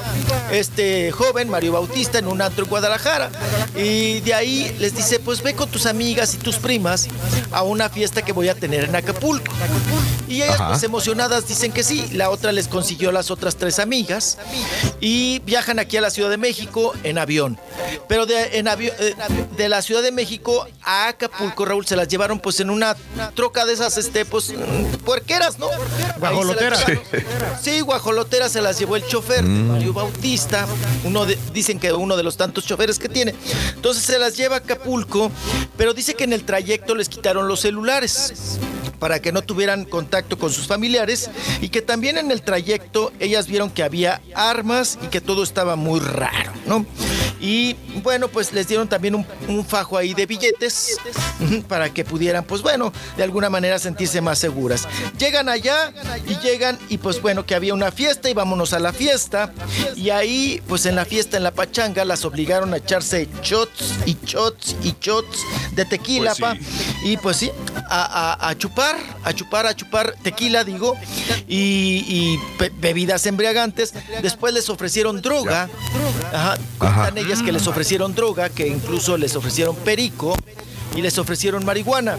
este 0.51 1.13
joven, 1.13 1.49
Mario 1.49 1.73
Bautista, 1.73 2.19
en 2.19 2.29
un 2.29 2.41
antro 2.41 2.65
en 2.65 2.71
Guadalajara. 2.71 3.31
Y 3.77 4.21
de 4.21 4.35
ahí 4.35 4.75
les 4.79 4.95
dice, 4.97 5.21
pues 5.21 5.43
ve 5.43 5.55
con 5.55 5.69
tus 5.69 5.87
amigas 5.87 6.35
y 6.35 6.39
tus 6.39 6.57
primas 6.57 7.09
a 7.53 7.63
una 7.63 7.89
fiesta 7.89 8.23
que 8.23 8.33
voy 8.33 8.49
a 8.49 8.55
tener 8.55 8.85
en 8.85 8.97
Acapulco. 8.97 9.53
Y 10.29 10.43
ellas 10.43 10.61
Ajá. 10.61 10.71
pues 10.71 10.83
emocionadas 10.83 11.47
dicen 11.47 11.73
que 11.73 11.83
sí. 11.83 12.09
La 12.13 12.31
otra 12.31 12.53
les 12.53 12.69
consiguió 12.69 13.13
las 13.13 13.31
otras 13.31 13.57
tres 13.57 13.79
amigas 13.79 14.39
y 15.01 15.41
viajan 15.41 15.79
aquí 15.79 15.97
a 15.97 16.01
la 16.01 16.11
Ciudad 16.11 16.31
de 16.31 16.39
México 16.39 16.93
en 17.03 17.19
avión. 17.19 17.59
Pero 18.09 18.27
de, 18.27 18.59
en 18.59 18.69
eh, 18.69 19.15
de 19.57 19.69
la 19.69 19.83
Ciudad 19.83 20.03
de 20.03 20.13
México 20.13 20.67
a 20.83 21.09
Acapulco, 21.09 21.34
Raúl, 21.65 21.87
se 21.87 21.97
las 21.97 22.09
llevaron 22.09 22.39
pues 22.39 22.61
en 22.61 22.71
una 22.71 22.97
troca 23.35 23.65
de 23.65 23.73
esas, 23.73 23.97
este, 23.99 24.25
pues, 24.25 24.53
mm, 24.53 24.97
puerqueras, 25.05 25.59
¿no? 25.59 25.69
Guajoloteras. 26.19 26.85
llevaron. 26.87 27.03
Sí, 27.63 27.81
guajoloteras 27.81 28.53
se 28.53 28.61
las 28.61 28.79
llevó 28.79 28.97
el 28.97 29.07
chofer, 29.07 29.43
Mario 29.43 29.93
Bautista, 29.93 30.67
uno 31.05 31.27
de, 31.27 31.39
dicen 31.53 31.79
que 31.79 31.93
uno 31.93 32.17
de 32.17 32.23
los 32.23 32.37
tantos 32.37 32.65
choferes 32.65 32.99
que 32.99 33.09
tiene. 33.09 33.35
Entonces 33.75 34.05
se 34.05 34.19
las 34.19 34.37
lleva 34.37 34.57
a 34.57 34.59
Acapulco, 34.59 35.31
pero 35.77 35.95
dice 35.95 36.15
que 36.15 36.25
en 36.25 36.33
el 36.33 36.45
trayecto 36.45 36.95
les 36.95 37.09
quitaron 37.09 37.49
los 37.49 37.61
celulares 37.61 38.59
para 39.05 39.21
que 39.21 39.33
no 39.33 39.43
tuvieran 39.43 39.85
contacto 39.85 40.39
con 40.39 40.51
sus 40.51 40.67
familiares 40.67 41.29
y 41.61 41.69
que 41.69 41.83
también 41.83 42.17
en 42.17 42.31
el 42.31 42.41
trayecto 42.41 43.13
ellas 43.21 43.47
vieron 43.47 43.69
que 43.69 43.83
había 43.83 44.23
armas 44.35 44.99
y 45.03 45.09
que 45.09 45.21
todo 45.21 45.43
estaba 45.43 45.77
muy 45.77 46.01
raro, 46.01 46.53
¿no? 46.65 46.87
Y 47.39 47.77
bueno, 48.03 48.29
pues 48.29 48.55
les 48.55 48.67
dieron 48.67 48.89
también 48.89 49.15
un, 49.15 49.27
un 49.49 49.63
fajo 49.67 49.99
ahí 49.99 50.15
de 50.15 50.25
billetes 50.25 50.97
para 51.69 51.93
que 51.93 52.03
pudieran, 52.03 52.45
pues 52.45 52.63
bueno, 52.63 52.95
de 53.19 53.23
alguna 53.25 53.51
manera 53.51 53.79
sentirse 53.79 54.23
más 54.23 54.39
seguras. 54.39 54.89
Llegan 55.19 55.51
allá 55.51 55.93
y 56.27 56.37
llegan 56.39 56.79
y 56.89 56.97
pues 56.97 57.21
bueno, 57.21 57.45
que 57.45 57.55
había 57.55 57.75
una 57.75 57.93
fiesta 57.93 58.31
y 58.31 58.33
vámonos 58.33 58.73
a 58.73 58.79
la 58.79 58.95
fiesta. 58.95 59.53
Y 59.97 60.09
ahí, 60.09 60.63
pues 60.67 60.87
en 60.87 60.95
la 60.97 61.05
fiesta, 61.05 61.37
en 61.37 61.43
la 61.43 61.51
pachanga, 61.51 62.07
las 62.07 62.25
obligaron 62.25 62.73
a 62.73 62.79
echarse 62.79 63.29
shots 63.43 63.93
y 64.07 64.17
shots 64.25 64.77
y 64.83 64.95
shots 64.99 65.41
de 65.73 65.85
tequila, 65.85 66.35
Pues 66.35 66.37
sí. 66.37 66.43
pa. 66.43 66.57
Y 67.05 67.17
pues 67.19 67.37
sí, 67.37 67.51
a, 67.91 68.39
a- 68.41 68.49
a 68.49 68.57
chupar, 68.57 68.94
a 69.25 69.33
chupar, 69.33 69.67
a 69.67 69.75
chupar 69.75 70.15
tequila, 70.23 70.65
digo, 70.65 70.97
y, 71.49 72.05
y 72.07 72.41
be- 72.59 72.73
bebidas 72.79 73.27
embriagantes. 73.27 73.93
Después 74.23 74.53
les 74.55 74.69
ofrecieron 74.69 75.21
droga. 75.23 75.69
Ajá, 76.33 76.57
cuentan 76.79 77.19
ellas 77.19 77.43
que 77.43 77.53
les 77.53 77.67
ofrecieron 77.67 78.15
droga, 78.15 78.49
que 78.49 78.67
incluso 78.69 79.17
les 79.17 79.35
ofrecieron 79.37 79.77
perico. 79.77 80.37
Y 80.97 81.03
les 81.03 81.19
ofrecieron 81.19 81.65
marihuana. 81.65 82.17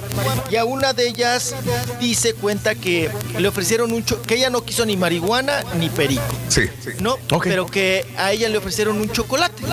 Y 0.51 0.57
a 0.57 0.65
una 0.65 0.91
de 0.91 1.07
ellas 1.07 1.55
dice, 2.01 2.33
cuenta 2.33 2.75
que 2.75 3.09
le 3.39 3.47
ofrecieron 3.47 3.93
un 3.93 4.03
cho- 4.03 4.21
que 4.21 4.35
ella 4.35 4.49
no 4.49 4.65
quiso 4.65 4.85
ni 4.85 4.97
marihuana 4.97 5.63
ni 5.79 5.87
perico. 5.87 6.21
Sí. 6.49 6.63
No, 6.99 7.15
pero 7.41 7.67
que 7.67 8.05
a 8.17 8.33
ella 8.33 8.49
le 8.49 8.57
ofrecieron 8.57 8.99
un 8.99 9.09
chocolate. 9.09 9.63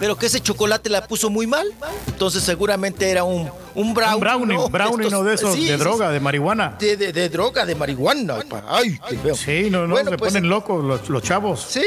Pero 0.00 0.16
que 0.16 0.26
ese 0.26 0.40
chocolate 0.40 0.88
la 0.90 1.06
puso 1.06 1.30
muy 1.30 1.46
mal. 1.46 1.66
Entonces 2.06 2.42
seguramente 2.44 3.10
era 3.10 3.24
un, 3.24 3.50
un 3.74 3.92
brownie. 3.94 4.14
Un 4.14 4.20
brownie, 4.20 4.54
¿no? 4.56 4.68
brownie, 4.68 5.06
Estos- 5.06 5.12
no 5.12 5.24
de 5.24 5.34
esos, 5.34 5.54
sí, 5.54 5.64
de 5.66 5.72
sí, 5.72 5.78
droga, 5.78 6.08
sí. 6.08 6.12
de 6.14 6.20
marihuana. 6.20 6.76
De, 6.78 6.96
de- 6.96 7.12
de 7.12 7.28
droga, 7.28 7.66
de 7.66 7.74
marihuana. 7.74 8.36
pa. 8.48 8.62
Ay, 8.68 8.98
qué 9.08 9.16
feo. 9.18 9.34
Sí, 9.34 9.68
no, 9.70 9.86
no, 9.86 9.94
Bueno, 9.94 10.10
se 10.12 10.18
pues- 10.18 10.32
ponen 10.32 10.48
locos 10.48 10.84
los, 10.84 11.08
los 11.08 11.22
chavos. 11.22 11.66
Sí. 11.68 11.82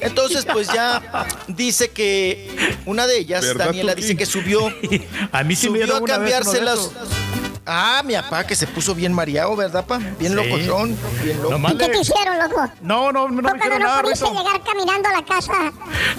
Entonces, 0.00 0.46
pues 0.52 0.68
ya 0.68 1.02
dice 1.48 1.90
que 1.90 2.76
una 2.86 3.06
de 3.08 3.18
ellas, 3.18 3.44
¿Verdad, 3.44 3.66
Daniela, 3.66 3.94
dice 3.94 4.16
que 4.16 4.26
subió. 4.26 4.66
A 5.32 5.42
mí 5.42 5.56
sí 5.56 5.68
me 5.68 5.78
subió 5.80 5.86
dieron 5.86 5.96
a 5.96 6.04
una 6.04 6.18
vez 6.18 6.34
Ah, 7.66 8.02
mi 8.04 8.12
papá 8.14 8.46
que 8.46 8.54
se 8.54 8.66
puso 8.66 8.94
bien 8.94 9.12
mareado, 9.12 9.56
¿verdad, 9.56 9.86
pa? 9.86 9.96
Bien 10.18 10.32
Sí. 10.32 10.34
locochón, 10.34 10.96
bien 11.22 11.40
loco. 11.42 11.56
¿Y 11.72 11.78
qué 11.78 11.88
te 11.88 11.98
hicieron, 12.00 12.38
loco? 12.38 12.70
No, 12.82 13.10
no, 13.10 13.28
no 13.28 13.34
me 13.36 13.42
¿Por 13.42 13.52
qué 13.52 13.58
hicieron 13.58 13.78
no 13.80 13.86
nada, 13.88 14.02
pudiste 14.02 14.26
Rito. 14.26 14.38
llegar 14.42 14.62
caminando 14.62 15.08
a 15.08 15.12
la 15.12 15.24
casa? 15.24 15.52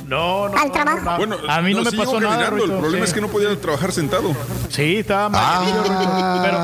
No, 0.08 0.50
no. 0.50 0.58
Al 0.58 0.68
no, 0.68 0.74
trabajo. 0.74 1.00
no, 1.02 1.12
no. 1.12 1.18
Bueno, 1.38 1.38
a 1.48 1.62
mí 1.62 1.74
no, 1.76 1.84
me 1.84 1.92
pasó 1.92 2.20
nada. 2.20 2.50
Rito, 2.50 2.66
El 2.66 2.72
problema 2.80 3.06
sí. 3.06 3.10
es 3.10 3.14
que 3.14 3.22
no 3.22 3.28
podía 3.28 3.56
trabajar 3.62 3.92
sentado. 3.92 4.36
Sí, 4.70 4.98
estaba 4.98 5.30
mal. 5.30 6.42
Pero 6.44 6.58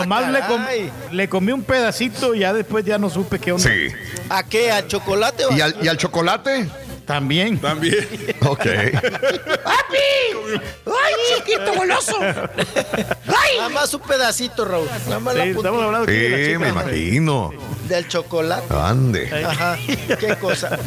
nomás 0.00 0.30
le, 0.30 0.40
com- 0.40 0.64
le 1.12 1.28
comí 1.28 1.52
un 1.52 1.62
pedacito 1.62 2.34
y 2.34 2.40
ya 2.40 2.52
después 2.54 2.84
ya 2.84 2.96
no 2.98 3.10
supe 3.10 3.38
qué 3.38 3.52
onda. 3.52 3.68
Sí. 3.68 3.88
¿A 4.30 4.42
qué? 4.42 4.72
¿A 4.72 4.86
chocolate 4.86 5.44
o 5.44 5.52
a 5.52 5.54
¿Y 5.56 5.60
al, 5.60 5.76
y 5.82 5.88
al 5.88 5.96
chocolate? 5.98 6.68
También. 7.06 7.58
También. 7.58 8.06
Ok. 8.40 8.58
¡Papi! 8.64 10.60
¡Ay, 10.86 11.14
chiquito 11.36 11.74
goloso! 11.74 12.16
¡Ay! 12.20 13.56
Nada 13.58 13.68
más 13.70 13.94
un 13.94 14.00
pedacito, 14.02 14.64
Raúl. 14.64 14.88
Nada 15.06 15.20
más 15.20 15.34
Sí, 15.34 15.38
la 15.40 15.44
estamos 15.46 15.82
hablando 15.82 16.06
de 16.06 16.46
chica, 16.46 16.58
me 16.58 16.68
imagino. 16.68 17.52
del 17.88 18.08
chocolate. 18.08 18.64
Ande. 18.74 19.44
Ajá, 19.44 19.78
qué 20.18 20.36
cosa. 20.40 20.78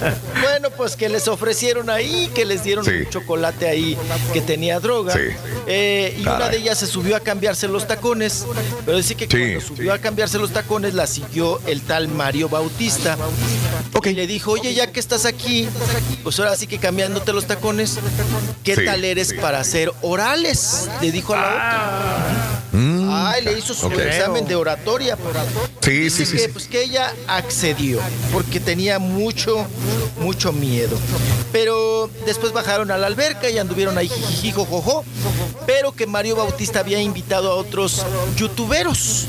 Bueno, 0.41 0.69
pues 0.71 0.95
que 0.95 1.09
les 1.09 1.27
ofrecieron 1.27 1.89
ahí, 1.89 2.29
que 2.33 2.43
les 2.45 2.63
dieron 2.63 2.83
Sí. 2.85 2.91
un 2.91 3.09
chocolate 3.09 3.67
ahí 3.67 3.97
que 4.33 4.41
tenía 4.41 4.79
droga. 4.79 5.13
Sí. 5.13 5.19
Eh, 5.67 6.15
y 6.19 6.21
una 6.21 6.49
de 6.49 6.57
ellas 6.57 6.77
se 6.79 6.87
subió 6.87 7.15
a 7.15 7.19
cambiarse 7.19 7.67
los 7.67 7.87
tacones. 7.87 8.45
Pero 8.85 8.97
dice 8.97 9.15
que 9.15 9.25
Sí. 9.25 9.29
cuando 9.29 9.61
subió 9.61 9.93
a 9.93 9.99
cambiarse 9.99 10.37
los 10.39 10.51
tacones 10.51 10.93
la 10.93 11.05
siguió 11.07 11.59
el 11.67 11.81
tal 11.81 12.07
Mario 12.07 12.49
Bautista. 12.49 13.17
Y 14.03 14.13
le 14.13 14.25
dijo, 14.25 14.51
oye, 14.51 14.73
ya 14.73 14.87
que 14.91 14.99
estás 15.01 15.25
aquí, 15.25 15.67
pues 16.23 16.39
ahora 16.39 16.55
sí 16.55 16.67
que 16.67 16.77
cambiándote 16.79 17.33
los 17.33 17.45
tacones, 17.47 17.97
¿qué 18.63 18.75
Sí. 18.75 18.85
tal 18.85 19.03
eres 19.05 19.33
para 19.33 19.59
hacer 19.59 19.91
orales? 20.01 20.89
Le 21.01 21.11
dijo 21.11 21.33
a 21.33 21.37
la 21.37 21.47
otra. 21.49 22.63
Mm, 22.73 23.09
Ay, 23.11 23.43
le 23.43 23.57
hizo 23.57 23.73
su 23.73 23.87
examen 23.91 24.45
de 24.45 24.55
oratoria. 24.55 25.17
Sí, 25.81 26.09
sí, 26.09 26.25
sí. 26.25 26.33
que, 26.33 26.39
sí. 26.43 26.47
pues 26.51 26.67
que 26.67 26.83
ella 26.83 27.13
accedió 27.27 27.99
porque 28.33 28.59
tenía 28.59 28.99
mucho, 28.99 29.65
mucho 30.19 30.51
miedo. 30.51 30.97
Pero 31.51 32.09
después 32.25 32.51
bajaron 32.51 32.91
a 32.91 32.97
la 32.97 33.07
alberca 33.07 33.49
y 33.49 33.57
anduvieron 33.57 33.97
ahí 33.97 34.09
jijiji, 34.09 34.51
jojojo. 34.51 35.05
Pero 35.65 35.93
que 35.93 36.05
Mario 36.07 36.35
Bautista 36.35 36.81
había 36.81 37.01
invitado 37.01 37.51
a 37.51 37.55
otros 37.55 38.05
youtuberos. 38.35 39.25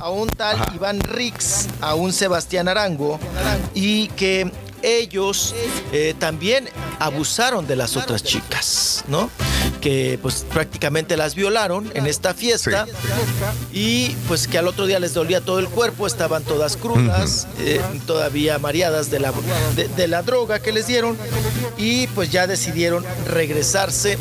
A 0.00 0.08
un 0.10 0.28
tal 0.28 0.58
Iván 0.74 1.00
Rix, 1.00 1.66
a 1.80 1.94
un 1.94 2.12
Sebastián 2.12 2.68
Arango 2.68 3.18
y 3.74 4.08
que 4.08 4.50
ellos 4.84 5.54
eh, 5.92 6.14
también 6.18 6.68
abusaron 6.98 7.66
de 7.66 7.76
las 7.76 7.96
otras 7.96 8.22
chicas, 8.22 9.04
¿no? 9.08 9.30
Que 9.84 10.18
pues 10.22 10.46
prácticamente 10.50 11.14
las 11.16 11.34
violaron 11.34 11.92
en 11.94 12.06
esta 12.06 12.32
fiesta 12.32 12.86
y 13.70 14.08
pues 14.28 14.48
que 14.48 14.56
al 14.56 14.66
otro 14.66 14.86
día 14.86 14.98
les 14.98 15.12
dolía 15.12 15.42
todo 15.42 15.58
el 15.58 15.68
cuerpo, 15.68 16.06
estaban 16.06 16.42
todas 16.42 16.78
crudas, 16.78 17.46
eh, 17.58 17.82
todavía 18.06 18.58
mareadas 18.58 19.10
de 19.10 19.20
la, 19.20 19.30
de, 19.76 19.88
de 19.88 20.08
la 20.08 20.22
droga 20.22 20.60
que 20.60 20.72
les 20.72 20.86
dieron 20.86 21.18
y 21.76 22.06
pues 22.08 22.30
ya 22.32 22.46
decidieron 22.46 23.04
regresarse 23.28 24.16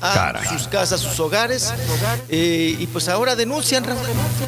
a 0.00 0.14
Caray. 0.14 0.48
sus 0.48 0.66
casas, 0.66 0.98
sus 1.00 1.20
hogares 1.20 1.72
eh, 2.28 2.74
y 2.76 2.86
pues 2.88 3.08
ahora 3.08 3.36
denuncian, 3.36 3.84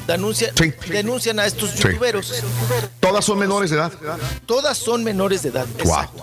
denuncian, 0.09 0.51
Sí. 0.59 0.73
denuncian 0.91 1.39
a 1.39 1.47
estos 1.47 1.71
Sí. 1.71 1.83
youtuberos. 1.85 2.43
Todas 2.99 3.25
son 3.25 3.39
menores 3.39 3.71
de 3.71 3.77
edad. 3.77 3.93
Todas 4.47 4.77
son 4.77 5.05
menores 5.05 5.45
de 5.45 5.51
edad. 5.51 5.67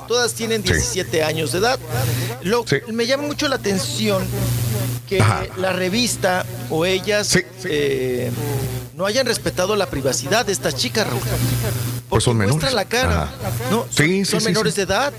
Todas 0.09 0.33
tienen 0.33 0.63
Sí. 0.63 0.73
17 0.73 1.23
años 1.23 1.53
de 1.53 1.59
edad. 1.59 1.79
Lo. 2.41 2.65
Me 2.91 3.05
llama 3.07 3.23
mucho 3.23 3.47
la 3.47 3.55
atención 3.55 4.32
que 5.07 5.21
Ajá. 5.21 5.43
la 5.57 5.73
revista 5.73 6.45
o 6.69 6.85
ellas 6.85 7.27
Sí. 7.27 7.39
eh, 7.65 8.31
no 8.95 9.05
hayan 9.05 9.25
respetado 9.25 9.75
la 9.75 9.87
privacidad 9.87 10.45
de 10.45 10.51
estas 10.53 10.75
chicas, 10.75 11.07
Raúl. 11.07 11.19
Pues 12.09 12.23
son 12.23 12.37
Porque 12.37 12.47
menores. 12.51 12.73
muestran 12.73 12.75
la 12.75 12.85
cara. 12.85 13.29
No, 13.71 13.85
son, 13.89 14.05
Sí, 14.05 14.25
sí, 14.25 14.31
son 14.31 14.39
sí, 14.41 14.45
menores 14.47 14.75
de 14.75 14.83
edad. 14.83 15.11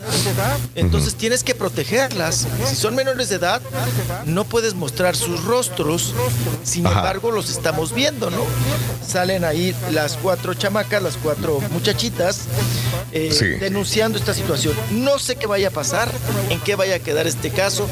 Entonces 0.77 1.15
tienes 1.17 1.43
que 1.43 1.55
protegerlas. 1.55 2.47
Si 2.69 2.77
son 2.77 2.95
menores 2.95 3.29
de 3.31 3.37
edad, 3.37 3.61
no 4.27 4.45
puedes 4.45 4.75
mostrar 4.75 5.17
sus 5.17 5.43
rostros. 5.45 6.15
Sin 6.63 6.87
Ajá. 6.87 6.99
embargo, 7.01 7.33
los 7.33 7.51
estamos 7.51 7.93
viendo, 7.93 8.31
¿no? 8.31 8.45
Salen 9.05 9.45
ahí 9.45 9.75
las 9.91 10.17
cuatro 10.17 10.55
chamacas, 10.55 11.03
las 11.03 11.17
cuatro 11.17 11.61
muchachitas, 11.73 12.43
eh, 13.13 13.59
denunciando 13.61 14.17
esta 14.19 14.33
situación. 14.35 14.75
No 14.93 15.19
sé 15.19 15.35
qué 15.37 15.47
vaya 15.49 15.69
a 15.69 15.73
pasar, 15.73 16.11
en 16.49 16.61
qué 16.61 16.77
vaya 16.77 16.97
a 16.97 16.99
quedar 17.01 17.27
este 17.27 17.51
caso, 17.51 17.89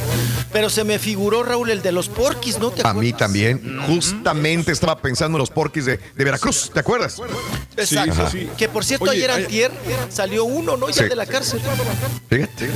pero 0.52 0.70
se 0.70 0.84
me 0.84 1.00
figuró, 1.00 1.42
Raúl, 1.42 1.70
el 1.70 1.82
de 1.82 1.90
los 1.90 2.08
porquis, 2.08 2.58
¿no? 2.60 2.70
¿Te 2.70 2.86
A 2.86 2.94
mí 2.94 3.12
también. 3.12 3.80
Justamente 3.86 4.70
estaba 4.70 5.00
pensando 5.00 5.38
en 5.38 5.40
los 5.40 5.50
porquis 5.50 5.81
de, 5.86 5.98
de 5.98 6.24
Veracruz. 6.24 6.70
¿Te 6.72 6.80
acuerdas? 6.80 7.20
Exacto. 7.76 8.28
Sí. 8.30 8.48
Que 8.56 8.68
por 8.68 8.84
cierto, 8.84 9.04
Oye, 9.04 9.18
ayer 9.18 9.30
hay- 9.30 9.42
antier 9.44 9.70
salió 10.10 10.44
uno, 10.44 10.76
¿no? 10.76 10.88
Ya 10.90 11.04
de 11.04 11.16
la 11.16 11.26
cárcel. 11.26 11.60
Fíjate. 12.28 12.68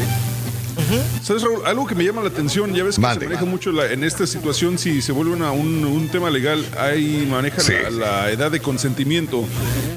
¿Sabes, 1.22 1.42
Raúl? 1.42 1.60
Algo 1.66 1.86
que 1.86 1.94
me 1.94 2.04
llama 2.04 2.22
la 2.22 2.28
atención, 2.28 2.72
ya 2.74 2.84
ves 2.84 2.96
que 2.96 3.00
Mande. 3.02 3.20
se 3.20 3.26
maneja 3.26 3.44
mucho 3.44 3.72
la- 3.72 3.90
en 3.92 4.04
esta 4.04 4.26
situación, 4.26 4.78
si 4.78 5.02
se 5.02 5.12
vuelve 5.12 5.32
una- 5.32 5.50
un, 5.52 5.84
un 5.84 6.08
tema 6.08 6.30
legal, 6.30 6.64
ahí 6.78 7.26
maneja 7.30 7.60
Sí. 7.60 7.72
la, 7.72 7.90
la 7.90 8.30
edad 8.30 8.50
de 8.50 8.60
consentimiento. 8.60 9.44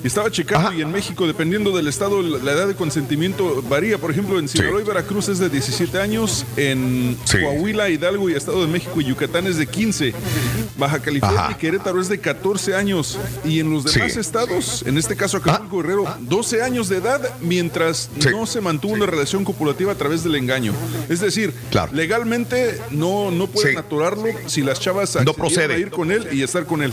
Estaba 0.03 0.32
checando 0.32 0.69
Ajá. 0.69 0.77
y 0.77 0.82
en 0.82 0.92
México, 0.92 1.27
dependiendo 1.27 1.76
del 1.76 1.88
estado, 1.88 2.22
la, 2.22 2.38
la 2.43 2.51
edad 2.53 2.68
de 2.68 2.76
consentimiento 2.76 3.61
varía. 3.69 3.98
Por 3.98 4.11
ejemplo, 4.11 4.40
en 4.40 4.48
Sinaloa 4.48 4.82
y 4.82 4.84
Veracruz 4.85 5.30
es 5.30 5.40
de 5.40 5.50
17 5.50 6.00
años, 6.00 6.45
en 6.58 7.18
Sí. 7.26 7.38
Coahuila, 7.42 7.90
Hidalgo 7.90 8.30
y 8.30 8.34
Estado 8.34 8.61
de 8.61 8.68
México 8.72 9.00
y 9.01 9.06
Yucatán 9.06 9.45
es 9.48 9.58
de 9.58 9.68
15, 9.68 10.14
Baja 10.77 11.00
California 11.00 11.42
Ajá. 11.42 11.51
y 11.51 11.56
Querétaro 11.56 12.00
es 12.01 12.09
de 12.09 12.19
14 12.19 12.76
años 12.76 13.18
y 13.45 13.59
en 13.59 13.72
los 13.72 13.84
demás 13.84 14.16
estados, 14.18 14.84
en 14.88 14.98
este 14.98 15.16
caso 15.16 15.38
Acapulco 15.38 15.77
Guerrero, 15.82 16.06
12 16.22 16.61
años 16.64 16.90
de 16.90 16.98
edad 16.98 17.22
mientras 17.42 18.09
no 18.32 18.45
se 18.45 18.61
mantuvo 18.61 18.93
una 18.93 19.06
relación 19.06 19.43
copulativa 19.43 19.92
a 19.92 19.95
través 19.95 20.24
del 20.24 20.35
engaño. 20.35 20.74
Es 21.09 21.19
decir, 21.19 21.53
Claro. 21.72 21.91
legalmente 21.93 22.80
no, 22.91 23.32
no 23.32 23.48
pueden 23.48 23.72
Sí. 23.74 23.77
aturarlo 23.77 24.25
si 24.48 24.61
las 24.61 24.80
chavas 24.80 25.17
No 25.25 25.33
procede. 25.33 25.75
a 25.75 25.77
ir 25.77 25.90
con 25.91 26.11
él 26.11 26.27
y 26.32 26.41
estar 26.43 26.66
con 26.66 26.82
él. 26.82 26.91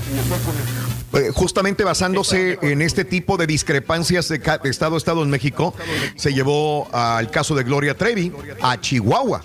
Eh, 1.16 1.30
Justamente 1.34 1.84
basándose 1.84 2.58
en 2.60 2.82
este 2.82 3.04
tipo 3.04 3.36
de 3.36 3.46
discrepancias 3.46 4.28
de, 4.28 4.38
de 4.38 4.70
estado 4.70 4.96
a 4.96 4.98
estado 4.98 5.22
en 5.22 5.30
México, 5.30 5.74
se 6.14 6.32
llevó 6.34 6.88
al 6.92 7.30
caso 7.30 7.54
de 7.54 7.64
Gloria 7.64 7.96
Trevi 7.96 8.32
a 8.60 8.80
Chihuahua. 8.80 9.42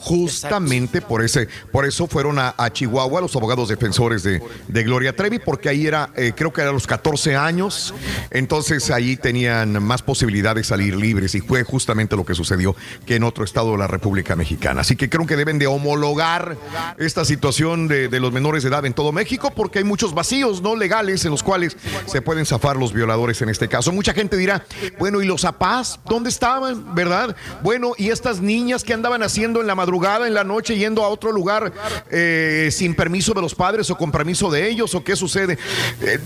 Justamente 0.00 1.00
por 1.00 1.22
ese, 1.22 1.48
por 1.70 1.84
eso 1.84 2.06
fueron 2.06 2.38
a, 2.38 2.54
a 2.56 2.72
Chihuahua 2.72 3.20
los 3.20 3.36
abogados 3.36 3.68
defensores 3.68 4.22
de, 4.22 4.42
de 4.68 4.82
Gloria 4.82 5.14
Trevi, 5.14 5.38
porque 5.38 5.68
ahí 5.68 5.86
era, 5.86 6.10
eh, 6.16 6.32
creo 6.34 6.52
que 6.52 6.60
era 6.60 6.70
a 6.70 6.72
los 6.72 6.86
14 6.86 7.36
años, 7.36 7.94
entonces 8.30 8.90
ahí 8.90 9.16
tenían 9.16 9.82
más 9.82 10.02
posibilidad 10.02 10.54
de 10.54 10.64
salir 10.64 10.96
libres 10.96 11.34
y 11.34 11.40
fue 11.40 11.62
justamente 11.62 12.16
lo 12.16 12.24
que 12.24 12.34
sucedió 12.34 12.74
que 13.06 13.16
en 13.16 13.24
otro 13.24 13.44
estado 13.44 13.72
de 13.72 13.78
la 13.78 13.86
República 13.86 14.34
Mexicana. 14.36 14.80
Así 14.80 14.96
que 14.96 15.08
creo 15.08 15.26
que 15.26 15.36
deben 15.36 15.58
de 15.58 15.66
homologar 15.66 16.56
esta 16.98 17.24
situación 17.24 17.86
de, 17.88 18.08
de 18.08 18.20
los 18.20 18.32
menores 18.32 18.62
de 18.62 18.70
edad 18.70 18.84
en 18.86 18.94
todo 18.94 19.12
México, 19.12 19.52
porque 19.54 19.78
hay 19.78 19.84
muchos 19.84 20.14
vacíos 20.14 20.62
no 20.62 20.74
legales 20.74 21.11
en 21.12 21.30
los 21.30 21.42
cuales 21.42 21.76
se 22.06 22.22
pueden 22.22 22.46
zafar 22.46 22.76
los 22.76 22.92
violadores 22.92 23.42
en 23.42 23.48
este 23.48 23.68
caso. 23.68 23.92
Mucha 23.92 24.14
gente 24.14 24.36
dirá, 24.36 24.64
bueno, 24.98 25.20
¿y 25.20 25.26
los 25.26 25.42
papás 25.42 26.00
dónde 26.06 26.30
estaban? 26.30 26.94
¿Verdad? 26.94 27.36
Bueno, 27.62 27.92
¿y 27.98 28.08
estas 28.08 28.40
niñas 28.40 28.82
que 28.82 28.94
andaban 28.94 29.22
haciendo 29.22 29.60
en 29.60 29.66
la 29.66 29.74
madrugada, 29.74 30.26
en 30.26 30.34
la 30.34 30.44
noche, 30.44 30.76
yendo 30.76 31.04
a 31.04 31.08
otro 31.08 31.30
lugar 31.32 31.72
eh, 32.10 32.70
sin 32.72 32.94
permiso 32.94 33.34
de 33.34 33.42
los 33.42 33.54
padres 33.54 33.90
o 33.90 33.96
con 33.96 34.10
permiso 34.10 34.50
de 34.50 34.68
ellos? 34.68 34.94
¿O 34.94 35.04
qué 35.04 35.14
sucede? 35.14 35.58
Eh, 36.00 36.18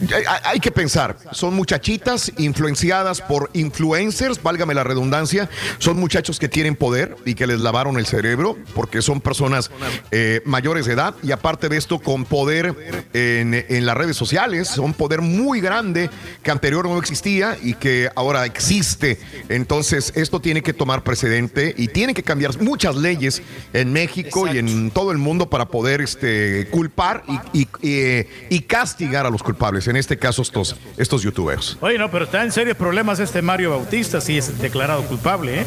hay, 0.44 0.60
que 0.60 0.70
pensar, 0.70 1.16
son 1.32 1.54
muchachitas 1.54 2.32
influenciadas 2.38 3.20
por 3.20 3.50
influencers, 3.52 4.42
válgame 4.42 4.74
la 4.74 4.84
redundancia, 4.84 5.50
son 5.78 5.98
muchachos 5.98 6.38
que 6.38 6.48
tienen 6.48 6.76
poder 6.76 7.16
y 7.24 7.34
que 7.34 7.46
les 7.46 7.60
lavaron 7.60 7.98
el 7.98 8.06
cerebro 8.06 8.56
porque 8.74 9.02
son 9.02 9.20
personas 9.20 9.70
eh, 10.10 10.40
mayores 10.44 10.86
de 10.86 10.92
edad 10.92 11.14
y 11.22 11.32
aparte 11.32 11.68
de 11.68 11.76
esto 11.76 11.98
con 11.98 12.24
poder 12.24 13.08
en 13.12 13.86
las 13.86 13.96
redes 13.96 14.16
sociales, 14.16 14.75
un 14.78 14.94
poder 14.94 15.20
muy 15.20 15.60
grande 15.60 16.10
que 16.42 16.50
anterior 16.50 16.86
no 16.88 16.98
existía 16.98 17.56
y 17.62 17.74
que 17.74 18.08
ahora 18.14 18.44
existe. 18.44 19.18
Entonces 19.48 20.12
esto 20.16 20.40
tiene 20.40 20.62
que 20.62 20.72
tomar 20.72 21.02
precedente 21.02 21.74
y 21.76 21.88
tiene 21.88 22.14
que 22.14 22.22
cambiar 22.22 22.60
muchas 22.60 22.96
leyes 22.96 23.42
en 23.72 23.92
México 23.92 24.46
y 24.52 24.58
en 24.58 24.90
todo 24.90 25.12
el 25.12 25.18
mundo 25.18 25.48
para 25.50 25.66
poder 25.66 26.00
este, 26.00 26.68
culpar 26.70 27.24
y, 27.52 27.60
y- 27.60 27.68
y- 27.82 28.26
y 28.50 28.60
castigar 28.60 29.26
a 29.26 29.30
los 29.30 29.42
culpables, 29.42 29.86
en 29.88 29.96
este 29.96 30.18
caso 30.18 30.42
estos, 30.42 30.76
estos 30.96 31.22
youtubers. 31.22 31.76
Oye, 31.80 31.98
no, 31.98 32.10
pero 32.10 32.24
está 32.24 32.42
en 32.44 32.52
serios 32.52 32.76
problemas 32.76 33.18
este 33.20 33.42
Mario 33.42 33.70
Bautista, 33.70 34.20
si 34.20 34.38
es 34.38 34.58
declarado 34.60 35.02
culpable, 35.06 35.60
¿eh? 35.60 35.64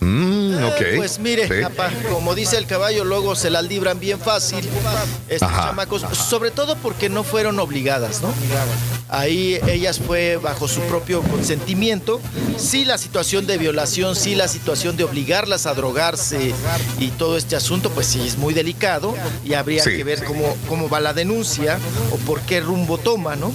Mm, 0.00 0.25
ok. 0.64 0.82
Pues 0.96 1.18
mire, 1.18 1.46
Sí. 1.48 1.62
papá, 1.62 1.90
como 2.10 2.34
dice 2.34 2.56
el 2.56 2.66
caballo, 2.66 3.04
luego 3.04 3.34
se 3.36 3.50
las 3.50 3.64
libran 3.64 3.98
bien 4.00 4.18
fácil 4.20 4.68
estos 5.28 5.48
Ajá. 5.48 5.68
chamacos, 5.68 6.02
sobre 6.16 6.50
todo 6.50 6.76
porque 6.76 7.08
no 7.08 7.24
fueron 7.24 7.58
obligadas, 7.58 8.22
¿no? 8.22 8.32
Ahí 9.08 9.58
ellas 9.68 10.00
fue 10.04 10.36
bajo 10.36 10.66
su 10.66 10.80
propio 10.82 11.22
consentimiento. 11.22 12.20
Sí, 12.58 12.84
la 12.84 12.98
situación 12.98 13.46
de 13.46 13.56
violación, 13.56 14.16
sí, 14.16 14.34
la 14.34 14.48
situación 14.48 14.96
de 14.96 15.04
obligarlas 15.04 15.66
a 15.66 15.74
drogarse 15.74 16.52
y 16.98 17.08
todo 17.10 17.36
este 17.36 17.54
asunto, 17.54 17.90
pues 17.90 18.06
sí, 18.08 18.20
es 18.26 18.36
muy 18.36 18.52
delicado 18.52 19.14
y 19.44 19.54
habría 19.54 19.84
Sí, 19.84 19.90
que 19.96 20.04
ver 20.04 20.24
cómo, 20.24 20.56
cómo 20.68 20.88
va 20.88 20.98
la 21.00 21.12
denuncia 21.12 21.78
o 22.10 22.16
por 22.16 22.40
qué 22.40 22.60
rumbo 22.60 22.98
toma, 22.98 23.36
¿no? 23.36 23.52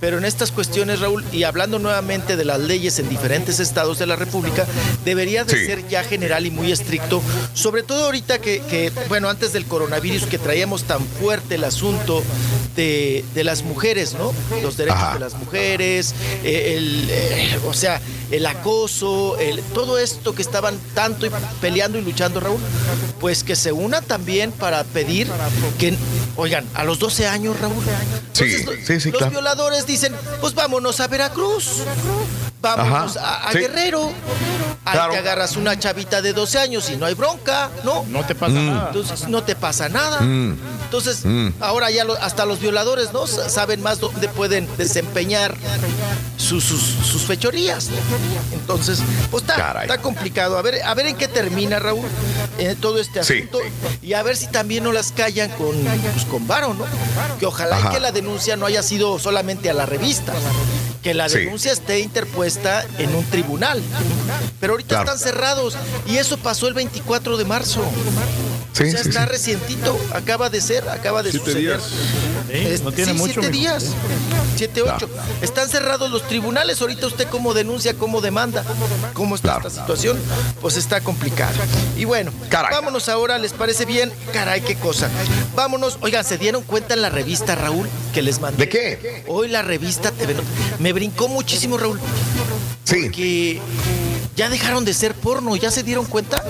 Pero 0.00 0.18
en 0.18 0.24
estas 0.24 0.52
cuestiones, 0.52 1.00
Raúl, 1.00 1.24
y 1.32 1.42
hablando 1.42 1.78
nuevamente 1.80 2.36
de 2.36 2.44
las 2.44 2.60
leyes 2.60 2.98
en 3.00 3.08
diferentes 3.08 3.58
estados 3.60 3.98
de 3.98 4.06
la 4.06 4.14
República, 4.16 4.64
debería 5.04 5.44
de 5.44 5.54
Sí. 5.56 5.66
ser 5.66 5.88
ya 5.88 6.04
general 6.04 6.33
y 6.42 6.50
muy 6.50 6.72
estricto, 6.72 7.22
sobre 7.54 7.82
todo 7.82 8.04
ahorita 8.06 8.38
que, 8.40 8.60
que, 8.68 8.90
bueno, 9.08 9.28
antes 9.28 9.52
del 9.52 9.64
coronavirus, 9.66 10.26
que 10.26 10.38
traíamos 10.38 10.84
tan 10.84 11.04
fuerte 11.06 11.54
el 11.56 11.64
asunto 11.64 12.22
de, 12.76 13.24
de 13.34 13.44
las 13.44 13.62
mujeres, 13.62 14.14
¿no? 14.14 14.32
Los 14.62 14.76
derechos 14.76 15.00
Ajá. 15.00 15.14
de 15.14 15.20
las 15.20 15.34
mujeres, 15.34 16.14
eh, 16.42 16.74
el, 16.76 17.06
eh, 17.10 17.58
o 17.66 17.72
sea, 17.72 18.00
el 18.30 18.44
acoso, 18.46 19.38
el, 19.38 19.60
todo 19.62 19.98
esto 19.98 20.34
que 20.34 20.42
estaban 20.42 20.76
tanto 20.94 21.26
y 21.26 21.30
peleando 21.60 21.98
y 21.98 22.02
luchando, 22.02 22.40
Raúl, 22.40 22.58
pues 23.20 23.44
que 23.44 23.54
se 23.54 23.70
unan 23.70 24.04
también 24.04 24.50
para 24.50 24.82
pedir 24.82 25.28
que, 25.78 25.94
oigan, 26.36 26.66
a 26.74 26.82
los 26.84 26.98
12 26.98 27.28
años, 27.28 27.58
Raúl, 27.60 27.84
Sí, 28.32 28.44
entonces, 28.56 28.86
sí, 28.86 29.00
sí, 29.00 29.10
los 29.10 29.18
claro. 29.18 29.30
violadores 29.30 29.86
dicen, 29.86 30.12
pues 30.40 30.54
vámonos 30.54 30.98
a 30.98 31.06
Veracruz, 31.06 31.82
vámonos 32.60 33.16
Ajá, 33.16 33.44
a, 33.44 33.48
a 33.48 33.52
sí. 33.52 33.58
Guerrero. 33.58 34.10
Ahí 34.86 34.92
Claro. 34.92 35.12
te 35.12 35.18
agarras 35.18 35.56
una 35.56 35.78
chavita 35.78 36.20
de 36.20 36.23
12 36.32 36.58
años 36.58 36.88
y 36.90 36.96
no 36.96 37.06
hay 37.06 37.14
bronca, 37.14 37.70
¿no? 37.84 38.04
No 38.08 38.24
te 38.24 38.34
pasa 38.34 38.54
Mm. 38.54 38.66
nada. 38.66 38.86
Entonces 38.92 39.28
no 39.28 39.42
te 39.42 39.54
pasa 39.56 39.88
nada. 39.88 40.20
Mm. 40.20 40.56
Entonces, 40.84 41.24
Mm. 41.24 41.48
ahora 41.60 41.90
ya 41.90 42.04
lo- 42.04 42.14
hasta 42.20 42.46
los 42.46 42.60
violadores, 42.60 43.12
¿no? 43.12 43.24
S- 43.24 43.50
Saben 43.50 43.82
más 43.82 44.00
dónde 44.00 44.28
pueden 44.28 44.68
desempeñar 44.76 45.54
sus, 46.36 46.64
sus, 46.64 46.80
sus 46.80 47.22
fechorías. 47.22 47.88
¿no? 47.90 47.96
Entonces, 48.52 49.00
pues 49.30 49.42
está, 49.44 49.98
complicado. 49.98 50.56
A 50.58 50.62
ver, 50.62 50.82
a 50.82 50.94
ver 50.94 51.06
en 51.06 51.16
qué 51.16 51.28
termina, 51.28 51.78
Raúl, 51.78 52.06
eh, 52.58 52.76
todo 52.80 52.98
este 53.00 53.22
Sí. 53.24 53.34
asunto. 53.38 53.58
Y 54.02 54.12
a 54.14 54.22
ver 54.22 54.36
si 54.36 54.46
también 54.48 54.84
no 54.84 54.92
las 54.92 55.12
callan 55.12 55.50
con, 55.52 55.76
pues, 55.80 56.24
con 56.30 56.46
varo, 56.46 56.74
¿no? 56.74 56.84
Que 57.38 57.46
ojalá 57.46 57.78
y 57.78 57.82
Ajá. 57.82 57.90
que 57.90 58.00
la 58.00 58.12
denuncia 58.12 58.56
no 58.56 58.66
haya 58.66 58.82
sido 58.82 59.18
solamente 59.18 59.68
a 59.70 59.74
la 59.74 59.86
revista. 59.86 60.32
Que 61.04 61.14
la 61.14 61.28
Sí. 61.28 61.38
denuncia 61.38 61.70
esté 61.70 62.00
interpuesta 62.00 62.84
en 62.98 63.14
un 63.14 63.24
tribunal. 63.26 63.80
Pero 64.58 64.72
ahorita 64.72 64.88
Claro. 64.96 65.04
están 65.12 65.18
cerrados. 65.18 65.76
Y 66.06 66.16
eso 66.16 66.38
pasó 66.38 66.66
el 66.66 66.74
24 66.74 67.36
de 67.36 67.44
marzo. 67.44 67.84
Sí, 68.72 68.82
o 68.82 68.90
sea, 68.90 69.02
sí, 69.04 69.08
está 69.10 69.22
sí. 69.22 69.28
recientito, 69.28 69.96
acaba 70.12 70.50
de 70.50 70.60
ser, 70.60 70.88
acaba 70.88 71.22
de 71.22 71.30
Siete 71.30 71.46
suceder. 71.52 71.78
días. 71.80 72.82
No 72.82 72.90
tiene 72.90 73.12
sí, 73.12 73.18
mucho. 73.18 73.34
siete 73.40 73.50
días, 73.50 73.84
siete, 74.56 74.82
ocho. 74.82 75.08
Están 75.42 75.68
cerrados 75.68 76.10
los 76.10 76.26
tribunales. 76.26 76.80
Ahorita 76.80 77.06
usted 77.06 77.28
cómo 77.28 77.54
denuncia, 77.54 77.94
cómo 77.94 78.20
demanda, 78.20 78.64
cómo 79.12 79.36
está 79.36 79.54
Claro. 79.54 79.68
esta 79.68 79.80
situación, 79.80 80.18
pues 80.60 80.76
está 80.76 81.00
complicado. 81.02 81.54
Y 81.96 82.04
bueno, 82.04 82.32
Caray. 82.48 82.72
vámonos 82.72 83.08
ahora, 83.08 83.38
¿les 83.38 83.52
parece 83.52 83.84
bien? 83.84 84.12
Caray, 84.32 84.60
qué 84.62 84.74
cosa. 84.76 85.08
Vámonos, 85.54 85.98
oigan, 86.00 86.24
¿se 86.24 86.36
dieron 86.36 86.62
cuenta 86.64 86.94
en 86.94 87.02
la 87.02 87.10
revista, 87.10 87.54
Raúl, 87.54 87.88
que 88.12 88.22
les 88.22 88.40
mandé? 88.40 88.64
¿De 88.66 88.68
qué? 88.68 89.24
Hoy 89.28 89.46
la 89.48 89.62
revista 89.62 90.10
TV 90.10 90.34
me 90.80 90.92
brincó 90.94 91.28
muchísimo, 91.28 91.76
Raúl, 91.76 92.00
Sí. 92.84 93.10
que 93.10 93.60
ya 94.36 94.48
dejaron 94.48 94.84
de 94.84 94.94
ser 94.94 95.14
porno, 95.14 95.54
¿ya 95.56 95.70
se 95.70 95.82
dieron 95.82 96.06
cuenta? 96.06 96.42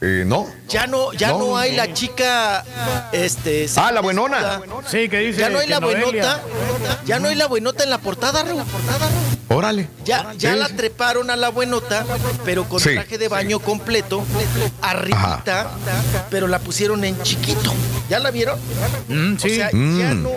Eh, 0.00 0.24
no. 0.26 0.46
Ya 0.68 0.86
no, 0.86 1.12
ya 1.12 1.28
no, 1.28 1.38
No. 1.38 1.56
hay 1.56 1.76
la 1.76 1.92
chica, 1.92 2.64
este. 3.12 3.68
Ah, 3.76 3.92
la 3.92 4.00
buenona. 4.00 4.60
Sí, 4.90 5.08
que 5.08 5.18
dice 5.20 5.40
Ya 5.40 5.48
no 5.50 5.58
hay 5.60 5.68
la 5.68 5.78
buenota, 5.78 6.42
ya 7.06 7.18
no 7.20 7.28
hay 7.28 7.36
la 7.36 7.46
buenota 7.46 7.84
en 7.84 7.90
la 7.90 7.98
portada, 7.98 8.42
Raúl. 8.42 8.62
Órale. 9.48 9.88
Ya, 10.04 10.32
ya 10.38 10.52
Sí, 10.54 10.58
la 10.58 10.68
treparon 10.68 11.30
a 11.30 11.36
la 11.36 11.50
buenota, 11.50 12.04
pero 12.44 12.64
con 12.68 12.80
Sí. 12.80 12.94
traje 12.94 13.18
de 13.18 13.28
baño 13.28 13.58
completo, 13.60 14.24
arribita, 14.82 15.70
pero 16.30 16.46
la 16.48 16.58
pusieron 16.58 17.04
en 17.04 17.20
chiquito. 17.22 17.72
¿Ya 18.08 18.18
la 18.18 18.30
vieron? 18.30 18.58
Mm, 19.08 19.36
sí. 19.38 19.52
O 19.52 19.54
sea, 19.54 19.70
ya 19.70 19.76
Mm. 19.76 20.22
no, 20.22 20.30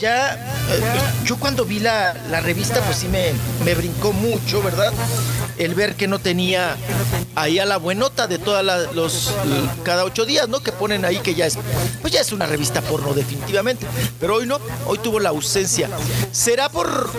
ya, 0.00 0.34
eh, 0.70 0.80
yo 1.24 1.36
cuando 1.36 1.64
vi 1.64 1.78
la, 1.80 2.14
la 2.30 2.40
revista, 2.40 2.80
pues 2.80 2.98
sí 2.98 3.08
me, 3.08 3.32
me 3.64 3.74
brincó 3.74 4.12
mucho, 4.12 4.62
¿verdad? 4.62 4.92
El 5.58 5.74
ver 5.74 5.94
que 5.96 6.06
no 6.06 6.18
tenía 6.18 6.76
ahí 7.34 7.58
a 7.58 7.66
la 7.66 7.76
buenota 7.76 8.26
de 8.26 8.38
todas 8.38 8.64
las- 8.64 8.92
los, 8.94 9.32
cada 9.84 10.04
ocho 10.04 10.24
días, 10.24 10.48
¿no? 10.48 10.60
Que 10.60 10.72
ponen 10.72 11.04
ahí 11.04 11.18
que 11.18 11.34
ya 11.34 11.46
es, 11.46 11.56
pues 12.00 12.12
ya 12.12 12.20
es 12.20 12.32
una 12.32 12.46
revista 12.46 12.80
porno 12.80 13.12
definitivamente. 13.14 13.86
Pero 14.20 14.36
hoy 14.36 14.46
no, 14.46 14.58
hoy 14.86 14.98
tuvo 14.98 15.20
la 15.20 15.28
ausencia. 15.30 15.88
¿Será 16.32 16.68
por, 16.68 17.10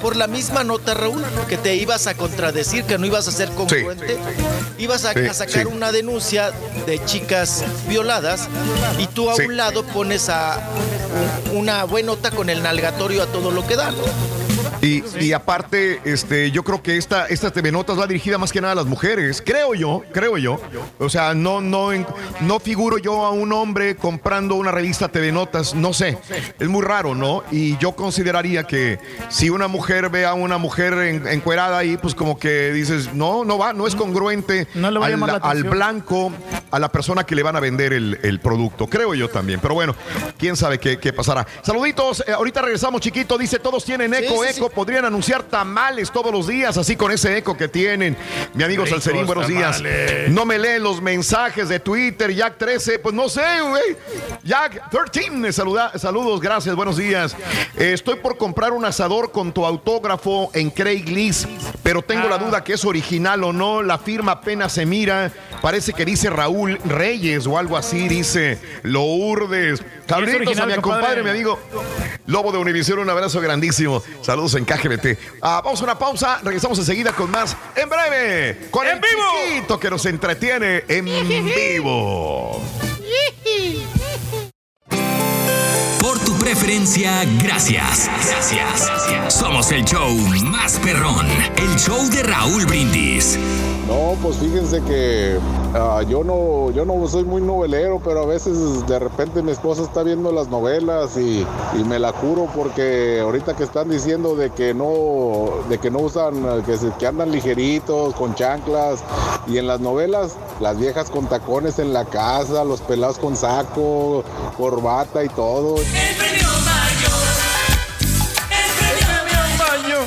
por 0.00 0.16
la 0.16 0.26
misma 0.26 0.64
nota, 0.64 0.94
Raúl, 0.94 1.24
que 1.48 1.56
te 1.56 1.74
ibas 1.76 2.06
a 2.06 2.14
contradecir, 2.16 2.84
que 2.84 2.98
no 2.98 3.06
ibas 3.06 3.26
a 3.28 3.32
ser 3.32 3.48
congruente? 3.50 4.16
Ibas 4.78 5.04
a, 5.04 5.12
Sí, 5.12 5.20
a 5.26 5.34
sacar 5.34 5.62
sí. 5.62 5.68
una 5.72 5.92
denuncia 5.92 6.50
de 6.86 7.04
chicas 7.04 7.62
violadas 7.88 8.48
y 8.98 9.06
tú 9.06 9.30
a 9.30 9.34
un 9.36 9.56
lado 9.56 9.84
pones 9.84 10.28
a 10.28 10.58
un- 11.52 11.58
una 11.58 11.84
buenota 11.84 12.30
con 12.32 12.50
el 12.50 12.62
nalgatorio 12.62 13.22
a 13.22 13.26
todo 13.26 13.50
lo 13.52 13.64
que 13.66 13.76
da, 13.76 13.90
¿no? 13.92 14.33
Y, 14.82 15.02
y 15.20 15.32
aparte, 15.32 16.00
este, 16.04 16.50
yo 16.50 16.62
creo 16.62 16.82
que 16.82 16.96
esta, 16.96 17.26
esta 17.26 17.50
TV 17.50 17.72
Notas 17.72 17.98
va 17.98 18.06
dirigida 18.06 18.38
más 18.38 18.52
que 18.52 18.60
nada 18.60 18.72
a 18.72 18.76
las 18.76 18.86
mujeres, 18.86 19.42
creo 19.44 19.74
yo, 19.74 20.02
creo 20.12 20.38
yo. 20.38 20.60
O 20.98 21.08
sea, 21.08 21.34
no, 21.34 21.60
no, 21.60 21.90
no 22.40 22.60
figuro 22.60 22.98
yo 22.98 23.24
a 23.24 23.30
un 23.30 23.52
hombre 23.52 23.96
comprando 23.96 24.54
una 24.56 24.70
revista 24.70 25.08
TV 25.08 25.32
Notas, 25.32 25.74
no 25.74 25.92
sé, 25.92 26.18
es 26.58 26.68
muy 26.68 26.82
raro, 26.82 27.14
¿no? 27.14 27.42
Y 27.50 27.76
yo 27.78 27.92
consideraría 27.92 28.64
que 28.64 28.98
si 29.28 29.50
una 29.50 29.68
mujer 29.68 30.08
ve 30.10 30.24
a 30.26 30.34
una 30.34 30.58
mujer 30.58 30.92
en- 30.94 31.26
encuerada 31.28 31.78
ahí, 31.78 31.96
pues 31.96 32.14
como 32.14 32.38
que 32.38 32.72
dices, 32.72 33.12
no, 33.14 33.44
no 33.44 33.58
va, 33.58 33.72
no 33.72 33.86
es 33.86 33.94
congruente 33.94 34.66
No 34.74 34.90
le 34.90 34.98
al, 35.42 35.62
la 35.62 35.70
blanco, 35.70 36.32
a 36.70 36.78
la 36.78 36.90
persona 36.90 37.24
que 37.24 37.34
le 37.34 37.42
van 37.42 37.56
a 37.56 37.60
vender 37.60 37.92
el, 37.92 38.18
el 38.22 38.40
producto, 38.40 38.86
creo 38.86 39.14
yo 39.14 39.28
también. 39.28 39.60
Pero 39.60 39.74
bueno, 39.74 39.94
quién 40.38 40.56
sabe 40.56 40.78
qué, 40.78 40.98
qué 40.98 41.12
pasará. 41.12 41.46
Saluditos, 41.62 42.24
eh, 42.26 42.32
ahorita 42.32 42.62
regresamos, 42.62 43.00
chiquito, 43.00 43.38
dice, 43.38 43.58
todos 43.58 43.84
tienen 43.84 44.12
eco, 44.14 44.34
sí, 44.44 44.48
sí. 44.52 44.53
eco, 44.53 44.53
podrían 44.74 45.04
anunciar 45.04 45.42
tamales 45.44 46.10
todos 46.10 46.32
los 46.32 46.46
días, 46.46 46.76
así 46.76 46.96
con 46.96 47.10
ese 47.12 47.36
eco 47.36 47.56
que 47.56 47.68
tienen. 47.68 48.16
Mi 48.54 48.64
amigo 48.64 48.84
Ricos 48.84 49.02
Salcerín, 49.02 49.26
buenos 49.26 49.46
días. 49.48 49.82
No 50.28 50.44
me 50.44 50.58
leen 50.58 50.82
los 50.82 51.00
mensajes 51.02 51.68
de 51.68 51.80
Twitter, 51.80 52.32
Jack 52.34 52.58
13, 52.58 52.98
pues 52.98 53.14
no 53.14 53.28
sé, 53.28 53.42
güey. 53.68 53.96
Jack 54.42 54.90
13, 54.90 55.52
saluda, 55.52 55.92
saludos, 55.98 56.40
gracias, 56.40 56.74
buenos 56.74 56.96
días. 56.96 57.36
Eh, 57.76 57.92
estoy 57.92 58.16
por 58.16 58.36
comprar 58.36 58.72
un 58.72 58.84
asador 58.84 59.32
con 59.32 59.52
tu 59.52 59.64
autógrafo 59.64 60.50
en 60.54 60.70
Craigslist, 60.70 61.48
pero 61.82 62.02
tengo 62.02 62.28
la 62.28 62.36
Ah. 62.36 62.38
duda 62.38 62.64
que 62.64 62.74
es 62.74 62.84
original 62.84 63.42
o 63.44 63.52
no. 63.52 63.82
La 63.82 63.98
firma 63.98 64.32
apenas 64.32 64.72
se 64.72 64.86
mira. 64.86 65.30
Parece 65.62 65.92
que 65.92 66.04
dice 66.04 66.28
Raúl 66.30 66.78
Reyes 66.84 67.46
o 67.46 67.56
algo 67.58 67.76
así, 67.76 68.08
dice 68.08 68.58
Lourdes. 68.82 69.82
Saluditos 70.08 70.58
a 70.58 70.66
mi 70.66 70.74
compadre, 70.74 70.80
compadre. 70.82 71.22
mi 71.22 71.30
amigo 71.30 71.58
Lobo 72.26 72.52
de 72.52 72.58
Univisión, 72.58 72.98
un 72.98 73.08
abrazo 73.10 73.40
grandísimo. 73.40 74.02
Saludos 74.22 74.43
en 74.52 74.66
KGBT. 74.66 75.18
Ah, 75.40 75.62
vamos 75.64 75.80
a 75.80 75.84
una 75.84 75.98
pausa, 75.98 76.40
regresamos 76.42 76.78
enseguida 76.78 77.12
con 77.12 77.30
más 77.30 77.56
en 77.74 77.88
breve, 77.88 78.68
con 78.70 78.86
¡En 78.86 78.92
el 78.92 79.00
vivo! 79.00 79.22
chiquito 79.48 79.80
que 79.80 79.88
nos 79.88 80.04
entretiene 80.04 80.84
en 80.88 81.06
vivo. 81.06 82.60
Por 86.00 86.18
tu 86.18 86.36
preferencia 86.38 87.24
gracias. 87.42 88.10
Gracias. 88.28 89.34
Somos 89.34 89.72
el 89.72 89.84
show 89.84 90.14
más 90.44 90.78
perrón, 90.80 91.26
el 91.56 91.78
show 91.78 92.08
de 92.10 92.22
Raúl 92.22 92.66
Brindis. 92.66 93.38
No, 93.88 94.14
pues 94.22 94.36
fíjense 94.38 94.80
que 94.82 95.38
ah, 95.74 96.00
yo 96.08 96.24
no 96.24 96.70
yo 96.70 96.86
no 96.86 97.06
soy 97.06 97.22
muy 97.24 97.42
novelero, 97.42 98.00
pero 98.02 98.22
a 98.22 98.26
veces 98.26 98.86
de 98.86 98.98
repente 98.98 99.42
mi 99.42 99.52
esposa 99.52 99.82
está 99.82 100.02
viendo 100.02 100.32
las 100.32 100.48
novelas 100.48 101.16
y, 101.18 101.46
y 101.78 101.84
me 101.84 101.98
la 101.98 102.12
curo 102.12 102.48
porque 102.56 103.20
ahorita 103.20 103.54
que 103.54 103.64
están 103.64 103.90
diciendo 103.90 104.36
de 104.36 104.50
que 104.50 104.72
no 104.72 105.50
de 105.68 105.78
que 105.78 105.90
no 105.90 105.98
usan 105.98 106.62
que, 106.64 106.78
se- 106.78 106.92
que 106.98 107.06
andan 107.06 107.30
ligeritos 107.30 108.14
con 108.14 108.34
chanclas 108.34 109.00
y 109.46 109.58
en 109.58 109.66
las 109.66 109.80
novelas 109.80 110.36
las 110.60 110.78
viejas 110.78 111.10
con 111.10 111.26
tacones 111.26 111.78
en 111.78 111.92
la 111.92 112.06
casa, 112.06 112.64
los 112.64 112.80
pelados 112.80 113.18
con 113.18 113.36
saco, 113.36 114.24
corbata 114.56 115.22
y 115.24 115.28
todo. 115.28 115.74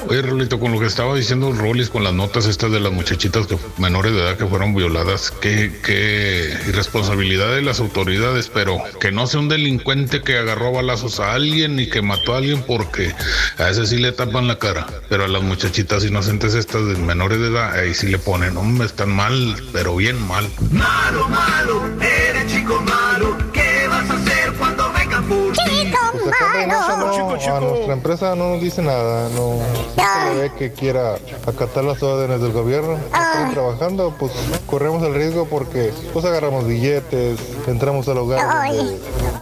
Oye, 0.10 0.22
Rolito, 0.22 0.60
con 0.60 0.72
lo 0.72 0.80
que 0.80 0.86
estaba 0.86 1.16
diciendo 1.16 1.52
Rolis, 1.52 1.90
con 1.90 2.04
las 2.04 2.14
notas 2.14 2.46
estas 2.46 2.72
de 2.72 2.80
las 2.80 2.94
muchachitas 2.94 3.46
que, 3.46 3.58
menores 3.78 4.14
de 4.14 4.22
edad 4.22 4.38
que 4.38 4.46
fueron 4.46 4.74
violadas, 4.74 5.32
qué, 5.42 6.58
irresponsabilidad 6.68 7.54
de 7.54 7.62
las 7.62 7.82
autoridades, 7.82 8.50
pero 8.54 8.78
que 9.02 9.12
no 9.12 9.28
sea 9.28 9.42
un 9.42 9.50
delincuente 9.50 10.22
que 10.22 10.38
agarró 10.38 10.72
balazos 10.72 11.20
a 11.20 11.34
alguien 11.34 11.80
y 11.80 11.90
que 11.90 12.02
mató 12.02 12.34
a 12.34 12.38
alguien 12.38 12.64
porque 12.66 13.14
a 13.58 13.70
ese 13.70 13.86
sí 13.86 13.98
le 13.98 14.14
tapan 14.14 14.48
la 14.48 14.60
cara, 14.60 14.88
pero 15.10 15.26
a 15.26 15.28
las 15.28 15.44
muchachitas 15.44 16.06
inocentes 16.06 16.54
estas 16.54 16.86
de 16.88 16.96
menores 16.96 17.40
de 17.40 17.48
edad, 17.48 17.74
ahí 17.74 17.94
sí 17.94 18.08
le 18.08 18.18
ponen, 18.18 18.56
hombre, 18.56 18.86
están 18.86 19.10
mal, 19.10 19.56
pero 19.74 19.96
bien 19.96 20.26
mal. 20.26 20.48
Malo, 20.72 21.28
malo, 21.28 21.84
eres 22.02 22.48
chico 22.48 22.82
malo. 22.82 23.38
¿Qué 23.52 23.67
No, 26.68 27.56
a 27.56 27.60
nuestra 27.60 27.94
empresa 27.94 28.36
no 28.36 28.52
nos 28.52 28.62
dice 28.62 28.82
nada, 28.82 29.30
no 29.30 29.58
no 29.98 30.34
se 30.34 30.40
ve 30.40 30.52
que 30.58 30.72
quiera 30.72 31.16
acatar 31.46 31.84
las 31.84 32.02
órdenes 32.04 32.42
del 32.42 32.52
gobierno. 32.52 32.96
Estamos 32.96 33.54
trabajando, 33.54 34.14
pues 34.18 34.32
corremos 34.66 35.04
el 35.04 35.14
riesgo 35.14 35.46
porque 35.46 35.94
pues 36.14 36.26
agarramos 36.26 36.66
billetes, 36.68 37.40
entramos 37.68 38.08
al 38.08 38.18
hogar 38.20 38.68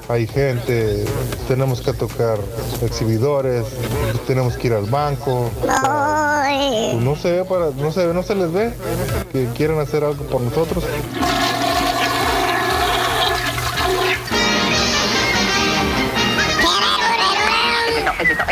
hay 0.07 0.27
gente, 0.27 1.03
tenemos 1.48 1.82
que 1.82 1.93
tocar 1.93 2.38
exhibidores, 2.82 3.65
tenemos 4.27 4.56
que 4.56 4.67
ir 4.67 4.74
al 4.74 4.85
banco. 4.85 5.49
Pues 5.61 7.03
no 7.03 7.15
se 7.15 7.32
ve 7.32 7.45
para, 7.45 7.72
no 7.72 7.91
se 7.91 8.06
ve, 8.06 8.14
no 8.14 8.22
se 8.22 8.35
les 8.35 8.51
ve 8.51 8.74
que 9.32 9.48
quieren 9.56 9.80
hacer 9.80 10.03
algo 10.03 10.24
por 10.25 10.41
nosotros. 10.41 10.83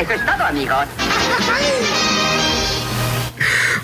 Eso, 0.03 0.13
es 0.13 0.25
todo, 0.25 0.43
amigos. 0.45 0.85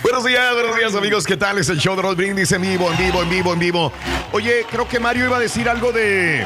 Buenos 0.02 0.26
días, 0.26 0.54
buenos 0.54 0.76
días 0.78 0.96
amigos, 0.96 1.26
¿qué 1.26 1.38
tal? 1.38 1.58
Es 1.60 1.70
el 1.70 1.78
show 1.80 1.96
de 1.96 2.02
Roll 2.02 2.16
Brindis 2.16 2.52
en 2.52 2.62
vivo, 2.62 2.92
en 2.92 2.98
vivo, 2.98 3.22
en 3.22 3.30
vivo, 3.30 3.54
en 3.54 3.60
vivo. 3.60 3.94
Oye, 4.32 4.66
creo 4.70 4.88
que 4.88 5.00
Mario 5.00 5.26
iba 5.26 5.38
a 5.38 5.40
decir 5.40 5.70
algo 5.70 5.92
de, 5.92 6.46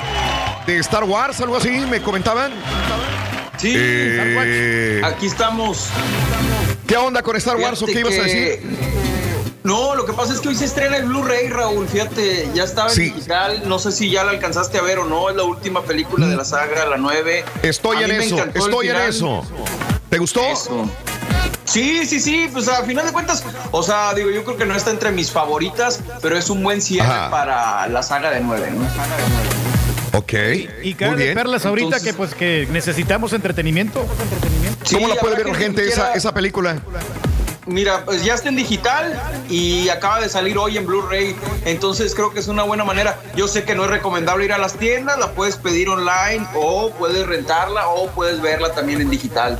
de 0.67 0.77
Star 0.77 1.03
Wars, 1.03 1.39
algo 1.41 1.57
así, 1.57 1.69
me 1.89 2.01
comentaban. 2.01 2.51
Sí, 3.57 3.73
Eh, 3.75 5.01
aquí 5.03 5.27
estamos. 5.27 5.89
¿Qué 6.87 6.97
onda 6.97 7.21
con 7.23 7.35
Star 7.37 7.55
Wars 7.57 7.81
o 7.81 7.85
qué 7.85 7.99
ibas 7.99 8.17
a 8.17 8.23
decir? 8.23 8.59
No, 9.63 9.95
lo 9.95 10.05
que 10.05 10.11
pasa 10.11 10.33
es 10.33 10.41
que 10.41 10.49
hoy 10.49 10.55
se 10.55 10.65
estrena 10.65 10.97
el 10.97 11.05
Blu-ray, 11.05 11.47
Raúl. 11.47 11.87
Fíjate, 11.87 12.49
ya 12.53 12.65
estaba 12.65 12.89
en 12.89 12.95
Sí. 12.95 13.01
digital. 13.11 13.63
No 13.65 13.79
sé 13.79 13.93
si 13.93 14.09
ya 14.11 14.23
la 14.25 14.31
alcanzaste 14.31 14.77
a 14.77 14.81
ver 14.81 14.99
o 14.99 15.05
no. 15.05 15.29
Es 15.29 15.35
la 15.37 15.43
última 15.43 15.81
película 15.83 16.27
de 16.27 16.35
la 16.35 16.43
saga, 16.43 16.85
la 16.85 16.97
9. 16.97 17.45
Estoy 17.61 17.97
A 17.97 18.05
en 18.05 18.11
eso, 18.11 18.37
estoy 18.53 18.89
en 18.89 18.95
eso. 18.97 19.45
¿Te 20.09 20.17
gustó? 20.17 20.41
Eso. 20.41 20.89
Sí, 21.63 22.05
sí, 22.05 22.19
sí, 22.19 22.49
pues 22.51 22.67
a 22.67 22.83
final 22.83 23.05
de 23.05 23.13
cuentas, 23.13 23.43
o 23.71 23.81
sea, 23.81 24.13
digo, 24.13 24.29
yo 24.29 24.43
creo 24.43 24.57
que 24.57 24.65
no 24.65 24.75
está 24.75 24.91
entre 24.91 25.11
mis 25.11 25.31
favoritas, 25.31 26.01
pero 26.21 26.37
es 26.37 26.49
un 26.49 26.61
buen 26.61 26.81
cierre 26.81 27.07
Ajá. 27.07 27.29
para 27.31 27.87
la 27.87 28.03
saga 28.03 28.31
de 28.31 28.41
9, 28.41 28.69
¿no? 28.71 28.85
Ok. 30.17 30.33
Y 30.83 30.93
cae 30.93 31.09
muy 31.11 31.17
de 31.17 31.23
bien. 31.23 31.35
perlas 31.35 31.65
ahorita 31.65 31.85
Entonces- 31.85 32.11
que 32.11 32.13
pues 32.17 32.35
que 32.35 32.67
necesitamos 32.69 33.31
entretenimiento. 33.31 34.05
¿Cómo 34.91 35.07
la 35.07 35.15
puede 35.15 35.37
ver 35.37 35.47
la 35.47 35.55
gente 35.55 35.87
esa 35.87 36.33
película? 36.33 36.79
Mira, 37.65 38.03
pues 38.03 38.23
ya 38.23 38.33
está 38.33 38.49
en 38.49 38.57
digital 38.57 39.21
y 39.49 39.87
acaba 39.89 40.19
de 40.19 40.27
salir 40.27 40.57
hoy 40.57 40.77
en 40.77 40.85
Blu-ray. 40.85 41.35
Entonces 41.65 42.13
creo 42.13 42.31
que 42.31 42.39
es 42.39 42.47
una 42.47 42.63
buena 42.63 42.83
manera. 42.83 43.17
Yo 43.35 43.47
sé 43.47 43.63
que 43.63 43.73
no 43.73 43.85
es 43.85 43.89
recomendable 43.89 44.45
ir 44.45 44.53
a 44.53 44.57
las 44.57 44.73
tiendas, 44.73 45.17
la 45.17 45.31
puedes 45.31 45.55
pedir 45.55 45.87
online 45.89 46.45
o 46.55 46.91
puedes 46.91 47.25
rentarla 47.25 47.87
o 47.87 48.09
puedes 48.09 48.41
verla 48.41 48.73
también 48.73 49.01
en 49.01 49.09
digital. 49.09 49.57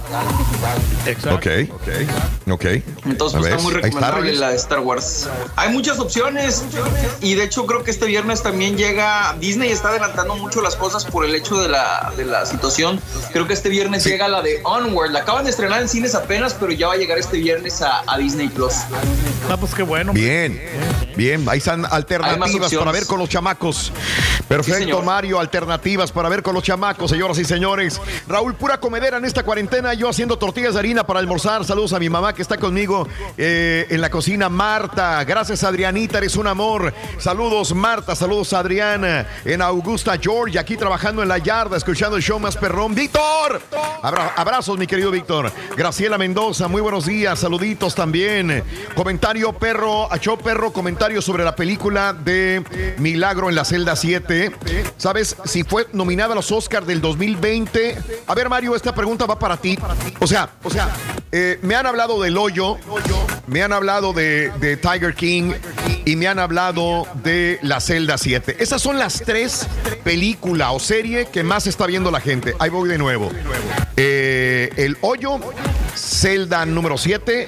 Ok, 1.31 1.47
ok, 1.71 2.51
ok. 2.51 2.65
Entonces 3.05 3.39
pues, 3.39 3.51
está 3.51 3.63
muy 3.63 3.73
está, 3.73 3.81
recomendable 3.81 4.21
Reyes. 4.21 4.39
la 4.39 4.49
de 4.49 4.55
Star 4.55 4.79
Wars. 4.79 5.29
Hay 5.55 5.71
muchas 5.71 5.99
opciones 5.99 6.63
y 7.21 7.35
de 7.35 7.43
hecho 7.43 7.65
creo 7.65 7.83
que 7.83 7.91
este 7.91 8.05
viernes 8.05 8.43
también 8.43 8.77
llega 8.77 9.35
Disney 9.39 9.71
está 9.71 9.89
adelantando 9.89 10.35
mucho 10.35 10.61
las 10.61 10.75
cosas 10.75 11.05
por 11.05 11.25
el 11.25 11.35
hecho 11.35 11.61
de 11.61 11.69
la, 11.69 12.11
de 12.17 12.25
la 12.25 12.45
situación. 12.45 12.99
Creo 13.31 13.47
que 13.47 13.53
este 13.53 13.69
viernes 13.69 14.03
llega 14.03 14.27
la 14.27 14.41
de 14.41 14.61
Onward. 14.63 15.11
La 15.11 15.19
acaban 15.19 15.45
de 15.45 15.51
estrenar 15.51 15.81
en 15.81 15.89
cines 15.89 16.15
apenas, 16.15 16.53
pero 16.53 16.71
ya 16.71 16.87
va 16.87 16.93
a 16.93 16.97
llegar 16.97 17.17
este 17.17 17.37
viernes 17.37 17.81
a, 17.81 17.92
a 18.07 18.17
Disney 18.17 18.49
Plus. 18.49 18.73
Ah, 19.49 19.57
pues 19.57 19.73
qué 19.75 19.83
bueno. 19.83 20.13
Bien, 20.13 20.61
bien, 21.15 21.45
ahí 21.49 21.57
están 21.57 21.85
alternativas 21.89 22.73
para 22.73 22.91
ver 22.91 23.05
con 23.05 23.19
los 23.19 23.29
chamacos. 23.29 23.91
Perfecto, 24.47 24.79
señor. 24.79 25.03
Mario, 25.03 25.39
alternativas 25.39 26.11
para 26.11 26.29
ver 26.29 26.43
con 26.43 26.53
los 26.53 26.63
chamacos, 26.63 27.09
señoras 27.09 27.37
y 27.39 27.45
señores. 27.45 27.99
Raúl, 28.27 28.55
pura 28.55 28.79
comedera 28.79 29.17
en 29.17 29.25
esta 29.25 29.43
cuarentena, 29.43 29.93
yo 29.93 30.09
haciendo 30.09 30.37
tortillas 30.37 30.73
de 30.73 30.79
harina 30.79 31.05
para 31.05 31.19
almorzar. 31.19 31.65
Saludos 31.65 31.93
a 31.93 31.99
mi 31.99 32.09
mamá 32.09 32.33
que 32.33 32.41
está 32.41 32.57
conmigo 32.57 33.07
eh, 33.37 33.85
en 33.89 34.01
la 34.01 34.09
cocina, 34.09 34.49
Marta. 34.49 35.23
Gracias, 35.23 35.63
Adrianita, 35.63 36.17
eres 36.19 36.35
un 36.35 36.47
amor. 36.47 36.93
Saludos, 37.19 37.73
Marta, 37.73 38.15
saludos, 38.15 38.53
Adriana, 38.53 39.27
en 39.45 39.61
Augusta, 39.61 40.17
Georgia, 40.21 40.61
aquí 40.61 40.77
trabajando 40.77 41.21
en 41.21 41.29
la 41.29 41.37
yarda, 41.37 41.77
escuchando 41.77 42.15
el 42.17 42.23
show 42.23 42.39
más 42.39 42.55
perrón. 42.57 42.95
¡Víctor! 42.95 43.61
Abra- 44.01 44.33
abrazos, 44.35 44.77
mi 44.77 44.87
querido 44.87 45.11
Víctor. 45.11 45.51
Graciela 45.75 46.17
Mendoza, 46.17 46.67
muy 46.67 46.81
buenos 46.81 47.05
días, 47.05 47.39
saluditos 47.39 47.82
también. 47.91 48.63
Comentario 48.95 49.51
perro, 49.51 50.11
a 50.11 50.17
show 50.17 50.37
perro, 50.37 50.71
comentario 50.71 51.21
sobre 51.21 51.43
la 51.43 51.53
película 51.53 52.13
de 52.13 52.63
Milagro 52.97 53.49
en 53.49 53.55
la 53.55 53.65
celda 53.65 53.97
7. 53.97 54.51
¿Sabes 54.95 55.35
si 55.43 55.63
fue 55.63 55.87
nominada 55.91 56.31
a 56.31 56.35
los 56.35 56.49
Oscars 56.51 56.87
del 56.87 57.01
2020? 57.01 57.97
A 58.25 58.35
ver, 58.35 58.47
Mario, 58.47 58.75
esta 58.75 58.95
pregunta 58.95 59.25
va 59.25 59.37
para 59.37 59.57
ti. 59.57 59.77
O 60.21 60.27
sea, 60.27 60.49
o 60.63 60.69
sea, 60.69 60.89
eh, 61.33 61.59
me 61.61 61.75
han 61.75 61.85
hablado 61.85 62.21
del 62.21 62.37
hoyo, 62.37 62.77
me 63.47 63.61
han 63.61 63.73
hablado 63.73 64.13
de, 64.13 64.49
de 64.61 64.77
Tiger 64.77 65.13
King 65.13 65.51
y 66.05 66.15
me 66.15 66.27
han 66.27 66.39
hablado 66.39 67.05
de 67.23 67.59
La 67.61 67.81
Celda 67.81 68.17
7. 68.17 68.57
Esas 68.59 68.81
son 68.81 68.97
las 68.97 69.21
tres 69.25 69.67
películas 70.03 70.69
o 70.71 70.79
serie 70.79 71.25
que 71.25 71.43
más 71.43 71.67
está 71.67 71.85
viendo 71.85 72.11
la 72.11 72.21
gente. 72.21 72.55
Ahí 72.59 72.69
voy 72.69 72.87
de 72.87 72.97
nuevo. 72.97 73.29
Eh, 73.97 74.69
el 74.77 74.97
hoyo, 75.01 75.39
Celda 75.95 76.65
número 76.65 76.97
7 76.97 77.47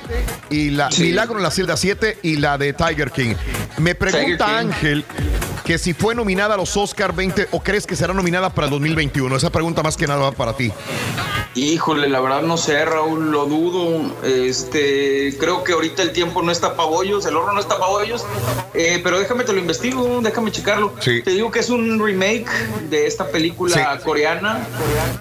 y 0.50 0.70
la 0.72 0.90
Milagro 0.98 1.38
en 1.38 1.44
la 1.44 1.52
Celda 1.52 1.78
7 1.78 2.20
y 2.22 2.38
la 2.38 2.58
de 2.58 2.74
Tiger 2.74 3.12
King. 3.12 3.36
Me 3.78 3.96
pregunta 3.96 4.46
King. 4.46 4.54
Ángel 4.54 5.06
que 5.66 5.80
si 5.80 5.94
fue 5.94 6.14
nominada 6.14 6.54
a 6.54 6.58
los 6.58 6.78
Oscar 6.78 7.14
20 7.14 7.48
o 7.52 7.60
crees 7.60 7.88
que 7.88 7.96
será 7.96 8.14
nominada 8.14 8.52
para 8.52 8.68
el 8.68 8.72
2021. 8.72 9.36
Esa 9.36 9.50
pregunta 9.50 9.82
más 9.82 9.98
que 9.98 10.06
nada 10.06 10.22
va 10.22 10.32
para 10.32 10.54
ti. 10.54 10.72
Híjole, 11.56 12.08
la 12.08 12.20
verdad 12.20 12.44
no 12.44 12.56
sé, 12.58 12.86
Raúl, 12.86 13.32
lo 13.32 13.46
dudo. 13.46 14.14
Este, 14.24 15.36
creo 15.40 15.64
que 15.64 15.74
ahorita 15.74 16.04
el 16.04 16.12
tiempo 16.12 16.44
no 16.44 16.52
está 16.52 16.76
para 16.76 16.90
bollos, 16.90 17.26
el 17.26 17.36
horno 17.36 17.54
no 17.54 17.60
está 17.60 17.80
para 17.80 17.92
bollos. 17.92 18.26
Eh, 18.76 19.00
pero 19.04 19.18
déjame 19.18 19.44
te 19.44 19.54
lo 19.54 19.60
investigo, 19.60 20.20
déjame 20.22 20.52
checarlo. 20.52 20.94
Sí. 21.00 21.24
Te 21.24 21.32
digo 21.32 21.50
que 21.50 21.60
es 21.60 21.70
un 21.70 22.00
remake 22.00 22.48
de 22.90 23.08
esta 23.08 23.28
película 23.30 24.00
coreana, 24.04 24.68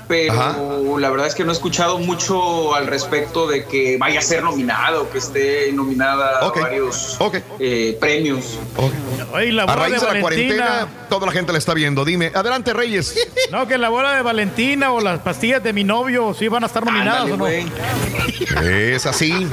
pero 0.08 0.98
la 0.98 1.08
verdad 1.08 1.26
es 1.26 1.34
que 1.34 1.44
no 1.44 1.52
he 1.52 1.54
escuchado 1.54 1.98
mucho 1.98 2.74
al 2.74 2.86
respecto 2.86 3.46
de 3.46 3.64
que 3.64 3.96
vaya 3.96 4.18
a 4.18 4.22
ser 4.22 4.42
nominada 4.42 4.93
o 5.00 5.10
que 5.10 5.18
esté 5.18 5.72
nominada 5.72 6.38
a 6.40 6.50
varios 6.50 7.18
eh, 7.58 7.96
premios. 8.00 8.58
Ay, 9.32 9.52
la 9.52 9.64
A 9.64 9.76
raíz 9.76 10.00
de 10.00 10.06
de 10.06 10.14
la 10.14 10.20
cuarentena. 10.20 10.88
Toda 11.18 11.26
la 11.26 11.32
gente 11.32 11.52
la 11.52 11.58
está 11.58 11.74
viendo. 11.74 12.04
Dime, 12.04 12.32
adelante, 12.34 12.72
Reyes. 12.72 13.14
No, 13.50 13.66
que 13.68 13.78
la 13.78 13.88
bola 13.88 14.14
de 14.14 14.22
Valentina 14.22 14.92
o 14.92 15.00
las 15.00 15.20
pastillas 15.20 15.62
de 15.62 15.72
mi 15.72 15.84
novio 15.84 16.34
sí 16.34 16.48
van 16.48 16.64
a 16.64 16.66
estar 16.66 16.84
nominadas 16.84 17.22
Ándale, 17.22 17.32
o 17.34 17.36
no. 17.36 17.44
güey. 17.44 17.66
Es 18.92 19.06
así. 19.06 19.48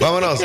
Vámonos, 0.00 0.40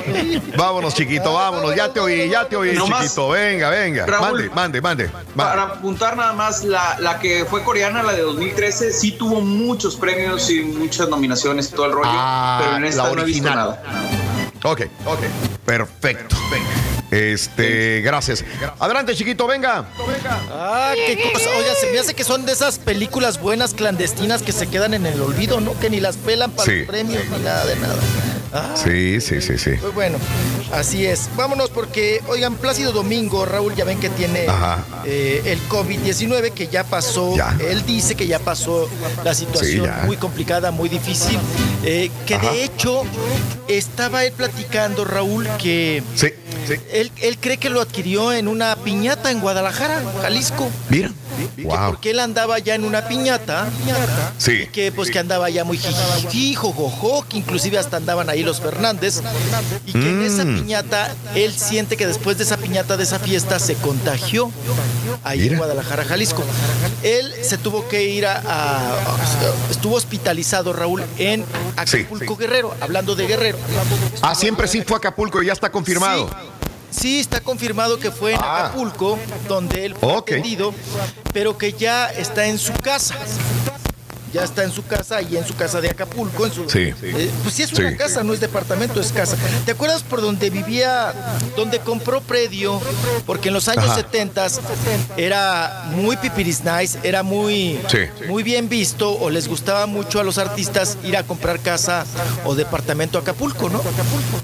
vámonos, 0.58 0.94
chiquito, 0.94 1.34
vámonos. 1.34 1.76
Ya 1.76 1.92
te 1.92 2.00
oí, 2.00 2.30
ya 2.30 2.48
te 2.48 2.56
oí, 2.56 2.74
Nomás- 2.74 3.04
chiquito. 3.04 3.30
Venga, 3.30 3.70
venga. 3.70 4.06
Raúl. 4.06 4.50
mande, 4.54 4.82
mande, 4.82 4.82
mande. 4.82 5.10
Para 5.36 5.64
apuntar 5.64 6.16
nada 6.18 6.34
más, 6.34 6.64
la, 6.64 6.98
la 7.00 7.20
que 7.20 7.46
fue 7.46 7.64
coreana, 7.64 8.04
la 8.04 8.14
de 8.14 8.22
2013, 8.22 8.92
sí 8.92 9.12
tuvo 9.12 9.42
muchos 9.42 9.96
premios 9.96 10.50
y 10.50 10.62
muchas 10.62 11.10
nominaciones 11.10 11.70
y 11.70 11.76
todo 11.76 11.86
el 11.88 11.92
rollo, 11.94 12.10
Ah, 12.12 12.60
pero 12.64 12.78
en 12.78 12.86
esta 12.86 13.04
la 13.10 13.16
no 13.16 13.22
he 13.22 13.26
visto 13.26 13.50
nada. 13.50 13.82
Ok, 14.64 14.82
ok. 15.06 15.20
Perfecto. 15.66 16.36
Este, 17.12 18.02
gracias. 18.02 18.44
Adelante, 18.80 19.16
chiquito, 19.16 19.48
venga. 19.48 19.86
Ah, 20.52 20.94
qué 20.96 21.32
cosa. 21.34 21.50
Oiga, 21.58 21.74
se 21.80 21.92
me 21.92 22.00
hace 22.00 22.14
que 22.14 22.24
son 22.24 22.46
de 22.46 22.52
esas 22.54 22.78
películas 22.80 23.40
buenas 23.42 23.74
clandestinas 23.74 24.42
que 24.44 24.52
se 24.52 24.68
quedan 24.68 24.94
en 24.94 25.06
el 25.06 25.20
olvido, 25.22 25.60
¿no? 25.60 25.78
Que 25.80 25.90
ni 25.90 26.00
las 26.00 26.18
pelan 26.18 26.52
para 26.52 26.66
Sí. 26.70 26.80
los 26.80 26.88
premios 26.88 27.24
ni 27.26 27.40
nada 27.44 27.66
de 27.66 27.76
nada. 27.78 27.96
Ah, 28.54 28.74
Sí, 28.76 29.22
sí, 29.22 29.42
sí, 29.42 29.58
sí. 29.58 29.72
Pues 29.80 29.94
bueno, 29.94 30.18
así 30.74 31.06
es. 31.06 31.30
Vámonos 31.36 31.70
porque, 31.70 32.22
oigan, 32.28 32.56
Plácido 32.56 32.92
Domingo, 32.92 33.46
Raúl, 33.46 33.76
ya 33.76 33.86
ven 33.86 34.00
que 34.00 34.10
tiene 34.10 34.46
eh, 35.06 35.42
el 35.46 35.60
COVID-19, 35.70 36.52
que 36.54 36.68
ya 36.68 36.84
pasó. 36.84 37.36
Ya. 37.36 37.56
Él 37.60 37.86
dice 37.86 38.16
que 38.16 38.26
ya 38.28 38.40
pasó 38.40 38.90
la 39.24 39.34
situación 39.34 39.90
muy 40.06 40.18
complicada, 40.18 40.72
muy 40.72 40.90
difícil. 40.90 41.38
eh, 41.84 42.10
que 42.26 42.36
Ajá. 42.36 42.52
de 42.52 42.64
hecho 42.64 43.04
estaba 43.68 44.26
él 44.26 44.34
platicando, 44.34 45.06
Raúl, 45.06 45.48
que 45.62 46.04
Sí, 46.16 46.28
sí. 46.68 46.74
él, 46.92 47.12
él 47.22 47.38
cree 47.40 47.58
que 47.58 47.70
lo 47.70 47.82
adquirió 47.82 48.32
en 48.34 48.48
una 48.48 48.76
piñata 48.78 49.32
en 49.32 49.40
Guadalajara, 49.42 50.02
Jalisco. 50.22 50.70
Mira. 50.90 51.12
Que 51.56 51.64
Wow. 51.64 51.92
porque 51.92 52.12
él 52.12 52.20
andaba 52.20 52.60
ya 52.60 52.76
en 52.76 52.84
una 52.84 53.08
piñata. 53.08 53.70
Sí. 54.38 54.68
Que 54.74 54.92
pues 54.92 55.10
que 55.10 55.20
andaba 55.20 55.50
ya 55.50 55.64
muy 55.64 55.78
jiji, 55.78 56.54
jojojo, 56.54 57.26
que 57.30 57.38
inclusive 57.38 57.78
hasta 57.78 57.96
andaban 57.98 58.30
ahí 58.30 58.39
los 58.44 58.60
Fernández. 58.62 59.22
Y 59.86 59.92
que 59.94 60.10
en 60.10 60.22
esa 60.24 60.46
Mm. 60.46 60.56
piñata, 60.62 61.14
él 61.36 61.54
siente 61.54 61.98
que 61.98 62.08
después 62.08 62.38
de 62.38 62.44
esa 62.44 62.58
piñata, 62.58 62.98
de 62.98 63.04
esa 63.04 63.20
fiesta, 63.20 63.60
se 63.60 63.76
contagió 63.76 64.52
ahí 65.24 65.48
en. 65.48 65.58
Guadalajara, 65.58 66.06
Jalisco. 66.06 66.44
Él 67.04 67.34
se 67.42 67.58
tuvo 67.58 67.88
que 67.88 68.04
ir 68.04 68.26
a, 68.26 68.42
a- 68.46 69.18
estuvo 69.72 69.96
hospitalizado, 69.96 70.74
Raúl, 70.74 71.04
en 71.18 71.46
Acapulco 71.76 72.36
Guerrero, 72.36 72.74
hablando 72.82 73.16
de 73.16 73.28
Guerrero. 73.28 73.58
Ah, 74.22 74.36
siempre 74.36 74.68
sí 74.68 74.82
fue 74.84 74.96
a 74.96 75.00
Acapulco, 75.00 75.42
ya 75.42 75.54
está 75.54 75.72
confirmado. 75.72 76.30
Sí, 76.92 77.20
está 77.20 77.40
confirmado 77.40 78.00
que 78.00 78.10
fue 78.12 78.34
en 78.34 78.40
Ah. 78.42 78.66
Acapulco, 78.66 79.20
donde 79.48 79.86
él 79.86 79.96
fue 79.96 80.12
Ok. 80.12 80.32
atendido, 80.32 80.74
pero 81.34 81.56
que 81.58 81.74
ya 81.74 82.08
está 82.08 82.48
en 82.48 82.58
su 82.58 82.74
casa. 82.74 83.16
Ya 84.34 84.44
está 84.44 84.64
en 84.64 84.72
su 84.72 84.86
casa 84.86 85.22
y 85.22 85.38
en 85.38 85.46
su 85.46 85.56
casa 85.56 85.82
de 85.82 85.90
Acapulco. 85.90 86.46
En 86.46 86.54
su, 86.54 86.70
Sí. 86.70 86.94
Eh, 87.02 87.30
pues 87.44 87.56
sí 87.56 87.64
es 87.64 87.70
Sí. 87.70 87.82
una 87.82 87.96
casa, 87.98 88.24
no 88.24 88.34
es 88.34 88.40
departamento, 88.40 89.00
es 89.02 89.12
casa. 89.12 89.36
¿Te 89.66 89.72
acuerdas 89.72 90.04
por 90.04 90.22
donde 90.22 90.50
vivía, 90.50 91.14
donde 91.56 91.80
compró 91.80 92.22
predio? 92.22 92.80
Porque 93.26 93.48
en 93.50 93.54
los 93.54 93.68
años 93.68 93.86
Ajá. 93.86 93.96
70 93.96 94.48
era 95.18 95.86
muy 95.92 96.18
pipiris 96.18 96.62
nice, 96.64 96.98
era 97.04 97.24
muy, 97.24 97.80
Sí. 97.90 98.00
muy 98.28 98.44
bien 98.44 98.70
visto 98.70 99.12
o 99.20 99.30
les 99.30 99.48
gustaba 99.48 99.86
mucho 99.86 100.20
a 100.20 100.24
los 100.24 100.38
artistas 100.38 100.98
ir 101.04 101.18
a 101.18 101.24
comprar 101.24 101.60
casa 101.60 102.06
o 102.46 102.56
departamento 102.56 103.18
a 103.18 103.22
Acapulco, 103.22 103.70
¿no? 103.70 103.82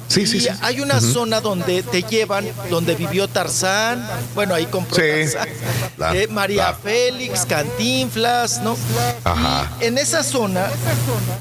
Sí, 0.08 0.26
sí, 0.28 0.38
Y 0.38 0.42
sí. 0.42 0.48
hay 0.62 0.80
una 0.82 1.00
zona 1.02 1.42
donde 1.42 1.84
te 1.84 2.04
llevan, 2.04 2.46
donde 2.70 2.96
vivió 2.96 3.28
Tarzán, 3.28 4.08
bueno, 4.34 4.54
ahí 4.56 4.66
compró 4.66 4.96
Sí, 4.96 5.02
Tarzán, 5.34 5.50
claro, 5.96 6.20
eh, 6.20 6.28
María. 6.28 6.74
Félix, 6.74 7.46
Cantinflas, 7.46 8.62
¿no? 8.62 8.76
Ajá. 9.24 9.72
En 9.80 9.98
esa 9.98 10.24
zona 10.24 10.68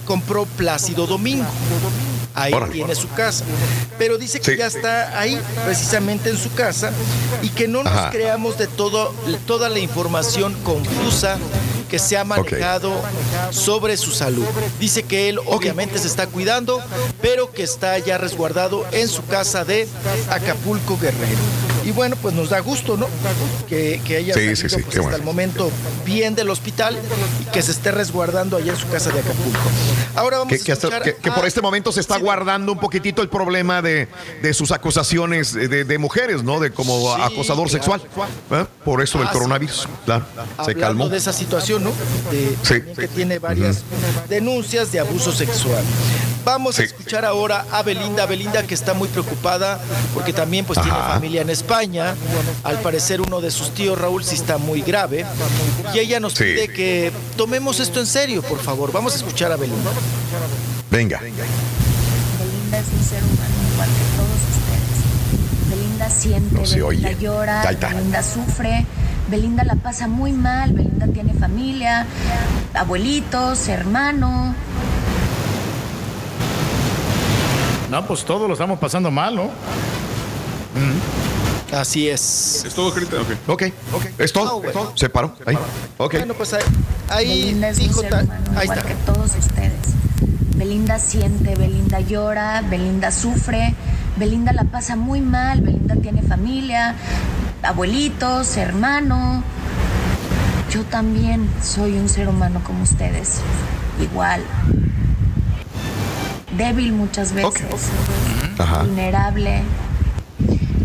compró 0.04 0.44
Plácido 0.46 1.06
Domingo. 1.06 1.46
Ahí 2.36 2.52
Órale. 2.52 2.72
tiene 2.72 2.94
su 2.96 3.08
casa. 3.10 3.44
Pero 3.96 4.18
dice 4.18 4.40
que 4.40 4.52
Sí. 4.52 4.58
ya 4.58 4.66
está 4.66 5.18
ahí, 5.20 5.40
precisamente 5.64 6.30
en 6.30 6.36
su 6.36 6.52
casa, 6.52 6.90
y 7.42 7.48
que 7.50 7.68
no 7.68 7.84
nos 7.84 7.92
Ajá. 7.92 8.10
creamos 8.10 8.58
de 8.58 8.66
todo, 8.66 9.14
toda 9.46 9.68
la 9.68 9.78
información 9.78 10.52
confusa 10.64 11.38
que 11.88 12.00
se 12.00 12.16
ha 12.18 12.24
manejado 12.24 12.92
sobre 13.52 13.96
su 13.96 14.10
salud. 14.10 14.44
Dice 14.80 15.04
que 15.04 15.28
él 15.28 15.38
obviamente 15.46 15.96
se 16.00 16.08
está 16.08 16.26
cuidando, 16.26 16.82
pero 17.22 17.52
que 17.52 17.62
está 17.62 17.96
ya 17.98 18.18
resguardado 18.18 18.84
en 18.90 19.06
su 19.06 19.24
casa 19.26 19.64
de 19.64 19.86
Acapulco 20.28 20.98
Guerrero. 20.98 21.38
Y 21.84 21.90
bueno, 21.92 22.16
pues 22.20 22.34
nos 22.34 22.48
da 22.50 22.60
gusto, 22.60 22.96
¿no? 22.96 23.06
Que, 23.68 24.00
que 24.04 24.16
haya 24.16 24.34
salido, 24.34 24.56
sí, 24.56 24.68
sí, 24.68 24.76
pues, 24.76 24.86
hasta 24.88 25.00
bueno. 25.02 25.16
el 25.16 25.22
momento 25.22 25.70
bien 26.04 26.34
del 26.34 26.48
hospital 26.48 26.98
y 27.42 27.44
que 27.50 27.60
se 27.62 27.72
esté 27.72 27.90
resguardando 27.90 28.56
allá 28.56 28.72
en 28.72 28.78
su 28.78 28.88
casa 28.88 29.10
de 29.10 29.20
Acapulco. 29.20 29.58
Ahora 30.14 30.38
vamos 30.38 30.52
Que, 30.54 30.60
a 30.60 30.64
que 30.64 30.72
hasta- 30.72 30.88
escuchar 30.88 31.16
que- 31.20 31.28
a- 31.30 31.34
por 31.34 31.46
este 31.46 31.60
momento 31.60 31.92
se 31.92 32.00
está 32.00 32.16
guardando 32.18 32.72
un 32.72 32.78
poquitito 32.80 33.20
el 33.20 33.28
problema 33.28 33.82
de, 33.82 34.08
de 34.40 34.54
sus 34.54 34.70
acusaciones 34.70 35.52
de, 35.52 35.84
de 35.84 35.98
mujeres, 35.98 36.42
¿no? 36.42 36.58
De 36.58 36.70
como 36.70 37.12
acosador 37.12 37.68
claro. 37.68 38.00
sexual. 38.00 38.02
¿eh? 38.50 38.64
Por 38.84 39.02
eso 39.02 39.18
del 39.18 39.28
Ah, 39.28 39.32
coronavirus. 39.32 39.86
Claro. 40.06 40.24
Se 40.64 40.74
calmó. 40.74 41.08
de 41.08 41.18
esa 41.18 41.32
situación, 41.34 41.84
¿no? 41.84 41.92
De, 42.30 42.82
que 42.94 43.08
tiene 43.08 43.38
varias 43.38 43.82
denuncias 44.28 44.90
de 44.90 45.00
abuso 45.00 45.32
sexual. 45.32 45.82
Vamos 46.44 46.78
a 46.78 46.82
escuchar 46.82 47.24
ahora 47.24 47.64
a 47.72 47.82
Belinda, 47.82 48.26
Belinda 48.26 48.62
que 48.64 48.74
está 48.74 48.92
muy 48.92 49.08
preocupada 49.08 49.80
porque 50.12 50.32
también 50.34 50.64
pues 50.66 50.78
tiene 50.80 50.96
familia 50.96 51.40
en 51.42 51.48
España. 51.50 51.73
Al 52.62 52.78
parecer 52.82 53.20
uno 53.20 53.40
de 53.40 53.50
sus 53.50 53.70
tíos, 53.74 53.98
Raúl, 53.98 54.22
sí 54.24 54.36
está 54.36 54.58
muy 54.58 54.80
grave. 54.82 55.26
Y 55.92 55.98
ella 55.98 56.20
nos 56.20 56.34
Sí. 56.34 56.44
pide 56.44 56.68
que 56.68 57.12
tomemos 57.36 57.80
esto 57.80 57.98
en 58.00 58.06
serio, 58.06 58.42
por 58.42 58.60
favor. 58.60 58.92
Vamos 58.92 59.12
a 59.14 59.16
escuchar 59.16 59.50
a 59.50 59.56
Belinda. 59.56 59.90
Venga. 60.90 61.18
Belinda 61.18 62.78
es 62.78 62.86
un 62.96 63.04
ser 63.04 63.22
humano 63.24 63.54
igual 63.72 63.88
que 63.88 64.04
todos 64.16 64.40
ustedes. 64.54 65.68
Belinda 65.70 66.10
siente, 66.10 66.54
No 66.60 66.64
se 66.66 66.80
Belinda 66.80 67.08
oye. 67.08 67.16
llora. 67.20 67.62
Belinda 67.90 68.22
sufre, 68.22 68.86
Belinda 69.28 69.64
la 69.64 69.74
pasa 69.74 70.06
muy 70.06 70.30
mal, 70.32 70.72
Belinda 70.72 71.06
tiene 71.08 71.34
familia, 71.34 72.06
abuelitos, 72.74 73.66
hermano. 73.68 74.54
No, 77.90 78.06
pues 78.06 78.24
todos 78.24 78.46
lo 78.46 78.52
estamos 78.54 78.78
pasando 78.78 79.10
mal, 79.10 79.34
¿no? 79.34 79.50
Así 81.74 82.08
es. 82.08 82.62
¿Es 82.66 82.74
todo, 82.74 82.92
Carita? 82.94 83.16
Ok. 83.48 83.62
Ok, 83.92 84.06
es 84.18 84.32
todo. 84.32 84.48
Ah, 84.48 84.62
bueno. 84.72 84.92
Se 84.94 85.08
paró. 85.08 85.34
Ahí. 85.46 85.56
Ok. 85.98 86.14
Bueno, 86.18 86.34
pues 86.34 86.52
ahí, 86.54 86.62
ahí 87.08 87.28
Belinda 87.42 87.68
es 87.68 87.78
un 87.78 87.88
dijo 87.88 88.00
ser 88.00 88.10
ta- 88.10 88.22
humano 88.22 88.40
ahí 88.56 88.64
igual 88.64 88.78
está. 88.78 88.88
que 88.88 88.94
todos 89.06 89.30
ustedes. 89.36 89.72
Belinda 90.56 90.98
siente, 91.00 91.56
Belinda 91.56 91.98
llora, 92.00 92.62
Belinda 92.62 93.10
sufre, 93.10 93.74
Belinda 94.16 94.52
la 94.52 94.64
pasa 94.64 94.94
muy 94.94 95.20
mal, 95.20 95.60
Belinda 95.62 95.96
tiene 95.96 96.22
familia, 96.22 96.94
abuelitos, 97.62 98.56
hermano. 98.56 99.42
Yo 100.70 100.82
también 100.84 101.48
soy 101.62 101.94
un 101.98 102.08
ser 102.08 102.28
humano 102.28 102.60
como 102.64 102.84
ustedes, 102.84 103.40
igual. 104.00 104.42
Débil 106.56 106.92
muchas 106.92 107.32
veces, 107.32 107.64
Ajá. 108.58 108.84
vulnerable, 108.84 109.62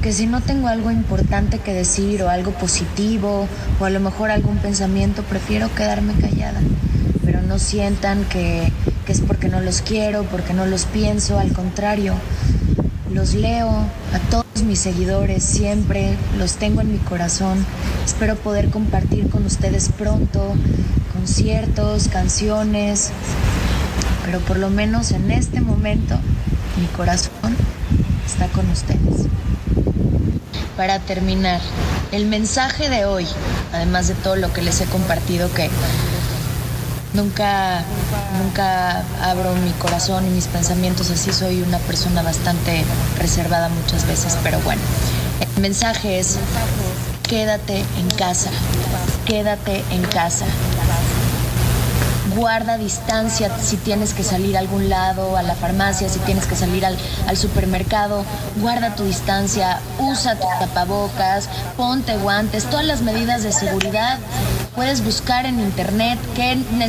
que 0.01 0.13
si 0.13 0.27
no 0.27 0.41
tengo 0.41 0.67
algo 0.67 0.91
importante 0.91 1.59
que 1.59 1.73
decir 1.73 2.23
o 2.23 2.29
algo 2.29 2.51
positivo 2.51 3.47
o 3.79 3.85
a 3.85 3.89
lo 3.89 3.99
mejor 3.99 4.31
algún 4.31 4.57
pensamiento, 4.57 5.23
prefiero 5.23 5.73
quedarme 5.75 6.13
callada. 6.13 6.61
Pero 7.25 7.41
no 7.41 7.59
sientan 7.59 8.23
que, 8.25 8.71
que 9.05 9.11
es 9.11 9.21
porque 9.21 9.49
no 9.49 9.59
los 9.59 9.81
quiero, 9.81 10.23
porque 10.23 10.53
no 10.53 10.65
los 10.65 10.85
pienso, 10.85 11.37
al 11.37 11.51
contrario. 11.51 12.13
Los 13.11 13.33
leo 13.33 13.69
a 13.69 14.19
todos 14.29 14.45
mis 14.63 14.79
seguidores 14.79 15.43
siempre, 15.43 16.15
los 16.37 16.53
tengo 16.53 16.81
en 16.81 16.91
mi 16.93 16.99
corazón. 16.99 17.65
Espero 18.05 18.35
poder 18.35 18.69
compartir 18.69 19.29
con 19.29 19.45
ustedes 19.45 19.89
pronto 19.89 20.53
conciertos, 21.13 22.07
canciones, 22.07 23.11
pero 24.25 24.39
por 24.39 24.57
lo 24.57 24.69
menos 24.69 25.11
en 25.11 25.31
este 25.31 25.59
momento 25.59 26.15
mi 26.79 26.87
corazón 26.95 27.55
está 28.25 28.47
con 28.47 28.69
ustedes. 28.69 29.27
Para 30.79 30.97
terminar, 30.99 31.59
el 32.13 32.25
mensaje 32.25 32.87
de 32.87 33.03
hoy, 33.03 33.27
además 33.73 34.07
de 34.07 34.13
todo 34.13 34.37
lo 34.37 34.53
que 34.53 34.61
les 34.61 34.79
he 34.79 34.85
compartido, 34.85 35.53
que 35.53 35.69
nunca, 37.13 37.83
nunca 38.41 39.03
abro 39.21 39.53
mi 39.55 39.71
corazón 39.71 40.25
y 40.25 40.29
mis 40.29 40.47
pensamientos 40.47 41.11
así, 41.11 41.33
soy 41.33 41.61
una 41.63 41.79
persona 41.79 42.21
bastante 42.21 42.85
reservada 43.17 43.67
muchas 43.67 44.07
veces, 44.07 44.37
pero 44.41 44.57
bueno, 44.61 44.81
el 45.41 45.61
mensaje 45.61 46.17
es, 46.17 46.37
quédate 47.23 47.83
en 47.97 48.09
casa, 48.11 48.49
quédate 49.25 49.83
en 49.91 50.03
casa 50.03 50.45
guarda 52.35 52.77
distancia 52.77 53.49
si 53.59 53.77
tienes 53.77 54.13
que 54.13 54.23
salir 54.23 54.55
a 54.57 54.59
algún 54.59 54.89
lado, 54.89 55.37
a 55.37 55.43
la 55.43 55.55
farmacia, 55.55 56.09
si 56.09 56.19
tienes 56.19 56.45
que 56.45 56.55
salir 56.55 56.85
al, 56.85 56.97
supermercado, 57.37 58.23
guarda 58.57 58.95
tu 58.95 59.03
distancia, 59.03 59.79
usa 59.99 60.35
tus 60.35 60.49
tapabocas, 60.59 61.49
ponte 61.77 62.17
guantes, 62.17 62.65
todas 62.65 62.85
las 62.85 63.01
medidas 63.01 63.43
de 63.43 63.51
seguridad. 63.51 64.17
Puedes 64.75 65.03
buscar 65.03 65.45
en 65.45 65.59
internet 65.59 66.19
qué 66.35 66.55
ne- 66.55 66.88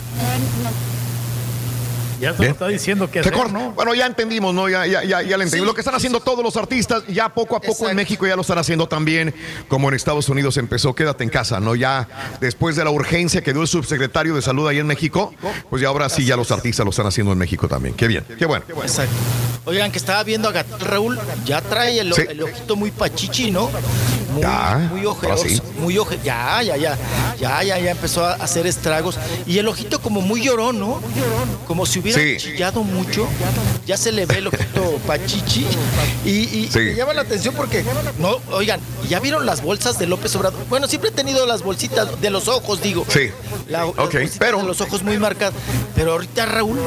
Ya 2.21 2.35
se 2.37 2.45
lo 2.45 2.51
está 2.51 2.69
diciendo 2.69 3.11
que 3.11 3.21
hacer. 3.21 3.33
¿no? 3.51 3.73
Bueno, 3.73 3.95
ya 3.95 4.07
entendimos, 4.07 4.55
¿no? 4.55 4.69
Ya, 4.69 4.87
ya, 4.87 5.03
ya, 5.03 5.23
ya 5.23 5.37
lo 5.37 5.43
entendimos. 5.43 5.67
Lo 5.69 5.75
que 5.75 5.81
están 5.81 5.95
haciendo 5.95 6.21
todos 6.21 6.45
los 6.45 6.57
artistas, 6.57 7.03
ya 7.09 7.29
poco 7.31 7.57
a 7.57 7.61
poco 7.61 7.89
en 7.89 7.97
México 7.97 8.27
ya 8.27 8.37
lo 8.37 8.43
están 8.43 8.59
haciendo 8.59 8.87
también, 8.89 9.35
como 9.69 9.89
en 9.89 9.95
Estados 9.95 10.29
Unidos 10.29 10.57
empezó, 10.59 10.95
quédate 10.95 11.25
en 11.25 11.31
casa, 11.31 11.61
¿no? 11.61 11.75
Ya 11.75 12.07
después 12.41 12.77
de 12.77 12.85
la 12.85 12.91
urgencia 12.91 13.43
que 13.43 13.53
dio 13.53 13.63
el 13.63 13.69
subsecretario 13.69 14.35
de 14.35 14.43
Salud 14.43 14.69
ahí 14.69 14.79
en 14.79 14.87
México, 14.87 15.33
pues 15.71 15.81
ya 15.83 15.89
ahora 15.89 16.09
sí 16.09 16.25
ya 16.25 16.37
los 16.37 16.51
artistas 16.51 16.85
lo 16.85 16.91
están 16.91 17.07
haciendo 17.07 17.33
en 17.33 17.39
México 17.39 17.69
también. 17.69 17.95
Qué 17.95 18.07
bien, 18.07 18.25
qué 18.39 18.45
bueno. 18.47 18.65
Exacto. 18.83 19.15
Oigan, 19.65 19.91
que 19.93 19.99
estaba 19.99 20.23
viendo 20.25 20.49
a 20.49 20.53
Gatel 20.53 20.81
Raúl, 20.81 21.19
ya 21.45 21.61
trae 21.61 22.01
el, 22.01 22.13
Sí. 22.15 22.23
el 22.29 22.43
ojito 22.43 22.77
muy 22.77 22.91
pachichi, 22.91 23.51
¿no? 23.51 23.71
Muy, 24.33 24.43
Ya, 24.43 24.89
muy 24.91 25.05
ojeroso, 25.07 25.45
sí. 25.49 25.61
muy 25.79 25.99
oje, 25.99 26.19
ya, 26.25 26.63
ya, 26.63 26.77
ya, 26.77 26.97
ya, 27.39 27.63
ya, 27.63 27.79
ya 27.79 27.91
empezó 27.91 28.25
a 28.25 28.35
hacer 28.35 28.67
estragos. 28.67 29.17
Y 29.47 29.59
el 29.59 29.67
ojito 29.69 30.01
como 30.01 30.21
muy 30.21 30.43
llorón, 30.45 30.79
¿no? 30.79 31.01
Como 31.67 31.85
si 31.87 31.99
hubiera 31.99 32.21
Sí. 32.21 32.37
chillado 32.39 32.83
mucho. 32.85 33.27
Ya 33.87 33.97
se 33.97 34.13
le 34.13 34.27
ve 34.27 34.39
el 34.39 34.47
ojito 34.49 34.99
pachichi. 35.07 35.67
Y, 36.25 36.31
y 36.31 36.71
Sí. 36.73 36.79
me 36.79 36.95
llama 36.95 37.15
la 37.15 37.23
atención 37.23 37.55
porque, 37.55 37.85
no, 38.19 38.37
oigan, 38.53 38.81
¿ya 39.09 39.19
vieron 39.21 39.47
las 39.47 39.63
bolsas 39.63 39.99
de 39.99 40.07
López 40.07 40.35
Obrador? 40.37 40.61
Bueno, 40.69 40.87
siempre 40.87 41.11
he 41.11 41.13
tenido 41.13 41.45
las 41.47 41.63
bolsitas 41.63 42.21
de 42.21 42.31
los 42.31 42.47
ojos, 42.49 42.81
digo. 42.83 43.05
Sí. 43.09 43.31
La, 43.69 43.81
las 43.81 43.89
Ok, 43.91 43.97
bolsitas 44.15 44.37
pero- 44.39 44.59
de 44.59 44.65
los 44.65 44.81
ojos 44.81 45.03
muy 45.03 45.19
marcadas. 45.19 45.55
Pero 45.97 46.13
ahorita 46.13 46.47
Raúl 46.47 46.79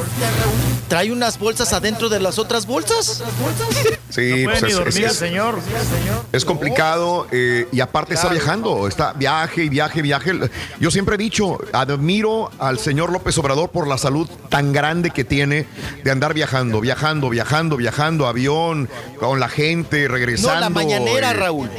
trae 0.88 1.12
unas 1.12 1.38
bolsas 1.38 1.72
adentro 1.72 2.08
de 2.08 2.20
las 2.20 2.38
otras 2.38 2.66
bolsas. 2.66 3.22
Sí, 4.10 4.20
No 4.30 4.34
puede 4.36 4.44
pues 4.44 4.62
ni 4.62 4.68
es, 4.70 4.74
dormir 4.76 5.04
es- 5.06 5.16
señor. 5.16 5.58
es 6.32 6.44
complicado 6.44 7.26
eh, 7.36 7.66
y 7.72 7.80
aparte 7.80 8.14
está 8.14 8.28
viajando, 8.28 8.86
está 8.86 9.12
viaje 9.12 9.64
y 9.64 9.68
viaje 9.68 10.02
viaje. 10.02 10.32
Yo 10.78 10.90
siempre 10.90 11.16
he 11.16 11.18
dicho, 11.18 11.58
admiro 11.72 12.50
al 12.58 12.78
señor 12.78 13.10
López 13.10 13.36
Obrador 13.38 13.70
por 13.70 13.88
la 13.88 13.98
salud 13.98 14.28
tan 14.48 14.72
grande 14.72 15.10
que 15.10 15.24
tiene 15.24 15.66
de 16.04 16.10
andar 16.12 16.32
viajando, 16.34 16.80
viajando, 16.80 17.28
viajando, 17.28 17.76
viajando, 17.76 18.26
avión, 18.28 18.88
con 19.18 19.40
la 19.40 19.48
gente, 19.48 20.06
regresando. 20.06 20.54
No, 20.54 20.60
la 20.60 20.70
mañanera, 20.70 21.30
eh, 21.30 21.34
Raúl. 21.34 21.70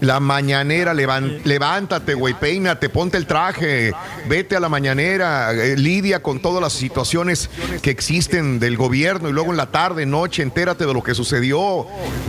La 0.00 0.20
mañanera, 0.20 0.92
levan- 0.94 1.40
levántate, 1.44 2.12
güey, 2.14 2.34
peínate, 2.34 2.88
ponte 2.90 3.16
el 3.16 3.26
traje, 3.26 3.92
vete 4.28 4.56
a 4.56 4.60
la 4.60 4.68
mañanera, 4.68 5.52
eh, 5.52 5.76
lidia 5.76 6.22
con 6.22 6.40
todas 6.40 6.60
las 6.62 6.72
situaciones 6.74 7.48
que 7.80 7.90
existen 7.90 8.58
del 8.58 8.76
gobierno 8.76 9.28
y 9.28 9.32
luego 9.32 9.50
en 9.52 9.56
la 9.56 9.70
tarde, 9.70 10.04
noche, 10.04 10.42
entérate 10.42 10.84
de 10.84 10.92
lo 10.92 11.02
que 11.02 11.14
sucedió, 11.14 11.86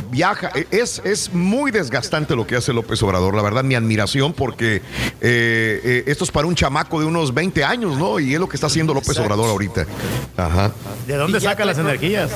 viaja. 0.09 0.51
Eh, 0.55 0.67
Es, 0.71 1.01
es 1.03 1.33
muy 1.33 1.71
desgastante 1.71 2.35
lo 2.35 2.45
que 2.47 2.55
hace 2.55 2.68
López 2.73 3.01
Obrador, 3.03 3.35
la 3.35 3.41
verdad, 3.41 3.63
mi 3.63 3.75
admiración, 3.75 4.33
porque 4.33 4.77
eh, 4.77 4.81
eh, 5.21 6.03
esto 6.07 6.23
es 6.23 6.31
para 6.31 6.47
un 6.47 6.55
chamaco 6.55 6.99
de 6.99 7.05
unos 7.05 7.33
20 7.33 7.63
años, 7.63 7.97
¿no? 7.97 8.19
Y 8.19 8.33
es 8.33 8.39
lo 8.39 8.47
que 8.49 8.55
está 8.57 8.67
haciendo 8.67 8.93
López 8.93 9.09
Exacto. 9.09 9.33
Obrador 9.33 9.49
ahorita. 9.51 9.85
Ajá. 10.37 10.71
¿De 11.07 11.15
dónde 11.15 11.39
saca 11.39 11.65
las 11.65 11.77
energías? 11.77 12.29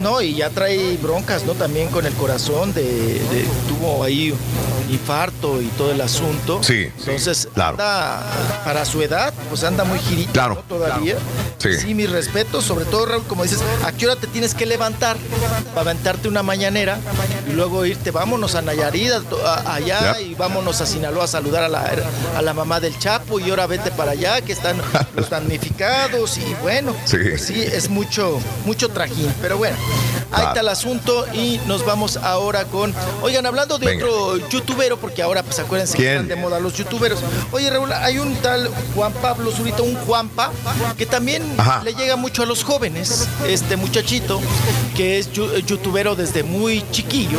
No, 0.00 0.20
y 0.22 0.34
ya 0.36 0.50
trae 0.50 0.96
broncas, 0.96 1.44
¿no? 1.44 1.52
También 1.54 1.88
con 1.88 2.06
el 2.06 2.12
corazón, 2.14 2.72
de, 2.74 2.82
de- 2.82 3.46
tuvo 3.68 4.02
ahí 4.04 4.34
infarto 4.90 5.60
y 5.62 5.66
todo 5.68 5.92
el 5.92 6.00
asunto. 6.00 6.62
Sí, 6.62 6.88
Entonces, 6.98 7.48
claro. 7.54 7.72
anda, 7.72 8.22
para 8.64 8.84
su 8.84 9.00
edad, 9.02 9.32
pues 9.48 9.64
anda 9.64 9.84
muy 9.84 9.98
girito 9.98 10.32
Claro. 10.32 10.54
¿no? 10.56 10.60
todavía. 10.62 11.16
Sí. 11.58 11.94
mis 11.94 12.10
respetos, 12.10 12.64
sobre 12.64 12.84
todo, 12.84 13.06
Raúl, 13.06 13.22
como 13.24 13.44
dices, 13.44 13.60
¿a 13.84 13.92
qué 13.92 14.06
hora 14.06 14.16
te 14.16 14.26
tienes 14.26 14.52
que 14.54 14.66
levantar 14.66 15.16
para 15.74 15.82
aventarte 15.82 16.26
una 16.28 16.42
mañanera 16.42 16.98
y 17.48 17.52
luego 17.52 17.86
irte, 17.86 18.10
vámonos 18.10 18.56
a 18.56 18.62
Nayarit, 18.62 19.12
a- 19.44 19.71
a- 19.71 19.71
allá 19.74 20.20
y 20.20 20.34
vámonos 20.34 20.80
a 20.80 20.86
Sinaloa 20.86 21.24
a 21.24 21.26
saludar 21.26 21.64
a 21.64 21.68
la, 21.68 21.90
a 22.36 22.42
la 22.42 22.52
mamá 22.54 22.80
del 22.80 22.98
Chapo 22.98 23.40
y 23.40 23.50
ahora 23.50 23.66
vete 23.66 23.90
para 23.90 24.12
allá, 24.12 24.40
que 24.40 24.52
están 24.52 24.76
los 25.16 25.30
damnificados 25.30 26.38
y 26.38 26.54
bueno, 26.62 26.94
Sí. 27.04 27.16
pues 27.30 27.42
sí, 27.46 27.60
es 27.62 27.88
mucho, 27.88 28.40
mucho 28.64 28.88
trajín, 28.88 29.32
pero 29.40 29.56
bueno, 29.58 29.76
ahí 30.30 30.46
está 30.46 30.60
el 30.60 30.68
asunto 30.68 31.26
y 31.34 31.60
nos 31.66 31.84
vamos 31.84 32.16
ahora 32.16 32.64
con, 32.64 32.94
oigan, 33.22 33.46
hablando 33.46 33.78
de 33.78 33.86
Venga. 33.86 34.04
otro 34.06 34.48
youtubero, 34.48 34.96
porque 34.98 35.22
ahora 35.22 35.42
pues 35.42 35.58
acuérdense 35.58 35.96
que 35.96 36.02
¿Quién? 36.04 36.12
están 36.14 36.28
de 36.28 36.36
moda 36.36 36.60
los 36.60 36.74
youtuberos. 36.74 37.20
Oye, 37.52 37.70
Raúl, 37.70 37.92
hay 37.92 38.18
un 38.18 38.34
tal 38.36 38.68
Juan 38.94 39.12
Pablo 39.14 39.50
Zurita, 39.52 39.82
un 39.82 39.94
Juanpa, 39.96 40.50
que 40.96 41.06
también 41.06 41.42
Ajá. 41.58 41.82
le 41.84 41.94
llega 41.94 42.16
mucho 42.16 42.42
a 42.42 42.46
los 42.46 42.64
jóvenes, 42.64 43.28
este 43.46 43.76
muchachito, 43.76 44.40
que 44.96 45.18
es 45.18 45.30
youtubero 45.32 46.14
desde 46.14 46.42
muy 46.42 46.84
chiquillo 46.90 47.38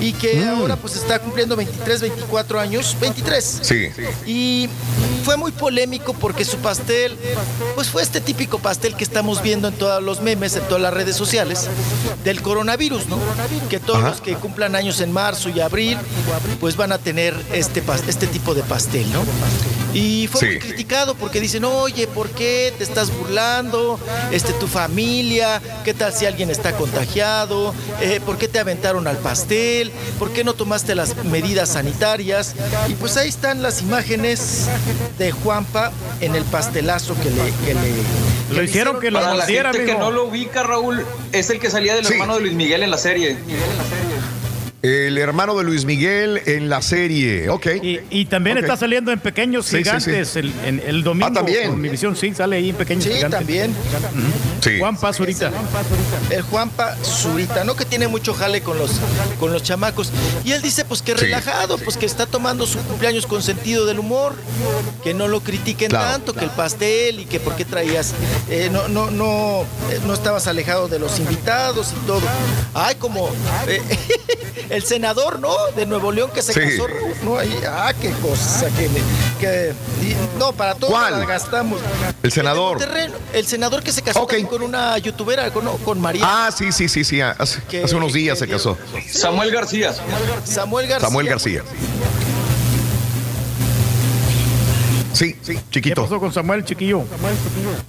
y 0.00 0.12
que 0.14 0.30
Mm. 0.40 0.60
ahora 0.60 0.76
pues 0.76 0.96
está 0.96 1.18
cumpliendo 1.18 1.56
23, 1.70 2.00
24 2.00 2.60
años, 2.60 2.96
23. 3.00 3.58
Sí. 3.62 3.88
Y 4.26 4.68
fue 5.24 5.36
muy 5.36 5.52
polémico 5.52 6.12
porque 6.14 6.44
su 6.44 6.56
pastel, 6.58 7.16
pues 7.74 7.88
fue 7.88 8.02
este 8.02 8.20
típico 8.20 8.58
pastel 8.58 8.96
que 8.96 9.04
estamos 9.04 9.42
viendo 9.42 9.68
en 9.68 9.74
todos 9.74 10.02
los 10.02 10.20
memes, 10.20 10.56
en 10.56 10.62
todas 10.64 10.82
las 10.82 10.92
redes 10.92 11.16
sociales, 11.16 11.68
del 12.24 12.42
coronavirus, 12.42 13.06
¿no? 13.08 13.18
Que 13.68 13.78
todos 13.78 13.98
Ajá. 14.00 14.10
los 14.10 14.20
que 14.20 14.34
cumplan 14.34 14.74
años 14.74 15.00
en 15.00 15.12
marzo 15.12 15.48
y 15.48 15.60
abril, 15.60 15.98
pues 16.60 16.76
van 16.76 16.92
a 16.92 16.98
tener 16.98 17.34
este, 17.52 17.82
este 18.08 18.26
tipo 18.26 18.54
de 18.54 18.62
pastel, 18.62 19.10
¿no? 19.12 19.20
Y 19.92 20.28
fue 20.28 20.40
Sí. 20.40 20.46
muy 20.46 20.58
criticado 20.58 21.14
porque 21.16 21.40
dicen, 21.40 21.64
oye, 21.64 22.06
¿por 22.06 22.28
qué 22.30 22.72
te 22.78 22.84
estás 22.84 23.10
burlando? 23.16 23.98
Este, 24.30 24.52
tu 24.52 24.66
familia, 24.68 25.60
¿qué 25.84 25.94
tal 25.94 26.12
si 26.12 26.26
alguien 26.26 26.48
está 26.50 26.72
contagiado? 26.76 27.74
Eh, 28.00 28.20
¿Por 28.24 28.38
qué 28.38 28.46
te 28.46 28.58
aventaron 28.60 29.06
al 29.08 29.16
pastel? 29.18 29.90
¿Por 30.18 30.30
qué 30.32 30.44
no 30.44 30.54
tomaste 30.54 30.94
las 30.94 31.16
medidas 31.24 31.70
sanitarias? 31.70 32.54
Y 32.88 32.94
pues 32.94 33.16
ahí 33.16 33.28
están 33.28 33.62
las 33.62 33.82
imágenes 33.82 34.66
de 35.18 35.32
Juanpa 35.32 35.90
en 36.20 36.34
el 36.36 36.44
pastelazo 36.44 37.14
que 37.20 37.30
le... 37.30 37.42
Que 37.66 37.74
le 37.74 38.56
Lo 38.56 38.62
hicieron 38.62 39.00
que 39.00 39.10
lo 39.10 39.20
Para 39.20 39.34
la 39.34 39.46
gente 39.46 39.84
que 39.84 39.94
no 39.96 40.10
lo 40.10 40.24
ubica, 40.26 40.62
Raúl, 40.62 41.04
es 41.32 41.50
el 41.50 41.58
que 41.58 41.70
salía 41.70 41.94
del 41.94 42.06
Sí. 42.06 42.12
hermano 42.14 42.36
de 42.36 42.42
Luis 42.42 42.54
Miguel 42.54 42.82
en 42.82 42.90
la 42.90 42.98
serie. 42.98 43.36
El 44.82 45.18
hermano 45.18 45.54
de 45.58 45.64
Luis 45.64 45.84
Miguel 45.84 46.40
en 46.46 46.70
la 46.70 46.80
serie. 46.80 47.50
Ok. 47.50 47.66
Y, 47.82 48.00
y 48.08 48.24
también 48.24 48.56
está 48.56 48.78
saliendo 48.78 49.12
en 49.12 49.20
Pequeños 49.20 49.66
Sí, 49.66 49.76
sí, 49.76 49.84
Gigantes 49.84 50.36
El, 50.36 50.54
en, 50.64 50.82
el 50.86 51.02
domingo. 51.02 51.26
Ah, 51.30 51.32
también. 51.34 51.78
Mi 51.78 51.90
visión 51.90 52.16
sí 52.16 52.32
sale 52.32 52.56
ahí 52.56 52.70
en 52.70 52.76
Pequeños 52.76 53.04
Sí, 53.04 53.10
Gigantes. 53.12 53.38
también. 53.40 53.74
Sí. 54.62 54.78
Juan 54.78 54.96
Paz 54.96 55.20
ahorita. 55.20 55.52
El 56.30 56.40
Juanpa 56.42 56.96
Zurita, 57.04 57.62
¿no? 57.64 57.76
Que 57.76 57.84
tiene 57.84 58.08
mucho 58.08 58.32
jale 58.32 58.62
con 58.62 58.78
los, 58.78 58.92
con 59.38 59.52
los 59.52 59.62
chamacos. 59.62 60.12
Y 60.46 60.52
él 60.52 60.62
dice, 60.62 60.86
pues 60.86 61.02
que 61.02 61.12
Sí. 61.12 61.24
relajado, 61.26 61.76
pues 61.76 61.98
que 61.98 62.06
está 62.06 62.24
tomando 62.24 62.66
su 62.66 62.78
cumpleaños 62.78 63.26
con 63.26 63.42
sentido 63.42 63.84
del 63.84 63.98
humor, 63.98 64.34
que 65.04 65.12
no 65.12 65.28
lo 65.28 65.40
critiquen 65.40 65.90
Claro. 65.90 66.10
tanto, 66.10 66.32
que 66.32 66.44
el 66.46 66.50
pastel 66.52 67.20
y 67.20 67.26
que 67.26 67.38
por 67.38 67.54
qué 67.54 67.66
traías, 67.66 68.14
eh, 68.48 68.70
no, 68.72 68.88
no, 68.88 69.10
no, 69.10 69.62
eh, 69.90 70.00
no 70.06 70.14
estabas 70.14 70.46
alejado 70.46 70.88
de 70.88 70.98
los 70.98 71.18
invitados 71.18 71.92
y 71.92 72.06
todo. 72.06 72.22
Ay, 72.72 72.94
como 72.94 73.28
eh, 73.66 73.82
el 74.70 74.84
senador, 74.84 75.40
¿no? 75.40 75.54
De 75.76 75.84
Nuevo 75.86 76.12
León 76.12 76.30
que 76.32 76.42
se 76.42 76.52
Sí. 76.52 76.60
casó, 76.60 76.86
¿no? 77.22 77.38
Ahí, 77.38 77.54
ah, 77.68 77.92
qué 78.00 78.10
cosa, 78.22 78.66
que, 78.76 78.88
que 79.40 79.72
y- 80.02 80.16
no, 80.38 80.52
para 80.52 80.74
todo 80.74 80.90
¿Cuál? 80.90 81.18
la 81.20 81.26
gastamos. 81.26 81.80
El 82.22 82.32
senador. 82.32 82.78
el 83.32 83.46
senador 83.46 83.82
que 83.82 83.92
se 83.92 84.02
casó 84.02 84.26
con 84.48 84.62
una 84.62 84.96
youtuber, 84.98 85.50
con, 85.52 85.66
con 85.78 86.00
María. 86.00 86.22
Ah, 86.26 86.50
sí, 86.56 86.72
sí, 86.72 86.88
sí, 86.88 87.04
sí. 87.04 87.20
Hace, 87.20 87.60
Que- 87.68 87.84
hace 87.84 87.96
unos 87.96 88.12
días 88.12 88.38
que 88.38 88.46
se 88.46 88.50
casó. 88.52 88.78
Samuel 89.10 89.50
García. 89.50 89.92
Samuel 90.44 90.86
García. 90.86 91.00
Samuel 91.08 91.28
García. 91.28 91.62
Sí, 95.12 95.36
sí, 95.42 95.54
¿Qué 95.54 95.60
chiquito. 95.70 96.02
pasó 96.04 96.20
con 96.20 96.32
Samuel 96.32 96.64
Chiquillo? 96.64 97.02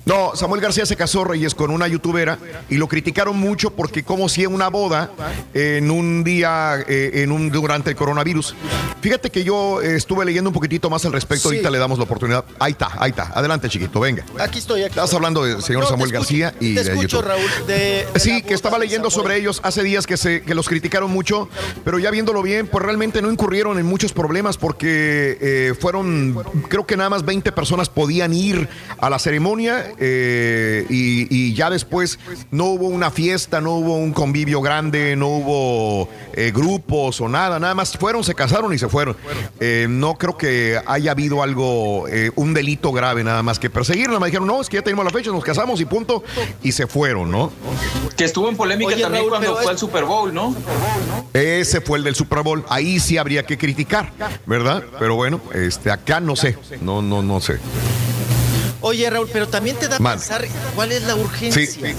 No, 0.06 0.32
Samuel 0.36 0.62
García 0.62 0.86
se 0.86 0.96
casó, 0.96 1.24
Reyes, 1.24 1.54
con 1.56 1.70
una 1.72 1.88
youtubera 1.88 2.38
y 2.70 2.78
lo 2.78 2.88
criticaron 2.88 3.38
mucho 3.40 3.72
porque 3.72 4.04
como 4.04 4.28
si 4.30 4.44
en 4.44 4.54
una 4.54 4.70
boda 4.70 5.12
en 5.54 5.92
un 5.92 6.24
día, 6.24 6.84
eh, 6.88 7.12
en 7.24 7.32
un 7.32 7.50
durante 7.52 7.92
el 7.92 7.96
coronavirus. 7.96 8.56
Fíjate 9.02 9.30
que 9.30 9.44
yo 9.44 9.82
eh, 9.82 9.96
estuve 9.96 10.26
leyendo 10.26 10.50
un 10.50 10.54
poquitito 10.54 10.90
más 10.90 11.06
al 11.06 11.14
respecto. 11.14 11.50
Sí. 11.50 11.56
Ahorita 11.56 11.70
le 11.72 11.78
damos 11.80 11.98
la 11.98 12.04
oportunidad. 12.06 12.46
Ahí 12.60 12.72
está, 12.74 12.90
ahí 13.00 13.10
está. 13.12 13.32
Adelante, 13.34 13.68
chiquito, 13.70 14.00
venga. 14.00 14.24
Aquí 14.40 14.60
estoy. 14.60 14.82
Aquí 14.82 14.90
Estás 14.92 15.14
hablando 15.14 15.44
del 15.44 15.62
señor 15.64 15.84
No, 15.84 15.90
Samuel 15.90 16.12
escucho- 16.12 16.20
García 16.20 16.54
y 16.60 16.76
Te 16.76 16.84
de 16.84 16.90
escucho, 16.94 17.18
YouTube. 17.18 17.28
Raúl. 17.28 17.68
de- 17.68 18.08
de 18.14 18.20
Sí, 18.20 18.42
que 18.44 18.54
estaba 18.54 18.78
leyendo 18.78 19.10
sobre 19.10 19.38
ellos 19.38 19.60
hace 19.64 19.84
días 19.84 20.06
que, 20.06 20.18
se, 20.18 20.42
que 20.44 20.54
los 20.56 20.68
criticaron 20.68 21.12
mucho, 21.12 21.50
pero 21.84 21.98
ya 22.00 22.12
viéndolo 22.12 22.42
bien, 22.44 22.68
pues 22.68 22.84
realmente 22.84 23.22
no 23.22 23.32
incurrieron 23.32 23.80
en 23.80 23.86
muchos 23.86 24.14
problemas 24.14 24.58
porque 24.58 25.38
eh, 25.42 25.74
fueron, 25.80 26.38
creo 26.68 26.86
que 26.86 26.98
nada 26.98 27.10
más 27.12 27.24
20 27.26 27.52
personas 27.52 27.90
podían 27.90 28.34
ir 28.34 28.68
a 29.00 29.10
la 29.10 29.20
ceremonia 29.20 29.94
eh, 30.00 30.86
y, 30.90 31.28
y 31.30 31.54
ya 31.54 31.70
después 31.70 32.18
no 32.50 32.66
hubo 32.66 32.88
una 32.88 33.12
fiesta, 33.12 33.62
no 33.62 33.76
hubo 33.76 33.96
un 33.98 34.14
convivio 34.14 34.62
grande, 34.62 35.16
no 35.16 35.28
hubo 35.28 36.10
eh, 36.34 36.52
grupos 36.54 37.22
o 37.22 37.30
nada, 37.30 37.60
nada 37.60 37.76
más 37.76 37.98
fueron, 37.98 38.24
se 38.24 38.34
casaron 38.34 38.74
y 38.74 38.78
se 38.80 38.88
fueron. 38.90 39.16
Eh, 39.60 39.86
no 39.90 40.16
creo 40.16 40.38
que 40.38 40.80
haya 40.88 41.12
habido 41.12 41.44
algo, 41.44 42.08
eh, 42.08 42.32
un 42.36 42.54
delito 42.54 42.92
grave 42.92 43.24
nada 43.24 43.44
más 43.44 43.60
que 43.60 43.70
perseguir, 43.70 44.08
nada 44.08 44.20
más 44.20 44.28
dijeron, 44.28 44.48
no, 44.48 44.62
es 44.62 44.70
que 44.70 44.78
ya 44.78 44.82
tenemos 44.84 45.06
la 45.06 45.12
fecha, 45.12 45.30
nos 45.32 45.44
casamos 45.44 45.80
y 45.82 45.86
punto, 45.86 46.24
y 46.64 46.72
se 46.72 46.88
fueron, 46.88 47.30
¿no? 47.30 47.52
Que 48.18 48.24
estuvo 48.26 48.50
en 48.50 48.56
polémica 48.58 48.94
Oye, 48.94 49.04
también 49.04 49.24
Raúl, 49.24 49.30
cuando 49.32 49.54
fue 49.56 49.64
es- 49.64 49.70
al 49.70 49.78
Super 49.78 50.06
Bowl, 50.06 50.34
¿no? 50.34 50.56
Ese 51.34 51.82
fue 51.82 51.98
el 51.98 52.04
del 52.04 52.16
Super 52.16 52.42
Bowl. 52.44 52.64
Ahí 52.70 53.00
sí 53.00 53.18
habría 53.18 53.46
que 53.46 53.58
criticar, 53.58 54.12
¿verdad? 54.46 54.84
Pero 55.00 55.16
bueno, 55.16 55.42
este, 55.54 55.92
acá 55.92 56.20
no 56.20 56.36
sé. 56.36 56.58
No, 56.82 57.01
no, 57.02 57.22
no 57.22 57.40
sé. 57.42 57.60
Oye, 58.82 59.10
Raúl, 59.10 59.30
pero 59.32 59.48
también 59.48 59.76
te 59.78 59.88
da 59.88 59.98
a 59.98 60.00
Man. 60.00 60.18
pensar 60.18 60.46
cuál 60.76 60.92
es 60.92 61.04
la 61.04 61.16
urgencia. 61.16 61.66
Sí. 61.66 61.96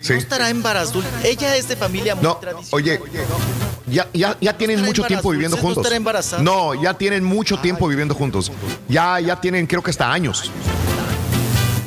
Sí. 0.00 0.12
No 0.12 0.18
estará 0.18 0.48
embarazada. 0.50 1.02
Ella 1.24 1.56
es 1.56 1.66
de 1.68 1.74
familia 1.76 2.14
muy 2.14 2.22
No, 2.24 2.36
tradicional. 2.36 2.70
oye, 2.72 3.00
ya, 3.88 4.08
ya, 4.12 4.36
ya 4.40 4.56
tienen 4.56 4.76
estará 4.76 4.86
mucho 4.88 5.02
tiempo 5.04 5.30
viviendo 5.30 5.56
no 5.56 5.62
juntos. 5.62 5.82
estará 5.82 5.96
embarazada. 5.96 6.42
No, 6.42 6.80
ya 6.80 6.94
tienen 6.94 7.24
mucho 7.24 7.58
tiempo 7.58 7.88
viviendo 7.88 8.14
juntos. 8.14 8.52
Ya, 8.88 9.18
ya 9.20 9.40
tienen, 9.40 9.66
creo 9.66 9.82
que 9.82 9.90
hasta 9.90 10.10
años. 10.12 10.50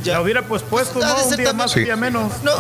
Ya 0.04 0.20
hubiera 0.22 0.42
pues 0.46 0.62
puesto, 0.64 1.00
¿no? 1.00 1.06
Un 1.06 1.16
día 1.16 1.30
también- 1.38 1.56
más, 1.58 1.76
un 1.76 1.84
día 1.84 1.96
menos. 1.96 2.32
No, 2.44 2.52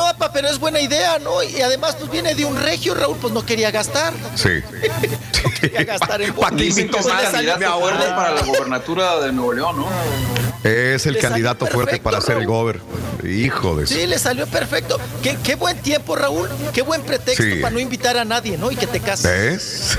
no, 0.00 0.06
apa, 0.06 0.32
pero 0.32 0.48
es 0.48 0.58
buena 0.58 0.80
idea, 0.80 1.18
¿no? 1.18 1.42
Y 1.42 1.60
además, 1.60 1.96
pues 1.98 2.10
viene 2.10 2.34
de 2.34 2.44
un 2.44 2.56
regio, 2.56 2.94
Raúl, 2.94 3.18
pues 3.18 3.32
no 3.32 3.44
quería 3.44 3.70
gastar. 3.70 4.14
Sí. 4.34 4.48
Quería 5.60 5.84
gastar 5.84 6.22
en 6.22 6.34
¿Pa' 6.34 6.50
qué 6.50 6.66
invitó 6.66 6.98
para 7.02 8.32
la 8.32 8.42
gobernatura 8.42 9.20
de 9.20 9.32
Nuevo 9.32 9.52
León, 9.52 9.76
¿no? 9.76 10.49
Es 10.62 11.06
el 11.06 11.14
Le 11.14 11.20
candidato 11.20 11.66
fuerte 11.66 11.92
perfecto, 11.92 12.04
para 12.04 12.20
ser 12.20 12.36
el 12.38 12.46
gober. 12.46 12.80
Hijo 13.24 13.76
de 13.76 13.86
Sí, 13.86 14.06
le 14.06 14.18
salió 14.18 14.46
perfecto. 14.46 14.98
Qué, 15.22 15.36
qué 15.42 15.54
buen 15.54 15.78
tiempo, 15.78 16.16
Raúl. 16.16 16.48
Qué 16.72 16.82
buen 16.82 17.02
pretexto 17.02 17.42
Sí. 17.42 17.56
para 17.60 17.70
no 17.72 17.80
invitar 17.80 18.16
a 18.18 18.24
nadie, 18.24 18.56
¿no? 18.58 18.70
Y 18.70 18.76
que 18.76 18.86
te 18.86 19.00
cases. 19.00 19.96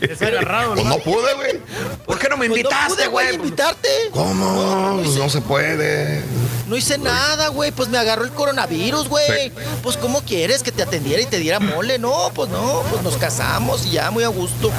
Es 0.00 0.20
agarrado, 0.22 0.74
Pues 0.74 0.86
no 0.86 0.98
pude, 0.98 1.34
güey. 1.34 1.60
¿Por 2.06 2.18
qué 2.18 2.28
no 2.28 2.36
me 2.36 2.48
Pues 2.48 2.62
no 2.62 2.68
invitaste, 2.68 2.94
pude, 2.94 3.06
güey? 3.08 3.34
invitarte. 3.34 3.88
¿Cómo? 4.12 5.00
Pues 5.02 5.16
no 5.16 5.28
se 5.30 5.40
puede. 5.40 6.22
No 6.68 6.76
hice 6.76 6.96
nada, 6.98 7.48
güey. 7.48 7.70
Pues 7.72 7.88
me 7.90 7.98
agarró 7.98 8.24
el 8.24 8.30
coronavirus, 8.30 9.08
güey. 9.08 9.26
Sí. 9.48 9.52
Pues, 9.82 9.96
¿cómo 9.98 10.22
quieres 10.22 10.62
que 10.62 10.72
te 10.72 10.82
atendiera 10.82 11.20
y 11.22 11.26
te 11.26 11.38
diera 11.38 11.60
mole? 11.60 11.98
No, 11.98 12.30
pues 12.34 12.48
no. 12.50 12.82
Pues 12.90 13.02
nos 13.02 13.16
casamos 13.18 13.84
y 13.86 13.90
ya, 13.92 14.10
muy 14.10 14.24
a 14.24 14.28
gusto. 14.28 14.70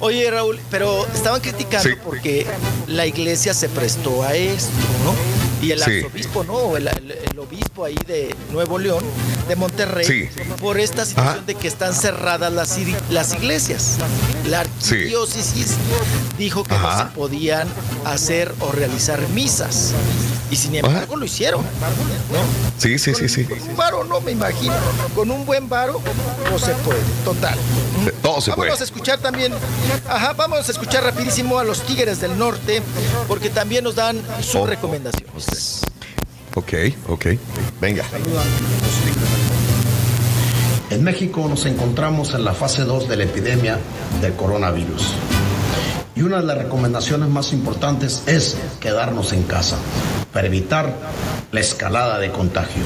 Oye, 0.00 0.30
Raúl, 0.30 0.60
pero 0.70 1.06
estaban 1.14 1.40
criticando 1.40 1.88
Sí. 1.88 1.94
porque 2.04 2.46
la 2.86 3.06
iglesia 3.06 3.54
se 3.54 3.68
prestó 3.68 4.22
a 4.22 4.34
esto, 4.34 4.70
¿no? 5.04 5.51
Y 5.62 5.70
el 5.70 5.80
Sí. 5.82 5.98
arzobispo, 5.98 6.44
¿no? 6.44 6.76
El, 6.76 6.88
el- 6.88 7.12
el 7.30 7.38
obispo 7.38 7.84
ahí 7.84 7.96
de 8.06 8.34
Nuevo 8.50 8.78
León, 8.78 9.02
de 9.48 9.56
Monterrey, 9.56 10.04
Sí. 10.04 10.28
por 10.60 10.78
esta 10.78 11.06
situación 11.06 11.36
Ajá. 11.36 11.44
de 11.46 11.54
que 11.54 11.68
están 11.68 11.94
cerradas 11.94 12.52
las, 12.52 12.76
iglesias. 13.34 13.96
La 14.48 14.64
Sí. 14.80 14.94
arquidiócesis 14.94 15.76
dijo 16.36 16.64
que 16.64 16.74
Ajá. 16.74 17.04
no 17.04 17.10
se 17.10 17.14
podían 17.16 17.68
hacer 18.04 18.52
o 18.60 18.72
realizar 18.72 19.20
misas. 19.28 19.92
Y 20.50 20.56
sin 20.56 20.74
embargo 20.74 21.16
lo 21.16 21.24
hicieron, 21.24 21.62
¿no? 21.62 22.38
Sí, 22.76 22.98
sí, 22.98 23.14
sí, 23.14 23.26
sí. 23.28 23.44
Con 23.44 23.62
un 23.62 23.74
varo 23.76 24.04
no 24.04 24.20
me 24.20 24.32
imagino. 24.32 24.74
Con 25.14 25.30
un 25.30 25.46
buen 25.46 25.66
varo 25.68 25.98
no 26.50 26.58
se 26.58 26.72
puede. 26.74 27.00
Total. 27.24 27.56
Todo 28.20 28.40
se 28.40 28.52
puede. 28.52 28.68
Vamos 28.70 28.80
a 28.82 28.84
escuchar 28.84 29.18
también, 29.20 29.54
ajá, 30.08 30.32
vamos 30.34 30.68
a 30.68 30.72
escuchar 30.72 31.04
rapidísimo 31.04 31.58
a 31.58 31.64
los 31.64 31.80
Tigres 31.82 32.20
del 32.20 32.36
Norte, 32.36 32.82
porque 33.28 33.48
también 33.48 33.84
nos 33.84 33.94
dan 33.94 34.20
sus 34.42 34.56
Oh. 34.56 34.66
Ok, 36.54 36.72
ok. 37.08 37.26
Venga. 37.80 38.04
En 40.90 41.02
México 41.02 41.46
nos 41.48 41.64
encontramos 41.64 42.34
en 42.34 42.44
la 42.44 42.52
fase 42.52 42.84
2 42.84 43.08
de 43.08 43.16
la 43.16 43.24
epidemia 43.24 43.78
del 44.20 44.34
coronavirus. 44.34 45.14
Y 46.14 46.22
una 46.22 46.38
de 46.38 46.46
las 46.46 46.58
recomendaciones 46.58 47.28
más 47.30 47.52
importantes 47.54 48.22
es 48.26 48.56
quedarnos 48.80 49.32
en 49.32 49.44
casa 49.44 49.78
para 50.32 50.46
evitar 50.46 50.94
la 51.50 51.60
escalada 51.60 52.18
de 52.18 52.30
contagio. 52.30 52.82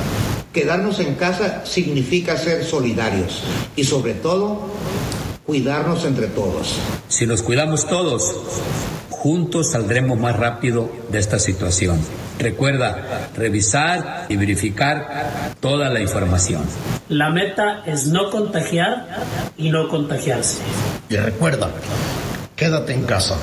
Quedarnos 0.52 1.00
en 1.00 1.16
casa 1.16 1.66
significa 1.66 2.36
ser 2.36 2.64
solidarios 2.64 3.42
y 3.74 3.84
sobre 3.84 4.14
todo 4.14 4.68
cuidarnos 5.44 6.04
entre 6.04 6.28
todos. 6.28 6.76
Si 7.08 7.26
nos 7.26 7.42
cuidamos 7.42 7.86
todos, 7.88 8.36
juntos 9.26 9.72
saldremos 9.72 10.16
más 10.20 10.36
rápido 10.36 10.88
de 11.10 11.18
esta 11.18 11.40
situación. 11.40 11.98
Recuerda 12.38 13.28
revisar 13.36 14.26
y 14.28 14.36
verificar 14.36 15.56
toda 15.58 15.88
la 15.88 15.98
información. 16.00 16.62
La 17.08 17.30
meta 17.30 17.82
es 17.86 18.06
no 18.06 18.30
contagiar 18.30 19.24
y 19.56 19.70
no 19.70 19.88
contagiarse. 19.88 20.58
Y 21.08 21.16
recuerda, 21.16 21.70
quédate 22.54 22.92
en 22.92 23.02
casa, 23.02 23.36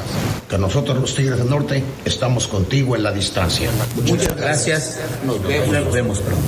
que 0.49 0.57
nosotros 0.57 0.97
los 0.97 1.13
Tigres 1.15 1.39
del 1.39 1.49
Norte 1.49 1.83
estamos 2.05 2.47
contigo 2.47 2.95
en 2.95 3.03
la 3.03 3.11
distancia. 3.11 3.69
Muchas 4.07 4.37
gracias. 4.37 5.01
Nos 5.25 5.43
vemos, 5.91 6.19
pronto. 6.19 6.47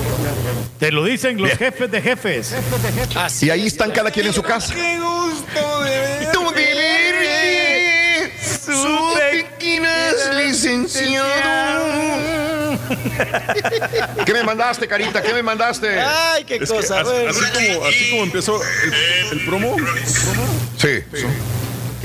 Te 0.80 0.94
lo 0.94 1.04
dicen 1.04 1.42
los 1.42 1.52
jefes 1.52 1.92
de 1.92 2.02
jefes. 2.02 2.56
Y 3.42 3.50
ahí 3.50 3.68
están 3.68 3.92
cada 3.92 4.12
quien 4.12 4.28
en 4.28 4.34
su 4.34 4.44
casa. 4.44 4.74
¡Qué 4.74 4.98
gusto 4.98 5.84
de 5.84 6.28
Tú 6.32 6.40
vivir 6.54 6.86
sus 8.66 9.20
pequinas 9.20 10.35
licenciado. 10.48 11.86
¿Qué 14.26 14.34
me 14.34 14.44
mandaste, 14.44 14.88
carita? 14.88 15.22
¿Qué 15.22 15.34
me 15.34 15.44
mandaste? 15.44 16.00
Ay, 16.02 16.44
qué 16.46 16.56
Es 16.56 16.62
que 16.70 16.76
cosa. 16.76 17.02
así, 17.02 17.08
como, 17.54 17.86
así 17.86 18.10
como 18.12 18.24
empezó 18.24 18.62
el, 18.84 19.40
el 19.40 19.46
promo. 19.46 19.76
Sí. 20.78 21.04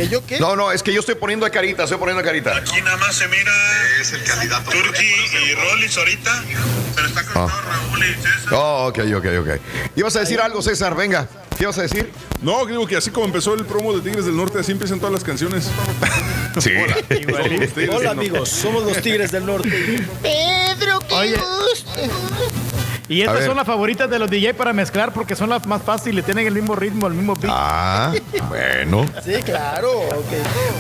¿Que 0.01 0.09
yo 0.09 0.25
qué? 0.25 0.41
No, 0.41 0.57
no, 0.57 0.73
es 0.73 0.83
que 0.83 0.95
yo 0.95 1.01
estoy 1.01 1.15
poniendo 1.15 1.45
a 1.45 1.51
carita, 1.51 1.83
estoy 1.85 1.99
poniendo 1.99 2.23
a 2.23 2.25
carita. 2.25 2.57
Aquí 2.57 2.81
nada 2.81 2.97
más 2.97 3.15
se 3.15 3.29
mira 3.29 3.53
es 4.01 4.11
el 4.15 4.25
candidato 4.25 4.71
Turki 4.71 5.05
y 5.05 5.55
Rollins 5.55 5.95
ahorita, 5.99 6.43
pero 6.97 7.07
está 7.09 7.21
Ah. 7.35 7.47
Raúl 7.69 8.03
y 8.05 8.15
César. 8.15 8.53
Oh, 8.55 8.87
ok, 8.89 8.99
ok, 9.17 9.27
ok. 9.41 9.61
¿Ibas 9.97 10.17
a 10.17 10.21
decir 10.21 10.41
algo, 10.41 10.63
César? 10.63 10.95
Venga. 10.97 11.29
¿Qué 11.59 11.65
ibas 11.65 11.77
a 11.77 11.83
decir? 11.83 12.11
No, 12.41 12.65
digo 12.65 12.87
que 12.87 12.97
así 12.97 13.11
como 13.11 13.27
empezó 13.27 13.53
el 13.53 13.67
promo 13.67 13.93
de 13.93 14.01
Tigres 14.01 14.25
del 14.25 14.35
Norte, 14.39 14.59
así 14.61 14.73
empiezan 14.73 14.99
todas 15.01 15.13
las 15.13 15.25
canciones. 15.25 15.69
Sí. 16.61 16.73
Hola, 16.77 16.97
Hola 17.97 18.11
amigos, 18.11 18.49
somos 18.49 18.83
los 18.83 19.01
Tigres 19.01 19.31
del 19.31 19.47
Norte. 19.47 19.69
Pedro, 20.21 20.99
qué 21.09 21.15
Oye. 21.15 21.37
gusto. 21.37 22.70
Y 23.11 23.23
estas 23.23 23.39
ver. 23.39 23.47
son 23.49 23.57
las 23.57 23.67
favoritas 23.67 24.09
de 24.09 24.21
los 24.21 24.31
DJ 24.31 24.55
para 24.55 24.73
mezclar 24.73 25.13
porque 25.13 25.35
son 25.35 25.51
las 25.51 25.67
más 25.67 25.83
fáciles, 25.83 26.25
tienen 26.25 26.47
el 26.47 26.55
mismo 26.55 26.77
ritmo, 26.77 27.09
el 27.09 27.15
mismo 27.15 27.35
beat. 27.35 27.53
Ah, 27.53 28.13
bueno. 28.49 29.05
Sí, 29.25 29.33
claro. 29.43 29.91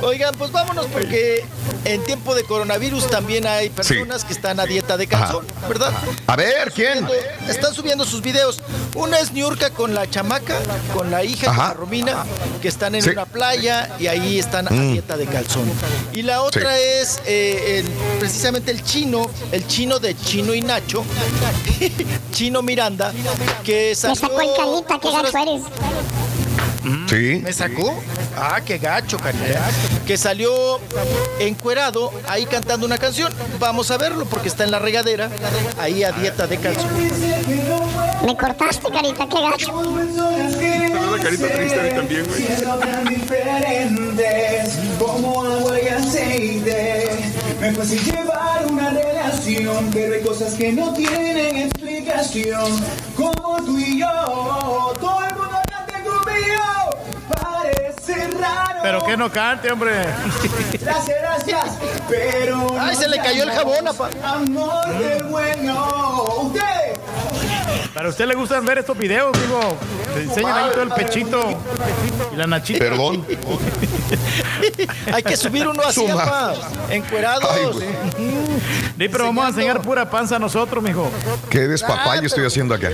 Oigan, 0.02 0.33
pues 0.39 0.52
vámonos 0.52 0.86
porque 0.86 1.44
en 1.84 2.05
tiempo 2.05 2.36
de 2.36 2.44
coronavirus 2.44 3.10
también 3.10 3.49
hay 3.49 3.68
personas 3.70 4.25
que 4.25 4.33
están 4.33 4.60
a 4.60 4.67
dieta 4.67 4.97
de 4.97 5.09
calzón, 5.09 5.44
¿verdad? 5.68 5.92
A 6.28 6.36
ver, 6.36 6.70
¿quién? 6.73 7.05
Están 7.49 7.75
subiendo 7.75 8.05
sus 8.05 8.23
videos. 8.23 8.60
Una 8.94 9.18
es 9.18 9.33
Niurka 9.33 9.70
con 9.70 9.92
la 9.92 10.09
chamaca, 10.09 10.55
con 10.94 11.10
la 11.10 11.25
hija, 11.25 11.47
con 11.49 11.55
Ajá. 11.57 11.68
la 11.70 11.75
Romina, 11.75 12.25
que 12.62 12.68
están 12.68 12.94
en 12.94 13.02
Sí. 13.02 13.10
una 13.10 13.26
playa 13.26 13.89
y 13.99 14.07
ahí 14.07 14.39
están 14.39 14.68
a 14.68 14.70
Mm. 14.70 14.92
dieta 14.92 15.17
de 15.17 15.26
calzón. 15.26 15.68
Y 16.12 16.23
la 16.23 16.42
otra 16.42 16.78
es 16.78 17.20
eh, 17.26 17.81
el- 17.81 18.18
precisamente 18.20 18.70
el 18.70 18.84
chino, 18.84 19.28
el 19.50 19.67
chino 19.67 19.99
de 19.99 20.17
Chino 20.17 20.55
y 20.55 20.60
Nacho, 20.62 21.05
Chino 22.32 22.62
Miranda, 22.62 23.12
que 23.65 23.89
Me 23.90 23.94
salió... 23.94 24.15
sacó 24.16 24.40
el 24.40 24.57
carita, 24.57 24.99
qué 25.00 25.07
dos 25.08 25.15
horas- 25.18 25.32
gacho 25.32 25.50
eres. 25.50 25.62
Sí. 27.08 27.40
¿Me 27.44 27.52
sacó? 27.52 28.02
Ah, 28.36 28.60
qué 28.65 28.78
gacho, 28.78 29.18
carita. 29.18 29.68
Que 30.07 30.16
salió 30.16 30.81
encuerado 31.39 32.10
ahí 32.26 32.47
cantando 32.47 32.86
una 32.86 32.97
canción. 32.97 33.32
Vamos 33.58 33.90
a 33.90 33.99
verlo 33.99 34.24
porque 34.24 34.49
está 34.49 34.65
en 34.65 34.70
la 34.70 34.78
regadera, 34.78 35.28
ahí 35.78 36.02
a 36.05 36.12
dieta 36.12 36.47
de 36.47 36.57
calzón. 36.57 36.89
Me 38.24 38.36
cortaste, 38.36 38.90
carita, 38.90 39.28
qué 39.28 39.40
gacho. 39.42 39.82
La 41.16 41.23
carita 41.23 41.49
triste 41.49 41.81
a 41.81 41.82
mí 41.82 41.90
también, 41.90 42.26
güey. 42.26 42.47
Me 47.60 47.72
fue 47.72 47.84
sin 47.84 47.98
llevar 48.05 48.64
una 48.70 48.89
relación, 48.89 49.90
pero 49.92 50.14
hay 50.14 50.22
cosas 50.22 50.55
que 50.55 50.72
no 50.72 50.94
tienen 50.94 51.56
explicación. 51.56 52.72
Como 53.14 53.62
tú 53.64 53.78
y 53.78 54.00
yo, 54.00 54.97
todo 54.98 55.20
el 55.28 55.34
mundo 55.36 55.58
canta 55.68 56.02
conmigo. 56.02 56.64
Parece 57.28 58.28
raro. 58.39 58.80
Pero 58.82 59.05
que 59.05 59.16
no 59.16 59.30
cante, 59.30 59.70
hombre. 59.70 59.92
Gracias, 60.80 61.18
gracias. 61.20 61.66
Pero. 62.08 62.66
Ay, 62.80 62.97
se 62.97 63.06
le 63.08 63.18
cayó 63.18 63.42
el 63.42 63.50
jabón, 63.50 63.86
apa. 63.86 64.08
Amor 64.24 64.98
del 64.98 65.24
bueno. 65.24 66.24
Ustedes. 66.44 66.80
Para 67.94 68.08
usted 68.08 68.26
le 68.26 68.34
gustan 68.34 68.64
ver 68.64 68.78
estos 68.78 68.96
videos, 68.96 69.32
digo. 69.40 69.76
Le 70.14 70.22
enseñan 70.24 70.56
ahí 70.56 70.70
todo 70.72 70.82
el 70.82 70.90
pechito 70.90 71.40
y 72.32 72.36
la 72.36 72.46
nachita. 72.46 72.78
Perdón. 72.78 73.24
Hay 75.12 75.22
que 75.22 75.36
subir 75.36 75.66
uno 75.66 75.82
así, 75.84 76.00
Suma. 76.00 76.22
apa, 76.22 76.54
encuerados. 76.90 77.48
Ay, 77.52 77.64
güey. 77.72 77.88
Sí, 78.98 79.08
pero 79.08 79.24
vamos 79.24 79.44
a 79.44 79.48
enseñar 79.48 79.80
pura 79.82 80.08
panza 80.08 80.36
a 80.36 80.38
nosotros, 80.38 80.82
mijo. 80.82 81.10
¿Qué 81.48 81.60
despapalle 81.66 82.26
estoy 82.26 82.46
haciendo 82.46 82.74
acá? 82.74 82.90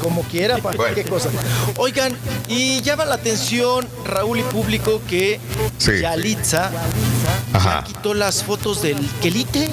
Como 0.00 0.22
quiera, 0.22 0.58
pa, 0.58 0.72
Bueno. 0.72 0.94
qué 0.94 1.04
cosa. 1.04 1.28
Oigan, 1.76 2.16
y 2.48 2.80
llama 2.82 3.04
la 3.04 3.14
atención, 3.16 3.86
Raúl 4.04 4.40
y 4.40 4.42
público, 4.42 5.00
que 5.08 5.40
Sí. 5.78 6.00
Yalitza 6.00 6.70
Ajá. 7.52 7.84
quitó 7.84 8.12
las 8.14 8.42
fotos 8.42 8.82
del 8.82 8.98
quelite, 9.20 9.68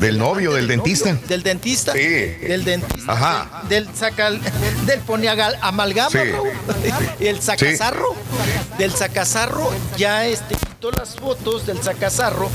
Del 0.00 0.16
novio, 0.18 0.52
del 0.52 0.68
dentista. 0.68 1.12
del 1.26 1.42
dentista, 1.42 1.92
Sí. 1.92 1.98
del 1.98 2.64
dentista, 2.64 3.12
Ajá. 3.12 3.62
del 3.68 3.88
sacal, 3.94 4.40
del 4.86 5.00
pone 5.00 5.28
amalgama, 5.28 6.10
Sí. 6.10 6.18
Raúl, 6.30 6.50
el 7.20 7.40
sacazarro, 7.42 8.14
del 8.78 8.92
sacazarro 8.94 9.70
ya 9.96 10.26
este 10.26 10.56
las 10.80 11.16
fotos 11.16 11.66
del 11.66 11.82
sacazarro 11.82 12.48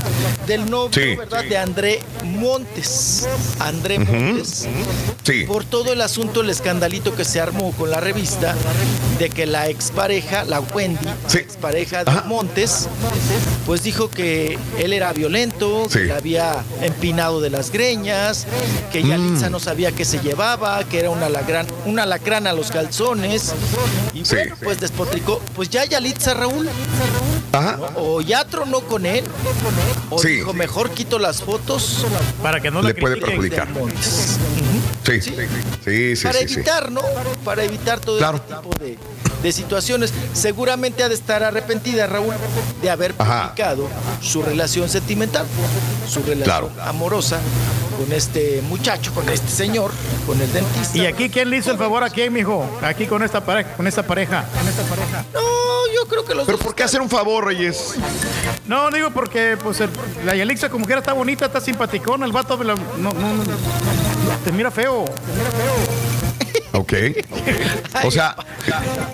del 0.46 0.68
novio, 0.70 0.90
Sí. 0.94 1.14
¿verdad? 1.14 1.44
De 1.44 1.58
André 1.58 2.00
Montes. 2.24 3.28
André. 3.60 3.98
Montes. 3.98 4.66
Sí. 5.24 5.44
Por 5.46 5.64
todo 5.66 5.92
el 5.92 6.00
asunto, 6.00 6.40
el 6.40 6.48
escandalito 6.50 7.14
que 7.14 7.24
se 7.24 7.40
armó 7.40 7.72
con 7.72 7.90
la 7.90 8.00
revista 8.00 8.54
de 9.18 9.28
que 9.28 9.44
la 9.46 9.68
expareja, 9.68 10.44
la 10.44 10.60
Wendy, 10.60 11.06
expareja 11.34 12.04
de 12.04 12.12
Montes, 12.26 12.88
pues 13.66 13.82
dijo 13.82 14.08
que 14.08 14.58
él 14.78 14.92
era 14.94 15.12
violento, 15.12 15.86
que 15.92 16.00
le 16.00 16.12
había 16.14 16.64
empinado 16.80 17.40
de 17.42 17.50
las 17.50 17.70
greñas, 17.70 18.46
que 18.90 19.02
Yalitza 19.02 19.48
Mm. 19.48 19.52
no 19.52 19.60
sabía 19.60 19.92
qué 19.92 20.04
se 20.06 20.18
llevaba, 20.20 20.82
que 20.84 20.98
era 21.00 21.10
una 21.10 21.26
alacrán, 21.26 21.66
una 21.84 22.04
alacrán 22.04 22.46
a 22.46 22.52
los 22.54 22.70
calzones. 22.70 23.52
Y 24.14 24.22
bueno, 24.22 24.56
pues 24.62 24.80
despotricó. 24.80 25.40
Pues 25.54 25.68
ya 25.68 25.84
Yalitza, 25.84 26.32
Raúl, 26.34 26.68
Ajá. 27.52 27.78
O 28.14 28.20
ya 28.20 28.44
tronó 28.44 28.80
con 28.80 29.06
él, 29.06 29.24
o 30.10 30.18
Sí. 30.20 30.28
dijo, 30.28 30.52
mejor 30.52 30.90
quito 30.90 31.18
las 31.18 31.42
fotos 31.42 32.06
para 32.42 32.60
que 32.60 32.70
no 32.70 32.80
Le 32.80 32.94
puede 32.94 33.16
perjudicar. 33.16 33.66
Sí, 35.04 35.20
sí, 35.20 35.34
sí, 35.84 36.16
sí. 36.16 36.22
para 36.24 36.38
sí, 36.38 36.48
sí. 36.48 36.54
evitar, 36.54 36.90
¿no? 36.92 37.02
Para 37.44 37.64
evitar 37.64 37.98
todo 38.00 38.18
Claro. 38.18 38.36
este 38.38 38.54
tipo 38.54 38.70
de, 38.78 38.98
de 39.42 39.52
situaciones. 39.52 40.12
Seguramente 40.32 41.02
ha 41.02 41.08
de 41.08 41.14
estar 41.14 41.42
arrepentida, 41.42 42.06
Raúl, 42.06 42.34
de 42.80 42.90
haber 42.90 43.14
Ajá. 43.18 43.48
publicado 43.50 43.88
su 44.22 44.42
relación 44.42 44.88
sentimental, 44.88 45.44
su 46.08 46.20
relación 46.22 46.44
Claro. 46.44 46.70
amorosa 46.88 47.40
con 47.98 48.12
este 48.12 48.62
muchacho, 48.62 49.12
con 49.12 49.28
este 49.28 49.48
señor, 49.48 49.90
con 50.26 50.40
el 50.40 50.50
dentista. 50.52 50.96
¿Y 50.98 51.06
aquí 51.06 51.28
quién 51.28 51.50
le 51.50 51.58
hizo 51.58 51.70
el 51.70 51.78
favor 51.78 52.02
a 52.04 52.10
quién, 52.10 52.32
mijo? 52.32 52.64
Aquí 52.82 53.06
con 53.06 53.22
esta 53.22 53.44
pareja, 53.44 53.72
con 53.76 53.86
esta 53.86 54.02
pareja. 54.04 54.44
Con 54.58 54.68
esta 54.68 54.82
pareja. 54.84 55.24
No, 55.34 55.40
yo 55.94 56.06
creo 56.08 56.24
que 56.24 56.34
los 56.34 56.46
Pero 56.46 56.58
¿por 56.58 56.74
qué 56.74 56.82
hacer 56.82 57.00
un 57.00 57.08
favor, 57.10 57.44
Reyes? 57.44 57.94
No, 58.66 58.90
digo 58.90 59.10
porque 59.10 59.56
pues 59.62 59.80
el- 59.80 59.90
la 60.24 60.34
Yalixa 60.34 60.68
como 60.70 60.86
quiera 60.86 61.00
está 61.00 61.12
bonita, 61.12 61.46
está 61.46 61.60
simpaticona, 61.60 62.24
el 62.26 62.32
vato 62.32 62.56
la- 62.62 62.74
no, 62.74 63.10
no, 63.12 63.12
no, 63.12 63.42
te 64.44 64.52
mira 64.52 64.70
feo. 64.70 65.04
Ok. 66.72 66.92
O 68.04 68.10
sea, 68.10 68.34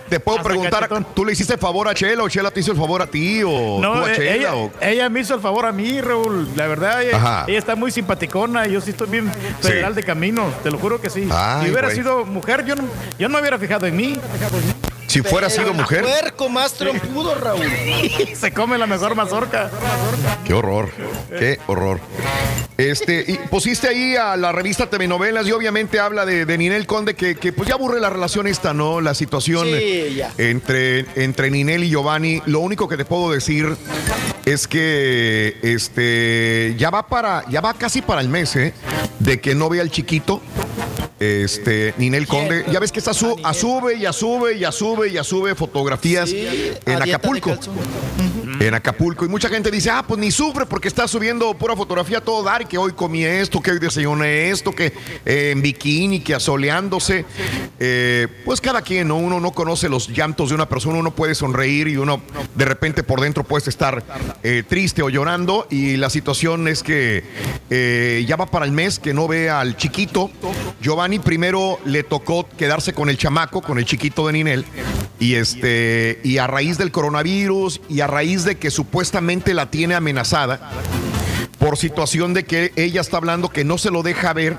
te 0.09 0.19
puedo 0.19 0.43
preguntar, 0.43 0.89
¿tú 1.15 1.25
le 1.27 1.33
hiciste 1.33 1.59
favor 1.59 1.89
a 1.89 1.95
Chela 1.95 2.23
o 2.23 2.29
Chela 2.29 2.51
te 2.51 2.61
hizo 2.61 2.73
el 2.73 2.79
favor 2.79 3.03
a 3.03 3.07
ti 3.07 3.43
o 3.45 3.79
No, 3.81 3.93
tú 3.93 4.05
a 4.07 4.13
eh, 4.13 4.17
Chela? 4.17 4.31
ella, 4.35 4.55
o- 4.57 4.71
ella 4.81 5.09
me 5.11 5.21
hizo 5.21 5.35
el 5.35 5.41
favor 5.43 5.67
a 5.67 5.73
mí, 5.73 6.01
Raúl. 6.01 6.49
La 6.57 6.67
verdad, 6.67 7.03
ella, 7.03 7.17
Ajá. 7.19 7.45
ella 7.47 7.59
está 7.59 7.77
muy 7.77 7.91
simpaticona. 7.91 8.67
y 8.67 8.73
Yo 8.73 8.81
sí 8.81 8.91
estoy 8.91 9.09
bien 9.09 9.31
federal 9.61 9.95
de 9.95 10.03
camino, 10.03 10.47
te 10.63 10.71
lo 10.71 10.79
juro 10.79 11.01
que 11.03 11.11
sí. 11.11 11.29
Ay, 11.31 11.65
si 11.67 11.71
hubiera 11.71 11.89
güey. 11.89 11.97
sido 11.97 12.25
mujer, 12.25 12.65
yo 12.65 12.77
no, 12.77 12.85
yo 13.19 13.29
no 13.29 13.35
me 13.35 13.41
hubiera 13.41 13.59
fijado 13.59 13.87
en 13.87 13.97
mí. 13.97 14.19
Si 15.11 15.23
fuera 15.23 15.51
sido 15.51 15.75
mujer. 15.75 16.05
Puerco 16.05 16.49
más 16.49 16.75
trompudo, 16.75 17.35
Raúl. 17.35 17.67
Se 18.35 18.53
come 18.53 18.79
la 18.79 18.87
mejor 18.87 19.17
mazorca. 19.17 19.69
Qué 20.45 20.55
horror, 20.55 20.93
qué 21.37 21.59
horror. 21.67 21.99
Este, 22.79 23.25
y 23.27 23.35
pusiste 23.49 23.89
ahí 23.89 24.15
a 24.15 24.37
la 24.37 24.53
revista 24.53 24.89
TV 24.89 25.09
Novelas 25.09 25.49
y 25.49 25.51
obviamente 25.51 25.99
habla 25.99 26.25
de, 26.25 26.47
de 26.47 26.57
Ninel 26.57 26.87
Conde 26.87 27.15
que, 27.15 27.35
que, 27.35 27.53
pues 27.53 27.69
ya 27.69 27.75
aburre 27.75 27.99
la 27.99 28.09
relación 28.09 28.47
esta, 28.47 28.73
¿no? 28.73 29.01
La 29.01 29.15
situación 29.15 29.67
Sí, 29.67 30.23
entre, 30.39 31.07
entre 31.17 31.51
Ninel 31.51 31.83
y 31.83 31.91
Giovanni. 31.91 32.41
Lo 32.47 32.61
único 32.61 32.87
que 32.87 32.97
te 32.97 33.05
puedo 33.05 33.33
decir 33.33 33.77
es 34.45 34.69
que 34.69 35.59
este 35.63 36.77
ya 36.79 36.91
va 36.91 37.09
para, 37.09 37.45
ya 37.51 37.61
va 37.61 37.75
casi 37.75 38.01
para 38.01 38.21
el 38.21 38.29
mes, 38.29 38.55
¿eh? 38.55 38.73
De 39.19 39.41
que 39.41 39.57
no 39.57 39.69
vea 39.69 39.83
al 39.83 39.91
chiquito. 39.91 40.41
Este, 41.21 41.93
Ninel 41.99 42.27
Conde, 42.27 42.65
ya 42.73 42.81
ves 42.81 42.91
que 42.91 42.99
está 42.99 43.13
su, 43.13 43.37
a 43.45 43.53
sube 43.53 43.95
y 43.95 44.07
a 44.07 44.13
sube 44.13 44.57
y 44.57 44.65
a 44.65 44.73
sube 44.73 45.09
y 45.09 45.19
a 45.19 45.23
sube 45.23 45.55
fotografías 45.55 46.33
en 46.33 47.03
Acapulco. 47.03 47.59
En 48.59 48.73
Acapulco. 48.73 49.27
Y 49.27 49.29
mucha 49.29 49.51
gente 49.51 49.71
dice, 49.71 49.91
ah, 49.91 50.03
pues 50.07 50.19
ni 50.19 50.31
sufre 50.31 50.65
porque 50.65 50.89
está 50.89 51.07
subiendo 51.07 51.53
pura 51.53 51.77
fotografía 51.77 52.23
todo 52.23 52.43
dar, 52.43 52.67
que 52.67 52.79
hoy 52.79 52.93
comí 52.93 53.23
esto, 53.23 53.61
que 53.61 53.71
hoy 53.71 53.79
desayuné 53.79 54.49
esto, 54.49 54.73
que 54.73 54.95
eh, 55.27 55.51
en 55.51 55.61
bikini, 55.61 56.21
que 56.21 56.35
asoleándose. 56.35 57.27
Eh, 57.79 58.27
pues 58.47 58.63
cada 58.63 58.81
quien, 58.81 59.09
¿no? 59.09 59.17
Uno 59.17 59.41
no 59.41 59.53
conoce 59.53 59.91
los 59.91 60.09
llantos 60.09 60.49
de 60.49 60.55
una 60.55 60.71
persona, 60.71 60.99
uno 60.99 61.15
puede 61.15 61.35
sonreír 61.35 61.89
y 61.89 61.99
uno 61.99 62.23
de 62.55 62.65
repente 62.65 63.03
por 63.03 63.21
dentro 63.21 63.45
puede 63.45 63.69
estar 63.69 64.03
eh, 64.43 64.63
triste 64.67 65.03
o 65.03 65.11
llorando. 65.11 65.67
Y 65.69 65.99
la 65.99 66.09
situación 66.09 66.67
es 66.67 66.83
que 66.83 68.25
ya 68.27 68.37
va 68.37 68.47
para 68.47 68.65
el 68.65 68.73
mes 68.73 68.99
que 68.99 69.13
no 69.13 69.29
ve 69.29 69.51
al 69.51 69.77
chiquito. 69.77 70.31
Giovanni 70.81 71.10
primero 71.19 71.79
le 71.85 72.03
tocó 72.03 72.49
quedarse 72.57 72.93
con 72.93 73.11
el 73.11 73.19
chamaco, 73.19 73.63
con 73.63 73.79
el 73.79 73.85
chiquito 73.85 74.27
de 74.27 74.33
Ninel. 74.33 74.65
Y 75.19 75.35
este, 75.35 76.21
y 76.25 76.39
a 76.39 76.47
raíz 76.47 76.79
del 76.79 76.93
coronavirus 76.93 77.81
y 77.89 78.01
a 78.01 78.07
raíz 78.07 78.45
de 78.45 78.57
que 78.57 78.71
supuestamente 78.71 79.53
la 79.53 79.71
tiene 79.71 79.95
amenazada 79.95 80.71
por 81.59 81.77
situación 81.77 82.33
de 82.33 82.45
que 82.45 82.73
ella 82.77 83.03
está 83.03 83.19
hablando 83.19 83.51
que 83.51 83.65
no 83.65 83.77
se 83.77 83.91
lo 83.91 84.03
deja 84.03 84.33
ver 84.33 84.59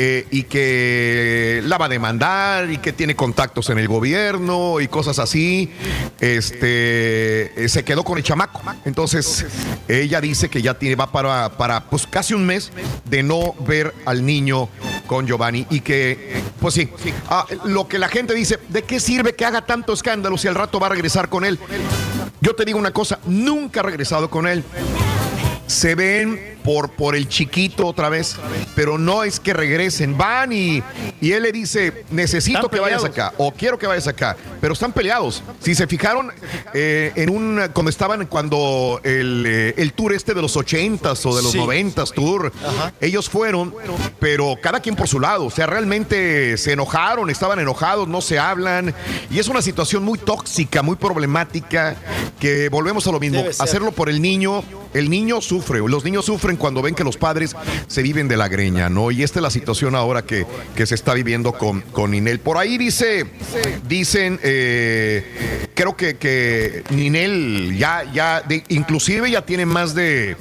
eh, 0.00 0.28
y 0.30 0.44
que 0.44 1.60
la 1.64 1.76
va 1.76 1.86
a 1.86 1.88
demandar 1.88 2.70
y 2.70 2.78
que 2.78 2.92
tiene 2.92 3.16
contactos 3.16 3.68
en 3.68 3.78
el 3.78 3.88
gobierno 3.88 4.78
y 4.78 4.86
cosas 4.86 5.18
así, 5.18 5.72
este 6.20 7.64
eh, 7.64 7.68
se 7.68 7.82
quedó 7.82 8.04
con 8.04 8.16
el 8.16 8.22
chamaco. 8.22 8.62
Entonces 8.84 9.44
ella 9.88 10.20
dice 10.20 10.48
que 10.48 10.62
ya 10.62 10.74
tiene, 10.74 10.94
va 10.94 11.10
para, 11.10 11.48
para 11.56 11.90
pues 11.90 12.06
casi 12.06 12.32
un 12.32 12.46
mes 12.46 12.70
de 13.06 13.24
no 13.24 13.54
ver 13.66 13.92
al 14.04 14.24
niño 14.24 14.68
con 15.08 15.26
Giovanni 15.26 15.66
y 15.68 15.80
que, 15.80 16.42
pues 16.60 16.74
sí, 16.74 16.88
ah, 17.28 17.44
lo 17.64 17.88
que 17.88 17.98
la 17.98 18.06
gente 18.06 18.34
dice, 18.34 18.60
¿de 18.68 18.82
qué 18.84 19.00
sirve 19.00 19.34
que 19.34 19.46
haga 19.46 19.66
tanto 19.66 19.92
escándalo 19.94 20.38
si 20.38 20.46
al 20.46 20.54
rato 20.54 20.78
va 20.78 20.86
a 20.86 20.90
regresar 20.90 21.28
con 21.28 21.44
él? 21.44 21.58
Yo 22.40 22.54
te 22.54 22.64
digo 22.64 22.78
una 22.78 22.92
cosa, 22.92 23.18
nunca 23.26 23.80
ha 23.80 23.82
regresado 23.82 24.30
con 24.30 24.46
él. 24.46 24.62
Se 25.66 25.96
ven 25.96 26.57
por, 26.68 26.90
por 26.90 27.16
el 27.16 27.26
chiquito 27.30 27.86
otra 27.86 28.10
vez, 28.10 28.36
pero 28.74 28.98
no 28.98 29.24
es 29.24 29.40
que 29.40 29.54
regresen. 29.54 30.18
Van 30.18 30.52
y, 30.52 30.82
y 31.18 31.32
él 31.32 31.44
le 31.44 31.50
dice, 31.50 32.04
necesito 32.10 32.68
que 32.68 32.78
vayas 32.78 33.04
acá 33.04 33.32
o 33.38 33.52
quiero 33.52 33.78
que 33.78 33.86
vayas 33.86 34.06
acá, 34.06 34.36
pero 34.60 34.74
están 34.74 34.92
peleados. 34.92 35.42
Si 35.60 35.74
se 35.74 35.86
fijaron 35.86 36.30
eh, 36.74 37.10
en 37.16 37.30
un, 37.30 37.58
cuando 37.72 37.88
estaban, 37.88 38.26
cuando 38.26 39.00
el, 39.02 39.44
eh, 39.46 39.74
el 39.78 39.94
tour 39.94 40.12
este 40.12 40.34
de 40.34 40.42
los 40.42 40.58
80s 40.58 41.24
o 41.24 41.34
de 41.34 41.42
los 41.42 41.52
Sí. 41.52 41.58
90s 41.58 42.12
tour, 42.12 42.52
ellos 43.00 43.30
fueron, 43.30 43.74
pero 44.20 44.54
cada 44.62 44.80
quien 44.80 44.94
por 44.94 45.08
su 45.08 45.20
lado. 45.20 45.46
O 45.46 45.50
sea, 45.50 45.64
realmente 45.66 46.58
se 46.58 46.72
enojaron, 46.72 47.30
estaban 47.30 47.60
enojados, 47.60 48.08
no 48.08 48.20
se 48.20 48.38
hablan. 48.38 48.94
Y 49.30 49.38
es 49.38 49.48
una 49.48 49.62
situación 49.62 50.02
muy 50.02 50.18
tóxica, 50.18 50.82
muy 50.82 50.96
problemática, 50.96 51.96
que 52.38 52.68
volvemos 52.68 53.06
a 53.06 53.12
lo 53.12 53.20
mismo, 53.20 53.42
hacerlo 53.58 53.90
por 53.92 54.10
el 54.10 54.20
niño. 54.20 54.62
El 54.94 55.10
niño 55.10 55.42
sufre, 55.42 55.80
los 55.80 56.02
niños 56.02 56.24
sufren 56.24 56.57
cuando 56.58 56.82
ven 56.82 56.94
que 56.94 57.04
los 57.04 57.16
padres 57.16 57.54
se 57.86 58.02
viven 58.02 58.28
de 58.28 58.36
la 58.36 58.48
greña, 58.48 58.88
¿no? 58.90 59.10
Y 59.10 59.22
esta 59.22 59.38
es 59.38 59.42
la 59.42 59.50
situación 59.50 59.94
ahora 59.94 60.22
que, 60.22 60.46
que 60.74 60.86
se 60.86 60.94
está 60.94 61.14
viviendo 61.14 61.52
con, 61.52 61.80
con 61.80 62.10
Ninel. 62.10 62.40
Por 62.40 62.58
ahí 62.58 62.76
dice, 62.78 63.24
dicen, 63.88 64.38
eh, 64.42 65.68
creo 65.74 65.96
que, 65.96 66.16
que 66.16 66.84
Ninel 66.90 67.76
ya, 67.78 68.04
ya, 68.12 68.40
de- 68.42 68.64
inclusive 68.68 69.30
ya 69.30 69.42
tiene 69.42 69.64
más 69.66 69.94
de, 69.94 70.36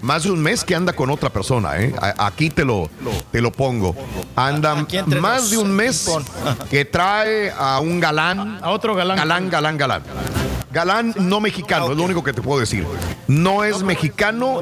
más 0.00 0.24
de 0.24 0.30
un 0.32 0.40
mes 0.40 0.64
que 0.64 0.74
anda 0.74 0.92
con 0.92 1.10
otra 1.10 1.30
persona, 1.30 1.80
¿eh? 1.80 1.92
Aquí 2.18 2.50
te 2.50 2.64
lo, 2.64 2.90
te 3.30 3.40
lo 3.40 3.52
pongo. 3.52 3.94
Anda 4.34 4.78
Aquí 4.80 4.96
entre 4.98 5.20
más 5.20 5.50
de 5.50 5.58
un 5.58 5.70
mes 5.70 6.08
que 6.70 6.84
trae 6.84 7.50
a 7.56 7.80
un 7.80 8.00
galán. 8.00 8.58
A 8.62 8.70
otro 8.70 8.94
galán. 8.94 9.16
Galán, 9.16 9.50
galán, 9.50 9.76
galán. 9.78 10.02
Galán 10.72 11.14
no 11.18 11.40
mexicano, 11.40 11.90
es 11.92 11.96
lo 11.96 12.04
único 12.04 12.24
que 12.24 12.32
te 12.32 12.40
puedo 12.42 12.60
decir. 12.60 12.86
No 13.28 13.64
es 13.64 13.82
mexicano 13.82 14.60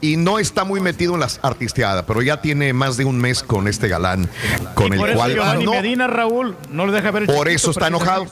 y 0.00 0.16
no 0.16 0.38
está 0.38 0.64
muy 0.64 0.80
metido 0.80 1.14
en 1.14 1.20
las 1.20 1.40
artisteadas, 1.42 2.04
pero 2.06 2.22
ya 2.22 2.40
tiene 2.40 2.72
más 2.72 2.96
de 2.96 3.04
un 3.04 3.18
mes 3.18 3.42
con 3.42 3.66
este 3.68 3.88
galán, 3.88 4.28
con 4.74 4.88
Y 4.88 4.92
el 4.92 4.98
por 4.98 5.08
eso 5.10 5.18
cual 5.18 5.32
Giovanni 5.34 5.64
no, 5.64 5.72
Medina, 5.72 6.06
Raúl, 6.06 6.56
no 6.70 6.86
le 6.86 6.92
deja 6.92 7.10
ver 7.10 7.22
el 7.22 7.26
Por 7.26 7.36
chiquito, 7.48 7.50
eso 7.56 7.70
está 7.70 7.86
enojado. 7.88 8.26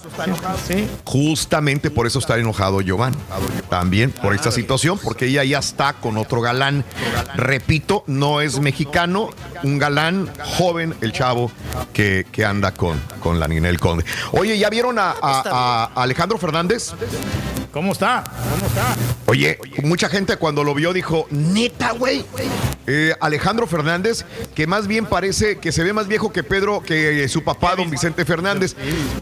Sí. 0.66 0.86
Justamente 1.04 1.90
por 1.90 2.06
eso 2.06 2.18
está 2.18 2.36
enojado 2.38 2.80
Giovanni. 2.80 3.16
También 3.68 4.10
por 4.10 4.34
esta 4.34 4.50
situación, 4.50 4.98
porque 5.02 5.26
ella 5.26 5.44
ya 5.44 5.58
está 5.58 5.94
con 5.94 6.16
otro 6.18 6.40
galán. 6.40 6.84
Repito, 7.34 8.04
no 8.06 8.40
es 8.40 8.60
mexicano, 8.60 9.30
un 9.62 9.78
galán 9.78 10.30
joven, 10.56 10.94
el 11.00 11.12
chavo 11.12 11.50
que, 11.92 12.26
que 12.30 12.44
anda 12.44 12.72
con, 12.72 13.00
con 13.20 13.40
la 13.40 13.48
Ninel 13.48 13.78
Conde. 13.80 14.04
Oye, 14.32 14.58
¿ya 14.58 14.70
vieron 14.70 14.98
a, 14.98 15.14
a- 15.22 15.90
a 15.94 16.02
Alejandro 16.02 16.38
Fernández? 16.38 16.92
This 16.98 17.57
¿Cómo 17.72 17.92
está? 17.92 18.24
¿Cómo 18.24 18.66
está? 18.66 18.96
Oye, 19.26 19.58
mucha 19.82 20.08
gente 20.08 20.36
cuando 20.36 20.64
lo 20.64 20.74
vio 20.74 20.94
dijo, 20.94 21.26
neta, 21.30 21.92
güey. 21.92 22.24
Eh, 22.86 23.14
Alejandro 23.20 23.66
Fernández, 23.66 24.24
que 24.54 24.66
más 24.66 24.86
bien 24.86 25.04
parece 25.04 25.58
que 25.58 25.70
se 25.70 25.84
ve 25.84 25.92
más 25.92 26.08
viejo 26.08 26.32
que 26.32 26.42
Pedro, 26.42 26.82
que 26.82 27.22
eh, 27.24 27.28
su 27.28 27.44
papá, 27.44 27.76
don 27.76 27.90
Vicente 27.90 28.24
Fernández, 28.24 28.74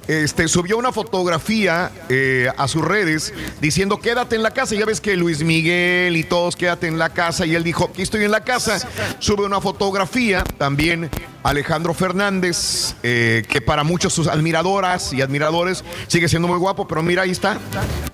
este, 0.06 0.46
subió 0.46 0.78
una 0.78 0.92
fotografía 0.92 1.90
eh, 2.08 2.48
a 2.56 2.68
sus 2.68 2.84
redes 2.84 3.34
diciendo, 3.60 3.98
quédate 3.98 4.36
en 4.36 4.44
la 4.44 4.52
casa. 4.52 4.76
Ya 4.76 4.84
ves 4.84 5.00
que 5.00 5.16
Luis 5.16 5.42
Miguel 5.42 6.16
y 6.16 6.22
todos 6.22 6.54
quédate 6.54 6.86
en 6.86 7.00
la 7.00 7.08
casa. 7.10 7.44
Y 7.46 7.56
él 7.56 7.64
dijo, 7.64 7.90
aquí 7.90 8.02
estoy 8.02 8.22
en 8.22 8.30
la 8.30 8.44
casa. 8.44 8.78
Sube 9.18 9.44
una 9.44 9.60
fotografía 9.60 10.44
también 10.56 11.10
Alejandro 11.42 11.94
Fernández, 11.94 12.94
que 13.02 13.62
para 13.64 13.82
muchos 13.82 14.12
sus 14.12 14.28
admiradoras 14.28 15.12
y 15.12 15.22
admiradores 15.22 15.84
sigue 16.06 16.28
siendo 16.28 16.48
muy 16.48 16.58
guapo, 16.58 16.88
pero 16.88 17.02
mira, 17.02 17.22
ahí 17.22 17.30
está 17.30 17.58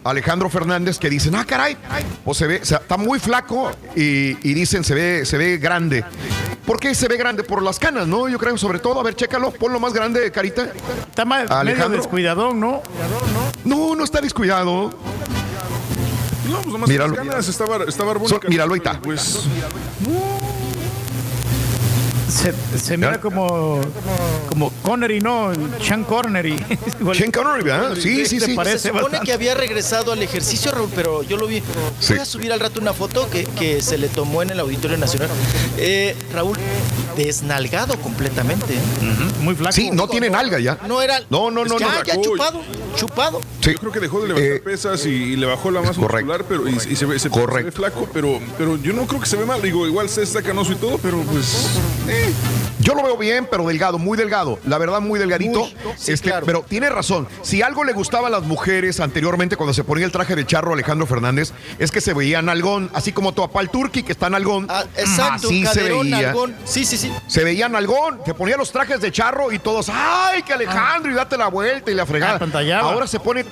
Alejandro 0.05 0.22
Fernández 0.51 0.99
que 0.99 1.11
dicen, 1.11 1.35
ah, 1.35 1.45
caray, 1.45 1.77
pues 2.25 2.39
se 2.39 2.47
ve, 2.47 2.61
o 2.63 2.65
sea, 2.65 2.79
está 2.79 2.97
muy 2.97 3.19
flaco 3.19 3.71
y, 3.97 4.37
y 4.49 4.55
dicen, 4.55 4.85
se 4.85 4.95
ve, 4.95 5.27
se 5.27 5.37
ve 5.37 5.59
grande. 5.59 6.05
¿Por 6.67 6.79
qué 6.79 6.95
se 6.95 7.09
ve 7.09 7.17
grande? 7.17 7.43
Por 7.43 7.63
las 7.63 7.79
canas, 7.79 8.07
¿no? 8.07 8.29
Yo 8.29 8.39
creo, 8.39 8.57
sobre 8.57 8.79
todo, 8.79 9.01
a 9.01 9.03
ver, 9.03 9.15
chécalo, 9.17 9.51
ponlo 9.51 9.81
más 9.81 9.93
grande, 9.93 10.31
carita. 10.31 10.69
Está 11.09 11.25
más 11.25 11.43
medio 11.45 11.57
Alejandro. 11.57 11.99
descuidadón, 12.01 12.61
¿no? 12.61 12.83
No, 13.65 13.95
no 13.97 14.05
está 14.05 14.21
descuidado. 14.21 14.91
No, 16.49 16.55
pues 16.61 16.67
nomás 16.67 16.89
Míralo. 16.89 17.15
las 17.17 17.27
ganas, 17.27 17.49
está, 17.49 17.65
bar- 17.65 17.89
está 17.89 18.05
barbón. 18.05 18.29
So- 18.29 18.41
míralo, 18.49 18.75
ahí 18.75 18.79
está. 18.79 19.01
Pues, 19.01 19.41
Se, 22.29 22.55
se 22.79 22.97
mira 22.97 23.21
como, 23.21 23.81
como 24.49 24.71
Connery, 24.83 25.21
¿no? 25.21 25.53
Sean 25.83 26.05
Connery. 26.05 26.57
Sean 27.15 27.31
Connery, 27.31 27.63
¿verdad? 27.65 27.95
Sí, 27.95 28.25
sí, 28.27 28.41
se 28.41 28.47
sí. 28.47 28.55
parece 28.55 28.79
Se 28.79 28.89
supone 28.89 29.03
bastante. 29.05 29.27
que 29.27 29.33
había 29.33 29.55
regresado 29.55 30.13
al 30.13 30.23
ejercicio, 30.23 30.71
Raúl, 30.73 30.89
pero 30.95 31.23
yo 31.23 31.37
lo 31.37 31.47
vi. 31.47 31.63
Sí. 32.01 32.15
Voy 32.15 32.19
a 32.21 32.25
subir 32.25 32.53
al 32.53 32.61
rato 32.61 32.81
una 32.81 32.93
foto 32.95 33.29
que, 33.29 33.45
que 33.45 33.83
se 33.83 33.99
le 33.99 34.09
tomó 34.09 34.43
en 34.43 34.51
el 34.51 34.61
Auditorio 34.61 34.97
Nacional. 34.97 35.29
Eh, 35.77 36.17
Raúl, 36.33 36.57
desnalgado 37.17 37.99
completamente. 38.01 38.75
¿eh? 38.75 38.79
Muy 39.41 39.55
flaco. 39.55 39.73
Sí, 39.73 39.91
no 39.91 40.09
tiene 40.09 40.31
nalga 40.31 40.59
ya. 40.59 40.79
No 40.89 41.03
era. 41.03 41.21
No, 41.29 41.51
no, 41.51 41.65
no, 41.65 41.79
ya, 41.79 41.87
no. 41.87 42.03
ya 42.05 42.21
chupado, 42.21 42.63
chupado. 42.97 43.41
Sí. 43.61 43.73
Yo 43.75 43.79
creo 43.81 43.93
que 43.93 44.01
dejó 44.01 44.21
de 44.23 44.29
levantar 44.29 44.53
Eh, 44.57 44.61
pesas 44.61 45.05
y, 45.07 45.11
y 45.11 45.37
le 45.37 45.47
bajó 45.47 45.71
la 45.71 45.81
masa 45.83 46.01
correcto. 46.01 46.33
muscular, 46.33 46.45
pero 46.49 46.69
y, 46.69 46.93
y 46.93 46.97
se, 46.97 47.05
ve, 47.05 47.19
se 47.19 47.29
ve 47.29 47.71
flaco, 47.73 48.09
pero, 48.13 48.41
pero 48.57 48.77
yo 48.79 48.93
no 48.93 49.07
creo 49.07 49.21
que 49.21 49.27
se 49.27 49.37
ve 49.37 49.45
mal. 49.45 49.61
Digo, 49.61 49.87
igual 49.87 50.09
se 50.09 50.23
está 50.23 50.43
canoso 50.43 50.73
y 50.73 50.77
todo, 50.77 50.99
pero 50.99 51.19
pues. 51.23 51.67
eh. 52.09 52.22
Yo 52.81 52.95
lo 52.95 53.05
veo 53.05 53.17
bien, 53.17 53.47
pero 53.49 53.65
delgado, 53.69 53.99
muy 53.99 54.19
delgado. 54.19 54.59
La 54.67 54.77
verdad, 54.77 55.01
muy 55.01 55.21
delgadito. 55.21 55.69
Sí, 55.97 56.13
este, 56.13 56.31
claro. 56.31 56.47
Pero 56.47 56.63
tiene 56.69 56.91
razón. 56.91 57.29
Si 57.43 57.63
algo 57.63 57.85
le 57.85 57.93
gustaba 57.93 58.27
a 58.27 58.31
las 58.31 58.43
mujeres 58.43 58.99
anteriormente 58.99 59.57
cuando 59.57 59.73
se 59.73 59.85
ponía 59.85 60.05
el 60.05 60.11
traje 60.11 60.35
de 60.35 60.45
charro 60.45 60.73
Alejandro 60.73 61.07
Fernández, 61.07 61.53
es 61.79 61.93
que 61.93 62.01
se 62.01 62.13
veía 62.13 62.43
nalgón, 62.43 62.91
así 62.93 63.13
como 63.13 63.33
tu 63.33 63.49
el 63.61 63.71
Turki, 63.71 64.03
que 64.03 64.11
está 64.13 64.29
nalgón. 64.31 64.67
Ah, 64.69 64.85
exacto, 64.97 65.47
así 65.49 65.61
se 65.65 65.75
caderón, 65.81 66.11
veía. 66.11 66.23
nalgón. 66.23 66.57
Sí, 66.65 66.85
sí, 66.85 66.97
sí. 66.97 67.13
Se 67.29 67.45
veía 67.45 67.69
nalgón, 67.69 68.25
te 68.25 68.35
ponía 68.35 68.57
los 68.57 68.73
trajes 68.73 69.01
de 69.01 69.13
charro 69.13 69.53
y 69.53 69.61
todos, 69.61 69.89
¡ay, 69.93 70.43
que 70.43 70.53
Alejandro! 70.53 71.13
Y 71.13 71.15
date 71.15 71.37
la 71.39 71.47
vuelta 71.49 71.91
y 71.91 71.95
la 71.95 72.05
fregada. 72.07 72.41
Ah. 72.43 72.81
Ahora 72.81 73.07
se 73.07 73.21
pone 73.21 73.45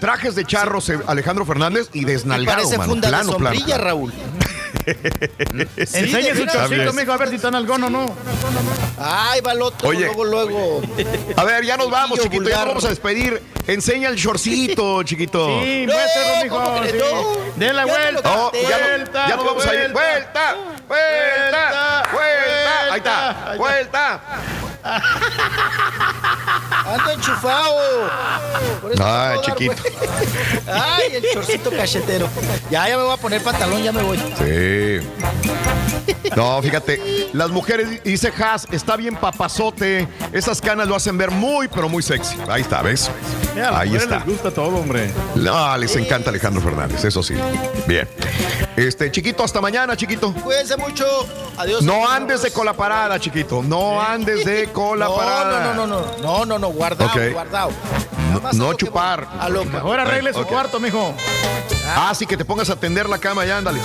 trajes 0.00 0.34
de 0.34 0.44
charro 0.46 0.80
se- 0.80 0.98
Alejandro 1.06 1.44
Fernández 1.44 1.88
y 1.92 2.00
Y 2.00 2.04
desnalgado, 2.04 2.56
parece 2.58 2.78
mano. 2.78 2.90
funda 2.92 3.08
Plano, 3.08 3.32
de 3.32 3.38
plano. 3.38 3.54
sombrilla, 3.56 3.78
Raúl. 4.94 5.68
Enseña 5.76 6.34
su 6.34 6.40
de 6.44 6.46
chorcito, 6.52 6.92
mijo, 6.92 7.12
a 7.12 7.16
ver 7.16 7.28
si 7.28 7.36
está 7.36 7.48
en 7.48 7.54
algón 7.56 7.84
o 7.84 7.90
no. 7.90 8.14
Ay, 8.98 9.40
va 9.40 9.52
el 9.52 9.62
otro, 9.62 9.88
Oye. 9.88 10.06
luego, 10.06 10.24
luego. 10.24 10.82
A 11.36 11.44
ver, 11.44 11.64
ya 11.64 11.76
nos 11.76 11.90
vamos, 11.90 12.18
chiquito. 12.20 12.48
Ya 12.48 12.58
nos 12.58 12.66
vamos 12.68 12.84
a 12.84 12.88
despedir. 12.88 13.42
Enseña 13.66 14.08
el 14.08 14.16
shortcito, 14.16 15.02
chiquito. 15.04 15.60
Sí, 15.62 15.84
No, 15.86 15.92
muéstralo, 15.94 16.48
¿cómo 16.50 16.80
mijo. 16.80 16.92
sí. 16.92 16.98
no? 16.98 17.36
Den 17.56 17.76
la 17.76 17.86
Ya 17.86 17.92
vuelta. 17.92 18.22
No, 18.34 18.52
ya, 18.52 18.60
no- 18.78 18.84
vuelta, 18.86 19.28
ya 19.28 19.36
nos 19.36 19.44
vamos 19.44 19.66
a 19.66 19.74
ir. 19.74 19.92
vuelta. 19.92 20.54
Vuelta, 20.88 20.88
vuelta, 20.88 22.08
vuelta. 22.12 22.92
Ahí 22.92 22.98
está, 22.98 23.54
vuelta. 23.58 24.20
Ando 26.88 27.10
enchufado. 27.12 27.76
Ay, 28.98 29.36
dar 29.36 29.40
chiquito. 29.42 29.74
Ay, 30.72 31.16
el 31.16 31.24
chorcito 31.32 31.70
cachetero. 31.70 32.28
Ya, 32.70 32.88
ya 32.88 32.96
me 32.96 33.02
voy 33.04 33.12
a 33.12 33.16
poner 33.16 33.42
pantalón, 33.42 33.82
ya 33.82 33.92
me 33.92 34.02
voy. 34.02 34.18
Sí. 34.38 35.06
No, 36.36 36.60
fíjate, 36.62 37.28
las 37.32 37.50
mujeres, 37.50 38.02
dice 38.02 38.32
Has, 38.42 38.66
está 38.70 38.96
bien 38.96 39.16
papazote. 39.16 40.06
Esas 40.32 40.60
canas 40.60 40.86
lo 40.86 40.94
hacen 40.96 41.18
ver 41.18 41.30
muy, 41.30 41.68
pero 41.68 41.88
muy 41.88 42.02
sexy. 42.02 42.36
Ahí 42.48 42.62
está, 42.62 42.80
¿ves? 42.82 43.10
Ya, 43.56 43.68
a 43.68 43.72
las 43.72 43.80
Ahí 43.80 43.96
está. 43.96 44.16
les 44.18 44.26
gusta 44.26 44.50
todo, 44.50 44.76
hombre. 44.76 45.10
No, 45.34 45.76
les 45.76 45.94
encanta 45.96 46.30
Alejandro 46.30 46.62
Fernández, 46.62 47.04
eso 47.04 47.22
sí. 47.22 47.34
Bien. 47.86 48.08
Este, 48.76 49.10
chiquito, 49.10 49.42
hasta 49.42 49.60
mañana, 49.60 49.96
chiquito. 49.96 50.32
Cuídense 50.32 50.76
mucho. 50.76 51.04
Adiós. 51.56 51.82
No 51.82 52.08
andes 52.08 52.42
de 52.42 52.52
cola 52.52 52.72
parada, 52.72 53.18
chiquito. 53.18 53.62
No 53.62 54.00
andes 54.00 54.44
de 54.44 54.68
cola 54.72 55.06
No, 55.06 55.16
parada. 55.16 55.74
no, 55.74 55.86
no, 55.86 55.86
no, 55.86 56.00
no, 56.00 56.18
no, 56.22 56.46
no, 56.46 56.58
no, 56.58 56.68
guardado, 56.78 57.32
guardado. 57.32 57.70
No, 58.54 58.70
a 58.70 58.70
que 58.72 58.76
chupar. 58.84 59.26
voy, 59.26 59.38
A 59.40 59.48
lo 59.48 59.62
que 59.62 59.70
Mejor 59.70 60.00
arregle 60.00 60.32
su 60.32 60.44
cuarto, 60.44 60.80
mijo. 60.80 61.14
Ah, 61.86 62.12
sí, 62.14 62.26
que 62.26 62.36
te 62.36 62.44
pongas 62.44 62.70
a 62.70 62.76
tender 62.76 63.08
la 63.08 63.18
cama 63.18 63.44
ya, 63.44 63.58
ándale. 63.58 63.80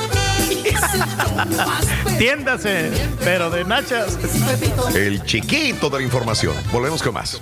Tiéndase, 2.18 2.92
pero 3.24 3.50
de 3.50 3.64
nachas. 3.64 4.18
El 4.94 5.24
chiquito 5.24 5.90
de 5.90 6.00
la 6.00 6.04
información. 6.04 6.56
Volvemos 6.72 7.02
con 7.02 7.14
más. 7.14 7.42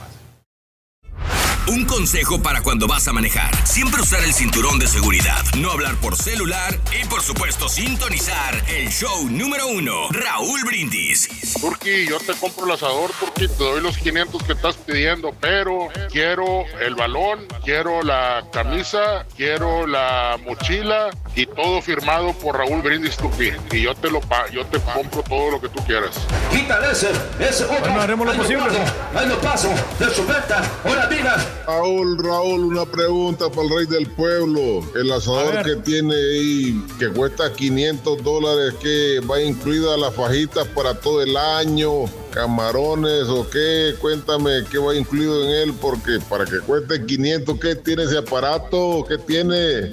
Un 1.72 1.86
consejo 1.86 2.42
para 2.42 2.62
cuando 2.62 2.86
vas 2.86 3.08
a 3.08 3.14
manejar. 3.14 3.50
Siempre 3.66 4.02
usar 4.02 4.22
el 4.26 4.34
cinturón 4.34 4.78
de 4.78 4.88
seguridad, 4.88 5.42
no 5.58 5.72
hablar 5.72 5.96
por 6.02 6.18
celular 6.18 6.78
y 7.02 7.06
por 7.08 7.22
supuesto 7.22 7.70
sintonizar 7.70 8.62
el 8.68 8.90
show 8.90 9.30
número 9.30 9.68
uno, 9.68 10.10
Raúl 10.10 10.62
Brindis. 10.66 11.30
Turki, 11.62 12.06
yo 12.10 12.20
te 12.20 12.34
compro 12.34 12.66
el 12.66 12.72
asador, 12.72 13.12
Turki, 13.18 13.48
te 13.48 13.64
doy 13.64 13.80
los 13.82 13.98
500 13.98 14.44
que 14.44 14.52
estás 14.52 14.76
pidiendo, 14.76 15.34
pero 15.40 15.88
quiero 16.12 16.66
el 16.82 16.96
balón, 16.96 17.48
quiero 17.64 18.04
la 18.04 18.44
camisa, 18.52 19.26
quiero 19.38 19.88
la 19.88 20.38
mochila 20.46 21.10
y 21.36 21.46
todo 21.46 21.82
firmado 21.82 22.34
por 22.34 22.58
Raúl 22.58 22.82
Brindis, 22.82 23.16
Turki. 23.16 23.52
Y 23.72 23.84
yo 23.84 23.96
te 23.96 24.12
lo 24.12 24.20
pa 24.20 24.50
yo 24.50 24.66
te 24.66 24.78
compro 24.80 25.24
todo 25.24 25.52
lo 25.52 25.62
que 25.62 25.70
tú 25.70 25.82
quieras. 25.86 26.20
Quítale 26.52 26.92
ese, 26.92 27.12
ese 27.40 27.64
otro. 27.64 27.80
Bueno, 27.80 28.02
haremos 28.02 28.26
lo 28.26 28.34
Ahí 28.34 28.38
posible. 28.40 28.66
paso, 28.66 28.80
Ahí 29.16 29.28
lo 29.30 29.40
paso, 29.40 29.70
de 30.00 30.14
su 30.14 30.26
venta, 30.28 30.70
ahora 30.84 31.08
diga. 31.08 31.38
Raúl, 31.66 32.18
Raúl, 32.18 32.66
una 32.66 32.86
pregunta 32.86 33.50
para 33.50 33.64
el 33.64 33.70
rey 33.70 33.86
del 33.86 34.08
pueblo. 34.08 34.82
El 34.96 35.12
asador 35.12 35.64
que 35.64 35.76
tiene 35.78 36.16
ahí, 36.16 36.86
que 37.00 37.10
cuesta 37.10 37.52
500 37.52 38.24
dólares, 38.24 38.74
que 38.82 39.20
va 39.22 39.42
incluida 39.42 39.98
las 39.98 40.14
fajitas 40.14 40.68
para 40.68 40.94
todo 40.96 41.22
el 41.22 41.36
año, 41.38 42.06
camarones 42.32 43.28
o 43.30 43.50
qué, 43.50 43.96
cuéntame 44.00 44.64
qué 44.70 44.78
va 44.78 44.96
incluido 44.96 45.44
en 45.44 45.70
él, 45.70 45.74
porque 45.80 46.20
para 46.30 46.46
que 46.46 46.60
cueste 46.60 47.06
500, 47.06 47.60
¿qué 47.60 47.76
tiene 47.76 48.04
ese 48.04 48.18
aparato? 48.18 49.06
¿Qué 49.08 49.18
tiene? 49.18 49.92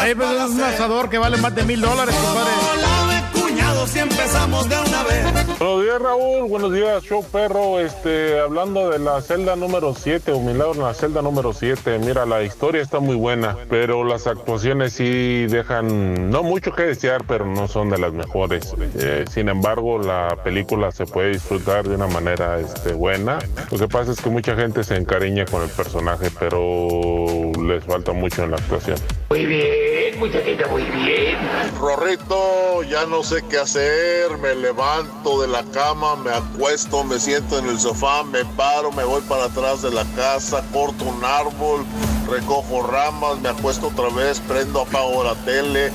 Ahí 0.00 0.14
pues, 0.14 0.30
es 0.30 0.50
un 0.50 0.60
asador 0.62 1.08
que 1.08 1.18
vale 1.18 1.36
más 1.36 1.54
de 1.54 1.64
mil 1.64 1.80
dólares, 1.80 2.14
compadre. 2.14 3.41
Cuñado 3.52 3.86
si 3.86 3.98
empezamos 3.98 4.68
de 4.68 4.76
una 4.76 5.02
vez. 5.04 5.58
Buenos 5.58 5.82
días, 5.82 6.02
Raúl. 6.02 6.48
Buenos 6.48 6.72
días, 6.72 7.02
show 7.04 7.24
perro. 7.24 7.80
Este, 7.80 8.40
hablando 8.40 8.90
de 8.90 8.98
la 8.98 9.20
celda 9.20 9.56
número 9.56 9.94
7, 9.94 10.32
o 10.32 10.40
Milagro 10.40 10.74
en 10.74 10.82
la 10.82 10.94
celda 10.94 11.22
número 11.22 11.52
7. 11.52 11.98
Mira, 11.98 12.24
la 12.24 12.42
historia 12.42 12.82
está 12.82 13.00
muy 13.00 13.16
buena, 13.16 13.56
pero 13.68 14.04
las 14.04 14.26
actuaciones 14.26 14.94
sí 14.94 15.46
dejan 15.46 16.30
no 16.30 16.42
mucho 16.42 16.72
que 16.72 16.82
desear, 16.82 17.24
pero 17.26 17.44
no 17.44 17.68
son 17.68 17.90
de 17.90 17.98
las 17.98 18.12
mejores. 18.12 18.74
Eh, 18.98 19.24
sin 19.30 19.48
embargo, 19.48 19.98
la 19.98 20.38
película 20.42 20.90
se 20.90 21.04
puede 21.06 21.32
disfrutar 21.32 21.86
de 21.86 21.94
una 21.94 22.06
manera 22.06 22.58
este, 22.58 22.92
buena. 22.92 23.38
Lo 23.70 23.78
que 23.78 23.88
pasa 23.88 24.12
es 24.12 24.20
que 24.20 24.30
mucha 24.30 24.56
gente 24.56 24.82
se 24.84 24.96
encariña 24.96 25.44
con 25.44 25.62
el 25.62 25.70
personaje, 25.70 26.30
pero 26.38 27.52
les 27.62 27.84
falta 27.84 28.12
mucho 28.12 28.44
en 28.44 28.52
la 28.52 28.56
actuación. 28.56 28.96
Muy 29.30 29.46
bien, 29.46 29.91
muchachita, 30.18 30.66
muy 30.68 30.82
bien. 30.82 31.38
Rorrito, 31.78 32.82
ya 32.84 33.06
no 33.06 33.22
sé 33.22 33.42
qué 33.48 33.58
hacer, 33.58 34.36
me 34.38 34.54
levanto 34.54 35.40
de 35.40 35.48
la 35.48 35.62
cama, 35.64 36.16
me 36.16 36.30
acuesto, 36.30 37.04
me 37.04 37.18
siento 37.18 37.58
en 37.58 37.68
el 37.68 37.78
sofá, 37.78 38.22
me 38.24 38.44
paro, 38.56 38.92
me 38.92 39.04
voy 39.04 39.22
para 39.22 39.44
atrás 39.44 39.82
de 39.82 39.90
la 39.90 40.04
casa, 40.16 40.64
corto 40.72 41.04
un 41.04 41.24
árbol, 41.24 41.84
recojo 42.30 42.82
ramas, 42.82 43.40
me 43.40 43.48
acuesto 43.48 43.88
otra 43.88 44.08
vez, 44.10 44.40
prendo, 44.40 44.82
apago 44.82 45.24
la 45.24 45.34
tele, 45.44 45.90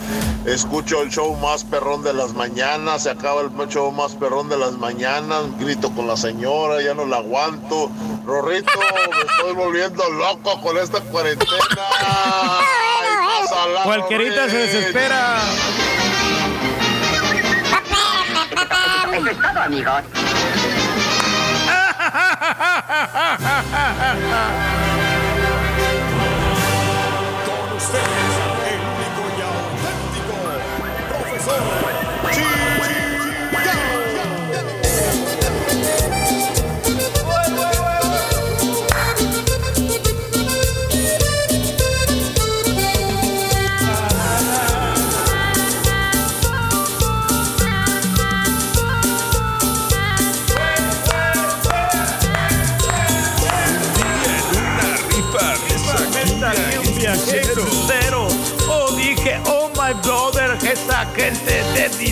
escucho 0.45 1.01
el 1.01 1.09
show 1.09 1.35
más 1.37 1.63
perrón 1.63 2.03
de 2.03 2.13
las 2.13 2.33
mañanas, 2.33 3.03
se 3.03 3.09
acaba 3.09 3.41
el 3.41 3.51
show 3.69 3.91
más 3.91 4.15
perrón 4.15 4.49
de 4.49 4.57
las 4.57 4.73
mañanas, 4.73 5.43
grito 5.59 5.91
con 5.91 6.07
la 6.07 6.17
señora, 6.17 6.81
ya 6.81 6.93
no 6.93 7.05
la 7.05 7.17
aguanto. 7.17 7.89
Rorrito, 8.25 8.71
me 9.15 9.21
estoy 9.21 9.53
volviendo 9.55 10.03
loco 10.09 10.61
con 10.61 10.77
esta 10.77 10.99
cuarentena. 10.99 11.51
Pásala, 13.41 13.83
Cualquierita 13.83 14.49
se 14.49 14.57
desespera. 14.57 15.37
Eso 19.13 19.27
es 19.27 19.37
todo, 19.37 19.61
amigos. 19.61 20.03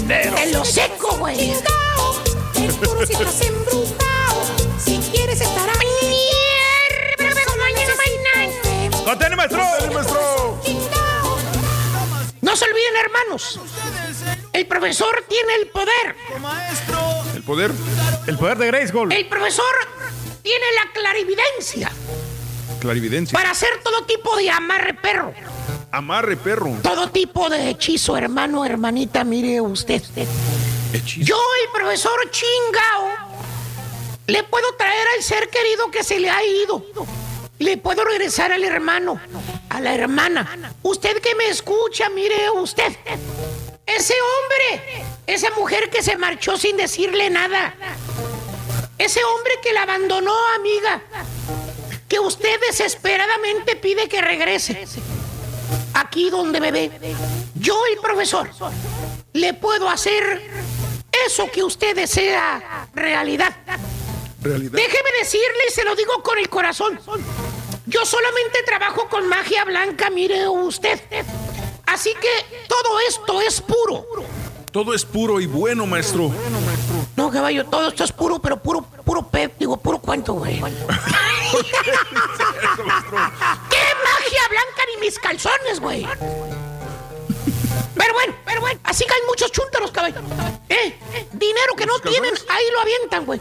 dinero. 0.06 0.36
Te 0.36 0.52
lo 0.52 0.64
seco, 0.66 1.18
güey. 1.18 1.36
Si 1.36 3.14
estás 3.14 3.42
embrujado. 3.42 4.44
Si 4.84 4.98
quieres 5.12 5.42
estar 5.42 5.70
ahí. 5.70 6.22
¡Contene, 9.04 9.36
maestro! 9.36 9.64
maestro! 9.94 10.60
No 12.42 12.56
se 12.56 12.66
olviden, 12.66 12.96
hermanos. 13.04 13.60
El 14.54 14.66
profesor 14.68 15.24
tiene 15.28 15.56
el 15.62 15.68
poder. 15.68 16.16
El 17.36 17.44
poder. 17.44 17.72
El 18.26 18.38
poder 18.38 18.58
de 18.58 18.68
Grayskull. 18.68 19.12
El 19.12 19.28
profesor 19.28 19.66
tiene 20.42 20.66
la 20.84 20.92
clarividencia 20.94 21.92
Clarividencia. 22.80 23.38
para 23.38 23.52
hacer 23.52 23.70
todo 23.84 24.06
tipo 24.06 24.36
de 24.38 24.50
amarre 24.50 24.94
perro. 24.96 25.34
Amarre 25.96 26.36
perro. 26.36 26.78
Todo 26.84 27.10
tipo 27.10 27.50
de 27.50 27.70
hechizo, 27.70 28.18
hermano, 28.18 28.66
hermanita, 28.66 29.24
mire 29.24 29.62
usted. 29.62 30.04
Yo, 31.20 31.38
el 31.64 31.72
profesor 31.72 32.20
chingao, 32.32 33.08
le 34.28 34.44
puedo 34.44 34.76
traer 34.76 35.08
al 35.16 35.24
ser 35.24 35.50
querido 35.50 35.90
que 35.92 36.04
se 36.04 36.20
le 36.20 36.30
ha 36.30 36.44
ido. 36.44 36.86
Le 37.60 37.78
puedo 37.78 38.04
regresar 38.04 38.52
al 38.52 38.66
hermano, 38.66 39.22
a 39.70 39.80
la 39.80 39.96
hermana. 39.96 40.74
Usted 40.84 41.22
que 41.22 41.34
me 41.36 41.48
escucha, 41.48 42.10
mire 42.10 42.50
usted. 42.50 42.92
Ese 43.86 44.16
hombre, 44.16 45.06
esa 45.28 45.50
mujer 45.52 45.90
que 45.90 46.04
se 46.04 46.18
marchó 46.18 46.58
sin 46.58 46.76
decirle 46.76 47.30
nada. 47.30 47.74
Ese 48.98 49.24
hombre 49.24 49.54
que 49.64 49.72
la 49.72 49.84
abandonó, 49.84 50.36
amiga. 50.58 51.02
Que 52.10 52.20
usted 52.20 52.60
desesperadamente 52.68 53.78
pide 53.78 54.10
que 54.10 54.20
regrese. 54.20 54.86
Aquí 55.94 56.30
donde 56.30 56.60
me 56.60 56.72
ve. 56.72 56.92
Yo, 57.56 57.80
el 57.92 58.00
profesor, 58.00 58.50
le 59.34 59.54
puedo 59.54 59.90
hacer 59.90 60.42
eso 61.26 61.50
que 61.52 61.64
usted 61.64 61.96
desea 61.96 62.88
realidad. 62.94 63.56
Realidad. 64.42 64.74
Déjeme 64.74 65.10
decirle 65.20 65.64
y 65.68 65.72
se 65.72 65.84
lo 65.84 65.96
digo 65.96 66.22
con 66.22 66.38
el 66.38 66.50
corazón. 66.50 67.00
Yo 67.88 68.06
solamente 68.06 68.64
trabajo 68.66 69.08
con 69.10 69.28
magia 69.28 69.64
blanca, 69.64 70.10
mire 70.10 70.48
usted. 70.48 71.00
Así 71.86 72.14
que 72.14 72.66
todo 72.68 73.00
esto 73.08 73.42
es 73.42 73.62
puro. 73.62 74.06
Todo 74.72 74.94
es 74.94 75.06
puro 75.06 75.40
y 75.40 75.46
bueno, 75.46 75.86
maestro. 75.86 76.32
No, 77.16 77.32
caballo, 77.32 77.66
todo 77.66 77.88
esto 77.88 78.04
es 78.04 78.12
puro, 78.12 78.40
pero 78.40 78.58
puro, 78.58 78.82
puro 78.82 79.22
pe, 79.28 79.50
digo, 79.58 79.78
puro 79.78 80.00
cuento, 80.00 80.34
güey. 80.34 80.56
¿Qué 80.56 80.62
magia 84.04 84.44
blanca 84.50 84.84
ni 84.94 84.98
mis 85.00 85.18
calzones, 85.20 85.80
güey? 85.80 86.06
Pero 87.96 88.14
bueno, 88.14 88.36
pero 88.46 88.60
bueno, 88.60 88.80
así 88.84 89.06
caen 89.06 89.26
muchos 89.28 89.50
chúntaros, 89.52 89.92
caballo. 89.92 90.20
¿Eh? 90.68 91.00
Dinero 91.32 91.76
que 91.78 91.86
no 91.86 91.98
tienen, 92.00 92.34
ahí 92.50 92.66
lo 92.74 92.82
avientan, 92.82 93.26
güey. 93.26 93.40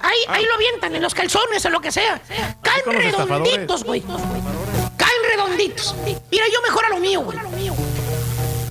Ahí, 0.00 0.18
ahí 0.28 0.44
lo 0.44 0.54
avientan, 0.54 0.96
en 0.96 1.02
los 1.02 1.14
calzones 1.14 1.64
o 1.66 1.70
lo 1.70 1.80
que 1.80 1.92
sea. 1.92 2.20
Caen 2.62 2.84
redonditos, 2.86 3.84
güey. 3.84 4.00
Caen 4.96 5.22
redonditos. 5.28 5.94
Mira, 6.30 6.46
yo 6.52 6.62
mejor 6.62 6.86
a 6.86 6.88
lo 6.88 6.96
mío, 6.98 7.20
güey. 7.20 7.38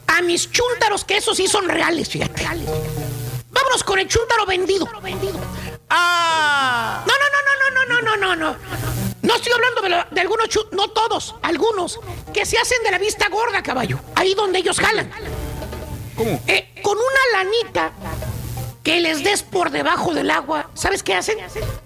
A 0.07 0.21
mis 0.23 0.51
chúntaros, 0.51 1.05
que 1.05 1.17
esos 1.17 1.37
sí 1.37 1.47
son 1.47 1.69
reales, 1.69 2.09
fíjate. 2.09 2.43
Vámonos 3.51 3.83
con 3.83 3.99
el 3.99 4.07
chúntaro 4.07 4.45
vendido. 4.45 4.88
¡Ah! 5.89 7.03
No, 7.05 7.13
no, 7.13 7.27
no, 7.35 7.41
no, 7.59 7.85
no, 7.85 8.01
no, 8.01 8.15
no, 8.17 8.35
no, 8.35 8.35
no. 8.51 8.57
No 9.21 9.35
estoy 9.35 9.51
hablando 9.53 9.81
de, 9.81 9.89
lo- 9.89 10.05
de 10.09 10.21
algunos 10.21 10.47
chu- 10.49 10.67
no 10.71 10.88
todos, 10.89 11.35
algunos, 11.43 11.99
que 12.33 12.45
se 12.45 12.57
hacen 12.57 12.81
de 12.83 12.91
la 12.91 12.97
vista 12.97 13.30
gorda, 13.30 13.61
caballo. 13.61 13.99
Ahí 14.15 14.33
donde 14.33 14.59
ellos 14.59 14.80
jalan. 14.80 15.11
¿Cómo? 16.15 16.41
Eh, 16.47 16.73
con 16.81 16.97
una 16.97 17.43
lanita 17.43 17.91
que 18.83 18.99
les 18.99 19.23
des 19.23 19.43
por 19.43 19.69
debajo 19.69 20.13
del 20.13 20.31
agua, 20.31 20.69
¿sabes 20.73 21.03
qué 21.03 21.13
hacen? 21.13 21.38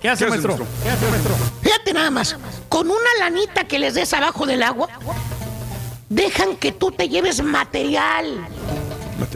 ¿Qué 0.02 0.10
hace, 0.10 0.27
maestro? 0.27 0.56
¿Qué 0.84 0.90
hace, 0.90 1.06
maestro? 1.10 1.35
Fíjate 1.61 1.94
nada 1.94 2.10
más, 2.10 2.38
con 2.69 2.90
una 2.90 3.10
lanita 3.19 3.66
que 3.66 3.80
les 3.80 3.95
des 3.95 4.14
abajo 4.14 4.45
del 4.45 4.64
agua, 4.64 4.88
dejan 6.10 6.56
que 6.56 6.72
tú 6.72 6.92
te 6.92 7.10
lleves 7.10 7.42
material, 7.44 8.48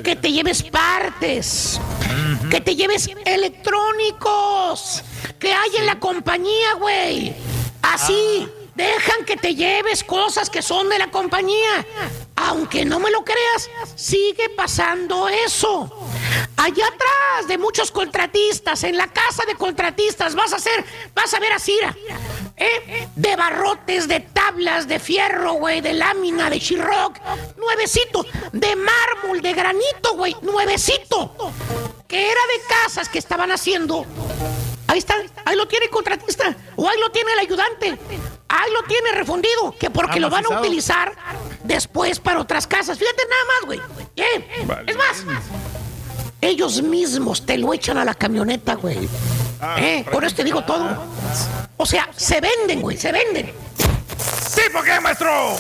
que 0.03 0.15
te 0.15 0.31
lleves 0.31 0.63
partes, 0.63 1.79
que 2.49 2.61
te 2.61 2.75
lleves 2.75 3.09
electrónicos, 3.25 5.03
que 5.37 5.53
hay 5.53 5.75
en 5.77 5.85
la 5.85 5.99
compañía, 5.99 6.73
güey. 6.79 7.35
Así, 7.81 8.47
dejan 8.75 9.25
que 9.25 9.37
te 9.37 9.55
lleves 9.55 10.03
cosas 10.03 10.49
que 10.49 10.61
son 10.61 10.89
de 10.89 10.99
la 10.99 11.11
compañía. 11.11 11.85
Aunque 12.47 12.85
no 12.85 12.99
me 12.99 13.11
lo 13.11 13.23
creas, 13.23 13.69
sigue 13.95 14.49
pasando 14.49 15.27
eso. 15.27 15.91
Allá 16.55 16.85
atrás 16.87 17.47
de 17.47 17.57
muchos 17.57 17.91
contratistas, 17.91 18.83
en 18.83 18.97
la 18.97 19.07
casa 19.07 19.43
de 19.45 19.55
contratistas, 19.55 20.35
vas 20.35 20.53
a 20.53 20.55
hacer, 20.55 20.83
vas 21.13 21.33
a 21.33 21.39
ver 21.39 21.51
a 21.51 21.59
Cira. 21.59 21.95
¿eh? 22.55 23.07
De 23.15 23.35
barrotes, 23.35 24.07
de 24.07 24.21
tablas, 24.21 24.87
de 24.87 24.99
fierro, 24.99 25.53
güey, 25.53 25.81
de 25.81 25.93
lámina, 25.93 26.49
de 26.49 26.59
chirroc, 26.59 27.17
nuevecito, 27.57 28.25
de 28.53 28.75
mármol, 28.75 29.41
de 29.41 29.53
granito, 29.53 30.15
güey, 30.15 30.35
nuevecito. 30.41 31.33
Que 32.07 32.31
era 32.31 32.41
de 32.41 32.75
casas 32.83 33.09
que 33.09 33.19
estaban 33.19 33.51
haciendo. 33.51 34.05
Ahí 34.87 34.99
está, 34.99 35.15
ahí 35.45 35.55
lo 35.55 35.67
tiene 35.67 35.85
el 35.85 35.91
contratista, 35.91 36.55
o 36.75 36.87
ahí 36.87 36.99
lo 36.99 37.11
tiene 37.11 37.33
el 37.33 37.39
ayudante, 37.39 37.99
ahí 38.47 38.71
lo 38.71 38.83
tiene 38.83 39.11
refundido, 39.11 39.75
que 39.79 39.91
porque 39.91 40.19
lo 40.19 40.31
van 40.31 40.45
a 40.45 40.59
utilizar 40.59 41.13
después 41.73 42.19
para 42.19 42.41
otras 42.41 42.67
casas. 42.67 42.97
Fíjate 42.97 43.23
nada 43.29 43.43
más, 43.45 43.65
güey. 43.65 43.79
¿Eh? 44.17 44.65
Es 44.87 44.95
más, 44.97 45.23
ellos 46.41 46.81
mismos 46.81 47.45
te 47.45 47.57
lo 47.57 47.73
echan 47.73 47.97
a 47.97 48.03
la 48.05 48.13
camioneta, 48.15 48.75
güey. 48.75 49.07
¿Eh? 49.77 50.05
Con 50.11 50.23
esto 50.23 50.37
te 50.37 50.43
digo 50.43 50.63
todo. 50.65 51.03
O 51.77 51.85
sea, 51.85 52.09
se 52.15 52.41
venden, 52.41 52.81
güey, 52.81 52.97
se 52.97 53.11
venden. 53.11 53.53
¿Sí, 54.49 54.61
por 54.73 54.83
qué, 54.83 54.99
maestro? 54.99 55.55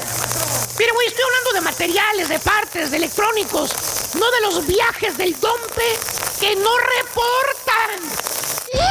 Mire, 0.77 0.91
güey, 0.93 1.07
estoy 1.07 1.23
hablando 1.25 1.51
de 1.53 1.61
materiales, 1.61 2.29
de 2.29 2.39
partes, 2.39 2.91
de 2.91 2.97
electrónicos, 2.97 3.71
no 4.15 4.31
de 4.31 4.41
los 4.41 4.65
viajes 4.67 5.17
del 5.17 5.33
dompe 5.39 5.83
que 6.39 6.55
no 6.55 6.71
reportan. 6.77 7.99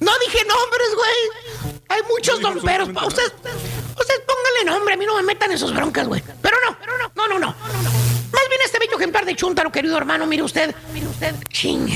No 0.00 0.10
dije 0.18 0.44
nombres, 0.44 0.88
güey. 0.96 1.80
Hay 1.88 2.02
muchos 2.08 2.40
domperos. 2.40 2.88
pa- 2.88 3.02
Ustedes, 4.02 4.20
pónganle 4.26 4.64
nombre, 4.76 4.94
a 4.94 4.96
mí 4.96 5.06
no 5.06 5.16
me 5.16 5.22
metan 5.22 5.50
en 5.52 5.58
sus 5.58 5.72
broncas, 5.74 6.06
güey. 6.06 6.22
Pero 6.42 6.56
no, 6.66 6.76
no, 7.14 7.28
no, 7.28 7.38
no. 7.38 7.46
Más 7.46 8.48
bien 8.48 8.60
este 8.64 8.78
bello 8.78 8.96
ejemplar 8.96 9.24
de 9.24 9.34
chúntaro, 9.36 9.70
querido 9.72 9.96
hermano, 9.96 10.26
mire 10.26 10.42
usted. 10.42 10.74
Mire 10.92 11.06
usted. 11.08 11.34
Chinga. 11.50 11.94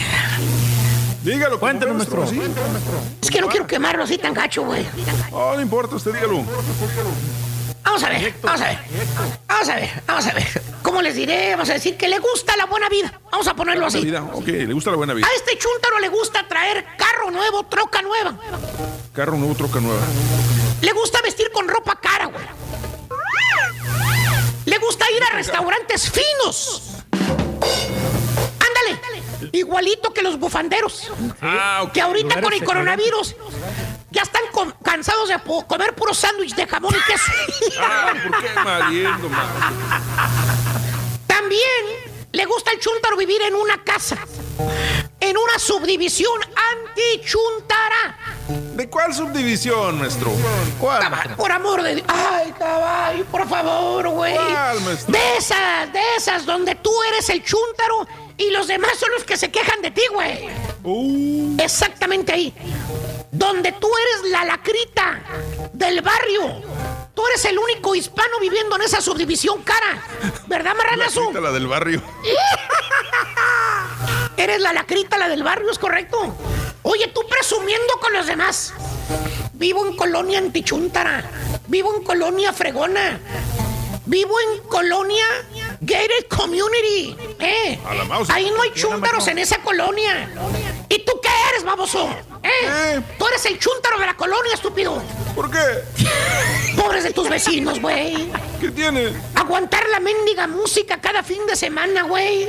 Dígalo, 1.22 1.58
Cuéntanos, 1.58 1.96
maestro. 1.96 2.26
¿sí? 2.26 2.40
Es 3.20 3.30
que 3.30 3.40
no 3.40 3.48
quiero 3.48 3.66
quemarlo 3.66 4.04
así 4.04 4.16
tan 4.18 4.32
gacho, 4.32 4.62
güey. 4.62 4.86
Oh, 5.32 5.54
no 5.56 5.60
importa, 5.60 5.96
usted 5.96 6.12
dígalo. 6.12 6.44
Vamos 7.82 8.02
a 8.02 8.08
ver, 8.10 8.34
vamos 8.42 8.60
a 8.60 8.64
ver. 8.68 8.78
Vamos 9.48 9.68
a 9.68 9.74
ver, 9.76 10.02
vamos 10.06 10.26
a 10.26 10.32
ver. 10.34 10.62
¿Cómo 10.82 11.02
les 11.02 11.14
diré? 11.16 11.50
Vamos 11.52 11.68
a 11.70 11.72
decir 11.74 11.96
que 11.96 12.08
le 12.08 12.18
gusta 12.20 12.56
la 12.56 12.66
buena 12.66 12.88
vida. 12.88 13.20
Vamos 13.32 13.46
a 13.48 13.54
ponerlo 13.54 13.82
Buena 13.86 13.98
así. 13.98 14.06
vida. 14.06 14.22
Ok, 14.32 14.46
le 14.46 14.72
gusta 14.72 14.90
la 14.90 14.96
buena 14.96 15.14
vida. 15.14 15.26
A 15.26 15.34
este 15.36 15.58
chúntaro 15.58 15.98
le 15.98 16.08
gusta 16.08 16.46
traer 16.46 16.84
carro 16.96 17.30
nuevo, 17.32 17.64
troca 17.64 18.02
nueva. 18.02 18.38
Carro 19.12 19.36
nuevo, 19.36 19.54
troca 19.54 19.80
nueva. 19.80 20.02
Le 20.80 20.92
gusta 20.92 21.20
vestir 21.22 21.50
con 21.52 21.68
ropa 21.68 21.98
cara, 22.00 22.26
güey. 22.26 22.44
Le 24.64 24.78
gusta 24.78 25.10
ir 25.10 25.22
a 25.22 25.30
restaurantes 25.30 26.10
finos. 26.10 26.82
Ándale. 27.12 29.00
Igualito 29.52 30.12
que 30.12 30.22
los 30.22 30.38
bufanderos. 30.38 31.12
Ah. 31.40 31.88
Que 31.92 32.00
ahorita 32.00 32.40
con 32.40 32.52
el 32.52 32.64
coronavirus 32.64 33.36
ya 34.10 34.22
están 34.22 34.42
cansados 34.82 35.28
de 35.28 35.38
comer 35.66 35.94
puro 35.94 36.14
sándwich 36.14 36.54
de 36.54 36.66
jamón 36.66 36.94
y 36.94 37.00
queso. 37.10 37.32
Ah, 37.80 38.12
¿por 38.22 38.40
qué 38.40 38.48
maliendo? 38.54 39.30
También 41.26 42.05
le 42.36 42.44
gusta 42.44 42.70
al 42.70 42.78
chúntaro 42.78 43.16
vivir 43.16 43.40
en 43.40 43.54
una 43.54 43.82
casa. 43.82 44.18
En 45.18 45.36
una 45.38 45.58
subdivisión 45.58 46.38
anti-chuntara. 46.42 48.18
¿De 48.74 48.90
cuál 48.90 49.14
subdivisión, 49.14 49.98
maestro? 49.98 50.30
¿Cuál? 50.78 51.34
Por 51.34 51.50
amor 51.50 51.82
de 51.82 51.96
Dios. 51.96 52.06
Ay, 52.08 52.52
caballo, 52.58 53.24
por 53.24 53.48
favor, 53.48 54.08
güey. 54.10 54.34
¿Cuál, 54.34 54.80
maestro? 54.82 55.12
De 55.12 55.36
esas, 55.38 55.90
de 55.92 56.00
esas, 56.18 56.44
donde 56.44 56.74
tú 56.74 56.92
eres 57.08 57.30
el 57.30 57.42
chúntaro 57.42 58.06
y 58.36 58.50
los 58.50 58.66
demás 58.66 58.98
son 58.98 59.10
los 59.12 59.24
que 59.24 59.38
se 59.38 59.50
quejan 59.50 59.80
de 59.80 59.90
ti, 59.90 60.02
güey. 60.12 60.48
Uh, 60.84 61.56
Exactamente 61.58 62.32
ahí. 62.34 62.52
Donde 63.32 63.72
tú 63.72 63.88
eres 63.88 64.30
la 64.30 64.44
lacrita 64.44 65.22
del 65.72 66.02
barrio. 66.02 66.62
Tú 67.16 67.26
eres 67.28 67.46
el 67.46 67.58
único 67.58 67.94
hispano 67.94 68.38
viviendo 68.42 68.76
en 68.76 68.82
esa 68.82 69.00
subdivisión 69.00 69.62
cara. 69.62 70.02
¿Verdad, 70.46 70.72
la, 70.72 70.74
marranazo? 70.74 71.28
cita, 71.28 71.40
la 71.40 71.50
del 71.50 71.66
barrio. 71.66 72.02
Eres 74.36 74.60
la 74.60 74.74
lacrita, 74.74 75.16
la 75.16 75.30
del 75.30 75.42
barrio, 75.42 75.70
¿es 75.70 75.78
correcto? 75.78 76.36
Oye, 76.82 77.08
tú 77.08 77.22
presumiendo 77.26 77.98
con 78.02 78.12
los 78.12 78.26
demás. 78.26 78.74
Vivo 79.54 79.86
en 79.86 79.96
colonia 79.96 80.38
antichuntara. 80.38 81.24
Vivo 81.68 81.96
en 81.96 82.04
colonia 82.04 82.52
fregona. 82.52 83.18
Vivo 84.04 84.38
en 84.38 84.68
colonia 84.68 85.24
Gated 85.80 86.26
Community. 86.28 87.16
Eh. 87.38 87.78
Ahí 88.28 88.50
no 88.50 88.62
hay 88.62 88.72
chúntaros 88.72 89.26
en 89.28 89.38
esa 89.38 89.58
colonia. 89.58 90.28
¿Y 90.88 91.04
tú 91.04 91.20
qué 91.22 91.28
eres, 91.50 91.64
baboso? 91.64 92.08
¿Eh? 92.42 93.00
Tú 93.18 93.26
eres 93.26 93.44
el 93.46 93.58
chúntaro 93.58 93.98
de 93.98 94.06
la 94.06 94.14
colonia, 94.14 94.54
estúpido. 94.54 95.02
¿Por 95.34 95.50
qué? 95.50 95.58
Pobres 96.76 97.04
de 97.04 97.12
tus 97.12 97.28
vecinos, 97.28 97.80
güey. 97.80 98.30
¿Qué 98.60 98.70
tiene? 98.70 99.12
Aguantar 99.34 99.88
la 99.88 100.00
mendiga 100.00 100.46
música 100.46 101.00
cada 101.00 101.22
fin 101.22 101.44
de 101.46 101.56
semana, 101.56 102.02
güey. 102.02 102.48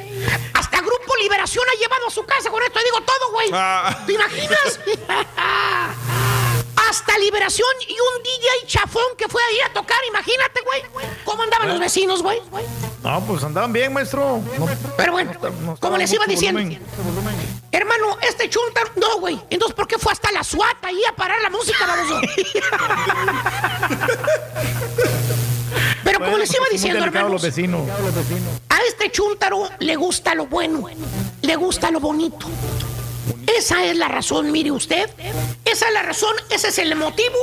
Hasta 0.53 0.79
Grupo 0.79 1.15
Liberación 1.21 1.65
ha 1.67 1.79
llevado 1.79 2.07
a 2.07 2.11
su 2.11 2.25
casa 2.25 2.49
con 2.49 2.61
esto. 2.63 2.79
Digo 2.83 3.01
todo, 3.01 3.31
güey. 3.31 3.49
Ah. 3.53 4.03
¿Te 4.05 4.13
imaginas? 4.13 4.79
Hasta 6.89 7.17
Liberación 7.17 7.67
y 7.87 7.91
un 7.93 8.23
DJ 8.23 8.47
chafón 8.67 9.03
que 9.17 9.27
fue 9.27 9.41
ahí 9.49 9.59
a 9.69 9.73
tocar. 9.73 9.97
Imagínate, 10.07 10.61
güey. 10.63 10.81
¿Cómo 11.25 11.43
andaban 11.43 11.67
los 11.69 11.79
vecinos, 11.79 12.21
güey? 12.23 12.39
No, 13.03 13.21
pues 13.25 13.43
andaban 13.43 13.73
bien, 13.73 13.91
maestro. 13.93 14.41
No- 14.57 14.67
Pero 14.95 15.11
bueno, 15.11 15.31
no 15.63 15.75
como 15.77 15.97
les 15.97 16.11
iba 16.13 16.25
diciendo. 16.25 16.59
volumen. 16.61 16.79
Hermano, 17.71 18.17
este 18.21 18.49
chuntar. 18.49 18.91
No, 18.95 19.19
güey. 19.19 19.39
Entonces, 19.49 19.75
¿por 19.75 19.87
qué 19.87 19.97
fue 19.97 20.11
hasta 20.13 20.31
la 20.31 20.43
SWAT 20.43 20.83
ahí 20.85 20.99
a 21.09 21.15
parar 21.15 21.41
la 21.41 21.49
música, 21.49 21.85
baboso? 21.85 22.21
Pero 26.03 26.19
como 26.19 26.31
Bueno, 26.31 26.37
les 26.45 26.49
iba 26.53 26.63
son 26.65 26.71
diciendo, 26.71 27.03
hermanos, 27.03 27.41
vecinos. 27.41 27.81
a 28.69 28.79
este 28.87 29.11
chúntaro 29.11 29.69
le 29.79 29.95
gusta 29.97 30.33
lo 30.35 30.45
bueno, 30.47 30.85
le 31.41 31.55
gusta 31.57 31.91
lo 31.91 31.99
bonito. 31.99 32.47
Esa 33.57 33.85
es 33.85 33.97
la 33.97 34.07
razón, 34.07 34.51
mire 34.51 34.71
usted. 34.71 35.09
Esa 35.65 35.87
es 35.87 35.93
la 35.93 36.03
razón, 36.03 36.33
ese 36.49 36.69
es 36.69 36.77
el 36.79 36.95
motivo, 36.95 37.35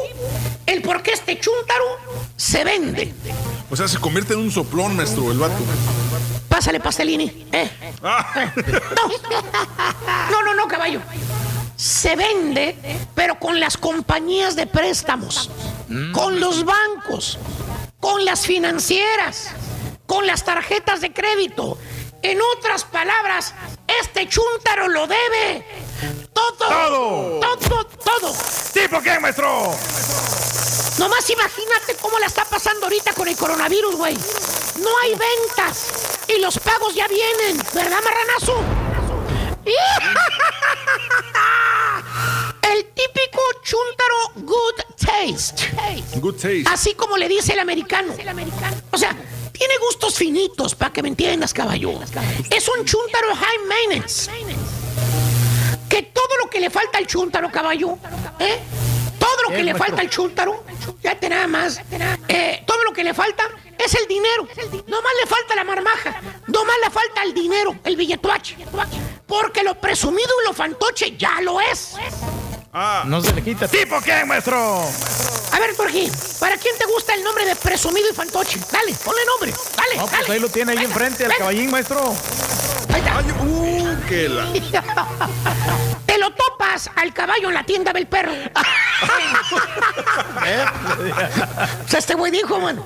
el 0.66 0.82
por 0.82 1.02
qué 1.02 1.12
este 1.12 1.38
chúntaro 1.38 1.98
se 2.36 2.64
vende. 2.64 3.12
O 3.70 3.76
sea, 3.76 3.88
se 3.88 3.98
convierte 3.98 4.34
en 4.34 4.40
un 4.40 4.50
soplón, 4.50 4.96
maestro, 4.96 5.30
el 5.32 5.38
vato. 5.38 5.56
Pásale, 6.48 6.78
pastelini. 6.80 7.46
Eh. 7.52 7.70
Ah. 8.02 8.52
No, 10.30 10.42
no, 10.42 10.54
no, 10.54 10.68
caballo. 10.68 11.00
Se 11.76 12.14
vende, 12.14 12.76
pero 13.14 13.38
con 13.38 13.58
las 13.58 13.76
compañías 13.76 14.54
de 14.54 14.66
préstamos, 14.66 15.50
con 16.12 16.38
los 16.38 16.64
bancos, 16.64 17.38
con 17.98 18.24
las 18.24 18.46
financieras, 18.46 19.50
con 20.06 20.26
las 20.26 20.44
tarjetas 20.44 21.00
de 21.00 21.12
crédito. 21.12 21.76
En 22.24 22.40
otras 22.56 22.84
palabras, 22.84 23.52
este 24.00 24.26
chúntaro 24.26 24.88
lo 24.88 25.06
debe. 25.06 25.62
Todo. 26.32 26.54
Todo. 26.56 27.40
Todo, 27.40 27.84
todo. 27.84 28.34
¿Tipo 28.72 29.02
qué, 29.02 29.20
maestro? 29.20 29.76
Nomás 30.96 31.28
imagínate 31.28 31.96
cómo 32.00 32.18
la 32.18 32.24
está 32.24 32.46
pasando 32.46 32.86
ahorita 32.86 33.12
con 33.12 33.28
el 33.28 33.36
coronavirus, 33.36 33.96
güey. 33.96 34.16
No 34.80 34.88
hay 35.02 35.10
ventas 35.10 36.24
y 36.26 36.38
los 36.40 36.58
pagos 36.60 36.94
ya 36.94 37.06
vienen, 37.08 37.58
¿verdad, 37.74 38.00
marranazo? 38.02 38.58
El 42.62 42.86
típico 42.86 43.42
chúntaro 43.62 44.32
good 44.36 44.80
taste. 44.96 45.70
Good 46.20 46.36
taste. 46.36 46.64
Así 46.68 46.94
como 46.94 47.18
le 47.18 47.28
dice 47.28 47.52
el 47.52 47.58
americano. 47.58 48.14
O 48.92 48.98
sea, 48.98 49.14
tiene 49.56 49.78
gustos 49.78 50.16
finitos, 50.16 50.74
para 50.74 50.92
que 50.92 51.00
me 51.00 51.08
entiendas, 51.08 51.54
caballo. 51.54 51.92
Es 52.50 52.68
un 52.68 52.84
chúntaro 52.84 53.28
high 53.34 53.58
maintenance. 53.68 54.30
Que 55.88 56.02
todo 56.02 56.28
lo 56.42 56.50
que 56.50 56.58
le 56.58 56.70
falta 56.70 56.98
al 56.98 57.06
chúntaro, 57.06 57.50
caballo, 57.52 57.96
¿eh? 58.40 58.58
Todo 59.18 59.48
lo 59.48 59.56
que 59.56 59.62
le 59.62 59.74
falta 59.74 60.02
al 60.02 60.10
chúntaro, 60.10 60.64
fíjate 61.00 61.28
nada 61.28 61.46
más, 61.46 61.80
eh, 62.28 62.62
todo 62.66 62.82
lo 62.82 62.92
que 62.92 63.04
le 63.04 63.14
falta 63.14 63.44
es 63.78 63.94
el 63.94 64.06
dinero. 64.08 64.48
Nomás 64.88 65.12
le 65.20 65.26
falta 65.26 65.54
la 65.54 65.64
marmaja, 65.64 66.20
nomás 66.48 66.76
le 66.84 66.90
falta 66.90 67.22
el 67.22 67.32
dinero, 67.32 67.76
el 67.84 67.96
billetuache. 67.96 68.56
Porque 69.26 69.62
lo 69.62 69.80
presumido 69.80 70.28
y 70.42 70.48
lo 70.48 70.52
fantoche 70.52 71.16
ya 71.16 71.40
lo 71.40 71.60
es. 71.60 71.94
No 73.06 73.20
se 73.22 73.32
le 73.32 73.42
quita. 73.42 73.68
¿Tipo 73.68 74.00
qué, 74.00 74.24
maestro? 74.24 74.82
A 75.52 75.60
ver, 75.60 75.76
Jorge, 75.76 76.10
¿para 76.40 76.56
quién 76.56 76.76
te 76.76 76.84
gusta 76.86 77.14
el 77.14 77.22
nombre 77.22 77.44
de 77.46 77.54
presumido 77.54 78.08
y 78.10 78.14
fantoche? 78.14 78.58
Dale, 78.72 78.92
ponle 79.04 79.20
nombre, 79.26 79.54
dale, 79.76 79.96
No, 79.96 80.06
pues 80.06 80.20
dale. 80.20 80.32
ahí 80.34 80.40
lo 80.40 80.48
tiene 80.48 80.72
ahí 80.72 80.78
Venga, 80.78 80.88
enfrente, 80.90 81.22
el 81.22 81.28
venga. 81.28 81.38
caballín, 81.38 81.70
maestro. 81.70 82.00
Ahí 82.92 83.00
está. 83.00 83.18
Ay, 83.18 83.30
uh, 83.46 84.06
que 84.08 84.28
la. 84.28 84.46
Te 86.06 86.18
lo 86.18 86.32
topas 86.32 86.90
al 86.96 87.14
caballo 87.14 87.48
en 87.48 87.54
la 87.54 87.64
tienda 87.64 87.92
del 87.92 88.08
perro. 88.08 88.32
O 91.84 91.88
sea, 91.88 91.98
este 91.98 92.14
güey 92.14 92.32
dijo, 92.32 92.58
mano. 92.60 92.84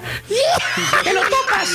Te 1.03 1.13
lo 1.13 1.21
topas. 1.23 1.69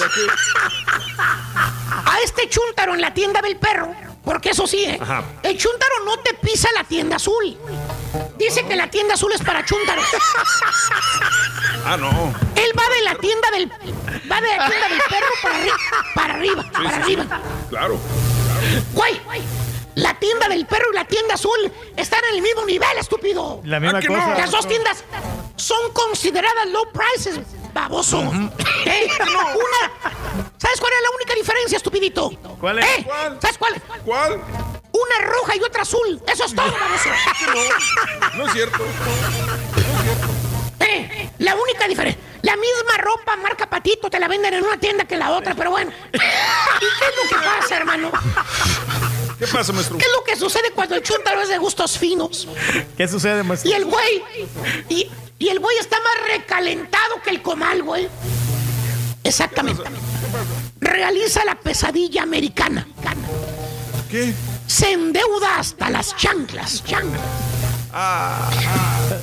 A 2.06 2.20
este 2.24 2.48
chúntaro 2.50 2.94
en 2.94 3.02
la 3.02 3.14
tienda 3.14 3.42
del 3.42 3.58
perro. 3.58 3.94
Porque 4.24 4.52
eso 4.52 4.66
sí, 4.68 4.84
¿eh? 4.86 4.98
Ajá. 5.02 5.24
El 5.44 5.58
chúntaro 5.58 6.06
no 6.06 6.18
te 6.20 6.34
pisa 6.36 6.70
la 6.76 6.84
tienda 6.86 7.18
azul. 7.18 7.58
Dice 8.38 8.66
que 8.66 8.76
la 8.76 8.90
tienda 8.90 9.16
azul 9.16 9.32
es 9.34 9.42
para 9.42 9.64
chúntaros. 9.66 10.06
Ah, 11.86 11.98
no. 11.98 12.10
Él 12.56 12.72
va 12.80 12.90
de 12.96 13.02
la 13.02 13.16
tienda 13.16 13.52
del. 13.52 13.70
Va 14.32 14.40
de 14.40 14.48
la 14.58 14.70
tienda 14.70 14.88
del 14.88 15.02
perro 15.10 15.28
para 15.42 15.56
arriba. 15.58 15.76
Para 16.16 16.34
arriba, 16.36 16.64
Sí, 16.64 16.70
para 16.72 16.90
sí, 16.90 16.96
sí. 16.96 17.02
arriba. 17.20 17.42
Claro. 17.70 18.00
Güey, 18.94 19.22
la 19.96 20.14
tienda 20.18 20.48
del 20.48 20.66
perro 20.66 20.86
y 20.94 20.96
la 20.96 21.04
tienda 21.06 21.34
azul 21.34 21.72
están 21.98 22.22
en 22.30 22.36
el 22.38 22.42
mismo 22.42 22.66
nivel, 22.66 22.98
estúpido. 22.98 23.60
La 23.66 23.82
misma 23.82 23.98
¿A 23.98 24.02
que 24.02 24.08
cosa. 24.08 24.28
no? 24.28 24.38
Las 24.38 24.52
dos 24.52 24.66
tiendas 24.66 25.04
son 25.58 25.92
consideradas 25.92 26.68
low 26.70 26.86
prices, 26.94 27.38
baboso. 27.74 28.20
Eh, 28.22 29.08
Una. 29.20 29.92
¿Sabes 30.58 30.80
cuál 30.80 30.94
es 30.94 31.02
la 31.02 31.10
única 31.16 31.34
diferencia, 31.36 31.78
estupidito? 31.78 32.32
¿Cuál 32.60 32.80
es? 32.80 32.86
¿Eh? 32.86 33.04
¿Cuál? 33.06 33.38
¿Sabes 33.42 33.58
cuál? 33.58 33.82
¿Cuál? 34.06 34.42
Una 34.92 35.28
roja 35.28 35.56
y 35.56 35.62
otra 35.64 35.82
azul. 35.82 36.22
Eso 36.28 36.46
es 36.46 36.56
todo, 36.56 36.72
baboso. 36.72 37.10
No 38.38 38.46
es 38.48 38.54
cierto. 38.54 38.84
Eh, 40.80 41.30
la 41.40 41.56
única 41.56 41.88
diferencia. 41.88 42.22
La 42.42 42.56
misma 42.58 42.98
ropa 42.98 43.36
marca 43.38 43.68
patito 43.70 44.10
te 44.10 44.20
la 44.20 44.28
venden 44.28 44.54
en 44.54 44.64
una 44.66 44.78
tienda 44.78 45.06
que 45.06 45.14
en 45.16 45.22
la 45.22 45.32
otra, 45.32 45.56
pero 45.56 45.72
bueno. 45.72 45.92
¿Y 46.14 46.18
qué 46.20 47.06
es 47.06 47.32
lo 47.32 47.38
que 47.38 47.46
pasa, 47.46 47.78
hermano? 47.78 48.12
¿Qué 49.46 49.52
pasa, 49.52 49.74
maestro? 49.74 49.98
¿Qué 49.98 50.06
es 50.06 50.12
lo 50.12 50.24
que 50.24 50.36
sucede 50.38 50.72
cuando 50.74 50.96
el 50.96 51.04
chúntaro 51.04 51.42
es 51.42 51.50
de 51.50 51.58
gustos 51.58 51.98
finos? 51.98 52.48
¿Qué 52.96 53.08
sucede, 53.08 53.44
maestro? 53.44 53.70
Y 53.70 53.74
el 53.74 53.86
güey. 53.86 54.24
Y, 54.88 55.10
y 55.38 55.50
el 55.50 55.60
güey 55.60 55.78
está 55.80 55.98
más 55.98 56.28
recalentado 56.28 57.22
que 57.22 57.30
el 57.30 57.42
comal, 57.42 57.84
güey. 57.84 58.08
Exactamente. 59.24 59.84
Realiza 60.80 61.44
la 61.44 61.56
pesadilla 61.56 62.24
americana. 62.24 62.88
¿Qué? 64.10 64.34
Se 64.68 64.92
endeuda 64.92 65.58
hasta 65.58 65.90
las 65.90 66.16
chanclas. 66.16 66.84
chanclas. 66.86 67.22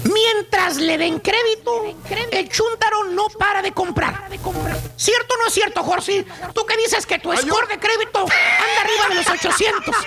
Mientras 0.04 0.76
le 0.76 0.96
den 0.96 1.18
crédito, 1.18 1.84
el 2.30 2.48
chúntaro 2.48 3.04
no 3.04 3.26
para 3.38 3.62
de 3.62 3.72
comprar. 3.72 4.28
¿Cierto 4.96 5.34
o 5.34 5.38
no 5.38 5.46
es 5.48 5.52
cierto, 5.54 5.82
Jorge? 5.82 6.24
Tú 6.54 6.64
que 6.64 6.76
dices 6.76 7.04
que 7.04 7.18
tu 7.18 7.32
score 7.32 7.66
de 7.66 7.78
crédito 7.80 8.20
anda 8.20 8.80
arriba 8.80 9.08
de 9.08 9.14
los 9.16 9.28
800. 9.28 9.94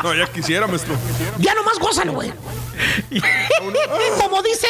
No, 0.00 0.14
ya 0.14 0.28
quisiera, 0.28 0.68
maestro. 0.68 0.94
Ya 1.38 1.54
nomás 1.54 1.76
gózalo, 1.80 2.12
güey. 2.12 2.32
Como 4.20 4.42
dice, 4.42 4.68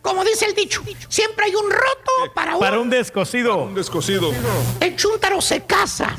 como 0.00 0.24
dice 0.24 0.46
el 0.46 0.54
dicho, 0.54 0.80
siempre 1.08 1.46
hay 1.46 1.56
un 1.56 1.68
roto 1.68 2.32
para 2.34 2.54
un... 2.54 2.60
Para 2.60 2.78
un 2.78 2.88
descosido. 2.88 3.56
Un 3.64 3.74
descosido. 3.74 4.32
El 4.78 4.94
chúntaro 4.94 5.40
se 5.40 5.64
casa 5.64 6.16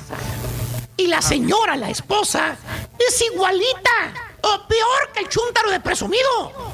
y 0.97 1.07
la 1.07 1.21
señora, 1.21 1.77
la 1.77 1.89
esposa, 1.89 2.57
es 2.99 3.21
igualita 3.21 4.28
o 4.41 4.67
peor 4.67 5.11
que 5.13 5.19
el 5.21 5.29
chúntaro 5.29 5.71
de 5.71 5.79
presumido. 5.79 6.73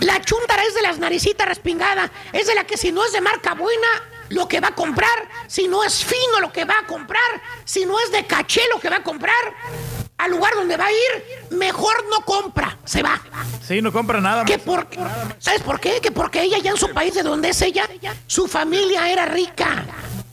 La 0.00 0.20
chúntara 0.20 0.62
es 0.64 0.74
de 0.74 0.82
las 0.82 0.98
naricitas 0.98 1.46
respingadas, 1.46 2.10
es 2.32 2.46
de 2.46 2.54
la 2.54 2.64
que 2.64 2.76
si 2.76 2.92
no 2.92 3.04
es 3.04 3.12
de 3.12 3.20
marca 3.20 3.54
buena, 3.54 3.88
lo 4.30 4.48
que 4.48 4.60
va 4.60 4.68
a 4.68 4.74
comprar, 4.74 5.28
si 5.46 5.68
no 5.68 5.84
es 5.84 6.04
fino 6.04 6.40
lo 6.40 6.52
que 6.52 6.64
va 6.64 6.80
a 6.80 6.86
comprar, 6.86 7.42
si 7.64 7.84
no 7.84 7.98
es 8.00 8.10
de 8.10 8.26
caché 8.26 8.62
lo 8.72 8.80
que 8.80 8.88
va 8.88 8.96
a 8.96 9.02
comprar, 9.02 9.34
al 10.18 10.30
lugar 10.30 10.54
donde 10.54 10.76
va 10.76 10.86
a 10.86 10.92
ir, 10.92 11.48
mejor 11.50 12.04
no 12.10 12.24
compra, 12.24 12.78
se 12.84 13.02
va. 13.02 13.20
Sí, 13.62 13.82
no 13.82 13.92
compra 13.92 14.20
nada. 14.20 14.44
¿Qué 14.44 14.58
maestro. 14.58 14.86
por, 14.86 15.36
¿Sabes 15.38 15.62
por 15.62 15.80
qué? 15.80 16.00
Que 16.00 16.10
porque 16.10 16.42
ella 16.42 16.58
ya 16.58 16.70
en 16.70 16.76
su 16.76 16.92
país 16.92 17.14
de 17.14 17.22
donde 17.22 17.50
es 17.50 17.62
ella, 17.62 17.86
su 18.26 18.48
familia 18.48 19.10
era 19.10 19.26
rica. 19.26 19.84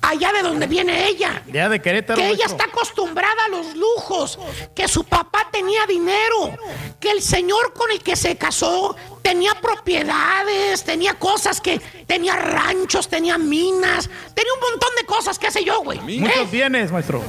Allá 0.03 0.33
de 0.33 0.41
donde 0.41 0.67
viene 0.67 1.07
ella. 1.07 1.41
Ya 1.51 1.69
de 1.69 1.82
Querétaro. 1.82 2.19
Que 2.19 2.30
ella 2.30 2.45
está 2.45 2.65
acostumbrada 2.65 3.45
a 3.45 3.49
los 3.49 3.73
lujos, 3.75 4.38
que 4.75 4.88
su 4.88 5.06
papá 5.06 5.48
tenía 5.51 5.85
dinero, 5.88 6.57
que 6.99 7.09
el 7.11 7.22
señor 7.22 7.73
con 7.73 7.90
el 7.90 8.03
que 8.03 8.17
se 8.17 8.35
casó 8.35 8.95
tenía 9.22 9.53
propiedades, 9.56 10.83
tenía 10.83 11.14
cosas 11.14 11.61
que 11.61 11.80
tenía 12.06 12.35
ranchos, 12.35 13.07
tenía 13.07 13.38
minas, 13.38 14.09
tenía 14.33 14.53
un 14.53 14.59
montón 14.59 14.90
de 14.99 15.06
cosas, 15.06 15.40
qué 15.40 15.49
sé 15.49 15.64
yo, 15.64 15.82
güey. 15.82 15.99
Muchos 16.01 16.38
¿Eh? 16.38 16.48
bienes, 16.51 16.91
maestro. 16.91 17.23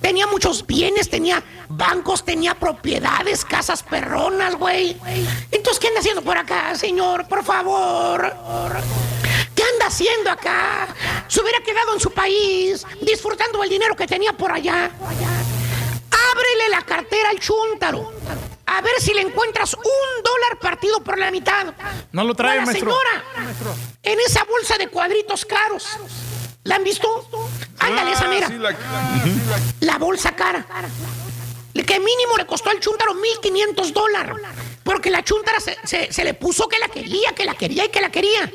Tenía 0.00 0.28
muchos 0.28 0.64
bienes, 0.64 1.10
tenía 1.10 1.42
bancos, 1.68 2.24
tenía 2.24 2.54
propiedades, 2.54 3.44
casas 3.44 3.82
perronas, 3.82 4.54
güey. 4.54 4.96
Entonces, 5.50 5.80
¿qué 5.80 5.88
anda 5.88 6.00
haciendo 6.00 6.22
por 6.22 6.36
acá, 6.36 6.76
señor? 6.76 7.26
Por 7.26 7.44
favor. 7.44 8.32
¿Qué 9.96 10.08
anda 10.10 10.12
haciendo 10.12 10.30
acá? 10.30 10.88
Se 11.28 11.40
hubiera 11.40 11.60
quedado 11.60 11.94
en 11.94 12.00
su 12.00 12.10
país, 12.10 12.84
disfrutando 13.00 13.62
el 13.62 13.70
dinero 13.70 13.94
que 13.94 14.06
tenía 14.06 14.32
por 14.32 14.50
allá. 14.50 14.90
Ábrele 16.10 16.68
la 16.70 16.82
cartera 16.82 17.30
al 17.30 17.38
chúntaro. 17.38 18.12
A 18.66 18.80
ver 18.80 19.00
si 19.00 19.12
le 19.14 19.20
encuentras 19.20 19.74
un 19.74 20.22
dólar 20.24 20.58
partido 20.60 21.02
por 21.02 21.18
la 21.18 21.30
mitad. 21.30 21.72
No 22.12 22.24
lo 22.24 22.34
trae, 22.34 22.58
O 22.58 22.62
a 22.62 22.64
la 22.64 22.66
maestro. 22.66 22.90
señora, 22.90 23.24
en 24.02 24.18
esa 24.20 24.44
bolsa 24.44 24.76
de 24.78 24.88
cuadritos 24.88 25.44
caros. 25.44 25.86
¿La 26.64 26.76
han 26.76 26.84
visto? 26.84 27.28
Ándale, 27.78 28.12
esa 28.12 28.26
mira. 28.26 28.48
La 29.80 29.98
bolsa 29.98 30.34
cara. 30.34 30.66
Que 31.74 32.00
mínimo 32.00 32.36
le 32.38 32.46
costó 32.46 32.70
al 32.70 32.80
chúntaro 32.80 33.12
1.500 33.14 33.92
dólares. 33.92 34.34
Porque 34.84 35.10
la 35.10 35.24
chúntara 35.24 35.58
se, 35.60 35.76
se- 35.84 36.12
se 36.12 36.22
le 36.24 36.34
puso 36.34 36.68
que 36.68 36.78
la 36.78 36.88
quería, 36.88 37.32
que 37.34 37.44
la 37.44 37.54
quería 37.54 37.86
y 37.86 37.88
que 37.88 38.00
la 38.00 38.10
quería. 38.10 38.52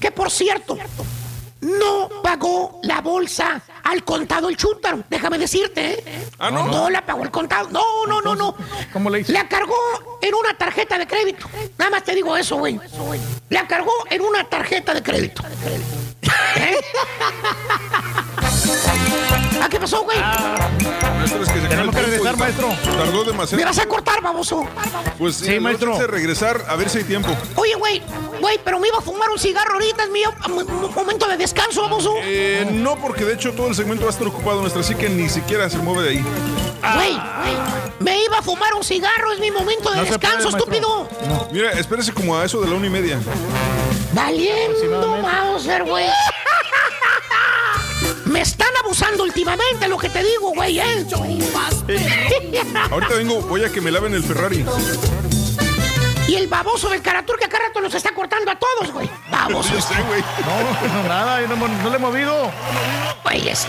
Que 0.00 0.10
por 0.10 0.30
cierto, 0.30 0.76
no 1.60 2.08
pagó 2.22 2.80
la 2.82 3.00
bolsa 3.00 3.62
al 3.84 4.02
contado 4.04 4.48
el 4.48 4.56
chúntaro. 4.56 5.04
Déjame 5.08 5.38
decirte, 5.38 5.92
¿eh? 6.00 6.28
Ah, 6.40 6.50
¿no? 6.50 6.66
No 6.66 6.90
la 6.90 7.06
pagó 7.06 7.22
el 7.22 7.30
contado. 7.30 7.68
No, 7.70 7.82
no, 8.08 8.20
no, 8.20 8.34
no. 8.34 8.56
¿Cómo 8.92 9.08
le 9.10 9.20
hizo? 9.20 9.32
La 9.32 9.48
cargó 9.48 9.76
en 10.20 10.34
una 10.34 10.58
tarjeta 10.58 10.98
de 10.98 11.06
crédito. 11.06 11.48
Nada 11.78 11.92
más 11.92 12.02
te 12.04 12.14
digo 12.14 12.36
eso, 12.36 12.56
güey. 12.56 12.80
La 13.48 13.66
cargó 13.68 13.92
en 14.10 14.20
una 14.22 14.42
tarjeta 14.48 14.92
de 14.94 15.02
crédito. 15.02 15.42
¿Eh? 16.56 16.76
¿Ah, 19.62 19.68
qué 19.70 19.78
pasó, 19.78 20.02
güey? 20.02 20.18
Maestro, 20.18 21.42
es 21.42 21.48
que 21.50 21.60
se 21.60 21.68
Tenemos 21.68 21.94
que 21.94 22.02
regresar, 22.02 22.36
maestro. 22.36 22.68
Tardó 22.96 23.24
¿Me 23.24 23.30
demasiado. 23.30 23.64
vas 23.64 23.78
a 23.78 23.86
cortar, 23.86 24.20
baboso? 24.20 24.66
Pues 25.18 25.36
Sí, 25.36 25.44
sí, 25.46 25.60
maestro. 25.60 25.96
de 25.98 26.06
regresar 26.08 26.64
a 26.68 26.74
ver 26.76 26.88
si 26.90 26.98
hay 26.98 27.04
tiempo. 27.04 27.28
Oye, 27.54 27.74
güey, 27.76 28.02
güey, 28.40 28.58
pero 28.64 28.80
me 28.80 28.88
iba 28.88 28.98
a 28.98 29.00
fumar 29.02 29.30
un 29.30 29.38
cigarro 29.38 29.74
ahorita, 29.74 30.02
es 30.04 30.48
mo- 30.48 30.88
momento 30.96 31.28
de 31.28 31.36
descanso, 31.36 31.82
baboso. 31.82 32.14
Eh, 32.22 32.66
no, 32.72 32.96
porque 32.96 33.24
de 33.24 33.34
hecho 33.34 33.52
todo 33.52 33.68
el 33.68 33.76
segmento 33.76 34.04
va 34.04 34.10
a 34.10 34.12
estar 34.12 34.26
ocupado 34.26 34.60
nuestra, 34.60 34.80
así 34.80 34.96
que 34.96 35.08
ni 35.08 35.28
siquiera 35.28 35.70
se 35.70 35.78
mueve 35.78 36.02
de 36.02 36.08
ahí. 36.10 36.24
Güey, 36.96 37.16
me 38.00 38.24
iba 38.24 38.38
a 38.38 38.42
fumar 38.42 38.74
un 38.74 38.82
cigarro, 38.82 39.32
es 39.32 39.38
mi 39.38 39.52
momento 39.52 39.90
de 39.90 39.96
No 39.98 40.04
descanso, 40.04 40.50
puede, 40.50 40.58
estúpido. 40.58 41.08
Mira, 41.52 41.70
espérese 41.72 42.12
como 42.12 42.36
a 42.36 42.44
eso 42.44 42.60
de 42.60 42.68
la 42.68 42.74
una 42.74 42.86
y 42.86 42.90
media. 42.90 43.20
Valiendo 44.12 45.18
Mauser, 45.22 45.84
güey. 45.84 46.06
Están 48.42 48.76
abusando 48.82 49.22
últimamente, 49.22 49.86
lo 49.86 49.96
que 49.96 50.10
te 50.10 50.20
digo, 50.20 50.50
güey, 50.52 50.80
¿eh? 50.80 51.06
Ahorita 52.90 53.14
vengo, 53.14 53.40
voy 53.42 53.62
a 53.62 53.70
que 53.70 53.80
me 53.80 53.92
laven 53.92 54.14
el 54.14 54.24
Ferrari. 54.24 54.64
Y 56.26 56.34
el 56.34 56.48
baboso 56.48 56.90
del 56.90 57.00
Caratur 57.02 57.38
que 57.38 57.44
acá 57.44 57.60
rato 57.60 57.80
los 57.80 57.94
está 57.94 58.12
cortando 58.12 58.50
a 58.50 58.56
todos, 58.58 58.92
güey. 58.92 59.08
Baboso. 59.30 59.72
Güey. 60.08 60.24
No, 60.44 61.02
no, 61.02 61.08
nada, 61.08 61.40
yo 61.40 61.46
no, 61.46 61.68
no 61.68 61.90
le 61.90 61.96
he 61.96 61.98
movido. 62.00 62.50
Güey, 63.22 63.48
este. 63.48 63.68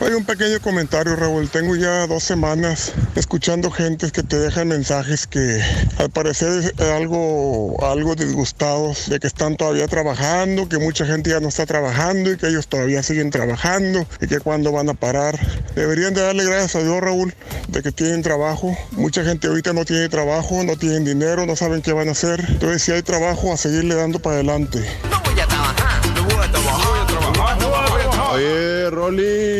Hay 0.00 0.14
un 0.14 0.24
pequeño 0.24 0.60
comentario, 0.60 1.16
Raúl. 1.16 1.48
Tengo 1.48 1.74
ya 1.74 2.06
dos 2.06 2.22
semanas 2.22 2.92
escuchando 3.16 3.68
gente 3.68 4.12
que 4.12 4.22
te 4.22 4.38
dejan 4.38 4.68
mensajes 4.68 5.26
que 5.26 5.60
al 5.98 6.08
parecer 6.08 6.72
es 6.78 6.80
algo, 6.80 7.76
algo 7.84 8.14
disgustados 8.14 9.08
de 9.10 9.18
que 9.18 9.26
están 9.26 9.56
todavía 9.56 9.88
trabajando, 9.88 10.68
que 10.68 10.78
mucha 10.78 11.04
gente 11.04 11.30
ya 11.30 11.40
no 11.40 11.48
está 11.48 11.66
trabajando 11.66 12.30
y 12.30 12.36
que 12.36 12.46
ellos 12.46 12.68
todavía 12.68 13.02
siguen 13.02 13.30
trabajando 13.30 14.06
y 14.20 14.28
que 14.28 14.38
cuándo 14.38 14.70
van 14.70 14.88
a 14.88 14.94
parar. 14.94 15.36
Deberían 15.74 16.14
de 16.14 16.22
darle 16.22 16.44
gracias 16.44 16.76
a 16.76 16.82
Dios, 16.84 17.00
Raúl, 17.00 17.34
de 17.66 17.82
que 17.82 17.90
tienen 17.90 18.22
trabajo. 18.22 18.78
Mucha 18.92 19.24
gente 19.24 19.48
ahorita 19.48 19.72
no 19.72 19.84
tiene 19.84 20.08
trabajo, 20.08 20.62
no 20.62 20.76
tienen 20.76 21.04
dinero, 21.04 21.44
no 21.44 21.56
saben 21.56 21.82
qué 21.82 21.92
van 21.92 22.08
a 22.08 22.12
hacer. 22.12 22.44
Entonces, 22.48 22.82
si 22.82 22.92
hay 22.92 23.02
trabajo, 23.02 23.52
a 23.52 23.56
seguirle 23.56 23.96
dando 23.96 24.20
para 24.20 24.36
adelante. 24.36 24.78
Oye, 28.30 28.90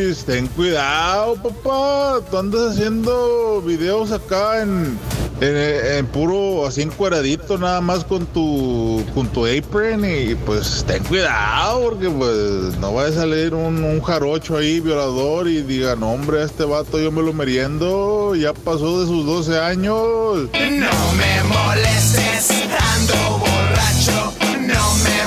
Ten 0.08 0.46
cuidado, 0.48 1.34
papá. 1.34 2.20
Tú 2.30 2.38
andas 2.38 2.72
haciendo 2.72 3.60
videos 3.60 4.10
acá 4.10 4.62
en, 4.62 4.98
en, 5.42 5.56
en 5.56 6.06
puro, 6.06 6.66
así 6.66 6.80
encueradito, 6.80 7.58
nada 7.58 7.82
más 7.82 8.04
con 8.04 8.24
tu, 8.24 9.04
con 9.14 9.28
tu 9.28 9.44
apron. 9.44 10.06
Y 10.06 10.34
pues 10.34 10.82
ten 10.86 11.04
cuidado, 11.04 11.82
porque 11.82 12.08
pues 12.08 12.78
no 12.78 12.94
vaya 12.94 13.10
a 13.10 13.20
salir 13.20 13.52
un, 13.52 14.00
jarocho 14.00 14.56
ahí, 14.56 14.80
violador, 14.80 15.46
y 15.46 15.60
diga, 15.60 15.94
no, 15.94 16.12
hombre, 16.12 16.40
a 16.40 16.44
este 16.46 16.64
vato 16.64 16.98
yo 16.98 17.12
me 17.12 17.22
lo 17.22 17.34
meriendo. 17.34 18.34
Ya 18.34 18.54
pasó 18.54 19.00
de 19.00 19.06
sus 19.06 19.26
12 19.26 19.58
años. 19.58 20.48
No 20.54 21.12
me 21.18 21.44
molestes, 21.44 22.50
ando 22.96 23.38
borracho. 23.40 24.32
No 24.60 24.94
me 25.04 25.17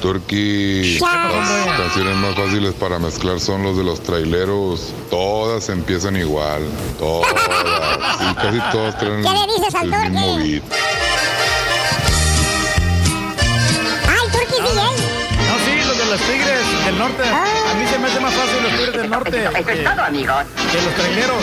Turkey, 0.00 0.98
las 1.00 1.78
canciones 1.80 2.16
más 2.16 2.34
fáciles 2.36 2.72
para 2.74 2.98
mezclar 3.00 3.40
son 3.40 3.62
los 3.64 3.76
de 3.76 3.82
los 3.82 4.00
traileros. 4.00 4.92
Todas 5.10 5.68
empiezan 5.68 6.16
igual. 6.16 6.62
Todas. 6.98 7.32
Y 8.20 8.34
casi 8.34 8.58
todas 8.70 8.96
traen 8.98 9.22
¿Qué 9.22 9.28
le 9.28 9.54
dices 9.54 9.74
al 9.74 9.92
el 9.92 10.10
mismo 10.10 10.36
beat. 10.38 10.62
¡Ay, 14.08 14.28
Turkey 14.30 14.60
DJ! 14.62 14.74
No, 14.76 15.54
sí, 15.64 15.84
los 15.86 15.98
de 15.98 16.06
los 16.06 16.20
tigres 16.20 16.84
del 16.84 16.98
norte. 16.98 17.22
A 17.28 17.74
mí 17.74 17.86
se 17.90 17.98
me 17.98 18.06
hace 18.06 18.20
más 18.20 18.34
fácil 18.34 18.62
los 18.62 18.72
tigres 18.72 18.94
del 19.02 19.10
norte 19.10 19.44
Eso 19.44 19.52
que, 19.66 19.72
es 19.72 19.84
todo, 19.84 20.02
amigos. 20.04 20.44
que 20.70 20.82
los 20.82 20.94
traileros. 20.94 21.42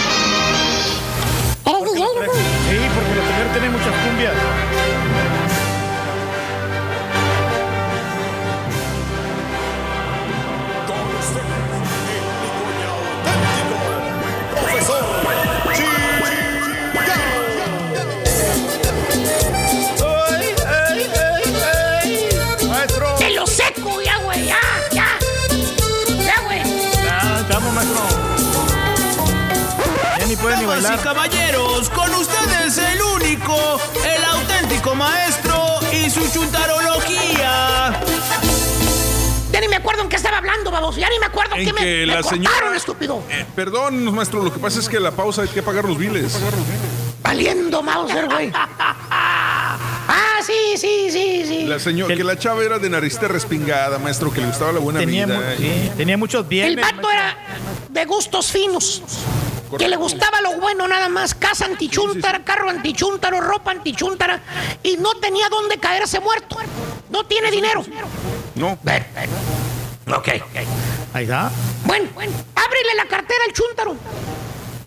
¿Eres 1.66 1.94
DJ? 1.94 2.06
Sí, 2.06 2.78
porque 2.96 3.16
los 3.16 3.26
traileros 3.28 3.52
tienen 3.54 3.72
muchas 3.74 3.94
cumbias. 4.04 4.34
Damas 27.50 27.86
bailar. 30.66 31.00
y 31.00 31.04
caballeros, 31.04 31.90
con 31.90 32.14
ustedes 32.16 32.78
el 32.78 33.02
único, 33.02 33.80
el 34.04 34.24
auténtico 34.24 34.96
maestro 34.96 35.80
y 35.92 36.10
su 36.10 36.28
chuntarología. 36.32 38.00
Ya 39.64 39.68
ni 39.68 39.70
me 39.70 39.76
acuerdo 39.78 40.02
en 40.04 40.10
qué 40.10 40.18
estaba 40.18 40.40
hablando, 40.40 40.72
baboso. 40.72 41.00
Ya 41.00 41.08
ni 41.10 41.18
me 41.20 41.26
acuerdo 41.28 41.56
en 41.56 41.66
qué 41.66 41.72
me, 41.72 41.80
que 41.80 41.86
me 41.86 42.06
la 42.08 42.22
cortaron, 42.22 42.38
señora- 42.44 42.76
estúpido. 42.76 43.24
Eh, 43.30 43.46
perdón, 43.56 44.14
maestro, 44.14 44.44
lo 44.44 44.52
que 44.52 44.60
pasa 44.60 44.80
es 44.82 44.90
que 44.90 45.00
la 45.00 45.12
pausa 45.12 45.44
hay 45.44 45.48
que 45.48 45.64
pagar 45.64 45.86
los 45.86 45.98
biles. 45.98 46.38
Valiendo 47.22 47.82
Mauser, 47.82 48.26
güey. 48.26 48.52
Ah, 50.06 50.40
sí, 50.46 50.76
sí, 50.76 51.08
sí, 51.10 51.46
sí. 51.48 51.64
La 51.66 51.80
señora, 51.80 52.14
que 52.14 52.24
la 52.26 52.38
chava 52.38 52.62
era 52.62 52.78
de 52.78 52.90
naricita 52.90 53.30
respingada, 53.30 53.98
maestro, 54.00 54.32
que 54.34 54.42
le 54.42 54.48
gustaba 54.48 54.74
la 54.74 54.80
buena 54.80 55.00
Tenía, 55.00 55.26
vida. 55.26 55.38
mu- 55.40 55.56
sí, 55.58 55.92
tenía 55.96 56.18
muchos 56.18 56.46
bienes. 56.48 56.72
El 56.76 56.82
vato 56.82 57.10
era 57.10 57.38
de 57.90 58.06
gustos 58.06 58.52
finos. 58.52 59.02
Que 59.78 59.88
le 59.88 59.96
gustaba 59.96 60.42
lo 60.42 60.60
bueno 60.60 60.88
nada 60.88 61.10
más. 61.10 61.34
Casa 61.34 61.66
antichuntara, 61.66 62.44
carro 62.44 62.70
antichuntaro, 62.70 63.42
ropa 63.42 63.72
antichuntara. 63.72 64.42
Y 64.84 64.98
no 64.98 65.16
tenía 65.16 65.50
dónde 65.50 65.78
caerse 65.78 66.20
muerto. 66.20 66.58
No 67.10 67.26
tiene 67.26 67.52
dinero. 67.52 67.84
No. 68.56 68.72
Ok. 68.72 70.28
Ahí 71.14 71.24
está. 71.24 71.52
Bueno, 71.86 72.10
ábrele 72.16 72.96
la 72.96 73.06
cartera 73.06 73.44
al 73.48 73.54
chúntaro. 73.54 73.96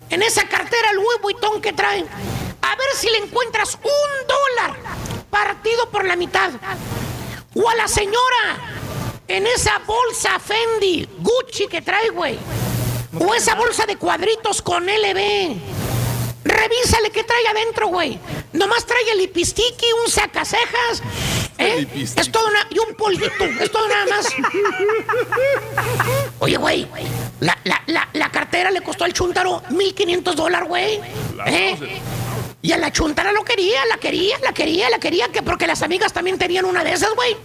En 0.09 0.21
esa 0.21 0.47
cartera 0.47 0.91
el 0.91 0.97
Louis 0.97 1.21
Vuitton 1.21 1.61
que 1.61 1.73
traen. 1.73 2.05
A 2.61 2.75
ver 2.75 2.87
si 2.95 3.09
le 3.09 3.17
encuentras 3.17 3.75
un 3.75 4.27
dólar 4.27 4.77
partido 5.29 5.89
por 5.89 6.05
la 6.05 6.15
mitad. 6.15 6.51
O 7.55 7.69
a 7.69 7.75
la 7.75 7.87
señora 7.87 8.73
en 9.27 9.47
esa 9.47 9.79
bolsa 9.85 10.39
Fendi, 10.39 11.07
Gucci 11.19 11.67
que 11.67 11.81
trae, 11.81 12.09
güey. 12.09 12.37
O 13.19 13.33
esa 13.33 13.55
bolsa 13.55 13.85
de 13.85 13.97
cuadritos 13.97 14.61
con 14.61 14.85
LB. 14.85 15.55
Revísale 16.43 17.09
qué 17.11 17.23
trae 17.23 17.47
adentro, 17.49 17.87
güey. 17.87 18.19
Nomás 18.53 18.85
trae 18.85 19.11
el 19.11 19.17
lipistiqui, 19.19 19.85
un 20.05 20.11
sacacejas. 20.11 21.03
¿eh? 21.57 21.87
Es 21.95 22.31
todo 22.31 22.47
una... 22.47 22.67
Y 22.69 22.79
un 22.79 22.95
polvito. 22.95 23.43
Es 23.59 23.71
todo 23.71 23.87
nada 23.87 24.05
más. 24.05 24.27
Oye, 26.39 26.57
güey. 26.57 26.87
La, 27.39 27.57
la, 27.65 27.81
la, 27.87 28.07
la 28.13 28.31
cartera 28.31 28.71
le 28.71 28.81
costó 28.81 29.03
al 29.03 29.13
chuntaro 29.13 29.61
1500 29.69 30.35
dólares, 30.35 30.67
güey. 30.69 31.01
¿Eh? 31.45 32.01
Y 32.67 32.73
a 32.73 32.77
la 32.77 32.91
chuntara 32.91 33.31
lo 33.31 33.45
quería, 33.45 33.85
la 33.85 33.95
quería, 33.95 34.37
la 34.39 34.51
quería, 34.51 34.89
la 34.89 34.99
quería, 34.99 35.29
que 35.29 35.41
porque 35.41 35.65
las 35.65 35.83
amigas 35.83 36.11
también 36.11 36.37
tenían 36.37 36.65
una 36.65 36.83
de 36.83 36.91
esas, 36.91 37.15
güey. 37.15 37.37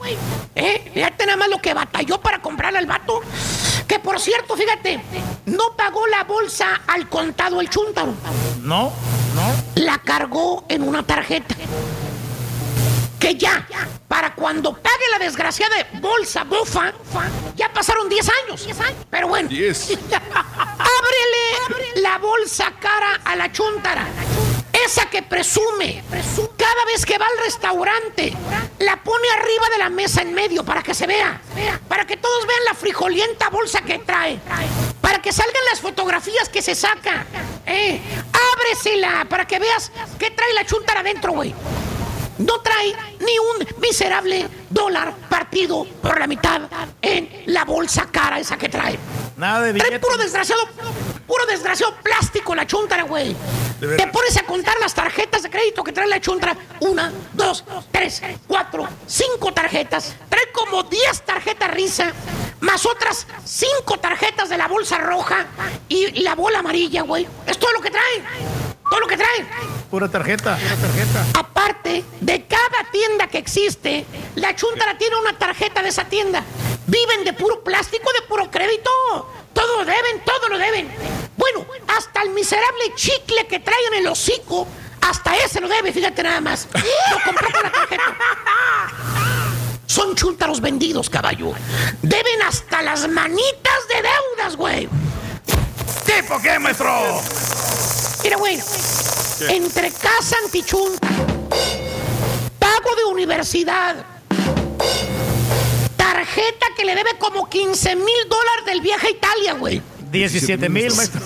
¿Eh? 0.56 0.90
Fíjate 0.92 1.26
nada 1.26 1.36
más 1.36 1.48
lo 1.48 1.62
que 1.62 1.72
batalló 1.74 2.20
para 2.20 2.42
comprarle 2.42 2.80
al 2.80 2.86
vato. 2.86 3.20
Que 3.86 4.00
por 4.00 4.18
cierto, 4.18 4.56
fíjate, 4.56 5.00
no 5.46 5.76
pagó 5.76 6.08
la 6.08 6.24
bolsa 6.24 6.80
al 6.88 7.08
contado 7.08 7.60
el 7.60 7.70
chuntaro. 7.70 8.12
No, 8.62 8.92
no. 9.36 9.54
La 9.76 9.98
cargó 9.98 10.64
en 10.68 10.82
una 10.82 11.04
tarjeta. 11.04 11.54
Que 13.20 13.36
ya, 13.36 13.64
para 14.08 14.34
cuando 14.34 14.72
pague 14.72 15.08
la 15.12 15.20
desgraciada 15.24 15.76
bolsa 16.00 16.42
bufa, 16.42 16.92
ya 17.54 17.72
pasaron 17.72 18.08
10 18.08 18.28
años. 18.44 18.66
Pero 19.08 19.28
bueno. 19.28 19.48
Ábrele 19.52 19.70
la 22.02 22.18
bolsa 22.18 22.72
cara 22.80 23.20
a 23.24 23.36
la 23.36 23.52
chuntara. 23.52 24.08
Esa 24.84 25.06
que 25.06 25.22
presume, 25.22 26.02
cada 26.56 26.84
vez 26.86 27.06
que 27.06 27.16
va 27.16 27.26
al 27.26 27.44
restaurante, 27.44 28.32
la 28.80 29.02
pone 29.02 29.30
arriba 29.30 29.68
de 29.70 29.78
la 29.78 29.88
mesa 29.88 30.22
en 30.22 30.34
medio 30.34 30.64
para 30.64 30.82
que 30.82 30.92
se 30.92 31.06
vea, 31.06 31.40
para 31.88 32.04
que 32.04 32.16
todos 32.16 32.46
vean 32.46 32.64
la 32.64 32.74
frijolienta 32.74 33.48
bolsa 33.48 33.82
que 33.82 34.00
trae, 34.00 34.40
para 35.00 35.22
que 35.22 35.32
salgan 35.32 35.64
las 35.70 35.80
fotografías 35.80 36.48
que 36.48 36.62
se 36.62 36.74
saca. 36.74 37.26
Eh, 37.64 38.00
ábresela 38.54 39.24
para 39.28 39.46
que 39.46 39.60
veas 39.60 39.92
qué 40.18 40.30
trae 40.32 40.52
la 40.52 40.66
chuntara 40.66 41.00
adentro, 41.00 41.32
güey. 41.32 41.54
No 42.44 42.60
trae 42.60 42.94
ni 43.20 43.38
un 43.38 43.80
miserable 43.80 44.48
dólar 44.70 45.14
partido 45.28 45.84
por 46.02 46.18
la 46.18 46.26
mitad 46.26 46.62
en 47.00 47.42
la 47.46 47.64
bolsa 47.64 48.08
cara 48.10 48.38
esa 48.38 48.56
que 48.56 48.68
trae. 48.68 48.98
Nada 49.36 49.60
de 49.62 49.72
Trae 49.74 49.88
billete. 49.90 49.98
puro 50.06 50.16
desgraciado, 50.16 50.62
puro 51.26 51.46
desgraciado 51.46 51.94
plástico 52.02 52.54
la 52.54 52.66
chuntara, 52.66 53.04
güey. 53.04 53.34
Te 53.80 54.06
pones 54.08 54.36
a 54.36 54.44
contar 54.44 54.78
las 54.80 54.94
tarjetas 54.94 55.42
de 55.42 55.50
crédito 55.50 55.82
que 55.82 55.92
trae 55.92 56.06
la 56.06 56.20
chuntara. 56.20 56.56
Una, 56.80 57.12
dos, 57.32 57.64
tres, 57.90 58.22
cuatro, 58.46 58.88
cinco 59.06 59.52
tarjetas. 59.52 60.14
Trae 60.28 60.52
como 60.52 60.84
10 60.84 61.22
tarjetas 61.22 61.70
risa, 61.72 62.12
más 62.60 62.86
otras 62.86 63.26
cinco 63.44 63.98
tarjetas 63.98 64.48
de 64.48 64.56
la 64.58 64.68
bolsa 64.68 64.98
roja 64.98 65.46
y 65.88 66.22
la 66.22 66.34
bola 66.36 66.60
amarilla, 66.60 67.02
güey. 67.02 67.26
Es 67.46 67.58
todo 67.58 67.72
lo 67.72 67.80
que 67.80 67.90
trae. 67.90 68.71
Todo 68.92 69.00
lo 69.00 69.06
que 69.06 69.16
trae. 69.16 69.46
Pura 69.90 70.06
tarjeta. 70.06 70.58
Pura 70.58 70.76
tarjeta. 70.76 71.24
Aparte 71.40 72.04
de 72.20 72.44
cada 72.44 72.90
tienda 72.92 73.26
que 73.26 73.38
existe, 73.38 74.04
la 74.34 74.54
chuntara 74.54 74.98
tiene 74.98 75.16
una 75.16 75.38
tarjeta 75.38 75.82
de 75.82 75.88
esa 75.88 76.04
tienda. 76.04 76.44
Viven 76.86 77.24
de 77.24 77.32
puro 77.32 77.64
plástico, 77.64 78.12
de 78.12 78.20
puro 78.28 78.50
crédito. 78.50 78.90
Todo 79.54 79.78
lo 79.78 79.86
deben, 79.86 80.20
todo 80.26 80.46
lo 80.50 80.58
deben. 80.58 80.94
Bueno, 81.38 81.64
hasta 81.88 82.20
el 82.20 82.32
miserable 82.32 82.92
chicle 82.94 83.46
que 83.46 83.60
trae 83.60 83.82
en 83.92 83.94
el 83.94 84.08
hocico, 84.08 84.68
hasta 85.00 85.38
ese 85.38 85.62
lo 85.62 85.68
debe, 85.68 85.90
fíjate 85.90 86.22
nada 86.22 86.42
más. 86.42 86.68
Lo 86.74 87.24
compró 87.24 87.48
con 87.50 87.62
la 87.62 87.72
tarjeta. 87.72 88.16
Son 89.86 90.14
chúntaros 90.14 90.60
vendidos, 90.60 91.08
caballo. 91.08 91.54
Deben 92.02 92.42
hasta 92.42 92.82
las 92.82 93.08
manitas 93.08 93.88
de 93.88 94.02
deudas, 94.02 94.54
güey. 94.54 94.86
¿Tipo 96.04 96.42
qué, 96.42 96.58
maestro? 96.58 97.22
Mira, 98.22 98.36
bueno, 98.36 98.62
entre 99.48 99.90
casa 99.90 100.36
antichun, 100.44 100.92
pago 102.58 102.96
de 102.96 103.04
universidad, 103.10 103.96
tarjeta 105.96 106.66
que 106.76 106.84
le 106.84 106.94
debe 106.94 107.10
como 107.18 107.48
15 107.48 107.96
mil 107.96 108.28
dólares 108.28 108.64
del 108.66 108.80
viaje 108.80 109.08
a 109.08 109.10
Italia, 109.10 109.52
güey. 109.54 109.82
17 110.12 110.68
mil, 110.68 110.94
maestro. 110.94 111.20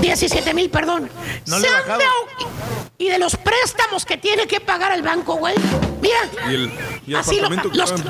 17 0.00 0.54
mil, 0.54 0.68
perdón. 0.70 1.08
No 1.46 1.60
Se 1.60 1.68
han 1.68 1.74
Y 2.98 3.08
de 3.08 3.18
los 3.18 3.36
préstamos 3.36 4.04
que 4.04 4.16
tiene 4.18 4.46
que 4.46 4.60
pagar 4.60 4.92
el 4.92 5.02
banco, 5.02 5.36
güey. 5.36 5.54
Mira, 6.00 6.18
Y 6.50 6.54
el, 6.54 6.72
y 7.06 7.12
el 7.12 7.16
Así 7.16 7.40
lo- 7.40 7.48
que 7.48 7.56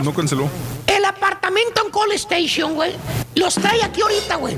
no 0.03 0.15
canceló. 0.15 0.49
el 0.87 1.05
apartamento 1.05 1.85
en 1.85 1.93
Call 1.93 2.13
Station, 2.13 2.75
güey, 2.75 2.95
los 3.35 3.55
trae 3.55 3.83
aquí 3.85 4.01
ahorita, 4.01 4.37
güey. 4.37 4.57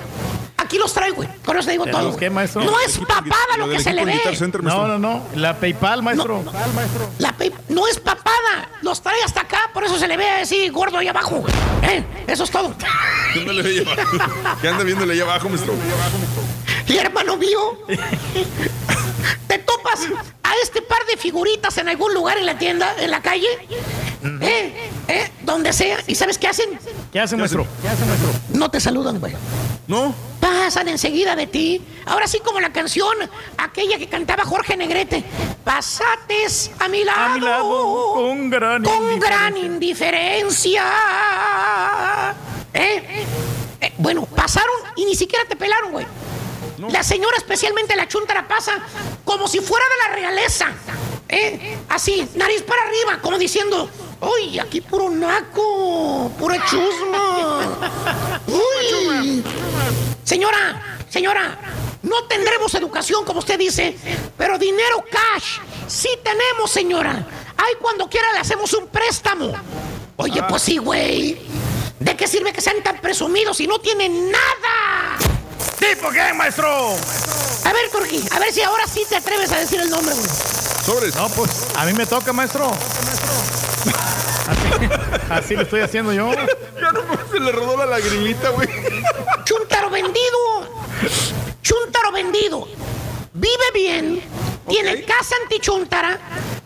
Aquí 0.64 0.78
los 0.78 0.92
trae, 0.92 1.10
güey. 1.10 1.28
Con 1.44 1.56
eso 1.56 1.66
te 1.66 1.72
digo 1.72 1.84
¿Pero 1.84 1.98
todo. 1.98 2.16
qué, 2.16 2.30
maestro? 2.30 2.64
No 2.64 2.78
es 2.80 2.98
papada 2.98 3.56
lo 3.58 3.68
que 3.68 3.80
se 3.80 3.92
le 3.92 4.04
ve. 4.04 4.18
Center, 4.36 4.62
maestro. 4.62 4.88
No, 4.88 4.98
no, 4.98 4.98
no. 4.98 5.22
La 5.36 5.54
PayPal, 5.58 6.02
maestro. 6.02 6.42
La 7.18 7.32
pe- 7.32 7.52
no 7.68 7.86
es 7.86 7.98
papada, 8.00 8.68
los 8.82 9.02
trae 9.02 9.22
hasta 9.24 9.42
acá, 9.42 9.70
por 9.72 9.84
eso 9.84 9.98
se 9.98 10.08
le 10.08 10.16
ve 10.16 10.28
así 10.28 10.68
gordo 10.70 10.98
ahí 10.98 11.08
abajo. 11.08 11.36
güey. 11.36 11.52
¿Eh? 11.82 12.04
Eso 12.26 12.44
es 12.44 12.50
todo. 12.50 12.74
¿Qué 13.32 13.40
anda 13.40 13.52
ahí 13.62 13.78
abajo? 13.86 14.58
¿Qué 14.60 14.68
anda 14.68 14.84
viéndole 14.84 15.12
ahí 15.14 15.20
abajo, 15.20 15.48
maestro? 15.48 15.74
Y 16.86 16.96
hermano 16.98 17.36
mío, 17.36 17.78
te 19.46 19.58
topas 19.58 20.00
a 20.42 20.50
este 20.62 20.82
par 20.82 21.04
de 21.06 21.16
figuritas 21.16 21.76
en 21.78 21.88
algún 21.88 22.12
lugar 22.14 22.36
en 22.38 22.46
la 22.46 22.58
tienda, 22.58 22.94
en 22.98 23.10
la 23.10 23.22
calle, 23.22 23.48
¿eh? 24.40 24.90
¿eh? 25.08 25.30
Donde 25.42 25.72
sea, 25.72 25.98
¿y 26.06 26.14
sabes 26.14 26.38
qué 26.38 26.48
hacen? 26.48 26.78
¿Qué 27.12 27.20
hace, 27.20 27.36
maestro? 27.36 27.66
¿Qué 27.82 27.88
hace, 27.88 28.04
maestro? 28.04 28.28
No 28.50 28.70
te 28.70 28.80
saludan, 28.80 29.18
güey. 29.20 29.34
No. 29.86 30.14
Pasan 30.64 30.88
enseguida 30.88 31.36
de 31.36 31.46
ti. 31.46 31.82
Ahora 32.06 32.26
sí 32.26 32.40
como 32.42 32.58
la 32.58 32.72
canción, 32.72 33.14
aquella 33.58 33.98
que 33.98 34.08
cantaba 34.08 34.46
Jorge 34.46 34.78
Negrete. 34.78 35.22
Pasates 35.62 36.70
a 36.78 36.88
mi 36.88 37.04
lado. 37.04 37.20
A 37.20 37.28
mi 37.34 37.40
lado, 37.40 38.12
con 38.14 38.48
gran 38.48 38.82
con 38.82 39.20
gran 39.20 39.58
indiferencia. 39.58 40.84
¿Eh? 42.72 43.26
Eh, 43.78 43.92
bueno, 43.98 44.24
pasaron 44.24 44.74
y 44.96 45.04
ni 45.04 45.14
siquiera 45.14 45.44
te 45.44 45.54
pelaron, 45.54 45.92
güey. 45.92 46.06
La 46.88 47.02
señora, 47.02 47.36
especialmente 47.36 47.94
la 47.94 48.08
chuntara, 48.08 48.48
pasa 48.48 48.72
como 49.22 49.46
si 49.46 49.60
fuera 49.60 49.84
de 49.84 50.08
la 50.08 50.14
realeza. 50.16 50.68
¿Eh? 51.28 51.76
Así, 51.90 52.26
nariz 52.36 52.62
para 52.62 52.80
arriba, 52.84 53.20
como 53.20 53.36
diciendo, 53.36 53.90
uy, 54.18 54.58
aquí 54.58 54.80
puro 54.80 55.10
naco, 55.10 56.32
pura 56.38 56.56
chusma. 56.64 57.90
Uy. 58.46 59.44
Señora, 60.24 60.82
señora, 61.10 61.58
no 62.02 62.24
tendremos 62.24 62.74
educación, 62.74 63.24
como 63.24 63.40
usted 63.40 63.58
dice, 63.58 63.96
pero 64.36 64.58
dinero 64.58 65.04
cash 65.10 65.58
sí 65.86 66.08
tenemos, 66.22 66.70
señora. 66.70 67.26
Ay, 67.56 67.74
cuando 67.80 68.08
quiera 68.08 68.32
le 68.32 68.40
hacemos 68.40 68.72
un 68.72 68.88
préstamo. 68.88 69.52
Oye, 70.16 70.42
pues 70.48 70.62
sí, 70.62 70.78
güey. 70.78 71.38
¿De 72.00 72.16
qué 72.16 72.26
sirve 72.26 72.52
que 72.52 72.60
sean 72.60 72.82
tan 72.82 73.00
presumidos 73.00 73.56
si 73.56 73.66
no 73.66 73.78
tienen 73.78 74.30
nada? 74.30 75.18
¿Tipo 75.78 76.10
qué, 76.10 76.32
maestro? 76.32 76.96
A 77.64 77.72
ver, 77.72 77.90
Turki, 77.90 78.22
a 78.30 78.38
ver 78.38 78.52
si 78.52 78.62
ahora 78.62 78.86
sí 78.86 79.02
te 79.08 79.16
atreves 79.16 79.52
a 79.52 79.58
decir 79.58 79.80
el 79.80 79.90
nombre, 79.90 80.14
güey. 80.14 80.28
Sobres. 80.84 81.14
No, 81.14 81.28
pues 81.30 81.50
a 81.76 81.84
mí 81.84 81.92
me 81.92 82.06
toca, 82.06 82.32
maestro. 82.32 82.70
Así, 84.48 84.86
así 85.30 85.56
lo 85.56 85.62
estoy 85.62 85.80
haciendo 85.80 86.12
yo. 86.12 86.32
Ya 86.32 86.92
no 86.92 87.02
se 87.30 87.40
le 87.40 87.52
rodó 87.52 87.76
la 87.76 87.86
lagrimita, 87.86 88.50
güey. 88.50 88.68
Chuntaro 89.44 89.90
vendido. 89.90 90.68
Chuntaro 91.62 92.12
vendido. 92.12 92.68
Vive 93.32 93.70
bien. 93.72 94.22
Tiene 94.68 95.02
casa 95.04 95.34
antichuntara. 95.42 96.18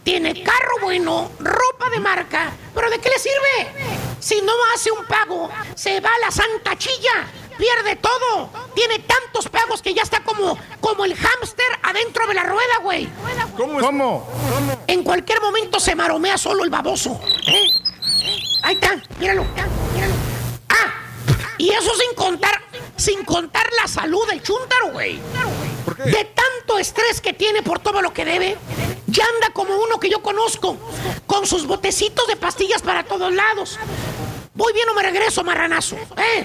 Tiene 0.03 0.43
carro 0.43 0.77
bueno. 0.83 1.31
Ropa 1.39 1.91
de 1.91 2.01
marca. 2.01 2.51
¿Pero 2.75 2.91
de 2.91 2.99
qué 2.99 3.09
le 3.09 3.19
sirve? 3.19 3.99
Si 4.21 4.41
no 4.43 4.53
hace 4.75 4.91
un 4.91 5.05
pago, 5.07 5.51
se 5.75 6.01
va 6.01 6.11
a 6.11 6.27
la 6.27 6.31
santa 6.31 6.77
chilla. 6.77 7.27
Pierde 7.59 7.97
todo. 7.97 8.51
Tiene 8.75 9.01
tantos 9.01 9.49
pagos 9.49 9.83
que 9.83 9.93
ya 9.93 10.03
está 10.03 10.23
como, 10.23 10.57
como 10.81 11.05
el 11.05 11.15
hámster 11.15 11.67
adentro 11.83 12.27
de 12.27 12.35
la 12.35 12.45
rueda, 12.45 12.79
güey. 12.83 13.09
¿Cómo? 13.57 13.81
es? 13.81 13.85
¿Cómo? 13.85 14.29
En 14.87 15.03
cualquier 15.03 15.41
momento 15.41 15.81
se 15.81 15.95
maromea 15.95 16.39
solo 16.39 16.63
el 16.65 16.71
baboso. 16.71 17.21
¿eh? 17.49 17.69
Ahí 18.63 18.75
está, 18.75 19.01
míralo. 19.19 19.45
míralo. 19.95 20.15
Ah, 20.69 20.95
y 21.59 21.71
eso 21.71 21.91
sin 21.97 22.15
contar, 22.15 22.63
sin 22.97 23.25
contar 23.25 23.69
la 23.83 23.89
salud 23.89 24.27
del 24.29 24.43
chúntaro, 24.43 24.93
güey. 24.93 25.21
De 26.05 26.25
tanto 26.25 26.79
estrés 26.79 27.21
que 27.21 27.33
tiene 27.33 27.63
por 27.63 27.81
todo 27.81 28.03
lo 28.03 28.13
que 28.13 28.25
debe, 28.25 28.57
ya 29.07 29.25
anda 29.35 29.51
como 29.53 29.77
uno 29.77 29.99
que 29.99 30.09
yo 30.09 30.23
conozco, 30.23 30.77
con 31.27 31.47
sus 31.47 31.67
botecitos 31.67 32.27
de 32.29 32.37
pastillas 32.37 32.83
para 32.83 33.03
todos 33.05 33.33
lados. 33.33 33.79
Voy 34.59 34.73
bien 34.73 34.89
o 34.89 34.95
me 34.95 35.05
regreso, 35.05 35.45
marranazo. 35.45 35.97
¿eh? 36.17 36.45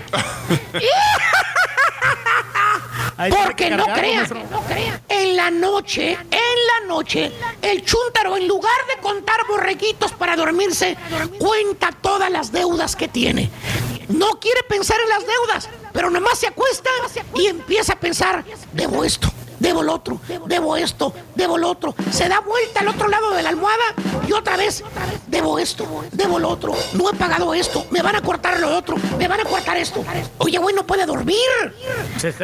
Porque 3.43 3.65
que 3.65 3.69
no 3.71 3.85
cargarlo, 3.87 4.01
crea, 4.01 4.17
maestro. 4.17 4.43
no 4.51 4.61
crea. 4.61 5.01
En 5.09 5.35
la 5.35 5.49
noche, 5.49 6.11
en 6.11 6.19
la 6.29 6.87
noche, 6.87 7.31
el 7.63 7.83
chúntaro, 7.83 8.37
en 8.37 8.47
lugar 8.47 8.71
de 8.95 9.01
contar 9.01 9.47
borreguitos 9.47 10.11
para 10.11 10.35
dormirse, 10.35 10.95
cuenta 11.39 11.89
todas 11.91 12.29
las 12.29 12.51
deudas 12.51 12.95
que 12.95 13.07
tiene. 13.07 13.49
No 14.09 14.39
quiere 14.39 14.61
pensar 14.69 14.99
en 15.01 15.09
las 15.09 15.25
deudas, 15.25 15.69
pero 15.91 16.11
nomás 16.11 16.37
se 16.37 16.45
acuesta 16.45 16.91
y 17.33 17.47
empieza 17.47 17.93
a 17.93 17.99
pensar, 17.99 18.45
debo 18.73 19.03
esto, 19.03 19.27
debo 19.63 19.81
lo 19.81 19.93
otro, 19.93 20.19
debo 20.45 20.75
esto, 20.75 21.13
debo 21.33 21.57
lo 21.57 21.69
otro. 21.69 21.95
Se 22.11 22.27
da 22.27 22.41
vuelta 22.41 22.81
al 22.81 22.89
otro 22.89 23.07
lado 23.07 23.31
de 23.31 23.41
la 23.41 23.49
almohada 23.49 23.95
y 24.27 24.33
otra 24.33 24.57
vez, 24.57 24.83
debo 25.27 25.57
esto, 25.57 25.87
debo 26.11 26.37
lo 26.37 26.49
otro, 26.49 26.75
no 26.93 27.09
he 27.09 27.13
pagado 27.15 27.53
esto, 27.53 27.87
me 27.89 28.01
van 28.01 28.17
a 28.17 28.21
cortar 28.21 28.59
lo 28.59 28.75
otro, 28.75 28.97
me 29.17 29.27
van 29.27 29.39
a 29.39 29.45
cortar 29.45 29.77
esto. 29.77 30.03
Oye, 30.37 30.57
güey, 30.57 30.75
no 30.75 30.85
puede 30.85 31.05
dormir. 31.05 31.37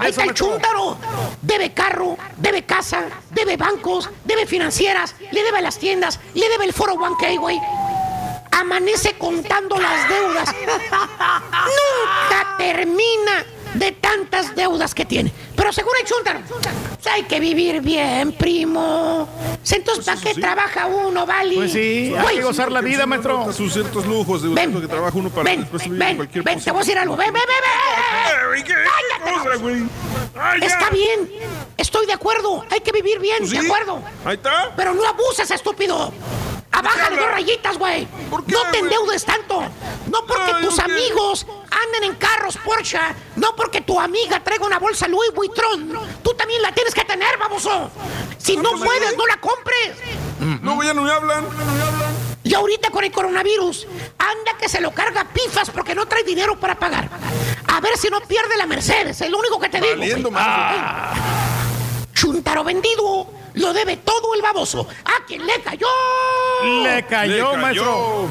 Ahí 0.01 0.09
está 0.09 0.23
el 0.23 0.33
chúntaro. 0.33 0.97
Debe 1.41 1.73
carro, 1.73 2.17
debe 2.37 2.63
casa, 2.65 3.03
debe 3.31 3.57
bancos, 3.57 4.09
debe 4.23 4.45
financieras, 4.45 5.15
le 5.31 5.43
debe 5.43 5.61
las 5.61 5.77
tiendas, 5.77 6.21
le 6.33 6.47
debe 6.47 6.63
el 6.65 6.73
foro 6.73 6.93
1K, 6.93 7.37
güey. 7.37 7.59
Amanece 8.51 9.17
contando 9.17 9.77
las 9.77 10.09
deudas. 10.09 10.55
Nunca 11.19 12.55
termina 12.57 13.45
de 13.73 13.91
tantas 13.91 14.55
deudas 14.55 14.93
que 14.93 15.05
tiene. 15.05 15.31
Pero 15.55 15.71
según 15.73 15.91
el 16.01 16.07
chúntaro, 16.07 16.39
pues 16.47 17.07
hay 17.07 17.23
que 17.23 17.39
vivir 17.39 17.81
bien, 17.81 18.31
primo. 18.33 19.27
Entonces, 19.71 20.05
¿para 20.05 20.21
qué 20.21 20.33
trabaja 20.33 20.85
uno, 20.87 21.25
Vali? 21.25 21.55
Pues 21.55 21.71
sí, 21.73 22.13
hay 22.15 22.37
que 22.37 22.43
gozar 22.43 22.71
la 22.71 22.81
vida, 22.81 23.05
maestro. 23.05 23.51
Sus 23.53 23.73
ciertos 23.73 24.05
lujos 24.05 24.41
de 24.41 24.49
Ven. 24.49 24.79
que 24.81 24.87
trabaja 24.87 25.17
uno 25.17 25.29
para 25.29 25.43
Ven, 25.43 25.61
después 25.61 25.83
vivir 25.83 25.99
ven, 25.99 26.15
cualquier 26.17 26.43
ven, 26.43 26.53
cosa. 26.55 26.65
te 26.65 26.71
voy 26.71 26.79
a 26.79 26.83
decir 26.83 26.97
algo. 26.97 27.15
Ven, 27.15 27.33
ven, 27.33 27.43
ven, 27.47 28.55
ven. 28.55 29.89
Cállate. 30.33 30.65
Está 30.65 30.89
bien, 30.89 31.29
estoy 31.77 32.05
de 32.05 32.13
acuerdo. 32.13 32.63
Hay 32.69 32.81
que 32.81 32.91
vivir 32.91 33.19
bien, 33.19 33.47
de 33.49 33.57
acuerdo. 33.59 34.01
Ahí 34.25 34.35
está. 34.35 34.73
Pero 34.75 34.93
no 34.93 35.05
abuses, 35.05 35.49
estúpido. 35.51 36.13
Abájale 36.71 37.17
dos 37.17 37.31
rayitas, 37.31 37.77
güey. 37.77 38.07
No 38.47 38.71
te 38.71 38.79
endeudes 38.79 39.25
tanto. 39.25 39.61
No 40.07 40.25
porque 40.25 40.51
Ay, 40.55 40.63
tus 40.63 40.79
amigos 40.79 41.45
anden 41.85 42.03
en 42.11 42.15
carros 42.15 42.57
Porsche. 42.63 42.99
No 43.35 43.55
porque 43.55 43.81
tu 43.81 43.99
amiga 43.99 44.43
traiga 44.43 44.65
una 44.65 44.79
bolsa 44.79 45.07
Louis 45.07 45.31
Vuitton. 45.33 45.99
Tú 46.23 46.33
también 46.33 46.61
la 46.61 46.71
tienes 46.71 46.93
que 46.93 47.03
tener, 47.05 47.37
baboso. 47.37 47.89
Si 48.37 48.55
no 48.57 48.71
puedes, 48.71 49.17
no 49.17 49.25
la 49.25 49.39
compres. 49.39 49.97
No, 50.61 50.81
ya 50.83 50.93
no 50.93 51.03
me 51.03 51.11
hablan. 51.11 51.45
Y 52.43 52.53
ahorita 52.53 52.89
con 52.89 53.03
el 53.03 53.11
coronavirus, 53.11 53.87
anda 54.17 54.57
que 54.59 54.69
se 54.69 54.81
lo 54.81 54.91
carga 54.91 55.25
pifas 55.25 55.69
porque 55.69 55.93
no 55.93 56.07
trae 56.07 56.23
dinero 56.23 56.59
para 56.59 56.75
pagar. 56.75 57.09
A 57.67 57.79
ver 57.81 57.97
si 57.97 58.09
no 58.09 58.21
pierde 58.21 58.57
la 58.57 58.65
Mercedes, 58.65 59.21
es 59.21 59.29
lo 59.29 59.37
único 59.37 59.59
que 59.59 59.69
te 59.69 59.79
digo. 59.79 59.97
Valiendo 59.97 60.29
güey. 60.29 60.43
Ah. 60.43 61.13
Chuntaro 62.13 62.63
vendido, 62.63 63.27
lo 63.53 63.73
debe 63.73 63.97
todo 63.97 64.33
el 64.35 64.41
baboso. 64.41 64.87
¿A 65.05 65.25
quién 65.27 65.45
le 65.45 65.61
cayó? 65.61 65.87
Le 66.83 67.05
cayó, 67.05 67.55
maestro. 67.57 68.27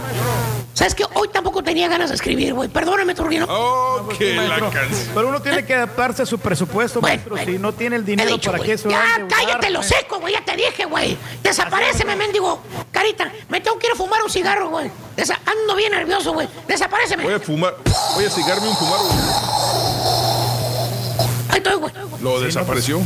¿Sabes 0.74 0.94
qué? 0.94 1.04
Hoy 1.14 1.26
tampoco 1.28 1.60
tenía 1.60 1.88
ganas 1.88 2.08
de 2.10 2.14
escribir, 2.14 2.54
güey. 2.54 2.68
Perdóname, 2.68 3.12
Turguino. 3.12 3.46
Oh, 3.48 4.08
que 4.16 4.34
la 4.36 4.60
canción. 4.60 5.08
Pero 5.12 5.28
uno 5.28 5.42
tiene 5.42 5.64
que 5.66 5.74
adaptarse 5.74 6.22
a 6.22 6.26
su 6.26 6.38
presupuesto, 6.38 7.00
maestro. 7.00 7.36
Si 7.36 7.58
no 7.58 7.72
tiene 7.72 7.96
el 7.96 8.04
dinero, 8.04 8.30
dicho, 8.30 8.52
¿para 8.52 8.58
güey. 8.58 8.70
qué 8.70 8.78
se 8.78 8.86
a 8.86 8.90
Ya, 8.92 9.26
cállate 9.28 9.70
lo 9.70 9.80
maestro? 9.80 9.98
seco, 9.98 10.20
güey. 10.20 10.34
Ya 10.34 10.44
te 10.44 10.54
dije, 10.54 10.84
güey. 10.84 11.18
Desapareceme, 11.42 12.14
mendigo. 12.14 12.60
Carita, 12.92 13.32
me 13.48 13.60
tengo 13.60 13.76
que 13.80 13.88
ir 13.88 13.92
a 13.94 13.96
fumar 13.96 14.22
un 14.22 14.30
cigarro, 14.30 14.68
güey. 14.70 14.88
Desa- 15.16 15.40
Ando 15.46 15.74
bien 15.74 15.90
nervioso, 15.90 16.32
güey. 16.32 16.48
Desapareceme. 16.68 17.24
Voy 17.24 17.34
a 17.34 17.40
fumar. 17.40 17.74
Voy 18.14 18.24
a 18.26 18.30
cigarme 18.30 18.68
un 18.68 18.76
fumar. 18.76 19.00
Ahí 21.48 21.56
estoy, 21.58 21.74
güey. 21.74 21.92
Lo 22.22 22.40
desapareció. 22.40 23.00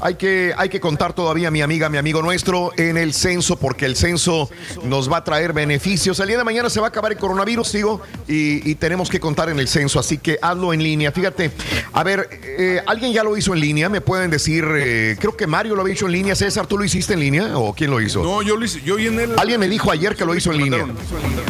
Hay 0.00 0.16
que, 0.16 0.52
hay 0.58 0.68
que 0.68 0.80
contar 0.80 1.12
todavía, 1.12 1.48
mi 1.52 1.62
amiga, 1.62 1.88
mi 1.88 1.96
amigo 1.96 2.20
nuestro, 2.22 2.72
en 2.76 2.96
el 2.96 3.14
censo, 3.14 3.54
porque 3.56 3.86
el 3.86 3.94
censo 3.94 4.50
nos 4.82 5.10
va 5.10 5.18
a 5.18 5.24
traer 5.24 5.52
beneficios. 5.52 6.18
El 6.18 6.26
día 6.26 6.38
de 6.38 6.42
mañana 6.44 6.68
se 6.68 6.80
va 6.80 6.86
a 6.86 6.88
acabar 6.88 7.12
el 7.12 7.18
coronavirus, 7.18 7.70
digo, 7.72 8.02
y, 8.26 8.68
y 8.68 8.74
tenemos 8.74 9.10
que 9.10 9.20
contar 9.20 9.48
en 9.48 9.60
el 9.60 9.68
censo, 9.68 10.00
así 10.00 10.18
que 10.18 10.36
hazlo 10.42 10.72
en 10.74 10.82
línea. 10.82 11.12
Fíjate, 11.12 11.52
a 11.92 12.02
ver, 12.02 12.28
eh, 12.42 12.82
¿alguien 12.88 13.12
ya 13.12 13.22
lo 13.22 13.36
hizo 13.36 13.54
en 13.54 13.60
línea? 13.60 13.88
¿Me 13.88 14.00
pueden 14.00 14.28
decir? 14.28 14.64
eh, 14.76 15.16
creo 15.20 15.36
que 15.36 15.46
Mario 15.46 15.76
lo 15.76 15.82
había 15.82 15.94
hecho 15.94 16.06
en 16.06 16.12
línea. 16.12 16.34
César, 16.34 16.66
¿tú 16.66 16.76
lo 16.76 16.84
hiciste 16.84 17.14
en 17.14 17.20
línea 17.20 17.56
o 17.58 17.72
quién 17.74 17.92
lo 17.92 18.00
hizo? 18.00 18.24
No, 18.24 18.42
yo, 18.42 18.56
lo 18.56 18.64
hice- 18.64 18.82
yo 18.82 18.98
y 18.98 19.06
en 19.06 19.20
el... 19.20 19.38
Alguien 19.38 19.60
me 19.60 19.68
dijo 19.68 19.92
ayer 19.92 20.16
que 20.16 20.24
lo 20.24 20.34
hizo 20.34 20.50
en 20.50 20.58
línea. 20.58 20.84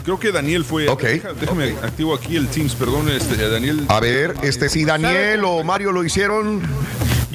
Creo 0.05 0.21
que 0.21 0.31
Daniel 0.31 0.63
fue. 0.63 0.87
Ok. 0.89 1.06
Déjame 1.07 1.75
activo 1.83 2.15
aquí 2.15 2.37
el 2.37 2.49
Teams, 2.49 2.75
perdón, 2.75 3.09
este, 3.09 3.37
Daniel. 3.49 3.85
A 3.89 4.01
ver, 4.01 4.35
este, 4.43 4.69
si 4.69 4.85
Daniel 4.85 5.45
o 5.45 5.63
Mario 5.63 5.93
lo 5.93 6.05
hicieron. 6.05 6.63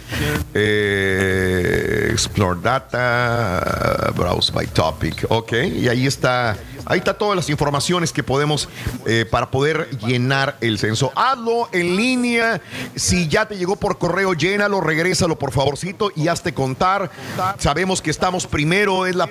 eh, 0.54 2.08
Explore 2.10 2.60
Data, 2.62 4.12
Browse 4.16 4.52
by 4.52 4.66
Topic. 4.68 5.26
Ok. 5.28 5.52
Y 5.52 5.88
ahí 5.88 6.06
está. 6.06 6.56
Ahí 6.86 6.98
está 6.98 7.14
todas 7.14 7.36
las 7.36 7.50
informaciones 7.50 8.12
que 8.12 8.22
podemos 8.22 8.68
eh, 9.06 9.26
para 9.28 9.50
poder 9.50 9.90
llenar 10.06 10.56
el 10.60 10.78
censo. 10.78 11.12
Hazlo 11.14 11.68
en 11.72 11.96
línea. 11.96 12.60
Si 12.94 13.28
ya 13.28 13.46
te 13.46 13.56
llegó 13.56 13.76
por 13.76 13.98
correo, 13.98 14.34
llénalo, 14.34 14.80
regrésalo 14.80 15.38
por 15.38 15.52
favorcito 15.52 16.10
y 16.14 16.28
hazte 16.28 16.54
contar. 16.54 17.10
Sabemos 17.58 18.00
que 18.00 18.10
estamos 18.10 18.46
primero, 18.46 19.06
es 19.06 19.16
la 19.16 19.28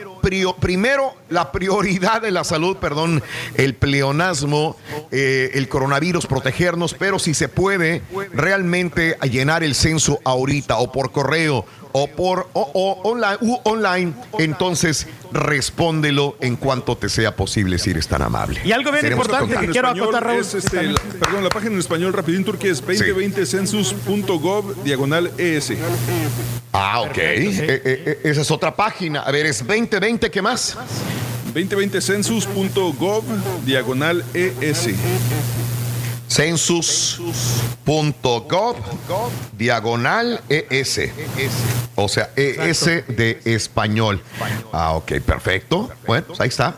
primero 0.60 1.14
la 1.30 1.52
prioridad 1.52 2.22
de 2.22 2.32
la 2.32 2.44
salud, 2.44 2.78
perdón, 2.78 3.24
el 3.56 3.76
pleonasmo, 3.76 4.76
eh, 5.12 5.52
el 5.54 5.70
coronavirus, 5.70 6.28
protegernos, 6.28 6.94
pero 6.94 7.20
si 7.20 7.34
se 7.34 7.48
puede 7.48 8.02
realmente 8.34 9.18
llenar 9.30 9.64
el 9.64 9.76
censo 9.76 10.20
ahorita 10.24 10.78
o 10.78 10.92
por 10.92 11.12
correo 11.12 11.66
o 11.98 12.08
por 12.08 12.50
o, 12.52 12.70
o 12.74 13.10
online, 13.10 13.38
u 13.40 13.58
online, 13.64 14.14
entonces 14.38 15.08
respóndelo 15.32 16.36
en 16.42 16.58
cuanto 16.58 16.98
te 16.98 17.08
sea 17.08 17.34
posible 17.38 17.80
si 17.80 17.92
eres 17.92 18.06
tan 18.10 18.22
amable. 18.22 18.60
Y 18.66 18.74
algo 18.74 18.92
bien 18.92 19.04
Seremos 19.04 19.26
importante 19.28 19.58
que 19.66 19.72
quiero 19.72 19.88
acotar, 19.88 20.22
Raúl. 20.26 20.42
es, 20.42 20.54
este, 20.56 20.84
la- 20.84 21.00
perdón, 21.22 21.44
la 21.46 21.50
página 21.50 21.72
en 21.74 21.80
español 21.80 22.12
rapidín 22.12 22.44
Turquía 22.44 22.74
es 22.74 22.86
2020census.gov 22.86 24.84
diagonal 24.84 25.32
ES. 25.38 25.72
Ah, 26.74 27.00
ok. 27.02 27.18
Eh, 27.18 27.48
eh, 27.60 27.82
eh, 27.86 28.20
esa 28.26 28.42
es 28.42 28.52
otra 28.52 28.76
página. 28.76 29.22
A 29.22 29.32
ver, 29.32 29.46
es 29.46 29.60
2020, 29.66 30.30
¿qué 30.30 30.42
más? 30.42 30.78
2020census.gov 31.54 33.24
diagonal 33.66 34.26
ES. 34.34 34.90
Census.gov 36.36 37.16
diagonal 39.58 40.42
ES. 40.50 41.00
O 41.96 42.10
sea, 42.10 42.30
ES 42.36 42.86
de 43.08 43.40
español. 43.46 44.22
Ah, 44.74 44.96
ok, 44.96 45.14
perfecto. 45.22 45.90
Bueno, 46.06 46.28
pues 46.28 46.42
ahí 46.42 46.50
está. 46.50 46.76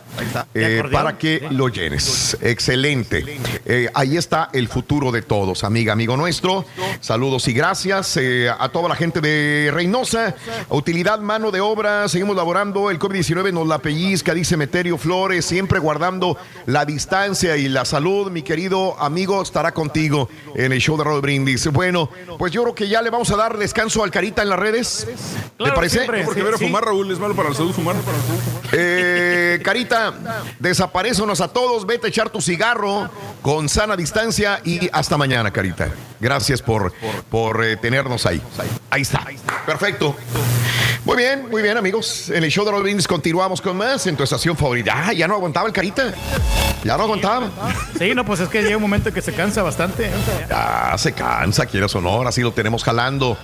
Eh, 0.54 0.84
para 0.92 1.18
que 1.18 1.48
lo 1.50 1.70
llenes. 1.70 2.38
Excelente. 2.40 3.40
Eh, 3.66 3.90
ahí 3.96 4.16
está 4.16 4.50
el 4.54 4.68
futuro 4.68 5.12
de 5.12 5.24
todos, 5.24 5.64
amiga, 5.64 5.94
amigo 5.94 6.16
nuestro. 6.18 6.64
Saludos 7.00 7.48
y 7.48 7.54
gracias 7.54 8.16
eh, 8.18 8.50
a 8.50 8.70
toda 8.70 8.90
la 8.90 8.96
gente 8.96 9.22
de 9.22 9.72
Reynosa. 9.74 10.36
Utilidad, 10.70 11.18
mano 11.20 11.50
de 11.50 11.62
obra. 11.62 12.08
Seguimos 12.10 12.36
laborando. 12.36 12.92
El 12.92 13.00
COVID-19 13.00 13.52
nos 13.52 13.68
la 13.68 13.80
pellizca, 13.80 14.36
dice 14.36 14.56
Meterio 14.56 15.00
Flores, 15.00 15.46
siempre 15.46 15.80
guardando 15.80 16.38
la 16.68 16.86
distancia 16.86 17.58
y 17.58 17.70
la 17.70 17.86
salud. 17.86 18.30
Mi 18.30 18.44
querido 18.44 19.00
amigo 19.00 19.47
estará 19.48 19.74
contigo 19.74 20.30
en 20.56 20.72
el 20.72 20.80
show 20.80 20.98
de 20.98 21.04
Rod 21.04 21.22
Brindis. 21.22 21.68
Bueno, 21.68 22.10
pues 22.38 22.52
yo 22.52 22.64
creo 22.64 22.76
que 22.76 22.88
ya 22.88 23.02
le 23.02 23.10
vamos 23.10 23.32
a 23.32 23.36
dar 23.36 23.58
descanso 23.58 24.04
al 24.04 24.12
Carita 24.12 24.42
en 24.42 24.50
las 24.50 24.60
redes. 24.60 25.08
¿Te 25.58 25.72
parece? 25.72 26.08
No, 26.08 26.26
porque 26.26 26.44
ver 26.44 26.54
a 26.54 26.58
fumar, 26.58 26.84
Raúl, 26.86 27.12
es 27.12 27.20
malo 27.20 27.36
para 27.36 27.50
la 27.50 27.56
salud 27.56 27.74
fumar. 27.74 27.96
Eh, 28.72 29.60
Carita, 29.64 30.14
desaparécenos 30.60 31.42
a 31.42 31.48
todos, 31.48 31.86
vete 31.86 32.08
a 32.08 32.10
echar 32.10 32.30
tu 32.30 32.42
cigarro 32.42 33.10
con 33.42 33.70
sana 33.70 33.96
distancia 33.96 34.62
y 34.64 34.90
hasta 34.92 35.18
mañana, 35.18 35.52
Carita. 35.52 35.90
Gracias 36.20 36.62
por, 36.62 36.94
por 37.30 37.64
eh, 37.64 37.78
tenernos 37.78 38.26
ahí. 38.26 38.42
Ahí 38.90 39.02
está. 39.02 39.26
Perfecto. 39.66 40.16
Muy 41.08 41.16
bien, 41.16 41.48
muy 41.50 41.62
bien, 41.62 41.78
amigos. 41.78 42.30
En 42.32 42.44
el 42.44 42.52
show 42.52 42.66
de 42.66 42.82
Brindis 42.82 43.08
continuamos 43.08 43.62
con 43.62 43.78
más 43.78 44.06
en 44.08 44.18
tu 44.18 44.24
estación 44.24 44.58
favorita. 44.58 44.92
Ah, 44.94 45.14
ya 45.14 45.26
no 45.26 45.36
aguantaba 45.36 45.66
el 45.66 45.72
Carita. 45.72 46.14
Ya 46.84 46.98
no 46.98 47.04
aguantaba. 47.04 47.50
Sí, 47.98 48.14
no, 48.14 48.26
pues 48.26 48.42
es 48.42 48.50
que 48.50 48.62
llega 48.62 48.76
un 48.76 48.82
momento 48.82 49.14
que 49.14 49.22
se 49.22 49.32
cansa 49.32 49.64
bastante. 49.64 50.12
Ya 50.50 50.94
se 50.98 51.14
cansa, 51.14 51.66
quieres 51.66 51.96
o 51.96 52.02
no, 52.02 52.28
así 52.28 52.42
lo 52.42 52.52
tenemos 52.52 52.84
jalando. 52.84 53.38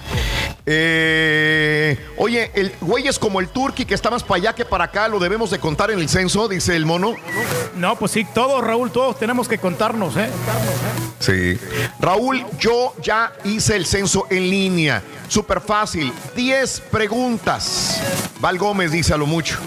Eh, 0.66 1.98
oye, 2.18 2.52
el 2.54 2.74
güey 2.82 3.08
es 3.08 3.18
como 3.18 3.40
el 3.40 3.48
turqui 3.48 3.86
que 3.86 3.94
está 3.94 4.10
más 4.10 4.24
para 4.24 4.40
allá 4.40 4.56
que 4.56 4.66
para 4.66 4.84
acá, 4.84 5.08
lo 5.08 5.20
debemos 5.20 5.50
de 5.50 5.60
contar 5.60 5.90
en 5.90 6.00
el 6.00 6.10
censo, 6.10 6.50
dice 6.50 6.76
el 6.76 6.86
mono. 6.86 7.16
No, 7.78 7.98
pues 7.98 8.12
sí, 8.12 8.26
todos, 8.34 8.62
Raúl, 8.62 8.92
todos 8.92 9.18
tenemos 9.18 9.48
que 9.48 9.58
contarnos, 9.58 10.18
¿eh? 10.18 10.30
Sí. 11.20 11.58
Raúl, 12.00 12.46
yo 12.60 12.94
ya 13.02 13.32
hice 13.46 13.78
el 13.78 13.86
censo 13.86 14.28
en 14.30 14.50
línea. 14.50 15.02
Súper 15.28 15.62
fácil. 15.62 16.12
10 16.36 16.82
preguntas. 16.92 17.53
Val 18.40 18.58
Gómez 18.58 18.92
dice 18.92 19.14
a 19.14 19.18
lo 19.18 19.26
mucho. 19.26 19.58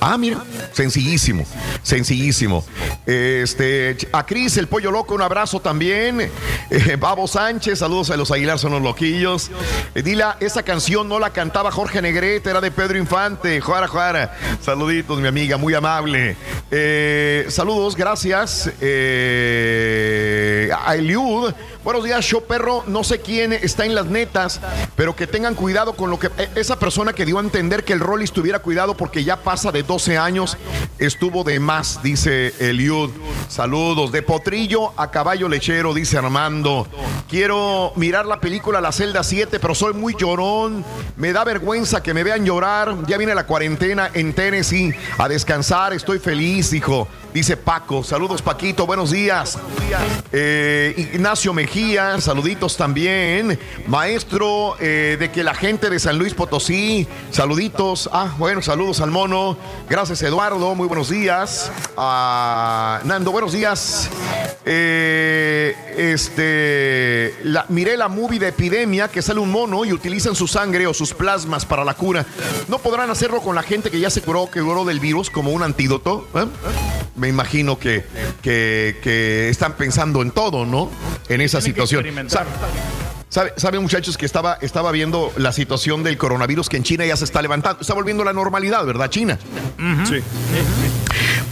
Ah, 0.00 0.18
mira. 0.18 0.42
Sencillísimo. 0.72 1.44
Sencillísimo. 1.82 2.64
Este, 3.06 3.96
a 4.12 4.26
Cris, 4.26 4.56
el 4.56 4.66
pollo 4.66 4.90
loco, 4.90 5.14
un 5.14 5.22
abrazo 5.22 5.60
también. 5.60 6.30
Eh, 6.70 6.96
Babo 6.98 7.26
Sánchez, 7.26 7.78
saludos 7.78 8.10
a 8.10 8.16
los 8.16 8.30
Aguilar, 8.30 8.58
son 8.58 8.72
los 8.72 8.82
loquillos. 8.82 9.50
Eh, 9.94 10.02
Dila, 10.02 10.36
esa 10.40 10.62
canción 10.62 11.08
no 11.08 11.18
la 11.18 11.30
cantaba 11.30 11.70
Jorge 11.70 12.02
Negrete, 12.02 12.50
era 12.50 12.60
de 12.60 12.70
Pedro 12.70 12.98
Infante. 12.98 13.60
Juara, 13.60 13.88
juara. 13.88 14.36
Saluditos, 14.60 15.18
mi 15.20 15.28
amiga, 15.28 15.56
muy 15.56 15.74
amable. 15.74 16.36
Eh, 16.70 17.46
saludos, 17.48 17.96
gracias. 17.96 18.66
A 18.66 20.94
Eliud. 20.96 21.54
Buenos 21.86 22.02
días, 22.02 22.24
show 22.24 22.42
perro. 22.42 22.82
No 22.88 23.04
sé 23.04 23.20
quién 23.20 23.52
está 23.52 23.86
en 23.86 23.94
las 23.94 24.06
netas, 24.06 24.60
pero 24.96 25.14
que 25.14 25.28
tengan 25.28 25.54
cuidado 25.54 25.92
con 25.92 26.10
lo 26.10 26.18
que. 26.18 26.26
eh, 26.36 26.48
Esa 26.56 26.80
persona 26.80 27.12
que 27.12 27.24
dio 27.24 27.38
a 27.38 27.40
entender 27.40 27.84
que 27.84 27.92
el 27.92 28.00
Rollis 28.00 28.32
tuviera 28.32 28.58
cuidado 28.58 28.96
porque 28.96 29.22
ya 29.22 29.36
pasa 29.36 29.70
de 29.70 29.84
12 29.84 30.18
años, 30.18 30.56
estuvo 30.98 31.44
de 31.44 31.60
más, 31.60 32.02
dice 32.02 32.52
Eliud. 32.58 33.10
Saludos. 33.48 34.10
De 34.10 34.22
potrillo 34.22 34.98
a 35.00 35.12
caballo 35.12 35.48
lechero, 35.48 35.94
dice 35.94 36.18
Armando. 36.18 36.88
Quiero 37.28 37.92
mirar 37.94 38.26
la 38.26 38.40
película 38.40 38.80
La 38.80 38.90
Celda 38.90 39.22
7, 39.22 39.60
pero 39.60 39.76
soy 39.76 39.94
muy 39.94 40.16
llorón. 40.18 40.84
Me 41.16 41.32
da 41.32 41.44
vergüenza 41.44 42.02
que 42.02 42.12
me 42.12 42.24
vean 42.24 42.44
llorar. 42.44 42.96
Ya 43.06 43.16
viene 43.16 43.32
la 43.32 43.46
cuarentena 43.46 44.10
en 44.12 44.32
Tennessee 44.32 44.92
a 45.18 45.28
descansar. 45.28 45.92
Estoy 45.92 46.18
feliz, 46.18 46.72
hijo. 46.72 47.06
Dice 47.36 47.58
Paco. 47.58 48.02
Saludos, 48.02 48.40
Paquito. 48.40 48.86
Buenos 48.86 49.10
días. 49.10 49.58
Eh, 50.32 51.10
Ignacio 51.12 51.52
Mejía. 51.52 52.18
Saluditos 52.18 52.78
también. 52.78 53.58
Maestro 53.86 54.74
eh, 54.80 55.18
de 55.20 55.30
que 55.30 55.44
la 55.44 55.54
gente 55.54 55.90
de 55.90 55.98
San 55.98 56.16
Luis 56.16 56.32
Potosí. 56.32 57.06
Saluditos. 57.30 58.08
Ah, 58.10 58.34
bueno, 58.38 58.62
saludos 58.62 59.02
al 59.02 59.10
mono. 59.10 59.58
Gracias, 59.86 60.22
Eduardo. 60.22 60.74
Muy 60.74 60.88
buenos 60.88 61.10
días. 61.10 61.70
Ah, 61.98 63.00
Nando, 63.04 63.32
buenos 63.32 63.52
días. 63.52 64.08
Eh, 64.64 65.76
este, 65.96 67.34
miré 67.68 67.98
la 67.98 68.08
movie 68.08 68.38
de 68.38 68.48
epidemia 68.48 69.08
que 69.08 69.20
sale 69.20 69.40
un 69.40 69.50
mono 69.50 69.84
y 69.84 69.92
utilizan 69.92 70.34
su 70.34 70.48
sangre 70.48 70.86
o 70.86 70.94
sus 70.94 71.12
plasmas 71.12 71.66
para 71.66 71.84
la 71.84 71.92
cura. 71.92 72.24
¿No 72.68 72.78
podrán 72.78 73.10
hacerlo 73.10 73.42
con 73.42 73.54
la 73.54 73.62
gente 73.62 73.90
que 73.90 74.00
ya 74.00 74.08
se 74.08 74.22
curó, 74.22 74.50
que 74.50 74.62
curó 74.62 74.86
del 74.86 75.00
virus 75.00 75.28
como 75.28 75.50
un 75.50 75.62
antídoto? 75.62 76.26
Me 77.26 77.30
imagino 77.30 77.76
que, 77.76 78.04
que, 78.40 78.98
que 79.02 79.48
están 79.48 79.72
pensando 79.72 80.22
en 80.22 80.30
todo, 80.30 80.64
¿no? 80.64 80.88
En 81.28 81.40
esa 81.40 81.60
situación. 81.60 82.04
Sa- 82.28 82.46
¿Sabe, 83.28 83.52
sabe, 83.56 83.80
muchachos 83.80 84.16
que 84.16 84.24
estaba, 84.24 84.58
estaba 84.62 84.92
viendo 84.92 85.32
la 85.36 85.50
situación 85.52 86.04
del 86.04 86.16
coronavirus 86.18 86.68
que 86.68 86.76
en 86.76 86.84
China 86.84 87.04
ya 87.04 87.16
se 87.16 87.24
está 87.24 87.42
levantando? 87.42 87.80
Está 87.80 87.94
volviendo 87.94 88.22
a 88.22 88.26
la 88.26 88.32
normalidad, 88.32 88.84
¿verdad? 88.86 89.10
China. 89.10 89.40
Sí. 90.08 90.20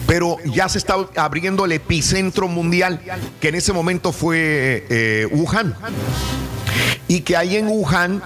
Pero 0.07 0.37
ya 0.45 0.69
se 0.69 0.79
está 0.79 0.95
abriendo 1.17 1.65
el 1.65 1.73
epicentro 1.73 2.47
mundial, 2.47 3.01
que 3.41 3.49
en 3.49 3.57
ese 3.57 3.73
momento 3.73 4.13
fue 4.13 4.87
eh, 4.89 5.27
Wuhan. 5.33 5.75
Y 7.09 7.23
que 7.23 7.37
ahí 7.37 7.57
en 7.57 7.67
Wuhan 7.67 8.23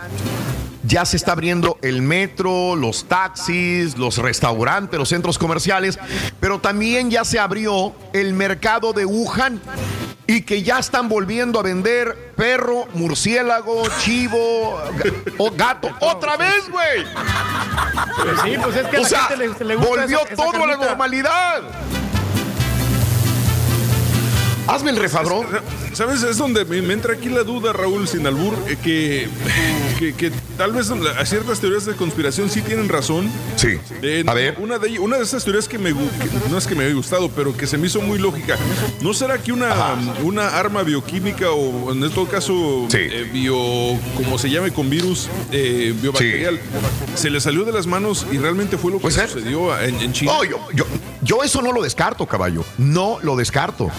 ya 0.88 1.04
se 1.04 1.16
está 1.18 1.32
abriendo 1.32 1.78
el 1.82 2.00
metro, 2.02 2.74
los 2.74 3.04
taxis, 3.06 3.96
los 3.98 4.16
restaurantes, 4.16 4.98
los 4.98 5.08
centros 5.10 5.38
comerciales, 5.38 5.98
pero 6.40 6.58
también 6.60 7.10
ya 7.10 7.24
se 7.24 7.38
abrió 7.38 7.92
el 8.14 8.32
mercado 8.32 8.92
de 8.94 9.04
Wuhan 9.04 9.60
y 10.26 10.42
que 10.42 10.62
ya 10.62 10.78
están 10.78 11.08
volviendo 11.08 11.60
a 11.60 11.62
vender 11.62 12.32
perro, 12.36 12.86
murciélago, 12.94 13.82
chivo 14.00 14.80
o 15.36 15.50
gato. 15.52 15.90
¡Otra 16.00 16.36
vez, 16.38 16.68
güey! 16.70 17.04
Sí, 18.44 18.56
pues 18.62 18.76
es 18.76 18.86
que 18.88 18.96
a 18.96 19.00
o 19.00 19.02
la 19.02 19.08
sea, 19.08 19.20
gente 19.24 19.36
le- 19.64 19.64
le 19.66 19.76
gusta 19.76 19.90
volvió 20.00 20.18
esa- 20.22 20.32
esa 20.34 20.36
todo 20.42 20.64
a 20.64 20.66
la 20.66 20.76
normalidad. 20.76 21.62
Hazme 24.66 24.90
el 24.90 24.96
refabrón. 24.96 25.46
¿Sabes? 25.98 26.22
Es 26.22 26.38
donde 26.38 26.64
me, 26.64 26.92
entra 26.92 27.14
aquí 27.14 27.28
la 27.28 27.42
duda, 27.42 27.72
Raúl, 27.72 28.06
sin 28.06 28.24
albur, 28.24 28.54
eh, 28.68 28.76
que, 28.80 29.28
que, 29.98 30.14
que 30.14 30.30
tal 30.56 30.70
vez 30.70 30.88
a 30.92 31.26
ciertas 31.26 31.58
teorías 31.58 31.86
de 31.86 31.94
conspiración 31.94 32.48
sí 32.50 32.62
tienen 32.62 32.88
razón. 32.88 33.28
Sí. 33.56 33.80
a 34.24 34.32
ver. 34.32 34.54
Una 34.60 34.78
de, 34.78 35.00
una 35.00 35.16
de 35.16 35.24
esas 35.24 35.42
teorías 35.42 35.66
que 35.66 35.76
me 35.76 35.90
que 35.90 36.50
no 36.50 36.56
es 36.56 36.68
que 36.68 36.76
me 36.76 36.84
haya 36.84 36.94
gustado, 36.94 37.28
pero 37.30 37.56
que 37.56 37.66
se 37.66 37.78
me 37.78 37.88
hizo 37.88 38.00
muy 38.00 38.20
lógica. 38.20 38.56
¿No 39.00 39.12
será 39.12 39.38
que 39.38 39.50
una, 39.50 39.74
una 40.22 40.56
arma 40.56 40.84
bioquímica 40.84 41.50
o 41.50 41.90
en 41.90 42.08
todo 42.12 42.28
caso 42.28 42.86
eh, 42.94 43.28
bio, 43.32 43.56
como 44.14 44.38
se 44.38 44.50
llame 44.50 44.70
con 44.70 44.88
virus 44.88 45.28
eh, 45.50 45.92
biobacterial, 46.00 46.60
se 47.16 47.28
le 47.28 47.40
salió 47.40 47.64
de 47.64 47.72
las 47.72 47.88
manos 47.88 48.24
y 48.30 48.38
realmente 48.38 48.78
fue 48.78 48.92
lo 48.92 49.00
que 49.00 49.10
sucedió 49.10 49.76
en, 49.80 49.96
en 49.96 50.12
China? 50.12 50.32
No, 50.32 50.44
yo, 50.44 50.60
yo, 50.72 50.84
yo 51.22 51.42
eso 51.42 51.60
no 51.60 51.72
lo 51.72 51.82
descarto, 51.82 52.24
caballo. 52.24 52.64
No 52.76 53.18
lo 53.20 53.34
descarto. 53.34 53.90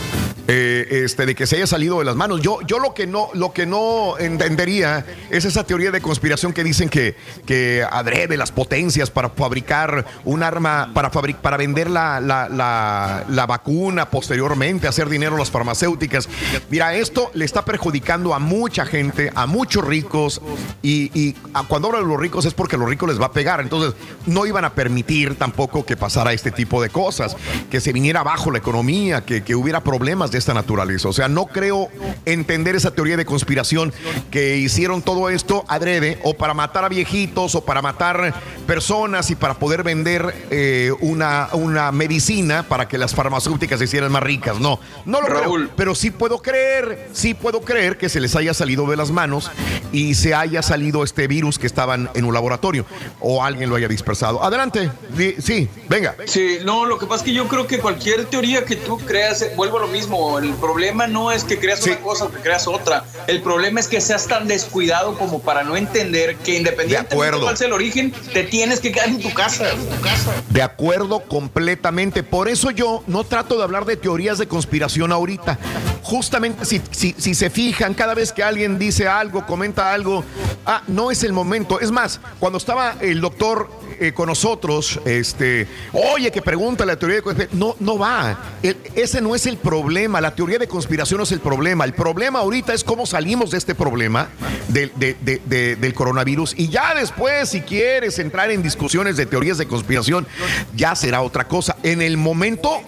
Este, 0.48 1.28
de 1.28 1.36
que 1.36 1.46
se 1.46 1.58
haya 1.58 1.68
salido 1.68 1.89
de 1.98 2.06
las 2.06 2.16
manos. 2.16 2.42
Yo, 2.42 2.60
yo 2.62 2.78
lo 2.78 2.94
que 2.94 3.08
no, 3.08 3.30
lo 3.34 3.52
que 3.54 3.66
no 3.66 4.20
entendería 4.20 5.04
es 5.32 5.46
esa 5.46 5.64
teoría 5.64 5.90
de 5.90 6.02
conspiración 6.02 6.54
que 6.54 6.64
dicen 6.64 6.90
que, 6.90 7.16
que 7.48 7.84
adrede 7.90 8.38
las 8.38 8.52
potencias 8.52 9.10
para 9.10 9.30
fabricar 9.30 10.06
un 10.26 10.44
arma, 10.44 10.92
para 10.94 11.10
fabric- 11.12 11.38
para 11.38 11.58
vender 11.58 11.90
la, 11.90 12.20
la, 12.20 12.48
la- 12.50 13.46
vacuna 13.48 14.12
posteriormente, 14.12 14.88
hacer 14.88 15.10
dinero 15.10 15.36
a 15.36 15.40
las 15.40 15.50
farmacéuticas. 15.50 16.30
Mira, 16.70 16.94
esto 16.94 17.32
le 17.34 17.46
está 17.46 17.66
perjudicando 17.66 18.36
a 18.36 18.40
mucha 18.40 18.86
gente, 18.86 19.32
a 19.34 19.48
muchos 19.48 19.84
ricos, 19.84 20.40
y, 20.84 21.10
y 21.20 21.34
cuando 21.68 21.88
hablo 21.88 22.00
de 22.02 22.06
los 22.06 22.20
ricos 22.20 22.46
es 22.46 22.54
porque 22.54 22.76
a 22.76 22.80
los 22.80 22.88
ricos 22.88 23.10
les 23.10 23.20
va 23.20 23.28
a 23.28 23.32
pegar. 23.32 23.60
Entonces, 23.62 23.94
no 24.28 24.46
iban 24.46 24.66
a 24.66 24.74
permitir 24.74 25.36
tampoco 25.36 25.86
que 25.86 25.98
pasara 25.98 26.34
este 26.34 26.52
tipo 26.52 26.80
de 26.82 26.90
cosas, 26.90 27.36
que 27.72 27.80
se 27.82 27.92
viniera 27.94 28.20
abajo 28.20 28.52
la 28.52 28.60
economía, 28.60 29.26
que, 29.26 29.42
que 29.44 29.56
hubiera 29.56 29.82
problemas 29.82 30.30
de 30.32 30.38
esta 30.38 30.54
naturaleza. 30.54 31.08
O 31.08 31.14
sea, 31.14 31.28
no 31.30 31.46
creo 31.48 31.79
entender 32.26 32.76
esa 32.76 32.92
teoría 32.92 33.16
de 33.16 33.26
conspiración 33.26 33.94
que 34.32 34.58
hicieron 34.58 35.02
todo 35.02 35.30
esto 35.30 35.64
adrede 35.68 36.20
o 36.24 36.34
para 36.34 36.54
matar 36.54 36.84
a 36.84 36.90
viejitos 36.90 37.56
o 37.56 37.64
para 37.64 37.82
matar 37.82 38.34
personas 38.68 39.30
y 39.32 39.36
para 39.36 39.56
poder 39.56 39.84
vender 39.84 40.34
eh, 40.52 40.92
una, 41.00 41.50
una 41.54 41.92
medicina 41.92 42.64
para 42.64 42.88
que 42.88 42.98
las 42.98 43.16
farmacéuticas 43.16 43.80
se 43.80 43.86
hicieran 43.86 44.12
más 44.12 44.24
ricas. 44.24 44.60
No, 44.60 44.80
no 45.06 45.22
lo 45.22 45.28
creo. 45.28 45.70
Pero 45.76 45.96
sí 45.96 46.12
puedo 46.12 46.42
creer, 46.42 47.10
sí 47.14 47.34
puedo 47.34 47.62
creer 47.62 47.98
que 47.98 48.10
se 48.10 48.20
les 48.20 48.36
haya 48.36 48.54
salido 48.54 48.86
de 48.88 48.98
las 48.98 49.12
manos 49.12 49.50
y 49.92 50.16
se 50.16 50.34
haya 50.34 50.62
salido 50.62 51.04
este 51.04 51.28
virus 51.28 51.60
que 51.60 51.68
estaban 51.68 52.10
en 52.14 52.26
un 52.26 52.34
laboratorio 52.34 52.86
o 53.20 53.44
alguien 53.44 53.70
lo 53.70 53.76
haya 53.76 53.88
dispersado. 53.88 54.44
Adelante, 54.44 54.92
sí, 55.40 55.68
venga. 55.88 56.16
Sí, 56.26 56.60
no, 56.64 56.86
lo 56.86 56.98
que 56.98 57.06
pasa 57.06 57.24
es 57.24 57.30
que 57.30 57.34
yo 57.34 57.48
creo 57.48 57.68
que 57.68 57.80
cualquier 57.80 58.26
teoría 58.26 58.66
que 58.66 58.76
tú 58.76 58.98
creas, 58.98 59.42
eh, 59.42 59.54
vuelvo 59.56 59.78
a 59.78 59.82
lo 59.82 59.88
mismo, 59.88 60.40
el 60.40 60.54
problema 60.56 61.08
no 61.08 61.32
es 61.32 61.44
que 61.44 61.60
creas 61.60 61.69
una 61.86 61.98
cosa 62.02 62.26
o 62.26 62.32
que 62.32 62.40
creas 62.40 62.68
otra, 62.68 63.04
el 63.28 63.42
problema 63.42 63.80
es 63.80 63.88
que 63.88 64.02
seas 64.02 64.28
tan 64.28 64.48
descuidado 64.48 65.18
como 65.18 65.42
para 65.42 65.64
no 65.64 65.78
entender 65.78 66.36
que 66.38 66.58
independientemente 66.58 67.36
de 67.38 67.42
cuál 67.42 67.58
sea 67.58 67.68
el 67.68 67.74
origen, 67.74 68.12
te 68.34 68.44
tienes 68.44 68.80
que 68.80 68.92
quedar 68.92 69.10
en 69.10 69.20
tu 69.22 69.34
casa. 69.34 69.72
en 69.72 69.86
tu 69.86 70.02
casa. 70.02 70.32
De 70.50 70.62
acuerdo 70.62 71.22
completamente. 71.22 72.24
Por 72.24 72.48
eso 72.50 72.72
yo 72.72 73.04
no 73.08 73.24
trato 73.24 73.58
de 73.58 73.64
hablar 73.64 73.86
de 73.86 73.98
teorías 73.98 74.38
de 74.38 74.48
conspiración 74.48 75.12
ahorita. 75.12 75.58
Justamente 76.04 76.66
si, 76.66 76.82
si, 76.92 77.14
si 77.18 77.36
se 77.36 77.50
fijan, 77.50 77.94
cada 77.94 78.14
vez 78.14 78.32
que 78.32 78.44
alguien 78.44 78.80
dice 78.80 79.08
algo, 79.08 79.46
comenta 79.46 79.94
algo, 79.94 80.24
ah, 80.66 80.82
no 80.88 81.12
es 81.12 81.24
el 81.24 81.34
momento. 81.34 81.80
Es 81.80 81.92
más, 81.92 82.20
cuando 82.40 82.58
estaba 82.58 82.96
el 83.02 83.22
doctor 83.22 83.70
eh, 84.00 84.14
con 84.14 84.28
nosotros, 84.28 85.00
este, 85.06 85.68
oye, 85.94 86.32
que 86.32 86.42
pregunta 86.42 86.86
la 86.86 86.98
teoría 86.98 87.18
de 87.18 87.22
conspiración, 87.24 87.60
no, 87.60 87.76
no 87.80 87.98
va. 87.98 88.38
El- 88.64 88.78
ese 88.96 89.22
no 89.22 89.36
es 89.36 89.46
el 89.46 89.58
problema. 89.58 90.22
La 90.22 90.34
teoría 90.34 90.58
de 90.58 90.68
conspiración 90.68 91.18
no 91.18 91.24
es 91.26 91.32
el 91.32 91.40
problema. 91.42 91.49
El 91.86 91.94
problema 91.94 92.40
ahorita 92.40 92.74
es 92.74 92.84
cómo 92.84 93.06
salimos 93.06 93.52
de 93.52 93.58
este 93.58 93.76
problema 93.76 94.30
del, 94.68 94.92
de- 94.96 95.16
de- 95.22 95.42
de- 95.46 95.76
del 95.76 95.94
coronavirus. 95.94 96.54
Y 96.58 96.70
ya 96.70 96.94
después, 96.96 97.50
si 97.50 97.62
quieres 97.62 98.20
entrar 98.20 98.52
en 98.52 98.62
discusiones 98.62 99.18
de 99.18 99.26
teorías 99.26 99.58
de 99.58 99.68
conspiración, 99.68 100.28
ya 100.76 100.96
será 100.96 101.22
otra 101.22 101.48
cosa. 101.48 101.76
En 101.84 102.02
el 102.02 102.18
momento 102.18 102.82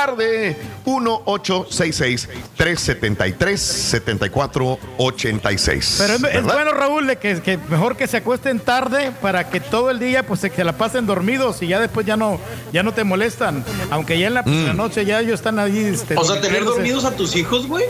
1-866-373-7486. 4.67 5.97
Pero 5.99 6.15
es, 6.15 6.43
bueno, 6.45 6.73
Raúl, 6.73 7.07
de 7.07 7.17
que, 7.17 7.41
que 7.41 7.59
mejor 7.59 7.97
que 7.97 8.07
se 8.07 8.19
acuesten 8.19 8.61
tarde 8.61 9.13
para 9.21 9.49
que 9.51 9.61
todo 9.61 9.91
el 9.91 9.99
día 9.99 10.25
pues 10.27 10.41
se, 10.41 10.51
se 10.51 10.65
la 10.65 10.73
pasen 10.77 11.07
dormidos 11.07 11.63
y 11.63 11.69
ya 11.69 11.81
después 11.81 12.07
ya 12.07 12.17
no, 12.17 12.39
ya 12.73 12.83
no 12.83 12.93
te 12.93 13.05
molestan. 13.05 13.65
Aunque 13.91 14.19
ya 14.19 14.27
en 14.29 14.35
la, 14.35 14.43
la 14.43 14.73
noche 14.73 15.05
ya 15.05 15.21
ellos 15.21 15.35
están 15.35 15.59
ahí. 15.59 15.79
este, 15.79 16.17
O 16.17 16.25
sea, 16.25 16.41
tener 16.41 16.65
dormidos 16.65 17.05
a 17.05 17.13
tus 17.17 17.37
hijos, 17.37 17.67
güey. 17.67 17.85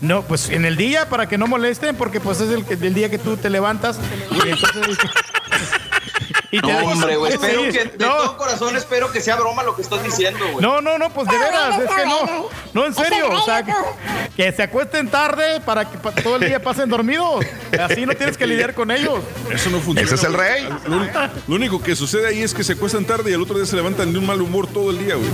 No, 0.00 0.22
pues 0.22 0.48
en 0.50 0.64
el 0.64 0.76
día 0.76 1.08
para 1.08 1.28
que 1.28 1.38
no 1.38 1.46
molesten, 1.46 1.96
porque 1.96 2.20
pues 2.20 2.40
es 2.40 2.50
el, 2.50 2.64
que- 2.64 2.74
el 2.74 2.94
día 2.94 3.08
que 3.10 3.18
tú 3.18 3.36
te 3.36 3.50
levantas 3.50 3.98
y 4.30 4.48
entonces... 4.48 4.98
y 6.52 6.58
No, 6.60 6.68
hombre, 6.86 7.16
güey. 7.16 7.32
Espero 7.32 7.62
Sí, 7.64 7.70
que, 7.72 7.84
de 7.86 8.06
no. 8.06 8.14
todo 8.14 8.36
corazón, 8.36 8.76
espero 8.76 9.10
que 9.10 9.20
sea 9.20 9.34
broma 9.36 9.62
lo 9.64 9.74
que 9.74 9.82
estás 9.82 10.02
diciendo, 10.04 10.38
güey. 10.52 10.62
No, 10.62 10.80
no, 10.80 10.98
no, 10.98 11.10
pues 11.10 11.26
de 11.28 11.36
veras, 11.38 11.80
es 11.80 11.90
que 11.90 12.06
no, 12.06 12.48
no, 12.74 12.86
en 12.86 12.94
serio, 12.94 13.30
o 13.30 13.44
sea, 13.44 13.64
que, 13.64 13.72
que 14.36 14.52
se 14.52 14.62
acuesten 14.62 15.08
tarde 15.08 15.60
para 15.64 15.90
que 15.90 15.96
todo 16.22 16.36
el 16.36 16.44
día 16.46 16.62
pasen 16.62 16.88
dormidos, 16.88 17.44
así 17.82 18.06
no 18.06 18.14
tienes 18.14 18.36
que 18.36 18.46
lidiar 18.46 18.74
con 18.74 18.90
ellos. 18.90 19.20
Eso 19.50 19.70
no 19.70 19.78
funciona. 19.80 20.02
Ese 20.02 20.14
es 20.14 20.24
el 20.24 20.34
rey. 20.34 20.68
Lo, 21.48 21.54
único 21.56 21.82
que 21.82 21.96
sucede 21.96 22.28
ahí 22.28 22.42
es 22.42 22.52
que 22.54 22.62
se 22.62 22.74
acuestan 22.74 23.04
tarde 23.06 23.30
y 23.30 23.34
al 23.34 23.42
otro 23.42 23.56
día 23.56 23.66
se 23.66 23.74
levantan 23.76 24.12
de 24.12 24.18
un 24.18 24.26
mal 24.26 24.40
humor 24.42 24.66
todo 24.66 24.90
el 24.90 24.98
día, 24.98 25.14
güey. 25.14 25.30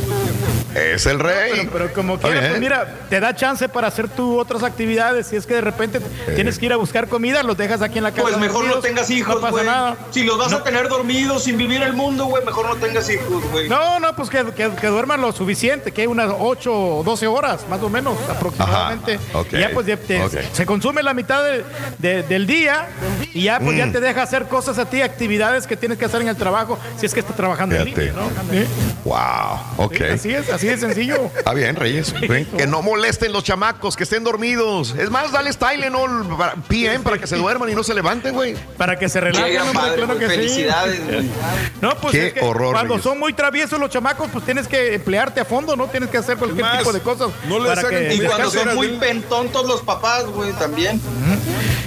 Es 0.75 1.07
el 1.07 1.19
rey. 1.19 1.53
Pero, 1.57 1.71
pero 1.73 1.93
como 1.93 2.15
Está 2.15 2.29
quiera, 2.29 2.41
bien. 2.41 2.53
pues 2.53 2.61
mira, 2.61 2.95
te 3.11 3.19
da 3.19 3.35
chance 3.35 3.69
para 3.69 3.89
hacer 3.89 4.09
tú 4.09 4.39
otras 4.39 4.63
actividades. 4.63 5.27
Si 5.27 5.35
es 5.37 5.47
que 5.47 5.55
de 5.55 5.61
repente 5.63 6.01
tienes 6.37 6.59
que 6.59 6.67
ir 6.67 6.73
a 6.73 6.77
buscar 6.77 7.09
comida, 7.09 7.43
los 7.43 7.57
dejas 7.57 7.83
aquí 7.83 7.99
en 7.99 8.05
la 8.05 8.11
casa. 8.11 8.23
Pues 8.23 8.37
mejor 8.39 8.65
no 8.67 8.77
tengas 8.81 9.11
hijos, 9.11 9.35
No 9.37 9.41
pasa 9.41 9.51
güey. 9.51 9.67
nada. 9.67 9.97
Si 10.11 10.23
los 10.23 10.39
vas 10.39 10.53
a 10.53 10.63
tener 10.63 10.89
dormidos 10.89 11.08
sin 11.39 11.57
vivir 11.57 11.83
el 11.83 11.95
mundo, 11.95 12.27
güey, 12.27 12.45
mejor 12.45 12.67
no 12.69 12.77
tengas 12.77 13.09
hijos, 13.09 13.43
güey. 13.51 13.69
No, 13.69 13.99
no, 13.99 14.15
pues 14.15 14.28
que, 14.28 14.45
que- 14.53 14.70
que 14.70 14.87
duerman 14.89 15.20
lo 15.20 15.33
suficiente, 15.33 15.91
que 15.93 16.07
unas 16.07 16.31
8 16.39 16.73
o 16.99 17.03
12 17.03 17.27
horas, 17.27 17.67
más 17.69 17.83
o 17.83 17.89
menos, 17.89 18.17
aproximadamente. 18.28 19.15
Ajá, 19.15 19.39
ok, 19.39 19.53
Y 19.53 19.59
ya 19.61 19.70
pues 19.73 19.87
ya 19.87 19.97
te- 19.97 20.23
se 20.53 20.67
consume 20.67 21.03
la 21.03 21.15
mitad 21.15 21.43
de- 21.45 21.65
de- 21.99 22.23
del 22.25 22.47
día 22.47 22.89
y 23.33 23.45
ya 23.45 23.59
pues 23.61 23.77
ya 23.77 23.87
Mm. 23.87 23.93
te 23.93 24.01
deja 24.01 24.23
hacer 24.23 24.45
cosas 24.49 24.78
a 24.78 24.85
ti, 24.91 25.01
actividades 25.01 25.67
que 25.67 25.77
tienes 25.77 25.99
que 25.99 26.05
hacer 26.05 26.20
en 26.23 26.28
el 26.28 26.37
trabajo, 26.37 26.78
si 26.99 27.07
es 27.07 27.15
que 27.15 27.20
estás 27.20 27.37
trabajando 27.37 27.75
en 27.77 27.85
Fíjate. 27.85 28.07
línea, 28.07 28.23
¿no? 28.23 28.28
Sí. 28.53 28.67
Wow, 29.05 29.87
ok. 29.87 29.95
Sí, 29.97 30.05
así 30.05 30.35
es, 30.35 30.51
así 30.51 30.67
de 30.67 30.78
sencillo. 30.78 31.31
Está 31.37 31.55
bien, 31.55 31.75
Reyes. 31.77 32.12
Ven, 32.28 32.45
Que 32.47 32.67
no 32.67 32.83
molesten 32.83 33.33
los 33.33 33.45
chamacos, 33.45 33.97
que 33.97 34.05
estén 34.05 34.25
dormidos. 34.25 34.95
Es 34.99 35.11
más, 35.11 35.33
dale 35.33 35.49
Tylenol 35.53 36.27
PM 36.69 37.01
para 37.01 37.19
que 37.19 37.27
se 37.27 37.37
duerman 37.37 37.69
y 37.70 37.75
no 37.75 37.83
se 37.83 37.95
levanten, 37.95 38.35
güey. 38.35 38.55
Para 38.77 38.99
que 38.99 39.09
se 39.09 39.20
relajen, 39.20 39.73
padre, 39.73 39.97
claro 39.97 40.15
güey. 40.15 40.19
que 40.19 40.27
sí. 40.28 40.35
Felicidades, 40.37 40.97
güey. 40.97 40.98
No, 41.81 41.94
pues 41.97 42.12
Qué 42.12 42.27
es 42.28 42.33
que 42.35 42.41
horror, 42.41 42.73
cuando 42.73 42.94
Reyes. 42.94 43.05
son 43.05 43.18
muy 43.18 43.33
traviesos 43.33 43.78
los 43.78 43.91
chamacos, 43.91 44.28
pues 44.33 44.44
tienes 44.44 44.67
que 44.67 44.94
emplearte 44.94 45.41
a 45.41 45.44
fondo, 45.44 45.77
¿no? 45.77 45.86
Tienes 45.86 46.10
que 46.10 46.18
hacer 46.18 46.36
cualquier 46.36 46.65
Más, 46.65 46.78
tipo 46.78 46.93
de 46.93 47.01
cosas. 47.01 47.28
no 47.49 47.59
les 47.60 47.75
para 47.75 47.89
que 47.89 48.15
Y 48.15 48.20
cuando 48.20 48.51
son 48.51 48.75
muy 48.75 48.89
pentontos 48.99 49.67
los 49.67 49.83
papás, 49.83 50.27
güey, 50.27 50.52
también. 50.55 51.01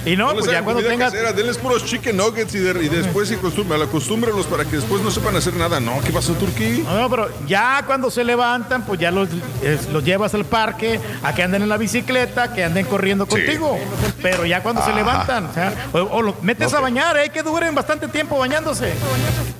Y 0.06 0.16
no, 0.16 0.32
pues 0.32 0.46
ya 0.46 0.62
cuando 0.62 0.82
tengas... 0.82 1.12
casera, 1.12 1.32
denles 1.32 1.58
puros 1.58 1.84
chicken 1.84 2.16
nuggets 2.16 2.54
y, 2.54 2.58
de- 2.58 2.84
y 2.84 2.88
después 2.88 3.28
se 3.28 3.34
acostumbran, 3.36 3.82
acostúmbrenlos 3.82 4.46
para 4.46 4.64
que 4.64 4.76
después 4.76 5.02
no 5.02 5.10
sepan 5.10 5.36
hacer 5.36 5.54
nada. 5.54 5.78
No, 5.78 6.00
¿qué 6.00 6.10
pasó, 6.10 6.32
Turquí? 6.34 6.82
No, 6.84 6.98
no, 7.00 7.10
pero 7.10 7.28
ya 7.46 7.82
cuando 7.86 8.10
se 8.10 8.24
levantan, 8.24 8.84
pues 8.84 8.98
ya 8.98 9.10
los, 9.10 9.28
eh, 9.62 9.78
los 9.92 10.02
llevas 10.04 10.34
al 10.34 10.44
parque, 10.44 10.98
a 11.22 11.34
que 11.34 11.42
anden 11.42 11.62
en 11.62 11.68
la 11.68 11.76
bicicleta, 11.76 12.52
que 12.52 12.64
anden 12.64 12.86
corriendo 12.86 13.26
contigo. 13.26 13.78
Pero 14.22 14.44
ya 14.46 14.62
cuando 14.62 14.84
se 14.84 14.92
levantan, 14.92 15.46
o, 15.46 15.54
sea, 15.54 15.72
o- 15.92 15.98
o 15.98 16.22
los 16.22 16.42
metes 16.42 16.72
a 16.74 16.80
bañar, 16.80 17.16
hay 17.16 17.30
que 17.30 17.42
duren 17.42 17.74
bastante 17.74 18.08
tiempo 18.08 18.38
bañándose. 18.38 18.92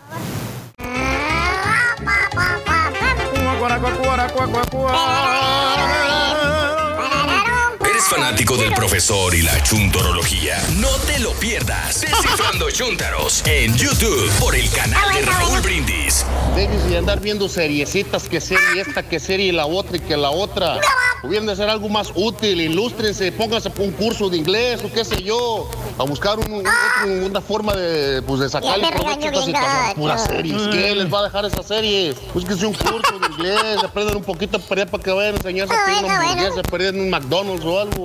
¿Eres 8.11 8.25
fanático 8.25 8.57
del 8.57 8.73
profesor 8.75 9.33
y 9.37 9.43
la 9.43 9.63
chuntorología? 9.63 10.61
No 10.79 10.89
te 11.07 11.21
lo 11.21 11.31
pierdas. 11.35 12.01
Descifrando 12.01 12.69
Chuntaros 12.73 13.43
en 13.47 13.77
YouTube 13.77 14.29
por 14.41 14.57
el 14.57 14.69
canal 14.71 15.13
de 15.15 15.23
Raúl 15.23 15.61
Brindis. 15.61 16.27
Déjense 16.57 16.89
de 16.89 16.99
andar 16.99 17.21
viendo 17.21 17.49
seriecitas, 17.49 18.29
que 18.29 18.41
serie 18.41 18.81
esta, 18.81 19.05
que 19.05 19.21
serie 19.21 19.53
la 19.53 19.67
otra 19.67 19.97
y 19.99 20.01
que 20.01 20.17
la 20.17 20.31
otra. 20.31 20.81
Hubieran 21.23 21.47
de 21.47 21.53
hacer 21.53 21.69
algo 21.69 21.89
más 21.89 22.11
útil, 22.15 22.61
ilústrense, 22.61 23.31
pónganse 23.31 23.71
por 23.71 23.85
un 23.85 23.93
curso 23.93 24.29
de 24.31 24.39
inglés 24.39 24.81
o 24.83 24.91
qué 24.91 25.05
sé 25.05 25.23
yo, 25.23 25.71
a 25.99 26.03
buscar 26.05 26.39
un- 26.39 26.51
un- 26.51 26.67
otro- 26.67 27.27
una 27.27 27.41
forma 27.43 27.75
de, 27.75 28.23
pues, 28.23 28.41
de 28.41 28.49
sacarle 28.49 28.87
provecho 28.91 29.29
a. 29.55 29.95
Puras 29.95 30.25
series, 30.25 30.63
¿qué 30.69 30.95
les 30.97 31.13
va 31.13 31.21
a 31.21 31.23
dejar 31.25 31.45
esas 31.45 31.67
series? 31.67 32.17
Búsquense 32.33 32.65
un 32.67 32.73
curso 32.73 33.19
de 33.19 33.27
inglés, 33.35 33.85
aprendan 33.85 34.17
un 34.17 34.25
poquito 34.25 34.57
a 34.57 34.61
perder 34.61 34.89
para 34.89 35.03
que 35.03 35.11
vayan 35.11 35.35
a 35.35 35.37
enseñarse 35.37 35.75
a 35.75 35.85
pedir 35.85 35.99
una 36.05 36.17
bueno, 36.17 36.31
hamburguesa, 36.31 36.61
un 36.99 37.11
McDonald's 37.11 37.65
o 37.67 37.79
algo. 37.81 38.00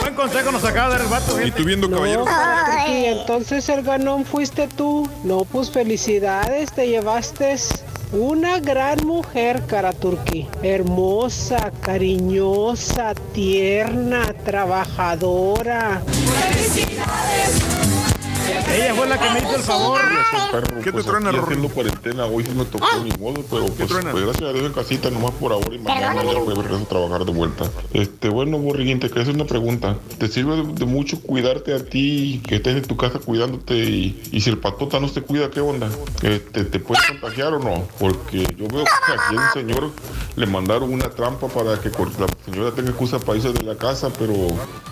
Buen 0.00 0.14
consejo 0.14 0.52
nos 0.52 0.64
acaba 0.64 0.88
de 0.88 0.94
dar 0.94 1.02
el 1.02 1.08
vato. 1.08 1.40
Y 1.40 1.50
tú 1.50 1.64
viendo 1.64 1.90
caballeros. 1.90 2.28
Y 2.88 3.04
entonces 3.06 3.68
el 3.68 3.82
ganón 3.82 4.24
fuiste 4.24 4.68
tú. 4.68 5.08
No, 5.24 5.44
pues 5.44 5.70
felicidades, 5.70 6.72
te 6.72 6.88
llevaste 6.88 7.56
una 8.12 8.60
gran 8.60 9.04
mujer, 9.04 9.66
cara 9.66 9.92
turquí. 9.92 10.48
Hermosa, 10.62 11.72
cariñosa, 11.80 13.14
tierna, 13.32 14.32
trabajadora. 14.44 16.02
Ella 18.46 18.94
fue 18.94 19.06
la 19.06 19.18
que 19.18 19.30
me 19.30 19.38
hizo 19.40 19.56
el 19.56 19.62
favor. 19.62 20.00
¿Qué 20.82 20.92
te 20.92 21.02
truena, 21.02 21.30
haciendo 21.30 21.68
cuarentena, 21.68 22.26
hoy 22.26 22.44
me 22.54 22.64
tocó 22.64 22.86
ni 23.02 23.10
modo, 23.18 23.44
pero 23.50 23.66
pues, 23.66 23.90
pues, 23.90 24.24
gracias 24.24 24.42
a 24.42 24.52
Dios 24.52 24.66
en 24.66 24.72
casita 24.72 25.10
nomás 25.10 25.32
por 25.32 25.52
ahora 25.52 25.74
y 25.74 25.78
mañana 25.78 26.22
ya 26.22 26.38
voy 26.38 26.52
a 26.52 26.62
regreso 26.62 26.82
a 26.82 26.88
trabajar 26.88 27.24
de 27.24 27.32
vuelta. 27.32 27.64
Este, 27.92 28.28
bueno, 28.28 28.58
Borriguín, 28.58 29.00
te 29.00 29.08
quería 29.08 29.22
hacer 29.24 29.34
una 29.34 29.46
pregunta. 29.46 29.96
¿Te 30.18 30.28
sirve 30.28 30.56
de, 30.56 30.62
de 30.74 30.84
mucho 30.84 31.20
cuidarte 31.20 31.74
a 31.74 31.84
ti, 31.84 32.42
que 32.46 32.56
estés 32.56 32.76
en 32.76 32.84
tu 32.84 32.96
casa 32.96 33.18
cuidándote 33.18 33.74
y, 33.74 34.20
y 34.32 34.40
si 34.40 34.50
el 34.50 34.58
patota 34.58 35.00
no 35.00 35.08
se 35.08 35.22
cuida, 35.22 35.50
qué 35.50 35.60
onda? 35.60 35.88
¿Que 36.20 36.38
te, 36.38 36.64
te 36.64 36.78
puedes 36.78 37.04
contagiar 37.06 37.54
o 37.54 37.58
no? 37.58 37.84
Porque 37.98 38.42
yo 38.56 38.68
veo 38.68 38.84
que 38.84 39.12
aquí 39.12 39.36
al 39.36 39.52
señor 39.52 39.90
le 40.36 40.46
mandaron 40.46 40.92
una 40.92 41.10
trampa 41.10 41.48
para 41.48 41.80
que 41.80 41.90
la 41.90 42.26
señora 42.44 42.72
tenga 42.72 42.90
excusa 42.90 43.18
para 43.18 43.38
irse 43.38 43.52
de 43.52 43.62
la 43.62 43.76
casa, 43.76 44.10
pero, 44.18 44.34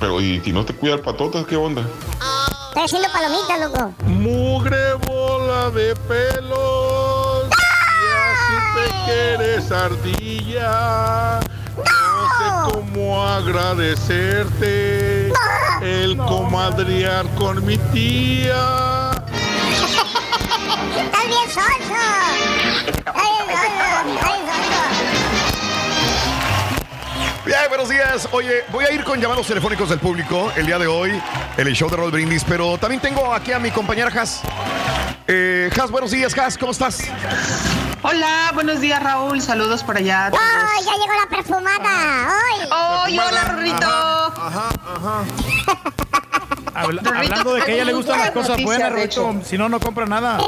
pero 0.00 0.20
y 0.20 0.41
si 0.41 0.52
no 0.52 0.65
te 0.65 0.74
cuida 0.74 0.94
el 0.94 1.00
patota, 1.00 1.44
qué 1.49 1.57
onda? 1.57 1.86
Estoy 2.74 2.86
haciendo 2.86 3.08
palomitas, 3.12 3.60
loco. 3.60 3.94
Mugre 4.04 4.94
bola 5.06 5.70
de 5.70 5.94
pelos. 5.94 7.48
Ya 7.48 8.34
supe 8.48 8.90
que 9.06 9.34
eres 9.34 9.70
ardilla. 9.70 11.38
No 11.76 11.84
sé 12.36 12.46
cómo 12.72 13.24
agradecerte 13.24 15.28
el 15.82 16.16
comadrear 16.16 17.26
con 17.36 17.64
mi 17.64 17.78
tía. 17.78 19.12
Estás 20.98 21.26
bien 21.28 21.48
sonso. 21.48 21.94
Estás 23.06 24.04
bien 24.04 24.18
sonso. 24.18 24.73
Bien 27.44 27.58
buenos 27.68 27.89
días. 27.90 28.26
Oye, 28.32 28.64
voy 28.73 28.84
a 28.86 28.92
ir 28.92 29.05
con 29.05 29.20
llamados 29.20 29.47
telefónicos 29.47 29.90
del 29.90 29.98
público 29.98 30.50
el 30.56 30.64
día 30.66 30.78
de 30.78 30.86
hoy 30.86 31.10
en 31.56 31.66
el 31.66 31.74
show 31.74 31.90
de 31.90 31.97
Roll 31.97 32.10
Brindis, 32.10 32.42
pero 32.44 32.78
también 32.78 33.00
tengo 33.02 33.32
aquí 33.34 33.52
a 33.52 33.58
mi 33.58 33.70
compañera 33.70 34.08
Has. 34.18 34.40
Eh, 35.26 35.70
Has, 35.78 35.90
buenos 35.90 36.10
días, 36.10 36.36
Has, 36.39 36.56
¿cómo 36.56 36.73
estás? 36.73 37.00
Hola, 38.02 38.50
buenos 38.55 38.81
días 38.81 39.02
Raúl, 39.02 39.40
saludos 39.42 39.82
por 39.82 39.97
allá. 39.98 40.26
¡Ay, 40.28 40.84
ya 40.84 40.92
llegó 40.92 41.12
la 41.23 41.28
perfumada! 41.36 42.28
¡Ay! 42.31 42.68
¡Ay, 42.70 43.18
hola 43.18 43.44
Rorrito! 43.44 43.86
Ajá, 43.86 44.68
ajá. 44.97 45.24
Habla- 46.74 47.02
Rorrito, 47.02 47.14
hablando 47.14 47.55
de 47.55 47.62
que 47.62 47.70
a 47.70 47.74
ella 47.74 47.84
le 47.84 47.92
gustan 47.92 48.18
las 48.20 48.31
cosas 48.31 48.62
buenas, 48.62 48.90
Rorrito, 48.90 49.34
si 49.44 49.58
no, 49.58 49.68
no 49.68 49.81
compra 49.81 50.06
nada. 50.06 50.39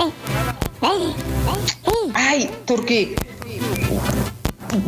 Ay, 2.15 2.50
Turquí. 2.66 3.15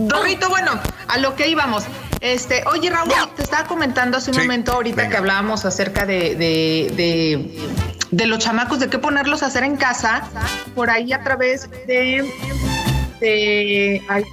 Rorrito, 0.08 0.48
bueno, 0.48 0.72
a 1.08 1.18
lo 1.18 1.34
que 1.36 1.48
íbamos. 1.48 1.84
Este, 2.20 2.64
oye 2.66 2.90
Raúl, 2.90 3.12
te 3.36 3.42
estaba 3.42 3.66
comentando 3.68 4.16
hace 4.16 4.30
un 4.30 4.34
Sí, 4.36 4.42
momento 4.42 4.72
ahorita 4.72 4.96
venga. 4.96 5.10
que 5.10 5.16
hablábamos 5.18 5.64
acerca 5.64 6.04
de, 6.04 6.34
de, 6.34 6.92
de, 6.96 7.68
de 8.10 8.26
los 8.26 8.40
chamacos, 8.40 8.80
de 8.80 8.88
qué 8.88 8.98
ponerlos 8.98 9.42
a 9.42 9.46
hacer 9.46 9.62
en 9.62 9.76
casa, 9.76 10.22
por 10.74 10.90
ahí 10.90 11.12
a 11.12 11.22
través 11.22 11.70
de, 11.86 12.28
de 13.20 14.02
ay. 14.08 14.24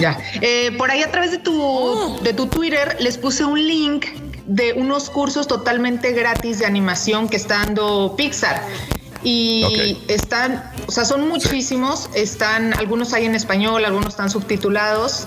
Ya. 0.00 0.18
Eh, 0.42 0.72
por 0.76 0.90
ahí 0.90 1.02
a 1.02 1.10
través 1.10 1.30
de 1.30 1.38
tu, 1.38 2.18
de 2.22 2.32
tu 2.34 2.46
Twitter 2.48 2.96
les 3.00 3.16
puse 3.16 3.44
un 3.44 3.58
link 3.66 4.06
de 4.46 4.74
unos 4.74 5.10
cursos 5.10 5.48
totalmente 5.48 6.12
gratis 6.12 6.58
de 6.58 6.66
animación 6.66 7.28
que 7.28 7.36
está 7.36 7.58
dando 7.64 8.14
Pixar. 8.16 8.62
Y 9.28 9.98
están, 10.06 10.70
o 10.86 10.92
sea, 10.92 11.04
son 11.04 11.26
muchísimos, 11.28 12.08
están, 12.14 12.72
algunos 12.74 13.12
hay 13.12 13.24
en 13.24 13.34
español, 13.34 13.84
algunos 13.84 14.10
están 14.10 14.30
subtitulados, 14.30 15.26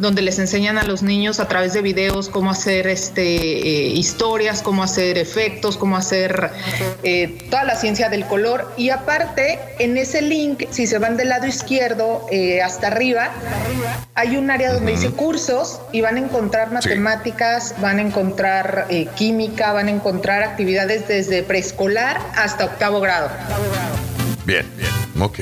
donde 0.00 0.22
les 0.22 0.38
enseñan 0.38 0.78
a 0.78 0.84
los 0.84 1.02
niños 1.02 1.40
a 1.40 1.48
través 1.48 1.72
de 1.72 1.82
videos 1.82 2.28
cómo 2.28 2.50
hacer 2.50 2.86
este 2.86 3.22
eh, 3.22 3.88
historias, 3.88 4.62
cómo 4.62 4.82
hacer 4.82 5.18
efectos, 5.18 5.76
cómo 5.76 5.96
hacer 5.96 6.50
eh, 7.02 7.38
toda 7.50 7.64
la 7.64 7.76
ciencia 7.76 8.08
del 8.08 8.26
color. 8.26 8.72
Y 8.76 8.90
aparte, 8.90 9.58
en 9.78 9.96
ese 9.96 10.22
link, 10.22 10.64
si 10.70 10.86
se 10.86 10.98
van 10.98 11.16
del 11.16 11.28
lado 11.28 11.46
izquierdo 11.46 12.26
eh, 12.30 12.62
hasta 12.62 12.88
arriba, 12.88 13.30
hay 14.14 14.36
un 14.36 14.50
área 14.50 14.72
donde 14.72 14.92
dice 14.92 15.10
cursos 15.10 15.80
y 15.92 16.00
van 16.00 16.16
a 16.16 16.20
encontrar 16.20 16.72
matemáticas, 16.72 17.74
van 17.80 17.98
a 17.98 18.02
encontrar 18.02 18.86
eh, 18.90 19.06
química, 19.16 19.72
van 19.72 19.88
a 19.88 19.90
encontrar 19.90 20.42
actividades 20.42 21.06
desde 21.08 21.42
preescolar 21.42 22.20
hasta 22.36 22.64
octavo 22.64 23.00
grado. 23.00 23.30
Bien, 24.44 24.66
bien. 24.76 24.99
Ok. 25.20 25.38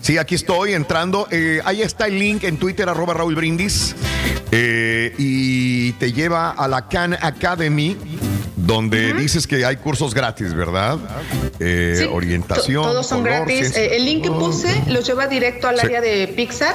Sí, 0.00 0.18
aquí 0.18 0.34
estoy 0.36 0.72
entrando. 0.74 1.26
Eh, 1.30 1.60
ahí 1.64 1.82
está 1.82 2.06
el 2.06 2.18
link 2.18 2.44
en 2.44 2.56
Twitter, 2.58 2.88
arroba 2.88 3.14
Raúl 3.14 3.34
Brindis. 3.34 3.94
Eh, 4.52 5.12
y 5.18 5.92
te 5.92 6.12
lleva 6.12 6.50
a 6.52 6.66
la 6.68 6.88
Khan 6.88 7.14
Academy, 7.20 7.96
donde 8.56 9.12
dices 9.14 9.46
que 9.46 9.64
hay 9.64 9.76
cursos 9.76 10.14
gratis, 10.14 10.54
¿verdad? 10.54 10.98
Eh, 11.58 11.96
Sí, 11.98 12.04
orientación. 12.10 12.82
To- 12.84 12.90
Todos 12.90 13.06
son 13.06 13.22
color, 13.22 13.46
gratis. 13.46 13.76
Eh, 13.76 13.96
el 13.96 14.04
link 14.04 14.22
que 14.24 14.30
puse 14.30 14.82
los 14.88 15.06
lleva 15.06 15.26
directo 15.26 15.68
al 15.68 15.78
Sí. 15.78 15.86
área 15.86 16.00
de 16.00 16.28
Pixar, 16.28 16.74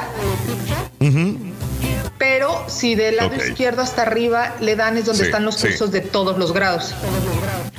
pero 2.17 2.64
si 2.67 2.95
del 2.95 3.17
lado 3.17 3.35
izquierdo 3.35 3.81
hasta 3.81 4.01
arriba 4.03 4.55
le 4.61 4.75
dan 4.75 4.97
es 4.97 5.05
donde 5.05 5.19
Sí, 5.23 5.25
están 5.25 5.43
los 5.45 5.57
cursos 5.57 5.91
de 5.91 6.01
todos 6.01 6.38
los 6.38 6.53
grados. 6.53 6.93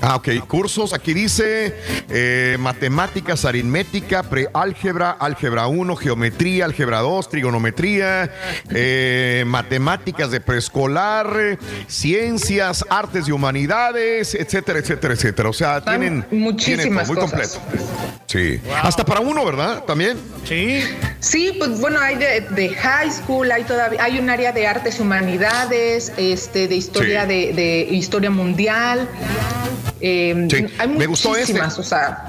Ah, 0.02 0.16
ok. 0.16 0.28
Cursos, 0.46 0.92
aquí 0.92 1.14
dice 1.14 1.74
eh, 2.10 2.56
matemáticas, 2.60 3.44
aritmética, 3.44 4.22
preálgebra, 4.22 5.10
álgebra 5.12 5.66
1, 5.68 5.96
geometría, 5.96 6.66
álgebra 6.66 6.98
2, 7.00 7.28
trigonometría, 7.30 8.30
eh, 8.70 9.44
matemáticas 9.46 10.30
de 10.30 10.40
preescolar, 10.40 11.58
ciencias, 11.88 12.84
artes 12.90 13.26
y 13.28 13.32
humanidades, 13.32 14.34
etcétera, 14.34 14.78
etcétera, 14.80 15.14
etcétera. 15.14 15.48
O 15.48 15.52
sea, 15.52 15.82
tienen, 15.82 16.24
muchísimas 16.30 16.84
tienen 16.84 16.94
todo, 17.06 17.06
muy 17.06 17.16
cosas. 17.16 17.56
completo. 17.58 17.86
Sí. 18.26 18.60
Hasta 18.82 19.04
para 19.04 19.20
uno, 19.20 19.44
¿verdad? 19.44 19.82
También. 19.84 20.18
Sí. 20.44 20.82
Sí, 21.20 21.52
pues 21.58 21.80
bueno, 21.80 21.98
hay 22.00 22.16
de, 22.16 22.42
de 22.50 22.68
high 22.74 23.10
school, 23.10 23.50
hay 23.50 23.64
todavía, 23.64 24.02
hay 24.02 24.18
un 24.18 24.28
área 24.30 24.52
de 24.52 24.66
artes 24.66 24.98
y 24.98 25.02
humanidades, 25.02 26.12
este, 26.16 26.68
de 26.68 26.74
historia 26.76 27.22
Sí. 27.22 27.28
de, 27.28 27.52
de 27.54 27.88
historia 27.94 28.30
mundial. 28.30 29.08
Eh, 30.00 30.46
Sí, 30.50 30.66
Hay 30.78 30.88
me 30.88 31.06
gustó 31.06 31.30
este. 31.36 31.52
muchísimas, 31.54 31.78
o 31.78 31.82
sea. 31.82 32.24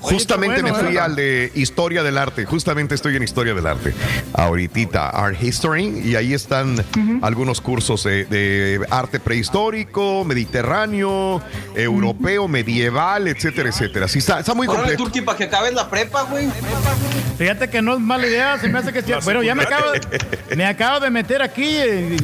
Justamente 0.00 0.62
bueno, 0.62 0.76
me 0.78 0.84
fui 0.88 0.96
al 0.98 1.16
de 1.16 1.50
Historia 1.54 2.02
del 2.02 2.16
Arte. 2.18 2.44
Justamente 2.44 2.94
estoy 2.94 3.16
en 3.16 3.22
Historia 3.22 3.54
del 3.54 3.66
Arte. 3.66 3.92
Ahorita, 4.34 5.10
Art 5.10 5.42
History. 5.42 6.02
Y 6.04 6.16
ahí 6.16 6.34
están 6.34 6.76
algunos 7.22 7.60
cursos 7.60 8.04
de, 8.04 8.24
de 8.26 8.86
arte 8.90 9.18
prehistórico, 9.20 10.24
mediterráneo, 10.24 11.42
europeo, 11.74 12.48
medieval, 12.48 13.28
etcétera, 13.28 13.68
etcétera. 13.70 14.08
Sí, 14.08 14.18
está, 14.20 14.40
está 14.40 14.54
muy 14.54 14.66
completo. 14.66 14.96
Turki, 15.04 15.20
para 15.22 15.38
que 15.38 15.44
acabes 15.44 15.74
la 15.74 15.88
prepa, 15.90 16.22
güey. 16.22 16.48
Fíjate 17.38 17.68
que 17.68 17.82
no 17.82 17.94
es 17.94 18.00
mala 18.00 18.26
idea, 18.26 18.58
se 18.58 18.68
me 18.68 18.78
hace 18.78 18.92
que. 18.92 19.02
Bueno, 19.24 19.42
ya 19.42 19.54
me 19.54 19.64
acabo, 19.64 19.92
de- 19.92 20.56
me 20.56 20.64
acabo 20.64 21.00
de 21.00 21.10
meter 21.10 21.42
aquí, 21.42 21.64
eh, 21.68 22.16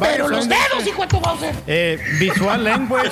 Pero 0.00 0.28
los 0.28 0.48
dedos, 0.48 0.86
hijo 0.86 1.02
de 1.02 1.08
tu 1.08 1.20
Bowser. 1.20 1.54
eh, 1.66 1.98
Visual 2.18 2.64
Language, 2.64 3.10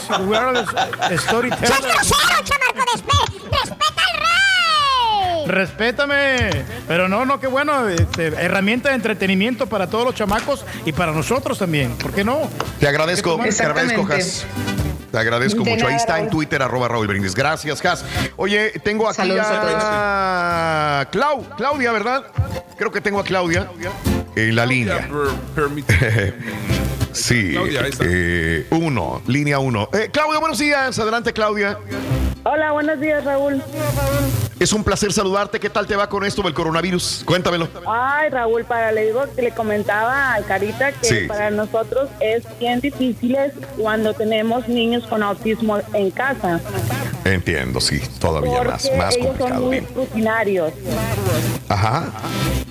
Storytelling. 1.13 1.67
¡Seas 1.67 1.83
grosero, 1.83 2.45
chamaco! 2.45 2.85
Despe 2.93 3.49
¡Respeta 3.51 4.03
al 4.03 4.19
rey! 4.21 5.47
Respétame. 5.47 6.65
Pero 6.89 7.09
no, 7.09 7.25
no, 7.25 7.41
qué 7.41 7.47
bueno. 7.47 7.89
este, 7.89 8.29
herramienta 8.29 8.91
de 8.91 8.97
entretenimiento 8.97 9.67
para 9.67 9.89
todos 9.89 10.05
los 10.05 10.15
chamacos 10.15 10.65
y 10.85 10.93
para 10.93 11.13
nosotros 11.13 11.59
también. 11.59 11.97
¿Por 11.97 12.13
qué 12.13 12.25
no? 12.25 12.49
Te 12.81 12.89
agradezco, 12.89 13.39
te 13.39 13.63
agradezco. 13.63 14.07
Has. 14.13 14.47
Te 15.11 15.19
agradezco 15.19 15.63
De 15.63 15.71
mucho. 15.71 15.87
Ahí 15.87 15.95
está 15.95 16.19
en. 16.19 16.29
Twitter, 16.29 16.61
arroba 16.61 16.89
Raúl 16.89 17.07
Brindis. 17.07 17.35
Gracias, 17.35 17.85
Has. 17.85 18.05
Oye, 18.37 18.73
tengo 18.83 19.07
aquí 19.09 19.17
Saludos 19.17 19.47
a, 19.49 21.07
Clau, 21.13 21.47
Claudia, 21.57 21.93
¿verdad? 21.93 22.25
Creo 22.77 22.91
que 22.91 23.01
tengo 23.01 23.21
a 23.21 23.25
Claudia 23.25 23.69
en 24.35 24.57
la 24.57 24.67
línea. 24.67 25.09
sí, 27.15 27.51
Claudia, 27.53 27.81
ahí 27.83 27.91
está. 27.91 28.05
eh, 28.09 28.67
uno, 28.71 29.23
línea 29.27 29.59
uno. 29.59 29.89
Eh, 29.93 30.11
Claudia, 30.13 30.39
buenos 30.39 30.59
días. 30.59 30.99
Adelante, 30.99 31.33
Claudia. 31.33 31.79
Hola, 32.45 32.73
buenos 32.73 33.01
días, 33.01 33.25
Raúl. 33.25 33.63
Es 34.61 34.73
un 34.73 34.85
placer 34.85 35.13
saludarte. 35.13 35.59
¿Qué 35.59 35.71
tal 35.71 35.87
te 35.87 35.97
va 35.97 36.09
con 36.09 36.25
esto 36.25 36.43
del 36.43 36.53
coronavirus? 36.55 37.23
Cuéntamelo. 37.25 37.69
Ay, 37.87 38.29
Raúl, 38.31 38.65
para 38.65 38.93
le 38.93 39.07
digo 39.07 39.23
que 39.35 39.43
le 39.43 39.51
comentaba 39.53 40.35
al 40.35 40.45
Carita 40.45 40.93
que 40.93 41.07
Sí. 41.07 41.27
para 41.27 41.51
nosotros 41.51 42.09
es 42.21 42.45
bien 42.61 42.81
difícil 42.81 43.37
cuando 43.79 44.13
tenemos 44.15 44.69
niños 44.69 45.07
con 45.07 45.23
autismo 45.23 45.79
en 45.95 46.11
casa. 46.11 46.61
Entiendo, 47.25 47.81
sí, 47.81 48.01
todavía 48.21 48.63
más, 48.63 48.83
Porque 48.83 48.99
más 48.99 49.17
ellos 49.17 49.27
complicado. 49.29 49.55
son 49.61 49.65
muy 49.69 49.81
rutinarios. 49.81 50.73
Ajá. 51.69 52.13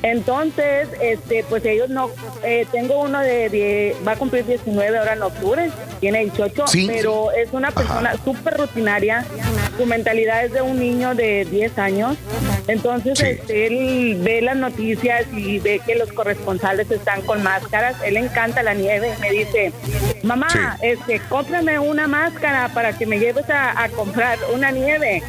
Entonces, 0.03 0.89
este, 1.01 1.43
pues 1.49 1.65
ellos 1.65 1.89
no, 1.89 2.09
eh, 2.43 2.67
tengo 2.71 3.01
uno 3.01 3.19
de, 3.19 3.49
de- 3.49 3.95
va 4.07 4.11
a 4.11 4.15
cumplir 4.17 4.45
19 4.45 4.97
ahora 4.97 5.13
en 5.13 5.23
octubre, 5.23 5.71
tiene 5.99 6.19
18, 6.25 6.67
Sí. 6.67 6.87
pero 6.87 7.31
es 7.31 7.49
una 7.53 7.71
persona 7.71 8.13
súper 8.23 8.57
rutinaria, 8.57 9.25
su 9.77 9.85
mentalidad 9.85 10.45
es 10.45 10.51
de 10.53 10.61
un 10.61 10.79
niño 10.79 11.15
de 11.15 11.45
10 11.45 11.77
años, 11.79 12.17
entonces 12.67 13.19
este, 13.19 13.67
él 13.67 14.17
ve 14.21 14.41
las 14.41 14.55
noticias 14.55 15.25
y 15.35 15.59
ve 15.59 15.81
que 15.85 15.95
los 15.95 16.11
corresponsales 16.13 16.89
están 16.91 17.21
con 17.23 17.43
máscaras, 17.43 17.95
él 18.05 18.17
encanta 18.17 18.63
la 18.63 18.73
nieve, 18.73 19.11
me 19.21 19.31
dice, 19.31 19.71
mamá, 20.23 20.47
Sí. 20.49 20.59
este, 20.87 21.19
cómprame 21.29 21.79
una 21.79 22.07
máscara 22.07 22.69
para 22.73 22.97
que 22.97 23.05
me 23.05 23.19
lleves 23.19 23.49
a, 23.49 23.83
a 23.83 23.89
comprar 23.89 24.37
una 24.53 24.71
nieve. 24.71 25.21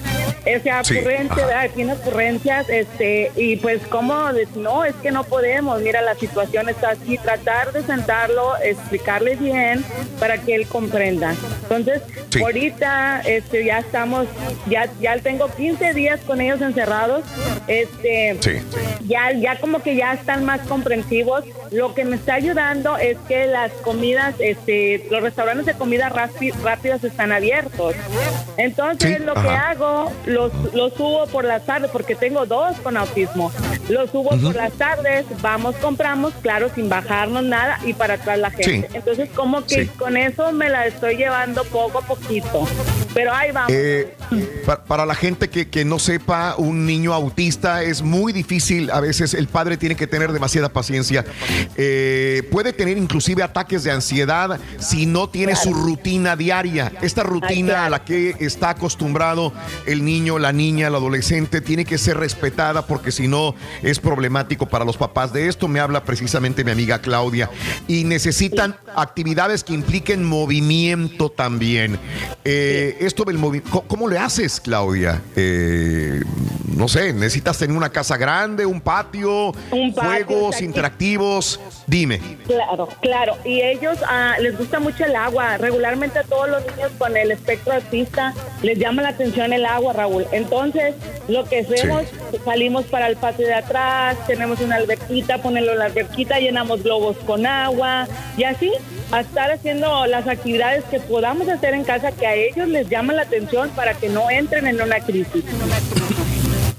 Ese 0.45 0.71
Sí, 0.85 0.99
ocurrente. 0.99 1.35
¿verdad? 1.37 1.71
tiene 1.75 1.93
ocurrencias, 1.95 2.69
este, 2.69 3.33
y 3.37 3.57
pues 3.57 3.81
cómo 3.89 4.15
no, 4.57 4.85
es 4.85 4.95
que 4.97 5.11
no 5.11 5.25
podemos, 5.25 5.81
mira, 5.81 6.03
la 6.03 6.15
situación 6.15 6.69
está 6.69 6.91
así, 6.91 7.17
tratar 7.19 7.73
de 7.73 7.83
sentarlo, 7.83 8.53
explicarle 8.63 9.37
bien 9.37 9.85
para 10.21 10.39
que 10.39 10.55
él 10.55 10.67
comprenda. 10.67 11.35
Entonces, 11.63 12.03
Sí. 12.31 12.43
ahorita 12.43 13.21
este, 13.25 13.65
ya 13.65 13.79
estamos, 13.79 14.27
ya, 14.69 14.89
ya 15.01 15.17
tengo 15.19 15.49
15 15.49 15.95
días 15.95 16.21
con 16.27 16.41
ellos 16.41 16.61
encerrados, 16.61 17.23
este, 17.69 18.37
Sí. 18.41 18.51
ya, 19.07 19.31
ya 19.33 19.59
como 19.61 19.81
que 19.83 19.95
ya 19.97 20.13
están 20.15 20.45
más 20.45 20.61
comprensivos. 20.63 21.45
Lo 21.71 21.95
que 21.95 22.05
me 22.05 22.17
está 22.17 22.35
ayudando 22.35 22.97
es 22.99 23.17
que 23.29 23.47
las 23.47 23.71
comidas, 23.83 24.35
este, 24.41 25.07
los 25.11 25.23
restaurantes 25.23 25.67
de 25.67 25.75
comida 25.75 26.09
rápidas 26.09 27.03
están 27.05 27.33
abiertos. 27.33 27.95
Entonces 28.57 29.21
lo 29.21 29.35
que 29.35 29.41
ajá. 29.41 29.71
hago, 29.71 30.13
los, 30.35 30.53
los 30.75 30.93
subo 30.95 31.27
por 31.29 31.45
las 31.45 31.65
tardes, 31.65 31.91
porque 31.91 32.15
tengo 32.15 32.45
dos 32.47 32.77
con 32.83 32.97
autismo. 32.97 33.51
Los 33.89 34.11
subo 34.11 34.31
por 34.31 34.55
las 34.55 34.73
tardes, 34.75 35.25
vamos, 35.41 35.77
compramos, 35.77 36.33
claro, 36.43 36.71
sin 36.75 36.89
bajarnos 36.89 37.43
nada 37.45 37.79
y 37.85 37.93
para 37.95 38.15
atrás 38.15 38.39
la 38.39 38.51
gente. 38.51 38.89
Sí. 38.91 38.95
Entonces 38.97 39.29
como 39.35 39.65
que 39.65 39.85
Sí. 39.85 39.91
con 39.99 40.17
eso 40.17 40.53
me 40.53 40.69
la 40.69 40.87
estoy 40.87 41.17
llevando 41.17 41.65
poco 41.65 41.99
a 41.99 42.03
poquito. 42.03 42.67
Pero 43.15 43.33
ahí 43.33 43.53
vamos. 43.53 43.71
Eh, 43.73 44.17
pa- 44.67 44.83
para 44.85 45.07
la 45.07 45.15
gente 45.15 45.49
que, 45.49 45.69
que 45.69 45.85
no 45.85 45.99
sepa, 46.01 46.57
un 46.59 46.85
niño 46.85 47.13
autista 47.15 47.83
es 47.85 48.03
muy 48.03 48.33
difícil. 48.33 48.91
A 48.91 48.99
veces 49.01 49.35
el 49.35 49.47
padre 49.47 49.77
tiene 49.77 49.95
que 49.95 50.07
tener 50.09 50.33
demasiada 50.33 50.69
paciencia. 50.69 51.25
Eh, 51.77 52.43
puede 52.51 52.73
tener 52.73 52.99
inclusive 52.99 53.43
ataques 53.43 53.85
de 53.85 53.93
ansiedad 53.93 54.59
si 54.79 55.07
no 55.07 55.29
tiene 55.29 55.55
su 55.55 55.73
rutina 55.73 56.35
diaria. 56.35 56.91
Esta 57.03 57.23
rutina 57.23 57.87
a 57.87 57.91
la 57.91 58.05
que 58.05 58.35
está 58.41 58.71
acostumbrado 58.71 59.53
el 59.87 60.05
niño, 60.05 60.24
la 60.39 60.53
niña, 60.53 60.89
el 60.89 60.95
adolescente, 60.95 61.61
tiene 61.61 61.85
que 61.85 61.99
ser 61.99 62.17
respetada 62.17 62.87
porque 62.87 63.13
si 63.13 63.29
no 63.29 63.55
es 63.83 64.01
problemático 64.01 64.67
para 64.67 64.85
los 64.85 64.97
papás. 64.97 65.33
De 65.33 65.49
esto 65.49 65.69
me 65.69 65.81
habla 65.81 66.05
precisamente 66.05 66.65
mi 66.65 66.71
amiga 66.71 67.01
Claudia. 67.01 67.51
Y 67.87 68.05
necesitan 68.05 68.77
actividades 68.97 69.65
que 69.65 69.75
impliquen 69.75 70.25
movimiento 70.25 71.31
también. 71.31 71.99
Eh, 72.45 72.97
Esto 73.01 73.25
del 73.25 73.39
movimiento, 73.39 73.85
¿cómo, 73.87 74.09
le 74.09 74.19
haces, 74.19 74.61
Claudia? 74.61 75.23
Eh, 75.37 76.23
no 76.77 76.89
sé, 76.89 77.13
necesitas 77.13 77.59
tener 77.59 77.77
una 77.77 77.91
casa 77.91 78.17
grande, 78.17 78.67
un 78.67 78.81
patio, 78.81 79.53
Un 79.71 79.95
patio, 79.95 80.27
juegos 80.27 80.61
interactivos. 80.61 81.61
Dime. 81.87 82.21
Claro, 82.47 82.89
claro. 83.01 83.37
Y 83.45 83.61
ellos 83.61 83.99
ah, 84.07 84.37
les 84.41 84.57
gusta 84.57 84.81
mucho 84.81 85.05
el 85.05 85.15
agua. 85.15 85.57
Regularmente 85.59 86.19
a 86.19 86.25
todos 86.25 86.49
los 86.49 86.63
niños 86.67 86.91
con 86.99 87.17
el 87.17 87.31
espectro 87.31 87.75
autista 87.75 88.35
les 88.63 88.79
llama 88.79 89.03
la 89.03 89.11
atención 89.11 89.53
el 89.53 89.67
agua, 89.67 89.93
Raúl. 89.93 90.14
Entonces, 90.33 90.95
lo 91.29 91.45
que 91.45 91.61
hacemos, 91.61 92.05
salimos 92.45 92.85
para 92.87 93.09
el 93.09 93.17
patio 93.17 93.47
de 93.47 93.55
atrás, 93.55 94.17
tenemos 94.27 94.61
una 94.61 94.77
alberquita, 94.77 95.39
ponerlo 95.39 95.73
en 95.73 95.79
la 95.79 95.85
alberquita, 95.87 96.39
llenamos 96.39 96.83
globos 96.83 97.17
con 97.19 97.47
agua 97.47 98.07
y 98.37 98.45
así 98.45 98.73
a 99.13 99.21
estar 99.21 99.51
haciendo 99.51 100.07
las 100.07 100.27
actividades 100.27 100.85
que 100.85 101.01
podamos 101.01 101.49
hacer 101.49 101.75
en 101.75 101.85
casa 101.85 102.13
que 102.13 102.27
a 102.27 102.35
ellos 102.35 102.69
les 102.69 102.89
llaman 102.89 103.17
la 103.17 103.23
atención 103.23 103.71
para 103.71 103.95
que 103.95 104.09
no 104.09 104.31
entren 104.31 104.67
en 104.67 104.81
una 104.81 105.01
crisis. 105.01 105.45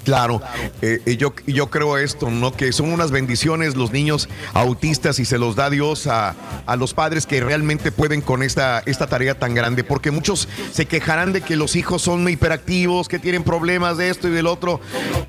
Claro, 0.05 0.39
eh, 0.83 1.17
yo, 1.17 1.33
yo 1.47 1.71
creo 1.71 1.97
esto, 1.97 2.29
¿no? 2.29 2.53
Que 2.53 2.71
son 2.71 2.93
unas 2.93 3.09
bendiciones 3.09 3.75
los 3.75 3.91
niños 3.91 4.29
autistas 4.53 5.17
y 5.19 5.25
se 5.25 5.39
los 5.39 5.55
da 5.55 5.71
Dios 5.71 6.05
a, 6.05 6.35
a 6.67 6.75
los 6.75 6.93
padres 6.93 7.25
que 7.25 7.41
realmente 7.41 7.91
pueden 7.91 8.21
con 8.21 8.43
esta, 8.43 8.83
esta 8.85 9.07
tarea 9.07 9.39
tan 9.39 9.55
grande, 9.55 9.83
porque 9.83 10.11
muchos 10.11 10.47
se 10.71 10.85
quejarán 10.85 11.33
de 11.33 11.41
que 11.41 11.55
los 11.55 11.75
hijos 11.75 12.03
son 12.03 12.29
hiperactivos, 12.29 13.07
que 13.07 13.17
tienen 13.17 13.43
problemas 13.43 13.97
de 13.97 14.09
esto 14.09 14.27
y 14.27 14.31
del 14.31 14.45
otro. 14.45 14.79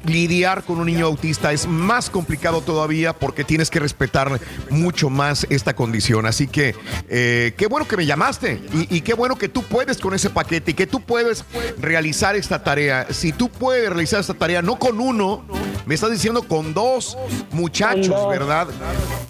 Lidiar 0.05 0.63
con 0.63 0.79
un 0.79 0.87
niño 0.87 1.07
autista 1.07 1.53
es 1.53 1.67
más 1.67 2.11
complicado 2.11 2.61
todavía 2.61 3.15
porque 3.15 3.45
tienes 3.45 3.71
que 3.71 3.81
respetar 3.81 4.39
mucho 4.69 5.09
más 5.09 5.47
esta 5.49 5.75
condición. 5.75 6.27
Así 6.27 6.47
que 6.47 6.75
eh, 7.09 7.55
qué 7.57 7.67
bueno 7.67 7.89
que 7.89 7.97
me 7.97 8.05
llamaste 8.05 8.61
y, 8.75 8.95
y 8.95 9.01
qué 9.01 9.15
bueno 9.15 9.37
que 9.37 9.49
tú 9.49 9.63
puedes 9.63 9.99
con 9.99 10.13
ese 10.13 10.29
paquete 10.29 10.73
y 10.73 10.75
que 10.75 10.87
tú 10.87 11.01
puedes 11.01 11.45
realizar 11.79 12.37
esta 12.37 12.63
tarea. 12.63 13.07
Si 13.11 13.33
tú 13.33 13.49
puedes 13.49 13.89
realizar 13.89 14.21
esta 14.21 14.35
tarea, 14.35 14.63
no 14.67 14.79
con 14.79 15.01
uno, 15.01 15.43
me 15.87 15.95
estás 15.95 16.11
diciendo 16.11 16.43
con 16.43 16.75
dos 16.75 17.17
muchachos, 17.53 18.29
¿verdad? 18.29 18.67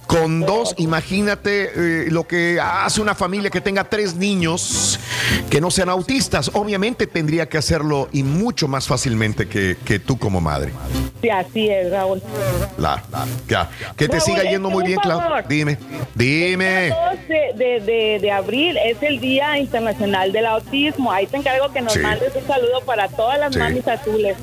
Con 0.07 0.41
dos, 0.41 0.75
imagínate 0.79 1.71
eh, 1.75 2.11
lo 2.11 2.27
que 2.27 2.59
hace 2.61 3.01
una 3.03 3.15
familia 3.15 3.51
que 3.51 3.61
tenga 3.61 3.85
tres 3.85 4.15
niños 4.15 4.99
que 5.51 5.61
no 5.61 5.71
sean 5.71 5.91
autistas. 5.91 6.51
Obviamente 6.55 7.07
tendría 7.07 7.49
que 7.49 7.59
hacerlo 7.59 8.09
y 8.13 8.23
mucho 8.23 8.67
más 8.69 8.87
fácilmente 8.87 9.47
que, 9.49 9.77
que 9.85 9.99
tú 9.99 10.17
como 10.19 10.41
madre. 10.41 10.73
Sí, 11.21 11.29
así 11.29 11.69
es, 11.69 11.91
Raúl. 11.91 12.23
La, 12.79 13.03
la- 13.11 13.27
ya. 13.49 13.69
Que 13.97 14.07
te 14.09 14.19
Raúl, 14.19 14.23
siga 14.23 14.43
yendo 14.45 14.71
muy 14.71 14.85
bien, 14.87 14.99
Clau. 15.01 15.21
favor. 15.21 15.45
Dime, 15.49 15.77
dime. 16.15 16.87
El 16.87 16.91
2 16.93 17.29
de, 17.29 17.65
de, 17.65 17.81
de- 17.81 18.19
de 18.21 18.31
abril 18.31 18.77
es 18.79 19.03
el 19.03 19.21
Día 19.21 19.59
Internacional 19.59 20.33
del 20.33 20.47
Autismo. 20.47 21.11
Ahí 21.13 21.27
te 21.27 21.37
encargo 21.37 21.71
que 21.73 21.81
nos 21.83 21.93
Sí. 21.93 21.99
mandes 22.01 22.33
un 22.35 22.47
saludo 22.47 22.81
para 22.87 23.09
todas 23.09 23.39
las 23.39 23.53
Sí. 23.53 23.59
mamis 23.59 23.87
azules. 23.89 24.37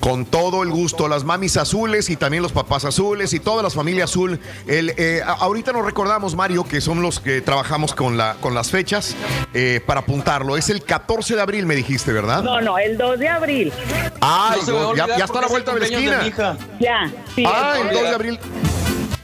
Con 0.00 0.24
todo 0.24 0.62
el 0.62 0.70
gusto, 0.70 1.08
las 1.08 1.24
mamis 1.24 1.56
azules 1.56 2.08
y 2.08 2.16
también 2.16 2.42
los 2.42 2.52
papás 2.52 2.84
azules 2.84 3.32
y 3.34 3.40
todas 3.40 3.62
las 3.62 3.74
familias 3.74 4.10
azul. 4.10 4.40
El, 4.66 4.94
eh, 4.96 5.20
ahorita 5.24 5.72
nos 5.72 5.84
recordamos, 5.84 6.34
Mario, 6.34 6.64
que 6.64 6.80
son 6.80 7.02
los 7.02 7.20
que 7.20 7.42
trabajamos 7.42 7.94
con, 7.94 8.16
la, 8.16 8.36
con 8.40 8.54
las 8.54 8.70
fechas 8.70 9.14
eh, 9.52 9.80
para 9.86 10.00
apuntarlo. 10.00 10.56
Es 10.56 10.70
el 10.70 10.82
14 10.82 11.36
de 11.36 11.42
abril, 11.42 11.66
me 11.66 11.74
dijiste, 11.76 12.12
¿verdad? 12.12 12.42
No, 12.42 12.60
no, 12.60 12.78
el 12.78 12.96
2 12.96 13.18
de 13.18 13.28
abril. 13.28 13.72
Ay, 14.20 14.58
No 14.60 14.66
se 14.66 14.72
me 14.72 14.78
va 14.78 14.90
a 14.90 14.94
ya, 15.18 15.24
está 15.24 15.38
a 15.38 15.42
la 15.42 15.48
vuelta 15.48 15.74
de 15.74 15.80
la 15.80 15.86
esquina. 15.86 16.16
de 16.16 16.22
mi 16.22 16.28
hija. 16.28 16.56
Ya, 16.80 17.10
sí. 17.34 17.44
Ah, 17.46 17.74
el 17.80 17.88
el 17.88 17.94
2 17.94 18.02
de 18.02 18.14
abril. 18.14 18.38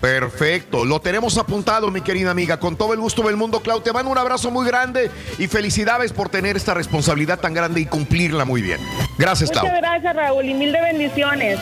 Perfecto, 0.00 0.84
lo 0.84 1.00
tenemos 1.00 1.36
apuntado, 1.38 1.90
mi 1.90 2.00
querida 2.00 2.30
amiga. 2.30 2.58
Con 2.60 2.76
todo 2.76 2.92
el 2.92 3.00
gusto 3.00 3.22
del 3.22 3.36
mundo, 3.36 3.60
Clau, 3.60 3.80
te 3.80 3.92
mando 3.92 4.10
un 4.10 4.18
abrazo 4.18 4.50
muy 4.50 4.66
grande 4.66 5.10
y 5.38 5.46
felicidades 5.46 6.12
por 6.12 6.28
tener 6.28 6.56
esta 6.56 6.74
responsabilidad 6.74 7.40
tan 7.40 7.54
grande 7.54 7.80
y 7.80 7.86
cumplirla 7.86 8.44
muy 8.44 8.62
bien. 8.62 8.78
Gracias, 9.18 9.50
Clau. 9.50 9.64
Muchas 9.66 9.80
gracias, 9.80 10.14
Raúl, 10.16 10.44
y 10.44 10.54
mil 10.54 10.72
de 10.72 10.80
bendiciones. 10.82 11.58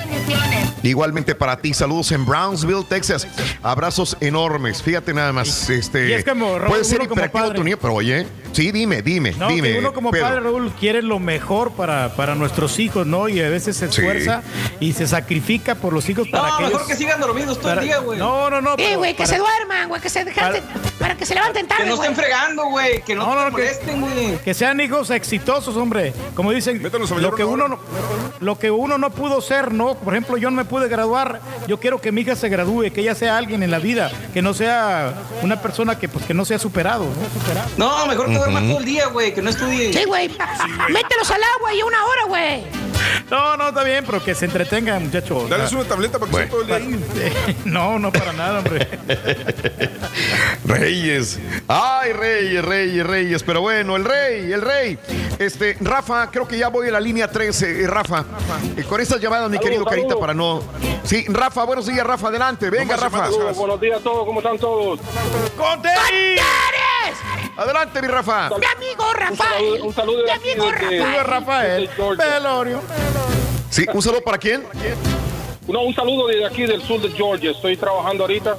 Igualmente 0.82 1.34
para 1.34 1.56
ti, 1.58 1.72
saludos 1.72 2.12
en 2.12 2.26
Brownsville, 2.26 2.84
Texas. 2.88 3.26
Abrazos 3.62 4.16
enormes. 4.20 4.82
Fíjate 4.82 5.14
nada 5.14 5.32
más, 5.32 5.70
este 5.70 6.08
y 6.10 6.12
es 6.12 6.24
como, 6.24 6.58
Raúl, 6.58 6.70
puede 6.70 6.84
ser 6.84 7.02
hiperactivo 7.02 7.52
tu 7.54 7.64
niño, 7.64 7.78
pero 7.80 7.94
oye, 7.94 8.26
sí, 8.52 8.70
dime, 8.72 9.00
dime, 9.00 9.32
No, 9.32 9.48
dime. 9.48 9.72
que 9.72 9.78
uno 9.78 9.92
como 9.94 10.10
Pedro. 10.10 10.26
padre, 10.26 10.40
Raúl, 10.40 10.72
quiere 10.78 11.00
lo 11.02 11.18
mejor 11.18 11.72
para, 11.72 12.14
para 12.16 12.34
nuestros 12.34 12.78
hijos, 12.78 13.06
¿no? 13.06 13.28
Y 13.28 13.40
a 13.40 13.48
veces 13.48 13.76
se 13.76 13.90
Sí. 13.90 14.00
esfuerza 14.00 14.42
y 14.80 14.92
se 14.92 15.06
sacrifica 15.06 15.74
por 15.76 15.92
los 15.92 16.08
hijos 16.08 16.28
para 16.28 16.48
No, 16.48 16.56
que 16.58 16.62
mejor 16.64 16.80
ellos- 16.82 16.88
que 16.88 16.96
sigan 16.96 17.20
dormidos 17.20 17.56
todo 17.58 17.68
para- 17.68 17.80
el 17.80 17.86
día, 17.86 17.98
güey. 17.98 18.18
No, 18.24 18.50
no, 18.50 18.60
no. 18.60 18.72
Eh, 18.72 18.76
pero 18.78 18.98
güey, 18.98 19.12
que 19.12 19.24
para- 19.24 19.28
se 19.28 19.38
duerman, 19.38 19.88
güey, 19.88 20.00
que 20.00 20.08
se 20.08 20.24
dejan 20.24 20.54
para 20.98 21.16
que 21.16 21.26
se 21.26 21.34
levanten 21.34 21.66
tarde, 21.68 21.84
Que 21.84 21.88
no 21.90 21.94
estén 21.96 22.14
fregando, 22.16 22.64
güey. 22.66 23.02
Que 23.02 23.14
no, 23.14 23.26
No, 23.26 23.34
no, 23.34 23.44
te 23.44 23.50
no, 23.50 23.56
que- 23.56 23.62
molesten, 23.62 24.00
güey. 24.00 24.38
Que 24.38 24.54
sean 24.54 24.80
hijos 24.80 25.10
exitosos, 25.10 25.76
hombre. 25.76 26.12
Como 26.34 26.50
dicen, 26.52 26.82
lo 27.18 27.34
que 27.34 27.44
uno 27.44 27.68
no, 27.68 27.78
lo 28.40 28.58
que 28.58 28.70
uno 28.70 28.98
no 28.98 29.10
pudo 29.10 29.40
ser, 29.40 29.72
¿no? 29.72 29.94
Por 29.94 30.14
ejemplo, 30.14 30.36
yo 30.36 30.50
no 30.50 30.56
me 30.56 30.64
pude 30.64 30.88
graduar. 30.88 31.40
Yo 31.66 31.78
quiero 31.80 32.00
que 32.00 32.12
mi 32.12 32.22
hija 32.22 32.36
se 32.36 32.48
gradúe, 32.48 32.90
que 32.92 33.00
ella 33.02 33.14
sea 33.14 33.36
alguien 33.36 33.62
en 33.62 33.70
la 33.70 33.78
vida, 33.78 34.10
que 34.32 34.42
no 34.42 34.54
sea 34.54 35.12
una 35.42 35.60
persona 35.60 35.98
que 35.98 36.08
pues 36.08 36.24
que 36.24 36.34
no 36.34 36.44
sea 36.44 36.58
superado, 36.58 37.06
¿no? 37.76 38.06
Mejor 38.06 38.26
que 38.28 38.36
duerman 38.38 38.64
Ujú. 38.64 38.72
todo 38.72 38.80
el 38.80 38.86
día, 38.86 39.06
güey. 39.08 39.34
Que 39.34 39.42
no 39.42 39.50
estudie. 39.50 39.92
Sí, 39.92 40.04
güey. 40.04 40.28
Mételos 40.90 41.30
al 41.30 41.42
agua 41.56 41.74
y 41.74 41.82
una 41.82 42.04
hora, 42.04 42.24
güey. 42.28 42.64
No, 43.30 43.56
no, 43.56 43.68
está 43.68 43.82
bien, 43.84 44.04
pero 44.06 44.22
que 44.22 44.34
se 44.34 44.44
entretenga, 44.44 44.98
muchacho. 44.98 45.46
Dales 45.48 45.72
una 45.72 45.84
tableta 45.84 46.18
para 46.18 46.30
que 46.30 46.36
esté 46.38 46.50
todo 46.50 46.60
el 46.60 46.66
día 46.66 46.76
ahí. 46.76 47.56
No, 47.64 47.98
no 47.98 48.12
para 48.12 48.32
nada, 48.32 48.58
hombre. 48.60 48.86
Reyes. 50.64 51.38
Ay, 51.68 52.12
Reyes, 52.12 52.64
Reyes, 52.64 53.06
Reyes. 53.06 53.42
Pero 53.42 53.60
bueno, 53.60 53.96
el 53.96 54.04
rey, 54.04 54.52
el 54.52 54.60
rey. 54.62 54.98
Este, 55.38 55.76
Rafa, 55.80 56.30
creo 56.30 56.46
que 56.46 56.58
ya 56.58 56.68
voy 56.68 56.88
a 56.88 56.92
la 56.92 57.00
línea 57.00 57.30
13, 57.30 57.82
eh, 57.82 57.86
Rafa. 57.86 58.24
Eh, 58.76 58.84
con 58.84 59.00
estas 59.00 59.20
llamadas, 59.20 59.50
mi 59.50 59.56
Saludos, 59.56 59.70
querido 59.70 59.84
Carita, 59.84 60.16
para 60.18 60.34
no. 60.34 60.62
Sí, 61.02 61.24
Rafa, 61.28 61.64
buenos 61.64 61.86
días, 61.86 62.06
Rafa, 62.06 62.28
adelante. 62.28 62.70
Venga, 62.70 62.96
Rafa. 62.96 63.24
Saludos, 63.26 63.56
buenos 63.56 63.80
días 63.80 64.00
a 64.00 64.02
todos, 64.02 64.24
¿cómo 64.26 64.40
están 64.40 64.58
todos? 64.58 65.00
Adelante, 67.56 68.02
mi 68.02 68.08
Rafa. 68.08 68.48
Mi 68.48 68.66
amigo 68.66 69.12
Rafael. 69.12 69.30
Un 69.30 69.36
saludo, 69.36 69.84
un 69.84 69.94
saludo 69.94 70.16
de 70.18 70.24
Mi 70.24 70.30
amigo 70.30 70.66
desde- 70.72 70.98
Rafael. 70.98 71.24
Rafael. 71.26 71.90
Georgia. 71.94 72.26
Velorio. 72.34 72.80
Sí, 73.70 73.86
un 73.92 74.02
saludo 74.02 74.22
para 74.22 74.38
quién? 74.38 74.62
No, 75.68 75.80
un 75.82 75.94
saludo 75.94 76.26
desde 76.26 76.44
aquí 76.46 76.62
del 76.66 76.82
sur 76.82 77.00
de 77.00 77.10
Georgia. 77.12 77.50
Estoy 77.50 77.76
trabajando 77.76 78.24
ahorita. 78.24 78.56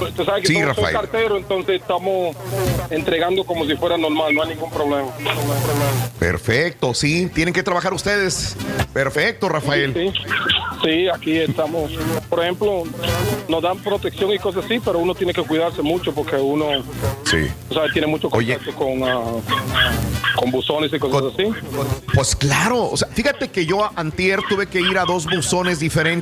Usted 0.00 0.24
sabe 0.24 0.40
que 0.42 0.46
Sí, 0.46 0.54
soy 0.54 0.62
Rafael. 0.62 0.92
cartero, 0.92 1.36
entonces 1.36 1.80
estamos 1.80 2.36
entregando 2.90 3.44
como 3.44 3.64
si 3.66 3.74
fuera 3.76 3.96
normal, 3.98 4.32
no 4.34 4.42
hay 4.42 4.50
ningún 4.50 4.70
problema. 4.70 5.08
Perfecto, 6.18 6.94
sí, 6.94 7.28
tienen 7.34 7.52
que 7.54 7.62
trabajar 7.62 7.92
ustedes. 7.94 8.56
Perfecto, 8.92 9.48
Rafael. 9.48 9.92
Sí, 9.94 10.12
sí, 10.84 11.08
aquí 11.08 11.38
estamos. 11.38 11.90
Por 12.28 12.40
ejemplo, 12.42 12.84
nos 13.48 13.62
dan 13.62 13.78
protección 13.78 14.30
y 14.32 14.38
cosas 14.38 14.64
así, 14.64 14.78
pero 14.84 14.98
uno 14.98 15.14
tiene 15.14 15.32
que 15.32 15.42
cuidarse 15.42 15.82
mucho 15.82 16.12
porque 16.14 16.36
uno, 16.36 16.66
Sí. 17.24 17.48
sea, 17.72 17.82
tiene 17.92 18.06
mucho 18.06 18.28
contacto 18.30 18.72
con, 18.74 19.02
ah, 19.04 19.22
con 20.36 20.50
buzones 20.50 20.92
y 20.92 20.98
cosas 20.98 21.32
así. 21.34 21.44
Pues 22.14 22.36
claro, 22.36 22.90
o 22.90 22.96
sea, 22.96 23.08
fíjate 23.08 23.48
que 23.48 23.64
yo 23.66 23.88
antier 23.96 24.40
tuve 24.48 24.66
que 24.66 24.80
ir 24.80 24.98
a 24.98 25.04
dos 25.04 25.26
buzones 25.26 25.78
diferentes, 25.80 26.19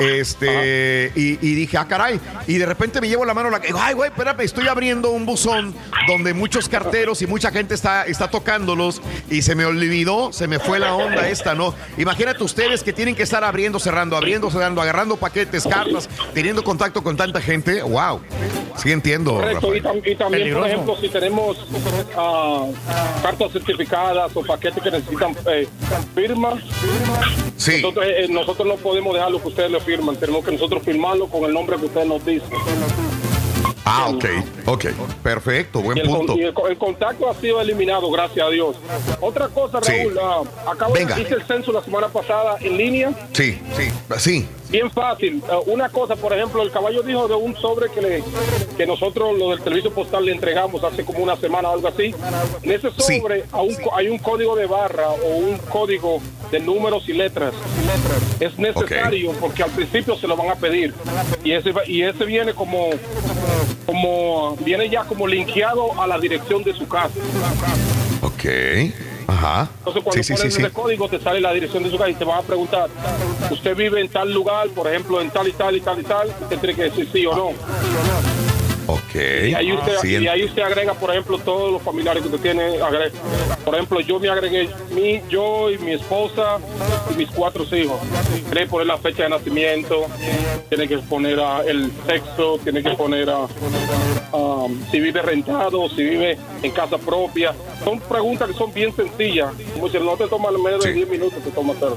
este, 0.00 1.12
y, 1.14 1.32
y 1.46 1.54
dije, 1.54 1.76
ah, 1.78 1.86
caray, 1.86 2.20
y 2.46 2.58
de 2.58 2.66
repente 2.66 3.00
me 3.00 3.08
llevo 3.08 3.24
la 3.24 3.34
mano, 3.34 3.48
a 3.48 3.52
la, 3.52 3.60
ay, 3.80 3.94
güey, 3.94 4.10
espérame, 4.10 4.40
estoy 4.40 4.68
abriendo 4.68 5.10
un 5.10 5.26
buzón 5.26 5.74
donde 6.06 6.34
muchos 6.34 6.68
carteros 6.68 7.22
y 7.22 7.26
mucha 7.26 7.50
gente 7.50 7.74
está, 7.74 8.06
está 8.06 8.28
tocándolos, 8.30 9.00
y 9.30 9.42
se 9.42 9.54
me 9.54 9.64
olvidó, 9.64 10.32
se 10.32 10.48
me 10.48 10.58
fue 10.58 10.78
la 10.78 10.94
onda 10.94 11.28
esta, 11.28 11.54
¿no? 11.54 11.74
Imagínate 11.98 12.42
ustedes 12.42 12.82
que 12.82 12.92
tienen 12.92 13.14
que 13.14 13.22
estar 13.22 13.44
abriendo, 13.44 13.78
cerrando, 13.78 14.16
abriendo, 14.16 14.50
cerrando, 14.50 14.80
agarrando 14.80 15.16
paquetes, 15.16 15.66
cartas, 15.66 16.08
teniendo 16.34 16.64
contacto 16.64 17.02
con 17.02 17.16
tanta 17.16 17.40
gente, 17.40 17.82
wow, 17.82 18.20
sí 18.76 18.90
entiendo, 18.92 19.34
Correcto, 19.34 19.74
y, 19.74 19.80
Rafael. 19.80 20.02
tam- 20.02 20.10
y 20.12 20.16
también, 20.16 20.42
Peligroso. 20.42 20.60
por 20.60 20.70
ejemplo, 20.70 20.96
si 21.00 21.08
tenemos 21.08 21.56
ah, 22.16 22.66
cartas 23.22 23.52
certificadas 23.52 24.30
o 24.34 24.42
paquetes 24.42 24.82
que 24.82 24.90
necesitan 24.90 25.36
eh, 25.46 25.68
firma, 26.14 26.58
Sí. 27.56 27.82
nosotros, 27.82 28.06
eh, 28.08 28.26
nosotros 28.30 28.66
no 28.66 28.76
podemos 28.76 29.09
dejar 29.14 29.30
lo 29.30 29.40
que 29.40 29.48
ustedes 29.48 29.70
le 29.70 29.80
firman, 29.80 30.16
tenemos 30.16 30.44
que 30.44 30.52
nosotros 30.52 30.82
firmarlo 30.82 31.26
con 31.26 31.44
el 31.44 31.52
nombre 31.52 31.76
que 31.76 31.86
ustedes 31.86 32.06
nos 32.06 32.24
dicen. 32.24 32.48
Ah, 33.84 34.08
ok, 34.10 34.24
ok, 34.66 34.84
perfecto, 35.22 35.80
buen 35.80 35.96
Y 35.98 36.00
el, 36.02 36.06
con- 36.08 36.16
punto. 36.18 36.34
y 36.36 36.42
el, 36.42 36.54
el 36.68 36.78
contacto 36.78 37.28
ha 37.28 37.34
sido 37.34 37.60
eliminado, 37.60 38.08
gracias 38.10 38.46
a 38.46 38.50
Dios. 38.50 38.76
Otra 39.20 39.48
cosa, 39.48 39.80
Sí. 39.82 39.92
Raúl, 39.92 40.18
ah, 40.22 40.42
acabo 40.70 40.92
Venga. 40.94 41.16
de 41.16 41.22
hice 41.22 41.34
el 41.34 41.42
censo 41.44 41.72
la 41.72 41.82
semana 41.82 42.08
pasada 42.08 42.56
en 42.60 42.76
línea. 42.76 43.10
Sí, 43.32 43.58
sí, 43.76 43.88
sí. 44.18 44.46
Bien 44.70 44.90
fácil. 44.90 45.42
Ah, 45.50 45.58
una 45.66 45.88
cosa, 45.88 46.14
por 46.16 46.32
ejemplo, 46.32 46.62
el 46.62 46.70
caballo 46.70 47.02
dijo 47.02 47.26
de 47.26 47.34
un 47.34 47.56
sobre 47.56 47.90
que, 47.90 48.00
le, 48.00 48.22
que 48.76 48.86
nosotros, 48.86 49.36
lo 49.36 49.50
del 49.50 49.62
servicio 49.64 49.92
postal, 49.92 50.24
le 50.24 50.32
entregamos 50.32 50.84
hace 50.84 51.04
como 51.04 51.18
una 51.20 51.36
semana 51.36 51.70
o 51.70 51.72
algo 51.74 51.88
así. 51.88 52.14
En 52.62 52.70
ese 52.70 52.88
sobre 52.92 53.44
a 53.50 53.62
un 53.62 53.74
co- 53.74 53.94
hay 53.96 54.08
un 54.08 54.18
código 54.18 54.54
de 54.54 54.66
barra 54.66 55.10
o 55.10 55.36
un 55.38 55.58
código 55.58 56.20
de 56.52 56.60
números 56.60 57.08
y 57.08 57.12
letras. 57.14 57.52
Es 58.38 58.56
necesario 58.58 59.32
porque 59.40 59.62
al 59.64 59.70
principio 59.70 60.16
se 60.16 60.28
lo 60.28 60.36
van 60.36 60.50
a 60.50 60.54
pedir. 60.54 60.94
Y 61.42 61.52
ese, 61.52 61.72
y 61.86 62.02
ese 62.02 62.24
viene 62.24 62.54
como, 62.54 62.90
como, 63.86 64.56
viene 64.60 64.88
ya 64.88 65.02
como 65.04 65.26
linkeado 65.26 66.00
a 66.00 66.06
la 66.06 66.18
dirección 66.18 66.62
de 66.62 66.74
su 66.74 66.86
casa. 66.86 67.10
Ok. 68.22 68.44
Ajá. 69.30 69.68
Entonces 69.78 70.02
cuando 70.02 70.22
Sí, 70.22 70.32
pones 70.34 70.54
sí, 70.54 70.62
sí. 70.62 70.70
código 70.70 71.08
te 71.08 71.20
sale 71.20 71.40
la 71.40 71.52
dirección 71.52 71.82
de 71.82 71.90
su 71.90 71.96
casa 71.98 72.10
y 72.10 72.14
te 72.14 72.24
van 72.24 72.38
a 72.38 72.42
preguntar, 72.42 72.88
¿usted 73.50 73.76
vive 73.76 74.00
en 74.00 74.08
tal 74.08 74.32
lugar, 74.32 74.68
por 74.68 74.86
ejemplo, 74.88 75.20
en 75.20 75.30
tal 75.30 75.48
y 75.48 75.52
tal 75.52 75.76
y 75.76 75.80
tal 75.80 76.00
y 76.00 76.02
tal? 76.04 76.28
Usted 76.42 76.58
tiene 76.58 76.74
que 76.74 76.82
decir 76.84 77.08
sí 77.12 77.26
o 77.26 77.34
no. 77.34 78.49
Ok. 78.94 79.14
Y 79.14 79.54
ahí 79.54 79.72
usted, 79.72 79.92
Sí, 80.02 80.16
y 80.16 80.26
ahí 80.28 80.44
usted 80.44 80.62
agrega, 80.62 80.94
por 80.94 81.10
ejemplo, 81.10 81.38
todos 81.38 81.72
los 81.72 81.82
familiares 81.82 82.22
que 82.22 82.28
usted 82.28 82.40
tiene. 82.40 82.78
agrega- 82.80 83.10
Por 83.64 83.74
ejemplo, 83.74 84.00
yo 84.00 84.18
me 84.18 84.28
agregué, 84.28 84.68
mi, 84.94 85.20
yo 85.28 85.70
y 85.70 85.78
mi 85.78 85.92
esposa 85.92 86.58
y 87.12 87.14
mis 87.16 87.30
cuatro 87.30 87.64
hijos. 87.76 88.00
Tiene 88.50 88.62
que 88.62 88.66
poner 88.66 88.86
la 88.86 88.98
fecha 88.98 89.24
de 89.24 89.28
nacimiento, 89.30 90.06
tiene 90.68 90.88
que 90.88 90.98
poner 90.98 91.38
ah, 91.40 91.62
el 91.66 91.90
sexo, 92.06 92.58
tiene 92.62 92.82
que 92.82 92.90
poner 92.90 93.28
ah, 93.30 93.46
ah, 94.32 94.66
si 94.90 95.00
vive 95.00 95.22
rentado, 95.22 95.88
si 95.90 96.02
vive 96.02 96.38
en 96.62 96.70
casa 96.72 96.98
propia. 96.98 97.54
Son 97.84 98.00
preguntas 98.00 98.48
que 98.48 98.54
son 98.54 98.72
bien 98.72 98.94
sencillas. 98.94 99.52
Como 99.74 99.88
si 99.88 99.98
no 99.98 100.16
te 100.16 100.26
toma 100.26 100.50
menos 100.50 100.82
de 100.84 100.92
10 100.92 101.08
minutos, 101.08 101.42
te 101.44 101.50
toma 101.50 101.72
hacerlo. 101.74 101.96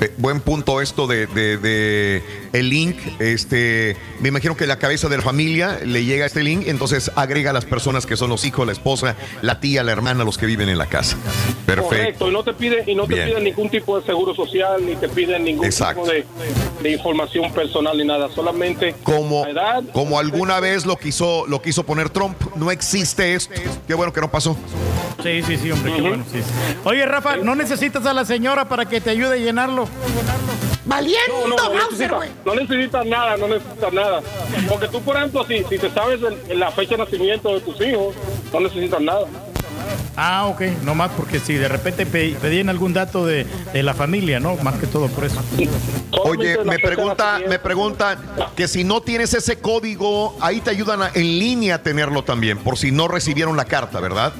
Eh, 0.00 0.12
buen 0.16 0.40
punto 0.40 0.80
esto 0.80 1.06
de, 1.06 1.26
de- 1.26 1.56
de 1.58 2.22
el 2.52 2.68
link. 2.70 2.96
Este, 3.18 3.96
me 4.20 4.28
imagino 4.28 4.56
que 4.56 4.66
la 4.66 4.78
cabeza 4.78 5.08
de 5.08 5.16
la 5.16 5.22
familia 5.22 5.79
le 5.84 6.04
llega 6.04 6.26
este 6.26 6.42
link, 6.42 6.64
entonces 6.66 7.10
agrega 7.16 7.50
a 7.50 7.52
las 7.52 7.64
personas 7.64 8.06
que 8.06 8.16
son 8.16 8.30
los 8.30 8.44
hijos, 8.44 8.66
la 8.66 8.72
esposa, 8.72 9.16
la 9.42 9.60
tía, 9.60 9.82
la 9.82 9.92
hermana, 9.92 10.24
los 10.24 10.38
que 10.38 10.46
viven 10.46 10.68
en 10.68 10.78
la 10.78 10.86
casa. 10.86 11.16
Perfecto. 11.66 11.88
Correcto, 11.88 12.28
y 12.28 12.32
no 12.32 12.42
te 12.44 12.52
piden, 12.54 12.88
y 12.88 12.94
no 12.94 13.06
te 13.06 13.14
piden 13.14 13.44
ningún 13.44 13.70
tipo 13.70 13.98
de 13.98 14.06
seguro 14.06 14.34
social, 14.34 14.84
ni 14.84 14.96
te 14.96 15.08
piden 15.08 15.44
ningún 15.44 15.64
Exacto. 15.64 16.02
tipo 16.02 16.12
de, 16.12 16.24
de 16.82 16.90
información 16.90 17.52
personal 17.52 17.96
ni 17.96 18.04
nada, 18.04 18.28
solamente 18.34 18.94
Como, 19.02 19.44
la 19.44 19.50
edad. 19.50 19.82
como 19.92 20.18
alguna 20.18 20.60
vez 20.60 20.86
lo 20.86 20.96
quiso, 20.96 21.46
lo 21.46 21.60
quiso 21.62 21.84
poner 21.84 22.10
Trump, 22.10 22.36
no 22.56 22.70
existe 22.70 23.34
esto. 23.34 23.54
Qué 23.86 23.94
bueno 23.94 24.12
que 24.12 24.20
no 24.20 24.30
pasó. 24.30 24.56
Sí, 25.22 25.42
sí, 25.42 25.56
sí, 25.58 25.70
hombre, 25.70 25.94
qué 25.94 26.00
bueno. 26.02 26.24
sí, 26.32 26.38
sí. 26.38 26.76
Oye, 26.84 27.04
Rafa, 27.04 27.36
¿no 27.36 27.54
necesitas 27.54 28.06
a 28.06 28.14
la 28.14 28.24
señora 28.24 28.68
para 28.68 28.86
que 28.86 29.00
te 29.00 29.10
ayude 29.10 29.34
a 29.34 29.36
llenarlo? 29.36 29.86
Valiendo, 30.84 31.46
No, 31.48 31.56
no, 31.56 31.74
necesitas, 31.74 32.10
güey. 32.16 32.30
no 32.44 32.54
necesitas 32.54 33.06
nada, 33.06 33.36
no 33.36 33.48
necesitas 33.48 33.92
nada. 33.92 34.20
Porque 34.68 34.88
tú, 34.88 35.00
por 35.02 35.16
ejemplo, 35.16 35.44
si, 35.46 35.62
si 35.64 35.78
te 35.78 35.90
sabes 35.90 36.20
el- 36.48 36.58
la 36.58 36.70
fecha 36.72 36.96
de 36.96 37.04
nacimiento 37.04 37.54
de 37.54 37.60
tus 37.60 37.80
hijos, 37.80 38.14
no 38.52 38.60
necesitas 38.60 39.00
nada. 39.00 39.26
Ah, 40.16 40.46
ok, 40.46 40.60
no 40.82 40.94
más 40.94 41.10
porque 41.16 41.38
si 41.38 41.54
de 41.54 41.68
repente 41.68 42.04
pe- 42.04 42.36
pedían 42.40 42.68
algún 42.68 42.92
dato 42.92 43.24
de, 43.24 43.46
de 43.72 43.82
la 43.82 43.94
familia, 43.94 44.40
¿no? 44.40 44.56
Más 44.56 44.74
que 44.78 44.86
todo 44.86 45.08
por 45.08 45.24
eso. 45.24 45.40
Oye, 46.24 46.58
me 46.64 46.78
pregunta, 46.78 47.40
me 47.48 47.58
preguntan 47.58 48.18
que 48.56 48.66
si 48.68 48.82
no 48.84 49.00
tienes 49.00 49.32
ese 49.34 49.58
código, 49.58 50.36
ahí 50.40 50.60
te 50.60 50.70
ayudan 50.70 51.02
a- 51.02 51.10
en 51.14 51.38
línea 51.38 51.76
a 51.76 51.82
tenerlo 51.82 52.24
también, 52.24 52.58
por 52.58 52.76
si 52.76 52.90
no 52.90 53.06
recibieron 53.08 53.56
la 53.56 53.64
carta, 53.66 54.00
¿verdad? 54.00 54.32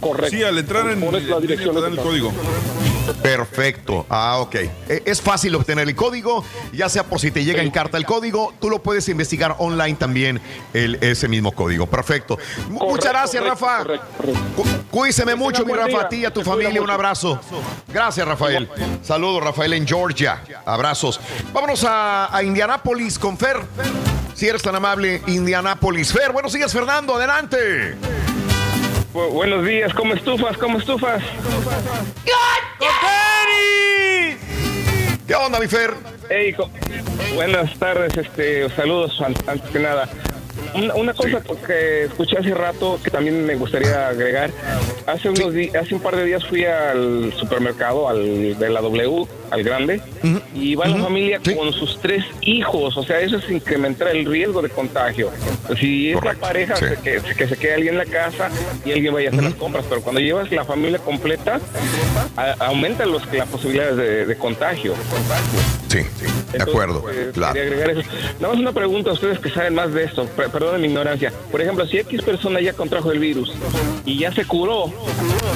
Correcto. 0.00 0.36
Sí, 0.36 0.42
al 0.42 0.56
entrar 0.58 0.88
en 0.90 1.00
Pones 1.00 1.24
la 1.24 1.40
dirección 1.40 1.74
te 1.74 1.80
dan 1.80 1.92
el 1.92 1.98
código. 1.98 2.32
Perfecto. 3.14 4.06
Ah, 4.08 4.38
ok. 4.38 4.54
E- 4.54 5.02
Es 5.04 5.20
fácil 5.20 5.54
obtener 5.54 5.88
el 5.88 5.94
código, 5.94 6.44
ya 6.72 6.88
sea 6.88 7.04
por 7.04 7.20
si 7.20 7.30
te 7.30 7.44
llega 7.44 7.62
en 7.62 7.70
carta 7.70 7.96
el 7.98 8.04
código, 8.04 8.54
tú 8.60 8.70
lo 8.70 8.82
puedes 8.82 9.08
investigar 9.08 9.54
online 9.58 9.94
también, 9.96 10.40
el, 10.74 10.96
ese 11.00 11.28
mismo 11.28 11.52
código. 11.52 11.86
Perfecto. 11.86 12.38
Mu- 12.68 12.80
Muchas 12.90 13.12
gracias, 13.12 13.42
correcto, 13.42 13.66
Rafa. 14.20 14.78
Cuídese 14.90 15.36
mucho, 15.36 15.64
mi 15.64 15.72
Rafa, 15.72 16.02
a 16.02 16.08
ti 16.08 16.16
y 16.16 16.24
a 16.24 16.32
tu 16.32 16.42
familia. 16.42 16.80
Un 16.82 16.90
abrazo. 16.90 17.40
Gracias, 17.92 18.26
Rafael. 18.26 18.68
Saludos, 19.02 19.42
Rafael, 19.44 19.72
en 19.74 19.86
Georgia. 19.86 20.42
Abrazos. 20.64 21.20
Vámonos 21.52 21.84
a, 21.84 22.34
a 22.34 22.42
Indianápolis 22.42 23.18
con 23.18 23.36
Fer. 23.36 23.58
Si 24.34 24.46
eres 24.46 24.62
tan 24.62 24.74
amable, 24.74 25.20
Indianápolis. 25.26 26.12
Fer, 26.12 26.32
buenos 26.32 26.52
días, 26.52 26.72
Fernando. 26.72 27.16
Adelante. 27.16 27.96
Bu- 29.12 29.30
buenos 29.30 29.64
días, 29.64 29.92
¿cómo 29.94 30.14
estufas? 30.14 30.56
¿Cómo 30.58 30.78
estufas? 30.78 31.22
¿Qué 35.26 35.34
onda, 35.34 35.58
mi 35.60 35.66
Fer? 35.66 35.94
Hey, 36.30 36.54
buenas 37.34 37.76
tardes, 37.78 38.16
este, 38.16 38.68
saludos 38.70 39.20
an- 39.20 39.34
antes 39.46 39.70
que 39.70 39.78
nada. 39.78 40.08
Una, 40.74 40.94
una 40.94 41.14
cosa 41.14 41.40
que 41.66 42.04
escuché 42.04 42.38
hace 42.38 42.52
rato 42.54 42.98
que 43.02 43.10
también 43.10 43.44
me 43.46 43.54
gustaría 43.56 44.08
agregar. 44.08 44.50
Hace 45.06 45.30
unos 45.30 45.52
di- 45.54 45.70
hace 45.70 45.94
un 45.94 46.00
par 46.02 46.14
de 46.16 46.24
días 46.24 46.44
fui 46.46 46.64
al 46.64 47.32
supermercado, 47.38 48.08
al 48.08 48.58
de 48.58 48.70
la 48.70 48.80
W, 48.80 49.26
al 49.50 49.62
grande, 49.64 50.00
y 50.54 50.74
va 50.74 50.86
la 50.86 50.98
familia 50.98 51.40
con 51.56 51.72
sus 51.72 51.98
tres 52.00 52.24
hijos. 52.42 52.96
O 52.96 53.02
sea, 53.02 53.20
eso 53.20 53.38
es 53.38 53.50
incrementar 53.50 54.08
el 54.08 54.26
riesgo 54.26 54.60
de 54.60 54.68
contagio. 54.68 55.30
Si 55.80 56.12
es 56.12 56.22
la 56.22 56.34
pareja, 56.34 56.76
sí. 56.76 56.84
que, 57.02 57.20
que 57.36 57.48
se 57.48 57.56
quede 57.56 57.74
alguien 57.74 57.94
en 57.94 57.98
la 57.98 58.04
casa 58.06 58.50
y 58.84 58.92
alguien 58.92 59.14
vaya 59.14 59.28
a 59.30 59.32
hacer 59.32 59.44
las 59.44 59.54
compras, 59.54 59.84
pero 59.88 60.02
cuando 60.02 60.20
llevas 60.20 60.50
la 60.52 60.64
familia 60.64 60.98
completa, 60.98 61.60
a- 62.36 62.56
aumenta 62.66 63.06
los, 63.06 63.22
las 63.32 63.48
posibilidades 63.48 63.96
de, 63.96 64.26
de 64.26 64.36
contagio. 64.36 64.94
Sí, 65.88 66.00
de 66.52 66.62
acuerdo. 66.62 67.00
Pues, 67.00 67.32
claro. 67.32 67.58
Agregar 67.58 67.90
eso. 67.90 68.02
Nada 68.40 68.52
más 68.52 68.60
una 68.60 68.72
pregunta 68.72 69.10
a 69.10 69.12
ustedes 69.14 69.38
que 69.38 69.48
saben 69.48 69.74
más 69.74 69.92
de 69.94 70.04
esto. 70.04 70.28
Perdonen 70.50 70.80
mi 70.80 70.88
ignorancia. 70.88 71.32
Por 71.50 71.60
ejemplo, 71.60 71.86
si 71.86 71.98
X 71.98 72.22
persona 72.22 72.60
ya 72.60 72.72
contrajo 72.72 73.12
el 73.12 73.18
virus 73.18 73.52
y 74.04 74.18
ya 74.18 74.32
se 74.32 74.44
curó, 74.44 74.92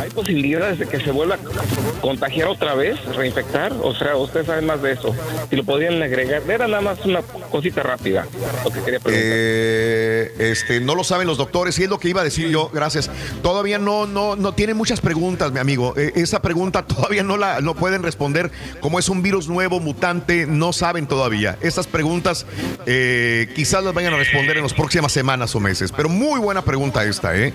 ¿hay 0.00 0.10
posibilidades 0.10 0.78
de 0.78 0.86
que 0.86 1.00
se 1.00 1.10
vuelva 1.10 1.36
a 1.36 2.00
contagiar 2.00 2.48
otra 2.48 2.74
vez, 2.74 3.02
reinfectar? 3.16 3.72
O 3.82 3.94
sea, 3.94 4.16
ustedes 4.16 4.46
saben 4.46 4.66
más 4.66 4.82
de 4.82 4.92
eso. 4.92 5.14
Si 5.50 5.56
lo 5.56 5.64
podrían 5.64 6.02
agregar. 6.02 6.42
Era 6.48 6.66
nada 6.68 6.82
más 6.82 7.04
una 7.04 7.22
cosita 7.22 7.82
rápida 7.82 8.26
lo 8.64 8.70
que 8.70 8.80
quería 8.80 9.00
preguntar. 9.00 9.30
Eh, 9.32 10.34
este, 10.38 10.80
no 10.80 10.94
lo 10.94 11.04
saben 11.04 11.26
los 11.26 11.38
doctores 11.38 11.78
y 11.78 11.84
es 11.84 11.90
lo 11.90 11.98
que 11.98 12.08
iba 12.08 12.20
a 12.20 12.24
decir 12.24 12.48
yo, 12.48 12.70
gracias. 12.72 13.10
Todavía 13.42 13.78
no, 13.78 14.06
no, 14.06 14.36
no 14.36 14.52
tienen 14.54 14.76
muchas 14.76 15.00
preguntas, 15.00 15.52
mi 15.52 15.58
amigo. 15.58 15.94
Eh, 15.96 16.12
esa 16.16 16.42
pregunta 16.42 16.82
todavía 16.86 17.22
no 17.22 17.36
la 17.36 17.60
no 17.60 17.74
pueden 17.74 18.02
responder. 18.02 18.50
Como 18.80 18.98
es 18.98 19.08
un 19.08 19.22
virus 19.22 19.48
nuevo, 19.48 19.80
mutante, 19.80 20.46
no 20.46 20.72
saben 20.72 21.06
todavía. 21.06 21.58
Estas 21.60 21.86
preguntas 21.86 22.46
eh, 22.86 23.48
quizás 23.54 23.84
las 23.84 23.94
vayan 23.94 24.14
a 24.14 24.16
responder 24.16 24.56
en 24.56 24.62
las 24.62 24.74
próximas 24.82 25.12
semanas 25.12 25.54
o 25.54 25.60
meses. 25.60 25.92
Pero 25.92 26.08
muy 26.08 26.40
buena 26.40 26.62
pregunta 26.62 27.04
esta, 27.04 27.36
¿eh? 27.36 27.54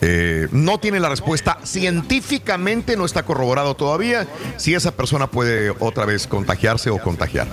Eh, 0.00 0.48
no 0.52 0.80
tiene 0.80 1.00
la 1.00 1.10
respuesta. 1.10 1.58
Científicamente 1.64 2.96
no 2.96 3.04
está 3.04 3.24
corroborado 3.24 3.74
todavía 3.74 4.26
si 4.56 4.72
esa 4.72 4.90
persona 4.92 5.26
puede 5.26 5.68
otra 5.80 6.06
vez 6.06 6.26
contagiarse 6.26 6.88
o 6.88 6.96
contagiar. 6.96 7.46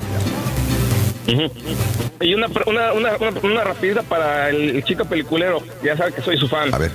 Y 2.22 2.34
una, 2.34 2.48
una, 2.66 2.94
una, 2.94 3.16
una, 3.18 3.40
una 3.44 3.64
rapidita 3.64 4.04
para 4.04 4.50
el 4.50 4.84
chico 4.84 5.06
peliculero. 5.06 5.62
Ya 5.84 5.96
sabe 5.96 6.12
que 6.12 6.22
soy 6.22 6.38
su 6.38 6.50
fan. 6.50 6.74
A 6.74 6.78
ver. 6.78 6.92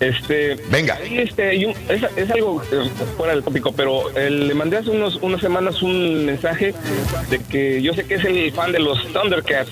Este, 0.00 0.56
Venga. 0.70 0.98
este, 1.04 1.56
es, 1.88 2.02
es 2.16 2.30
algo 2.30 2.62
eh, 2.72 2.90
fuera 3.16 3.34
del 3.34 3.44
tópico, 3.44 3.72
pero 3.72 4.10
eh, 4.16 4.28
le 4.28 4.54
mandé 4.54 4.78
hace 4.78 4.90
unos, 4.90 5.16
unas 5.22 5.40
semanas 5.40 5.82
un 5.82 6.26
mensaje 6.26 6.74
de 7.30 7.38
que 7.44 7.80
yo 7.80 7.94
sé 7.94 8.04
que 8.04 8.14
es 8.14 8.24
el 8.24 8.52
fan 8.52 8.72
de 8.72 8.80
los 8.80 9.06
Thundercats 9.12 9.70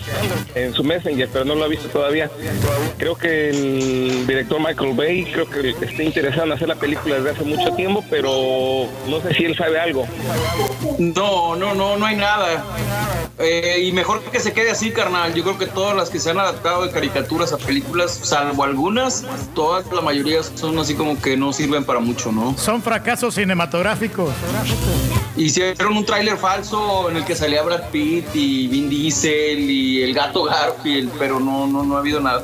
en 0.54 0.72
su 0.72 0.84
Messenger, 0.84 1.28
pero 1.32 1.44
no 1.44 1.54
lo 1.56 1.64
ha 1.64 1.68
visto 1.68 1.88
todavía. 1.88 2.30
Creo 2.96 3.16
que 3.16 3.50
el 3.50 4.26
director 4.26 4.60
Michael 4.60 4.94
Bay 4.94 5.24
creo 5.24 5.48
que 5.50 5.70
está 5.70 6.02
interesado 6.02 6.46
en 6.46 6.52
hacer 6.52 6.68
la 6.68 6.76
película 6.76 7.16
desde 7.16 7.30
hace 7.30 7.44
mucho 7.44 7.74
tiempo, 7.74 8.04
pero 8.08 8.86
no 9.08 9.20
sé 9.20 9.34
si 9.34 9.44
él 9.44 9.56
sabe 9.56 9.80
algo. 9.80 10.06
No, 10.98 11.56
no, 11.56 11.74
no, 11.74 11.96
no 11.96 12.06
hay 12.06 12.16
nada. 12.16 12.64
Eh, 13.38 13.82
y 13.82 13.92
mejor 13.94 14.22
que 14.22 14.40
se 14.40 14.52
quede 14.52 14.70
así, 14.70 14.90
carnal. 14.90 15.32
Yo 15.34 15.42
creo 15.42 15.58
que 15.58 15.66
todas 15.66 15.96
las 15.96 16.10
que 16.10 16.18
se 16.18 16.30
han 16.30 16.38
adaptado 16.38 16.82
de 16.84 16.90
caricaturas 16.90 17.52
a 17.52 17.58
películas, 17.58 18.18
salvo 18.22 18.64
algunas, 18.64 19.24
todas, 19.54 19.90
la 19.92 20.00
mayoría 20.00 20.42
son 20.42 20.78
así 20.78 20.94
como 20.94 21.20
que 21.20 21.36
no 21.36 21.52
sirven 21.52 21.84
para 21.84 22.00
mucho, 22.00 22.32
¿no? 22.32 22.56
Son 22.58 22.82
fracasos 22.82 23.34
cinematográficos. 23.34 24.30
Hicieron 25.36 25.96
un 25.96 26.04
tráiler 26.06 26.36
falso 26.36 27.10
en 27.10 27.16
el 27.16 27.24
que 27.24 27.34
salía 27.34 27.62
Brad 27.62 27.90
Pitt 27.90 28.26
y 28.34 28.68
Vin 28.68 28.88
Diesel 28.88 29.58
y 29.68 30.02
el 30.02 30.14
gato 30.14 30.44
Garfield, 30.44 31.10
pero 31.18 31.40
no, 31.40 31.66
no, 31.66 31.82
no 31.82 31.96
ha 31.96 31.98
habido 32.00 32.20
nada. 32.20 32.42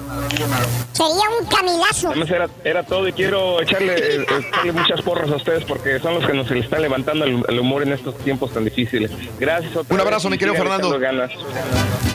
Sería 0.92 1.22
un 1.40 1.46
camilazo. 1.46 2.12
Era, 2.34 2.48
era 2.64 2.82
todo 2.84 3.06
y 3.06 3.12
quiero 3.12 3.62
echarle, 3.62 3.94
eh, 3.94 4.22
echarle 4.22 4.72
muchas 4.72 5.02
porras 5.02 5.30
a 5.30 5.36
ustedes 5.36 5.64
porque 5.64 6.00
son 6.00 6.14
los 6.14 6.26
que 6.26 6.34
nos 6.34 6.50
le 6.50 6.60
están 6.60 6.82
levantando 6.82 7.24
el, 7.24 7.42
el 7.48 7.60
humor 7.60 7.82
en 7.82 7.92
estos 7.92 8.16
tiempos 8.18 8.52
tan 8.52 8.64
difíciles. 8.64 9.10
Gracias. 9.38 9.76
otra 9.76 9.94
Un 9.94 10.00
abrazo, 10.00 10.28
vez, 10.28 10.32
mi 10.32 10.38
querido 10.38 10.56
Fernando. 10.56 10.98
ganas. 10.98 11.30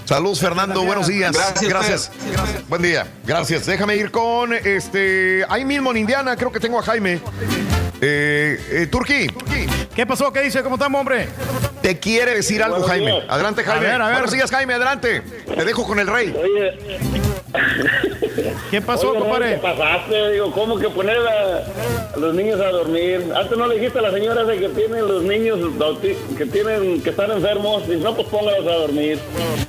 Saludos, 0.06 0.40
Fernando. 0.40 0.84
Buenos 0.84 1.08
días. 1.08 1.32
Gracias, 1.34 1.70
Gracias. 1.70 2.12
Buen 2.68 2.82
día. 2.82 3.08
Gracias. 3.26 3.66
Déjame 3.66 3.96
ir 3.96 4.12
con 4.12 4.54
este. 4.54 5.46
Ahí 5.50 5.66
mismo 5.66 5.92
en 5.92 5.98
Indiana, 5.98 6.36
creo 6.36 6.52
que 6.52 6.60
tengo 6.60 6.80
a 6.80 6.84
Jaime. 6.84 7.20
Eh, 8.02 8.60
eh, 8.70 8.88
Turquí. 8.88 9.28
¿Qué 9.96 10.06
pasó? 10.06 10.32
¿Qué 10.32 10.42
dice? 10.42 10.62
¿Cómo 10.62 10.76
estamos, 10.76 11.00
hombre? 11.00 11.28
Te 11.82 11.98
quiere 12.00 12.36
decir 12.36 12.62
algo, 12.62 12.84
Jaime. 12.84 13.24
Adelante, 13.28 13.62
A 13.62 13.66
Jaime. 13.66 13.86
ver, 13.88 14.02
a 14.02 14.06
ver. 14.06 14.14
Buenos 14.16 14.32
días, 14.32 14.52
Jaime. 14.52 14.74
Adelante. 14.74 15.22
Te 15.22 15.66
dejo 15.66 15.86
con 15.88 16.00
el 16.00 16.08
rey. 16.08 16.34
¿Qué 18.72 18.82
pasó, 18.82 19.12
Oye, 19.12 19.20
compadre? 19.20 19.52
¿Qué 19.56 19.58
pasaste? 19.60 20.32
Digo, 20.32 20.52
¿cómo 20.52 20.78
que 20.78 20.90
poner 20.90 21.18
a, 21.18 22.14
a 22.14 22.18
los 22.18 22.34
niños 22.34 22.60
a 22.60 22.70
dormir? 22.70 23.32
Antes 23.36 23.58
no 23.58 23.68
le 23.68 23.76
dijiste 23.76 24.00
a 24.00 24.02
la 24.02 24.12
señora 24.12 24.44
de 24.44 24.58
que 24.60 24.70
tienen 24.70 25.08
los 25.08 25.24
niños 25.24 25.60
que 26.38 26.46
tienen 26.46 27.02
que 27.02 27.12
están 27.12 27.32
enfermos. 27.32 27.88
Dice, 27.88 28.02
no, 28.04 28.14
pues 28.16 28.28
póngalos 28.28 28.68
a 28.68 28.76
dormir. 28.78 29.20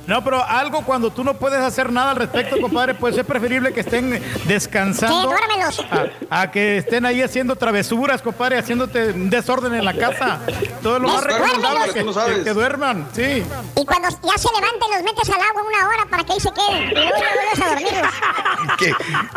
No, 0.05 0.23
pero 0.23 0.43
algo 0.43 0.83
cuando 0.83 1.11
tú 1.11 1.23
no 1.23 1.35
puedes 1.35 1.59
hacer 1.59 1.91
nada 1.91 2.11
al 2.11 2.17
respecto, 2.17 2.57
compadre, 2.61 2.95
pues 2.95 3.17
es 3.17 3.25
preferible 3.25 3.71
que 3.73 3.81
estén 3.81 4.21
descansando. 4.45 5.21
Sí, 5.21 5.27
duérmelos. 5.27 5.85
A, 6.29 6.41
a 6.41 6.51
que 6.51 6.77
estén 6.77 7.05
ahí 7.05 7.21
haciendo 7.21 7.55
travesuras, 7.55 8.21
compadre, 8.21 8.57
haciéndote 8.57 9.11
un 9.11 9.29
desorden 9.29 9.73
en 9.75 9.85
la 9.85 9.93
casa. 9.93 10.39
Todo 10.81 10.99
lo 10.99 11.07
más 11.07 11.23
Pues, 11.23 11.35
recomendable 11.35 11.93
que, 11.93 12.03
que- 12.37 12.43
que 12.43 12.53
duerman, 12.53 13.07
sí. 13.13 13.43
Y 13.75 13.85
cuando 13.85 14.09
ya 14.09 14.37
se 14.37 14.49
levanten, 14.53 14.91
los 14.93 15.03
metes 15.03 15.29
al 15.29 15.41
agua 15.41 15.63
una 15.63 15.87
hora 15.87 16.05
para 16.09 16.23
que 16.23 16.33
ahí 16.33 16.39
se 16.39 16.51
queden. 16.51 16.91
Y 16.91 16.95
luego 16.95 17.76
a 17.85 18.75
qué, 18.77 18.91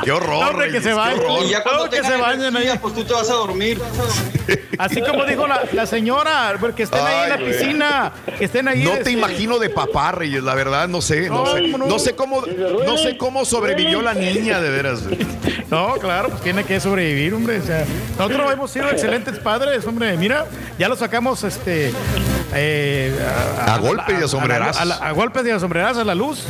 qué 0.05 0.13
horror. 0.13 0.49
Hombre, 0.49 0.67
que 0.67 0.79
Reyes, 0.79 0.85
se 0.85 0.93
vayan. 0.93 1.21
Y 1.45 1.51
ya 1.51 1.63
cuando 1.63 1.91
que 1.91 2.03
se 2.03 2.17
bañen 2.17 2.57
ahí. 2.57 2.71
pues 2.81 2.95
tú 2.95 3.05
te 3.05 3.13
vas 3.13 3.29
a 3.31 3.35
dormir. 3.35 3.81
Así 4.79 5.03
como 5.03 5.25
dijo 5.27 5.47
la, 5.47 5.63
la 5.73 5.87
señora, 5.87 6.55
que 6.75 6.83
estén 6.85 7.01
ahí 7.07 7.25
en 7.25 7.29
la 7.29 7.37
güey. 7.37 7.53
piscina, 7.53 8.13
que 8.39 8.45
estén 8.47 8.67
ahí. 8.69 8.83
No 8.83 8.93
te 8.99 9.11
imagino 9.11 9.59
de 9.59 9.69
papá, 9.71 10.13
Reyes, 10.13 10.43
la 10.43 10.55
verdad, 10.55 10.89
no 10.89 11.01
sé, 11.03 11.29
no, 11.29 11.45
No, 11.45 11.53
sé, 11.55 11.61
¿cómo 11.71 11.79
no? 11.79 11.87
no 11.87 11.99
sé 11.99 12.15
cómo, 12.17 12.43
no 12.87 12.97
sé 12.97 13.17
cómo 13.19 13.45
sobrevivió 13.45 14.01
la 14.03 14.15
niña, 14.15 14.61
de 14.61 14.71
veras. 14.71 15.01
No, 15.71 15.95
claro, 16.01 16.31
pues 16.31 16.43
tiene 16.43 16.65
que 16.65 16.81
sobrevivir, 16.81 17.33
hombre. 17.33 17.61
O 17.61 17.63
sea, 17.63 17.85
nosotros 18.19 18.53
hemos 18.53 18.73
sido 18.73 18.91
excelentes 18.91 19.39
padres, 19.39 19.87
hombre. 19.87 20.17
Mira, 20.17 20.47
ya 20.81 20.89
lo 20.89 20.97
sacamos, 20.97 21.45
este, 21.45 21.93
eh, 22.55 23.17
A 23.69 23.79
golpes 23.79 24.17
y 24.21 24.25
a 24.25 24.27
sombrerazos. 24.27 24.83
A, 24.83 24.85
la- 24.85 24.97
a 24.97 25.13
golpes 25.13 25.47
y 25.47 25.51
a 25.51 25.61
sombrerazos 25.61 25.99
a 25.99 26.05
la 26.05 26.17
luz. 26.17 26.45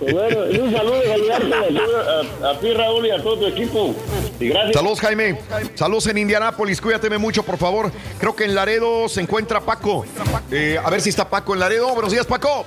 Bueno, 0.00 0.50
y 0.50 0.58
un 0.58 0.72
saludo 0.72 1.00
de 1.00 1.32
a, 1.32 2.46
a, 2.46 2.50
a 2.50 2.58
ti, 2.60 2.72
Raúl, 2.72 3.06
y 3.06 3.10
a 3.10 3.22
todo 3.22 3.38
tu 3.38 3.46
equipo. 3.46 3.94
Y 4.38 4.48
gracias. 4.48 4.74
Saludos, 4.74 5.00
Jaime. 5.00 5.38
Saludos 5.74 6.06
en 6.06 6.18
Indianápolis. 6.18 6.80
Cuídateme 6.80 7.18
mucho, 7.18 7.42
por 7.42 7.58
favor. 7.58 7.90
Creo 8.18 8.34
que 8.34 8.44
en 8.44 8.54
Laredo 8.54 9.08
se 9.08 9.20
encuentra 9.20 9.60
Paco. 9.60 10.04
Eh, 10.50 10.78
a 10.82 10.88
ver 10.90 11.00
si 11.00 11.10
está 11.10 11.28
Paco 11.28 11.52
en 11.54 11.60
Laredo. 11.60 11.92
Buenos 11.92 12.12
días, 12.12 12.26
Paco. 12.26 12.64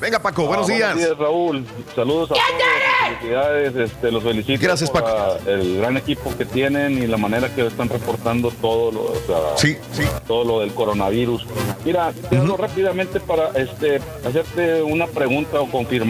Venga, 0.00 0.18
Paco. 0.20 0.46
Buenos 0.46 0.68
Ah, 0.70 0.72
días. 0.72 0.94
Buenos 0.94 1.08
días, 1.10 1.18
Raúl. 1.18 1.66
Saludos 1.94 2.30
a 2.30 2.34
todos. 2.34 3.18
Felicidades. 3.18 3.76
Este, 3.76 4.10
los 4.12 4.22
felicito 4.22 4.60
Gracias, 4.62 4.90
por 4.90 5.02
Paco. 5.02 5.36
la- 5.44 5.52
el 5.52 5.78
gran 5.78 5.96
equipo 5.96 6.34
que 6.36 6.44
tienen 6.44 7.02
y 7.02 7.06
la 7.06 7.16
manera 7.16 7.52
que 7.54 7.66
están 7.66 7.88
reportando 7.88 8.50
todo 8.60 8.92
lo, 8.92 9.00
o 9.02 9.14
sea, 9.26 9.36
Sí, 9.56 9.76
sí. 9.92 10.02
todo 10.26 10.44
lo 10.44 10.60
del 10.60 10.72
coronavirus. 10.74 11.44
Mira, 11.84 12.12
te 12.30 12.36
rápidamente 12.56 13.20
para 13.20 13.48
este, 13.56 14.00
hacerte 14.26 14.82
una 14.82 15.06
pregunta 15.06 15.60
o 15.60 15.70
confirmar. 15.70 16.03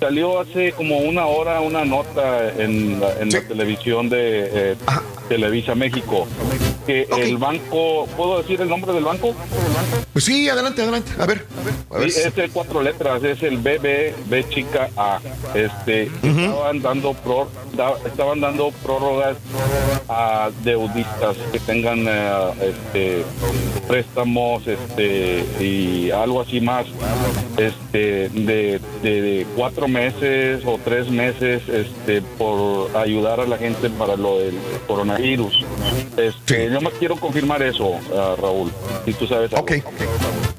Salió 0.00 0.40
hace 0.40 0.72
como 0.72 0.98
una 0.98 1.26
hora 1.26 1.60
una 1.60 1.84
nota 1.84 2.50
en 2.58 3.00
la, 3.00 3.12
en 3.20 3.30
la 3.30 3.40
televisión 3.42 4.08
de 4.08 4.72
eh, 4.72 4.76
Televisa 5.28 5.74
México 5.74 6.26
que 6.86 7.08
el 7.16 7.38
banco, 7.38 8.06
¿puedo 8.14 8.42
decir 8.42 8.60
el 8.60 8.68
nombre 8.68 8.92
del 8.92 9.04
banco? 9.04 9.34
Pues 10.12 10.26
sí, 10.26 10.50
adelante, 10.50 10.82
adelante. 10.82 11.12
A 11.18 11.24
ver. 11.24 11.46
A 11.90 11.96
ver. 11.98 12.10
Sí, 12.10 12.20
es 12.20 12.34
de 12.34 12.50
cuatro 12.50 12.82
letras, 12.82 13.24
es 13.24 13.42
el 13.42 13.56
BB, 13.56 14.12
B 14.28 14.44
chica 14.50 14.90
A. 14.98 15.18
Este, 15.54 16.10
estaban 16.22 16.82
dando 16.82 17.14
pro- 17.14 17.48
da- 17.74 17.94
estaban 18.06 18.42
dando 18.42 18.70
prórrogas 18.82 19.38
a 20.10 20.50
deudistas 20.62 21.36
que 21.52 21.58
tengan 21.60 22.04
eh, 22.06 22.50
este 22.60 23.24
préstamos 23.88 24.66
este 24.66 25.44
y 25.60 26.10
algo 26.10 26.42
así 26.42 26.60
más 26.60 26.84
este 27.56 28.28
de, 28.28 28.78
de- 29.04 29.22
de 29.22 29.46
cuatro 29.56 29.86
meses 29.86 30.62
o 30.66 30.78
tres 30.84 31.08
meses 31.10 31.62
este 31.68 32.22
por 32.38 32.90
ayudar 32.96 33.38
a 33.40 33.46
la 33.46 33.56
gente 33.58 33.88
para 33.90 34.16
lo 34.16 34.38
del 34.38 34.54
coronavirus 34.88 35.64
este 36.16 36.70
yo 36.72 36.80
me 36.80 36.90
quiero 36.90 37.16
confirmar 37.16 37.62
eso 37.62 37.92
ah, 38.16 38.34
Raúl 38.40 38.72
si 39.04 39.12
tú 39.12 39.26
sabes 39.26 39.52
algo. 39.52 39.64
Ok. 39.64 39.72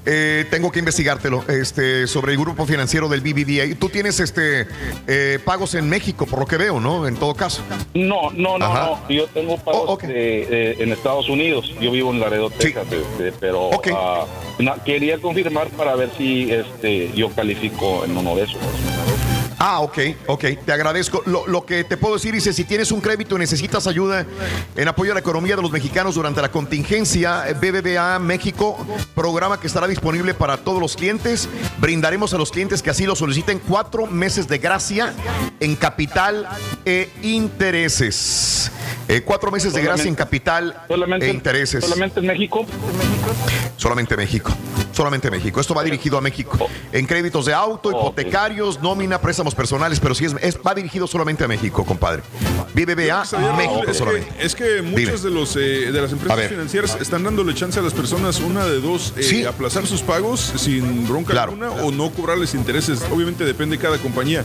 Eh, 0.06 0.46
tengo 0.52 0.72
que 0.72 0.80
investigártelo 0.80 1.44
este, 1.48 2.06
sobre 2.08 2.34
el 2.34 2.38
grupo 2.40 2.66
financiero 2.66 3.10
del 3.10 3.22
BBVA. 3.22 3.76
Tú 3.80 3.90
tienes 3.90 4.20
este 4.20 4.68
eh, 5.08 5.40
pagos 5.44 5.74
en 5.76 5.90
México, 5.90 6.26
por 6.26 6.40
lo 6.40 6.46
que 6.46 6.58
veo, 6.58 6.80
¿no? 6.80 7.08
En 7.08 7.16
todo 7.16 7.34
caso. 7.34 7.62
No, 7.94 8.30
no, 8.32 8.58
no, 8.58 8.66
Ajá. 8.66 8.86
no. 8.86 9.10
Yo 9.10 9.28
tengo 9.28 9.58
pagos 9.58 10.00
de, 10.04 10.44
eh, 10.44 10.76
en 10.80 10.92
Estados 10.92 11.28
Unidos. 11.30 11.74
Yo 11.82 11.92
vivo 11.92 12.12
en 12.12 12.20
Laredo, 12.20 12.50
Texas, 12.50 12.86
este, 12.92 13.32
pero 13.40 13.70
ah, 13.96 14.26
na- 14.60 14.76
quería 14.84 15.18
confirmar 15.20 15.70
para 15.70 15.96
ver 15.96 16.10
si 16.18 16.52
este 16.52 17.12
yo 17.16 17.30
califico 17.32 18.06
en 18.06 18.16
uno 18.18 18.36
de 18.36 18.44
esos. 18.44 18.58
Ah, 19.58 19.80
ok, 19.80 19.98
ok, 20.28 20.46
te 20.66 20.72
agradezco. 20.72 21.22
Lo, 21.26 21.48
lo 21.48 21.66
que 21.66 21.84
te 21.84 21.98
puedo 21.98 22.16
decir, 22.16 22.34
dice, 22.34 22.54
si 22.54 22.66
tienes 22.66 22.92
un 22.92 23.02
crédito 23.02 23.36
y 23.36 23.40
necesitas 23.40 23.88
ayuda 23.88 24.26
en 24.76 24.88
apoyo 24.88 25.12
a 25.12 25.16
la 25.16 25.22
economía 25.22 25.56
de 25.56 25.62
los 25.62 25.72
mexicanos 25.72 26.16
durante 26.16 26.42
la 26.42 26.52
contingencia, 26.52 27.46
BBVA 27.60 28.20
México, 28.20 28.78
programa 29.14 29.60
que 29.60 29.68
estará 29.68 29.88
disponible 29.88 30.34
para 30.34 30.58
todos 30.58 30.82
los 30.82 30.96
clientes. 30.96 31.48
Brindaremos 31.78 32.34
a 32.34 32.38
los 32.38 32.52
clientes 32.52 32.82
que 32.82 32.90
así 32.90 33.06
lo 33.06 33.16
soliciten 33.16 33.60
cuatro 33.60 34.08
meses 34.08 34.48
de 34.48 34.58
gracia 34.58 35.14
en 35.60 35.76
capital 35.76 36.48
e 36.86 37.10
intereses. 37.22 38.72
Eh, 39.08 39.22
cuatro 39.22 39.52
meses 39.52 39.74
de 39.74 39.84
gracia 39.84 40.08
en 40.08 40.16
capital 40.16 40.76
e 41.22 41.30
intereses. 41.30 41.84
¿Solamente 41.84 42.20
en 42.20 42.26
México? 42.26 42.66
Solamente 43.78 44.18
México. 44.18 44.52
Solamente 44.92 45.30
México. 45.30 45.60
Esto 45.60 45.76
va 45.76 45.84
dirigido 45.84 46.18
a 46.18 46.22
México. 46.22 46.58
En 46.92 47.06
créditos 47.06 47.46
de 47.46 47.54
auto, 47.54 47.92
hipotecarios, 47.92 48.82
nómina, 48.82 49.20
préstamos 49.22 49.45
personales, 49.54 50.00
pero 50.00 50.16
sí 50.16 50.26
es, 50.26 50.34
es- 50.42 50.58
va 50.66 50.74
dirigido 50.74 51.06
solamente 51.06 51.44
a 51.44 51.48
México, 51.48 51.86
compadre. 51.86 52.24
BBVA 52.74 53.26
¿Sabía, 53.26 53.48
Raúl? 53.50 53.58
México 53.58 53.84
es, 53.92 53.98
solamente. 53.98 54.34
que, 54.38 54.46
es 54.46 54.56
que 54.56 54.82
muchas 54.82 55.22
de, 55.24 55.30
los, 55.30 55.56
eh, 55.56 55.92
de 55.92 56.02
las 56.02 56.12
empresas 56.12 56.38
ver. 56.38 56.50
financieras 56.50 56.98
están 57.00 57.24
dándole 57.24 57.54
chance 57.54 57.80
a 57.80 57.84
las 57.84 57.94
personas, 57.94 58.40
una 58.40 58.66
de 58.66 58.80
dos, 58.82 59.14
eh, 59.18 59.46
aplazar 59.48 59.86
sus 59.86 60.02
pagos 60.02 60.54
sin 60.56 61.08
bronca 61.08 61.44
alguna 61.44 61.70
o 61.72 61.92
no 61.92 62.10
cobrarles 62.12 62.54
intereses. 62.56 63.02
Obviamente 63.12 63.46
depende 63.46 63.76
de 63.78 63.82
cada 63.84 63.98
compañía. 64.00 64.44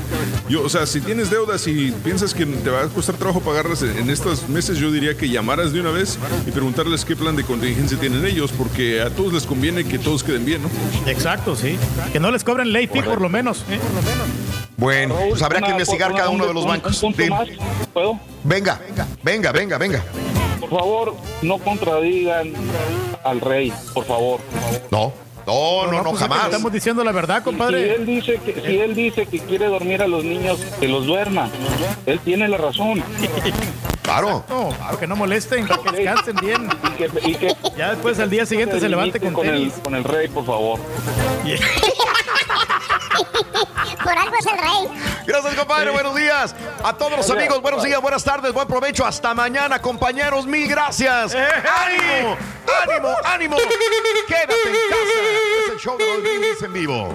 Yo, 0.49 0.63
o 0.63 0.69
sea, 0.69 0.87
si 0.87 1.01
tienes 1.01 1.31
deudas 1.31 1.67
y 1.67 1.93
piensas 2.05 2.35
que 2.35 2.45
te 2.47 2.71
va 2.71 2.83
a 2.83 2.87
costar 2.89 3.17
trabajo 3.17 3.41
pagarlas 3.41 3.83
en 3.83 4.11
estos 4.11 4.49
meses, 4.49 4.79
yo 4.79 4.91
diría 4.91 5.17
que 5.17 5.29
llamaras 5.29 5.73
de 5.73 5.81
una 5.81 5.91
vez 5.91 6.19
y 6.47 6.51
preguntarles 6.51 7.05
qué 7.05 7.15
plan 7.17 7.37
de 7.37 7.45
contingencia 7.45 7.99
tienen 7.99 8.25
ellos, 8.25 8.51
porque 8.57 9.01
a 9.01 9.11
todos 9.11 9.33
les 9.33 9.45
conviene 9.45 9.85
que 9.85 9.99
todos 9.99 10.25
queden 10.25 10.45
bien, 10.45 10.63
¿no? 10.63 10.71
Exacto, 11.11 11.55
sí. 11.55 11.77
Que 12.13 12.19
no 12.21 12.31
les 12.31 12.43
cobren 12.45 12.73
late 12.73 12.89
fee 12.89 13.03
por 13.03 13.21
lo 13.21 13.29
menos. 13.29 13.65
¿eh? 13.71 13.79
Bueno, 14.09 14.25
pues 15.31 15.43
habrá 15.43 15.61
que 15.61 15.71
investigar 15.71 16.11
una- 16.11 16.19
cada 16.19 16.31
un- 16.31 16.37
uno 16.37 16.47
de 16.47 16.55
los 16.55 16.65
un- 16.65 16.69
bancos. 16.71 17.03
un 17.03 17.13
punto 17.13 17.23
Dime. 17.23 17.37
más, 17.37 17.49
¿Puedo? 17.93 18.19
Venga, 18.45 18.81
venga, 19.23 19.53
venga, 19.53 19.79
venga. 19.79 20.03
Por 20.61 20.71
favor, 20.71 21.15
no 21.43 21.59
contradigan 21.59 22.53
al 23.25 23.41
rey, 23.41 23.73
por 23.95 24.05
favor. 24.05 24.41
No, 24.91 25.13
no, 25.47 25.87
no, 25.87 25.93
no, 25.93 26.03
pues 26.11 26.15
es 26.15 26.19
que 26.19 26.29
jamás. 26.29 26.45
Estamos 26.47 26.73
diciendo 26.73 27.03
la 27.03 27.13
verdad, 27.13 27.39
Si 27.39 27.45
compadre. 27.45 27.95
él 27.97 28.07
dice 28.07 28.39
que 28.45 28.55
si 28.65 28.79
él 28.79 28.95
dice 28.95 29.27
que 29.27 29.39
quiere 29.41 29.67
dormir 29.67 30.03
a 30.03 30.07
los 30.07 30.23
niños, 30.25 30.61
que 30.79 30.87
los 30.87 31.07
duerma. 31.07 31.49
Él 32.07 32.21
tiene 32.21 32.47
la 32.49 32.57
razón. 32.59 33.03
Claro. 34.03 34.45
No, 34.49 34.71
claro, 34.71 34.99
que 34.99 35.07
no 35.07 35.15
molesten, 35.17 35.67
que 35.67 35.93
descansen 35.93 36.37
bien. 36.37 36.69
Y 37.25 37.35
que, 37.35 37.55
ya 37.77 37.91
después 37.91 38.19
al 38.19 38.29
día 38.31 38.45
siguiente 38.47 38.81
se 38.81 38.89
levante 38.89 39.21
con, 39.21 39.33
con 39.33 39.47
el, 39.47 39.71
con 39.73 39.95
el 39.95 40.03
rey, 40.05 40.29
por 40.29 40.45
favor. 40.45 40.79
Por 44.03 44.19
algo 44.19 44.37
es 44.39 44.47
el 44.47 44.59
rey. 44.59 45.03
Gracias, 45.27 45.55
compadre. 45.55 45.91
Buenos 45.91 46.15
días. 46.15 46.55
A 46.83 46.93
todos 46.93 47.17
los 47.19 47.31
amigos, 47.31 47.61
buenos 47.61 47.83
días, 47.83 48.01
buenas 48.01 48.25
tardes, 48.25 48.53
buen 48.53 48.67
provecho. 48.67 49.05
Hasta 49.05 49.35
mañana, 49.35 49.81
compañeros. 49.81 50.47
Mil 50.47 50.69
gracias. 50.69 51.35
¡Ánimo! 51.35 52.37
¡Ánimo! 52.83 53.15
¡Ánimo! 53.25 53.57
Quédate 54.27 54.53
en 54.53 54.75
casa. 54.91 55.65
Es 55.65 55.73
el 55.73 55.79
show 55.79 55.99
de 55.99 56.07
los 56.07 56.63
en 56.63 56.73
vivo. 56.73 57.15